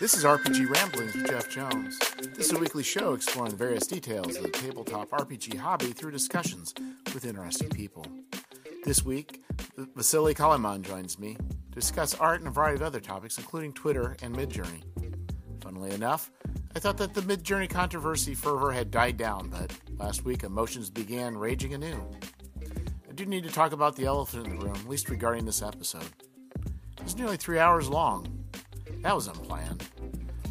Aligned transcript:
This 0.00 0.14
is 0.14 0.24
RPG 0.24 0.74
Ramblings 0.74 1.14
with 1.14 1.26
Jeff 1.26 1.50
Jones. 1.50 1.98
This 2.34 2.46
is 2.46 2.52
a 2.52 2.58
weekly 2.58 2.82
show 2.82 3.12
exploring 3.12 3.54
various 3.54 3.86
details 3.86 4.34
of 4.34 4.44
the 4.44 4.48
tabletop 4.48 5.10
RPG 5.10 5.58
hobby 5.58 5.92
through 5.92 6.12
discussions 6.12 6.72
with 7.12 7.26
interesting 7.26 7.68
people. 7.68 8.06
This 8.82 9.04
week, 9.04 9.42
Vasily 9.76 10.34
Kaliman 10.34 10.80
joins 10.80 11.18
me 11.18 11.34
to 11.36 11.74
discuss 11.74 12.14
art 12.14 12.40
and 12.40 12.48
a 12.48 12.50
variety 12.50 12.76
of 12.76 12.86
other 12.86 12.98
topics, 12.98 13.36
including 13.36 13.74
Twitter 13.74 14.16
and 14.22 14.34
Midjourney. 14.34 14.82
Funnily 15.60 15.90
enough, 15.90 16.30
I 16.74 16.78
thought 16.78 16.96
that 16.96 17.12
the 17.12 17.20
Midjourney 17.20 17.68
controversy 17.68 18.34
fervor 18.34 18.72
had 18.72 18.90
died 18.90 19.18
down, 19.18 19.50
but 19.50 19.70
last 19.98 20.24
week 20.24 20.44
emotions 20.44 20.88
began 20.88 21.36
raging 21.36 21.74
anew. 21.74 22.10
I 23.06 23.12
do 23.14 23.26
need 23.26 23.44
to 23.44 23.50
talk 23.52 23.72
about 23.72 23.96
the 23.96 24.06
elephant 24.06 24.46
in 24.46 24.58
the 24.58 24.64
room, 24.64 24.76
at 24.76 24.88
least 24.88 25.10
regarding 25.10 25.44
this 25.44 25.60
episode. 25.60 26.08
It 26.56 27.04
was 27.04 27.16
nearly 27.16 27.36
three 27.36 27.58
hours 27.58 27.86
long. 27.86 28.38
That 29.02 29.14
was 29.14 29.28
unplanned. 29.28 29.89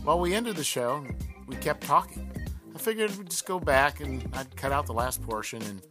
While 0.09 0.21
we 0.21 0.33
ended 0.33 0.55
the 0.55 0.63
show, 0.63 1.05
we 1.45 1.55
kept 1.57 1.83
talking. 1.83 2.31
I 2.73 2.79
figured 2.79 3.15
we'd 3.15 3.29
just 3.29 3.45
go 3.45 3.59
back 3.59 3.99
and 3.99 4.27
I'd 4.33 4.55
cut 4.55 4.71
out 4.71 4.87
the 4.87 4.91
last 4.91 5.21
portion 5.21 5.61
and 5.61 5.83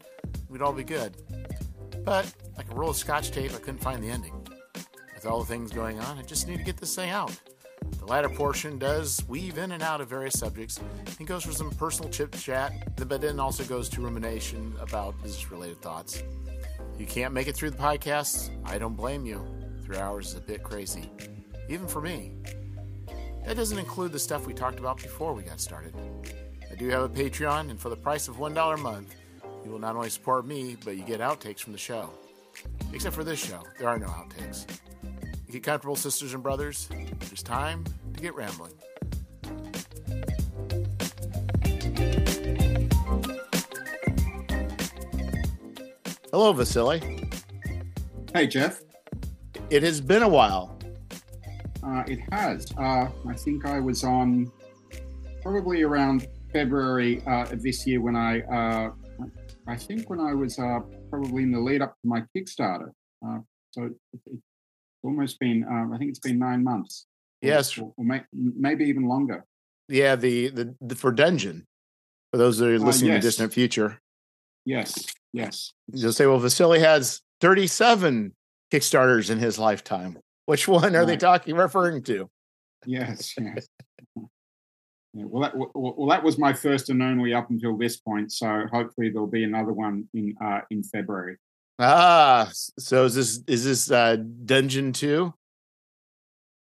we'd 0.48 0.60
all 0.60 0.72
be 0.72 0.82
good. 0.82 1.16
But, 2.04 2.26
like 2.56 2.68
a 2.68 2.74
roll 2.74 2.90
of 2.90 2.96
scotch 2.96 3.30
tape, 3.30 3.52
I 3.52 3.58
couldn't 3.58 3.78
find 3.78 4.02
the 4.02 4.10
ending. 4.10 4.44
With 5.14 5.24
all 5.24 5.38
the 5.38 5.46
things 5.46 5.70
going 5.70 6.00
on, 6.00 6.18
I 6.18 6.22
just 6.22 6.48
need 6.48 6.56
to 6.56 6.64
get 6.64 6.78
this 6.78 6.96
thing 6.96 7.10
out. 7.10 7.30
The 8.00 8.06
latter 8.06 8.28
portion 8.28 8.76
does 8.76 9.22
weave 9.28 9.56
in 9.56 9.70
and 9.70 9.84
out 9.84 10.00
of 10.00 10.08
various 10.08 10.36
subjects 10.36 10.80
and 11.20 11.28
goes 11.28 11.44
for 11.44 11.52
some 11.52 11.70
personal 11.70 12.10
chit 12.10 12.32
chat, 12.32 12.72
but 12.96 13.20
then 13.20 13.38
also 13.38 13.62
goes 13.62 13.88
to 13.90 14.00
rumination 14.00 14.74
about 14.80 15.16
business 15.22 15.48
related 15.52 15.80
thoughts. 15.80 16.24
You 16.98 17.06
can't 17.06 17.32
make 17.32 17.46
it 17.46 17.54
through 17.54 17.70
the 17.70 17.78
podcast, 17.78 18.50
I 18.64 18.78
don't 18.78 18.96
blame 18.96 19.24
you. 19.24 19.46
Three 19.84 19.98
hours 19.98 20.30
is 20.30 20.34
a 20.34 20.40
bit 20.40 20.64
crazy, 20.64 21.08
even 21.68 21.86
for 21.86 22.00
me. 22.00 22.32
That 23.48 23.56
doesn't 23.56 23.78
include 23.78 24.12
the 24.12 24.18
stuff 24.18 24.46
we 24.46 24.52
talked 24.52 24.78
about 24.78 24.98
before 24.98 25.32
we 25.32 25.42
got 25.42 25.58
started. 25.58 25.94
I 26.70 26.74
do 26.74 26.86
have 26.90 27.04
a 27.04 27.08
Patreon, 27.08 27.70
and 27.70 27.80
for 27.80 27.88
the 27.88 27.96
price 27.96 28.28
of 28.28 28.36
$1 28.36 28.74
a 28.74 28.76
month, 28.76 29.14
you 29.64 29.70
will 29.70 29.78
not 29.78 29.96
only 29.96 30.10
support 30.10 30.46
me, 30.46 30.76
but 30.84 30.98
you 30.98 31.02
get 31.02 31.20
outtakes 31.20 31.60
from 31.60 31.72
the 31.72 31.78
show. 31.78 32.10
Except 32.92 33.14
for 33.14 33.24
this 33.24 33.42
show, 33.42 33.62
there 33.78 33.88
are 33.88 33.98
no 33.98 34.08
outtakes. 34.08 34.66
Get 35.50 35.62
comfortable, 35.62 35.96
sisters 35.96 36.34
and 36.34 36.42
brothers. 36.42 36.90
It 36.92 37.32
is 37.32 37.42
time 37.42 37.84
to 38.12 38.20
get 38.20 38.34
rambling. 38.34 38.74
Hello, 46.30 46.52
Vasily. 46.52 47.30
Hey, 48.34 48.46
Jeff. 48.46 48.82
It 49.70 49.82
has 49.82 50.02
been 50.02 50.22
a 50.22 50.28
while. 50.28 50.77
Uh, 51.88 52.04
it 52.06 52.20
has. 52.32 52.66
Uh, 52.76 53.08
I 53.26 53.34
think 53.34 53.64
I 53.64 53.80
was 53.80 54.04
on 54.04 54.50
probably 55.42 55.82
around 55.82 56.26
February 56.52 57.22
uh, 57.26 57.44
of 57.44 57.62
this 57.62 57.86
year 57.86 58.00
when 58.02 58.14
I, 58.14 58.42
uh, 58.42 58.90
I 59.66 59.76
think 59.76 60.10
when 60.10 60.20
I 60.20 60.34
was 60.34 60.58
uh, 60.58 60.80
probably 61.08 61.44
in 61.44 61.50
the 61.50 61.60
lead 61.60 61.80
up 61.80 61.94
to 62.02 62.08
my 62.08 62.24
Kickstarter. 62.36 62.90
Uh, 63.26 63.38
so 63.70 63.84
it, 63.84 63.92
it's 64.26 64.42
almost 65.02 65.38
been, 65.38 65.64
I 65.64 65.96
think 65.96 66.10
it's 66.10 66.18
been 66.18 66.38
nine 66.38 66.62
months. 66.62 67.06
Yes, 67.40 67.78
or, 67.78 67.92
or 67.96 68.04
may, 68.04 68.22
maybe 68.32 68.84
even 68.86 69.04
longer. 69.06 69.44
Yeah, 69.88 70.16
the, 70.16 70.48
the, 70.48 70.74
the 70.80 70.94
for 70.96 71.12
Dungeon. 71.12 71.64
For 72.32 72.36
those 72.36 72.58
that 72.58 72.68
are 72.68 72.78
listening 72.78 73.12
yes. 73.12 73.22
to 73.22 73.26
Distant 73.28 73.52
Future, 73.54 74.00
Yes, 74.66 75.06
yes. 75.32 75.72
you'll 75.90 76.12
say, 76.12 76.26
"Well, 76.26 76.38
Vasily 76.38 76.80
has 76.80 77.22
37 77.40 78.34
Kickstarters 78.70 79.30
in 79.30 79.38
his 79.38 79.58
lifetime." 79.58 80.18
Which 80.48 80.66
one 80.66 80.96
are 80.96 81.04
they 81.04 81.18
talking 81.18 81.56
referring 81.56 82.02
to? 82.04 82.30
Yes, 82.86 83.34
yes. 83.38 83.68
Yeah, 84.16 85.24
well, 85.26 85.42
that, 85.42 85.54
well, 85.54 85.70
well, 85.74 86.08
that 86.08 86.22
was 86.22 86.38
my 86.38 86.54
first 86.54 86.88
and 86.88 87.02
only 87.02 87.34
up 87.34 87.50
until 87.50 87.76
this 87.76 87.98
point. 87.98 88.32
So 88.32 88.64
hopefully 88.72 89.10
there'll 89.10 89.26
be 89.26 89.44
another 89.44 89.74
one 89.74 90.08
in 90.14 90.34
uh, 90.42 90.60
in 90.70 90.82
February. 90.82 91.36
Ah, 91.78 92.48
so 92.54 93.04
is 93.04 93.14
this 93.14 93.42
is 93.46 93.66
this 93.66 93.90
uh, 93.90 94.16
Dungeon 94.46 94.94
Two? 94.94 95.34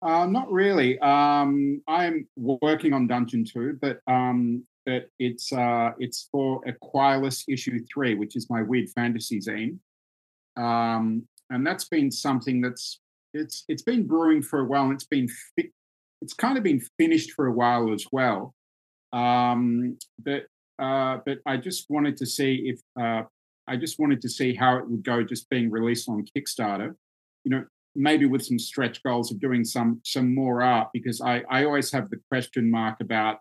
Uh, 0.03 0.27
not 0.27 0.51
really. 0.51 0.99
Um, 0.99 1.81
I'm 1.87 2.27
working 2.35 2.93
on 2.93 3.07
Dungeon 3.07 3.45
Two, 3.45 3.79
but 3.81 4.01
um, 4.09 4.65
but 4.85 5.11
it's 5.21 5.53
uh, 5.53 5.93
it's 6.01 6.29
for 6.33 6.61
Aquilus 6.67 7.45
issue 7.49 7.79
three, 7.95 8.17
which 8.17 8.35
is 8.35 8.51
my 8.51 8.63
weird 8.63 8.91
fantasy 8.91 9.39
zine, 9.39 9.79
um, 10.57 11.23
and 11.51 11.65
that's 11.65 11.85
been 11.85 12.11
something 12.11 12.61
that's 12.61 12.99
it's 13.35 13.65
it's 13.69 13.83
been 13.83 14.07
brewing 14.07 14.43
for 14.43 14.61
a 14.61 14.65
while, 14.65 14.85
and 14.85 14.95
it's 14.95 15.05
been 15.05 15.29
fi- 15.29 15.71
it's 16.23 16.35
kind 16.35 16.57
of 16.57 16.65
been 16.65 16.81
finished 16.99 17.33
for 17.33 17.47
a 17.47 17.53
while 17.53 17.93
as 17.93 18.07
well. 18.11 18.55
Um, 19.13 19.99
but 20.19 20.47
uh, 20.79 21.19
but 21.25 21.39
I 21.47 21.57
just 21.57 21.87
wanted 21.89 22.17
to 22.19 22.27
see 22.27 22.73
if 22.75 22.81
uh, 23.01 23.23
I 23.67 23.77
just 23.77 23.99
wanted 23.99 24.21
to 24.23 24.29
see 24.29 24.55
how 24.55 24.77
it 24.77 24.89
would 24.89 25.05
go, 25.05 25.23
just 25.23 25.49
being 25.49 25.71
released 25.71 26.09
on 26.09 26.25
Kickstarter. 26.37 26.95
You 27.45 27.51
know, 27.51 27.65
maybe 27.95 28.27
with 28.27 28.45
some 28.45 28.59
stretch 28.59 29.03
goals 29.03 29.33
of 29.33 29.41
doing 29.41 29.65
some 29.65 30.01
some 30.05 30.35
more 30.35 30.63
art 30.63 30.89
because 30.93 31.21
I 31.21 31.43
I 31.51 31.65
always 31.65 31.91
have 31.93 32.11
the 32.11 32.21
question 32.31 32.71
mark 32.71 33.01
about 33.01 33.39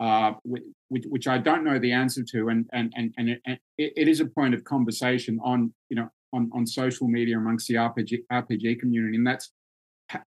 uh 0.00 0.32
which, 0.42 1.04
which 1.08 1.28
I 1.28 1.38
don't 1.38 1.62
know 1.62 1.78
the 1.78 1.92
answer 1.92 2.24
to 2.24 2.48
and 2.48 2.68
and 2.72 2.92
and 2.96 3.14
and 3.16 3.28
it, 3.30 3.40
it, 3.46 3.92
it 3.96 4.08
is 4.08 4.20
a 4.20 4.26
point 4.26 4.54
of 4.54 4.64
conversation 4.64 5.38
on 5.42 5.72
you 5.88 5.96
know 5.96 6.08
on 6.34 6.50
on 6.52 6.66
social 6.66 7.08
media 7.08 7.36
amongst 7.36 7.68
the 7.68 7.74
RPG 7.74 8.20
RPG 8.30 8.80
community 8.80 9.16
and 9.16 9.26
that's 9.26 9.52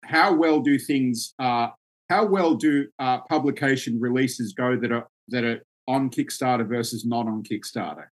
how 0.03 0.33
well 0.33 0.59
do 0.59 0.79
things 0.79 1.33
uh 1.39 1.67
how 2.09 2.25
well 2.25 2.55
do 2.55 2.87
uh 2.99 3.19
publication 3.29 3.99
releases 3.99 4.53
go 4.53 4.75
that 4.75 4.91
are 4.91 5.07
that 5.27 5.43
are 5.43 5.61
on 5.87 6.09
Kickstarter 6.09 6.67
versus 6.67 7.05
not 7.05 7.27
on 7.27 7.43
Kickstarter? 7.43 8.07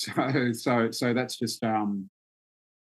So 0.00 0.52
so 0.52 0.90
so 0.92 1.12
that's 1.12 1.36
just 1.36 1.64
um 1.64 2.08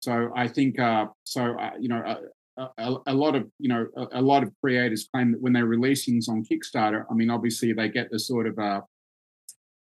so 0.00 0.30
I 0.36 0.46
think, 0.48 0.78
uh, 0.78 1.06
so 1.24 1.58
uh, 1.58 1.72
you 1.80 1.88
know, 1.88 2.20
a, 2.56 2.62
a, 2.78 2.96
a 3.08 3.14
lot 3.14 3.34
of 3.34 3.50
you 3.58 3.68
know, 3.68 3.86
a, 3.96 4.20
a, 4.20 4.22
lot 4.22 4.44
of 4.44 4.52
creators 4.62 5.08
claim 5.12 5.32
that 5.32 5.40
when 5.40 5.52
they 5.52 5.62
release 5.62 6.04
things 6.04 6.28
on 6.28 6.44
Kickstarter, 6.44 7.04
I 7.10 7.14
mean, 7.14 7.28
obviously 7.28 7.72
they 7.72 7.88
get 7.88 8.10
the 8.10 8.18
sort 8.18 8.46
of, 8.46 8.56
uh, 8.56 8.82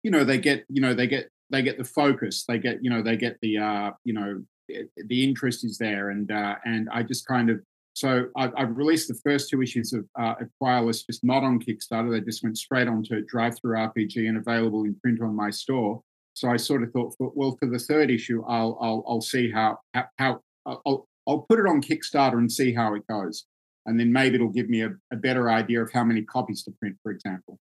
you 0.04 0.12
know, 0.12 0.24
they 0.24 0.38
get, 0.38 0.64
you 0.70 0.82
know, 0.82 0.94
they 0.94 1.08
get, 1.08 1.30
they 1.50 1.62
get 1.62 1.78
the 1.78 1.84
focus, 1.84 2.46
they 2.48 2.60
get, 2.60 2.84
you 2.84 2.90
know, 2.90 3.02
they 3.02 3.18
get 3.18 3.38
the, 3.42 3.58
uh, 3.58 3.92
you 4.04 4.14
know, 4.14 4.42
the 4.68 5.24
interest 5.24 5.64
is 5.64 5.78
there, 5.78 6.10
and 6.10 6.32
uh, 6.32 6.56
and 6.66 6.90
I 6.92 7.04
just 7.04 7.26
kind 7.28 7.50
of. 7.50 7.62
So 7.94 8.28
I've, 8.36 8.52
I've 8.56 8.78
released 8.78 9.08
the 9.08 9.20
first 9.26 9.50
two 9.50 9.64
issues 9.64 9.92
of 9.92 10.06
uh, 10.20 10.36
just 10.62 11.24
not 11.24 11.44
on 11.44 11.60
Kickstarter. 11.60 12.12
They 12.12 12.22
just 12.22 12.44
went 12.44 12.56
straight 12.56 12.88
onto 12.88 13.26
DriveThruRPG 13.26 14.30
and 14.30 14.38
available 14.38 14.84
in 14.84 14.94
print 15.02 15.20
on 15.20 15.36
my 15.36 15.50
store. 15.50 16.04
So 16.34 16.48
I 16.48 16.58
sort 16.58 16.84
of 16.84 16.92
thought, 16.92 17.16
well, 17.18 17.58
for 17.60 17.68
the 17.68 17.80
third 17.80 18.12
issue, 18.12 18.44
I'll 18.48 18.78
I'll, 18.80 19.04
I'll 19.08 19.22
see 19.22 19.50
how 19.50 19.80
how, 19.94 20.06
how 20.20 20.42
I'll, 20.66 21.08
I'll 21.28 21.46
put 21.50 21.60
it 21.60 21.66
on 21.66 21.82
Kickstarter 21.82 22.38
and 22.38 22.52
see 22.52 22.74
how 22.74 22.94
it 22.94 23.08
goes, 23.08 23.46
and 23.88 24.00
then 24.00 24.14
maybe 24.14 24.36
it'll 24.36 24.50
give 24.50 24.70
me 24.70 24.82
a, 24.82 24.92
a 25.12 25.16
better 25.16 25.50
idea 25.50 25.82
of 25.82 25.92
how 25.92 26.04
many 26.04 26.22
copies 26.22 26.64
to 26.64 26.72
print, 26.80 26.98
for 27.02 27.12
example. 27.12 27.60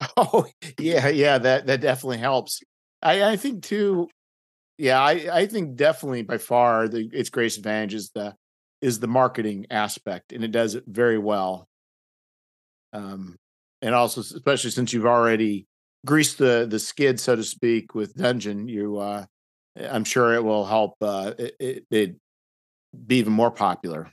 Oh 0.16 0.46
yeah, 0.78 1.08
yeah, 1.08 1.36
that 1.36 1.66
that 1.66 1.82
definitely 1.82 2.18
helps. 2.18 2.62
I 3.02 3.22
I 3.32 3.36
think 3.36 3.62
too. 3.62 4.08
Yeah, 4.78 5.00
I 5.00 5.40
I 5.40 5.46
think 5.46 5.76
definitely 5.76 6.22
by 6.22 6.38
far 6.38 6.88
the 6.88 7.08
its 7.12 7.30
greatest 7.30 7.58
advantage 7.58 7.94
is 7.94 8.10
the 8.14 8.34
is 8.80 9.00
the 9.00 9.08
marketing 9.08 9.66
aspect, 9.70 10.32
and 10.32 10.44
it 10.44 10.52
does 10.52 10.74
it 10.74 10.84
very 10.86 11.18
well. 11.18 11.68
Um, 12.92 13.36
and 13.82 13.94
also 13.94 14.20
especially 14.20 14.70
since 14.70 14.92
you've 14.92 15.06
already 15.06 15.66
greased 16.06 16.38
the 16.38 16.66
the 16.68 16.78
skid, 16.78 17.20
so 17.20 17.36
to 17.36 17.44
speak, 17.44 17.94
with 17.94 18.14
Dungeon, 18.14 18.68
you 18.68 18.98
uh 18.98 19.26
I'm 19.78 20.04
sure 20.04 20.34
it 20.34 20.42
will 20.44 20.66
help 20.66 20.94
uh 21.00 21.34
it, 21.38 21.56
it, 21.60 21.86
it 21.90 22.16
be 23.06 23.16
even 23.18 23.32
more 23.32 23.50
popular. 23.50 24.12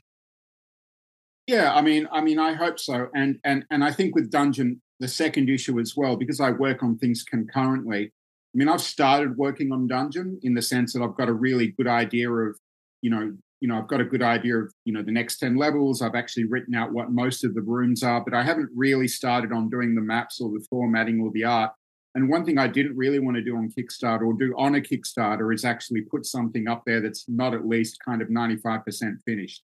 Yeah, 1.46 1.74
I 1.74 1.80
mean, 1.80 2.06
I 2.12 2.20
mean, 2.20 2.38
I 2.38 2.52
hope 2.52 2.78
so, 2.78 3.08
and 3.14 3.38
and 3.44 3.64
and 3.70 3.82
I 3.82 3.90
think 3.90 4.14
with 4.14 4.30
Dungeon, 4.30 4.80
the 5.00 5.08
second 5.08 5.48
issue 5.48 5.80
as 5.80 5.94
well, 5.96 6.16
because 6.16 6.40
I 6.40 6.50
work 6.50 6.82
on 6.82 6.98
things 6.98 7.22
concurrently. 7.22 8.12
I 8.54 8.58
mean, 8.58 8.68
I've 8.68 8.80
started 8.80 9.36
working 9.36 9.72
on 9.72 9.86
Dungeon 9.86 10.40
in 10.42 10.54
the 10.54 10.62
sense 10.62 10.92
that 10.92 11.02
I've 11.02 11.16
got 11.16 11.28
a 11.28 11.32
really 11.34 11.68
good 11.68 11.86
idea 11.86 12.30
of, 12.30 12.58
you 13.02 13.10
know, 13.10 13.32
you 13.60 13.68
know, 13.68 13.78
I've 13.78 13.88
got 13.88 14.00
a 14.00 14.04
good 14.04 14.22
idea 14.22 14.56
of, 14.56 14.72
you 14.84 14.92
know, 14.92 15.02
the 15.02 15.12
next 15.12 15.38
10 15.38 15.56
levels. 15.56 16.00
I've 16.00 16.14
actually 16.14 16.44
written 16.44 16.74
out 16.74 16.92
what 16.92 17.10
most 17.10 17.44
of 17.44 17.54
the 17.54 17.60
rooms 17.60 18.02
are, 18.02 18.20
but 18.20 18.32
I 18.32 18.42
haven't 18.42 18.70
really 18.74 19.08
started 19.08 19.52
on 19.52 19.68
doing 19.68 19.94
the 19.94 20.00
maps 20.00 20.40
or 20.40 20.50
the 20.50 20.64
formatting 20.70 21.20
or 21.20 21.30
the 21.32 21.44
art. 21.44 21.72
And 22.14 22.28
one 22.28 22.44
thing 22.44 22.58
I 22.58 22.68
didn't 22.68 22.96
really 22.96 23.18
want 23.18 23.36
to 23.36 23.42
do 23.42 23.56
on 23.56 23.70
Kickstarter 23.70 24.22
or 24.22 24.32
do 24.32 24.54
on 24.56 24.76
a 24.76 24.80
Kickstarter 24.80 25.52
is 25.54 25.64
actually 25.64 26.02
put 26.02 26.24
something 26.24 26.68
up 26.68 26.84
there 26.86 27.00
that's 27.00 27.28
not 27.28 27.52
at 27.52 27.66
least 27.66 27.98
kind 28.04 28.22
of 28.22 28.28
95% 28.28 29.22
finished. 29.24 29.62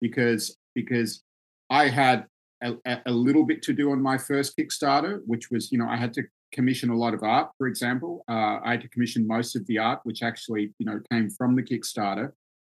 Because 0.00 0.56
because 0.74 1.22
I 1.68 1.88
had 1.88 2.26
a, 2.62 2.76
a 3.06 3.10
little 3.10 3.44
bit 3.44 3.62
to 3.62 3.72
do 3.72 3.92
on 3.92 4.00
my 4.00 4.18
first 4.18 4.56
Kickstarter, 4.56 5.20
which 5.26 5.50
was, 5.50 5.70
you 5.70 5.78
know, 5.78 5.88
I 5.88 5.96
had 5.96 6.12
to 6.14 6.22
commission 6.52 6.90
a 6.90 6.96
lot 6.96 7.14
of 7.14 7.22
art, 7.22 7.50
for 7.58 7.66
example. 7.66 8.24
Uh, 8.28 8.60
I 8.64 8.72
had 8.72 8.82
to 8.82 8.88
commission 8.88 9.26
most 9.26 9.56
of 9.56 9.66
the 9.66 9.78
art, 9.78 10.00
which 10.04 10.22
actually, 10.22 10.72
you 10.78 10.86
know, 10.86 11.00
came 11.10 11.30
from 11.30 11.56
the 11.56 11.62
Kickstarter. 11.62 12.32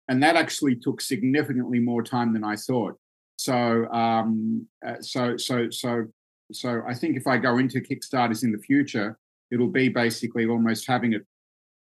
And 0.08 0.22
that 0.22 0.36
actually 0.36 0.76
took 0.76 1.00
significantly 1.00 1.78
more 1.78 2.02
time 2.02 2.32
than 2.34 2.44
I 2.44 2.56
thought. 2.56 2.98
So, 3.36 3.86
um, 3.90 4.66
uh, 4.86 5.00
so, 5.00 5.36
so, 5.36 5.70
so, 5.70 6.06
so 6.52 6.82
I 6.86 6.94
think 6.94 7.16
if 7.16 7.26
I 7.26 7.38
go 7.38 7.58
into 7.58 7.80
Kickstarters 7.80 8.44
in 8.44 8.52
the 8.52 8.58
future, 8.58 9.18
it'll 9.50 9.68
be 9.68 9.88
basically 9.88 10.46
almost 10.46 10.86
having 10.86 11.14
it 11.14 11.22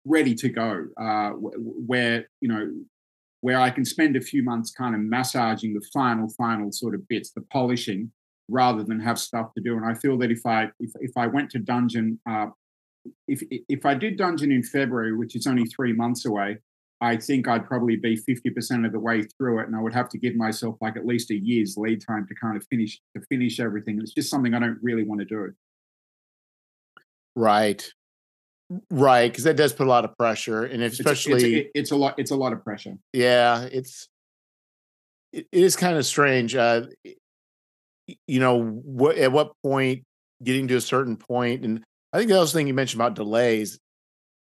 ready 0.06 0.34
to 0.36 0.48
go, 0.48 0.86
uh, 0.98 1.30
where 1.30 2.28
you 2.40 2.48
know 2.48 2.72
where 3.40 3.60
I 3.60 3.70
can 3.70 3.84
spend 3.84 4.16
a 4.16 4.20
few 4.20 4.42
months 4.42 4.70
kind 4.70 4.94
of 4.94 5.00
massaging 5.00 5.74
the 5.74 5.86
final, 5.92 6.28
final 6.30 6.72
sort 6.72 6.94
of 6.94 7.06
bits, 7.06 7.30
the 7.30 7.42
polishing, 7.42 8.10
rather 8.48 8.82
than 8.82 9.00
have 9.00 9.18
stuff 9.18 9.52
to 9.54 9.62
do. 9.62 9.76
And 9.76 9.84
I 9.84 9.94
feel 9.94 10.16
that 10.18 10.30
if 10.30 10.44
I 10.46 10.70
if, 10.80 10.90
if 11.00 11.12
I 11.16 11.26
went 11.26 11.50
to 11.50 11.58
Dungeon, 11.58 12.20
uh, 12.28 12.48
if 13.28 13.42
if 13.50 13.84
I 13.86 13.94
did 13.94 14.16
Dungeon 14.16 14.52
in 14.52 14.62
February, 14.62 15.16
which 15.16 15.36
is 15.36 15.46
only 15.46 15.64
three 15.64 15.92
months 15.92 16.24
away, 16.24 16.58
I 17.00 17.16
think 17.16 17.48
I'd 17.48 17.66
probably 17.66 17.96
be 17.96 18.16
fifty 18.16 18.50
percent 18.50 18.86
of 18.86 18.92
the 18.92 19.00
way 19.00 19.22
through 19.22 19.60
it, 19.60 19.66
and 19.66 19.76
I 19.76 19.80
would 19.80 19.94
have 19.94 20.08
to 20.10 20.18
give 20.18 20.36
myself 20.36 20.76
like 20.80 20.96
at 20.96 21.06
least 21.06 21.30
a 21.30 21.36
year's 21.36 21.76
lead 21.76 22.04
time 22.06 22.26
to 22.28 22.34
kind 22.34 22.56
of 22.56 22.64
finish 22.68 23.00
to 23.16 23.22
finish 23.28 23.60
everything. 23.60 23.98
It's 24.00 24.14
just 24.14 24.30
something 24.30 24.54
I 24.54 24.58
don't 24.58 24.78
really 24.82 25.04
want 25.04 25.20
to 25.20 25.26
do. 25.26 25.52
Right. 27.34 27.86
Right, 28.90 29.30
because 29.30 29.44
that 29.44 29.56
does 29.56 29.72
put 29.72 29.86
a 29.86 29.90
lot 29.90 30.04
of 30.04 30.16
pressure, 30.18 30.64
and 30.64 30.82
especially 30.82 31.34
it's, 31.34 31.44
it's, 31.44 31.70
it's, 31.74 31.90
a 31.92 31.96
lot. 31.96 32.14
It's 32.18 32.32
a 32.32 32.36
lot 32.36 32.52
of 32.52 32.64
pressure. 32.64 32.96
Yeah, 33.12 33.68
it's 33.70 34.08
it 35.32 35.46
is 35.52 35.76
kind 35.76 35.96
of 35.96 36.04
strange. 36.04 36.56
Uh, 36.56 36.86
you 38.26 38.40
know, 38.40 38.62
what 38.62 39.16
at 39.18 39.32
what 39.32 39.52
point 39.62 40.04
getting 40.42 40.68
to 40.68 40.76
a 40.76 40.80
certain 40.80 41.16
point, 41.16 41.64
and 41.64 41.82
I 42.12 42.18
think 42.18 42.30
the 42.30 42.40
other 42.40 42.50
thing 42.50 42.66
you 42.66 42.74
mentioned 42.74 43.00
about 43.00 43.14
delays. 43.14 43.78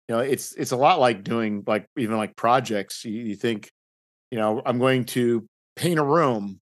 You 0.07 0.15
know, 0.15 0.21
it's 0.21 0.53
it's 0.53 0.71
a 0.71 0.77
lot 0.77 0.99
like 0.99 1.23
doing 1.23 1.63
like 1.67 1.85
even 1.97 2.17
like 2.17 2.35
projects. 2.35 3.05
You, 3.05 3.21
you 3.21 3.35
think, 3.35 3.69
you 4.31 4.39
know, 4.39 4.61
I'm 4.65 4.79
going 4.79 5.05
to 5.05 5.45
paint 5.75 5.99
a 5.99 6.03
room. 6.03 6.59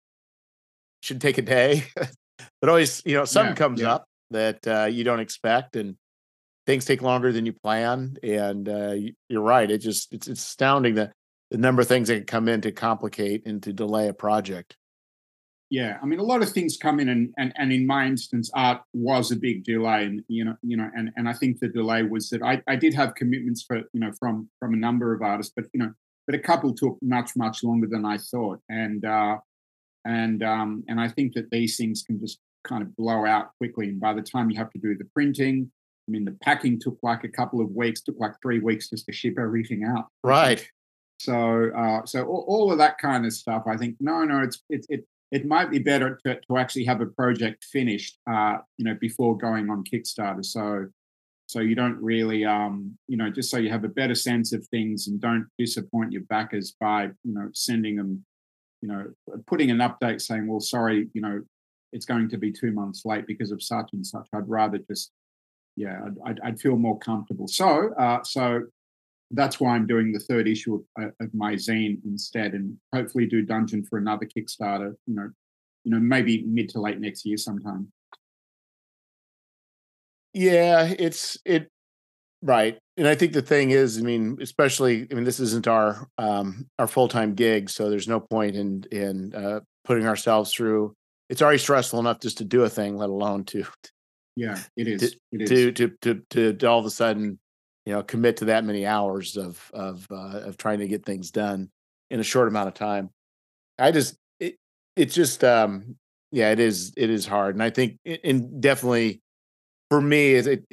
Should 1.02 1.22
take 1.22 1.38
a 1.38 1.42
day, 1.42 1.84
but 2.60 2.68
always, 2.68 3.02
you 3.06 3.14
know, 3.14 3.24
something 3.24 3.52
yeah, 3.52 3.56
comes 3.56 3.80
yeah. 3.80 3.94
up 3.94 4.04
that 4.30 4.66
uh, 4.66 4.84
you 4.84 5.04
don't 5.04 5.20
expect, 5.20 5.76
and 5.76 5.96
things 6.66 6.84
take 6.84 7.00
longer 7.00 7.32
than 7.32 7.46
you 7.46 7.54
plan. 7.54 8.16
And 8.22 8.68
uh, 8.68 8.94
you're 9.28 9.42
right; 9.42 9.70
it 9.70 9.78
just 9.78 10.12
it's, 10.12 10.28
it's 10.28 10.42
astounding 10.42 10.96
that 10.96 11.12
the 11.50 11.58
number 11.58 11.80
of 11.80 11.88
things 11.88 12.08
that 12.08 12.16
can 12.16 12.26
come 12.26 12.48
in 12.48 12.60
to 12.60 12.72
complicate 12.72 13.46
and 13.46 13.62
to 13.62 13.72
delay 13.72 14.08
a 14.08 14.14
project. 14.14 14.76
Yeah, 15.70 15.98
I 16.02 16.06
mean, 16.06 16.18
a 16.18 16.24
lot 16.24 16.42
of 16.42 16.50
things 16.50 16.76
come 16.76 16.98
in, 16.98 17.08
and, 17.08 17.32
and 17.38 17.52
and 17.56 17.72
in 17.72 17.86
my 17.86 18.04
instance, 18.04 18.50
art 18.54 18.82
was 18.92 19.30
a 19.30 19.36
big 19.36 19.62
delay, 19.62 20.04
and 20.04 20.24
you 20.26 20.44
know, 20.44 20.56
you 20.62 20.76
know, 20.76 20.90
and 20.96 21.12
and 21.16 21.28
I 21.28 21.32
think 21.32 21.60
the 21.60 21.68
delay 21.68 22.02
was 22.02 22.28
that 22.30 22.42
I, 22.42 22.60
I 22.66 22.74
did 22.74 22.92
have 22.94 23.14
commitments 23.14 23.62
for 23.62 23.76
you 23.92 24.00
know 24.00 24.12
from 24.18 24.50
from 24.58 24.74
a 24.74 24.76
number 24.76 25.14
of 25.14 25.22
artists, 25.22 25.52
but 25.54 25.66
you 25.72 25.78
know, 25.78 25.92
but 26.26 26.34
a 26.34 26.40
couple 26.40 26.74
took 26.74 26.98
much 27.02 27.36
much 27.36 27.62
longer 27.62 27.86
than 27.86 28.04
I 28.04 28.18
thought, 28.18 28.58
and 28.68 29.04
uh, 29.04 29.38
and 30.04 30.42
um, 30.42 30.82
and 30.88 31.00
I 31.00 31.08
think 31.08 31.34
that 31.34 31.50
these 31.50 31.76
things 31.76 32.02
can 32.02 32.18
just 32.18 32.40
kind 32.64 32.82
of 32.82 32.96
blow 32.96 33.24
out 33.24 33.50
quickly, 33.58 33.90
and 33.90 34.00
by 34.00 34.12
the 34.12 34.22
time 34.22 34.50
you 34.50 34.58
have 34.58 34.72
to 34.72 34.78
do 34.78 34.96
the 34.96 35.06
printing, 35.14 35.70
I 36.08 36.10
mean, 36.10 36.24
the 36.24 36.36
packing 36.42 36.80
took 36.80 36.98
like 37.04 37.22
a 37.22 37.28
couple 37.28 37.60
of 37.60 37.70
weeks, 37.70 38.00
took 38.00 38.18
like 38.18 38.32
three 38.42 38.58
weeks 38.58 38.90
just 38.90 39.06
to 39.06 39.12
ship 39.12 39.38
everything 39.38 39.84
out. 39.84 40.08
Right. 40.24 40.68
So, 41.20 41.70
uh, 41.76 42.04
so 42.06 42.24
all, 42.24 42.44
all, 42.48 42.72
of 42.72 42.78
that 42.78 42.98
kind 42.98 43.24
of 43.26 43.32
stuff, 43.32 43.64
I 43.66 43.76
think, 43.76 43.96
no, 44.00 44.24
no, 44.24 44.40
it's 44.40 44.62
it 44.70 44.86
it 44.88 45.04
it 45.30 45.46
might 45.46 45.70
be 45.70 45.78
better 45.78 46.18
to, 46.24 46.40
to 46.40 46.56
actually 46.56 46.84
have 46.84 47.00
a 47.00 47.06
project 47.06 47.64
finished, 47.64 48.18
uh, 48.30 48.58
you 48.76 48.84
know, 48.84 48.96
before 49.00 49.36
going 49.36 49.70
on 49.70 49.84
Kickstarter. 49.84 50.44
So, 50.44 50.86
so 51.46 51.60
you 51.60 51.74
don't 51.74 52.00
really, 52.02 52.44
um, 52.44 52.96
you 53.06 53.16
know, 53.16 53.30
just 53.30 53.50
so 53.50 53.58
you 53.58 53.70
have 53.70 53.84
a 53.84 53.88
better 53.88 54.14
sense 54.14 54.52
of 54.52 54.66
things 54.68 55.08
and 55.08 55.20
don't 55.20 55.48
disappoint 55.58 56.12
your 56.12 56.22
backers 56.22 56.74
by, 56.80 57.04
you 57.24 57.34
know, 57.34 57.48
sending 57.52 57.96
them, 57.96 58.24
you 58.82 58.88
know, 58.88 59.06
putting 59.46 59.70
an 59.70 59.78
update 59.78 60.20
saying, 60.20 60.46
well, 60.46 60.60
sorry, 60.60 61.08
you 61.12 61.20
know, 61.20 61.42
it's 61.92 62.06
going 62.06 62.28
to 62.28 62.38
be 62.38 62.52
two 62.52 62.72
months 62.72 63.04
late 63.04 63.26
because 63.26 63.50
of 63.50 63.62
such 63.62 63.90
and 63.92 64.06
such. 64.06 64.26
I'd 64.32 64.48
rather 64.48 64.78
just 64.78 65.12
yeah, 65.76 66.00
I'd, 66.26 66.40
I'd, 66.44 66.60
feel 66.60 66.76
more 66.76 66.98
comfortable. 66.98 67.48
So, 67.48 67.94
uh, 67.94 68.22
so 68.22 68.64
that's 69.30 69.60
why 69.60 69.74
I'm 69.74 69.86
doing 69.86 70.12
the 70.12 70.18
third 70.18 70.48
issue 70.48 70.76
of, 70.76 70.82
uh, 71.00 71.24
of, 71.24 71.32
my 71.32 71.54
zine 71.54 71.98
instead, 72.04 72.52
and 72.52 72.76
hopefully 72.94 73.26
do 73.26 73.42
Dungeon 73.42 73.84
for 73.84 73.98
another 73.98 74.26
Kickstarter. 74.26 74.94
You 75.06 75.14
know, 75.14 75.30
you 75.84 75.92
know, 75.92 76.00
maybe 76.00 76.42
mid 76.44 76.68
to 76.70 76.80
late 76.80 77.00
next 77.00 77.24
year 77.24 77.36
sometime. 77.36 77.92
Yeah, 80.32 80.92
it's 80.98 81.38
it 81.44 81.68
right, 82.42 82.78
and 82.96 83.06
I 83.06 83.14
think 83.14 83.32
the 83.32 83.42
thing 83.42 83.70
is, 83.70 83.98
I 83.98 84.02
mean, 84.02 84.38
especially, 84.40 85.06
I 85.10 85.14
mean, 85.14 85.24
this 85.24 85.40
isn't 85.40 85.68
our 85.68 86.08
um 86.18 86.66
our 86.78 86.86
full 86.86 87.08
time 87.08 87.34
gig, 87.34 87.70
so 87.70 87.88
there's 87.88 88.08
no 88.08 88.20
point 88.20 88.56
in 88.56 88.84
in 88.90 89.34
uh, 89.34 89.60
putting 89.84 90.06
ourselves 90.06 90.52
through. 90.52 90.94
It's 91.28 91.42
already 91.42 91.58
stressful 91.58 92.00
enough 92.00 92.20
just 92.20 92.38
to 92.38 92.44
do 92.44 92.64
a 92.64 92.68
thing, 92.68 92.96
let 92.96 93.08
alone 93.08 93.44
to 93.44 93.64
yeah, 94.36 94.58
it 94.76 94.88
is. 94.88 95.00
To, 95.00 95.18
it 95.32 95.42
is. 95.42 95.48
To, 95.50 95.72
to, 95.72 95.88
to, 96.00 96.22
to, 96.30 96.52
to 96.54 96.66
all 96.66 96.78
of 96.78 96.86
a 96.86 96.90
sudden, 96.90 97.38
you 97.86 97.92
know, 97.92 98.02
commit 98.02 98.36
to 98.38 98.46
that 98.46 98.64
many 98.64 98.86
hours 98.86 99.36
of, 99.36 99.70
of, 99.72 100.06
uh, 100.10 100.40
of 100.40 100.56
trying 100.56 100.78
to 100.80 100.88
get 100.88 101.04
things 101.04 101.30
done 101.30 101.70
in 102.10 102.20
a 102.20 102.24
short 102.24 102.48
amount 102.48 102.68
of 102.68 102.74
time. 102.74 103.10
I 103.78 103.90
just, 103.90 104.16
it, 104.38 104.56
it's 104.96 105.14
just, 105.14 105.42
um, 105.44 105.96
yeah, 106.30 106.52
it 106.52 106.60
is, 106.60 106.92
it 106.96 107.10
is 107.10 107.26
hard. 107.26 107.54
And 107.54 107.62
I 107.62 107.70
think, 107.70 107.98
and 108.24 108.60
definitely 108.60 109.22
for 109.88 110.00
me, 110.00 110.34
it, 110.34 110.64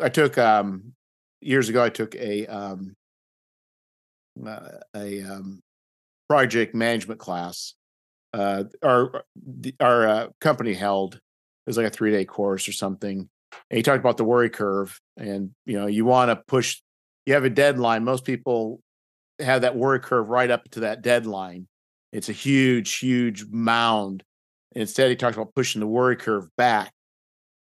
I 0.00 0.08
took, 0.08 0.38
um, 0.38 0.92
years 1.40 1.68
ago, 1.68 1.82
I 1.82 1.90
took 1.90 2.14
a, 2.14 2.46
um, 2.46 2.94
uh, 4.46 4.68
a, 4.94 5.22
um, 5.22 5.60
project 6.28 6.74
management 6.74 7.20
class. 7.20 7.74
Uh, 8.32 8.64
our, 8.82 9.24
our 9.80 10.08
uh, 10.08 10.28
company 10.40 10.74
held 10.74 11.20
it 11.66 11.70
was 11.70 11.76
like 11.76 11.86
a 11.86 11.90
three 11.90 12.10
day 12.10 12.24
course 12.24 12.68
or 12.68 12.72
something. 12.72 13.28
And 13.70 13.76
he 13.76 13.82
talked 13.82 14.00
about 14.00 14.16
the 14.16 14.24
worry 14.24 14.50
curve, 14.50 14.98
and 15.16 15.50
you 15.66 15.78
know, 15.78 15.86
you 15.86 16.04
want 16.04 16.30
to 16.30 16.36
push. 16.36 16.80
You 17.26 17.34
have 17.34 17.44
a 17.44 17.50
deadline. 17.50 18.04
Most 18.04 18.24
people 18.24 18.80
have 19.38 19.62
that 19.62 19.76
worry 19.76 20.00
curve 20.00 20.28
right 20.28 20.50
up 20.50 20.68
to 20.72 20.80
that 20.80 21.02
deadline. 21.02 21.66
It's 22.12 22.28
a 22.28 22.32
huge, 22.32 22.96
huge 22.96 23.46
mound. 23.50 24.22
Instead, 24.72 25.10
he 25.10 25.16
talks 25.16 25.36
about 25.36 25.54
pushing 25.54 25.80
the 25.80 25.86
worry 25.86 26.16
curve 26.16 26.48
back. 26.56 26.92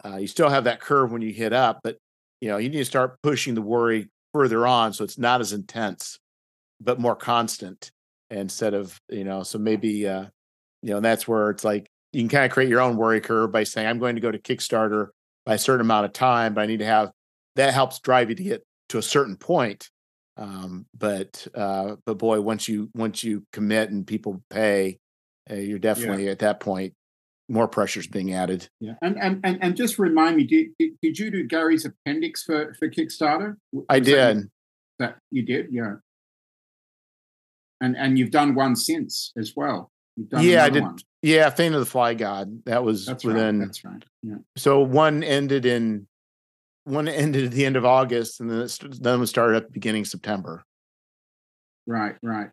Uh, 0.04 0.18
you 0.18 0.28
still 0.28 0.50
have 0.50 0.66
that 0.66 0.82
curve 0.82 1.12
when 1.12 1.22
you 1.22 1.32
hit 1.32 1.54
up, 1.54 1.80
but 1.84 1.98
you 2.42 2.50
know 2.50 2.58
you 2.58 2.70
need 2.70 2.78
to 2.78 2.86
start 2.86 3.22
pushing 3.22 3.56
the 3.56 3.62
worry 3.62 4.10
further 4.34 4.68
on 4.68 4.94
so 4.94 5.04
it's 5.04 5.18
not 5.18 5.42
as 5.42 5.54
intense, 5.54 6.20
but 6.82 7.00
more 7.00 7.16
constant. 7.16 7.92
Instead 8.32 8.74
of 8.74 9.00
you 9.10 9.24
know, 9.24 9.44
so 9.44 9.60
maybe 9.60 10.08
uh, 10.08 10.26
you 10.82 10.90
know 10.92 11.00
that's 11.00 11.28
where 11.28 11.50
it's 11.52 11.64
like 11.64 11.88
you 12.16 12.22
can 12.22 12.30
kind 12.30 12.46
of 12.46 12.52
create 12.52 12.70
your 12.70 12.80
own 12.80 12.96
worry 12.96 13.20
curve 13.20 13.52
by 13.52 13.66
saying, 13.66 13.88
I'm 13.88 14.00
going 14.00 14.16
to 14.16 14.22
go 14.22 14.32
to 14.32 14.40
Kickstarter 14.40 15.10
by 15.46 15.56
a 15.56 15.60
certain 15.60 15.82
amount 15.82 16.06
of 16.06 16.14
time, 16.14 16.54
but 16.54 16.62
I 16.62 16.66
need 16.66 16.80
to 16.80 16.86
have 16.86 17.12
that 17.56 17.74
helps 17.74 18.00
drive 18.00 18.30
you 18.30 18.36
to 18.36 18.44
get 18.44 18.66
to 18.90 18.98
a 18.98 19.04
certain 19.04 19.38
point. 19.38 19.90
Um, 20.38 20.86
but 20.98 21.48
uh, 21.56 21.96
but 22.06 22.18
boy, 22.18 22.42
once 22.42 22.68
you 22.68 22.90
once 22.94 23.24
you 23.24 23.46
commit 23.54 23.90
and 23.90 24.06
people 24.06 24.44
pay, 24.50 25.00
uh, 25.50 25.56
you're 25.56 25.80
definitely 25.80 26.26
yeah. 26.26 26.32
at 26.32 26.40
that 26.40 26.60
point 26.60 26.94
more 27.48 27.68
pressures 27.68 28.08
being 28.08 28.34
added. 28.34 28.68
Yeah, 28.80 28.96
and 29.02 29.18
and 29.22 29.40
and, 29.44 29.60
and 29.62 29.78
just 29.78 30.00
remind 30.00 30.38
me, 30.38 30.44
did, 30.44 30.98
did 31.02 31.20
you 31.20 31.32
do 31.32 31.44
Gary's 31.44 31.86
appendix 31.86 32.44
for 32.44 32.74
for 32.74 32.90
Kickstarter? 32.90 33.56
Was 33.72 33.86
I 33.90 34.00
did. 34.00 34.38
That, 34.38 34.48
that 35.00 35.16
you 35.32 35.44
did, 35.44 35.68
yeah. 35.72 35.96
And 37.82 37.96
and 37.96 38.18
you've 38.18 38.32
done 38.32 38.56
one 38.56 38.76
since 38.76 39.32
as 39.38 39.54
well. 39.56 39.92
yeah, 40.40 40.64
I 40.64 40.70
did. 40.70 40.84
One. 40.84 40.98
Yeah, 41.26 41.50
Fane 41.50 41.74
of 41.74 41.80
the 41.80 41.88
Fly 41.88 42.14
God. 42.14 42.64
That 42.66 42.84
was 42.84 43.08
That's 43.08 43.26
within. 43.26 43.58
Right. 43.58 43.66
That's 43.66 43.84
right. 43.84 44.06
Yeah. 44.22 44.36
So 44.58 44.82
one 44.82 45.24
ended 45.24 45.66
in 45.66 46.06
one 46.84 47.08
ended 47.08 47.46
at 47.46 47.52
the 47.52 47.66
end 47.66 47.76
of 47.76 47.84
August, 47.84 48.42
and 48.42 48.52
then 48.52 48.60
it, 48.60 48.80
then 49.02 49.20
it 49.20 49.26
started 49.26 49.58
at 49.58 49.66
the 49.66 49.72
beginning 49.72 50.02
of 50.04 50.08
September. 50.08 50.64
Right, 51.88 52.16
right. 52.22 52.52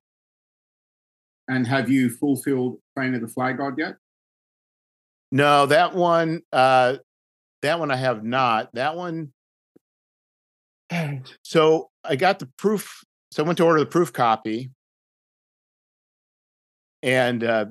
And 1.48 1.66
have 1.66 1.90
you 1.90 2.08
fulfilled 2.08 2.78
Fane 2.96 3.14
of 3.14 3.20
the 3.20 3.28
Fly 3.28 3.52
God 3.52 3.74
yet? 3.76 3.96
No, 5.30 5.66
that 5.66 5.94
one. 5.94 6.40
uh 6.50 6.96
That 7.60 7.78
one 7.78 7.90
I 7.90 7.96
have 7.96 8.24
not. 8.24 8.70
That 8.72 8.96
one. 8.96 9.34
So 11.42 11.90
I 12.02 12.16
got 12.16 12.38
the 12.38 12.48
proof. 12.56 13.04
So 13.32 13.44
I 13.44 13.46
went 13.46 13.58
to 13.58 13.64
order 13.64 13.80
the 13.80 13.86
proof 13.86 14.14
copy, 14.14 14.70
and 17.02 17.44
uh, 17.44 17.66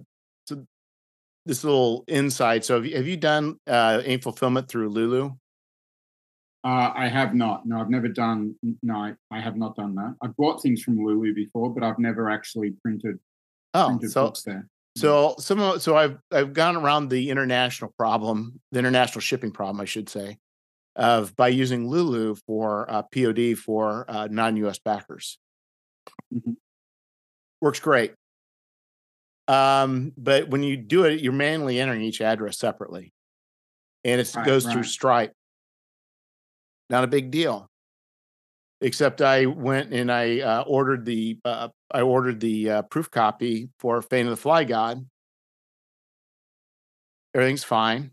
this 1.46 1.64
little 1.64 2.04
insight. 2.08 2.66
So 2.66 2.76
have 2.76 2.86
you, 2.86 2.96
have 2.96 3.08
you 3.08 3.18
done 3.18 3.58
uh, 3.68 4.02
ink 4.06 4.24
fulfillment 4.24 4.68
through 4.68 4.90
Lulu? 4.90 5.32
Uh, 6.64 6.92
I 6.94 7.08
have 7.08 7.34
not. 7.34 7.66
No, 7.66 7.82
I've 7.82 7.90
never 7.90 8.08
done. 8.08 8.56
No, 8.84 8.96
I, 8.96 9.14
I, 9.32 9.40
have 9.40 9.58
not 9.58 9.76
done 9.76 9.96
that. 9.96 10.16
I've 10.22 10.36
bought 10.38 10.62
things 10.62 10.84
from 10.84 11.04
Lulu 11.04 11.34
before, 11.34 11.74
but 11.74 11.84
I've 11.84 11.98
never 11.98 12.30
actually 12.30 12.72
printed. 12.84 13.18
Oh, 13.74 13.88
printed 13.88 14.12
so 14.12 14.26
books 14.26 14.44
there. 14.44 14.68
So 14.98 15.36
some 15.40 15.80
so 15.80 15.96
I've 15.96 16.18
I've 16.32 16.54
gone 16.54 16.76
around 16.76 17.10
the 17.10 17.30
international 17.30 17.94
problem, 17.98 18.60
the 18.72 18.80
international 18.80 19.22
shipping 19.22 19.52
problem, 19.52 19.80
I 19.80 19.86
should 19.86 20.10
say, 20.10 20.38
of 20.96 21.36
by 21.36 21.48
using 21.48 21.88
Lulu 21.88 22.36
for 22.46 22.92
uh, 22.92 23.04
POD 23.04 23.58
for 23.58 24.06
uh, 24.08 24.28
non-US 24.30 24.80
backers. 24.80 25.40
Mm-hmm. 26.34 26.54
Works 27.62 27.80
great. 27.80 28.14
Um, 29.52 30.14
but 30.16 30.48
when 30.48 30.64
you 30.64 30.78
do 30.78 31.04
it, 31.04 31.20
you're 31.20 31.34
manually 31.34 31.78
entering 31.78 32.02
each 32.04 32.22
address 32.22 32.58
separately, 32.58 33.12
and 34.06 34.22
it 34.22 34.32
Right, 34.34 34.46
goes 34.46 34.66
through. 34.66 34.84
Stripe. 34.84 35.34
Not 36.90 37.04
a 37.04 37.08
big 37.08 37.32
deal. 37.32 37.68
Except 38.80 39.22
I 39.22 39.48
went 39.48 39.94
and 39.94 40.10
I 40.10 40.40
uh, 40.40 40.64
ordered 40.66 41.04
the 41.06 41.38
uh, 41.44 41.68
I 41.92 42.02
ordered 42.02 42.40
the 42.40 42.70
uh, 42.70 42.82
proof 42.84 43.12
copy 43.12 43.68
for 43.78 44.02
Fane 44.02 44.26
of 44.26 44.30
the 44.30 44.38
Fly 44.38 44.64
God. 44.64 45.06
Everything's 47.36 47.66
fine, 47.66 48.12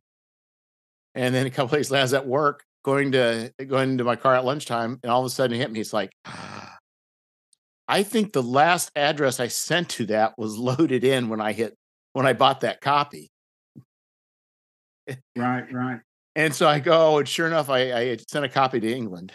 and 1.15 1.33
then 1.33 1.47
a 1.47 1.51
couple 1.51 1.77
days 1.79 1.89
later, 1.93 2.01
I 2.01 2.05
was 2.05 2.15
at 2.15 2.27
work 2.27 2.65
going 2.85 3.13
to 3.13 3.53
going 3.65 3.93
into 3.93 4.03
my 4.03 4.17
car 4.17 4.35
at 4.35 4.45
lunchtime, 4.45 4.99
and 5.05 5.13
all 5.13 5.21
of 5.21 5.27
a 5.27 5.31
sudden 5.31 5.55
it 5.55 5.61
hit 5.61 5.71
me. 5.71 5.79
It's 5.79 5.93
like. 5.93 6.11
I 7.89 8.03
think 8.03 8.33
the 8.33 8.43
last 8.43 8.91
address 8.95 9.41
I 9.41 9.49
sent 9.49 9.89
to 9.91 10.07
that 10.07 10.35
was 10.37 10.57
loaded 10.59 11.05
in 11.05 11.29
when 11.29 11.41
I 11.41 11.53
hit 11.53 11.75
when 12.13 12.27
I 12.27 12.35
bought 12.35 12.61
that 12.61 12.81
copy. 12.81 13.31
Right, 15.37 15.73
right. 15.73 16.01
And 16.37 16.55
so 16.55 16.69
I 16.69 16.79
go, 16.79 17.19
and 17.19 17.27
sure 17.27 17.49
enough, 17.49 17.69
I, 17.69 17.93
I 17.93 18.17
sent 18.29 18.45
a 18.45 18.49
copy 18.49 18.79
to 18.79 18.93
England. 18.93 19.33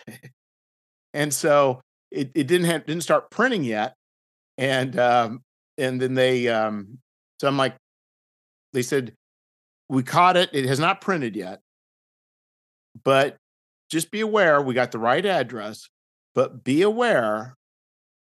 and 1.13 1.33
so 1.33 1.81
it, 2.11 2.31
it 2.33 2.47
didn't 2.47 2.67
have 2.67 2.85
didn't 2.85 3.03
start 3.03 3.29
printing 3.29 3.65
yet. 3.65 3.93
And 4.57 4.97
um, 4.97 5.41
and 5.77 6.01
then 6.01 6.13
they 6.13 6.47
um, 6.47 6.99
so 7.41 7.49
I'm 7.49 7.57
like, 7.57 7.75
they 8.71 8.83
said, 8.83 9.15
we 9.89 10.01
caught 10.01 10.37
it. 10.37 10.49
It 10.53 10.65
has 10.65 10.79
not 10.79 11.01
printed 11.01 11.35
yet. 11.35 11.59
But 13.03 13.35
just 13.89 14.09
be 14.09 14.21
aware 14.21 14.61
we 14.61 14.73
got 14.73 14.93
the 14.93 14.99
right 14.99 15.25
address, 15.25 15.89
but 16.33 16.63
be 16.63 16.83
aware 16.83 17.57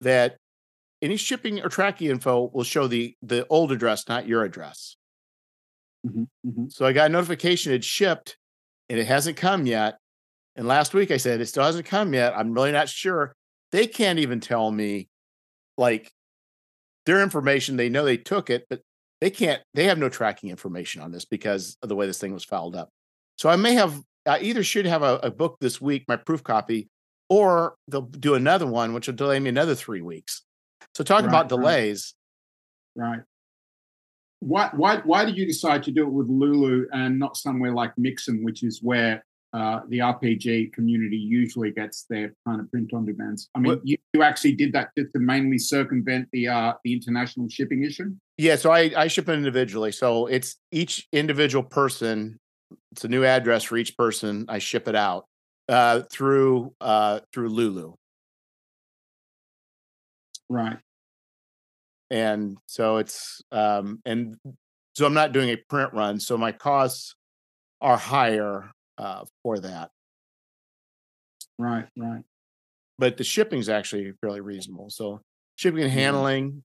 that 0.01 0.37
any 1.03 1.17
shipping 1.17 1.61
or 1.63 1.69
tracking 1.69 2.11
info 2.11 2.51
will 2.53 2.65
show 2.65 2.87
the 2.87 3.17
the 3.23 3.47
old 3.49 3.73
address, 3.73 4.09
not 4.09 4.27
your 4.27 4.45
address. 4.45 4.97
Mhm, 6.07 6.29
mhm. 6.47 6.73
So 6.73 6.87
I 6.87 6.93
got 6.93 7.07
a 7.11 7.13
notification 7.13 7.73
it 7.73 7.85
shipped 7.85 8.37
and 8.89 8.99
it 8.99 9.07
hasn't 9.07 9.37
come 9.37 9.67
yet. 9.67 9.99
And 10.57 10.67
last 10.69 10.95
week 10.95 11.11
I 11.11 11.17
said 11.19 11.41
it 11.41 11.47
still 11.47 11.65
hasn't 11.65 11.87
come 11.87 12.15
yet. 12.15 12.37
I'm 12.37 12.53
really 12.53 12.73
not 12.73 12.89
sure. 12.89 13.35
They 13.73 13.87
can't 13.87 14.19
even 14.19 14.41
tell 14.41 14.71
me 14.71 15.09
like 15.79 16.13
their 17.07 17.23
information. 17.23 17.77
They 17.77 17.89
know 17.89 18.05
they 18.05 18.17
took 18.17 18.51
it, 18.51 18.67
but 18.71 18.83
they 19.21 19.31
can't, 19.31 19.63
they 19.75 19.85
have 19.85 19.99
no 19.99 20.09
tracking 20.09 20.51
information 20.51 21.03
on 21.03 21.13
this 21.13 21.25
because 21.25 21.77
of 21.83 21.89
the 21.89 21.97
way 21.97 22.07
this 22.07 22.19
thing 22.19 22.33
was 22.33 22.45
fouled 22.45 22.77
up. 22.77 22.91
So 23.37 23.49
I 23.49 23.57
may 23.57 23.75
have, 23.75 24.01
I 24.27 24.41
either 24.41 24.63
should 24.63 24.87
have 24.87 25.03
a, 25.03 25.17
a 25.19 25.31
book 25.31 25.57
this 25.61 25.81
week, 25.81 26.05
my 26.09 26.17
proof 26.17 26.43
copy, 26.43 26.89
or 27.31 27.77
they'll 27.89 28.03
do 28.03 28.35
another 28.35 28.67
one, 28.67 28.93
which 28.93 29.07
will 29.07 29.15
delay 29.15 29.39
me 29.41 29.49
another 29.49 29.75
three 29.75 30.03
weeks. 30.03 30.43
So 30.95 31.05
talk 31.05 31.23
Right, 31.23 31.29
about 31.29 31.49
delays, 31.49 32.15
Right. 32.97 33.21
Why, 34.41 34.71
why, 34.75 34.97
why 35.05 35.25
did 35.25 35.37
you 35.37 35.47
decide 35.47 35.83
to 35.85 35.93
do 35.93 36.03
it 36.07 36.11
with 36.11 36.29
Lulu 36.29 36.87
and 36.93 37.19
not 37.19 37.37
somewhere 37.37 37.73
like 37.73 37.95
Mixam, 37.97 38.43
which 38.43 38.65
is 38.65 38.83
where 38.83 39.25
uh, 39.53 39.81
the 39.89 39.99
RPG 39.99 40.73
community 40.73 41.17
usually 41.17 41.71
gets 41.71 42.05
their 42.11 42.35
kind 42.47 42.61
of 42.61 42.71
print 42.71 42.93
on 42.93 43.07
demands? 43.07 43.49
I 43.55 43.61
mean, 43.61 43.73
What- 43.73 43.87
you, 43.87 43.97
you 44.13 44.23
actually 44.23 44.57
did 44.57 44.73
that 44.73 44.91
just 44.99 45.13
to 45.13 45.21
mainly 45.21 45.59
circumvent 45.59 46.29
the 46.33 46.49
uh, 46.49 46.73
the 46.85 46.93
international 46.93 47.49
shipping 47.49 47.85
issue. 47.85 48.13
Yeah, 48.39 48.57
so 48.57 48.73
I, 48.73 48.91
I 48.97 49.07
ship 49.07 49.29
it 49.29 49.35
individually. 49.35 49.93
So 49.93 50.27
it's 50.27 50.57
each 50.73 51.07
individual 51.13 51.63
person. 51.63 52.41
It's 52.93 53.05
a 53.05 53.09
new 53.09 53.25
address 53.25 53.63
for 53.63 53.77
each 53.77 53.97
person. 53.97 54.47
I 54.49 54.59
ship 54.59 54.89
it 54.89 54.97
out 54.97 55.27
uh, 55.71 56.03
through 56.11 56.75
uh, 56.81 57.21
through 57.33 57.49
Lulu, 57.49 57.95
Right. 60.49 60.79
and 62.11 62.59
so 62.67 62.97
it's 62.97 63.41
um, 63.53 64.03
and 64.05 64.37
so 64.95 65.07
I'm 65.07 65.15
not 65.15 65.33
doing 65.33 65.51
a 65.51 65.57
print 65.57 65.93
run. 65.95 66.19
So 66.19 66.37
my 66.37 66.51
costs 66.51 67.15
are 67.81 67.97
higher 67.97 68.71
uh, 68.99 69.25
for 69.45 69.61
that, 69.61 69.91
Right. 71.57 71.87
Right. 71.97 72.25
but 72.99 73.17
the 73.17 73.25
shipping 73.25 73.61
is 73.61 73.69
actually 73.69 74.13
fairly 74.21 74.41
reasonable. 74.41 74.91
So 74.91 75.21
shipping 75.55 75.85
and 75.85 75.93
handling, 75.93 76.65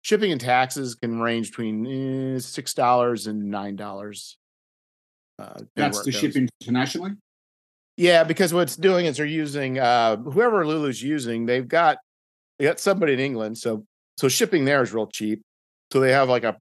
shipping 0.00 0.32
and 0.32 0.40
taxes 0.40 0.94
can 0.94 1.20
range 1.20 1.50
between 1.50 1.86
eh, 2.36 2.38
six 2.38 2.72
dollars 2.72 3.26
and 3.26 3.50
nine 3.50 3.76
dollars. 3.76 4.38
Uh, 5.38 5.60
That's 5.76 6.00
to 6.00 6.10
ship 6.10 6.34
internationally. 6.60 7.12
Yeah, 7.98 8.22
because 8.22 8.54
what 8.54 8.60
it's 8.62 8.76
doing 8.76 9.06
is 9.06 9.16
they're 9.16 9.26
using 9.26 9.80
uh 9.80 10.16
whoever 10.18 10.64
Lulu's 10.64 11.02
using, 11.02 11.46
they've 11.46 11.66
got 11.66 11.98
they 12.58 12.64
got 12.64 12.78
somebody 12.78 13.12
in 13.12 13.18
England, 13.20 13.58
so 13.58 13.84
so 14.18 14.28
shipping 14.28 14.64
there 14.64 14.82
is 14.82 14.92
real 14.94 15.08
cheap. 15.08 15.42
So 15.92 15.98
they 16.00 16.12
have 16.12 16.28
like 16.28 16.44
a 16.44 16.56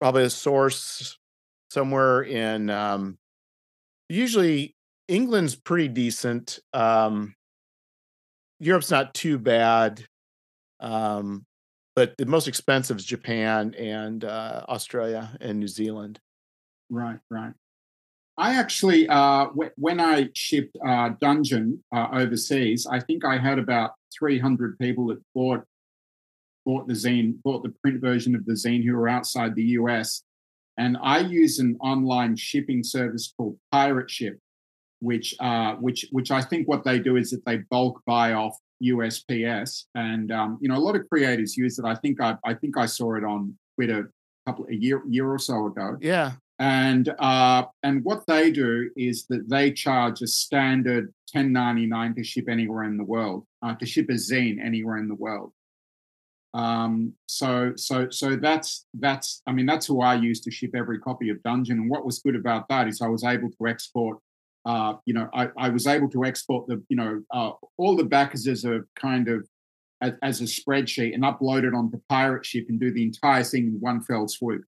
probably 0.00 0.24
a 0.24 0.30
source 0.30 1.18
somewhere 1.70 2.22
in 2.22 2.70
um 2.70 3.18
usually 4.08 4.76
England's 5.08 5.56
pretty 5.56 5.88
decent. 5.88 6.60
Um 6.74 7.34
Europe's 8.60 8.90
not 8.90 9.14
too 9.14 9.38
bad. 9.38 10.04
Um 10.80 11.44
but 11.96 12.14
the 12.18 12.26
most 12.26 12.48
expensive 12.48 12.98
is 12.98 13.04
Japan 13.04 13.74
and 13.74 14.24
uh 14.24 14.64
Australia 14.68 15.36
and 15.40 15.60
New 15.60 15.68
Zealand. 15.68 16.20
Right, 16.90 17.18
right. 17.30 17.54
I 18.38 18.54
actually, 18.54 19.08
uh, 19.08 19.46
w- 19.46 19.70
when 19.76 20.00
I 20.00 20.28
shipped 20.32 20.76
uh, 20.86 21.10
Dungeon 21.20 21.82
uh, 21.94 22.06
overseas, 22.12 22.86
I 22.86 23.00
think 23.00 23.24
I 23.24 23.36
had 23.36 23.58
about 23.58 23.92
300 24.16 24.78
people 24.78 25.08
that 25.08 25.18
bought 25.34 25.64
bought 26.64 26.86
the 26.86 26.94
zine, 26.94 27.42
bought 27.42 27.62
the 27.62 27.74
print 27.82 28.00
version 28.00 28.34
of 28.34 28.44
the 28.44 28.52
zine 28.52 28.84
who 28.84 28.94
were 28.94 29.08
outside 29.08 29.54
the 29.54 29.64
US. 29.80 30.22
And 30.76 30.98
I 31.02 31.18
use 31.20 31.58
an 31.58 31.76
online 31.80 32.36
shipping 32.36 32.84
service 32.84 33.32
called 33.36 33.58
Pirate 33.72 34.10
Ship, 34.10 34.38
which 35.00 35.34
uh, 35.40 35.74
which 35.76 36.06
which 36.12 36.30
I 36.30 36.40
think 36.40 36.68
what 36.68 36.84
they 36.84 36.98
do 37.00 37.16
is 37.16 37.30
that 37.30 37.44
they 37.44 37.58
bulk 37.70 38.00
buy 38.06 38.34
off 38.34 38.56
USPS, 38.82 39.86
and 39.96 40.30
um, 40.30 40.58
you 40.60 40.68
know 40.68 40.76
a 40.76 40.78
lot 40.78 40.94
of 40.94 41.08
creators 41.08 41.56
use 41.56 41.78
it. 41.80 41.84
I 41.84 41.96
think 41.96 42.20
I 42.20 42.36
I 42.44 42.54
think 42.54 42.76
I 42.78 42.86
saw 42.86 43.16
it 43.16 43.24
on 43.24 43.58
Twitter 43.74 44.12
a 44.46 44.50
couple 44.50 44.66
a 44.70 44.74
year 44.74 45.02
year 45.08 45.28
or 45.28 45.38
so 45.38 45.66
ago 45.66 45.96
Yeah. 46.00 46.32
And 46.58 47.08
uh, 47.18 47.66
and 47.82 48.04
what 48.04 48.26
they 48.26 48.50
do 48.50 48.90
is 48.96 49.26
that 49.26 49.48
they 49.48 49.70
charge 49.70 50.22
a 50.22 50.26
standard 50.26 51.14
10.99 51.34 52.16
to 52.16 52.24
ship 52.24 52.48
anywhere 52.48 52.84
in 52.84 52.96
the 52.96 53.04
world 53.04 53.46
uh, 53.62 53.74
to 53.74 53.86
ship 53.86 54.08
a 54.08 54.14
zine 54.14 54.64
anywhere 54.64 54.96
in 54.96 55.08
the 55.08 55.14
world. 55.14 55.52
Um 56.54 57.12
so 57.26 57.74
so 57.76 58.08
so 58.08 58.34
that's 58.34 58.86
that's 58.94 59.42
i 59.46 59.52
mean 59.52 59.66
that's 59.66 59.84
who 59.84 60.00
i 60.00 60.14
use 60.14 60.40
to 60.40 60.50
ship 60.50 60.70
every 60.74 60.98
copy 60.98 61.28
of 61.28 61.42
dungeon. 61.42 61.78
And 61.78 61.90
what 61.90 62.06
was 62.06 62.20
good 62.20 62.34
about 62.34 62.68
that 62.70 62.88
is 62.88 63.02
i 63.02 63.06
was 63.06 63.22
able 63.22 63.50
to 63.50 63.68
export 63.68 64.16
uh 64.64 64.94
you 65.04 65.12
know 65.12 65.28
i, 65.34 65.50
I 65.58 65.68
was 65.68 65.86
able 65.86 66.08
to 66.08 66.24
export 66.24 66.66
the 66.66 66.82
you 66.88 66.96
know 66.96 67.22
uh, 67.34 67.50
all 67.76 67.96
the 67.96 68.04
backers 68.04 68.48
as 68.48 68.64
a 68.64 68.80
kind 68.96 69.28
of 69.28 69.46
as, 70.00 70.12
as 70.22 70.40
a 70.40 70.44
spreadsheet 70.44 71.12
and 71.12 71.22
upload 71.22 71.64
it 71.64 71.74
onto 71.74 72.00
pirate 72.08 72.46
ship 72.46 72.64
and 72.70 72.80
do 72.80 72.94
the 72.94 73.02
entire 73.02 73.44
thing 73.44 73.66
in 73.66 73.80
one 73.80 74.02
fell 74.02 74.26
swoop 74.26 74.64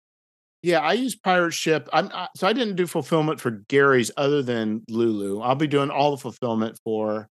Yeah, 0.63 0.81
I 0.81 0.95
use 0.95 1.15
Pirate 1.15 1.53
Ship. 1.53 1.89
I'm 1.93 2.11
I, 2.13 2.29
so 2.37 2.47
I 2.49 2.53
didn't 2.53 2.77
do 2.77 2.87
fulfillment 2.87 3.41
for 3.41 3.51
Gary's 3.69 4.11
other 4.17 4.43
than 4.43 4.83
Lulu. 4.89 5.41
I'll 5.41 5.55
be 5.55 5.69
doing 5.69 5.91
all 5.91 6.11
the 6.11 6.17
fulfillment 6.17 6.79
for 6.85 7.29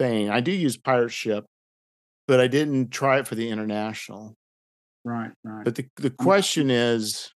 Fane. 0.00 0.30
I 0.30 0.40
do 0.40 0.52
use 0.52 0.76
Pirate 0.76 1.10
Ship, 1.12 1.44
but 2.26 2.40
I 2.40 2.46
didn't 2.46 2.90
try 2.90 3.18
it 3.18 3.28
for 3.28 3.34
the 3.34 3.50
international. 3.50 4.34
right 5.04 5.32
right 5.44 5.64
But 5.64 5.74
the 5.74 5.86
the 5.96 6.14
uh 6.18 6.22
question 6.22 6.70
is, 6.70 7.30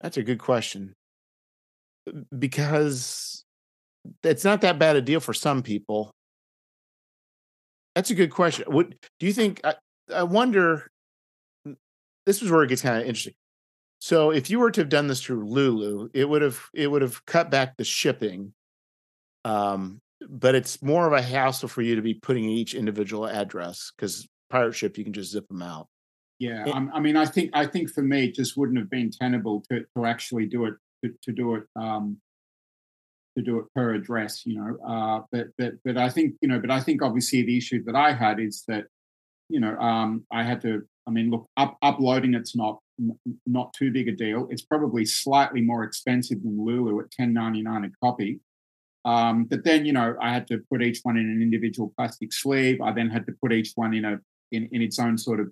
that's 0.00 0.16
a 0.16 0.22
good 0.22 0.38
question 0.38 0.94
because 2.38 3.44
it's 4.22 4.44
not 4.44 4.62
that 4.62 4.78
bad 4.78 4.96
a 4.96 5.02
deal 5.02 5.20
for 5.20 5.34
some 5.34 5.62
people. 5.62 6.10
That's 7.94 8.10
a 8.10 8.14
good 8.14 8.30
question. 8.30 8.64
What 8.72 8.94
do 9.18 9.26
you 9.26 9.32
think? 9.34 9.60
I, 9.64 9.74
I 10.14 10.22
wonder. 10.22 10.88
This 12.30 12.42
is 12.42 12.50
where 12.52 12.62
it 12.62 12.68
gets 12.68 12.82
kind 12.82 12.96
of 12.96 13.02
interesting. 13.02 13.34
So, 13.98 14.30
if 14.30 14.50
you 14.50 14.60
were 14.60 14.70
to 14.70 14.82
have 14.82 14.88
done 14.88 15.08
this 15.08 15.20
through 15.20 15.48
Lulu, 15.48 16.10
it 16.14 16.28
would 16.28 16.42
have 16.42 16.60
it 16.72 16.86
would 16.86 17.02
have 17.02 17.26
cut 17.26 17.50
back 17.50 17.76
the 17.76 17.82
shipping. 17.82 18.54
Um, 19.44 19.98
but 20.28 20.54
it's 20.54 20.80
more 20.80 21.08
of 21.08 21.12
a 21.12 21.20
hassle 21.20 21.68
for 21.68 21.82
you 21.82 21.96
to 21.96 22.02
be 22.02 22.14
putting 22.14 22.44
each 22.44 22.74
individual 22.74 23.26
address 23.26 23.90
because 23.96 24.28
pirate 24.48 24.74
ship 24.74 24.96
you 24.96 25.02
can 25.02 25.12
just 25.12 25.32
zip 25.32 25.48
them 25.48 25.60
out. 25.60 25.88
Yeah, 26.38 26.68
It- 26.68 26.72
I'm- 26.72 27.02
mean, 27.02 27.16
I 27.16 27.26
think 27.26 27.50
I 27.52 27.66
think 27.66 27.90
for 27.90 28.02
me, 28.02 28.26
it 28.26 28.36
just 28.36 28.56
wouldn't 28.56 28.78
have 28.78 28.90
been 28.90 29.10
tenable 29.10 29.64
to 29.68 29.84
to 29.96 30.06
actually 30.06 30.46
do 30.46 30.66
it 30.66 30.74
to, 31.04 31.12
to 31.22 31.32
do 31.32 31.56
it 31.56 31.64
um, 31.74 32.20
to 33.36 33.42
do 33.42 33.58
it 33.58 33.64
per 33.74 33.94
address, 33.94 34.46
you 34.46 34.54
know. 34.54 34.78
Uh, 34.86 35.22
but 35.32 35.48
but 35.58 35.72
but 35.84 35.96
I 35.96 36.08
think 36.08 36.36
you 36.42 36.46
know, 36.48 36.60
but 36.60 36.70
I 36.70 36.78
think 36.78 37.02
obviously 37.02 37.42
the 37.42 37.58
issue 37.58 37.82
that 37.86 37.96
I 37.96 38.12
had 38.12 38.38
is 38.38 38.62
that 38.68 38.84
you 39.48 39.58
know 39.58 39.76
um, 39.78 40.24
I 40.30 40.44
had 40.44 40.60
to. 40.60 40.86
I 41.06 41.10
mean, 41.10 41.30
look, 41.30 41.48
up, 41.56 41.76
uploading 41.82 42.34
it's 42.34 42.56
not 42.56 42.78
not 43.46 43.72
too 43.72 43.90
big 43.90 44.08
a 44.08 44.12
deal. 44.12 44.46
It's 44.50 44.62
probably 44.62 45.04
slightly 45.06 45.62
more 45.62 45.84
expensive 45.84 46.42
than 46.42 46.64
Lulu 46.64 47.00
at 47.00 47.10
ten 47.10 47.32
ninety 47.32 47.62
nine 47.62 47.84
a 47.84 47.90
copy. 48.04 48.40
Um, 49.04 49.44
but 49.44 49.64
then 49.64 49.86
you 49.86 49.92
know 49.92 50.16
I 50.20 50.32
had 50.32 50.46
to 50.48 50.58
put 50.70 50.82
each 50.82 51.00
one 51.02 51.16
in 51.16 51.24
an 51.24 51.42
individual 51.42 51.92
plastic 51.96 52.32
sleeve. 52.32 52.80
I 52.82 52.92
then 52.92 53.08
had 53.10 53.26
to 53.26 53.32
put 53.42 53.52
each 53.52 53.72
one 53.74 53.94
in 53.94 54.04
a 54.04 54.20
in, 54.52 54.68
in 54.72 54.82
its 54.82 54.98
own 54.98 55.16
sort 55.18 55.40
of 55.40 55.48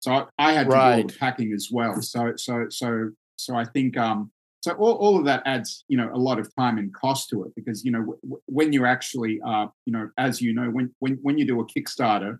So 0.00 0.12
I, 0.12 0.26
I 0.38 0.52
had 0.52 0.70
to 0.70 0.70
Right. 0.70 0.80
do 0.80 0.96
all 1.02 1.08
the 1.08 1.14
packing 1.14 1.52
as 1.52 1.68
well. 1.70 2.00
So 2.02 2.32
so 2.36 2.66
so 2.70 3.10
so 3.36 3.56
I 3.56 3.64
think 3.64 3.96
um 3.96 4.30
so 4.62 4.72
all, 4.72 4.94
all 4.94 5.18
of 5.18 5.24
that 5.26 5.42
adds 5.46 5.84
you 5.88 5.96
know 5.96 6.10
a 6.12 6.18
lot 6.18 6.38
of 6.40 6.52
time 6.56 6.78
and 6.78 6.92
cost 6.92 7.28
to 7.30 7.44
it 7.44 7.52
because 7.54 7.84
you 7.84 7.92
know 7.92 8.00
w- 8.00 8.42
when 8.46 8.72
you 8.72 8.84
actually 8.86 9.40
uh 9.46 9.66
you 9.86 9.92
know 9.92 10.10
as 10.18 10.42
you 10.42 10.52
know 10.52 10.68
when 10.70 10.92
when 10.98 11.18
when 11.22 11.38
you 11.38 11.46
do 11.46 11.60
a 11.60 11.66
Kickstarter, 11.66 12.38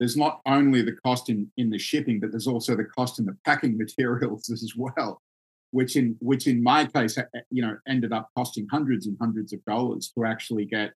there's 0.00 0.16
not 0.16 0.40
only 0.46 0.82
the 0.82 0.96
cost 1.04 1.28
in 1.28 1.50
in 1.56 1.70
the 1.70 1.78
shipping, 1.78 2.18
but 2.18 2.32
there's 2.32 2.48
also 2.48 2.74
the 2.74 2.84
cost 2.84 3.18
in 3.20 3.26
the 3.26 3.36
packing 3.44 3.78
materials 3.84 4.50
as 4.50 4.72
well, 4.76 5.20
which 5.70 5.94
in 5.94 6.16
which 6.20 6.46
in 6.48 6.62
my 6.62 6.86
case 6.86 7.16
uh, 7.18 7.22
you 7.50 7.62
know 7.62 7.76
ended 7.86 8.12
up 8.12 8.28
costing 8.36 8.66
hundreds 8.70 9.06
and 9.06 9.16
hundreds 9.20 9.52
of 9.52 9.64
dollars 9.66 10.10
to 10.16 10.24
actually 10.24 10.64
get 10.64 10.92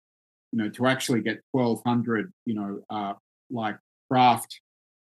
you 0.53 0.59
know 0.59 0.69
to 0.71 0.87
actually 0.87 1.21
get 1.21 1.41
1200 1.53 2.33
you 2.47 2.55
know 2.55 2.81
uh 2.91 3.13
like 3.51 3.77
kraft 4.09 4.61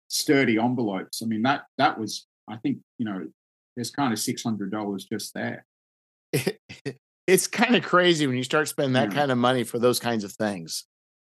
sturdy 0.09 0.59
envelopes 0.59 1.23
i 1.23 1.27
mean 1.27 1.43
that 1.43 1.63
that 1.79 1.99
was 1.99 2.27
i 2.49 2.57
think 2.57 2.79
you 2.99 3.05
know 3.05 3.27
there's 3.77 3.91
kind 3.91 4.13
of 4.13 4.19
$600 4.19 5.09
just 5.11 5.33
there 5.35 5.65
it's 7.27 7.47
kind 7.47 7.75
of 7.77 7.83
crazy 7.83 8.27
when 8.27 8.37
you 8.37 8.45
start 8.45 8.69
spending 8.69 8.95
that 8.95 9.11
Yeah. 9.11 9.19
kind 9.19 9.31
of 9.31 9.39
money 9.39 9.65
for 9.65 9.79
those 9.79 9.99
kinds 9.99 10.25
of 10.25 10.33
things. 10.33 10.85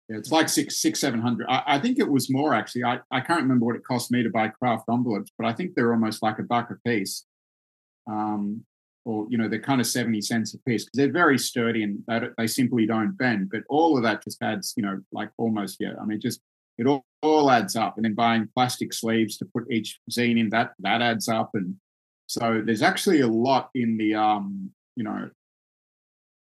Yeah, 0.09 0.19
it's 0.19 0.33
like 0.33 0.49
six 0.49 0.77
six 0.77 1.01
seven 1.01 1.21
hundred. 1.21 1.47
I, 1.49 1.63
I 1.67 1.79
think 1.79 1.99
it 1.99 2.11
was 2.11 2.31
more 2.31 2.55
actually. 2.55 2.85
I, 2.85 3.01
I 3.11 3.21
can't 3.21 3.43
remember 3.43 3.67
what 3.67 3.77
it 3.77 3.85
cost 3.85 4.11
me 4.11 4.23
to 4.23 4.31
buy 4.31 4.49
kraft 4.49 4.85
envelopes 4.91 5.31
but 5.39 5.47
i 5.47 5.53
think 5.53 5.75
they're 5.75 5.93
almost 5.93 6.23
like 6.23 6.39
a 6.39 6.43
buck 6.43 6.71
a 6.71 6.89
piece. 6.89 7.25
Um 8.11 8.65
or 9.05 9.27
you 9.31 9.37
know 9.37 9.49
they're 9.49 9.61
kind 9.61 9.81
of 9.81 9.87
70 9.87 10.21
cents 10.21 10.55
a 10.55 10.59
piece 10.59 10.85
because 10.85 10.97
they're 10.97 11.13
very 11.13 11.37
sturdy 11.37 11.83
and 11.83 11.99
they, 12.07 12.21
they 12.39 12.47
simply 12.47 12.87
don't 12.87 13.17
bend. 13.19 13.51
But 13.51 13.63
all 13.69 13.97
of 13.97 14.03
that 14.05 14.23
just 14.23 14.43
adds 14.43 14.75
you 14.77 14.83
know 14.83 15.01
like 15.13 15.31
almost 15.39 15.79
yeah 15.81 15.95
i 16.01 16.05
mean 16.05 16.21
just 16.21 16.41
it 16.79 16.87
all, 16.87 17.05
all 17.23 17.51
adds 17.51 17.77
up. 17.77 17.97
And 17.97 18.05
then 18.05 18.15
buying 18.15 18.49
plastic 18.55 18.93
sleeves 18.93 19.37
to 19.39 19.45
put 19.45 19.71
each 19.71 20.01
zine 20.11 20.39
in 20.39 20.51
that 20.51 20.73
that 20.81 21.03
adds 21.03 21.29
up. 21.29 21.51
And 21.55 21.77
so 22.27 22.63
there's 22.65 22.83
actually 22.83 23.21
a 23.21 23.29
lot 23.29 23.71
in 23.75 23.97
the 23.97 24.15
um 24.15 24.71
you 24.97 25.05
know 25.05 25.31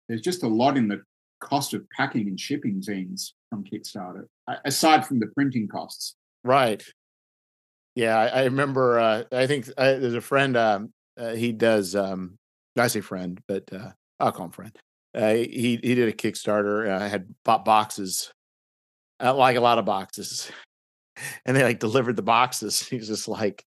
there's 0.08 0.22
just 0.22 0.44
a 0.44 0.48
lot 0.48 0.77
in 0.77 0.88
the 0.88 1.01
cost 1.39 1.74
of 1.74 1.89
packing 1.91 2.27
and 2.27 2.39
shipping 2.39 2.82
zines 2.82 3.32
from 3.50 3.63
kickstarter 3.63 4.25
aside 4.65 5.06
from 5.06 5.20
the 5.20 5.27
printing 5.36 5.68
costs 5.68 6.15
Right. 6.44 6.84
Yeah, 7.96 8.18
I, 8.18 8.27
I 8.27 8.44
remember. 8.46 9.00
Uh, 9.00 9.24
I 9.32 9.48
think 9.48 9.68
uh, 9.77 9.98
there's 9.98 10.13
a 10.13 10.22
friend. 10.22 10.56
Um, 10.56 10.94
uh, 11.18 11.34
he 11.34 11.51
does. 11.51 11.96
Um, 11.96 12.38
I 12.77 12.88
say 12.88 13.01
friend, 13.01 13.39
but 13.48 13.63
uh, 13.74 13.91
I'll 14.20 14.32
call 14.32 14.46
him 14.46 14.51
friend. 14.51 14.77
Uh, 15.13 15.34
he 15.34 15.79
he 15.84 15.96
did 15.96 16.08
a 16.08 16.13
Kickstarter. 16.13 16.89
Uh, 16.89 17.10
had 17.10 17.34
bought 17.44 17.65
boxes, 17.65 18.32
like 19.20 19.58
a 19.58 19.62
lot 19.62 19.79
of 19.79 19.86
boxes, 19.86 20.50
and 21.46 21.58
they 21.58 21.63
like 21.63 21.79
delivered 21.79 22.15
the 22.15 22.22
boxes. 22.22 22.79
He's 22.88 23.08
just 23.08 23.27
like, 23.27 23.63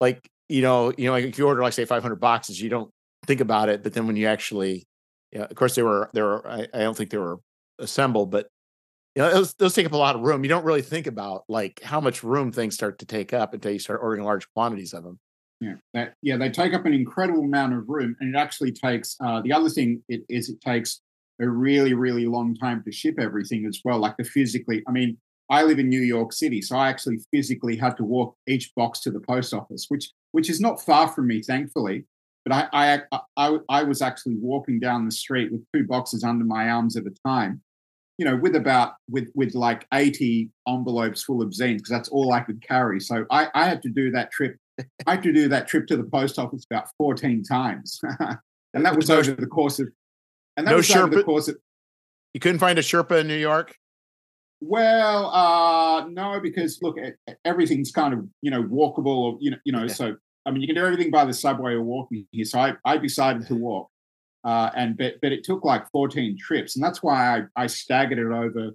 like 0.00 0.28
you 0.48 0.62
know, 0.62 0.92
you 0.96 1.06
know, 1.06 1.12
like 1.12 1.24
if 1.24 1.38
you 1.38 1.46
order 1.46 1.62
like 1.62 1.72
say 1.72 1.84
500 1.84 2.16
boxes, 2.16 2.60
you 2.60 2.68
don't 2.68 2.90
think 3.26 3.40
about 3.40 3.68
it, 3.68 3.82
but 3.82 3.92
then 3.92 4.06
when 4.06 4.16
you 4.16 4.26
actually, 4.26 4.84
yeah, 5.32 5.44
of 5.44 5.56
course 5.56 5.74
they 5.74 5.82
were 5.82 6.10
they 6.14 6.22
were. 6.22 6.46
I, 6.46 6.68
I 6.72 6.80
don't 6.80 6.96
think 6.96 7.10
they 7.10 7.18
were 7.18 7.38
assembled, 7.80 8.30
but 8.30 8.46
you 9.14 9.22
know, 9.22 9.30
those, 9.30 9.54
those 9.54 9.74
take 9.74 9.86
up 9.86 9.92
a 9.92 9.96
lot 9.96 10.14
of 10.14 10.22
room. 10.22 10.42
You 10.42 10.48
don't 10.48 10.64
really 10.64 10.82
think 10.82 11.06
about 11.06 11.44
like 11.48 11.80
how 11.82 12.00
much 12.00 12.22
room 12.22 12.52
things 12.52 12.74
start 12.74 12.98
to 13.00 13.06
take 13.06 13.32
up 13.32 13.52
until 13.52 13.72
you 13.72 13.78
start 13.78 14.00
ordering 14.02 14.24
large 14.24 14.50
quantities 14.52 14.94
of 14.94 15.04
them. 15.04 15.18
Yeah, 15.60 15.74
that, 15.94 16.14
yeah, 16.22 16.36
they 16.36 16.50
take 16.50 16.74
up 16.74 16.86
an 16.86 16.92
incredible 16.92 17.44
amount 17.44 17.74
of 17.74 17.88
room, 17.88 18.16
and 18.18 18.34
it 18.34 18.38
actually 18.38 18.72
takes. 18.72 19.16
Uh, 19.24 19.40
the 19.42 19.52
other 19.52 19.68
thing 19.68 20.02
it, 20.08 20.22
is 20.28 20.48
it 20.48 20.60
takes 20.60 21.02
a 21.40 21.48
really, 21.48 21.94
really 21.94 22.26
long 22.26 22.56
time 22.56 22.82
to 22.84 22.92
ship 22.92 23.16
everything 23.20 23.66
as 23.66 23.80
well. 23.84 23.98
Like 23.98 24.16
the 24.16 24.24
physically, 24.24 24.82
I 24.88 24.92
mean, 24.92 25.18
I 25.50 25.62
live 25.62 25.78
in 25.78 25.88
New 25.88 26.00
York 26.00 26.32
City, 26.32 26.62
so 26.62 26.76
I 26.76 26.88
actually 26.88 27.18
physically 27.30 27.76
had 27.76 27.96
to 27.98 28.04
walk 28.04 28.36
each 28.48 28.74
box 28.74 29.00
to 29.00 29.10
the 29.10 29.20
post 29.20 29.54
office, 29.54 29.86
which 29.88 30.10
which 30.32 30.50
is 30.50 30.60
not 30.60 30.80
far 30.80 31.08
from 31.08 31.28
me, 31.28 31.42
thankfully. 31.42 32.06
But 32.44 32.68
I 32.72 33.02
I 33.10 33.20
I, 33.36 33.58
I 33.68 33.82
was 33.84 34.02
actually 34.02 34.36
walking 34.36 34.80
down 34.80 35.04
the 35.04 35.12
street 35.12 35.52
with 35.52 35.64
two 35.72 35.84
boxes 35.86 36.24
under 36.24 36.44
my 36.44 36.70
arms 36.70 36.96
at 36.96 37.04
a 37.06 37.14
time, 37.24 37.62
you 38.18 38.24
know, 38.24 38.36
with 38.36 38.54
about 38.56 38.94
with 39.10 39.28
with 39.34 39.54
like 39.54 39.86
eighty 39.94 40.50
envelopes 40.68 41.22
full 41.22 41.42
of 41.42 41.48
zines 41.50 41.76
because 41.78 41.90
that's 41.90 42.08
all 42.08 42.32
I 42.32 42.40
could 42.40 42.60
carry. 42.66 43.00
So 43.00 43.24
I 43.30 43.48
I 43.54 43.64
had 43.66 43.82
to 43.82 43.88
do 43.88 44.10
that 44.12 44.30
trip 44.30 44.56
I 45.06 45.12
had 45.12 45.22
to 45.24 45.32
do 45.32 45.48
that 45.48 45.68
trip 45.68 45.86
to 45.88 45.96
the 45.96 46.04
post 46.04 46.38
office 46.38 46.64
about 46.70 46.86
14 46.98 47.44
times. 47.44 48.00
and 48.74 48.84
that 48.86 48.96
was 48.96 49.08
No- 49.08 49.16
over 49.18 49.32
the 49.32 49.46
course 49.46 49.78
of 49.78 49.88
and 50.56 50.66
that 50.66 50.70
no 50.72 50.76
was 50.78 50.90
over 50.90 51.08
the 51.14 51.22
Sherpa- 51.22 51.24
course 51.24 51.48
of 51.48 51.56
You 52.34 52.40
couldn't 52.40 52.58
find 52.58 52.78
a 52.78 52.82
Sherpa 52.82 53.20
in 53.20 53.28
New 53.28 53.36
York. 53.36 53.74
well, 54.60 55.26
uh 55.34 56.06
no, 56.08 56.40
because 56.40 56.78
look, 56.82 56.96
everything's 57.44 57.90
kind 57.92 58.14
of, 58.14 58.26
you 58.42 58.50
know, 58.50 58.62
walkable 58.62 59.06
or 59.06 59.38
you 59.40 59.50
know, 59.50 59.56
you 59.64 59.72
know, 59.72 59.82
Yeah. 59.82 59.92
so 59.92 60.16
I 60.46 60.50
mean 60.50 60.60
you 60.62 60.66
can 60.68 60.76
do 60.76 60.84
everything 60.84 61.10
by 61.10 61.24
the 61.24 61.34
subway 61.34 61.72
or 61.74 61.82
walking 61.82 62.26
here. 62.32 62.44
So 62.44 62.58
I, 62.58 62.74
I 62.84 62.96
decided 62.98 63.46
to 63.48 63.54
walk. 63.54 63.88
Uh 64.44 64.70
and 64.74 64.96
but 64.96 65.14
but 65.22 65.32
it 65.32 65.44
took 65.44 65.64
like 65.64 65.90
14 65.90 66.36
trips, 66.38 66.76
and 66.76 66.84
that's 66.84 67.02
why 67.02 67.38
I, 67.38 67.62
I 67.64 67.66
staggered 67.66 68.18
it 68.18 68.32
over 68.32 68.70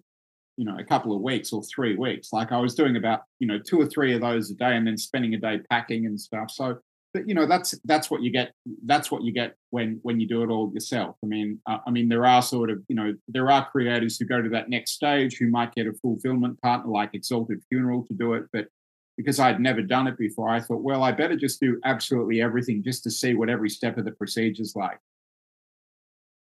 you 0.57 0.65
know 0.65 0.77
a 0.77 0.83
couple 0.83 1.15
of 1.15 1.21
weeks 1.21 1.53
or 1.53 1.61
three 1.63 1.95
weeks. 1.95 2.33
Like 2.33 2.51
i 2.51 2.57
was 2.57 2.75
doing 2.75 2.97
about 2.97 3.21
you 3.39 3.47
know 3.47 3.59
two 3.59 3.79
or 3.79 3.87
three 3.87 4.13
of 4.13 4.21
those 4.21 4.49
a 4.49 4.55
day 4.55 4.75
and 4.75 4.85
then 4.87 4.97
spending 4.97 5.33
a 5.33 5.39
day 5.39 5.59
packing 5.69 6.05
and 6.05 6.19
stuff. 6.19 6.51
So 6.51 6.79
but 7.13 7.27
you 7.27 7.33
know 7.33 7.45
that's 7.45 7.75
that's 7.85 8.11
what 8.11 8.21
you 8.21 8.31
get 8.31 8.53
that's 8.85 9.11
what 9.11 9.23
you 9.23 9.31
get 9.31 9.55
when 9.69 9.99
when 10.03 10.19
you 10.19 10.27
do 10.27 10.43
it 10.43 10.49
all 10.49 10.71
yourself. 10.73 11.15
I 11.23 11.27
mean 11.27 11.59
uh, 11.65 11.77
i 11.85 11.91
mean 11.91 12.09
there 12.09 12.25
are 12.25 12.41
sort 12.41 12.69
of 12.69 12.83
you 12.87 12.95
know 12.95 13.13
there 13.27 13.49
are 13.49 13.69
creators 13.69 14.17
who 14.17 14.25
go 14.25 14.41
to 14.41 14.49
that 14.49 14.69
next 14.69 14.91
stage 14.91 15.37
who 15.37 15.49
might 15.49 15.73
get 15.73 15.87
a 15.87 15.93
fulfillment 15.93 16.61
partner 16.61 16.91
like 16.91 17.11
exalted 17.13 17.63
funeral 17.69 18.05
to 18.05 18.13
do 18.13 18.33
it 18.33 18.45
but 18.51 18.67
because 19.15 19.39
i'd 19.39 19.59
never 19.59 19.81
done 19.81 20.07
it 20.07 20.17
before 20.17 20.49
i 20.49 20.59
thought 20.59 20.83
well 20.83 21.03
i 21.03 21.11
better 21.11 21.35
just 21.35 21.59
do 21.59 21.79
absolutely 21.85 22.41
everything 22.41 22.83
just 22.83 23.03
to 23.03 23.11
see 23.11 23.33
what 23.33 23.49
every 23.49 23.69
step 23.69 23.97
of 23.97 24.05
the 24.05 24.11
procedure's 24.11 24.75
like 24.75 24.99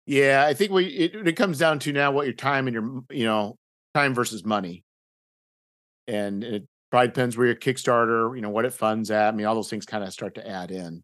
Yeah, 0.05 0.45
I 0.47 0.53
think 0.53 0.71
we 0.71 0.85
it, 0.85 1.27
it 1.27 1.33
comes 1.37 1.57
down 1.57 1.79
to 1.79 1.93
now 1.93 2.11
what 2.11 2.25
your 2.25 2.35
time 2.35 2.67
and 2.67 2.73
your 2.73 3.03
you 3.09 3.25
know 3.25 3.57
time 3.93 4.13
versus 4.13 4.43
money, 4.45 4.83
and 6.07 6.43
it 6.43 6.67
probably 6.91 7.07
depends 7.07 7.37
where 7.37 7.47
your 7.47 7.55
Kickstarter, 7.55 8.35
you 8.35 8.41
know, 8.41 8.49
what 8.49 8.65
it 8.65 8.73
funds 8.73 9.09
at. 9.11 9.33
I 9.33 9.35
mean, 9.35 9.45
all 9.45 9.55
those 9.55 9.69
things 9.69 9.85
kind 9.85 10.03
of 10.03 10.11
start 10.13 10.35
to 10.35 10.47
add 10.47 10.71
in. 10.71 11.03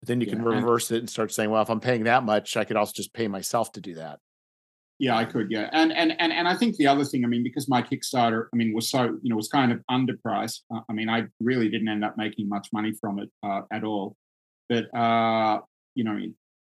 But 0.00 0.08
then 0.08 0.20
you 0.20 0.26
can 0.26 0.42
Yeah, 0.42 0.50
and- 0.52 0.54
reverse 0.62 0.90
it 0.90 0.98
and 0.98 1.10
start 1.10 1.32
saying, 1.32 1.50
well, 1.50 1.62
if 1.62 1.70
I'm 1.70 1.80
paying 1.80 2.04
that 2.04 2.22
much, 2.22 2.56
I 2.56 2.64
could 2.64 2.76
also 2.76 2.92
just 2.94 3.12
pay 3.12 3.26
myself 3.28 3.72
to 3.72 3.80
do 3.80 3.94
that. 3.94 4.20
Yeah, 5.00 5.16
I 5.16 5.24
could. 5.24 5.48
Yeah, 5.50 5.70
and 5.72 5.92
and 5.92 6.12
and 6.20 6.32
and 6.32 6.48
I 6.48 6.54
think 6.56 6.76
the 6.76 6.88
other 6.88 7.04
thing, 7.04 7.24
I 7.24 7.28
mean, 7.28 7.44
because 7.44 7.68
my 7.68 7.82
Kickstarter, 7.82 8.46
I 8.52 8.56
mean, 8.56 8.74
was 8.74 8.90
so 8.90 9.04
you 9.22 9.30
know 9.30 9.36
was 9.36 9.48
kind 9.48 9.70
of 9.72 9.80
underpriced. 9.90 10.60
Uh, 10.74 10.80
I 10.88 10.92
mean, 10.92 11.08
I 11.08 11.26
really 11.40 11.68
didn't 11.68 11.88
end 11.88 12.04
up 12.04 12.16
making 12.18 12.48
much 12.48 12.68
money 12.72 12.92
from 13.00 13.20
it 13.20 13.30
uh, 13.44 13.62
at 13.72 13.84
all. 13.84 14.16
But 14.68 14.92
uh, 14.94 15.60
you 15.94 16.02
know, 16.04 16.18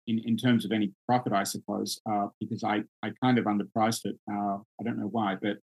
in, 0.07 0.19
in 0.19 0.29
in 0.29 0.37
terms 0.37 0.65
of 0.65 0.71
any 0.71 0.93
profit, 1.07 1.33
I 1.33 1.43
suppose, 1.43 1.99
uh, 2.09 2.27
because 2.39 2.63
I 2.63 2.83
I 3.03 3.11
kind 3.21 3.37
of 3.37 3.45
underpriced 3.45 4.05
it. 4.05 4.17
Uh, 4.31 4.57
I 4.79 4.83
don't 4.83 4.99
know 4.99 5.07
why, 5.07 5.35
but 5.41 5.57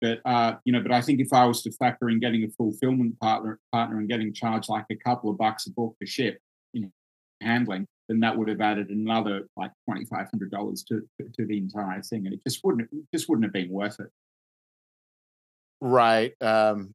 but 0.00 0.20
uh, 0.24 0.56
you 0.64 0.72
know, 0.72 0.80
but 0.80 0.92
I 0.92 1.00
think 1.00 1.20
if 1.20 1.32
I 1.32 1.44
was 1.44 1.62
to 1.62 1.72
factor 1.72 2.08
in 2.08 2.20
getting 2.20 2.44
a 2.44 2.48
fulfillment 2.48 3.18
partner 3.20 3.58
partner 3.72 3.98
and 3.98 4.08
getting 4.08 4.32
charged 4.32 4.68
like 4.68 4.86
a 4.90 4.96
couple 4.96 5.30
of 5.30 5.38
bucks 5.38 5.66
a 5.66 5.72
book 5.72 5.96
to 6.00 6.06
ship, 6.06 6.38
know, 6.74 6.90
handling, 7.42 7.86
then 8.08 8.20
that 8.20 8.36
would 8.36 8.48
have 8.48 8.60
added 8.60 8.90
another 8.90 9.48
like 9.56 9.72
twenty 9.88 10.04
five 10.04 10.28
hundred 10.30 10.50
dollars 10.50 10.84
to 10.84 11.02
to 11.36 11.46
the 11.46 11.58
entire 11.58 12.02
thing, 12.02 12.26
and 12.26 12.34
it 12.34 12.40
just 12.46 12.60
wouldn't 12.64 12.88
it 12.92 13.04
just 13.14 13.28
wouldn't 13.28 13.44
have 13.44 13.52
been 13.52 13.70
worth 13.70 13.98
it. 14.00 14.10
Right. 15.80 16.34
Um 16.40 16.92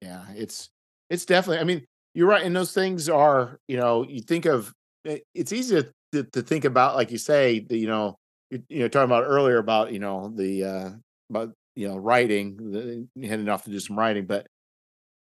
yeah, 0.00 0.24
it's 0.34 0.70
it's 1.10 1.24
definitely 1.24 1.58
I 1.58 1.64
mean, 1.64 1.84
you're 2.14 2.28
right. 2.28 2.44
And 2.44 2.54
those 2.54 2.72
things 2.72 3.08
are, 3.08 3.58
you 3.68 3.76
know, 3.76 4.04
you 4.04 4.20
think 4.20 4.44
of 4.44 4.72
it's 5.04 5.52
easy 5.52 5.82
to, 5.82 5.92
to, 6.12 6.24
to 6.32 6.42
think 6.42 6.64
about, 6.64 6.96
like 6.96 7.10
you 7.10 7.18
say, 7.18 7.60
the, 7.60 7.76
you 7.76 7.86
know, 7.86 8.16
you, 8.50 8.62
you 8.68 8.78
know, 8.80 8.88
talking 8.88 9.04
about 9.04 9.24
earlier 9.24 9.58
about, 9.58 9.92
you 9.92 9.98
know, 9.98 10.32
the 10.34 10.64
uh 10.64 10.90
about 11.30 11.52
you 11.76 11.88
know, 11.88 11.96
writing, 11.96 13.08
the 13.16 13.50
off 13.50 13.64
to 13.64 13.70
do 13.70 13.80
some 13.80 13.98
writing, 13.98 14.26
but 14.26 14.46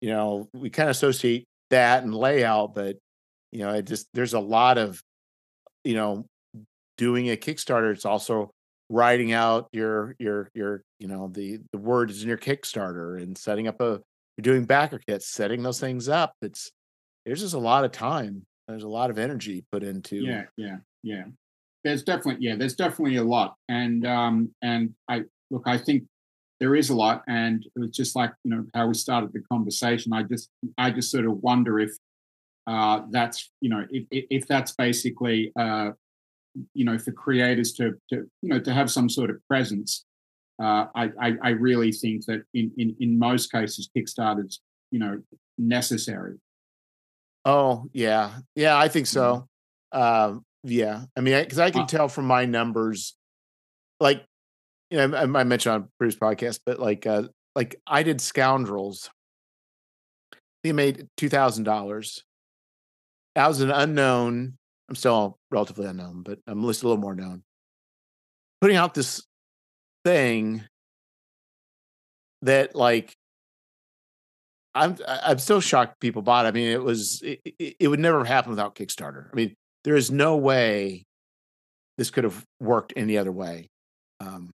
you 0.01 0.11
know, 0.11 0.49
we 0.53 0.71
kind 0.71 0.89
of 0.89 0.97
associate 0.97 1.45
that 1.71 2.03
and 2.03 2.15
layout, 2.15 2.75
but 2.75 2.97
you 3.53 3.61
know, 3.61 3.71
it 3.71 3.87
just 3.87 4.07
there's 4.15 4.35
a 4.35 4.41
lot 4.41 4.79
of, 4.79 5.01
you 5.85 5.95
know, 5.95 6.27
doing 6.99 7.31
a 7.31 7.37
Kickstarter. 7.37 7.93
It's 7.93 8.05
also 8.05 8.51
writing 8.89 9.33
out 9.33 9.69
your 9.73 10.17
your 10.19 10.51
your 10.55 10.83
you 10.99 11.07
know 11.07 11.29
the 11.29 11.61
the 11.73 11.79
words 11.79 12.23
in 12.23 12.29
your 12.29 12.39
Kickstarter 12.39 13.23
and 13.23 13.39
setting 13.39 13.69
up 13.69 13.81
a 13.81 14.01
you're 14.37 14.55
doing 14.55 14.65
backer 14.65 14.99
kits, 14.99 15.29
setting 15.29 15.63
those 15.63 15.81
things 15.81 16.09
up. 16.09 16.33
It's 16.43 16.71
there's 17.25 17.41
just 17.41 17.55
a 17.55 17.59
lot 17.59 17.85
of 17.85 17.93
time. 17.93 18.43
There's 18.71 18.85
a 18.85 18.89
lot 18.89 19.11
of 19.11 19.19
energy 19.19 19.65
put 19.71 19.83
into 19.83 20.17
Yeah, 20.17 20.45
yeah, 20.57 20.77
yeah. 21.03 21.25
There's 21.85 22.03
definitely 22.03 22.45
yeah, 22.45 22.57
there's 22.57 22.75
definitely 22.75 23.17
a 23.17 23.25
lot, 23.25 23.55
and 23.69 24.07
um 24.07 24.55
and 24.63 24.95
I 25.09 25.23
look, 25.51 25.63
I 25.67 25.79
think 25.79 26.05
there 26.61 26.75
is 26.75 26.91
a 26.91 26.95
lot, 26.95 27.23
and 27.27 27.65
it 27.65 27.79
was 27.79 27.91
just 27.91 28.15
like 28.15 28.33
you 28.45 28.51
know 28.51 28.67
how 28.75 28.87
we 28.87 28.95
started 28.95 29.33
the 29.33 29.41
conversation. 29.51 30.13
I 30.13 30.23
just 30.25 30.51
I 30.77 30.91
just 30.91 31.11
sort 31.11 31.25
of 31.25 31.43
wonder 31.43 31.79
if 31.79 31.97
uh 32.67 33.03
that's 33.11 33.51
you 33.61 33.71
know 33.71 33.87
if 33.91 34.05
if, 34.11 34.47
that's 34.47 34.73
basically 34.73 35.53
uh 35.59 35.93
you 36.75 36.85
know 36.85 36.99
for 36.99 37.13
creators 37.13 37.73
to 37.75 37.95
to 38.11 38.27
you 38.43 38.51
know 38.51 38.61
to 38.61 38.73
have 38.73 38.91
some 38.91 39.09
sort 39.09 39.31
of 39.31 39.37
presence 39.49 40.05
uh, 40.61 40.87
I, 40.95 41.11
I, 41.19 41.33
I 41.43 41.49
really 41.51 41.91
think 41.91 42.27
that 42.27 42.43
in, 42.53 42.71
in 42.77 42.95
in 43.01 43.19
most 43.19 43.51
cases 43.51 43.89
Kickstarter's 43.97 44.61
you 44.91 44.99
know 44.99 45.23
necessary. 45.59 46.37
Oh 47.45 47.87
yeah, 47.93 48.39
yeah, 48.55 48.77
I 48.77 48.89
think 48.89 49.07
so. 49.07 49.49
Mm-hmm. 49.95 50.31
Um, 50.33 50.45
yeah, 50.63 51.05
I 51.17 51.21
mean, 51.21 51.43
because 51.43 51.59
I, 51.59 51.67
I, 51.67 51.71
can 51.71 51.83
uh, 51.83 51.87
tell 51.87 52.09
from 52.09 52.27
my 52.27 52.45
numbers, 52.45 53.17
like 53.99 54.25
you 54.91 54.99
know, 54.99 55.17
I, 55.17 55.23
I 55.23 55.45
mentioned 55.45 55.75
on 55.75 55.89
previous 55.99 56.19
podcast, 56.19 56.61
but 56.67 56.79
like 56.79 57.07
uh, 57.07 57.25
like 57.55 57.77
I 57.87 58.03
did 58.03 58.21
Scoundrels. 58.21 59.11
He 60.63 60.73
made 60.73 61.09
two 61.17 61.29
thousand 61.29 61.65
dollars. 61.65 62.25
I 63.35 63.49
was 63.49 63.61
an 63.61 63.71
unknown. 63.71 64.59
I'm 64.89 64.95
still 64.97 65.39
relatively 65.51 65.87
unknown, 65.87 66.23
but 66.23 66.41
I'm 66.47 66.61
at 66.61 66.67
least 66.67 66.83
a 66.83 66.89
little 66.89 67.01
more 67.01 67.15
known. 67.15 67.43
Putting 68.61 68.77
out 68.77 68.93
this 68.93 69.25
thing 70.05 70.65
that 72.43 72.75
like 72.75 73.15
I'm 74.75 74.97
I'm 75.07 75.39
still 75.39 75.61
shocked 75.61 76.01
people 76.01 76.23
bought. 76.23 76.47
It. 76.47 76.49
I 76.49 76.53
mean, 76.53 76.69
it 76.69 76.83
was 76.83 77.23
it, 77.23 77.41
it, 77.59 77.89
would 77.89 77.99
never 77.99 78.25
happen 78.25 78.51
without 78.51 78.75
Kickstarter. 78.75 79.29
I 79.33 79.35
mean, 79.35 79.55
there 79.85 79.97
is 79.97 80.11
no 80.11 80.37
way 80.37 81.05
this 81.99 82.11
could 82.11 82.25
have 82.25 82.45
worked 82.61 82.93
any 82.97 83.19
other 83.19 83.33
way. 83.33 83.69
Um, 84.21 84.51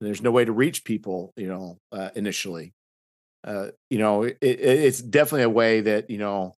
there's 0.00 0.22
no 0.22 0.30
way 0.30 0.44
to 0.44 0.52
reach 0.52 0.84
people, 0.84 1.32
you 1.36 1.48
know, 1.48 1.78
uh, 1.92 2.10
initially. 2.16 2.72
Uh, 3.44 3.68
you 3.90 3.98
know, 3.98 4.22
it, 4.22 4.38
it's 4.40 5.02
definitely 5.02 5.42
a 5.42 5.50
way 5.50 5.80
that 5.82 6.08
you 6.08 6.18
know, 6.18 6.54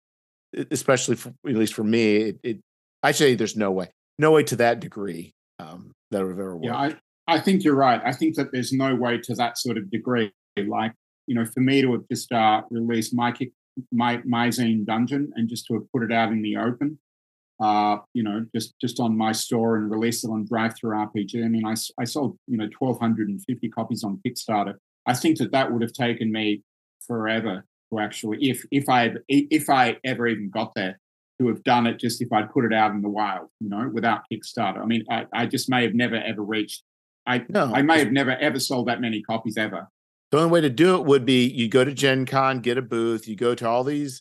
especially 0.70 1.16
for, 1.16 1.32
at 1.46 1.54
least 1.54 1.74
for 1.74 1.84
me, 1.84 2.16
it, 2.16 2.38
it 2.42 2.60
I 3.02 3.12
say 3.12 3.34
there's 3.34 3.56
no 3.56 3.72
way, 3.72 3.90
no 4.18 4.30
way 4.30 4.44
to 4.44 4.56
that 4.56 4.80
degree 4.80 5.32
um, 5.58 5.92
that 6.10 6.22
would 6.22 6.30
have 6.30 6.38
ever 6.38 6.54
worked. 6.56 6.66
Yeah, 6.66 6.76
I, 6.76 6.94
I 7.26 7.40
think 7.40 7.64
you're 7.64 7.74
right. 7.74 8.00
I 8.04 8.12
think 8.12 8.36
that 8.36 8.52
there's 8.52 8.72
no 8.72 8.94
way 8.94 9.18
to 9.18 9.34
that 9.34 9.58
sort 9.58 9.78
of 9.78 9.90
degree. 9.90 10.32
Like, 10.56 10.92
you 11.26 11.34
know, 11.34 11.44
for 11.44 11.60
me 11.60 11.82
to 11.82 11.92
have 11.92 12.08
just 12.10 12.30
uh, 12.32 12.62
released 12.70 13.14
my 13.14 13.34
my 13.92 14.20
my 14.24 14.48
zine 14.48 14.84
dungeon 14.84 15.32
and 15.36 15.48
just 15.48 15.66
to 15.66 15.74
have 15.74 15.90
put 15.92 16.02
it 16.02 16.12
out 16.12 16.30
in 16.30 16.42
the 16.42 16.56
open, 16.56 16.98
uh, 17.60 17.98
you 18.12 18.22
know, 18.22 18.46
just 18.54 18.74
just 18.80 19.00
on 19.00 19.16
my 19.16 19.32
store 19.32 19.76
and 19.76 19.90
release 19.90 20.24
it 20.24 20.28
on 20.28 20.46
DriveThruRPG. 20.46 21.44
I 21.44 21.48
mean, 21.48 21.66
I, 21.66 21.74
I 21.98 22.04
sold 22.04 22.38
you 22.46 22.56
know 22.56 22.68
1,250 22.78 23.68
copies 23.70 24.04
on 24.04 24.20
Kickstarter. 24.26 24.74
I 25.06 25.14
think 25.14 25.38
that 25.38 25.52
that 25.52 25.72
would 25.72 25.82
have 25.82 25.92
taken 25.92 26.32
me 26.32 26.62
forever 27.06 27.64
to 27.92 28.00
actually, 28.00 28.38
if 28.48 28.64
if 28.70 28.88
I 28.88 29.14
if 29.28 29.68
I 29.68 29.98
ever 30.04 30.26
even 30.26 30.50
got 30.50 30.72
there, 30.74 30.98
to 31.40 31.48
have 31.48 31.62
done 31.64 31.86
it 31.86 31.98
just 31.98 32.22
if 32.22 32.32
I'd 32.32 32.52
put 32.52 32.64
it 32.64 32.72
out 32.72 32.92
in 32.92 33.02
the 33.02 33.08
wild, 33.08 33.48
you 33.60 33.68
know, 33.68 33.90
without 33.92 34.22
Kickstarter. 34.32 34.80
I 34.80 34.86
mean, 34.86 35.04
I, 35.10 35.26
I 35.32 35.46
just 35.46 35.68
may 35.68 35.82
have 35.82 35.94
never 35.94 36.16
ever 36.16 36.42
reached 36.42 36.82
I 37.26 37.44
no, 37.48 37.72
I 37.72 37.82
may 37.82 37.98
have 37.98 38.12
never 38.12 38.32
ever 38.32 38.58
sold 38.58 38.88
that 38.88 39.00
many 39.00 39.22
copies 39.22 39.56
ever. 39.56 39.88
The 40.34 40.40
only 40.40 40.50
way 40.50 40.62
to 40.62 40.68
do 40.68 40.96
it 40.96 41.04
would 41.04 41.24
be 41.24 41.46
you 41.46 41.68
go 41.68 41.84
to 41.84 41.94
Gen 41.94 42.26
Con, 42.26 42.58
get 42.58 42.76
a 42.76 42.82
booth, 42.82 43.28
you 43.28 43.36
go 43.36 43.54
to 43.54 43.68
all 43.68 43.84
these, 43.84 44.20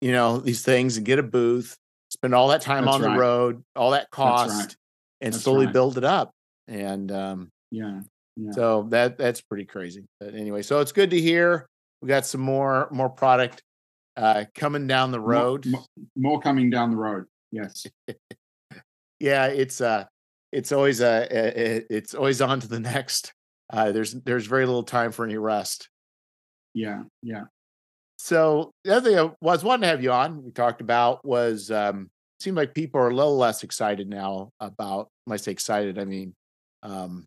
you 0.00 0.10
know, 0.10 0.38
these 0.38 0.62
things 0.62 0.96
and 0.96 1.04
get 1.04 1.18
a 1.18 1.22
booth, 1.22 1.76
spend 2.08 2.34
all 2.34 2.48
that 2.48 2.62
time 2.62 2.86
That's 2.86 2.94
on 2.94 3.02
right. 3.02 3.12
the 3.12 3.20
road, 3.20 3.62
all 3.76 3.90
that 3.90 4.10
cost, 4.10 4.58
right. 4.58 4.76
and 5.20 5.34
That's 5.34 5.44
slowly 5.44 5.66
right. 5.66 5.72
build 5.74 5.98
it 5.98 6.04
up. 6.04 6.30
And 6.68 7.12
um, 7.12 7.50
yeah, 7.70 8.00
yeah. 8.34 8.52
So 8.52 8.86
that 8.92 9.18
that's 9.18 9.42
pretty 9.42 9.66
crazy. 9.66 10.06
But 10.20 10.34
anyway, 10.34 10.62
so 10.62 10.80
it's 10.80 10.92
good 10.92 11.10
to 11.10 11.20
hear. 11.20 11.66
We 12.00 12.08
got 12.08 12.24
some 12.24 12.40
more 12.40 12.88
more 12.90 13.10
product 13.10 13.62
uh 14.16 14.46
coming 14.54 14.86
down 14.86 15.10
the 15.10 15.20
road. 15.20 15.66
More, 15.66 15.84
more 16.16 16.40
coming 16.40 16.70
down 16.70 16.92
the 16.92 16.96
road. 16.96 17.26
Yes. 17.50 17.86
yeah, 19.20 19.48
it's 19.48 19.82
uh 19.82 20.06
it's 20.50 20.72
always 20.72 21.02
a, 21.02 21.26
it's 21.94 22.14
always 22.14 22.40
on 22.40 22.58
to 22.60 22.68
the 22.68 22.80
next. 22.94 23.34
Uh, 23.72 23.90
there's 23.90 24.12
there's 24.12 24.46
very 24.46 24.66
little 24.66 24.82
time 24.82 25.12
for 25.12 25.24
any 25.24 25.38
rest. 25.38 25.88
Yeah, 26.74 27.04
yeah. 27.22 27.44
So 28.18 28.72
the 28.84 28.96
other 28.96 29.10
thing 29.10 29.18
I 29.18 29.32
was 29.40 29.64
wanting 29.64 29.82
to 29.82 29.88
have 29.88 30.02
you 30.02 30.12
on, 30.12 30.44
we 30.44 30.52
talked 30.52 30.80
about 30.80 31.24
was 31.24 31.70
um 31.70 32.10
seemed 32.40 32.56
like 32.56 32.74
people 32.74 33.00
are 33.00 33.08
a 33.08 33.14
little 33.14 33.36
less 33.36 33.62
excited 33.62 34.08
now 34.08 34.50
about 34.60 35.08
when 35.24 35.34
I 35.34 35.38
say 35.38 35.52
excited, 35.52 35.98
I 35.98 36.04
mean 36.04 36.34
um 36.82 37.26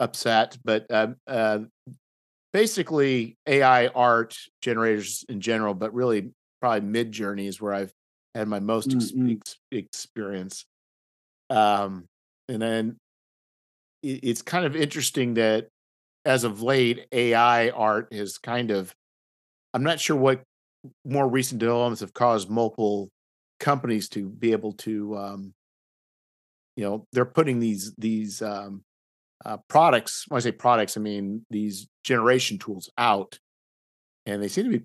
upset, 0.00 0.56
but 0.64 0.86
uh, 0.90 1.08
uh 1.26 1.60
basically 2.52 3.36
AI 3.46 3.88
art 3.88 4.36
generators 4.60 5.24
in 5.28 5.40
general, 5.40 5.74
but 5.74 5.94
really 5.94 6.32
probably 6.60 6.88
Midjourney 6.88 7.46
is 7.46 7.60
where 7.60 7.74
I've 7.74 7.92
had 8.34 8.48
my 8.48 8.60
most 8.60 8.90
mm-hmm. 8.90 9.32
ex- 9.32 9.58
experience. 9.70 10.64
Um, 11.50 12.06
and 12.48 12.60
then 12.60 12.96
it's 14.02 14.42
kind 14.42 14.64
of 14.64 14.74
interesting 14.74 15.34
that 15.34 15.68
as 16.24 16.44
of 16.44 16.62
late, 16.62 17.06
AI 17.12 17.70
art 17.70 18.12
has 18.12 18.38
kind 18.38 18.70
of, 18.70 18.94
I'm 19.74 19.82
not 19.82 20.00
sure 20.00 20.16
what 20.16 20.42
more 21.04 21.28
recent 21.28 21.60
developments 21.60 22.00
have 22.00 22.14
caused 22.14 22.50
multiple 22.50 23.08
companies 23.60 24.08
to 24.10 24.28
be 24.28 24.52
able 24.52 24.72
to, 24.72 25.16
um, 25.16 25.52
you 26.76 26.84
know, 26.84 27.04
they're 27.12 27.24
putting 27.24 27.60
these, 27.60 27.92
these, 27.98 28.42
um, 28.42 28.82
uh, 29.44 29.58
products, 29.68 30.24
when 30.28 30.38
I 30.38 30.40
say 30.40 30.52
products, 30.52 30.96
I 30.96 31.00
mean 31.00 31.44
these 31.50 31.88
generation 32.04 32.58
tools 32.58 32.90
out, 32.96 33.38
and 34.24 34.42
they 34.42 34.48
seem 34.48 34.70
to 34.70 34.78
be 34.78 34.84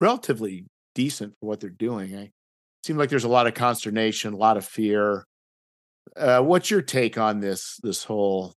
relatively 0.00 0.66
decent 0.94 1.34
for 1.40 1.46
what 1.46 1.60
they're 1.60 1.70
doing. 1.70 2.14
I 2.14 2.30
seem 2.84 2.98
like 2.98 3.08
there's 3.08 3.24
a 3.24 3.28
lot 3.28 3.46
of 3.46 3.54
consternation, 3.54 4.34
a 4.34 4.36
lot 4.36 4.58
of 4.58 4.66
fear, 4.66 5.24
uh, 6.16 6.40
what's 6.40 6.70
your 6.70 6.82
take 6.82 7.18
on 7.18 7.40
this 7.40 7.78
this 7.82 8.04
whole 8.04 8.54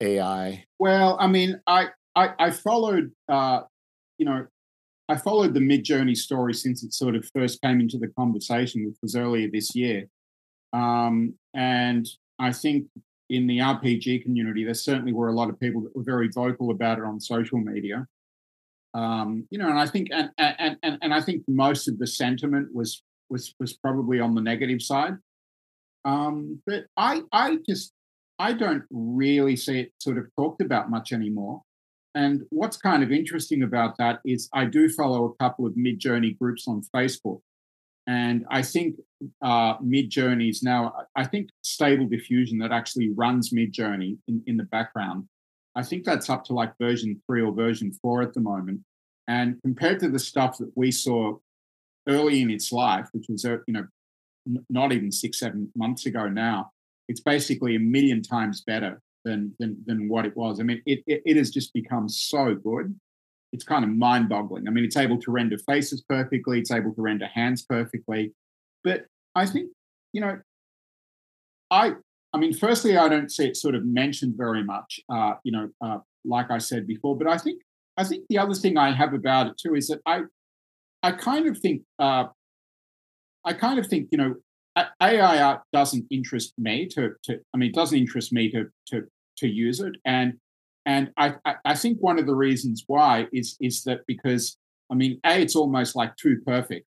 AI? 0.00 0.64
Well, 0.78 1.16
I 1.20 1.26
mean, 1.26 1.60
I 1.66 1.88
I, 2.14 2.30
I 2.38 2.50
followed, 2.50 3.12
uh, 3.28 3.60
you 4.18 4.26
know, 4.26 4.46
I 5.08 5.16
followed 5.16 5.54
the 5.54 5.60
Midjourney 5.60 6.16
story 6.16 6.52
since 6.52 6.82
it 6.82 6.92
sort 6.92 7.14
of 7.14 7.24
first 7.34 7.62
came 7.62 7.80
into 7.80 7.96
the 7.96 8.08
conversation, 8.08 8.86
which 8.86 8.98
was 9.02 9.14
earlier 9.14 9.48
this 9.50 9.74
year. 9.74 10.06
Um, 10.72 11.34
and 11.54 12.06
I 12.38 12.52
think 12.52 12.86
in 13.30 13.46
the 13.46 13.58
RPG 13.58 14.22
community, 14.22 14.64
there 14.64 14.74
certainly 14.74 15.12
were 15.12 15.28
a 15.28 15.32
lot 15.32 15.48
of 15.48 15.60
people 15.60 15.82
that 15.82 15.94
were 15.94 16.02
very 16.02 16.28
vocal 16.34 16.70
about 16.70 16.98
it 16.98 17.04
on 17.04 17.20
social 17.20 17.58
media. 17.58 18.06
Um, 18.94 19.46
you 19.50 19.58
know, 19.58 19.68
and 19.68 19.78
I 19.78 19.86
think 19.86 20.08
and, 20.10 20.30
and 20.38 20.76
and 20.82 20.98
and 21.02 21.14
I 21.14 21.20
think 21.20 21.44
most 21.46 21.88
of 21.88 21.98
the 21.98 22.06
sentiment 22.06 22.74
was 22.74 23.02
was 23.30 23.54
was 23.60 23.74
probably 23.74 24.18
on 24.18 24.34
the 24.34 24.40
negative 24.40 24.82
side. 24.82 25.14
Um, 26.08 26.62
but 26.66 26.86
I, 26.96 27.22
I 27.32 27.58
just, 27.68 27.92
I 28.38 28.52
don't 28.54 28.84
really 28.90 29.56
see 29.56 29.80
it 29.80 29.92
sort 29.98 30.18
of 30.18 30.24
talked 30.38 30.62
about 30.62 30.90
much 30.90 31.12
anymore. 31.12 31.62
And 32.14 32.42
what's 32.50 32.78
kind 32.78 33.02
of 33.02 33.12
interesting 33.12 33.62
about 33.62 33.98
that 33.98 34.20
is 34.24 34.48
I 34.54 34.64
do 34.64 34.88
follow 34.88 35.26
a 35.26 35.34
couple 35.42 35.66
of 35.66 35.74
Midjourney 35.74 36.38
groups 36.38 36.66
on 36.66 36.82
Facebook. 36.94 37.40
And 38.06 38.46
I 38.50 38.62
think 38.62 38.96
uh, 39.42 39.76
Midjourney 39.78 40.48
is 40.48 40.62
now, 40.62 40.80
I 41.14 41.24
think 41.26 41.50
Stable 41.62 42.08
Diffusion 42.08 42.58
that 42.60 42.72
actually 42.72 43.10
runs 43.10 43.52
Midjourney 43.52 44.16
in, 44.26 44.42
in 44.46 44.56
the 44.56 44.64
background. 44.64 45.28
I 45.76 45.82
think 45.82 46.04
that's 46.04 46.30
up 46.30 46.42
to 46.44 46.54
like 46.54 46.72
version 46.80 47.20
three 47.26 47.42
or 47.42 47.52
version 47.52 47.92
four 48.00 48.22
at 48.22 48.32
the 48.32 48.40
moment. 48.40 48.80
And 49.28 49.60
compared 49.62 50.00
to 50.00 50.08
the 50.08 50.18
stuff 50.18 50.56
that 50.58 50.72
we 50.74 50.90
saw 50.90 51.36
early 52.08 52.40
in 52.40 52.50
its 52.50 52.72
life, 52.72 53.08
which 53.12 53.26
was, 53.28 53.44
uh, 53.44 53.58
you 53.66 53.74
know, 53.74 53.86
not 54.68 54.92
even 54.92 55.10
six, 55.12 55.38
seven 55.38 55.70
months 55.76 56.06
ago 56.06 56.28
now, 56.28 56.70
it's 57.08 57.20
basically 57.20 57.76
a 57.76 57.80
million 57.80 58.22
times 58.22 58.62
better 58.66 59.00
than 59.24 59.54
than, 59.58 59.76
than 59.86 60.08
what 60.08 60.26
it 60.26 60.36
was. 60.36 60.60
I 60.60 60.62
mean, 60.62 60.82
it, 60.86 61.00
it, 61.06 61.22
it 61.24 61.36
has 61.36 61.50
just 61.50 61.72
become 61.72 62.08
so 62.08 62.54
good. 62.54 62.98
It's 63.52 63.64
kind 63.64 63.84
of 63.84 63.90
mind 63.90 64.28
boggling. 64.28 64.68
I 64.68 64.70
mean, 64.70 64.84
it's 64.84 64.96
able 64.96 65.18
to 65.20 65.30
render 65.30 65.56
faces 65.58 66.02
perfectly, 66.08 66.58
it's 66.58 66.70
able 66.70 66.94
to 66.94 67.02
render 67.02 67.26
hands 67.26 67.64
perfectly. 67.64 68.32
But 68.84 69.06
I 69.34 69.46
think, 69.46 69.70
you 70.12 70.20
know, 70.20 70.38
I 71.70 71.94
I 72.32 72.38
mean, 72.38 72.52
firstly, 72.52 72.96
I 72.96 73.08
don't 73.08 73.30
see 73.30 73.46
it 73.46 73.56
sort 73.56 73.74
of 73.74 73.84
mentioned 73.86 74.34
very 74.36 74.62
much, 74.62 75.00
uh, 75.08 75.34
you 75.44 75.52
know, 75.52 75.70
uh, 75.80 75.98
like 76.24 76.50
I 76.50 76.58
said 76.58 76.86
before. 76.86 77.16
But 77.16 77.26
I 77.26 77.38
think 77.38 77.62
I 77.96 78.04
think 78.04 78.24
the 78.28 78.38
other 78.38 78.54
thing 78.54 78.76
I 78.76 78.92
have 78.92 79.14
about 79.14 79.46
it 79.48 79.54
too 79.58 79.74
is 79.74 79.88
that 79.88 80.00
I 80.06 80.22
I 81.02 81.12
kind 81.12 81.46
of 81.46 81.58
think 81.58 81.82
uh, 81.98 82.26
I 83.48 83.54
kind 83.54 83.78
of 83.78 83.86
think, 83.86 84.08
you 84.12 84.18
know, 84.18 84.34
AI 85.00 85.42
art 85.42 85.62
doesn't 85.72 86.04
interest 86.10 86.52
me 86.58 86.86
to, 86.88 87.12
to 87.24 87.40
I 87.54 87.56
mean, 87.56 87.70
it 87.70 87.74
doesn't 87.74 87.98
interest 87.98 88.30
me 88.30 88.50
to, 88.50 88.66
to, 88.88 89.04
to 89.38 89.48
use 89.48 89.80
it. 89.80 89.94
And, 90.04 90.34
and 90.84 91.10
I, 91.16 91.34
I 91.64 91.74
think 91.74 91.98
one 92.00 92.18
of 92.18 92.26
the 92.26 92.34
reasons 92.34 92.84
why 92.86 93.26
is, 93.32 93.56
is 93.58 93.84
that 93.84 94.00
because, 94.06 94.58
I 94.92 94.94
mean, 94.96 95.18
A, 95.24 95.40
it's 95.40 95.56
almost 95.56 95.96
like 95.96 96.14
too 96.16 96.42
perfect. 96.46 96.86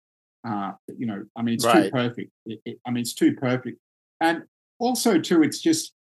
Uh, 0.49 0.73
you 0.97 1.07
know, 1.07 1.25
I 1.37 1.43
mean, 1.43 1.57
it's 1.57 1.67
right. 1.67 1.85
too 1.85 1.91
perfect. 1.91 2.31
It, 2.47 2.61
it, 2.65 2.79
I 2.87 2.91
mean, 2.91 3.03
it's 3.03 3.15
too 3.15 3.35
perfect. 3.35 3.79
And 4.21 4.45
also 4.79 5.19
too, 5.19 5.43
it's 5.43 5.61
just, 5.61 5.93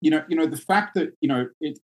you 0.00 0.12
know, 0.12 0.22
you 0.28 0.36
know, 0.36 0.46
the 0.46 0.56
fact 0.56 0.94
that, 0.94 1.08
you 1.20 1.28
know, 1.28 1.48
it, 1.60 1.80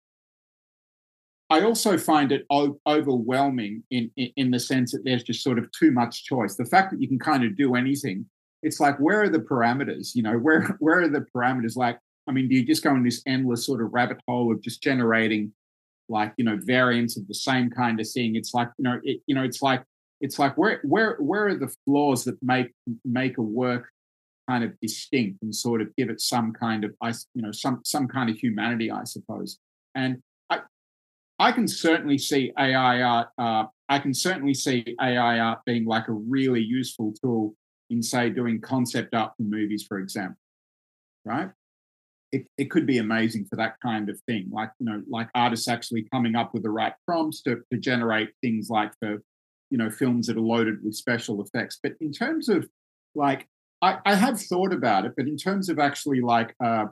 I 1.51 1.63
also 1.63 1.97
find 1.97 2.31
it 2.31 2.45
overwhelming 2.49 3.83
in, 3.91 4.09
in, 4.15 4.29
in 4.37 4.51
the 4.51 4.59
sense 4.59 4.93
that 4.93 5.03
there's 5.03 5.23
just 5.23 5.43
sort 5.43 5.59
of 5.59 5.69
too 5.73 5.91
much 5.91 6.23
choice. 6.23 6.55
The 6.55 6.63
fact 6.63 6.91
that 6.91 7.01
you 7.01 7.09
can 7.09 7.19
kind 7.19 7.43
of 7.43 7.57
do 7.57 7.75
anything, 7.75 8.25
it's 8.63 8.79
like 8.79 8.97
where 8.99 9.21
are 9.23 9.29
the 9.29 9.39
parameters? 9.39 10.15
You 10.15 10.23
know, 10.23 10.37
where 10.37 10.77
where 10.79 11.01
are 11.01 11.09
the 11.09 11.25
parameters? 11.35 11.75
Like 11.75 11.99
I 12.29 12.31
mean, 12.31 12.47
do 12.47 12.55
you 12.55 12.65
just 12.65 12.83
go 12.83 12.95
in 12.95 13.03
this 13.03 13.21
endless 13.27 13.65
sort 13.65 13.81
of 13.81 13.91
rabbit 13.91 14.19
hole 14.29 14.49
of 14.49 14.61
just 14.61 14.81
generating 14.81 15.51
like 16.07 16.33
you 16.37 16.45
know 16.45 16.57
variants 16.61 17.17
of 17.17 17.27
the 17.27 17.33
same 17.33 17.69
kind 17.69 17.99
of 17.99 18.09
thing? 18.09 18.37
It's 18.37 18.53
like 18.53 18.69
you 18.77 18.83
know, 18.83 19.01
it, 19.03 19.19
you 19.27 19.35
know, 19.35 19.43
it's 19.43 19.61
like 19.61 19.83
it's 20.21 20.39
like 20.39 20.57
where 20.57 20.79
where 20.83 21.17
where 21.19 21.47
are 21.47 21.57
the 21.57 21.75
flaws 21.83 22.23
that 22.23 22.41
make 22.41 22.71
make 23.03 23.37
a 23.37 23.41
work 23.41 23.89
kind 24.49 24.63
of 24.63 24.79
distinct 24.79 25.41
and 25.41 25.53
sort 25.53 25.81
of 25.81 25.93
give 25.97 26.09
it 26.09 26.21
some 26.21 26.53
kind 26.53 26.85
of 26.85 26.95
you 27.33 27.41
know 27.41 27.51
some 27.51 27.81
some 27.83 28.07
kind 28.07 28.29
of 28.29 28.37
humanity, 28.37 28.89
I 28.89 29.03
suppose. 29.03 29.59
And 29.95 30.21
I 31.41 31.51
can 31.51 31.67
certainly 31.67 32.19
see 32.19 32.53
AI 32.59 33.01
art. 33.01 33.29
Uh, 33.35 33.65
I 33.89 33.97
can 33.97 34.13
certainly 34.13 34.53
see 34.53 34.95
AI 35.01 35.39
art 35.39 35.59
being 35.65 35.85
like 35.85 36.07
a 36.07 36.11
really 36.13 36.61
useful 36.61 37.15
tool 37.19 37.55
in 37.89 38.03
say 38.03 38.29
doing 38.29 38.61
concept 38.61 39.15
art 39.15 39.33
for 39.35 39.43
movies, 39.43 39.83
for 39.87 39.97
example. 39.97 40.37
Right? 41.25 41.49
It, 42.31 42.45
it 42.59 42.69
could 42.69 42.85
be 42.85 42.99
amazing 42.99 43.47
for 43.49 43.55
that 43.55 43.73
kind 43.81 44.07
of 44.07 44.21
thing, 44.27 44.49
like 44.51 44.69
you 44.79 44.85
know, 44.85 45.01
like 45.09 45.29
artists 45.33 45.67
actually 45.67 46.05
coming 46.13 46.35
up 46.35 46.53
with 46.53 46.61
the 46.61 46.69
right 46.69 46.93
prompts 47.07 47.41
to, 47.41 47.57
to 47.73 47.79
generate 47.79 48.29
things 48.41 48.69
like 48.69 48.91
for 48.99 49.17
you 49.71 49.77
know 49.79 49.89
films 49.89 50.27
that 50.27 50.37
are 50.37 50.41
loaded 50.41 50.83
with 50.83 50.93
special 50.93 51.41
effects. 51.41 51.79
But 51.81 51.93
in 52.01 52.11
terms 52.11 52.49
of 52.49 52.69
like 53.15 53.47
I, 53.81 53.97
I 54.05 54.13
have 54.13 54.39
thought 54.39 54.73
about 54.73 55.05
it, 55.05 55.13
but 55.17 55.27
in 55.27 55.37
terms 55.37 55.69
of 55.69 55.79
actually 55.79 56.21
like 56.21 56.53
uh, 56.63 56.85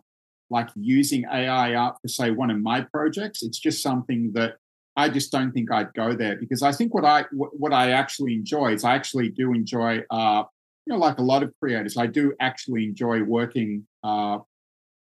like 0.49 0.69
using 0.75 1.25
AI 1.31 1.75
art 1.75 1.97
for 2.01 2.07
say 2.07 2.31
one 2.31 2.49
of 2.49 2.59
my 2.59 2.81
projects, 2.81 3.43
it's 3.43 3.59
just 3.59 3.83
something 3.83 4.31
that 4.33 4.55
I 4.95 5.07
just 5.09 5.31
don't 5.31 5.51
think 5.51 5.71
I'd 5.71 5.93
go 5.93 6.13
there 6.13 6.35
because 6.35 6.62
I 6.62 6.71
think 6.71 6.93
what 6.93 7.05
I 7.05 7.23
what 7.31 7.71
I 7.71 7.91
actually 7.91 8.33
enjoy 8.33 8.73
is 8.73 8.83
I 8.83 8.95
actually 8.95 9.29
do 9.29 9.53
enjoy 9.53 10.03
uh, 10.09 10.43
you 10.85 10.93
know 10.93 10.99
like 10.99 11.19
a 11.19 11.23
lot 11.23 11.41
of 11.41 11.53
creators 11.62 11.95
I 11.95 12.07
do 12.07 12.33
actually 12.41 12.83
enjoy 12.83 13.23
working 13.23 13.88
uh, 14.03 14.39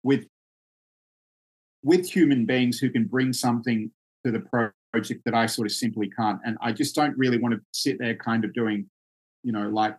with 0.02 0.24
with 1.82 2.08
human 2.08 2.46
beings 2.46 2.78
who 2.78 2.88
can 2.88 3.04
bring 3.04 3.32
something 3.32 3.90
to 4.24 4.30
the 4.30 4.40
project 4.40 5.20
that 5.26 5.34
I 5.34 5.46
sort 5.46 5.66
of 5.66 5.72
simply 5.72 6.08
can't 6.08 6.40
and 6.44 6.56
I 6.62 6.72
just 6.72 6.94
don't 6.94 7.16
really 7.18 7.38
want 7.38 7.54
to 7.54 7.60
sit 7.72 7.98
there 7.98 8.14
kind 8.14 8.44
of 8.44 8.54
doing 8.54 8.88
you 9.42 9.52
know 9.52 9.68
like 9.68 9.96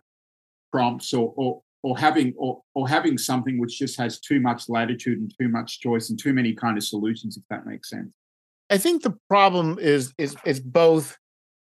prompts 0.72 1.14
or 1.14 1.32
or 1.36 1.62
or 1.84 1.98
having 1.98 2.32
or, 2.38 2.62
or 2.74 2.88
having 2.88 3.18
something 3.18 3.58
which 3.58 3.78
just 3.78 3.98
has 3.98 4.18
too 4.18 4.40
much 4.40 4.70
latitude 4.70 5.18
and 5.18 5.32
too 5.38 5.48
much 5.48 5.80
choice 5.80 6.08
and 6.08 6.18
too 6.18 6.32
many 6.32 6.54
kind 6.54 6.78
of 6.78 6.82
solutions 6.82 7.36
if 7.36 7.42
that 7.50 7.66
makes 7.66 7.90
sense. 7.90 8.10
I 8.70 8.78
think 8.78 9.02
the 9.02 9.14
problem 9.28 9.78
is 9.78 10.14
is 10.16 10.34
is 10.46 10.60
both 10.60 11.18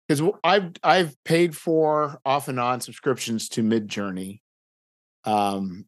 because 0.06 0.22
i've 0.44 0.72
i've 0.82 1.16
paid 1.24 1.56
for 1.56 2.20
off 2.26 2.48
and 2.48 2.60
on 2.60 2.82
subscriptions 2.82 3.48
to 3.50 3.62
midjourney. 3.62 4.42
Um 5.24 5.86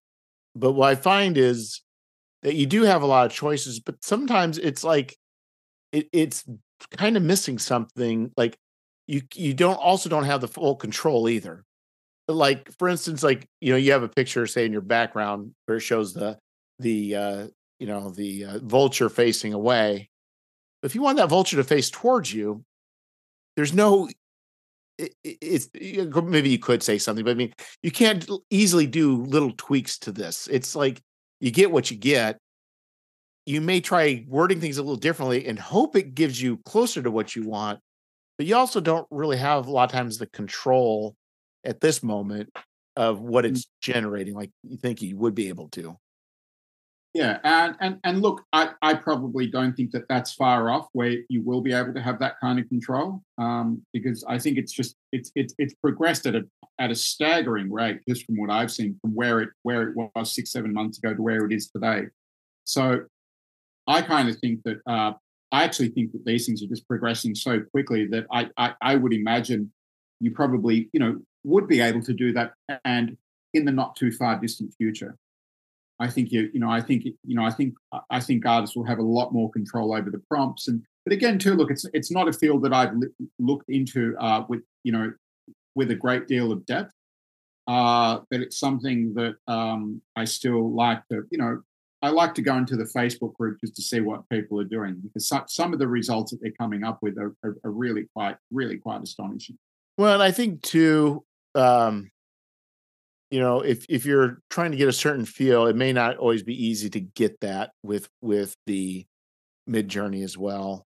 but 0.57 0.73
what 0.73 0.89
i 0.89 0.95
find 0.95 1.37
is 1.37 1.83
that 2.43 2.55
you 2.55 2.65
do 2.65 2.83
have 2.83 3.03
a 3.03 3.07
lot 3.07 3.27
of 3.27 3.33
choices 3.33 3.81
but 3.81 4.03
sometimes 4.03 4.57
it's 4.57 4.83
like 4.83 5.17
it, 5.93 6.09
it's 6.13 6.45
kind 6.97 7.19
of 7.19 7.23
missing 7.23 7.59
something 7.59 8.33
like 8.39 8.57
you 9.07 9.21
you 9.35 9.53
don't 9.53 9.77
also 9.77 10.09
don't 10.09 10.25
have 10.25 10.41
the 10.41 10.49
full 10.49 10.75
control 10.75 11.29
either 11.29 11.65
like 12.35 12.71
for 12.79 12.89
instance 12.89 13.23
like 13.23 13.49
you 13.61 13.73
know 13.73 13.77
you 13.77 13.93
have 13.93 14.03
a 14.03 14.09
picture 14.09 14.47
say 14.47 14.65
in 14.65 14.73
your 14.73 14.81
background 14.81 15.53
where 15.67 15.79
it 15.79 15.81
shows 15.81 16.13
the 16.13 16.39
the 16.79 17.17
uh 17.17 17.47
you 17.79 17.87
know 17.87 18.11
the 18.11 18.45
uh, 18.45 18.59
vulture 18.63 19.09
facing 19.09 19.53
away. 19.53 20.09
If 20.83 20.95
you 20.95 21.03
want 21.03 21.19
that 21.19 21.29
vulture 21.29 21.57
to 21.57 21.65
face 21.65 21.91
towards 21.91 22.33
you 22.33 22.65
there's 23.57 23.75
no 23.75 24.09
it, 24.99 25.15
it's 25.25 25.69
maybe 25.75 26.51
you 26.51 26.59
could 26.59 26.83
say 26.83 26.99
something 26.99 27.25
but 27.25 27.33
i 27.33 27.35
mean 27.35 27.53
you 27.83 27.91
can't 27.91 28.29
easily 28.51 28.87
do 28.87 29.25
little 29.25 29.53
tweaks 29.57 29.99
to 30.01 30.13
this. 30.13 30.49
It's 30.51 30.77
like 30.77 31.01
you 31.41 31.51
get 31.51 31.71
what 31.71 31.91
you 31.91 31.97
get. 31.97 32.39
You 33.47 33.61
may 33.61 33.81
try 33.81 34.25
wording 34.29 34.61
things 34.61 34.79
a 34.79 34.83
little 34.83 34.97
differently 34.97 35.47
and 35.47 35.59
hope 35.59 35.97
it 35.97 36.15
gives 36.15 36.41
you 36.41 36.59
closer 36.59 37.03
to 37.03 37.11
what 37.11 37.35
you 37.35 37.49
want 37.49 37.81
but 38.39 38.47
you 38.47 38.57
also 38.57 38.81
don't 38.81 39.07
really 39.11 39.37
have 39.37 39.67
a 39.67 39.71
lot 39.71 39.85
of 39.85 39.93
times 39.93 40.19
the 40.19 40.27
control 40.27 41.15
at 41.65 41.81
this 41.81 42.03
moment 42.03 42.51
of 42.97 43.21
what 43.21 43.45
mm. 43.45 43.49
it's 43.49 43.67
generating 43.81 44.35
like 44.35 44.51
you 44.63 44.77
think 44.77 45.03
you 45.03 45.17
would 45.17 45.35
be 45.35 45.49
able 45.49 45.69
to 45.69 45.97
yeah 47.15 47.39
and 47.45 47.77
and 47.81 47.99
and 48.05 48.23
look 48.23 48.43
i 48.53 48.71
i 48.83 48.95
probably 48.95 49.47
don't 49.47 49.75
think 49.75 49.91
that 49.91 50.07
that's 50.09 50.33
far 50.33 50.71
off 50.71 50.89
where 50.93 51.17
you 51.29 51.43
will 51.43 51.61
be 51.61 51.73
able 51.73 51.93
to 51.93 52.01
have 52.01 52.19
that 52.19 52.35
kind 52.41 52.59
of 52.59 52.69
control 52.69 53.23
um, 53.39 53.83
because 53.93 54.25
i 54.29 54.39
think 54.39 54.59
it's 54.59 54.73
just 54.73 54.97
it's 55.13 55.31
it's 55.35 55.55
it's 55.59 55.75
progressed 55.75 56.27
at 56.27 56.35
a 56.35 56.45
at 56.79 56.91
a 56.91 56.95
staggering 56.95 57.71
rate 57.71 58.01
just 58.09 58.25
from 58.25 58.37
what 58.37 58.51
i've 58.51 58.71
seen 58.71 58.99
from 59.01 59.15
where 59.15 59.41
it 59.41 59.51
where 59.63 59.89
it 59.89 59.97
was 59.97 60.35
six 60.35 60.53
seven 60.53 60.73
months 60.73 60.99
ago 60.99 61.15
to 61.15 61.23
where 61.23 61.45
it 61.45 61.53
is 61.53 61.71
today 61.71 62.05
so 62.65 63.01
i 63.87 64.01
kind 64.01 64.29
of 64.29 64.37
think 64.39 64.61
that 64.65 64.79
uh, 64.87 65.13
i 65.51 65.65
actually 65.65 65.89
think 65.89 66.13
that 66.13 66.25
these 66.25 66.47
things 66.47 66.63
are 66.63 66.69
just 66.69 66.89
progressing 66.89 67.35
so 67.35 67.61
quickly 67.73 68.07
that 68.07 68.27
I, 68.33 68.49
I 68.57 68.75
i 68.81 68.97
would 68.97 69.13
imagine 69.13 69.71
you 70.21 70.31
probably 70.31 70.89
you 70.93 71.01
know 71.01 71.21
would 71.45 71.69
be 71.69 71.81
able 71.81 72.03
to 72.03 72.13
do 72.13 72.33
that 72.33 72.55
and 72.85 73.17
in 73.55 73.65
the 73.65 73.73
not 73.73 73.97
too 73.97 74.11
far 74.11 74.39
distant 74.39 74.73
future. 74.75 75.17
I 76.03 76.09
think 76.09 76.33
you 76.33 76.51
you 76.53 76.59
know 76.59 76.71
i 76.71 76.81
think 76.81 77.05
you 77.05 77.37
know 77.37 77.45
i 77.45 77.51
think 77.51 77.75
i 78.11 78.19
think 78.19 78.45
artists 78.45 78.75
will 78.75 78.85
have 78.85 78.99
a 78.99 79.03
lot 79.19 79.33
more 79.33 79.51
control 79.51 79.95
over 79.95 80.11
the 80.11 80.19
prompts. 80.19 80.69
And 80.69 80.83
but 81.05 81.13
again 81.13 81.39
too 81.39 81.55
look 81.55 81.71
it's 81.71 81.87
it's 81.93 82.11
not 82.11 82.29
a 82.29 82.33
field 82.33 82.63
that 82.65 82.73
i've 82.73 82.93
looked 83.39 83.69
into 83.69 84.17
uh, 84.19 84.45
with 84.49 84.63
you 84.83 84.93
know 84.93 85.13
with 85.75 85.91
a 85.91 85.95
great 85.95 86.27
deal 86.27 86.53
of 86.53 86.67
depth. 86.67 86.93
Uh, 87.69 88.19
but 88.31 88.41
it's 88.41 88.59
something 88.59 89.15
that 89.15 89.37
um, 89.47 90.03
i 90.17 90.25
still 90.25 90.75
like 90.75 91.07
to 91.09 91.23
you 91.31 91.39
know 91.39 91.63
i 92.03 92.09
like 92.09 92.35
to 92.35 92.43
go 92.43 92.57
into 92.57 92.77
the 92.77 92.91
facebook 92.97 93.33
group 93.35 93.61
just 93.61 93.77
to 93.77 93.83
see 93.83 94.01
what 94.01 94.29
people 94.29 94.59
are 94.61 94.65
doing 94.65 94.97
because 95.01 95.29
some, 95.29 95.45
some 95.47 95.73
of 95.73 95.79
the 95.79 95.87
results 95.87 96.33
that 96.33 96.41
they're 96.43 96.59
coming 96.59 96.83
up 96.83 96.99
with 97.01 97.17
are, 97.17 97.37
are, 97.45 97.57
are 97.65 97.71
really 97.71 98.09
quite 98.17 98.37
really 98.51 98.77
quite 98.77 99.01
astonishing. 99.03 99.57
Well 99.97 100.21
i 100.21 100.33
think 100.33 100.63
too 100.63 101.25
um 101.55 102.11
you 103.31 103.41
know 103.41 103.61
if 103.61 103.85
if 103.89 104.05
you're 104.07 104.39
trying 104.51 104.71
to 104.71 104.77
get 104.77 104.89
a 104.89 104.93
certain 104.93 105.25
feel 105.25 105.67
it 105.67 105.77
may 105.77 105.93
not 105.93 106.17
always 106.19 106.43
be 106.43 106.67
easy 106.67 106.91
to 106.91 107.01
get 107.01 107.41
that 107.41 107.71
with 107.83 108.09
with 108.21 108.55
the 108.67 109.07
midjourney 109.69 110.25
as 110.25 110.37
well. 110.37 110.87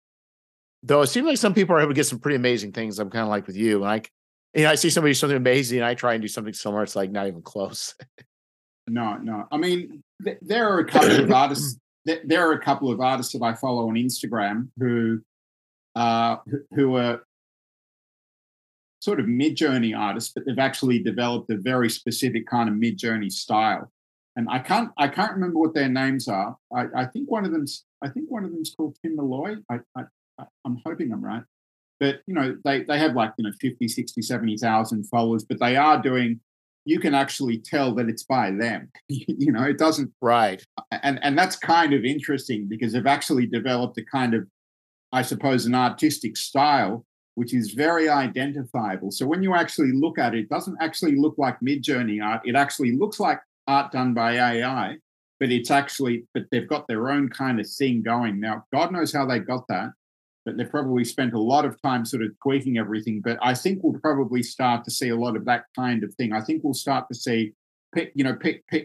Though 0.83 1.01
it 1.01 1.07
seems 1.07 1.27
like 1.27 1.37
some 1.37 1.53
people 1.53 1.75
are 1.75 1.79
able 1.79 1.89
to 1.89 1.95
get 1.95 2.05
some 2.05 2.19
pretty 2.19 2.37
amazing 2.37 2.71
things 2.71 2.99
i'm 2.99 3.09
kind 3.09 3.23
of 3.23 3.29
like 3.29 3.47
with 3.47 3.57
you 3.57 3.83
and 3.83 3.91
i 3.91 4.01
you 4.53 4.63
know 4.63 4.71
i 4.71 4.75
see 4.75 4.89
somebody 4.89 5.11
do 5.11 5.15
something 5.15 5.35
amazing 5.35 5.79
and 5.79 5.85
i 5.85 5.93
try 5.93 6.13
and 6.13 6.21
do 6.21 6.27
something 6.27 6.53
similar 6.53 6.83
it's 6.83 6.95
like 6.95 7.11
not 7.11 7.27
even 7.27 7.41
close. 7.41 7.95
No 8.87 9.17
no 9.17 9.45
i 9.51 9.57
mean 9.57 10.01
th- 10.23 10.37
there 10.41 10.67
are 10.67 10.79
a 10.79 10.85
couple 10.85 11.11
of 11.11 11.31
artists 11.31 11.77
th- 12.07 12.21
there 12.25 12.49
are 12.49 12.53
a 12.53 12.61
couple 12.61 12.89
of 12.89 13.01
artists 13.01 13.33
that 13.33 13.43
i 13.43 13.53
follow 13.53 13.87
on 13.89 13.95
instagram 13.95 14.69
who 14.79 15.21
uh 15.95 16.37
who, 16.47 16.59
who 16.73 16.95
are 16.95 17.21
sort 18.99 19.19
of 19.19 19.27
mid-journey 19.27 19.93
artists, 19.93 20.31
but 20.33 20.45
they've 20.45 20.59
actually 20.59 21.01
developed 21.01 21.49
a 21.49 21.57
very 21.57 21.89
specific 21.89 22.47
kind 22.47 22.69
of 22.69 22.75
mid-journey 22.75 23.29
style. 23.29 23.91
And 24.35 24.47
I 24.49 24.59
can't 24.59 24.91
I 24.97 25.07
can't 25.07 25.33
remember 25.33 25.59
what 25.59 25.73
their 25.73 25.89
names 25.89 26.27
are. 26.27 26.55
I, 26.73 26.85
I 26.95 27.05
think 27.05 27.29
one 27.29 27.45
of 27.45 27.51
them's 27.51 27.85
I 28.01 28.09
think 28.09 28.29
one 28.29 28.45
of 28.45 28.51
them's 28.51 28.73
called 28.75 28.95
Tim 29.01 29.15
Malloy. 29.15 29.55
I, 29.69 29.79
I 29.97 30.03
I'm 30.65 30.81
hoping 30.85 31.11
I'm 31.11 31.23
right. 31.23 31.43
But 31.99 32.21
you 32.27 32.33
know, 32.33 32.57
they 32.63 32.83
they 32.83 32.97
have 32.99 33.15
like, 33.15 33.33
you 33.37 33.43
know, 33.43 33.51
50, 33.59 33.87
60, 33.87 34.21
70,000 34.21 35.03
followers, 35.07 35.43
but 35.43 35.59
they 35.59 35.75
are 35.75 36.01
doing 36.01 36.39
you 36.85 36.99
can 36.99 37.13
actually 37.13 37.59
tell 37.59 37.93
that 37.95 38.09
it's 38.09 38.23
by 38.23 38.51
them. 38.51 38.89
you 39.09 39.51
know, 39.51 39.63
it 39.63 39.77
doesn't 39.77 40.11
right. 40.21 40.63
And 40.91 41.19
and 41.21 41.37
that's 41.37 41.55
kind 41.55 41.93
of 41.93 42.05
interesting 42.05 42.67
because 42.67 42.93
they've 42.93 43.05
actually 43.05 43.45
developed 43.45 43.97
a 43.97 44.05
kind 44.05 44.33
of 44.33 44.47
I 45.11 45.21
suppose 45.23 45.65
an 45.65 45.75
artistic 45.75 46.37
style 46.37 47.05
which 47.39 47.53
is 47.53 47.71
very 47.71 48.09
identifiable. 48.09 49.11
So 49.11 49.25
when 49.25 49.41
you 49.41 49.55
actually 49.55 49.93
look 49.93 50.19
at 50.19 50.35
it, 50.35 50.39
it 50.39 50.49
doesn't 50.49 50.75
actually 50.81 51.15
look 51.15 51.35
like 51.37 51.57
Midjourney 51.61 52.21
art. 52.21 52.41
It 52.43 52.53
actually 52.53 52.91
looks 52.97 53.17
like 53.17 53.39
art 53.65 53.93
done 53.93 54.13
by 54.13 54.33
AI, 54.33 54.97
but 55.39 55.49
it's 55.49 55.71
actually, 55.71 56.25
but 56.33 56.43
they've 56.51 56.67
got 56.67 56.85
their 56.89 57.09
own 57.09 57.29
kind 57.29 57.61
of 57.61 57.65
thing 57.69 58.01
going. 58.01 58.41
Now, 58.41 58.65
God 58.73 58.91
knows 58.91 59.13
how 59.13 59.25
they 59.25 59.39
got 59.39 59.63
that, 59.69 59.91
but 60.43 60.57
they've 60.57 60.69
probably 60.69 61.05
spent 61.05 61.33
a 61.33 61.39
lot 61.39 61.63
of 61.63 61.81
time 61.81 62.03
sort 62.05 62.23
of 62.23 62.31
tweaking 62.43 62.77
everything. 62.77 63.21
But 63.23 63.39
I 63.41 63.53
think 63.53 63.79
we'll 63.81 64.01
probably 64.01 64.43
start 64.43 64.83
to 64.83 64.91
see 64.91 65.07
a 65.07 65.15
lot 65.15 65.37
of 65.37 65.45
that 65.45 65.63
kind 65.77 66.03
of 66.03 66.13
thing. 66.15 66.33
I 66.33 66.41
think 66.41 66.65
we'll 66.65 66.73
start 66.73 67.05
to 67.07 67.15
see, 67.15 67.53
you 68.15 68.25
know, 68.25 68.37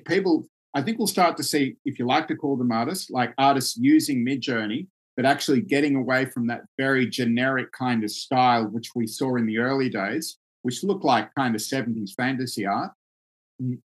people. 0.06 0.46
I 0.76 0.82
think 0.82 0.98
we'll 0.98 1.08
start 1.08 1.36
to 1.38 1.42
see, 1.42 1.74
if 1.84 1.98
you 1.98 2.06
like 2.06 2.28
to 2.28 2.36
call 2.36 2.56
them 2.56 2.70
artists, 2.70 3.10
like 3.10 3.34
artists 3.36 3.76
using 3.76 4.24
Midjourney 4.24 4.86
but 5.16 5.24
actually 5.24 5.60
getting 5.60 5.96
away 5.96 6.26
from 6.26 6.46
that 6.48 6.62
very 6.78 7.08
generic 7.08 7.72
kind 7.72 8.04
of 8.04 8.10
style 8.10 8.64
which 8.64 8.90
we 8.94 9.06
saw 9.06 9.36
in 9.36 9.46
the 9.46 9.58
early 9.58 9.88
days, 9.88 10.38
which 10.62 10.82
looked 10.82 11.04
like 11.04 11.34
kind 11.34 11.54
of 11.54 11.60
70s 11.60 12.10
fantasy 12.16 12.66
art. 12.66 12.92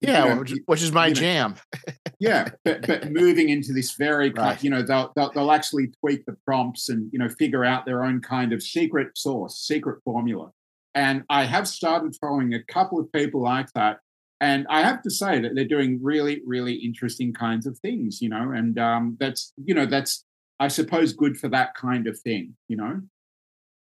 Yeah, 0.01 0.23
you 0.23 0.29
know, 0.29 0.39
which, 0.39 0.53
which, 0.65 0.81
is 0.81 0.91
my 0.91 1.13
jam. 1.13 1.55
yeah, 2.19 2.49
but, 2.65 2.87
but 2.87 3.11
moving 3.11 3.49
into 3.49 3.71
this 3.71 3.93
very, 3.93 4.31
right. 4.31 4.61
you 4.63 4.71
know, 4.71 4.81
they'll, 4.81 5.11
they'll, 5.15 5.31
they'll 5.31 5.51
actually 5.51 5.91
tweak 5.99 6.25
the 6.25 6.35
prompts 6.43 6.89
and 6.89 7.07
you 7.13 7.19
know 7.19 7.29
figure 7.29 7.63
out 7.63 7.85
their 7.85 8.03
own 8.03 8.19
kind 8.19 8.51
of 8.51 8.63
secret 8.63 9.15
source, 9.15 9.59
secret 9.59 10.01
formula. 10.03 10.51
And 10.95 11.23
I 11.29 11.45
have 11.45 11.67
started 11.67 12.15
following 12.19 12.55
a 12.55 12.63
couple 12.63 12.99
of 12.99 13.11
people 13.11 13.43
like 13.43 13.71
that 13.73 13.99
and 14.41 14.65
I 14.69 14.81
have 14.81 15.01
to 15.03 15.09
say 15.09 15.39
that 15.41 15.53
they're 15.53 15.65
doing 15.65 15.99
really, 16.01 16.41
really 16.45 16.75
interesting 16.75 17.33
kinds 17.33 17.65
of 17.65 17.77
things, 17.79 18.21
you 18.21 18.29
know, 18.29 18.51
and 18.51 18.79
um, 18.79 19.17
that's, 19.19 19.53
you 19.63 19.73
know, 19.73 19.85
that's, 19.85 20.23
I 20.59 20.67
suppose, 20.67 21.13
good 21.13 21.37
for 21.37 21.47
that 21.49 21.75
kind 21.75 22.07
of 22.07 22.19
thing, 22.19 22.55
you 22.67 22.77
know. 22.77 23.01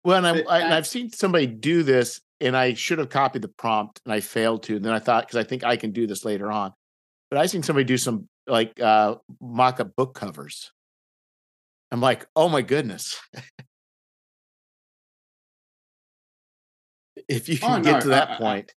Well, 0.03 0.25
and, 0.25 0.27
I, 0.27 0.41
I, 0.49 0.59
and 0.61 0.73
I've 0.73 0.87
seen 0.87 1.11
somebody 1.11 1.47
do 1.47 1.83
this, 1.83 2.21
and 2.39 2.57
I 2.57 2.73
should 2.73 2.99
have 2.99 3.09
copied 3.09 3.41
the 3.41 3.47
prompt, 3.47 4.01
and 4.05 4.13
I 4.13 4.19
failed 4.19 4.63
to. 4.63 4.75
And 4.75 4.85
then 4.85 4.93
I 4.93 4.99
thought, 4.99 5.27
because 5.27 5.37
I 5.37 5.43
think 5.47 5.63
I 5.63 5.75
can 5.75 5.91
do 5.91 6.07
this 6.07 6.25
later 6.25 6.51
on, 6.51 6.73
but 7.29 7.39
I've 7.39 7.49
seen 7.49 7.63
somebody 7.63 7.85
do 7.85 7.97
some 7.97 8.27
like 8.47 8.79
uh, 8.79 9.15
mock-up 9.39 9.95
book 9.95 10.15
covers. 10.15 10.71
I'm 11.91 12.01
like, 12.01 12.25
oh 12.35 12.49
my 12.49 12.61
goodness. 12.61 13.19
if 17.27 17.49
you 17.49 17.57
can 17.57 17.81
oh, 17.81 17.83
get 17.83 17.93
no, 17.93 17.99
to 17.99 18.07
that 18.09 18.37
point 18.37 18.73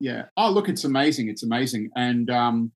yeah. 0.00 0.24
Oh, 0.36 0.50
look, 0.50 0.68
it's 0.68 0.84
amazing. 0.84 1.28
It's 1.28 1.42
amazing. 1.42 1.90
And 1.96 2.30
um, 2.30 2.72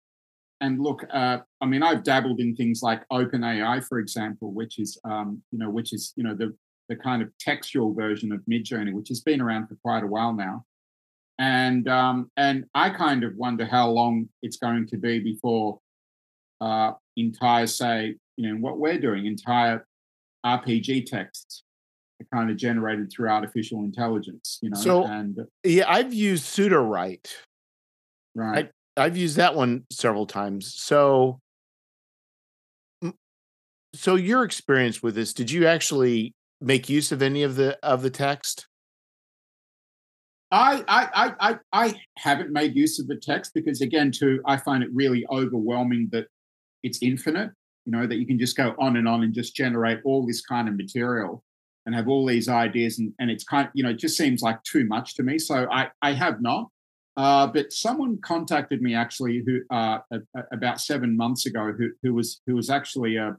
and 0.62 0.80
look, 0.80 1.04
uh, 1.12 1.38
I 1.60 1.66
mean, 1.66 1.82
I've 1.82 2.04
dabbled 2.04 2.40
in 2.40 2.54
things 2.54 2.82
like 2.82 3.06
OpenAI, 3.12 3.84
for 3.84 3.98
example, 3.98 4.52
which 4.52 4.78
is 4.78 4.98
um, 5.04 5.42
you 5.50 5.58
know, 5.58 5.68
which 5.68 5.92
is 5.92 6.14
you 6.16 6.22
know 6.22 6.34
the 6.34 6.56
the 6.88 6.96
kind 6.96 7.20
of 7.20 7.36
textual 7.38 7.92
version 7.92 8.32
of 8.32 8.40
Midjourney, 8.50 8.92
which 8.92 9.08
has 9.08 9.20
been 9.20 9.40
around 9.40 9.66
for 9.66 9.76
quite 9.82 10.04
a 10.04 10.06
while 10.06 10.32
now. 10.32 10.64
And 11.38 11.88
um, 11.88 12.30
and 12.36 12.64
I 12.74 12.90
kind 12.90 13.24
of 13.24 13.34
wonder 13.36 13.66
how 13.66 13.90
long 13.90 14.28
it's 14.42 14.56
going 14.56 14.86
to 14.88 14.96
be 14.96 15.18
before 15.18 15.80
uh, 16.60 16.92
entire, 17.16 17.66
say, 17.66 18.14
you 18.36 18.48
know, 18.48 18.60
what 18.60 18.78
we're 18.78 19.00
doing, 19.00 19.26
entire 19.26 19.84
RPG 20.46 21.06
texts 21.06 21.64
are 22.20 22.36
kind 22.36 22.50
of 22.50 22.56
generated 22.56 23.10
through 23.10 23.28
artificial 23.28 23.80
intelligence, 23.80 24.60
you 24.62 24.70
know. 24.70 24.78
So, 24.78 25.06
and 25.06 25.40
yeah, 25.64 25.86
I've 25.88 26.14
used 26.14 26.44
Sudowrite. 26.44 27.32
Right. 28.36 28.66
I, 28.66 28.70
I've 28.96 29.16
used 29.16 29.36
that 29.36 29.54
one 29.54 29.84
several 29.90 30.26
times. 30.26 30.74
So, 30.76 31.40
so 33.94 34.14
your 34.16 34.44
experience 34.44 35.02
with 35.02 35.14
this, 35.14 35.32
did 35.32 35.50
you 35.50 35.66
actually 35.66 36.34
make 36.60 36.88
use 36.88 37.12
of 37.12 37.22
any 37.22 37.42
of 37.42 37.56
the 37.56 37.78
of 37.82 38.02
the 38.02 38.10
text? 38.10 38.66
I 40.50 40.84
I 40.86 41.32
I 41.40 41.58
I 41.72 42.00
haven't 42.18 42.52
made 42.52 42.76
use 42.76 43.00
of 43.00 43.06
the 43.06 43.16
text 43.16 43.52
because 43.54 43.80
again, 43.80 44.12
too, 44.12 44.40
I 44.46 44.58
find 44.58 44.82
it 44.82 44.90
really 44.92 45.24
overwhelming 45.30 46.08
that 46.12 46.26
it's 46.82 47.02
infinite. 47.02 47.50
You 47.86 47.92
know 47.92 48.06
that 48.06 48.16
you 48.16 48.26
can 48.26 48.38
just 48.38 48.56
go 48.56 48.74
on 48.78 48.96
and 48.96 49.08
on 49.08 49.22
and 49.22 49.32
just 49.32 49.56
generate 49.56 50.00
all 50.04 50.26
this 50.26 50.42
kind 50.42 50.68
of 50.68 50.76
material 50.76 51.42
and 51.86 51.94
have 51.94 52.08
all 52.08 52.26
these 52.26 52.48
ideas 52.48 52.98
and, 52.98 53.12
and 53.18 53.30
it's 53.30 53.44
kind 53.44 53.68
you 53.74 53.82
know, 53.82 53.90
it 53.90 53.98
just 53.98 54.16
seems 54.16 54.42
like 54.42 54.62
too 54.62 54.84
much 54.86 55.14
to 55.16 55.22
me. 55.22 55.38
So 55.38 55.66
I, 55.70 55.88
I 56.02 56.12
have 56.12 56.40
not. 56.40 56.68
Uh, 57.16 57.46
but 57.46 57.72
someone 57.72 58.18
contacted 58.22 58.80
me 58.80 58.94
actually 58.94 59.42
who 59.44 59.60
uh, 59.70 59.98
a, 60.10 60.18
a, 60.34 60.42
about 60.52 60.80
seven 60.80 61.14
months 61.16 61.44
ago 61.44 61.72
who, 61.76 61.90
who 62.02 62.14
was 62.14 62.40
who 62.46 62.56
was 62.56 62.70
actually 62.70 63.16
a, 63.16 63.36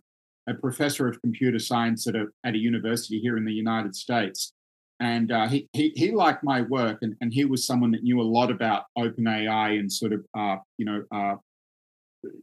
a 0.48 0.54
professor 0.54 1.08
of 1.08 1.20
computer 1.22 1.58
science 1.58 2.06
at 2.08 2.16
a, 2.16 2.28
at 2.46 2.54
a 2.54 2.58
university 2.58 3.20
here 3.20 3.38
in 3.38 3.46
the 3.46 3.54
United 3.54 3.96
States. 3.96 4.54
And 5.00 5.32
uh, 5.32 5.48
he, 5.48 5.68
he, 5.74 5.92
he 5.96 6.12
liked 6.12 6.44
my 6.44 6.62
work, 6.62 7.00
and, 7.02 7.16
and 7.20 7.34
he 7.34 7.46
was 7.46 7.66
someone 7.66 7.92
that 7.92 8.04
knew 8.04 8.22
a 8.22 8.24
lot 8.24 8.52
about 8.52 8.84
OpenAI 8.98 9.80
and 9.80 9.92
sort 9.92 10.14
of 10.14 10.26
uh, 10.38 10.58
you 10.78 10.86
know 10.86 11.04
uh, 11.12 11.36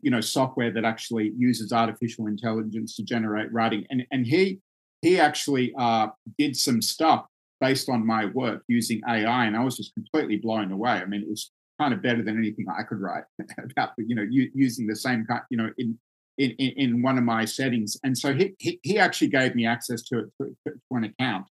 you 0.03 0.11
know 0.11 0.21
software 0.21 0.73
that 0.73 0.85
actually 0.85 1.33
uses 1.39 1.73
artificial 1.73 2.27
intelligence 2.27 2.97
to 2.97 3.05
generate 3.05 3.53
writing. 3.53 3.85
And 3.91 4.05
and 4.11 4.27
he 4.27 4.61
he 5.01 5.21
actually 5.21 5.73
uh, 5.79 6.09
did 6.39 6.57
some 6.57 6.83
stuff 6.83 7.27
based 7.61 7.89
on 7.89 8.07
my 8.07 8.27
work 8.27 8.63
using 8.69 9.01
AI, 9.09 9.47
and 9.47 9.57
I 9.57 9.65
was 9.65 9.77
just 9.77 9.95
completely 9.95 10.37
blown 10.37 10.73
away. 10.73 10.93
I 10.93 11.05
mean, 11.05 11.23
it 11.23 11.29
was 11.29 11.51
kind 11.81 11.95
of 11.95 12.03
better 12.03 12.23
than 12.23 12.37
anything 12.39 12.67
I 12.69 12.83
could 12.83 13.01
write 13.01 13.25
about, 13.71 13.91
you 13.99 14.15
know, 14.15 14.27
using 14.31 14.87
the 14.87 14.97
same 14.97 15.25
kind, 15.27 15.43
you 15.51 15.57
know, 15.57 15.71
in 15.79 15.99
in 16.39 16.51
in 16.59 17.03
one 17.03 17.19
of 17.19 17.25
my 17.25 17.45
settings. 17.45 17.97
And 18.03 18.17
so 18.17 18.35
he 18.35 18.55
he, 18.59 18.81
he 18.83 18.99
actually 18.99 19.29
gave 19.29 19.55
me 19.55 19.67
access 19.67 20.03
to 20.05 20.21
it 20.21 20.27
to, 20.41 20.55
to 20.67 20.79
an 20.91 21.05
account. 21.05 21.47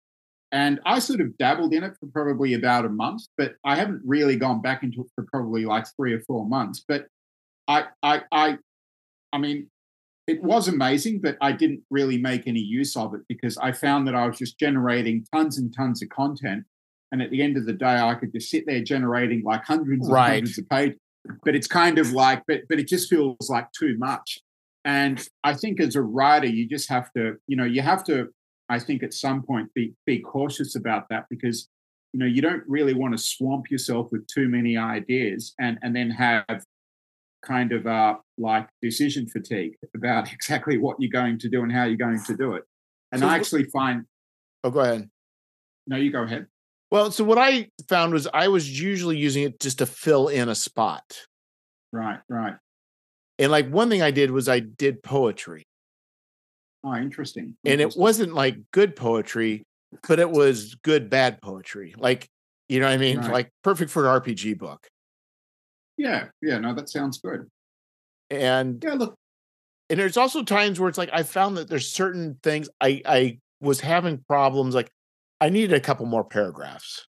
And 0.53 0.81
I 0.87 1.01
sort 1.01 1.21
of 1.21 1.37
dabbled 1.37 1.75
in 1.75 1.83
it 1.83 1.95
for 1.99 2.07
probably 2.07 2.55
about 2.55 2.85
a 2.85 2.89
month, 2.89 3.23
but 3.37 3.55
I 3.65 3.75
haven't 3.75 4.03
really 4.05 4.37
gone 4.37 4.63
back 4.63 4.85
into 4.85 5.01
it 5.01 5.09
for 5.15 5.27
probably 5.33 5.65
like 5.65 5.87
three 5.97 6.13
or 6.13 6.21
four 6.21 6.47
months. 6.47 6.85
But 6.87 7.07
I 7.67 7.87
I 8.03 8.23
I 8.31 8.59
I 9.33 9.39
mean, 9.39 9.69
it 10.27 10.43
was 10.43 10.69
amazing, 10.69 11.21
but 11.21 11.37
I 11.41 11.53
didn't 11.53 11.83
really 11.91 12.19
make 12.19 12.47
any 12.47 12.61
use 12.61 12.97
of 12.97 13.15
it 13.15 13.21
because 13.29 13.59
I 13.59 13.73
found 13.73 14.07
that 14.09 14.15
I 14.15 14.27
was 14.27 14.39
just 14.39 14.59
generating 14.59 15.27
tons 15.33 15.59
and 15.59 15.75
tons 15.75 16.03
of 16.03 16.09
content. 16.09 16.65
And 17.13 17.21
at 17.21 17.31
the 17.31 17.43
end 17.43 17.57
of 17.57 17.67
the 17.67 17.75
day, 17.75 17.99
I 17.99 18.15
could 18.15 18.33
just 18.33 18.51
sit 18.51 18.65
there 18.67 18.83
generating 18.83 19.43
like 19.45 19.65
hundreds 19.65 20.09
and 20.09 20.17
hundreds 20.17 20.59
of 20.59 20.69
pages. 20.69 20.99
But 21.45 21.55
it's 21.55 21.67
kind 21.67 21.99
of 21.99 22.13
like, 22.13 22.43
but 22.47 22.63
but 22.69 22.79
it 22.79 22.89
just 22.89 23.09
feels 23.09 23.49
like 23.49 23.69
too 23.73 23.97
much. 23.99 24.39
And 24.85 25.27
I 25.43 25.55
think 25.55 25.81
as 25.81 25.95
a 25.95 26.03
writer, 26.03 26.47
you 26.47 26.69
just 26.69 26.89
have 26.91 27.11
to, 27.17 27.37
you 27.47 27.57
know, 27.57 27.65
you 27.65 27.81
have 27.83 28.05
to, 28.05 28.29
I 28.69 28.79
think 28.79 29.03
at 29.03 29.15
some 29.15 29.43
point 29.43 29.73
be 29.75 29.95
be 30.07 30.21
cautious 30.21 30.75
about 30.75 31.09
that 31.11 31.27
because 31.31 31.69
you 32.13 32.21
know 32.21 32.27
you 32.27 32.43
don't 32.43 32.63
really 32.67 32.95
want 32.95 33.17
to 33.17 33.23
swamp 33.23 33.71
yourself 33.71 34.09
with 34.11 34.27
too 34.27 34.49
many 34.49 34.77
ideas 34.77 35.55
and 35.59 35.79
and 35.83 35.95
then 35.95 36.11
have 36.11 36.65
kind 37.45 37.73
of 37.73 37.87
uh, 37.87 38.17
like 38.39 38.69
decision 38.83 39.29
fatigue 39.29 39.75
about 39.95 40.33
exactly 40.33 40.79
what 40.79 40.97
you're 40.99 41.11
going 41.11 41.39
to 41.39 41.49
do 41.49 41.63
and 41.63 41.73
how 41.73 41.85
you're 41.85 41.97
going 41.97 42.23
to 42.25 42.37
do 42.37 42.55
it. 42.55 42.65
And 43.13 43.21
so, 43.21 43.29
I 43.29 43.37
actually 43.37 43.65
find. 43.65 44.05
Oh, 44.63 44.71
go 44.71 44.81
ahead. 44.81 45.09
No, 45.87 45.97
you 45.97 46.11
go 46.11 46.23
ahead. 46.23 46.47
Well, 46.91 47.11
so 47.11 47.25
what 47.25 47.39
I 47.39 47.71
found 47.89 48.13
was 48.13 48.29
I 48.33 48.49
was 48.49 48.81
usually 48.81 49.17
using 49.17 49.43
it 49.43 49.61
just 49.61 49.79
to 49.79 49.87
fill 49.87 50.29
in 50.29 50.49
a 50.49 50.55
spot. 50.55 51.27
Right, 51.93 52.21
right. 52.29 52.55
And 53.39 53.51
like 53.51 53.69
one 53.69 53.89
thing 53.89 54.03
I 54.03 54.11
did 54.11 54.31
was 54.31 54.49
I 54.49 54.61
did 54.61 55.03
poetry. 55.03 55.65
Oh, 56.85 56.95
interesting. 56.95 57.57
And 57.65 57.81
it 57.81 57.95
wasn't 57.97 58.35
like 58.35 58.59
good 58.73 58.95
poetry, 58.95 59.65
but 60.07 60.21
it 60.21 60.31
was 60.31 60.75
good 60.77 61.11
bad 61.11 61.41
poetry. 61.41 61.95
Like, 61.97 62.29
you 62.69 62.79
know 62.79 62.87
what 62.87 62.93
I 62.93 62.99
mean? 62.99 63.19
Right. 63.19 63.33
Like 63.33 63.51
perfect 63.63 63.91
for 63.91 64.07
an 64.07 64.21
RPG 64.21 64.59
book. 64.59 64.87
Yeah, 65.97 66.27
yeah, 66.43 66.59
no, 66.59 66.75
that 66.75 66.89
sounds 66.89 67.19
good. 67.19 67.49
And 68.31 68.83
yeah, 68.83 68.95
look, 68.95 69.15
and 69.91 69.99
there's 69.99 70.17
also 70.17 70.43
times 70.43 70.81
where 70.81 70.89
it's 70.89 70.99
like 70.99 71.11
I 71.13 71.23
found 71.23 71.57
that 71.57 71.69
there's 71.69 71.93
certain 71.93 72.39
things 72.43 72.69
I 72.81 73.03
I 73.05 73.39
was 73.61 73.81
having 73.81 74.25
problems. 74.27 74.75
Like 74.75 74.91
I 75.41 75.51
needed 75.51 75.73
a 75.73 75.81
couple 75.81 76.07
more 76.07 76.25
paragraphs, 76.25 77.07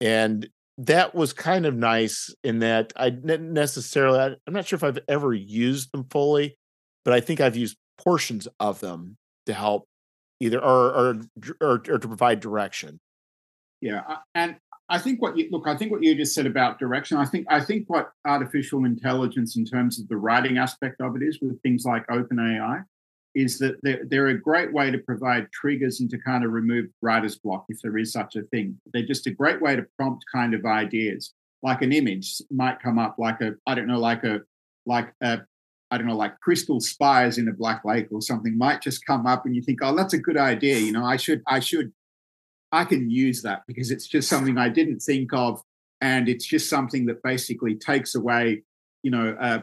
and 0.00 0.48
that 0.78 1.14
was 1.14 1.32
kind 1.32 1.66
of 1.66 1.74
nice 1.74 2.34
in 2.44 2.60
that 2.60 2.92
I 2.96 3.10
didn't 3.10 3.52
necessarily. 3.52 4.36
I'm 4.46 4.52
not 4.52 4.66
sure 4.66 4.76
if 4.76 4.84
I've 4.84 4.98
ever 5.08 5.32
used 5.32 5.92
them 5.92 6.06
fully, 6.10 6.56
but 7.04 7.14
I 7.14 7.20
think 7.20 7.40
I've 7.40 7.56
used 7.56 7.76
portions 7.96 8.46
of 8.60 8.80
them 8.80 9.16
to 9.46 9.54
help 9.54 9.86
either 10.40 10.58
or 10.58 10.90
or 10.90 11.20
or, 11.60 11.82
or 11.88 11.98
to 11.98 12.08
provide 12.08 12.40
direction. 12.40 13.00
Yeah, 13.80 14.02
uh, 14.08 14.16
and 14.34 14.56
I 14.90 14.98
think 14.98 15.20
what 15.20 15.36
you 15.36 15.48
look, 15.50 15.66
I 15.66 15.76
think 15.76 15.92
what 15.92 16.02
you 16.02 16.14
just 16.14 16.34
said 16.34 16.46
about 16.46 16.78
direction. 16.78 17.18
I 17.18 17.26
think 17.26 17.46
I 17.50 17.60
think 17.60 17.84
what 17.88 18.10
artificial 18.26 18.84
intelligence, 18.84 19.56
in 19.56 19.64
terms 19.64 20.00
of 20.00 20.08
the 20.08 20.16
writing 20.16 20.56
aspect 20.58 21.00
of 21.00 21.14
it, 21.16 21.22
is 21.22 21.38
with 21.42 21.60
things 21.62 21.84
like 21.84 22.06
OpenAI, 22.06 22.84
is 23.34 23.58
that 23.58 23.76
they're, 23.82 24.02
they're 24.08 24.28
a 24.28 24.40
great 24.40 24.72
way 24.72 24.90
to 24.90 24.98
provide 24.98 25.52
triggers 25.52 26.00
and 26.00 26.08
to 26.10 26.18
kind 26.18 26.44
of 26.44 26.52
remove 26.52 26.86
writer's 27.02 27.38
block 27.38 27.66
if 27.68 27.80
there 27.82 27.98
is 27.98 28.12
such 28.12 28.36
a 28.36 28.42
thing. 28.42 28.80
They're 28.92 29.06
just 29.06 29.26
a 29.26 29.30
great 29.30 29.60
way 29.60 29.76
to 29.76 29.86
prompt 29.98 30.24
kind 30.32 30.54
of 30.54 30.64
ideas. 30.64 31.34
Like 31.62 31.82
an 31.82 31.92
image 31.92 32.40
might 32.50 32.80
come 32.80 32.98
up, 32.98 33.16
like 33.18 33.40
a 33.42 33.52
I 33.66 33.74
don't 33.74 33.88
know, 33.88 34.00
like 34.00 34.24
a 34.24 34.40
like 34.86 35.12
a 35.22 35.40
I 35.90 35.98
don't 35.98 36.06
know, 36.06 36.16
like 36.16 36.40
crystal 36.40 36.80
spires 36.80 37.38
in 37.38 37.48
a 37.48 37.52
black 37.52 37.84
lake 37.84 38.08
or 38.10 38.20
something 38.20 38.56
might 38.56 38.82
just 38.82 39.04
come 39.06 39.26
up, 39.26 39.44
and 39.44 39.54
you 39.54 39.62
think, 39.62 39.80
oh, 39.82 39.94
that's 39.94 40.14
a 40.14 40.18
good 40.18 40.36
idea. 40.36 40.78
You 40.78 40.92
know, 40.92 41.04
I 41.04 41.16
should 41.16 41.42
I 41.46 41.60
should 41.60 41.92
I 42.72 42.84
can 42.84 43.10
use 43.10 43.42
that 43.42 43.62
because 43.66 43.90
it's 43.90 44.06
just 44.06 44.28
something 44.28 44.58
I 44.58 44.68
didn't 44.68 45.00
think 45.00 45.32
of. 45.32 45.60
And 46.00 46.28
it's 46.28 46.46
just 46.46 46.68
something 46.68 47.06
that 47.06 47.22
basically 47.22 47.74
takes 47.74 48.14
away, 48.14 48.62
you 49.02 49.10
know, 49.10 49.36
uh, 49.40 49.60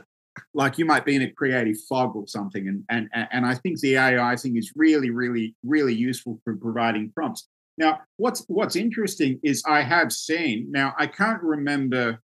like 0.53 0.77
you 0.77 0.85
might 0.85 1.05
be 1.05 1.15
in 1.15 1.21
a 1.21 1.31
creative 1.31 1.77
fog 1.87 2.15
or 2.15 2.27
something. 2.27 2.67
And, 2.67 3.09
and, 3.13 3.27
and 3.31 3.45
I 3.45 3.55
think 3.55 3.79
the 3.79 3.95
AI 3.97 4.35
thing 4.35 4.57
is 4.57 4.73
really, 4.75 5.11
really, 5.11 5.55
really 5.63 5.93
useful 5.93 6.39
for 6.43 6.55
providing 6.57 7.11
prompts. 7.11 7.47
Now, 7.77 7.99
what's, 8.17 8.43
what's 8.47 8.75
interesting 8.75 9.39
is 9.43 9.63
I 9.65 9.81
have 9.81 10.11
seen, 10.11 10.71
now 10.71 10.93
I 10.97 11.07
can't 11.07 11.41
remember 11.41 12.19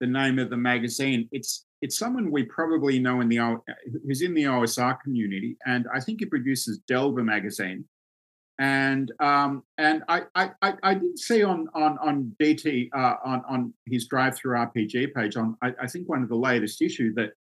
the 0.00 0.06
name 0.06 0.38
of 0.38 0.50
the 0.50 0.56
magazine. 0.56 1.28
It's, 1.30 1.64
it's 1.80 1.98
someone 1.98 2.30
we 2.30 2.44
probably 2.44 2.98
know 2.98 3.20
in 3.20 3.28
the, 3.28 3.38
who's 4.04 4.22
in 4.22 4.34
the 4.34 4.44
OSR 4.44 5.00
community. 5.00 5.56
And 5.66 5.86
I 5.94 6.00
think 6.00 6.20
he 6.20 6.26
produces 6.26 6.78
Delver 6.88 7.22
magazine 7.22 7.84
and 8.58 9.12
um, 9.20 9.62
and 9.78 10.02
I, 10.08 10.22
I 10.34 10.50
I 10.82 10.94
did 10.94 11.18
see 11.18 11.42
on 11.42 11.68
on 11.74 11.98
on 11.98 12.34
DT 12.40 12.88
uh, 12.94 13.14
on 13.24 13.42
on 13.48 13.74
his 13.86 14.08
DriveThruRPG 14.08 15.14
page 15.14 15.36
on 15.36 15.56
I, 15.62 15.72
I, 15.82 15.86
think 15.86 16.08
one 16.08 16.22
of 16.22 16.28
the 16.28 16.36
latest 16.36 16.82
issue 16.82 17.14
that 17.14 17.34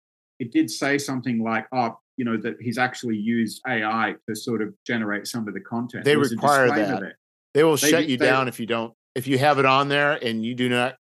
it 0.41 0.51
did 0.53 0.71
say 0.71 0.99
something 0.99 1.43
like 1.43 1.67
oh 1.73 1.97
you 2.17 2.25
know 2.25 2.37
that 2.39 2.57
he's 2.61 2.79
actually 2.79 3.17
used 3.17 3.62
AI 3.67 4.15
to 4.29 4.35
sort 4.35 4.61
of 4.61 4.75
generate 4.87 5.27
some 5.27 5.47
of 5.47 5.55
the 5.55 5.61
content. 5.61 6.05
They 6.05 6.17
require 6.17 6.69
that. 6.69 7.15
They 7.55 7.62
will 7.62 7.77
they, 7.77 7.91
shut 7.91 8.09
you 8.09 8.17
they, 8.17 8.27
down 8.27 8.49
if 8.49 8.59
you 8.59 8.67
don't 8.67 8.93
if 9.15 9.27
you 9.27 9.39
have 9.39 9.59
it 9.59 9.65
on 9.65 9.89
there 9.89 10.12
and 10.12 10.45
you 10.45 10.55
do 10.55 10.69
not 10.69 10.97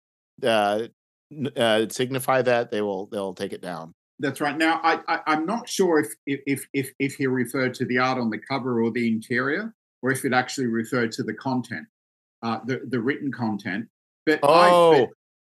uh, 0.43 0.87
uh, 1.55 1.85
signify 1.89 2.41
that, 2.41 2.71
they 2.71 2.81
will 2.81 3.05
they'll 3.07 3.33
take 3.33 3.53
it 3.53 3.61
down. 3.61 3.93
That's 4.19 4.41
right. 4.41 4.57
Now, 4.57 4.81
I, 4.83 4.99
I 5.07 5.33
am 5.33 5.45
not 5.45 5.69
sure 5.69 5.99
if 5.99 6.13
if 6.25 6.67
if 6.73 6.91
if 6.99 7.15
he 7.15 7.27
referred 7.27 7.73
to 7.75 7.85
the 7.85 7.99
art 7.99 8.17
on 8.17 8.29
the 8.29 8.39
cover 8.39 8.81
or 8.83 8.91
the 8.91 9.07
interior, 9.07 9.73
or 10.01 10.11
if 10.11 10.25
it 10.25 10.33
actually 10.33 10.67
referred 10.67 11.11
to 11.13 11.23
the 11.23 11.33
content, 11.33 11.85
uh, 12.43 12.59
the 12.65 12.81
the 12.87 12.99
written 12.99 13.31
content. 13.31 13.87
But 14.25 14.39
oh, 14.43 14.93
I, 14.93 14.99
but, 14.99 15.09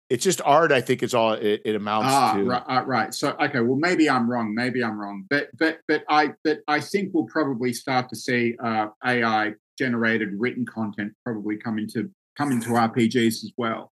it's 0.09 0.23
just 0.23 0.41
art. 0.43 0.71
I 0.71 0.81
think 0.81 1.01
it's 1.01 1.13
all 1.13 1.33
it, 1.33 1.61
it 1.65 1.75
amounts 1.75 2.09
ah, 2.11 2.33
to. 2.33 2.43
Right, 2.43 2.63
uh, 2.67 2.83
right. 2.85 3.13
So 3.13 3.35
okay. 3.39 3.59
Well, 3.59 3.77
maybe 3.77 4.09
I'm 4.09 4.29
wrong. 4.29 4.53
Maybe 4.53 4.83
I'm 4.83 4.99
wrong. 4.99 5.25
But 5.29 5.49
but 5.57 5.79
but 5.87 6.03
I 6.09 6.33
but 6.43 6.59
I 6.67 6.79
think 6.79 7.11
we'll 7.13 7.25
probably 7.25 7.73
start 7.73 8.09
to 8.09 8.15
see 8.15 8.55
uh, 8.63 8.87
AI 9.03 9.53
generated 9.77 10.29
written 10.37 10.65
content 10.65 11.13
probably 11.23 11.57
come 11.57 11.79
into 11.79 12.09
come 12.37 12.51
into 12.51 12.69
RPGs 12.69 13.43
as 13.43 13.51
well. 13.57 13.91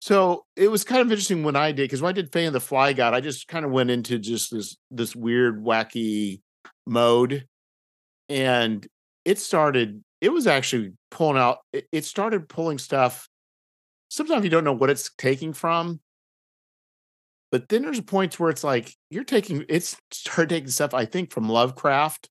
So 0.00 0.44
it 0.54 0.68
was 0.70 0.84
kind 0.84 1.00
of 1.00 1.10
interesting 1.10 1.42
when 1.42 1.56
I 1.56 1.72
did 1.72 1.82
because 1.84 2.02
when 2.02 2.10
I 2.10 2.12
did 2.12 2.32
Fae 2.32 2.40
and 2.40 2.54
the 2.54 2.60
Fly 2.60 2.92
God, 2.92 3.14
I 3.14 3.20
just 3.20 3.48
kind 3.48 3.64
of 3.64 3.70
went 3.70 3.90
into 3.90 4.18
just 4.18 4.52
this 4.52 4.76
this 4.90 5.16
weird, 5.16 5.64
wacky 5.64 6.42
mode, 6.86 7.46
and 8.28 8.86
it 9.26 9.38
started. 9.38 10.02
It 10.22 10.30
was 10.30 10.46
actually 10.46 10.94
pulling 11.10 11.36
out. 11.36 11.58
It, 11.74 11.86
it 11.92 12.04
started 12.06 12.48
pulling 12.48 12.78
stuff 12.78 13.28
sometimes 14.08 14.44
you 14.44 14.50
don't 14.50 14.64
know 14.64 14.72
what 14.72 14.90
it's 14.90 15.10
taking 15.18 15.52
from. 15.52 16.00
But 17.52 17.68
then 17.68 17.82
there's 17.82 18.00
points 18.00 18.38
where 18.38 18.50
it's 18.50 18.64
like 18.64 18.92
you're 19.08 19.24
taking 19.24 19.64
it's 19.68 19.96
started 20.10 20.50
taking 20.50 20.68
stuff, 20.68 20.94
I 20.94 21.04
think, 21.04 21.32
from 21.32 21.48
Lovecraft. 21.48 22.28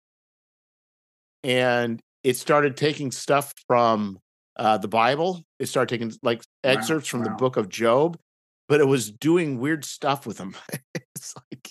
And 1.44 2.02
it 2.24 2.38
started 2.38 2.76
taking 2.76 3.12
stuff 3.12 3.54
from 3.68 4.20
uh, 4.58 4.78
the 4.78 4.88
Bible. 4.88 5.42
It 5.60 5.68
started 5.68 5.94
taking 5.94 6.18
like 6.22 6.44
excerpts 6.64 7.14
wow, 7.14 7.20
from 7.20 7.20
wow. 7.22 7.32
the 7.32 7.38
book 7.38 7.58
of 7.58 7.70
Job, 7.70 8.18
but 8.68 8.82
it 8.82 8.88
was 8.88 9.12
doing 9.12 9.60
weird 9.60 9.86
stuff 9.86 10.26
with 10.28 10.38
them. 10.38 10.56
it's 11.16 11.34
like, 11.36 11.70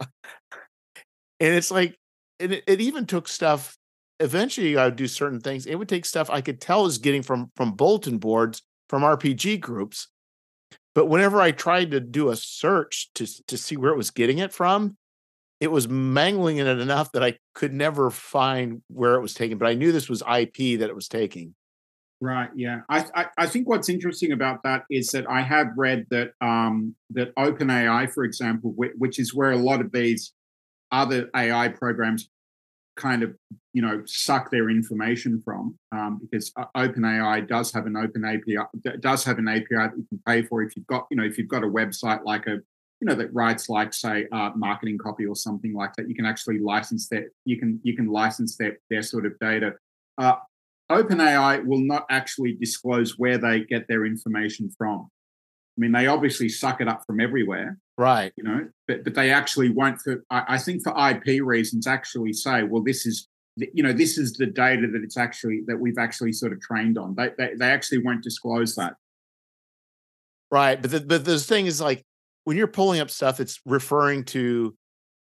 and 0.00 1.54
it's 1.54 1.70
like, 1.70 1.96
and 2.42 2.52
it, 2.52 2.64
it 2.66 2.80
even 2.80 3.06
took 3.06 3.28
stuff 3.28 3.76
eventually 4.20 4.76
I 4.76 4.86
would 4.86 4.96
do 4.96 5.08
certain 5.08 5.40
things. 5.40 5.66
It 5.66 5.74
would 5.76 5.88
take 5.88 6.04
stuff 6.04 6.30
I 6.30 6.40
could 6.40 6.60
tell 6.60 6.86
is 6.86 6.98
getting 6.98 7.22
from 7.22 7.50
from 7.56 7.72
bulletin 7.72 8.18
boards 8.18 8.62
from 8.88 9.02
RPG 9.02 9.60
groups. 9.60 10.08
But 10.94 11.06
whenever 11.06 11.40
I 11.40 11.52
tried 11.52 11.90
to 11.92 12.00
do 12.00 12.30
a 12.30 12.36
search 12.36 13.10
to 13.14 13.26
to 13.46 13.56
see 13.56 13.76
where 13.76 13.92
it 13.92 13.96
was 13.96 14.10
getting 14.10 14.38
it 14.38 14.52
from, 14.52 14.96
it 15.60 15.70
was 15.70 15.88
mangling 15.88 16.58
in 16.58 16.66
it 16.66 16.78
enough 16.78 17.12
that 17.12 17.24
I 17.24 17.38
could 17.54 17.72
never 17.72 18.10
find 18.10 18.82
where 18.88 19.14
it 19.14 19.22
was 19.22 19.34
taken. 19.34 19.58
But 19.58 19.68
I 19.68 19.74
knew 19.74 19.92
this 19.92 20.08
was 20.08 20.22
IP 20.22 20.78
that 20.78 20.90
it 20.90 20.94
was 20.94 21.08
taking. 21.08 21.54
Right. 22.20 22.50
Yeah. 22.54 22.82
I, 22.88 23.04
I, 23.16 23.26
I 23.36 23.46
think 23.48 23.68
what's 23.68 23.88
interesting 23.88 24.30
about 24.30 24.62
that 24.62 24.84
is 24.88 25.08
that 25.08 25.28
I 25.28 25.40
have 25.40 25.68
read 25.76 26.06
that 26.10 26.32
um, 26.40 26.94
that 27.10 27.34
OpenAI, 27.34 28.12
for 28.12 28.22
example, 28.22 28.72
which 28.76 29.18
is 29.18 29.34
where 29.34 29.50
a 29.50 29.56
lot 29.56 29.80
of 29.80 29.90
these 29.90 30.32
other 30.92 31.30
AI 31.34 31.68
programs 31.68 32.28
kind 32.96 33.22
of 33.22 33.34
you 33.72 33.80
know 33.80 34.02
suck 34.06 34.50
their 34.50 34.68
information 34.68 35.40
from 35.42 35.74
um, 35.92 36.20
because 36.20 36.52
uh, 36.56 36.66
OpenAI 36.76 37.46
does 37.48 37.72
have 37.72 37.86
an 37.86 37.96
open 37.96 38.24
API 38.24 38.58
does 39.00 39.24
have 39.24 39.38
an 39.38 39.48
API 39.48 39.64
that 39.70 39.96
you 39.96 40.06
can 40.08 40.20
pay 40.26 40.42
for 40.42 40.62
if 40.62 40.76
you've 40.76 40.86
got 40.86 41.06
you 41.10 41.16
know 41.16 41.24
if 41.24 41.38
you've 41.38 41.48
got 41.48 41.64
a 41.64 41.66
website 41.66 42.22
like 42.24 42.46
a 42.46 42.58
you 43.00 43.08
know 43.08 43.14
that 43.14 43.32
writes 43.32 43.68
like 43.68 43.94
say 43.94 44.26
uh, 44.30 44.50
marketing 44.54 44.98
copy 44.98 45.26
or 45.26 45.34
something 45.34 45.74
like 45.74 45.94
that 45.96 46.08
you 46.08 46.14
can 46.14 46.26
actually 46.26 46.58
license 46.58 47.08
that 47.08 47.24
you 47.44 47.58
can 47.58 47.80
you 47.82 47.96
can 47.96 48.06
license 48.06 48.56
their 48.56 48.78
their 48.90 49.02
sort 49.02 49.26
of 49.26 49.38
data. 49.38 49.72
Uh, 50.18 50.36
OpenAI 50.90 51.64
will 51.64 51.80
not 51.80 52.04
actually 52.10 52.52
disclose 52.52 53.18
where 53.18 53.38
they 53.38 53.60
get 53.60 53.88
their 53.88 54.04
information 54.04 54.70
from. 54.76 55.08
I 55.76 55.80
mean, 55.80 55.92
they 55.92 56.06
obviously 56.06 56.48
suck 56.48 56.80
it 56.80 56.88
up 56.88 57.02
from 57.06 57.20
everywhere, 57.20 57.78
right. 57.96 58.32
you 58.36 58.44
know 58.44 58.68
but 58.86 59.04
but 59.04 59.14
they 59.14 59.30
actually 59.30 59.70
won't 59.70 60.00
for 60.00 60.24
I, 60.30 60.44
I, 60.48 60.58
think 60.58 60.82
for 60.82 60.94
ip 61.10 61.24
reasons 61.42 61.86
actually 61.86 62.32
say 62.32 62.62
well 62.62 62.82
this 62.82 63.06
is 63.06 63.28
you 63.56 63.82
know 63.82 63.92
this 63.92 64.18
is 64.18 64.34
the 64.34 64.46
data 64.46 64.86
that 64.92 65.02
it's 65.02 65.16
actually 65.16 65.62
that 65.66 65.78
we've 65.78 65.98
actually 65.98 66.32
sort 66.32 66.52
of 66.52 66.60
trained 66.60 66.98
on. 66.98 67.14
They 67.14 67.30
they, 67.36 67.54
they 67.54 67.70
actually 67.70 67.98
won't 67.98 68.22
disclose 68.22 68.74
that. 68.76 68.94
Right 70.50 70.80
but 70.80 70.90
the, 70.90 71.00
but 71.00 71.24
the 71.24 71.38
thing 71.38 71.66
is 71.66 71.80
like 71.80 72.04
when 72.44 72.56
you're 72.56 72.66
pulling 72.66 73.00
up 73.00 73.10
stuff 73.10 73.40
it's 73.40 73.60
referring 73.64 74.24
to 74.24 74.74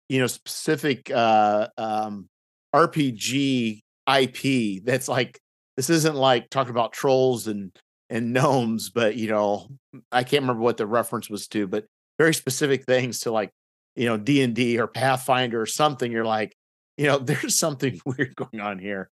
you 0.10 0.20
know 0.20 0.28
specific 0.28 1.12
uh 1.12 1.68
um 1.78 2.30
rpg 2.74 3.82
ip 4.10 4.84
that's 4.86 5.10
like 5.10 5.40
this 5.76 5.90
isn't 5.90 6.16
like 6.16 6.50
talking 6.50 6.72
about 6.72 6.94
trolls 6.94 7.48
and 7.48 7.78
and 8.10 8.34
gnomes 8.34 8.90
but 8.90 9.16
you 9.16 9.28
know 9.28 9.68
i 10.12 10.24
can't 10.24 10.44
remember 10.44 10.62
what 10.62 10.78
the 10.78 10.88
reference 10.88 11.30
was 11.30 11.48
to 11.48 11.68
but 11.68 11.86
very 12.18 12.34
specific 12.34 12.84
things 12.86 13.20
to 13.20 13.32
like 13.32 13.52
you 13.96 14.06
know 14.06 14.18
d&d 14.18 14.80
or 14.80 14.88
pathfinder 14.88 15.62
or 15.62 15.66
something 15.66 16.12
you're 16.12 16.26
like 16.26 16.56
you 16.98 17.06
know 17.06 17.18
there's 17.30 17.58
something 17.58 18.00
weird 18.06 18.36
going 18.36 18.62
on 18.62 18.80
here. 18.80 19.10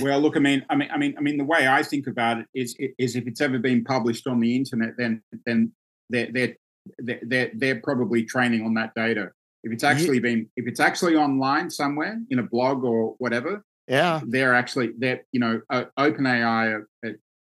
Well 0.00 0.20
look 0.20 0.36
i 0.36 0.40
mean 0.40 0.64
i 0.68 0.74
mean 0.74 0.90
i 0.92 0.98
mean 0.98 1.14
i 1.16 1.20
mean 1.20 1.38
the 1.38 1.44
way 1.44 1.68
i 1.68 1.82
think 1.82 2.06
about 2.06 2.38
it 2.38 2.46
is 2.54 2.76
is 2.98 3.16
if 3.16 3.26
it's 3.26 3.40
ever 3.40 3.58
been 3.58 3.84
published 3.84 4.26
on 4.26 4.40
the 4.40 4.56
internet 4.56 4.94
then 4.98 5.22
then 5.46 5.72
they're 6.10 6.30
they're 6.32 6.56
they're, 6.98 7.50
they're 7.54 7.80
probably 7.80 8.24
training 8.24 8.66
on 8.66 8.74
that 8.74 8.92
data. 8.94 9.30
If 9.62 9.72
it's 9.72 9.84
actually 9.84 10.18
been 10.18 10.50
if 10.56 10.66
it's 10.66 10.80
actually 10.80 11.16
online 11.16 11.70
somewhere 11.70 12.20
in 12.28 12.38
a 12.38 12.42
blog 12.42 12.84
or 12.84 13.14
whatever 13.18 13.64
yeah. 13.88 14.20
they're 14.26 14.54
actually 14.54 14.90
they're 14.98 15.22
you 15.32 15.40
know 15.40 15.60
uh, 15.70 15.84
open 15.96 16.26
ai 16.26 16.74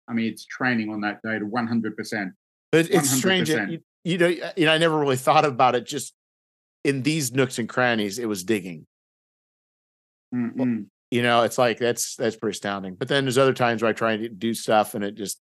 i 0.10 0.14
mean 0.14 0.32
it's 0.32 0.46
training 0.46 0.90
on 0.90 1.02
that 1.02 1.22
data 1.22 1.46
100% 1.46 2.32
but 2.72 2.90
it's 2.90 3.12
100%. 3.14 3.18
strange 3.18 3.50
you, 3.50 3.80
you 4.04 4.18
know, 4.18 4.28
you 4.28 4.66
know, 4.66 4.72
I 4.72 4.78
never 4.78 4.98
really 4.98 5.18
thought 5.18 5.46
about 5.46 5.76
it. 5.76 5.86
Just 5.86 6.14
in 6.84 7.04
these 7.04 7.32
nooks 7.32 7.60
and 7.60 7.68
crannies, 7.68 8.20
it 8.20 8.28
was 8.28 8.44
digging. 8.44 8.86
mm 10.34 10.86
You 11.12 11.24
know, 11.24 11.44
it's 11.44 11.58
like 11.58 11.80
that's 11.80 12.16
that's 12.16 12.36
pretty 12.36 12.56
astounding. 12.56 12.96
But 12.96 13.08
then 13.08 13.26
there's 13.26 13.38
other 13.38 13.54
times 13.54 13.82
where 13.82 13.90
I 13.90 13.94
try 13.94 14.18
to 14.18 14.30
do 14.30 14.54
stuff 14.54 14.96
and 14.96 15.04
it 15.04 15.16
just 15.16 15.40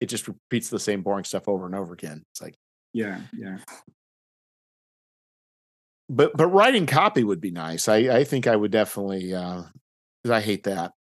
it 0.00 0.06
just 0.06 0.26
repeats 0.28 0.70
the 0.70 0.78
same 0.78 1.02
boring 1.02 1.24
stuff 1.24 1.48
over 1.48 1.66
and 1.66 1.74
over 1.74 1.92
again. 1.92 2.22
It's 2.32 2.40
like, 2.40 2.56
yeah, 2.92 3.20
yeah. 3.36 3.58
But 6.08 6.36
but 6.36 6.48
writing 6.48 6.86
copy 6.86 7.22
would 7.22 7.40
be 7.40 7.52
nice. 7.52 7.88
I 7.88 7.96
I 7.96 8.24
think 8.24 8.46
I 8.46 8.56
would 8.56 8.72
definitely 8.72 9.34
uh 9.34 9.62
because 10.22 10.36
I 10.36 10.40
hate 10.40 10.64
that 10.64 10.92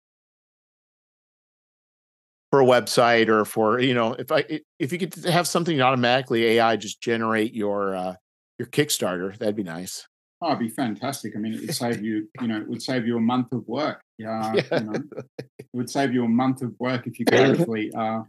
for 2.49 2.61
a 2.61 2.65
website 2.65 3.27
or 3.27 3.45
for 3.45 3.79
you 3.79 3.93
know 3.93 4.13
if 4.13 4.31
I 4.31 4.43
if 4.79 4.91
you 4.91 4.97
could 4.97 5.13
have 5.25 5.47
something 5.47 5.79
automatically 5.81 6.45
AI 6.45 6.75
just 6.75 7.01
generate 7.01 7.53
your 7.53 7.95
uh, 7.95 8.15
your 8.57 8.67
Kickstarter, 8.67 9.37
that'd 9.37 9.55
be 9.55 9.63
nice. 9.63 10.07
Oh, 10.41 10.47
it'd 10.47 10.59
be 10.59 10.69
fantastic. 10.69 11.33
I 11.35 11.39
mean, 11.39 11.53
it 11.53 11.61
would 11.61 11.75
save 11.75 12.01
you, 12.03 12.29
you 12.41 12.47
know, 12.47 12.57
it 12.61 12.67
would 12.67 12.81
save 12.81 13.05
you 13.05 13.17
a 13.17 13.21
month 13.21 13.51
of 13.51 13.67
work. 13.67 14.01
Yeah, 14.17 14.53
yeah. 14.53 14.79
You 14.79 14.85
know, 14.85 15.03
it 15.17 15.67
would 15.73 15.89
save 15.89 16.13
you 16.13 16.23
a 16.23 16.29
month 16.29 16.61
of 16.61 16.73
work 16.79 17.07
if 17.07 17.19
you 17.19 17.25
could 17.25 17.39
actually. 17.59 17.91
Uh, 17.93 18.21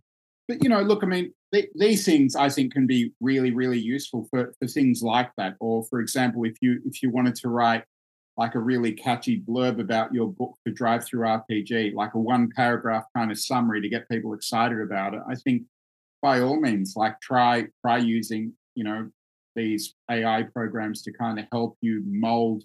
but 0.48 0.62
you 0.62 0.68
know, 0.68 0.80
look, 0.82 1.04
I 1.04 1.06
mean, 1.06 1.32
th- 1.52 1.70
these 1.74 2.04
things 2.04 2.34
I 2.34 2.48
think 2.48 2.72
can 2.72 2.86
be 2.86 3.12
really, 3.20 3.52
really 3.52 3.78
useful 3.78 4.26
for 4.30 4.52
for 4.58 4.66
things 4.66 5.02
like 5.02 5.30
that. 5.36 5.56
Or, 5.60 5.84
for 5.84 6.00
example, 6.00 6.44
if 6.44 6.56
you 6.60 6.80
if 6.84 7.02
you 7.02 7.10
wanted 7.10 7.36
to 7.36 7.48
write 7.48 7.84
like 8.40 8.54
a 8.54 8.58
really 8.58 8.92
catchy 8.92 9.38
blurb 9.38 9.80
about 9.80 10.14
your 10.14 10.32
book 10.32 10.56
for 10.64 10.72
RPG, 10.72 11.92
like 11.92 12.14
a 12.14 12.18
one 12.18 12.50
paragraph 12.56 13.04
kind 13.14 13.30
of 13.30 13.38
summary 13.38 13.82
to 13.82 13.88
get 13.90 14.08
people 14.08 14.32
excited 14.32 14.80
about 14.80 15.12
it, 15.12 15.20
I 15.28 15.34
think 15.34 15.64
by 16.22 16.40
all 16.40 16.58
means, 16.58 16.94
like 16.96 17.20
try 17.20 17.66
try 17.84 17.98
using, 17.98 18.54
you 18.74 18.84
know, 18.84 19.10
these 19.54 19.94
AI 20.10 20.44
programs 20.54 21.02
to 21.02 21.12
kind 21.12 21.38
of 21.38 21.44
help 21.52 21.76
you 21.82 22.02
mold, 22.06 22.64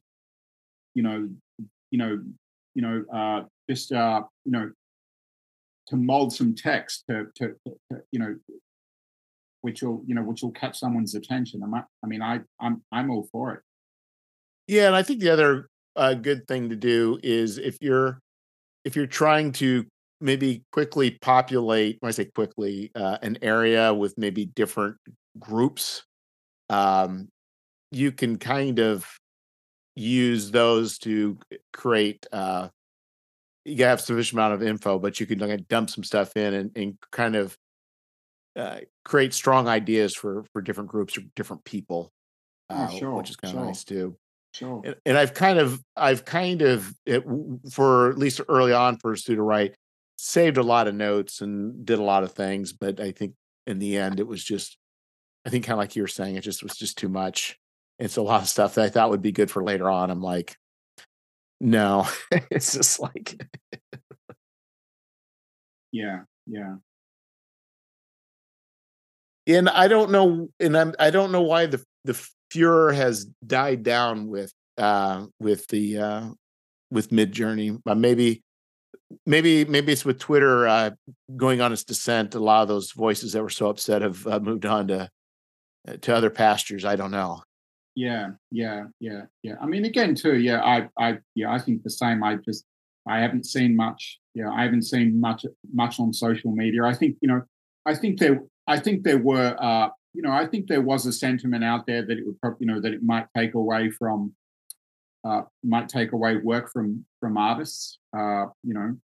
you 0.94 1.04
know, 1.04 1.28
you 1.92 1.98
know, 1.98 2.24
you 2.74 2.82
know, 2.82 3.04
uh, 3.14 3.44
just 3.70 3.92
uh, 3.92 4.24
you 4.46 4.54
know, 4.54 4.72
to 5.88 5.98
mold 5.98 6.34
some 6.34 6.56
text 6.56 7.04
to, 7.10 7.26
to, 7.36 7.54
to 7.68 8.02
you 8.14 8.20
know, 8.20 8.34
which 9.60 9.84
will 9.84 10.04
you 10.08 10.16
know 10.16 10.24
which 10.24 10.42
will 10.42 10.52
catch 10.52 10.80
someone's 10.80 11.16
attention. 11.16 11.62
I, 11.64 11.84
I 12.02 12.08
mean, 12.08 12.22
I 12.22 12.40
I'm 12.62 12.82
I'm 12.94 13.12
all 13.12 13.28
for 13.30 13.56
it. 13.56 13.60
Yeah, 14.68 14.88
and 14.88 14.95
I 14.95 15.03
think 15.03 15.20
the 15.20 15.30
other 15.30 15.70
uh, 15.95 16.13
good 16.13 16.47
thing 16.47 16.70
to 16.70 16.76
do 16.76 17.20
is 17.24 17.57
if 17.57 17.78
you're 17.82 18.20
if 18.84 18.95
you're 18.95 19.07
trying 19.07 19.51
to 19.51 19.86
maybe 20.22 20.63
quickly 20.72 21.11
populate 21.11 21.97
when 21.99 22.09
i 22.09 22.11
say 22.11 22.26
quickly 22.26 22.91
uh, 22.95 23.18
an 23.22 23.38
area 23.41 23.93
with 23.93 24.18
maybe 24.18 24.45
different 24.45 24.95
groups 25.39 26.03
um, 26.70 27.28
you 27.91 28.11
can 28.11 28.38
kind 28.38 28.80
of 28.80 29.05
use 29.95 30.51
those 30.51 30.97
to 30.97 31.38
create 31.74 32.26
uh, 32.32 32.68
you 33.66 33.84
have 33.84 34.01
sufficient 34.01 34.34
amount 34.34 34.53
of 34.53 34.63
info 34.63 34.97
but 34.99 35.20
you 35.20 35.26
can 35.26 35.39
like, 35.39 35.68
dump 35.68 35.89
some 35.89 36.03
stuff 36.03 36.36
in 36.36 36.53
and, 36.53 36.72
and 36.76 36.97
kind 37.11 37.36
of 37.36 37.55
uh, 38.55 38.80
create 39.03 39.34
strong 39.34 39.68
ideas 39.68 40.16
for 40.16 40.45
for 40.53 40.61
different 40.61 40.89
groups 40.89 41.18
or 41.18 41.22
different 41.36 41.63
people 41.66 42.11
oh, 42.70 42.76
uh, 42.76 42.88
sure, 42.89 43.13
which 43.13 43.30
is 43.30 43.36
kind 43.36 43.51
sure. 43.51 43.61
of 43.61 43.68
nice 43.68 43.84
too 43.84 44.16
Sure. 44.56 44.82
And, 44.86 44.95
and, 45.06 45.18
I've 45.18 45.34
kind 45.34 45.60
of, 45.60 45.82
I've 45.97 46.24
kind 46.24 46.62
of, 46.62 46.93
it, 47.06 47.26
for 47.72 48.10
at 48.10 48.18
least 48.18 48.39
early 48.47 48.72
on 48.72 48.97
for 48.97 49.12
a 49.12 49.16
Sudowrite, 49.16 49.74
saved 50.18 50.56
a 50.58 50.64
lot 50.64 50.88
of 50.88 50.95
notes 50.95 51.41
and 51.41 51.86
did 51.86 51.99
a 51.99 52.03
lot 52.03 52.24
of 52.24 52.32
things. 52.32 52.72
But 52.72 53.01
I 53.01 53.12
think 53.12 53.34
in 53.68 53.80
the 53.80 53.97
end, 53.97 54.22
it 54.22 54.28
was 54.28 54.41
just, 54.41 54.78
I 55.45 55.49
think, 55.49 55.66
kind 55.66 55.74
of 55.74 55.80
like 55.80 55.97
you 55.97 56.03
were 56.03 56.08
saying, 56.08 56.36
it 56.36 56.41
just 56.41 56.64
was 56.64 56.78
just 56.78 56.97
too 56.97 57.10
much. 57.10 57.58
And 57.99 58.06
it's 58.06 58.16
a 58.16 58.22
lot 58.22 58.43
of 58.43 58.47
stuff 58.47 58.76
that 58.76 58.86
I 58.86 58.89
thought 58.89 59.10
would 59.10 59.22
be 59.22 59.34
good 59.34 59.51
for 59.51 59.62
later 59.62 59.89
on. 59.89 60.10
I'm 60.10 60.22
like, 60.22 60.56
no, 61.60 62.08
it's 62.49 62.74
just 62.74 63.01
like, 63.01 63.38
yeah, 65.91 66.22
yeah. 66.47 66.76
And 69.47 69.70
I 69.70 69.89
don't 69.89 70.12
know, 70.12 70.49
and 70.60 70.78
I'm 70.78 70.93
I 70.97 71.12
don't 71.12 71.32
know 71.32 71.43
why 71.43 71.68
the 71.68 71.84
the 72.03 72.30
furor 72.52 72.93
has 72.93 73.26
died 73.46 73.84
down 73.84 74.28
with 74.28 74.54
uh 74.78 75.26
with 75.39 75.68
the 75.68 75.98
uh 75.98 76.30
with 76.91 77.10
Midjourney. 77.10 77.80
But 77.84 77.98
maybe 77.98 78.43
maybe 79.26 79.66
maybe 79.66 79.91
it's 79.91 80.06
with 80.06 80.20
Twitter 80.20 80.68
uh, 80.68 80.91
going 81.36 81.62
on 81.62 81.74
its 81.74 81.84
descent. 81.84 82.36
A 82.36 82.39
lot 82.39 82.62
of 82.64 82.68
those 82.68 82.91
voices 82.91 83.34
that 83.34 83.43
were 83.43 83.50
so 83.50 83.70
upset 83.70 84.02
have 84.02 84.26
uh, 84.28 84.39
moved 84.39 84.66
on 84.66 84.88
to 84.88 85.10
uh, 85.88 85.98
to 86.02 86.16
other 86.16 86.30
pastures. 86.30 86.86
I 86.86 86.96
don't 86.96 87.12
know. 87.12 87.41
Yeah, 87.98 88.32
yeah, 88.52 88.84
yeah, 89.00 89.22
yeah. 89.41 89.56
I 89.62 89.68
mean, 89.68 89.86
again, 89.86 90.16
too. 90.16 90.38
Yeah, 90.38 90.62
I, 90.62 90.89
I, 91.00 91.20
yeah, 91.34 91.54
I 91.54 91.60
think 91.60 91.82
the 91.82 91.89
same. 91.89 92.26
I 92.26 92.36
just, 92.36 92.66
I 93.08 93.20
haven't 93.22 93.46
seen 93.46 93.74
much. 93.74 94.20
Yeah, 94.34 94.50
I 94.50 94.64
haven't 94.64 94.82
seen 94.82 95.18
much, 95.18 95.46
much 95.74 95.98
on 95.98 96.12
social 96.12 96.52
media. 96.52 96.84
I 96.84 96.93
think, 96.93 97.16
you 97.22 97.30
know, 97.30 97.43
I 97.86 97.96
think 97.96 98.20
there, 98.20 98.41
I 98.68 98.80
think 98.80 99.04
there 99.04 99.18
were, 99.18 99.56
uh, 99.58 99.88
you 100.16 100.22
know, 100.22 100.32
I 100.32 100.47
think 100.47 100.68
there 100.68 100.82
was 100.82 101.05
a 101.05 101.13
sentiment 101.13 101.63
out 101.63 101.86
there 101.86 102.05
that 102.05 102.18
it 102.18 102.26
would, 102.26 102.39
probably, 102.39 102.66
you 102.66 102.74
know, 102.74 102.82
that 102.82 102.93
it 102.93 103.03
might 103.03 103.28
take 103.36 103.53
away 103.53 103.89
from 103.89 104.34
uh, 105.24 105.41
might 105.63 105.89
take 105.89 106.11
away 106.11 106.38
work 106.38 106.72
from 106.72 107.05
from 107.20 107.38
artists. 107.38 107.99
Uh, 108.16 108.45
you 108.63 108.74
know, 108.74 108.95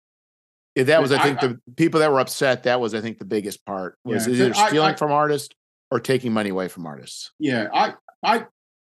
yeah, 0.76 0.84
that 0.84 1.02
was 1.02 1.12
I 1.12 1.22
think 1.22 1.42
I, 1.42 1.48
the 1.48 1.60
people 1.76 2.00
that 2.00 2.12
were 2.12 2.20
upset. 2.20 2.64
That 2.64 2.80
was 2.80 2.94
I 2.94 3.00
think 3.00 3.18
the 3.18 3.24
biggest 3.24 3.64
part 3.64 3.98
was 4.04 4.26
yeah, 4.26 4.34
either 4.34 4.54
stealing 4.54 4.94
I, 4.94 4.96
from 4.96 5.12
artists 5.12 5.54
or 5.90 5.98
taking 5.98 6.32
money 6.32 6.50
away 6.50 6.68
from 6.68 6.86
artists. 6.86 7.32
Yeah, 7.38 7.68
I 7.72 7.94
I 8.22 8.46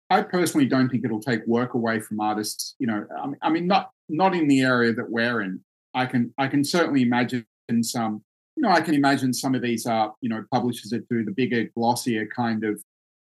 I 0.08 0.22
personally 0.22 0.66
don't 0.66 0.88
think 0.88 1.04
it'll 1.04 1.20
take 1.20 1.46
work 1.46 1.74
away 1.74 2.00
from 2.00 2.20
artists. 2.20 2.74
You 2.78 2.88
know, 2.88 3.06
I 3.22 3.26
mean, 3.26 3.36
I 3.42 3.50
mean 3.50 3.66
not 3.66 3.90
not 4.08 4.34
in 4.34 4.48
the 4.48 4.62
area 4.62 4.92
that 4.92 5.08
we're 5.08 5.42
in. 5.42 5.60
I 5.94 6.06
can 6.06 6.34
I 6.38 6.48
can 6.48 6.64
certainly 6.64 7.02
imagine 7.02 7.46
some. 7.82 8.24
You 8.60 8.68
know, 8.68 8.74
I 8.74 8.82
can 8.82 8.92
imagine 8.92 9.32
some 9.32 9.54
of 9.54 9.62
these 9.62 9.86
uh, 9.86 10.08
you 10.20 10.28
know, 10.28 10.44
publishers 10.52 10.90
that 10.90 11.08
do 11.08 11.24
the 11.24 11.30
bigger, 11.30 11.70
glossier 11.74 12.26
kind 12.26 12.62
of, 12.62 12.78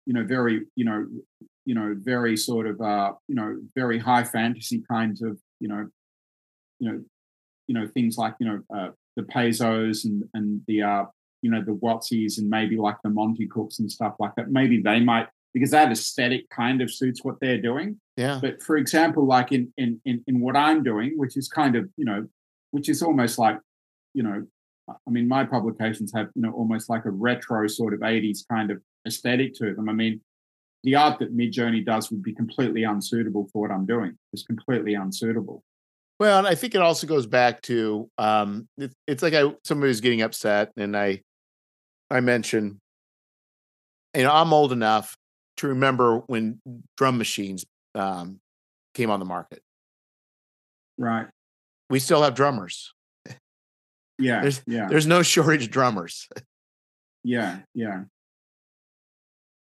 you 0.04 0.12
know, 0.12 0.22
very, 0.22 0.66
you 0.76 0.84
know, 0.84 1.06
you 1.64 1.74
know, 1.74 1.94
very 1.96 2.36
sort 2.36 2.66
of, 2.66 2.78
uh, 2.78 3.14
you 3.26 3.34
know, 3.34 3.56
very 3.74 3.98
high 3.98 4.22
fantasy 4.22 4.84
kinds 4.86 5.22
of, 5.22 5.38
you 5.60 5.68
know, 5.68 5.88
you 6.78 6.92
know, 6.92 7.02
you 7.68 7.74
know, 7.74 7.86
things 7.94 8.18
like, 8.18 8.34
you 8.38 8.46
know, 8.46 8.60
uh, 8.76 8.90
the 9.16 9.22
Paizos 9.22 10.04
and 10.04 10.24
and 10.34 10.60
the, 10.66 10.82
uh, 10.82 11.04
you 11.40 11.50
know, 11.50 11.62
the 11.62 11.72
WotCs 11.72 12.36
and 12.36 12.50
maybe 12.50 12.76
like 12.76 12.96
the 13.02 13.08
Monte 13.08 13.46
Cooks 13.46 13.78
and 13.78 13.90
stuff 13.90 14.16
like 14.18 14.34
that. 14.36 14.50
Maybe 14.50 14.82
they 14.82 15.00
might 15.00 15.28
because 15.54 15.70
that 15.70 15.90
aesthetic 15.90 16.50
kind 16.50 16.82
of 16.82 16.92
suits 16.92 17.24
what 17.24 17.40
they're 17.40 17.62
doing. 17.62 17.98
Yeah. 18.18 18.40
But 18.42 18.62
for 18.62 18.76
example, 18.76 19.24
like 19.26 19.52
in 19.52 19.72
in 19.78 20.02
in, 20.04 20.22
in 20.26 20.40
what 20.40 20.54
I'm 20.54 20.82
doing, 20.82 21.14
which 21.16 21.38
is 21.38 21.48
kind 21.48 21.76
of, 21.76 21.88
you 21.96 22.04
know, 22.04 22.26
which 22.72 22.90
is 22.90 23.02
almost 23.02 23.38
like, 23.38 23.58
you 24.12 24.22
know, 24.22 24.44
I 24.88 25.10
mean, 25.10 25.28
my 25.28 25.44
publications 25.44 26.12
have, 26.14 26.28
you 26.34 26.42
know, 26.42 26.52
almost 26.52 26.88
like 26.88 27.04
a 27.04 27.10
retro 27.10 27.66
sort 27.68 27.94
of 27.94 28.00
80s 28.00 28.46
kind 28.48 28.70
of 28.70 28.82
aesthetic 29.06 29.54
to 29.54 29.74
them. 29.74 29.88
I 29.88 29.92
mean, 29.92 30.20
the 30.82 30.94
art 30.94 31.18
that 31.20 31.34
Midjourney 31.34 31.84
does 31.84 32.10
would 32.10 32.22
be 32.22 32.34
completely 32.34 32.84
unsuitable 32.84 33.48
for 33.52 33.62
what 33.62 33.70
I'm 33.70 33.86
doing. 33.86 34.18
It's 34.32 34.42
completely 34.42 34.94
unsuitable. 34.94 35.64
Well, 36.20 36.38
and 36.38 36.46
I 36.46 36.54
think 36.54 36.74
it 36.74 36.82
also 36.82 37.06
goes 37.06 37.26
back 37.26 37.62
to 37.62 38.08
um, 38.18 38.68
it, 38.76 38.92
it's 39.06 39.22
like 39.22 39.34
I 39.34 39.52
somebody 39.64 39.88
was 39.88 40.00
getting 40.00 40.22
upset, 40.22 40.70
and 40.76 40.96
I 40.96 41.22
I 42.10 42.20
mentioned, 42.20 42.76
you 44.14 44.22
know, 44.22 44.32
I'm 44.32 44.52
old 44.52 44.72
enough 44.72 45.16
to 45.56 45.68
remember 45.68 46.18
when 46.26 46.60
drum 46.96 47.18
machines 47.18 47.64
um, 47.96 48.38
came 48.94 49.10
on 49.10 49.18
the 49.18 49.26
market. 49.26 49.60
Right. 50.96 51.26
We 51.90 51.98
still 51.98 52.22
have 52.22 52.34
drummers. 52.34 52.93
Yeah. 54.18 54.42
There's 54.42 54.62
yeah. 54.66 54.86
there's 54.88 55.06
no 55.06 55.22
shortage 55.22 55.64
of 55.64 55.70
drummers. 55.70 56.28
Yeah, 57.26 57.60
yeah. 57.74 58.02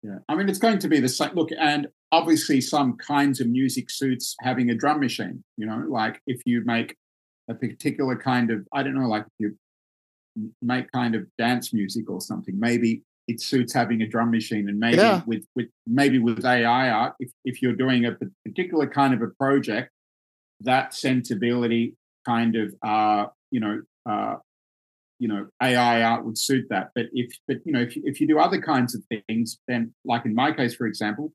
Yeah, 0.02 0.18
I 0.28 0.34
mean, 0.34 0.48
it's 0.48 0.58
going 0.58 0.78
to 0.78 0.88
be 0.88 0.98
the 1.00 1.08
same. 1.08 1.34
Look, 1.34 1.50
and 1.58 1.88
obviously, 2.10 2.60
some 2.60 2.96
kinds 2.96 3.40
of 3.40 3.48
music 3.48 3.90
suits 3.90 4.34
having 4.40 4.70
a 4.70 4.74
drum 4.74 5.00
machine. 5.00 5.44
You 5.58 5.66
know, 5.66 5.84
like 5.88 6.22
if 6.26 6.40
you 6.46 6.62
make 6.64 6.96
a 7.50 7.54
particular 7.54 8.16
kind 8.16 8.50
of, 8.50 8.66
I 8.72 8.82
don't 8.82 8.94
know, 8.94 9.08
like 9.08 9.24
if 9.24 9.32
you 10.36 10.52
make 10.62 10.90
kind 10.92 11.14
of 11.14 11.26
dance 11.36 11.74
music 11.74 12.08
or 12.08 12.20
something, 12.20 12.58
maybe 12.58 13.02
it 13.28 13.42
suits 13.42 13.74
having 13.74 14.00
a 14.00 14.06
drum 14.06 14.30
machine. 14.30 14.68
And 14.68 14.78
maybe 14.78 14.98
yeah. 14.98 15.22
with 15.26 15.44
with 15.54 15.68
maybe 15.86 16.18
with 16.18 16.46
AI 16.46 16.88
art, 16.88 17.14
if 17.18 17.30
if 17.44 17.60
you're 17.60 17.74
doing 17.74 18.06
a 18.06 18.16
particular 18.46 18.86
kind 18.86 19.12
of 19.12 19.20
a 19.20 19.28
project, 19.28 19.90
that 20.60 20.94
sensibility 20.94 21.96
kind 22.26 22.56
of, 22.56 22.74
uh, 22.82 23.26
you 23.50 23.60
know, 23.60 23.82
uh, 24.08 24.36
you 25.18 25.28
know 25.28 25.46
AI 25.62 26.02
art 26.02 26.24
would 26.24 26.38
suit 26.38 26.66
that. 26.70 26.90
But 26.94 27.06
if 27.12 27.32
but 27.46 27.58
you 27.64 27.72
know 27.72 27.80
if 27.80 27.94
you, 27.96 28.02
if 28.04 28.20
you 28.20 28.26
do 28.26 28.38
other 28.38 28.60
kinds 28.60 28.94
of 28.94 29.02
things, 29.28 29.58
then 29.68 29.94
like 30.04 30.24
in 30.24 30.34
my 30.34 30.52
case, 30.52 30.74
for 30.74 30.86
example, 30.86 31.32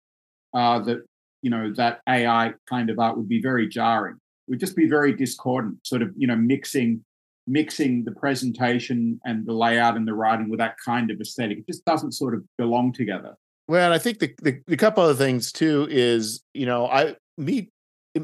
uh, 0.53 0.79
that 0.79 1.05
you 1.41 1.49
know 1.49 1.71
that 1.77 2.01
AI 2.09 2.53
kind 2.67 2.89
of 2.89 2.99
art 2.99 3.15
would 3.17 3.29
be 3.29 3.41
very 3.41 3.69
jarring. 3.69 4.15
It 4.47 4.51
would 4.51 4.59
just 4.59 4.75
be 4.75 4.87
very 4.87 5.13
discordant, 5.13 5.85
sort 5.85 6.01
of 6.01 6.11
you 6.17 6.27
know 6.27 6.35
mixing 6.35 7.05
mixing 7.47 8.03
the 8.03 8.11
presentation 8.11 9.19
and 9.23 9.45
the 9.45 9.53
layout 9.53 9.95
and 9.95 10.07
the 10.07 10.13
writing 10.13 10.49
with 10.49 10.59
that 10.59 10.75
kind 10.83 11.11
of 11.11 11.21
aesthetic. 11.21 11.59
It 11.59 11.67
just 11.67 11.85
doesn't 11.85 12.13
sort 12.13 12.33
of 12.33 12.43
belong 12.57 12.91
together. 12.91 13.35
Well, 13.67 13.93
I 13.93 13.99
think 13.99 14.19
the, 14.19 14.33
the, 14.41 14.61
the 14.65 14.77
couple 14.77 15.03
other 15.03 15.13
things 15.13 15.51
too 15.51 15.87
is 15.89 16.41
you 16.53 16.65
know 16.65 16.87
I 16.87 17.15
me 17.37 17.69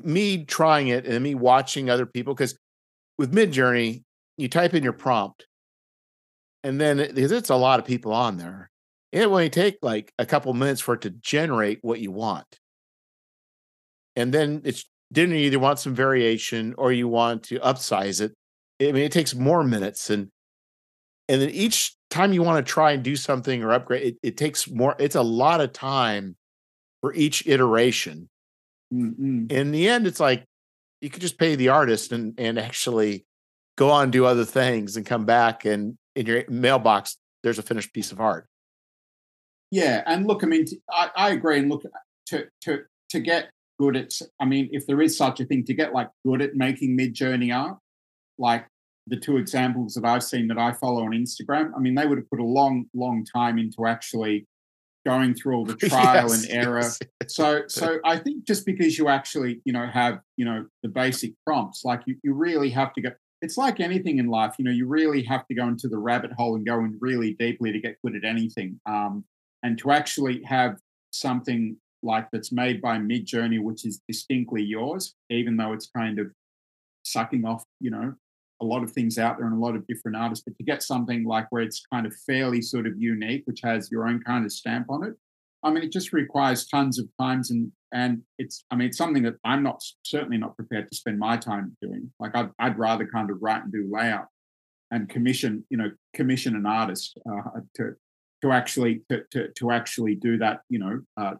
me 0.04 0.46
trying 0.46 0.88
it 0.88 1.06
and 1.06 1.24
me 1.24 1.36
watching 1.36 1.90
other 1.90 2.06
people 2.06 2.34
because 2.34 2.58
with 3.18 3.34
Midjourney 3.34 4.04
you 4.42 4.50
type 4.50 4.74
in 4.74 4.84
your 4.84 4.94
prompt 4.94 5.46
and 6.64 6.80
then 6.80 6.98
because 6.98 7.32
it's 7.32 7.50
a 7.50 7.56
lot 7.56 7.80
of 7.80 7.86
people 7.86 8.14
on 8.14 8.38
there, 8.38 8.70
it 9.12 9.28
will 9.28 9.36
only 9.36 9.50
take 9.50 9.78
like 9.82 10.14
a 10.20 10.26
couple 10.26 10.54
minutes 10.54 10.82
for 10.82 10.94
it 10.94 11.02
to 11.02 11.10
generate 11.10 11.80
what 11.82 12.00
you 12.00 12.12
want. 12.12 12.60
And 14.16 14.34
then 14.34 14.62
it's 14.64 14.86
didn't 15.12 15.36
you 15.36 15.42
either 15.42 15.60
want 15.60 15.80
some 15.80 15.96
variation 15.96 16.74
or 16.78 16.92
you 16.92 17.08
want 17.08 17.44
to 17.44 17.60
upsize 17.60 18.22
it. 18.22 18.34
I 18.82 18.92
mean, 18.92 19.04
it 19.04 19.12
takes 19.12 19.36
more 19.36 19.64
minutes 19.64 20.10
and 20.10 20.30
and 21.28 21.42
then 21.42 21.50
each 21.50 21.96
time 22.10 22.34
you 22.34 22.44
want 22.44 22.66
to 22.66 22.72
try 22.72 22.92
and 22.92 23.04
do 23.04 23.16
something 23.16 23.64
or 23.64 23.72
upgrade, 23.72 24.04
it, 24.04 24.18
it 24.22 24.38
takes 24.38 24.70
more, 24.70 24.96
it's 25.00 25.16
a 25.16 25.22
lot 25.22 25.62
of 25.62 25.72
time 25.72 26.36
for 27.00 27.14
each 27.14 27.48
iteration. 27.48 28.28
Mm-hmm. 28.94 29.46
In 29.50 29.72
the 29.72 29.88
end, 29.88 30.08
it's 30.08 30.20
like 30.20 30.44
you 31.00 31.10
could 31.10 31.22
just 31.22 31.38
pay 31.38 31.56
the 31.56 31.70
artist 31.70 32.12
and 32.12 32.34
and 32.38 32.60
actually 32.60 33.26
go 33.82 33.90
on 33.90 34.12
do 34.12 34.26
other 34.26 34.46
things 34.46 34.96
and 34.96 35.08
come 35.08 35.26
back 35.26 35.66
and 35.66 35.98
in 36.16 36.28
your 36.28 36.44
mailbox 36.48 37.18
there's 37.42 37.58
a 37.58 37.64
finished 37.64 37.92
piece 37.96 38.12
of 38.12 38.20
art 38.20 38.46
yeah 39.72 40.04
and 40.06 40.28
look 40.28 40.44
i 40.44 40.48
mean 40.48 40.64
i, 40.92 41.10
I 41.16 41.30
agree 41.32 41.58
and 41.58 41.68
look 41.68 41.84
to 42.28 42.46
to 42.62 42.84
to 43.10 43.20
get 43.20 43.50
good 43.80 43.98
at 43.98 44.14
i 44.40 44.46
mean 44.46 44.70
if 44.72 44.86
there 44.86 45.02
is 45.02 45.18
such 45.18 45.40
a 45.40 45.46
thing 45.46 45.66
to 45.66 45.74
get 45.74 45.94
like 45.94 46.10
good 46.24 46.44
at 46.44 46.54
making 46.54 46.96
Midjourney 46.96 47.52
art 47.56 47.80
like 48.38 48.68
the 49.08 49.18
two 49.18 49.38
examples 49.38 49.96
that 49.96 50.06
i've 50.06 50.24
seen 50.24 50.48
that 50.50 50.60
i 50.60 50.74
follow 50.74 51.04
on 51.04 51.14
instagram 51.14 51.72
i 51.76 51.80
mean 51.80 51.96
they 51.96 52.06
would 52.06 52.20
have 52.20 52.30
put 52.30 52.40
a 52.40 52.46
long 52.46 52.86
long 52.94 53.26
time 53.26 53.58
into 53.58 53.88
actually 53.88 54.46
going 55.08 55.34
through 55.34 55.56
all 55.56 55.66
the 55.66 55.76
trial 55.90 56.30
yes, 56.30 56.44
and 56.44 56.54
error 56.54 56.82
yes. 56.82 57.00
so 57.26 57.64
so 57.66 57.98
i 58.06 58.16
think 58.16 58.46
just 58.46 58.64
because 58.64 59.00
you 59.00 59.08
actually 59.08 59.60
you 59.66 59.74
know 59.74 59.88
have 59.88 60.20
you 60.38 60.46
know 60.46 60.68
the 60.84 60.90
basic 60.90 61.34
prompts 61.48 61.84
like 61.84 62.02
you, 62.06 62.16
you 62.22 62.36
really 62.36 62.70
have 62.70 62.94
to 62.94 63.02
go 63.02 63.10
it's 63.42 63.58
like 63.58 63.80
anything 63.80 64.20
in 64.20 64.28
life. 64.28 64.56
You 64.58 64.66
know, 64.66 64.72
you 64.72 64.88
really 64.88 65.24
have 65.24 65.48
to 65.48 65.56
go 65.56 65.68
into 65.68 65.88
the 65.88 65.98
rabbit 65.98 66.32
hole 66.34 66.56
and 66.56 66.66
go 66.66 66.80
in 66.80 66.98
really 67.00 67.34
deeply 67.34 67.72
to 67.72 67.80
get 67.80 68.02
good 68.04 68.16
at 68.16 68.24
anything. 68.24 68.80
Um, 68.86 69.24
and 69.64 69.78
to 69.80 69.92
actually 69.92 70.42
have 70.44 70.78
something 71.12 71.78
like 72.04 72.28
that's 72.32 72.52
made 72.52 72.82
by 72.82 72.98
Midjourney, 72.98 73.62
which 73.62 73.86
is 73.86 74.02
distinctly 74.08 74.64
yours, 74.64 75.16
even 75.30 75.58
though 75.58 75.74
it's 75.74 75.90
kind 75.96 76.20
of 76.20 76.32
sucking 77.04 77.46
off, 77.46 77.64
you 77.80 77.92
know, 77.92 78.14
a 78.62 78.66
lot 78.66 78.84
of 78.84 78.92
things 78.92 79.18
out 79.18 79.38
there 79.38 79.48
and 79.48 79.56
a 79.56 79.60
lot 79.60 79.76
of 79.76 79.86
different 79.88 80.18
artists. 80.18 80.44
But 80.46 80.56
to 80.58 80.64
get 80.64 80.84
something 80.84 81.24
like 81.24 81.48
where 81.50 81.64
it's 81.64 81.86
kind 81.92 82.06
of 82.06 82.14
fairly 82.28 82.62
sort 82.62 82.88
of 82.88 83.00
unique, 83.00 83.44
which 83.46 83.62
has 83.64 83.92
your 83.92 84.08
own 84.08 84.22
kind 84.22 84.46
of 84.46 84.52
stamp 84.52 84.90
on 84.90 85.04
it, 85.04 85.16
I 85.64 85.72
mean, 85.72 85.84
it 85.84 85.92
just 85.92 86.14
requires 86.14 86.66
tons 86.66 87.00
of 87.00 87.08
times 87.20 87.52
and 87.52 87.72
and 87.94 88.22
it's 88.38 88.64
I 88.72 88.76
mean 88.76 88.88
it's 88.88 88.98
something 88.98 89.24
that 89.24 89.36
I'm 89.44 89.64
not 89.64 89.84
certainly 90.04 90.38
not 90.38 90.56
prepared 90.56 90.90
to 90.90 90.96
spend 90.96 91.20
my 91.20 91.38
time 91.38 91.76
doing. 91.82 92.12
Like 92.20 92.36
I'd, 92.36 92.50
I'd 92.60 92.80
rather 92.80 93.06
kind 93.06 93.30
of 93.30 93.38
write 93.42 93.64
and 93.64 93.72
do 93.72 93.90
layout 93.92 94.28
and 94.92 95.10
commission 95.10 95.66
you 95.70 95.78
know 95.78 95.92
commission 96.14 96.56
an 96.56 96.66
artist 96.66 97.18
uh, 97.30 97.60
to 97.76 97.96
to 98.42 98.52
actually 98.52 99.02
to, 99.10 99.24
to 99.32 99.50
to 99.50 99.72
actually 99.72 100.16
do 100.16 100.38
that 100.38 100.62
you 100.70 100.80
know 100.80 101.02
uh, 101.18 101.34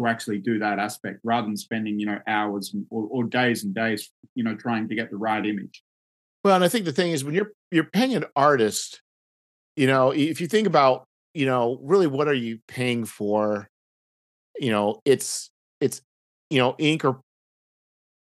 to 0.00 0.06
actually 0.06 0.38
do 0.38 0.58
that 0.58 0.78
aspect 0.78 1.20
rather 1.22 1.46
than 1.46 1.56
spending 1.56 2.00
you 2.00 2.06
know 2.06 2.18
hours 2.26 2.74
or, 2.90 3.06
or 3.10 3.24
days 3.24 3.64
and 3.64 3.74
days 3.74 4.10
you 4.34 4.44
know 4.44 4.56
trying 4.56 4.88
to 4.88 4.94
get 4.94 5.10
the 5.10 5.16
right 5.16 5.44
image. 5.44 5.82
Well, 6.42 6.56
and 6.56 6.64
I 6.64 6.68
think 6.68 6.86
the 6.86 6.92
thing 6.92 7.12
is 7.12 7.22
when 7.22 7.34
you're 7.34 7.52
you're 7.70 7.84
paying 7.84 8.14
an 8.14 8.24
artist 8.34 9.02
you 9.76 9.86
know, 9.86 10.10
if 10.10 10.40
you 10.40 10.46
think 10.46 10.66
about, 10.66 11.06
you 11.34 11.46
know, 11.46 11.78
really 11.82 12.06
what 12.06 12.28
are 12.28 12.34
you 12.34 12.58
paying 12.68 13.04
for? 13.04 13.68
You 14.58 14.70
know, 14.70 15.00
it's 15.04 15.50
it's 15.80 16.02
you 16.50 16.58
know, 16.58 16.74
ink 16.78 17.04
or 17.04 17.20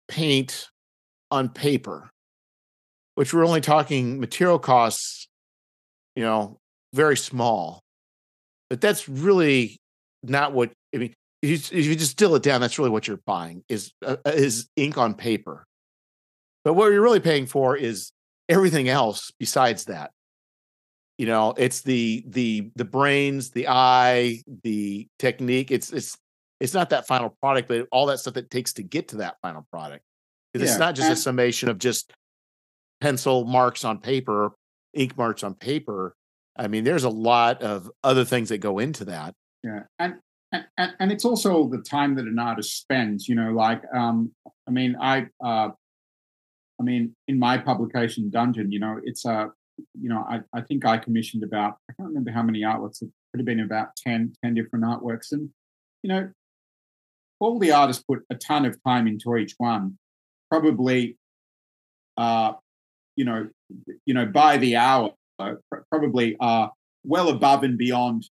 paint 0.07 0.69
on 1.29 1.49
paper, 1.49 2.09
which 3.15 3.33
we're 3.33 3.45
only 3.45 3.61
talking 3.61 4.19
material 4.19 4.59
costs, 4.59 5.27
you 6.15 6.23
know, 6.23 6.57
very 6.93 7.17
small. 7.17 7.81
But 8.69 8.79
that's 8.79 9.09
really 9.09 9.77
not 10.23 10.53
what 10.53 10.71
I 10.95 10.99
mean. 10.99 11.13
If 11.41 11.49
you, 11.49 11.55
if 11.77 11.85
you 11.85 11.95
just 11.95 12.15
distill 12.15 12.35
it 12.35 12.43
down, 12.43 12.61
that's 12.61 12.79
really 12.79 12.91
what 12.91 13.07
you're 13.07 13.19
buying 13.25 13.63
is 13.67 13.91
uh, 14.05 14.15
is 14.25 14.69
ink 14.77 14.97
on 14.97 15.13
paper. 15.13 15.65
But 16.63 16.73
what 16.73 16.93
you're 16.93 17.01
really 17.01 17.19
paying 17.19 17.45
for 17.45 17.75
is 17.75 18.13
everything 18.47 18.87
else 18.87 19.31
besides 19.37 19.85
that. 19.85 20.11
You 21.17 21.27
know, 21.27 21.53
it's 21.57 21.81
the 21.81 22.23
the 22.27 22.71
the 22.75 22.85
brains, 22.85 23.51
the 23.51 23.67
eye, 23.67 24.41
the 24.63 25.07
technique. 25.19 25.69
It's 25.69 25.93
it's 25.93 26.17
it's 26.59 26.73
not 26.73 26.89
that 26.89 27.05
final 27.07 27.29
product, 27.41 27.67
but 27.67 27.87
all 27.91 28.07
that 28.07 28.19
stuff 28.19 28.33
that 28.35 28.49
takes 28.49 28.73
to 28.73 28.83
get 28.83 29.09
to 29.09 29.17
that 29.17 29.35
final 29.41 29.67
product. 29.71 30.03
Yeah, 30.53 30.63
it's 30.63 30.77
not 30.77 30.95
just 30.95 31.09
and- 31.09 31.17
a 31.17 31.21
summation 31.21 31.69
of 31.69 31.77
just 31.77 32.13
pencil 33.01 33.45
marks 33.45 33.83
on 33.85 33.99
paper, 33.99 34.53
ink 34.93 35.17
marks 35.17 35.43
on 35.43 35.53
paper. 35.55 36.15
I 36.55 36.67
mean, 36.67 36.83
there's 36.83 37.03
a 37.03 37.09
lot 37.09 37.61
of 37.61 37.89
other 38.03 38.25
things 38.25 38.49
that 38.49 38.59
go 38.59 38.79
into 38.79 39.05
that. 39.05 39.33
Yeah, 39.63 39.83
and 39.99 40.15
and, 40.51 40.93
and 40.99 41.11
it's 41.11 41.25
also 41.25 41.67
the 41.67 41.79
time 41.79 42.15
that 42.15 42.25
an 42.25 42.39
artist 42.39 42.79
spends. 42.79 43.27
You 43.27 43.35
know, 43.35 43.51
like 43.51 43.81
um, 43.93 44.31
I 44.67 44.71
mean, 44.71 44.95
I 44.99 45.27
uh, 45.43 45.69
I 46.79 46.83
mean, 46.83 47.15
in 47.27 47.39
my 47.39 47.57
publication 47.57 48.29
Dungeon, 48.29 48.71
you 48.71 48.79
know, 48.79 48.99
it's 49.03 49.25
a, 49.25 49.51
you 49.77 50.09
know, 50.09 50.25
I, 50.29 50.41
I 50.53 50.61
think 50.61 50.85
I 50.85 50.97
commissioned 50.97 51.43
about, 51.43 51.77
I 51.89 51.93
can't 51.93 52.09
remember 52.09 52.31
how 52.31 52.43
many 52.43 52.61
artworks, 52.61 53.01
it 53.01 53.09
could 53.31 53.39
have 53.39 53.45
been 53.45 53.59
about 53.59 53.95
10, 53.95 54.33
10 54.43 54.53
different 54.53 54.85
artworks. 54.85 55.31
And, 55.31 55.49
you 56.01 56.09
know, 56.09 56.29
all 57.39 57.59
the 57.59 57.71
artists 57.71 58.03
put 58.03 58.23
a 58.29 58.35
ton 58.35 58.65
of 58.65 58.77
time 58.83 59.07
into 59.07 59.35
each 59.35 59.55
one, 59.57 59.97
probably, 60.49 61.17
uh, 62.17 62.53
you 63.15 63.25
know, 63.25 63.47
you 64.05 64.13
know, 64.13 64.25
by 64.25 64.57
the 64.57 64.75
hour, 64.75 65.11
probably 65.89 66.35
uh, 66.39 66.67
well 67.03 67.29
above 67.29 67.63
and 67.63 67.77
beyond 67.77 68.27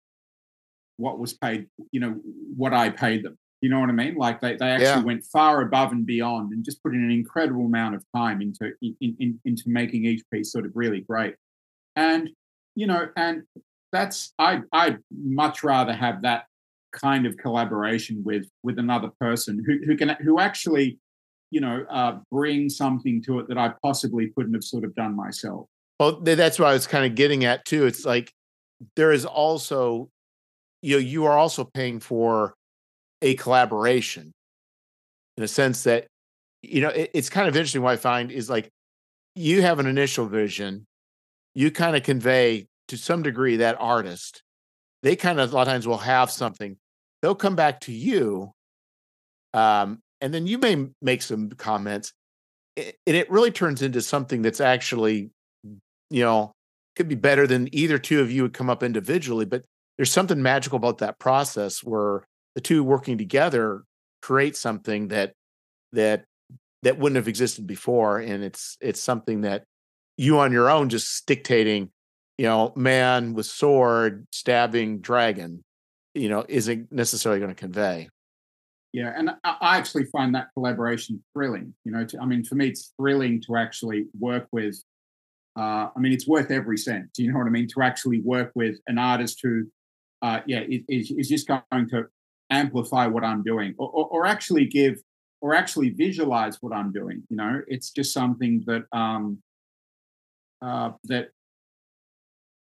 what 0.98 1.20
was 1.20 1.34
paid, 1.34 1.68
you 1.92 2.00
know, 2.00 2.20
what 2.56 2.74
I 2.74 2.89
paid 2.89 3.24
them. 3.24 3.38
You 3.62 3.70
know 3.70 3.80
what 3.80 3.89
I 3.89 3.93
mean? 3.93 4.16
Like 4.16 4.41
they, 4.41 4.55
they 4.55 4.70
actually 4.70 4.88
yeah. 4.88 5.03
went 5.03 5.24
far 5.24 5.62
above 5.62 5.91
and 5.91 6.05
beyond 6.05 6.51
and 6.51 6.66
just 6.66 6.82
put 6.82 6.93
in 6.93 7.03
an 7.03 7.12
incredible 7.12 7.66
amount 7.66 7.93
of 7.93 8.03
time 8.16 8.41
into 8.41 8.72
in, 8.82 9.16
in, 9.20 9.39
into 9.45 9.64
making 9.68 10.05
each 10.05 10.24
piece 10.34 10.51
sort 10.51 10.66
of 10.66 10.72
really 10.74 11.01
great. 11.01 11.36
And 11.95 12.30
you 12.76 12.88
know, 12.88 13.07
and 13.16 13.43
that's 13.91 14.34
I 14.39 14.62
I'd 14.72 14.97
much 15.12 15.64
rather 15.64 15.93
have 15.93 16.24
that 16.24 16.45
kind 16.91 17.26
of 17.26 17.38
collaboration 17.38 18.24
with 18.26 18.47
with 18.64 18.80
another 18.80 19.09
person 19.20 19.64
who 19.66 19.80
who 19.86 19.95
can 19.95 20.09
who 20.22 20.39
actually 20.39 20.97
you 21.51 21.62
know 21.62 21.86
uh, 21.89 22.18
bring 22.32 22.70
something 22.70 23.22
to 23.24 23.39
it 23.39 23.47
that 23.49 23.57
I 23.57 23.74
possibly 23.84 24.32
couldn't 24.36 24.53
have 24.53 24.64
sort 24.64 24.84
of 24.84 24.95
done 24.95 25.16
myself. 25.16 25.68
Well, 25.99 26.20
that's 26.20 26.57
what 26.57 26.70
I 26.70 26.74
was 26.74 26.88
kind 26.88 27.05
of 27.05 27.16
getting 27.16 27.45
at 27.45 27.64
too. 27.66 27.86
It's 27.86 28.05
like 28.05 28.34
there 28.95 29.12
is 29.12 29.26
also 29.26 30.09
you 30.82 30.95
know 30.95 30.99
you 30.99 31.26
are 31.26 31.38
also 31.38 31.64
paying 31.64 31.99
for 31.99 32.55
a 33.22 33.36
collaboration 33.36 34.32
in 35.38 35.43
a 35.43 35.47
sense 35.47 35.84
that 35.84 36.07
you 36.61 36.82
know 36.82 36.89
it, 36.89 37.11
it's 37.13 37.30
kind 37.30 37.47
of 37.47 37.55
interesting 37.55 37.82
what 37.82 37.93
i 37.93 37.97
find 37.97 38.32
is 38.32 38.49
like 38.49 38.69
you 39.36 39.61
have 39.61 39.80
an 39.80 39.88
initial 39.88 40.26
vision 40.26 40.86
you 41.53 41.72
kind 41.72 41.95
of 41.95 42.03
convey 42.03 42.67
to 42.88 42.97
some 42.97 43.22
degree 43.22 43.57
that 43.57 43.78
artist 43.80 44.43
they 45.03 45.15
kind 45.15 45.39
of 45.39 45.51
a 45.51 45.55
lot 45.55 45.63
of 45.63 45.67
times 45.67 45.88
will 45.88 45.97
have 45.97 46.30
something 46.30 46.78
they'll 47.22 47.36
come 47.36 47.55
back 47.55 47.80
to 47.80 47.91
you 47.91 48.51
um, 49.53 49.99
and 50.22 50.34
then 50.34 50.47
you 50.47 50.57
may 50.57 50.88
make 51.01 51.22
some 51.22 51.49
comments 51.49 52.13
and 52.78 52.93
it 53.05 53.30
really 53.30 53.51
turns 53.51 53.82
into 53.82 54.01
something 54.01 54.41
that's 54.41 54.61
actually 54.61 55.30
you 56.09 56.24
know 56.24 56.51
could 56.95 57.07
be 57.07 57.15
better 57.15 57.47
than 57.47 57.74
either 57.74 57.97
two 57.97 58.22
of 58.22 58.32
you 58.32 58.43
would 58.43 58.53
come 58.53 58.69
up 58.69 58.84
individually 58.84 59.45
but 59.45 59.63
there's 59.97 60.11
something 60.11 60.41
magical 60.41 60.78
about 60.78 60.99
that 60.99 61.19
process 61.19 61.84
where 61.84 62.24
the 62.56 62.62
two 62.62 62.84
working 62.84 63.18
together 63.18 63.84
create 64.22 64.56
something 64.56 65.10
that 65.10 65.34
that 65.93 66.26
that 66.84 66.97
wouldn't 66.97 67.18
have 67.18 67.28
existed 67.28 67.68
before 67.68 68.20
and 68.20 68.43
it's 68.43 68.78
it's 68.82 68.99
something 68.99 69.41
that 69.41 69.64
you 70.18 70.39
on 70.39 70.52
your 70.52 70.70
own 70.70 70.89
just 70.89 71.26
dictating 71.26 71.89
you 72.38 72.45
know 72.45 72.74
man 72.76 73.34
with 73.34 73.45
sword 73.45 74.28
stabbing 74.32 74.99
dragon 74.99 75.64
you 76.14 76.30
know 76.30 76.45
isn't 76.47 76.91
necessarily 76.91 77.39
going 77.39 77.52
to 77.52 77.56
convey. 77.56 78.10
Yeah 78.93 79.14
and 79.16 79.30
i 79.43 79.78
actually 79.78 80.06
find 80.06 80.36
that 80.36 80.47
collaboration 80.54 81.24
thrilling 81.34 81.74
you 81.86 81.91
know 81.93 82.04
to, 82.04 82.20
i 82.20 82.26
mean 82.26 82.43
for 82.43 82.56
me 82.56 82.68
it's 82.68 82.93
thrilling 82.97 83.41
to 83.43 83.56
actually 83.56 84.08
work 84.20 84.47
with 84.52 84.84
uh, 85.58 85.88
i 85.95 85.99
mean 85.99 86.12
it's 86.12 86.28
worth 86.28 86.52
every 86.52 86.78
cent 86.78 87.08
you 87.18 87.32
know 87.32 87.38
what 87.38 87.47
i 87.47 87.49
mean? 87.49 87.68
To 87.70 87.82
actually 87.82 88.20
work 88.22 88.52
with 88.54 88.80
an 88.88 88.97
artist 88.97 89.39
who 89.41 89.66
uh, 90.22 90.41
yeah 90.45 90.64
is, 90.68 91.12
is 91.12 91.30
just 91.30 91.47
going 91.47 91.89
to 91.89 92.08
amplify 92.52 93.08
what 93.08 93.24
I'm 93.24 93.43
doing 93.43 93.74
or, 93.78 93.89
or, 93.89 94.08
or, 94.08 94.26
actually 94.26 94.66
give 94.66 95.02
or 95.39 95.56
actually 95.56 95.89
visualize 95.89 96.58
what 96.62 96.74
I'm 96.74 96.91
doing. 96.91 97.24
You 97.30 97.38
know, 97.38 97.62
it's 97.68 97.91
just 97.91 98.14
something 98.14 98.64
that 98.68 98.84
um, 98.91 99.41
uh, 100.62 100.91
that 101.06 101.30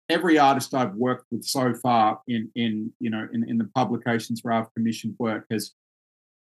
every 0.10 0.40
artist 0.40 0.74
I've 0.74 0.96
worked 0.96 1.26
with 1.32 1.44
so 1.44 1.74
far 1.74 2.22
in 2.28 2.50
in 2.56 2.94
you 3.00 3.10
know 3.10 3.28
in, 3.34 3.48
in 3.50 3.58
the 3.58 3.70
publications 3.76 4.42
where 4.44 4.54
I've 4.54 4.74
commissioned 4.74 5.16
work 5.20 5.46
has 5.52 5.74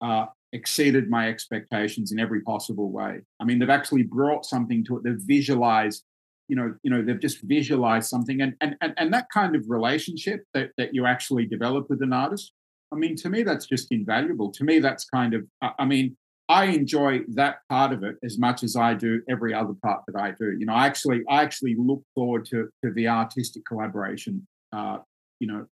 uh, 0.01 0.25
exceeded 0.51 1.09
my 1.09 1.29
expectations 1.29 2.11
in 2.11 2.19
every 2.19 2.41
possible 2.41 2.91
way. 2.91 3.21
I 3.39 3.45
mean, 3.45 3.59
they've 3.59 3.69
actually 3.69 4.03
brought 4.03 4.45
something 4.45 4.83
to 4.85 4.97
it. 4.97 5.03
They've 5.03 5.15
visualized, 5.19 6.03
you 6.47 6.55
know, 6.55 6.75
you 6.83 6.91
know, 6.91 7.01
they've 7.01 7.19
just 7.19 7.41
visualized 7.41 8.09
something, 8.09 8.41
and 8.41 8.55
and 8.59 8.75
and, 8.81 8.93
and 8.97 9.13
that 9.13 9.27
kind 9.33 9.55
of 9.55 9.63
relationship 9.69 10.43
that 10.53 10.71
that 10.77 10.93
you 10.93 11.05
actually 11.05 11.45
develop 11.45 11.89
with 11.89 12.01
an 12.01 12.11
artist 12.11 12.51
I 12.95 12.97
mean, 12.97 13.15
to 13.17 13.29
me, 13.29 13.43
that's 13.43 13.65
just 13.65 13.91
invaluable. 13.91 14.51
To 14.53 14.63
me, 14.63 14.79
that's 14.79 15.05
kind 15.05 15.33
of, 15.33 15.43
I 15.61 15.85
mean, 15.85 16.15
I 16.47 16.65
enjoy 16.65 17.21
that 17.29 17.57
part 17.69 17.91
of 17.91 18.03
it 18.03 18.15
as 18.23 18.37
much 18.37 18.63
as 18.63 18.75
I 18.75 18.93
do 18.93 19.21
every 19.27 19.53
other 19.53 19.73
part 19.83 20.03
that 20.07 20.19
I 20.19 20.31
do. 20.31 20.55
You 20.57 20.65
know, 20.65 20.73
I 20.73 20.85
actually, 20.85 21.23
I 21.29 21.41
actually 21.41 21.75
look 21.77 22.03
forward 22.13 22.45
to 22.47 22.69
to 22.83 22.91
the 22.93 23.07
artistic 23.07 23.63
collaboration. 23.65 24.47
Uh, 24.71 24.99
you 25.39 25.47
know, 25.47 25.65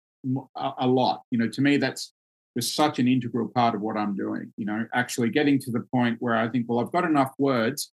a, 0.55 0.71
a 0.79 0.87
lot. 0.87 1.21
You 1.31 1.37
know, 1.37 1.47
to 1.47 1.61
me, 1.61 1.77
that's 1.77 2.13
just 2.57 2.75
such 2.75 2.99
an 2.99 3.07
integral 3.07 3.49
part 3.49 3.75
of 3.75 3.81
what 3.81 3.97
I'm 3.97 4.15
doing. 4.15 4.51
You 4.57 4.65
know, 4.65 4.85
actually 4.93 5.29
getting 5.29 5.59
to 5.59 5.71
the 5.71 5.85
point 5.93 6.17
where 6.19 6.35
I 6.35 6.49
think, 6.49 6.65
well, 6.67 6.79
I've 6.79 6.91
got 6.91 7.05
enough 7.05 7.33
words, 7.37 7.91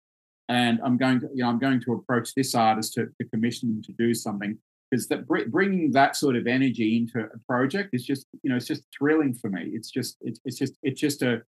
and 0.49 0.79
I'm 0.83 0.97
going 0.97 1.19
to, 1.21 1.29
you 1.33 1.43
know, 1.43 1.49
I'm 1.49 1.59
going 1.59 1.81
to 1.81 1.93
approach 1.93 2.33
this 2.33 2.55
artist 2.55 2.93
to, 2.95 3.05
to 3.05 3.29
commission 3.29 3.69
them 3.69 3.83
to 3.83 3.93
do 3.93 4.13
something 4.13 4.57
because 4.91 5.07
that 5.07 5.25
bringing 5.25 5.91
that 5.91 6.15
sort 6.15 6.35
of 6.35 6.47
energy 6.47 6.97
into 6.97 7.19
a 7.19 7.37
project 7.47 7.93
is 7.93 8.05
just 8.05 8.27
you 8.43 8.49
know 8.49 8.57
it's 8.57 8.67
just 8.67 8.83
thrilling 8.97 9.33
for 9.33 9.49
me. 9.49 9.71
It's 9.73 9.89
just 9.89 10.17
it's, 10.21 10.39
it's 10.43 10.57
just 10.57 10.73
it's 10.83 10.99
just 10.99 11.21
a 11.21 11.41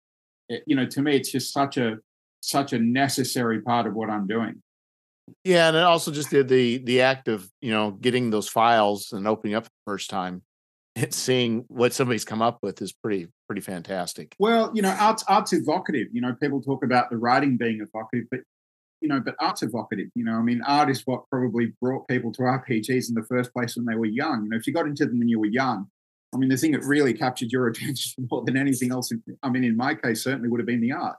it, 0.49 0.63
you 0.67 0.77
know 0.77 0.87
to 0.87 1.03
me 1.03 1.17
it's 1.17 1.31
just 1.31 1.53
such 1.53 1.77
a 1.77 1.97
such 2.41 2.73
a 2.73 2.79
necessary 2.79 3.61
part 3.61 3.87
of 3.87 3.95
what 3.95 4.11
i'm 4.11 4.27
doing. 4.27 4.63
Yeah 5.45 5.69
and 5.69 5.77
it 5.77 5.83
also 5.83 6.13
just 6.13 6.31
did 6.31 6.49
the 6.49 6.79
the 6.79 7.01
act 7.01 7.29
of 7.29 7.49
you 7.61 7.73
know 7.73 7.91
getting 7.91 8.31
those 8.31 8.49
files 8.49 9.13
and 9.13 9.27
opening 9.27 9.55
up 9.55 9.65
the 9.65 9.71
first 9.87 10.09
time 10.09 10.43
and 10.97 11.13
seeing 11.13 11.65
what 11.69 11.93
somebody's 11.93 12.25
come 12.25 12.43
up 12.43 12.59
with 12.63 12.81
is 12.81 12.93
pretty 12.93 13.29
pretty 13.49 13.63
fantastic. 13.63 14.37
Well 14.39 14.71
you 14.73 14.83
know 14.83 14.95
art's 15.01 15.25
art's 15.27 15.53
evocative 15.53 16.09
you 16.13 16.21
know 16.21 16.35
people 16.41 16.63
talk 16.63 16.85
about 16.85 17.11
the 17.11 17.17
writing 17.17 17.57
being 17.57 17.81
evocative 17.81 18.27
but 18.31 18.41
you 19.03 19.09
know, 19.09 19.21
but 19.21 19.35
art's 19.41 19.63
evocative. 19.63 20.09
You 20.15 20.25
know, 20.25 20.35
I 20.35 20.43
mean, 20.43 20.63
art 20.67 20.89
is 20.89 21.03
what 21.07 21.29
probably 21.29 21.73
brought 21.81 22.09
people 22.09 22.33
to 22.33 22.43
RPGs 22.43 23.09
in 23.09 23.15
the 23.15 23.27
first 23.29 23.53
place 23.53 23.77
when 23.77 23.85
they 23.85 23.97
were 23.97 24.07
young. 24.07 24.45
You 24.45 24.51
know, 24.51 24.57
if 24.57 24.67
you 24.67 24.73
got 24.73 24.87
into 24.87 25.05
them 25.05 25.19
when 25.19 25.29
you 25.29 25.41
were 25.41 25.47
young, 25.47 25.89
I 26.35 26.39
mean, 26.39 26.49
the 26.49 26.57
thing 26.57 26.73
that 26.73 26.85
really 26.85 27.13
captured 27.13 27.51
your 27.51 27.67
attention 27.69 28.29
more 28.31 28.45
than 28.45 28.57
anything 28.57 28.93
else, 28.93 29.13
I 29.43 29.51
mean, 29.51 29.65
in 29.65 29.77
my 29.77 29.95
case, 29.95 30.23
certainly 30.23 30.49
would 30.49 30.61
have 30.61 30.67
been 30.67 30.81
the 30.81 30.93
art. 30.93 31.17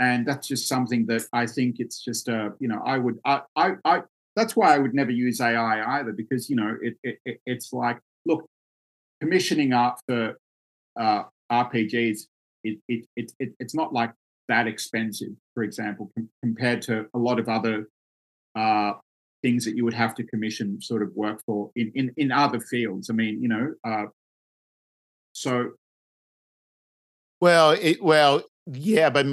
And 0.00 0.26
that's 0.26 0.48
just 0.48 0.68
something 0.68 1.06
that 1.06 1.22
I 1.32 1.46
think 1.46 1.76
it's 1.78 2.04
just 2.04 2.28
a, 2.28 2.52
you 2.58 2.66
know, 2.66 2.82
I 2.84 2.98
would, 2.98 3.20
I, 3.24 3.42
I, 3.54 3.74
I 3.84 4.02
that's 4.34 4.56
why 4.56 4.74
I 4.74 4.78
would 4.78 4.92
never 4.92 5.12
use 5.12 5.40
AI 5.40 6.00
either, 6.00 6.12
because, 6.12 6.50
you 6.50 6.56
know, 6.56 6.76
it, 6.82 6.96
it, 7.04 7.40
it's 7.46 7.72
like, 7.72 8.00
look, 8.26 8.44
commissioning 9.20 9.72
art 9.72 10.00
for 10.08 10.34
uh, 10.98 11.22
RPGs, 11.52 12.22
it, 12.64 12.78
it, 12.88 13.06
it, 13.14 13.32
it, 13.38 13.54
it's 13.60 13.74
not 13.76 13.92
like 13.92 14.12
that 14.48 14.66
expensive, 14.66 15.30
for 15.54 15.62
example, 15.62 16.10
com- 16.16 16.28
compared 16.42 16.82
to 16.82 17.06
a 17.14 17.18
lot 17.18 17.38
of 17.38 17.48
other 17.48 17.88
uh, 18.54 18.92
things 19.42 19.64
that 19.64 19.76
you 19.76 19.84
would 19.84 19.94
have 19.94 20.14
to 20.14 20.24
commission 20.24 20.80
sort 20.80 21.02
of 21.02 21.10
work 21.14 21.40
for 21.44 21.70
in, 21.76 21.92
in, 21.94 22.12
in 22.16 22.32
other 22.32 22.60
fields. 22.60 23.10
I 23.10 23.12
mean, 23.12 23.42
you 23.42 23.48
know, 23.48 23.74
uh, 23.84 24.06
so. 25.32 25.72
Well, 27.40 27.72
it, 27.72 28.02
well, 28.02 28.42
yeah, 28.66 29.10
but 29.10 29.26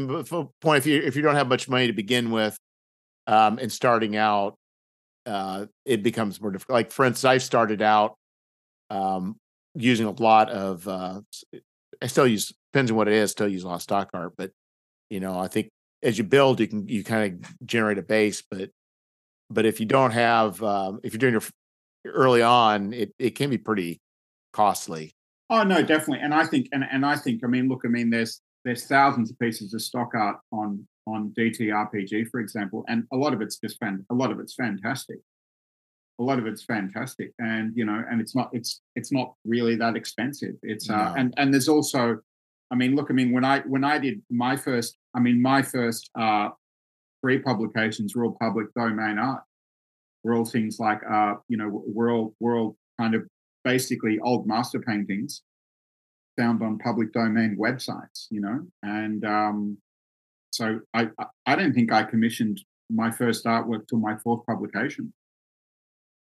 point 0.62 0.78
if 0.80 0.86
you 0.86 1.02
if 1.02 1.16
you 1.16 1.22
don't 1.22 1.36
have 1.36 1.48
much 1.48 1.70
money 1.70 1.88
to 1.88 1.94
begin 1.94 2.32
with, 2.32 2.58
um, 3.28 3.58
and 3.60 3.72
starting 3.72 4.18
out, 4.18 4.56
uh, 5.26 5.68
it 5.86 6.04
becomes 6.04 6.42
more 6.42 6.52
difficult. 6.52 6.74
Like 6.74 6.92
for 6.92 7.06
instance, 7.06 7.26
I 7.26 7.38
started 7.38 7.82
out 7.82 8.16
um, 8.90 9.38
using 9.76 10.08
a 10.08 10.12
lot 10.12 10.50
of. 10.50 10.86
Uh, 10.88 11.22
I 12.02 12.08
still 12.08 12.28
use 12.28 12.52
depends 12.74 12.92
on 12.92 12.98
what 12.98 13.08
it 13.08 13.14
is. 13.14 13.32
Still 13.32 13.48
use 13.48 13.64
a 13.64 13.68
lot 13.68 13.76
of 13.76 13.82
stock 13.82 14.10
art, 14.14 14.34
but 14.38 14.52
you 15.12 15.20
know, 15.20 15.38
I 15.38 15.48
think 15.48 15.70
as 16.02 16.18
you 16.18 16.24
build, 16.24 16.60
you 16.60 16.68
can 16.68 16.88
you 16.88 17.04
kind 17.04 17.44
of 17.44 17.68
generate 17.68 17.98
a 17.98 18.02
base. 18.02 18.42
But 18.42 18.72
but 19.50 19.66
if 19.66 19.80
you 19.80 19.86
don't 19.86 20.12
have, 20.12 20.64
um, 20.64 21.00
if 21.04 21.14
you're 21.14 21.20
doing 21.20 21.34
your 21.34 21.44
early 22.06 22.42
on, 22.42 22.94
it 22.94 23.14
it 23.20 23.32
can 23.32 23.50
be 23.50 23.58
pretty 23.58 24.00
costly. 24.54 25.14
Oh 25.50 25.64
no, 25.64 25.84
definitely. 25.84 26.24
And 26.24 26.34
I 26.34 26.46
think 26.46 26.70
and 26.72 26.86
and 26.90 27.06
I 27.06 27.18
think 27.18 27.44
I 27.44 27.48
mean, 27.48 27.68
look, 27.68 27.82
I 27.86 27.90
mean, 27.90 28.10
there's 28.10 28.42
there's 28.64 28.86
thousands 28.86 29.32
of 29.32 29.38
pieces 29.40 29.74
of 29.74 29.82
stock 29.82 30.12
art 30.16 30.38
on 30.52 30.88
on 31.08 31.34
DTRPG, 31.38 32.30
for 32.30 32.40
example, 32.40 32.86
and 32.88 33.06
a 33.12 33.18
lot 33.18 33.34
of 33.34 33.42
it's 33.42 33.58
just 33.58 33.78
fan, 33.80 34.06
a 34.10 34.14
lot 34.14 34.32
of 34.32 34.40
it's 34.40 34.54
fantastic. 34.54 35.18
A 36.20 36.24
lot 36.24 36.38
of 36.38 36.46
it's 36.46 36.64
fantastic, 36.64 37.34
and 37.40 37.76
you 37.76 37.84
know, 37.84 38.04
and 38.10 38.22
it's 38.22 38.36
not 38.36 38.50
it's 38.54 38.82
it's 38.96 39.12
not 39.12 39.34
really 39.44 39.76
that 39.76 39.96
expensive. 39.96 40.56
It's 40.62 40.90
uh, 40.90 40.96
no. 40.96 41.14
and 41.18 41.34
and 41.38 41.54
there's 41.54 41.68
also, 41.68 42.20
I 42.70 42.76
mean, 42.76 42.96
look, 42.96 43.08
I 43.10 43.14
mean, 43.14 43.32
when 43.32 43.44
I 43.44 43.62
when 43.62 43.84
I 43.84 43.98
did 43.98 44.22
my 44.30 44.56
first, 44.56 44.98
I 45.16 45.20
mean, 45.20 45.42
my 45.42 45.62
first 45.62 46.10
uh, 46.20 46.50
three 47.22 47.40
publications 47.40 48.16
were 48.16 48.26
all 48.26 48.38
public 48.40 48.68
domain 48.74 49.18
art. 49.18 49.44
Were 50.24 50.36
all 50.36 50.46
things 50.46 50.78
like 50.80 51.02
uh, 51.10 51.36
you 51.48 51.58
know, 51.58 51.84
we're 51.88 52.12
all 52.12 52.36
we're 52.40 52.60
all 52.60 52.76
kind 53.00 53.16
of 53.16 53.24
basically 53.64 54.20
old 54.20 54.48
master 54.48 54.80
paintings 54.80 55.42
found 56.38 56.62
on 56.64 56.78
public 56.78 57.12
domain 57.12 57.58
websites, 57.60 58.28
you 58.30 58.42
know, 58.42 58.66
and 58.84 59.26
um, 59.26 59.78
so 60.52 60.80
I, 60.94 61.08
I 61.46 61.56
don't 61.56 61.74
think 61.74 61.92
I 61.92 62.04
commissioned 62.04 62.62
my 62.90 63.10
first 63.10 63.46
artwork 63.46 63.88
till 63.88 64.00
my 64.00 64.18
fourth 64.18 64.46
publication. 64.46 65.14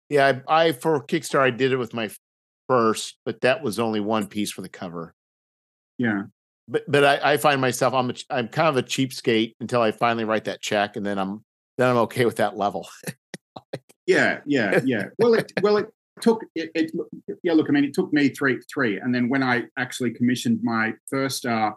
Yeah, 0.09 0.41
I, 0.47 0.67
I 0.67 0.71
for 0.71 1.03
Kickstarter 1.03 1.41
I 1.41 1.49
did 1.49 1.71
it 1.71 1.77
with 1.77 1.93
my 1.93 2.09
first, 2.67 3.17
but 3.25 3.41
that 3.41 3.63
was 3.63 3.79
only 3.79 3.99
one 3.99 4.27
piece 4.27 4.51
for 4.51 4.61
the 4.61 4.69
cover. 4.69 5.13
Yeah, 5.97 6.23
but 6.69 6.83
but 6.87 7.03
I, 7.03 7.33
I 7.33 7.37
find 7.37 7.59
myself 7.59 7.93
I'm 7.93 8.11
a, 8.11 8.13
I'm 8.29 8.47
kind 8.47 8.69
of 8.69 8.77
a 8.77 8.83
cheapskate 8.83 9.55
until 9.59 9.81
I 9.81 9.91
finally 9.91 10.23
write 10.23 10.45
that 10.45 10.61
check, 10.61 10.95
and 10.95 11.05
then 11.05 11.17
I'm 11.17 11.43
then 11.77 11.89
I'm 11.89 11.97
okay 11.97 12.25
with 12.25 12.37
that 12.37 12.57
level. 12.57 12.87
yeah, 14.05 14.39
yeah, 14.45 14.79
yeah. 14.85 15.05
Well, 15.17 15.33
it 15.33 15.51
well 15.61 15.77
it 15.77 15.87
took 16.21 16.43
it, 16.55 16.69
it, 16.75 16.91
Yeah, 17.43 17.53
look, 17.53 17.67
I 17.69 17.71
mean, 17.71 17.85
it 17.85 17.93
took 17.93 18.13
me 18.13 18.29
three 18.29 18.59
three, 18.71 18.99
and 18.99 19.13
then 19.13 19.29
when 19.29 19.43
I 19.43 19.63
actually 19.77 20.11
commissioned 20.11 20.59
my 20.63 20.93
first 21.09 21.45
uh 21.45 21.71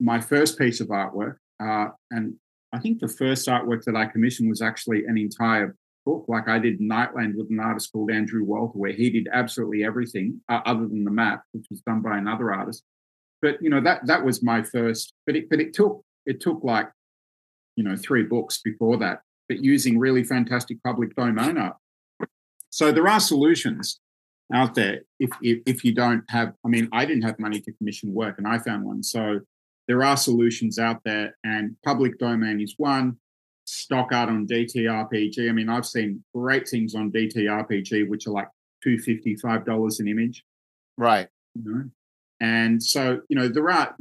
my 0.00 0.20
first 0.20 0.58
piece 0.58 0.80
of 0.80 0.88
artwork, 0.88 1.36
uh, 1.60 1.88
and 2.12 2.34
I 2.72 2.78
think 2.78 3.00
the 3.00 3.08
first 3.08 3.48
artwork 3.48 3.82
that 3.84 3.96
I 3.96 4.06
commissioned 4.06 4.48
was 4.48 4.62
actually 4.62 5.04
an 5.06 5.18
entire 5.18 5.74
book. 6.06 6.26
Like 6.28 6.48
I 6.48 6.60
did 6.60 6.80
Nightland 6.80 7.34
with 7.34 7.50
an 7.50 7.58
artist 7.58 7.90
called 7.92 8.12
Andrew 8.12 8.44
Walter, 8.44 8.78
where 8.78 8.92
he 8.92 9.10
did 9.10 9.26
absolutely 9.32 9.84
everything 9.84 10.40
uh, 10.48 10.60
other 10.64 10.86
than 10.86 11.02
the 11.02 11.10
map, 11.10 11.42
which 11.50 11.66
was 11.68 11.80
done 11.80 12.00
by 12.00 12.16
another 12.16 12.52
artist. 12.52 12.84
But 13.40 13.62
you 13.62 13.70
know 13.70 13.80
that 13.80 14.06
that 14.06 14.24
was 14.24 14.42
my 14.42 14.62
first. 14.62 15.14
But 15.26 15.36
it 15.36 15.48
but 15.48 15.60
it 15.60 15.74
took 15.74 16.02
it 16.26 16.40
took 16.40 16.64
like 16.64 16.90
you 17.76 17.84
know 17.84 17.96
three 17.96 18.24
books 18.24 18.60
before 18.62 18.96
that, 18.98 19.22
but 19.48 19.62
using 19.62 19.98
really 19.98 20.24
fantastic 20.24 20.82
public 20.82 21.14
domain 21.14 21.56
art. 21.56 21.76
So 22.70 22.92
there 22.92 23.08
are 23.08 23.20
solutions 23.20 24.00
out 24.52 24.74
there 24.74 25.00
if, 25.20 25.30
if 25.42 25.62
if 25.66 25.84
you 25.84 25.94
don't 25.94 26.24
have. 26.28 26.54
I 26.64 26.68
mean, 26.68 26.88
I 26.92 27.04
didn't 27.04 27.22
have 27.22 27.38
money 27.38 27.60
to 27.60 27.72
commission 27.72 28.12
work, 28.12 28.38
and 28.38 28.46
I 28.46 28.58
found 28.58 28.84
one. 28.84 29.02
So 29.02 29.40
there 29.86 30.02
are 30.02 30.16
solutions 30.16 30.78
out 30.78 31.02
there, 31.04 31.36
and 31.44 31.76
public 31.84 32.18
domain 32.18 32.60
is 32.60 32.74
one. 32.76 33.16
Stock 33.66 34.12
art 34.12 34.30
on 34.30 34.46
DTRPG. 34.46 35.48
I 35.48 35.52
mean, 35.52 35.68
I've 35.68 35.86
seen 35.86 36.24
great 36.34 36.68
things 36.68 36.94
on 36.94 37.12
DTRPG, 37.12 38.08
which 38.08 38.26
are 38.26 38.32
like 38.32 38.48
two 38.82 38.98
fifty 38.98 39.36
five 39.36 39.64
dollars 39.64 40.00
an 40.00 40.08
image. 40.08 40.44
Right. 40.96 41.28
You 41.54 41.72
know? 41.72 41.90
And 42.40 42.82
so, 42.82 43.20
you 43.28 43.36
know, 43.36 43.48
there 43.48 43.68
are 43.70 43.96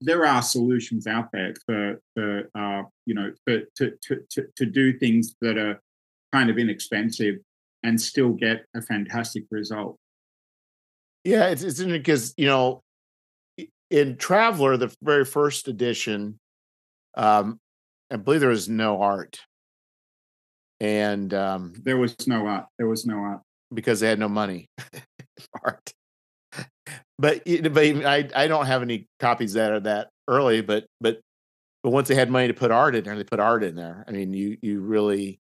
there 0.00 0.26
are 0.26 0.42
solutions 0.42 1.06
out 1.06 1.28
there 1.32 1.54
for 1.64 2.00
for 2.14 2.50
uh, 2.54 2.82
you 3.06 3.14
know 3.14 3.32
for 3.46 3.60
to, 3.76 3.92
to 4.02 4.20
to 4.30 4.46
to 4.56 4.66
do 4.66 4.98
things 4.98 5.34
that 5.40 5.56
are 5.56 5.80
kind 6.32 6.50
of 6.50 6.58
inexpensive 6.58 7.36
and 7.82 8.00
still 8.00 8.30
get 8.30 8.64
a 8.74 8.82
fantastic 8.82 9.44
result. 9.50 9.96
Yeah, 11.24 11.48
it's, 11.48 11.62
it's 11.62 11.78
interesting 11.78 12.02
because 12.02 12.34
you 12.36 12.46
know 12.46 12.82
in 13.90 14.16
Traveller, 14.16 14.76
the 14.76 14.94
very 15.02 15.24
first 15.24 15.68
edition, 15.68 16.38
um, 17.14 17.60
I 18.10 18.16
believe 18.16 18.40
there 18.40 18.48
was 18.48 18.68
no 18.68 19.00
art, 19.02 19.38
and 20.80 21.32
um, 21.32 21.74
there 21.82 21.98
was 21.98 22.26
no 22.26 22.46
art. 22.46 22.66
There 22.78 22.88
was 22.88 23.06
no 23.06 23.16
art 23.16 23.40
because 23.72 24.00
they 24.00 24.08
had 24.08 24.18
no 24.18 24.28
money. 24.28 24.68
art, 25.64 25.92
but 27.18 27.42
but 27.44 27.78
I 28.04 28.28
I 28.34 28.46
don't 28.46 28.66
have 28.66 28.82
any 28.82 29.06
copies 29.20 29.54
that 29.54 29.72
are 29.72 29.80
that 29.80 30.08
early, 30.28 30.60
but 30.60 30.86
but 31.00 31.20
but 31.82 31.90
once 31.90 32.08
they 32.08 32.14
had 32.14 32.30
money 32.30 32.48
to 32.48 32.54
put 32.54 32.70
art 32.70 32.94
in 32.94 33.04
there, 33.04 33.16
they 33.16 33.24
put 33.24 33.40
art 33.40 33.64
in 33.64 33.74
there. 33.74 34.04
I 34.06 34.12
mean, 34.12 34.32
you 34.32 34.56
you 34.62 34.80
really 34.80 35.40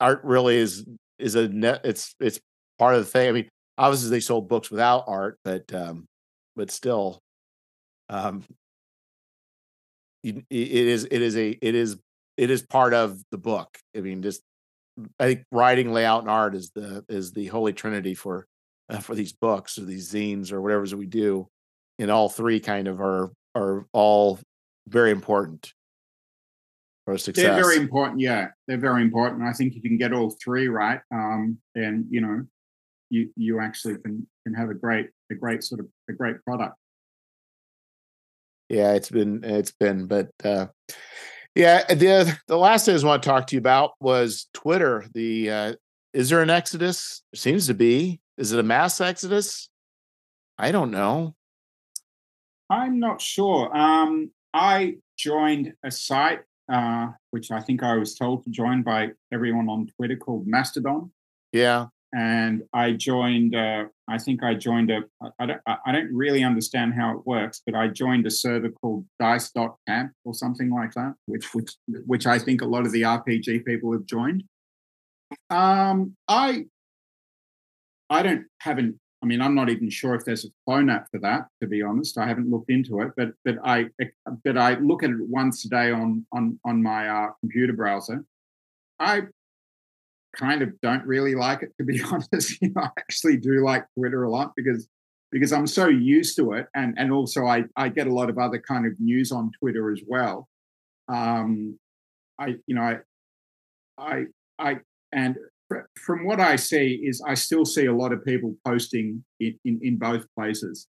art 0.00 0.20
really 0.24 0.56
is 0.56 0.84
is 1.18 1.34
a 1.34 1.48
net. 1.48 1.80
It's 1.84 2.14
it's 2.20 2.40
part 2.78 2.94
of 2.94 3.04
the 3.04 3.10
thing. 3.10 3.28
I 3.28 3.32
mean, 3.32 3.48
obviously 3.78 4.10
they 4.10 4.20
sold 4.20 4.48
books 4.48 4.70
without 4.70 5.04
art, 5.06 5.38
but 5.44 5.72
um, 5.72 6.06
but 6.54 6.70
still, 6.70 7.20
um, 8.08 8.44
it 10.22 10.44
is 10.50 11.06
it 11.10 11.22
is 11.22 11.36
a 11.36 11.50
it 11.50 11.74
is 11.74 11.96
it 12.36 12.50
is 12.50 12.62
part 12.62 12.94
of 12.94 13.20
the 13.30 13.38
book. 13.38 13.78
I 13.96 14.00
mean, 14.00 14.22
just 14.22 14.42
I 15.18 15.26
think 15.26 15.44
writing, 15.50 15.92
layout, 15.92 16.22
and 16.22 16.30
art 16.30 16.54
is 16.54 16.70
the 16.74 17.04
is 17.08 17.32
the 17.32 17.46
holy 17.46 17.72
trinity 17.72 18.14
for 18.14 18.46
uh, 18.88 18.98
for 18.98 19.14
these 19.14 19.32
books 19.32 19.78
or 19.78 19.84
these 19.84 20.12
zines 20.12 20.52
or 20.52 20.60
whatever 20.60 20.86
that 20.86 20.96
we 20.96 21.06
do. 21.06 21.48
And 21.98 22.10
all 22.10 22.28
three 22.28 22.60
kind 22.60 22.88
of 22.88 23.00
are 23.00 23.32
are 23.54 23.86
all 23.92 24.38
very 24.86 25.10
important 25.10 25.72
for 27.06 27.16
success. 27.16 27.44
They're 27.44 27.62
very 27.62 27.76
important. 27.76 28.20
Yeah, 28.20 28.48
they're 28.66 28.76
very 28.76 29.02
important. 29.02 29.42
I 29.42 29.52
think 29.52 29.74
if 29.74 29.82
you 29.82 29.90
can 29.90 29.98
get 29.98 30.12
all 30.12 30.36
three 30.42 30.68
right, 30.68 31.00
um, 31.12 31.58
then 31.74 32.06
you 32.10 32.20
know, 32.20 32.44
you 33.08 33.30
you 33.36 33.60
actually 33.60 33.96
can 33.98 34.26
can 34.44 34.54
have 34.54 34.68
a 34.68 34.74
great 34.74 35.08
a 35.30 35.34
great 35.34 35.64
sort 35.64 35.80
of 35.80 35.86
a 36.10 36.12
great 36.12 36.42
product. 36.44 36.76
Yeah, 38.68 38.92
it's 38.92 39.10
been 39.10 39.42
it's 39.44 39.72
been, 39.72 40.06
but 40.06 40.30
uh, 40.44 40.66
yeah, 41.54 41.84
the 41.86 42.36
the 42.48 42.58
last 42.58 42.84
thing 42.84 42.98
I 42.98 43.06
want 43.06 43.22
to 43.22 43.28
talk 43.28 43.46
to 43.46 43.56
you 43.56 43.60
about 43.60 43.92
was 44.00 44.48
Twitter. 44.52 45.06
The 45.14 45.50
uh, 45.50 45.74
is 46.12 46.28
there 46.28 46.42
an 46.42 46.50
exodus? 46.50 47.22
There 47.32 47.38
seems 47.38 47.66
to 47.68 47.74
be. 47.74 48.20
Is 48.38 48.52
it 48.52 48.60
a 48.60 48.62
mass 48.62 49.00
exodus? 49.00 49.68
I 50.58 50.72
don't 50.72 50.90
know. 50.90 51.34
I'm 52.68 52.98
not 52.98 53.20
sure. 53.20 53.74
Um, 53.76 54.30
I 54.52 54.96
joined 55.16 55.74
a 55.84 55.90
site 55.90 56.40
uh, 56.70 57.08
which 57.30 57.50
I 57.50 57.60
think 57.60 57.82
I 57.82 57.96
was 57.96 58.14
told 58.14 58.44
to 58.44 58.50
join 58.50 58.82
by 58.82 59.10
everyone 59.32 59.68
on 59.68 59.86
Twitter 59.96 60.16
called 60.16 60.46
Mastodon. 60.46 61.12
Yeah 61.52 61.86
and 62.14 62.62
I 62.72 62.92
joined. 62.92 63.54
Uh, 63.54 63.84
I 64.08 64.18
think 64.18 64.42
I 64.42 64.54
joined 64.54 64.90
a. 64.90 65.02
I 65.38 65.46
don't. 65.46 65.60
I 65.66 65.92
don't 65.92 66.12
really 66.12 66.42
understand 66.44 66.94
how 66.94 67.12
it 67.12 67.26
works, 67.26 67.62
but 67.64 67.74
I 67.74 67.88
joined 67.88 68.26
a 68.26 68.30
server 68.30 68.70
called 68.70 69.06
Dice.camp 69.18 70.12
or 70.24 70.34
something 70.34 70.70
like 70.70 70.92
that, 70.94 71.14
which 71.26 71.52
which 71.54 71.76
which 72.06 72.26
I 72.26 72.38
think 72.38 72.62
a 72.62 72.66
lot 72.66 72.86
of 72.86 72.92
the 72.92 73.02
RPG 73.02 73.64
people 73.64 73.92
have 73.92 74.06
joined. 74.06 74.44
Um, 75.50 76.16
I 76.26 76.66
I 78.10 78.22
don't 78.22 78.46
haven't. 78.60 78.98
I 79.22 79.26
mean, 79.26 79.40
I'm 79.40 79.54
not 79.54 79.70
even 79.70 79.90
sure 79.90 80.14
if 80.14 80.24
there's 80.24 80.44
a 80.44 80.48
phone 80.66 80.90
app 80.90 81.08
for 81.10 81.18
that. 81.20 81.46
To 81.60 81.66
be 81.66 81.82
honest, 81.82 82.18
I 82.18 82.26
haven't 82.26 82.50
looked 82.50 82.70
into 82.70 83.00
it, 83.00 83.12
but 83.16 83.30
but 83.44 83.56
I 83.64 83.86
but 84.44 84.56
I 84.56 84.74
look 84.74 85.02
at 85.02 85.10
it 85.10 85.16
once 85.20 85.64
a 85.64 85.68
day 85.68 85.90
on 85.90 86.26
on 86.32 86.58
on 86.64 86.82
my 86.82 87.08
uh, 87.08 87.28
computer 87.40 87.72
browser. 87.72 88.24
I 88.98 89.22
kind 90.36 90.62
of 90.62 90.78
don't 90.82 91.04
really 91.06 91.34
like 91.34 91.62
it 91.62 91.72
to 91.78 91.84
be 91.84 92.00
honest. 92.10 92.60
You 92.60 92.72
know, 92.74 92.82
I 92.82 92.90
actually 92.98 93.38
do 93.38 93.64
like 93.64 93.84
Twitter 93.98 94.22
a 94.24 94.30
lot 94.30 94.52
because 94.56 94.88
because 95.32 95.52
I'm 95.52 95.66
so 95.66 95.88
used 95.88 96.36
to 96.36 96.52
it, 96.52 96.66
and 96.74 96.94
and 96.96 97.12
also 97.12 97.46
I 97.46 97.64
I 97.76 97.88
get 97.88 98.06
a 98.06 98.14
lot 98.14 98.30
of 98.30 98.38
other 98.38 98.60
kind 98.60 98.86
of 98.86 98.92
news 99.00 99.32
on 99.32 99.50
Twitter 99.58 99.90
as 99.90 100.00
well. 100.06 100.48
Um, 101.08 101.78
I 102.38 102.56
you 102.66 102.74
know 102.74 102.82
I 102.82 102.98
I 103.98 104.24
I 104.58 104.76
and 105.12 105.36
from 105.96 106.24
what 106.24 106.40
I 106.40 106.56
see 106.56 107.00
is 107.04 107.22
I 107.26 107.34
still 107.34 107.64
see 107.64 107.86
a 107.86 107.92
lot 107.92 108.12
of 108.12 108.24
people 108.24 108.54
posting 108.64 109.24
in 109.40 109.58
in, 109.64 109.80
in 109.82 109.98
both 109.98 110.26
places. 110.36 110.86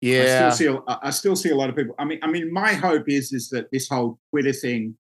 Yeah, 0.00 0.22
I 0.22 0.50
still 0.50 0.50
see 0.50 0.66
a, 0.66 0.98
I 1.02 1.10
still 1.10 1.36
see 1.36 1.50
a 1.50 1.56
lot 1.56 1.70
of 1.70 1.76
people. 1.76 1.94
I 1.98 2.04
mean, 2.04 2.18
I 2.22 2.26
mean, 2.26 2.52
my 2.52 2.72
hope 2.74 3.08
is 3.08 3.32
is 3.32 3.48
that 3.50 3.70
this 3.70 3.88
whole 3.88 4.18
Twitter 4.30 4.52
thing 4.52 4.96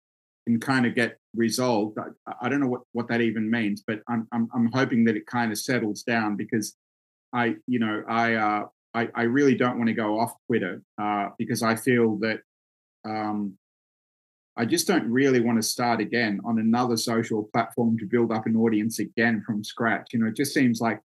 can 0.48 0.60
kind 0.60 0.86
of 0.86 0.96
get 0.96 1.20
resolved. 1.36 1.98
I, 2.00 2.34
I, 2.42 2.50
don't 2.50 2.62
know 2.62 2.68
what, 2.68 2.82
what 2.94 3.10
that 3.10 3.20
even 3.20 3.50
means, 3.50 3.84
but 3.86 4.00
I'm, 4.08 4.28
I'm, 4.32 4.50
I'm 4.56 4.72
hoping 4.72 5.04
that 5.06 5.18
it 5.18 5.26
kind 5.26 5.52
of 5.52 5.58
settles 5.58 6.04
down 6.04 6.38
because 6.38 6.76
I, 7.34 7.56
you 7.68 7.80
know, 7.80 8.02
I, 8.08 8.36
uh, 8.36 8.66
I, 8.94 9.10
I 9.14 9.24
really 9.24 9.56
don't 9.56 9.78
want 9.78 9.88
to 9.90 9.94
go 9.94 10.20
off 10.20 10.34
Twitter 10.48 10.82
uh, 10.98 11.30
because 11.38 11.64
I 11.64 11.76
feel 11.76 12.18
that 12.20 12.40
um, 13.06 13.58
I 14.58 14.66
just 14.66 14.88
don't 14.88 15.10
really 15.10 15.40
want 15.40 15.62
to 15.62 15.68
start 15.68 16.02
again 16.02 16.42
on 16.44 16.60
another 16.60 16.98
social 16.98 17.50
platform 17.54 17.98
to 18.00 18.06
build 18.06 18.32
up 18.32 18.48
an 18.48 18.56
audience 18.56 19.00
again 19.00 19.44
from 19.46 19.64
scratch. 19.64 20.08
You 20.14 20.20
know, 20.20 20.28
it 20.28 20.36
just 20.36 20.54
seems 20.54 20.82
like 20.82 21.00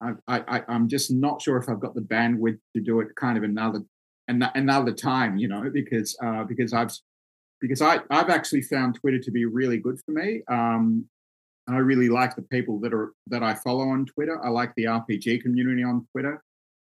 I, 0.00 0.14
I, 0.26 0.62
I'm 0.68 0.88
just 0.88 1.10
not 1.10 1.42
sure 1.42 1.58
if 1.58 1.68
I've 1.68 1.80
got 1.80 1.94
the 1.94 2.00
bandwidth 2.00 2.58
to 2.74 2.82
do 2.82 3.00
it 3.00 3.08
kind 3.16 3.36
of 3.36 3.44
another 3.44 3.82
another 4.28 4.92
time, 4.92 5.36
you 5.36 5.48
know, 5.48 5.70
because 5.72 6.16
uh, 6.22 6.44
because 6.44 6.72
I've 6.72 6.92
because 7.60 7.82
I 7.82 7.98
I've 8.10 8.30
actually 8.30 8.62
found 8.62 8.94
Twitter 8.94 9.18
to 9.18 9.30
be 9.30 9.44
really 9.44 9.78
good 9.78 10.00
for 10.04 10.12
me. 10.12 10.42
Um, 10.48 11.04
I 11.68 11.76
really 11.78 12.08
like 12.08 12.36
the 12.36 12.42
people 12.42 12.80
that 12.80 12.94
are 12.94 13.12
that 13.26 13.42
I 13.42 13.54
follow 13.54 13.88
on 13.88 14.06
Twitter. 14.06 14.42
I 14.44 14.48
like 14.48 14.72
the 14.76 14.84
RPG 14.84 15.42
community 15.42 15.82
on 15.82 16.06
Twitter. 16.12 16.42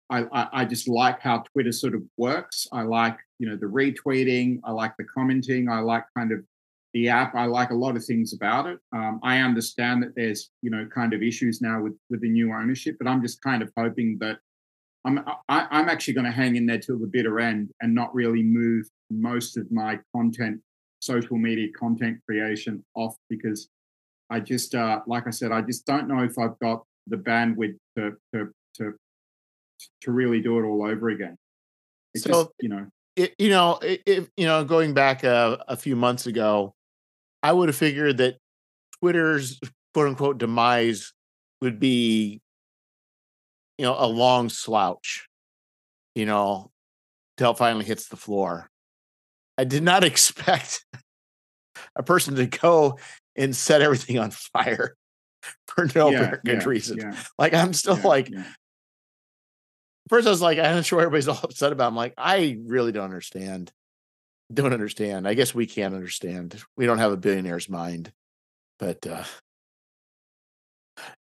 I, 0.09 0.24
I, 0.32 0.48
I 0.53 0.64
just 0.64 0.88
like 0.88 1.20
how 1.20 1.44
Twitter 1.53 1.72
sort 1.72 1.94
of 1.94 2.03
works. 2.16 2.66
I 2.72 2.82
like 2.82 3.18
you 3.41 3.49
know 3.49 3.57
the 3.57 3.66
retweeting. 3.66 4.61
I 4.62 4.70
like 4.70 4.93
the 4.99 5.05
commenting. 5.05 5.68
I 5.68 5.80
like 5.80 6.05
kind 6.16 6.30
of 6.30 6.45
the 6.93 7.09
app. 7.09 7.34
I 7.34 7.47
like 7.47 7.70
a 7.70 7.74
lot 7.74 7.97
of 7.97 8.05
things 8.05 8.34
about 8.34 8.66
it. 8.66 8.78
Um, 8.93 9.18
I 9.22 9.38
understand 9.38 10.03
that 10.03 10.14
there's 10.14 10.51
you 10.62 10.70
know 10.70 10.86
kind 10.95 11.14
of 11.14 11.22
issues 11.22 11.61
now 11.61 11.82
with 11.82 11.97
with 12.11 12.20
the 12.20 12.28
new 12.28 12.53
ownership, 12.53 12.97
but 12.99 13.09
I'm 13.09 13.22
just 13.22 13.43
kind 13.43 13.62
of 13.62 13.72
hoping 13.76 14.18
that 14.20 14.38
I'm 15.05 15.18
I, 15.20 15.32
am 15.32 15.68
i 15.70 15.80
am 15.80 15.88
actually 15.88 16.14
going 16.14 16.26
to 16.26 16.30
hang 16.30 16.57
in 16.57 16.66
there 16.66 16.78
till 16.78 16.99
the 16.99 17.07
bitter 17.07 17.41
end 17.41 17.70
and 17.80 17.95
not 17.95 18.14
really 18.14 18.43
move 18.43 18.86
most 19.11 19.57
of 19.57 19.70
my 19.72 19.99
content, 20.14 20.61
social 21.01 21.38
media 21.38 21.68
content 21.78 22.18
creation 22.28 22.84
off 22.95 23.16
because 23.30 23.68
I 24.28 24.41
just 24.41 24.74
uh, 24.74 25.01
like 25.07 25.26
I 25.26 25.30
said, 25.30 25.51
I 25.51 25.62
just 25.62 25.86
don't 25.86 26.09
know 26.09 26.22
if 26.22 26.38
I've 26.38 26.59
got 26.59 26.84
the 27.07 27.16
bandwidth 27.16 27.76
to 27.97 28.12
to 28.34 28.53
to 28.74 28.95
to 30.03 30.12
really 30.12 30.43
do 30.43 30.59
it 30.59 30.64
all 30.64 30.84
over 30.84 31.09
again. 31.09 31.36
It's 32.12 32.24
so 32.24 32.30
just, 32.30 32.51
you 32.61 32.68
know, 32.68 32.86
it, 33.17 33.35
you 33.39 33.51
know, 33.51 33.79
if 33.83 34.29
you 34.37 34.47
know, 34.47 34.65
going 34.65 34.95
back 34.95 35.25
a, 35.25 35.63
a 35.69 35.77
few 35.77 35.97
months 35.97 36.27
ago, 36.27 36.75
I 37.43 37.53
would 37.53 37.69
have 37.69 37.77
figured 37.77 38.19
that 38.19 38.37
Twitter's 38.99 39.61
quote 39.95 40.09
unquote 40.09 40.39
demise 40.39 41.13
would 41.61 41.79
be 41.79 42.41
you 43.81 43.87
know, 43.87 43.97
a 43.99 44.07
long 44.07 44.51
slouch, 44.51 45.27
you 46.15 46.27
know, 46.27 46.71
till 47.39 47.53
it 47.53 47.57
finally 47.57 47.87
hits 47.87 48.09
the 48.09 48.17
floor. 48.17 48.69
I 49.57 49.65
did 49.65 49.83
not 49.83 50.05
expect 50.05 50.85
a 51.97 52.03
person 52.03 52.35
to 52.35 52.45
go 52.45 52.99
and 53.37 53.57
set 53.57 53.81
everything 53.81 54.19
on 54.19 54.33
fire 54.33 54.97
for 55.67 55.89
no 55.95 56.11
yeah, 56.11 56.35
good 56.45 56.61
yeah, 56.61 56.69
reason. 56.69 56.99
Yeah. 56.99 57.17
Like 57.39 57.55
I'm 57.55 57.73
still 57.73 57.97
like 58.05 58.31
first 60.11 60.27
I 60.27 60.31
was 60.31 60.43
like, 60.43 60.59
I'm 60.59 60.77
not 60.77 60.85
sure 60.85 61.01
everybody's 61.01 61.29
all 61.29 61.41
upset 61.43 61.73
about. 61.73 61.89
I'm 61.89 61.97
like, 61.97 62.15
I 62.19 62.59
really 62.67 62.93
don't 62.93 63.05
understand. 63.05 63.73
Don't 64.53 64.75
understand. 64.75 65.27
I 65.27 65.35
guess 65.35 65.55
we 65.55 65.67
can't 65.67 65.95
understand. 65.95 66.63
We 66.77 66.85
don't 66.85 66.99
have 66.99 67.13
a 67.13 67.17
billionaire's 67.17 67.69
mind. 67.69 68.13
But 68.79 69.07
uh 69.07 69.25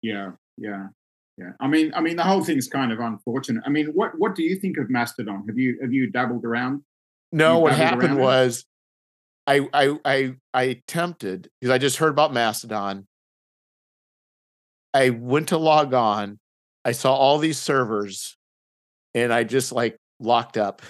yeah, 0.03 0.33
yeah 0.57 0.89
yeah 1.37 1.51
i 1.61 1.67
mean 1.67 1.93
i 1.95 2.01
mean 2.01 2.17
the 2.17 2.23
whole 2.23 2.45
thing's 2.45 2.69
kind 2.69 2.93
of 2.93 3.01
unfortunate 3.01 3.63
i 3.67 3.69
mean 3.69 3.87
what 3.89 4.17
what 4.19 4.35
do 4.35 4.43
you 4.43 4.57
think 4.57 4.77
of 4.79 4.89
mastodon 4.89 5.45
have 5.49 5.59
you 5.59 5.79
have 5.81 5.93
you 5.93 6.11
dabbled 6.11 6.45
around 6.45 6.83
no 7.33 7.59
what 7.59 7.75
happened 7.75 8.19
was 8.19 8.65
I, 9.47 9.67
I 9.73 9.99
i 10.05 10.35
i 10.53 10.63
attempted 10.63 11.51
because 11.61 11.73
i 11.73 11.79
just 11.79 11.97
heard 11.97 12.11
about 12.11 12.33
mastodon 12.33 13.07
i 14.93 15.11
went 15.11 15.49
to 15.49 15.59
log 15.59 15.93
on 15.93 16.39
i 16.85 16.93
saw 16.93 17.15
all 17.15 17.39
these 17.39 17.59
servers 17.59 18.37
and 19.15 19.33
i 19.33 19.45
just 19.45 19.73
like 19.73 19.97
locked 20.21 20.57
up 20.57 20.83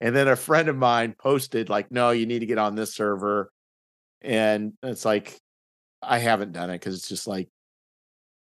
and 0.00 0.14
then 0.14 0.28
a 0.28 0.36
friend 0.36 0.68
of 0.68 0.76
mine 0.76 1.14
posted 1.18 1.68
like 1.68 1.90
no 1.90 2.10
you 2.10 2.26
need 2.26 2.40
to 2.40 2.46
get 2.46 2.58
on 2.58 2.74
this 2.74 2.94
server 2.94 3.50
and 4.22 4.72
it's 4.82 5.04
like 5.04 5.38
i 6.02 6.18
haven't 6.18 6.52
done 6.52 6.70
it 6.70 6.74
because 6.74 6.94
it's 6.94 7.08
just 7.08 7.26
like 7.26 7.48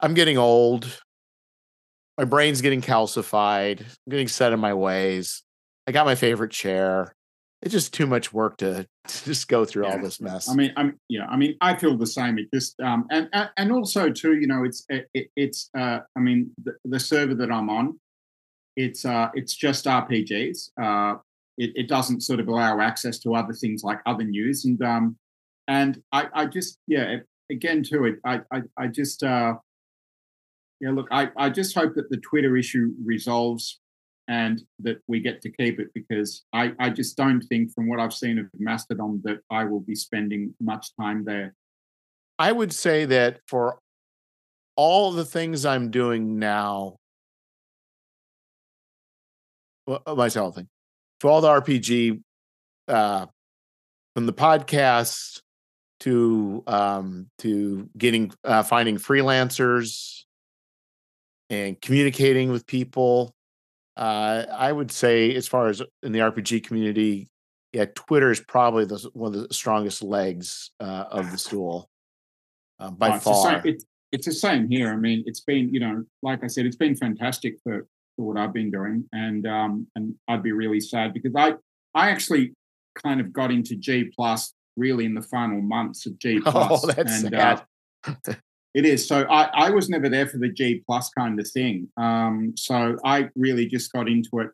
I'm 0.03 0.13
getting 0.13 0.37
old. 0.37 1.01
My 2.17 2.25
brain's 2.25 2.59
getting 2.59 2.81
calcified. 2.81 3.79
I'm 3.79 4.09
getting 4.09 4.27
set 4.27 4.51
in 4.51 4.59
my 4.59 4.73
ways. 4.73 5.43
I 5.87 5.93
got 5.93 6.05
my 6.05 6.15
favorite 6.15 6.51
chair. 6.51 7.15
It's 7.63 7.71
just 7.71 7.93
too 7.93 8.05
much 8.05 8.33
work 8.33 8.57
to, 8.57 8.87
to 9.07 9.25
just 9.25 9.47
go 9.47 9.65
through 9.65 9.85
yeah. 9.85 9.93
all 9.93 10.01
this 10.01 10.19
mess. 10.19 10.49
I 10.49 10.53
mean, 10.53 10.73
I'm 10.75 10.99
yeah. 11.09 11.25
I 11.27 11.37
mean, 11.37 11.55
I 11.61 11.75
feel 11.75 11.97
the 11.97 12.05
same. 12.05 12.37
It 12.37 12.47
just 12.53 12.79
um, 12.81 13.07
and 13.09 13.29
and 13.57 13.71
also 13.71 14.09
too, 14.09 14.35
you 14.35 14.47
know, 14.47 14.63
it's 14.63 14.85
it, 14.89 15.07
it's 15.35 15.69
uh, 15.77 15.99
I 16.15 16.19
mean, 16.19 16.51
the, 16.63 16.73
the 16.85 16.99
server 16.99 17.35
that 17.35 17.51
I'm 17.51 17.69
on, 17.69 17.99
it's 18.75 19.05
uh, 19.05 19.29
it's 19.33 19.55
just 19.55 19.85
RPGs. 19.85 20.69
Uh, 20.81 21.15
it, 21.57 21.71
it 21.75 21.87
doesn't 21.87 22.21
sort 22.21 22.39
of 22.39 22.47
allow 22.47 22.79
access 22.79 23.19
to 23.19 23.35
other 23.35 23.53
things 23.53 23.83
like 23.83 23.99
other 24.05 24.23
news 24.23 24.65
and 24.65 24.81
um, 24.83 25.17
and 25.67 26.01
I 26.11 26.27
I 26.33 26.45
just 26.45 26.77
yeah. 26.87 27.17
Again, 27.51 27.83
too, 27.83 28.05
it 28.05 28.15
I 28.25 28.39
I, 28.51 28.61
I 28.77 28.87
just 28.87 29.21
uh, 29.21 29.55
yeah, 30.83 30.91
look, 30.91 31.07
I, 31.11 31.29
I 31.37 31.49
just 31.49 31.75
hope 31.75 31.95
that 31.95 32.09
the 32.09 32.17
Twitter 32.17 32.57
issue 32.57 32.91
resolves 33.05 33.79
and 34.27 34.61
that 34.79 34.97
we 35.07 35.19
get 35.19 35.41
to 35.41 35.51
keep 35.51 35.79
it 35.79 35.87
because 35.93 36.43
I, 36.53 36.73
I 36.79 36.89
just 36.89 37.17
don't 37.17 37.41
think, 37.41 37.73
from 37.73 37.89
what 37.89 37.99
I've 37.99 38.13
seen 38.13 38.39
of 38.39 38.45
Mastodon, 38.57 39.21
that 39.23 39.39
I 39.49 39.65
will 39.65 39.81
be 39.81 39.95
spending 39.95 40.53
much 40.61 40.95
time 40.99 41.25
there. 41.25 41.53
I 42.39 42.51
would 42.51 42.73
say 42.73 43.05
that 43.05 43.41
for 43.47 43.79
all 44.75 45.11
the 45.11 45.25
things 45.25 45.65
I'm 45.65 45.91
doing 45.91 46.39
now, 46.39 46.97
well, 49.85 50.01
uh, 50.05 50.15
myself 50.15 50.55
thing, 50.55 50.67
for 51.19 51.29
all 51.29 51.41
the 51.41 51.49
RPG, 51.49 52.21
uh, 52.87 53.25
from 54.15 54.25
the 54.25 54.33
podcast 54.33 55.41
to 56.01 56.63
um, 56.67 57.29
to 57.39 57.89
getting 57.97 58.31
uh, 58.43 58.63
finding 58.63 58.97
freelancers 58.97 60.23
and 61.49 61.79
communicating 61.81 62.51
with 62.51 62.65
people. 62.65 63.33
Uh, 63.95 64.45
I 64.51 64.71
would 64.71 64.91
say, 64.91 65.35
as 65.35 65.47
far 65.47 65.67
as 65.67 65.81
in 66.01 66.11
the 66.11 66.19
RPG 66.19 66.63
community, 66.63 67.29
yeah, 67.71 67.85
Twitter 67.95 68.31
is 68.31 68.39
probably 68.39 68.85
the, 68.85 69.09
one 69.13 69.33
of 69.35 69.47
the 69.47 69.53
strongest 69.53 70.01
legs 70.01 70.71
uh, 70.79 71.05
of 71.09 71.31
the 71.31 71.37
stool 71.39 71.89
uh, 72.79 72.91
by 72.91 73.09
oh, 73.09 73.15
it's 73.15 73.23
far. 73.23 73.33
The 73.33 73.61
same, 73.61 73.73
it, 73.73 73.83
it's 74.11 74.25
the 74.25 74.31
same 74.31 74.69
here. 74.69 74.91
I 74.91 74.95
mean, 74.95 75.23
it's 75.25 75.41
been, 75.41 75.73
you 75.73 75.79
know, 75.79 76.03
like 76.21 76.43
I 76.43 76.47
said, 76.47 76.65
it's 76.65 76.75
been 76.75 76.95
fantastic 76.95 77.55
for, 77.63 77.87
for 78.15 78.27
what 78.27 78.37
I've 78.37 78.53
been 78.53 78.71
doing, 78.71 79.05
and 79.11 79.45
um, 79.47 79.87
and 79.95 80.15
I'd 80.27 80.43
be 80.43 80.51
really 80.51 80.79
sad 80.79 81.13
because 81.13 81.33
I 81.35 81.55
I 81.95 82.11
actually 82.11 82.53
kind 83.03 83.19
of 83.19 83.33
got 83.33 83.51
into 83.51 83.75
G 83.75 84.11
plus 84.15 84.53
really 84.75 85.05
in 85.05 85.13
the 85.13 85.21
final 85.21 85.61
months 85.61 86.05
of 86.05 86.17
G 86.19 86.39
oh, 86.45 86.51
plus. 86.51 86.83
Oh, 86.83 86.87
that's 86.87 87.23
and, 87.23 87.33
uh, 87.33 87.61
sad. 88.05 88.17
Uh, 88.27 88.33
It 88.73 88.85
is. 88.85 89.07
So 89.07 89.23
I, 89.29 89.67
I 89.67 89.69
was 89.69 89.87
never 89.87 90.09
there 90.09 90.27
for 90.27 90.39
the 90.39 90.49
G 90.49 90.81
plus 90.85 91.09
kind 91.17 91.39
of 91.39 91.47
thing. 91.47 91.89
Um, 91.97 92.53
so 92.57 92.97
I 93.05 93.29
really 93.35 93.67
just 93.67 93.91
got 93.91 94.09
into 94.09 94.39
it 94.39 94.49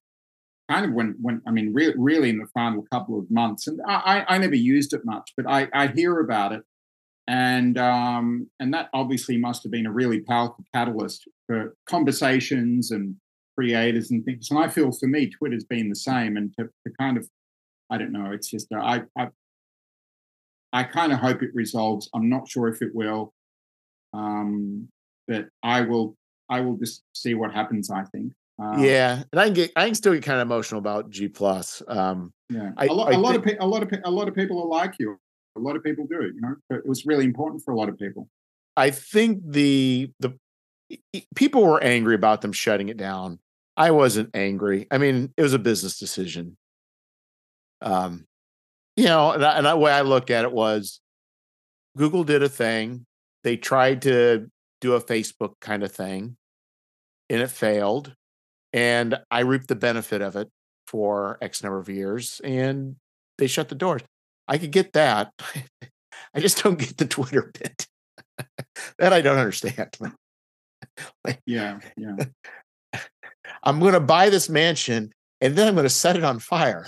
kind 0.69 0.85
of 0.85 0.91
when, 0.91 1.15
when 1.21 1.41
I 1.47 1.51
mean, 1.51 1.73
re- 1.73 1.95
really 1.97 2.29
in 2.29 2.39
the 2.39 2.47
final 2.53 2.85
couple 2.91 3.17
of 3.17 3.31
months. 3.31 3.67
And 3.67 3.79
I, 3.87 4.25
I 4.27 4.37
never 4.37 4.55
used 4.55 4.93
it 4.93 5.01
much, 5.05 5.31
but 5.37 5.47
I, 5.47 5.67
I 5.73 5.87
hear 5.87 6.19
about 6.19 6.51
it. 6.51 6.63
And 7.27 7.77
um, 7.77 8.49
and 8.59 8.73
that 8.73 8.89
obviously 8.93 9.37
must 9.37 9.61
have 9.63 9.71
been 9.71 9.85
a 9.85 9.91
really 9.91 10.19
powerful 10.19 10.65
catalyst 10.73 11.27
for 11.45 11.75
conversations 11.87 12.89
and 12.89 13.15
creators 13.55 14.09
and 14.09 14.25
things. 14.25 14.49
And 14.49 14.59
I 14.59 14.67
feel 14.67 14.91
for 14.91 15.07
me, 15.07 15.29
Twitter's 15.29 15.63
been 15.63 15.89
the 15.89 15.95
same. 15.95 16.37
And 16.37 16.51
to, 16.57 16.65
to 16.65 16.93
kind 16.99 17.17
of, 17.17 17.29
I 17.89 17.99
don't 17.99 18.11
know, 18.11 18.31
it's 18.31 18.49
just, 18.49 18.67
uh, 18.73 18.79
I, 18.79 19.03
I, 19.17 19.27
I 20.73 20.83
kind 20.83 21.11
of 21.11 21.19
hope 21.19 21.43
it 21.43 21.51
resolves. 21.53 22.09
I'm 22.15 22.29
not 22.29 22.49
sure 22.49 22.67
if 22.67 22.81
it 22.81 22.95
will. 22.95 23.33
Um, 24.13 24.89
but 25.27 25.47
I 25.63 25.81
will 25.81 26.15
I 26.49 26.61
will 26.61 26.77
just 26.77 27.03
see 27.13 27.35
what 27.35 27.53
happens. 27.53 27.89
I 27.89 28.03
think. 28.05 28.33
Um, 28.57 28.83
yeah, 28.83 29.23
and 29.31 29.39
I 29.39 29.45
can 29.45 29.53
get 29.53 29.71
I 29.75 29.85
can 29.85 29.95
still 29.95 30.13
get 30.13 30.23
kind 30.23 30.41
of 30.41 30.47
emotional 30.47 30.79
about 30.79 31.09
G 31.09 31.27
plus. 31.27 31.81
Um, 31.87 32.33
yeah, 32.49 32.71
I, 32.77 32.87
a, 32.87 32.93
lot, 32.93 33.13
lot 33.13 33.43
think, 33.43 33.57
of 33.57 33.63
a 33.63 33.67
lot 33.67 33.83
of 33.83 33.99
a 34.03 34.11
lot 34.11 34.27
of 34.27 34.35
people 34.35 34.61
are 34.61 34.67
like 34.67 34.95
you. 34.99 35.17
A 35.55 35.59
lot 35.59 35.75
of 35.75 35.83
people 35.83 36.05
do. 36.09 36.21
It. 36.21 36.33
You 36.35 36.41
know, 36.41 36.55
but 36.69 36.79
it 36.79 36.87
was 36.87 37.05
really 37.05 37.25
important 37.25 37.63
for 37.63 37.71
a 37.71 37.77
lot 37.77 37.89
of 37.89 37.97
people. 37.97 38.27
I 38.75 38.89
think 38.91 39.41
the 39.45 40.11
the 40.19 40.37
people 41.35 41.63
were 41.63 41.81
angry 41.83 42.15
about 42.15 42.41
them 42.41 42.51
shutting 42.51 42.89
it 42.89 42.97
down. 42.97 43.39
I 43.77 43.91
wasn't 43.91 44.31
angry. 44.33 44.87
I 44.91 44.97
mean, 44.97 45.33
it 45.37 45.41
was 45.41 45.53
a 45.53 45.59
business 45.59 45.97
decision. 45.97 46.57
Um, 47.81 48.25
you 48.97 49.05
know, 49.05 49.31
and, 49.31 49.45
I, 49.45 49.57
and 49.57 49.65
the 49.65 49.77
way 49.77 49.91
I 49.91 50.01
looked 50.01 50.31
at 50.31 50.43
it 50.43 50.51
was, 50.51 50.99
Google 51.95 52.25
did 52.25 52.43
a 52.43 52.49
thing 52.49 53.05
they 53.43 53.57
tried 53.57 54.01
to 54.03 54.49
do 54.81 54.93
a 54.93 55.01
Facebook 55.01 55.53
kind 55.61 55.83
of 55.83 55.91
thing 55.91 56.37
and 57.29 57.41
it 57.41 57.49
failed. 57.49 58.15
And 58.73 59.19
I 59.31 59.41
reaped 59.41 59.67
the 59.67 59.75
benefit 59.75 60.21
of 60.21 60.35
it 60.35 60.49
for 60.87 61.37
X 61.41 61.63
number 61.63 61.79
of 61.79 61.89
years 61.89 62.41
and 62.43 62.95
they 63.37 63.47
shut 63.47 63.69
the 63.69 63.75
doors. 63.75 64.01
I 64.47 64.57
could 64.57 64.71
get 64.71 64.93
that. 64.93 65.31
I 66.33 66.39
just 66.39 66.63
don't 66.63 66.79
get 66.79 66.97
the 66.97 67.05
Twitter 67.05 67.51
bit. 67.59 67.87
that 68.99 69.13
I 69.13 69.21
don't 69.21 69.37
understand. 69.37 69.95
like, 71.23 71.39
yeah, 71.45 71.79
yeah. 71.97 72.15
I'm 73.63 73.79
going 73.79 73.93
to 73.93 73.99
buy 73.99 74.29
this 74.29 74.49
mansion 74.49 75.11
and 75.41 75.55
then 75.55 75.67
I'm 75.67 75.75
going 75.75 75.85
to 75.85 75.89
set 75.89 76.15
it 76.15 76.23
on 76.23 76.39
fire. 76.39 76.87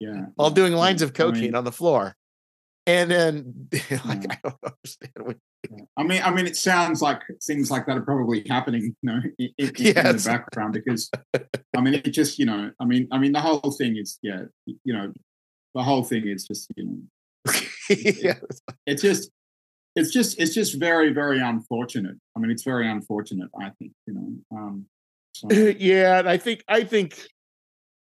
yeah, 0.00 0.26
while 0.34 0.50
doing 0.50 0.72
lines 0.72 1.02
of 1.02 1.10
I 1.10 1.12
cocaine 1.12 1.42
mean, 1.42 1.54
on 1.54 1.64
the 1.64 1.72
floor. 1.72 2.14
And 2.88 3.10
then, 3.10 3.68
like, 3.72 3.90
Yeah. 3.90 4.00
I 4.04 4.38
don't 4.42 4.56
understand. 4.64 5.12
what- 5.18 5.36
I 5.96 6.02
mean, 6.04 6.22
I 6.22 6.30
mean, 6.30 6.46
it 6.46 6.56
sounds 6.56 7.02
like 7.02 7.20
things 7.44 7.70
like 7.70 7.86
that 7.86 7.98
are 7.98 8.02
probably 8.02 8.44
happening, 8.48 8.94
you 9.02 9.06
know, 9.10 9.20
in, 9.38 9.50
in, 9.58 9.66
in 9.76 9.94
the 9.94 10.22
background 10.26 10.72
because, 10.72 11.10
I 11.76 11.80
mean, 11.80 11.94
it 11.94 12.10
just, 12.10 12.38
you 12.38 12.46
know, 12.46 12.70
I 12.80 12.84
mean, 12.84 13.08
I 13.12 13.18
mean, 13.18 13.32
the 13.32 13.40
whole 13.40 13.72
thing 13.72 13.96
is, 13.96 14.18
yeah, 14.22 14.42
you 14.66 14.92
know, 14.92 15.12
the 15.74 15.82
whole 15.82 16.04
thing 16.04 16.26
is 16.26 16.46
just, 16.46 16.68
you 16.76 16.84
know, 16.84 17.52
yeah. 17.90 18.38
it's 18.86 19.02
just, 19.02 19.30
it's 19.96 20.10
just, 20.12 20.38
it's 20.40 20.54
just 20.54 20.78
very, 20.78 21.12
very 21.12 21.40
unfortunate. 21.40 22.16
I 22.36 22.40
mean, 22.40 22.50
it's 22.50 22.62
very 22.62 22.88
unfortunate. 22.88 23.50
I 23.60 23.70
think, 23.78 23.92
you 24.06 24.14
know, 24.14 24.56
um, 24.56 24.86
so, 25.38 25.48
yeah, 25.78 26.18
and 26.18 26.28
I 26.28 26.36
think 26.36 26.64
I 26.68 26.82
think 26.84 27.20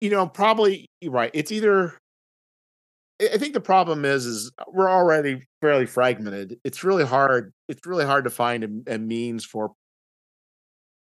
you 0.00 0.10
know 0.10 0.26
probably 0.26 0.88
right. 1.04 1.30
It's 1.34 1.52
either 1.52 1.94
I 3.22 3.38
think 3.38 3.54
the 3.54 3.60
problem 3.60 4.04
is 4.04 4.26
is 4.26 4.50
we're 4.68 4.90
already 4.90 5.46
fairly 5.60 5.86
fragmented. 5.86 6.58
It's 6.64 6.82
really 6.82 7.04
hard. 7.04 7.52
It's 7.68 7.86
really 7.86 8.04
hard 8.04 8.24
to 8.24 8.30
find 8.30 8.84
a, 8.86 8.94
a 8.94 8.98
means 8.98 9.44
for. 9.44 9.72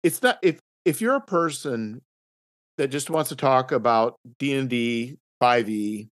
It's 0.03 0.23
not 0.23 0.39
if 0.43 0.61
if 0.85 1.01
you're 1.01 1.17
a 1.17 1.21
person 1.21 2.03
that 2.79 2.89
just 2.89 3.11
wants 3.11 3.31
to 3.31 3.37
talk 3.37 3.73
about 3.73 4.17
D 4.39 4.55
and 4.55 4.69
D 4.69 5.17
five 5.41 5.69
E. 5.69 6.09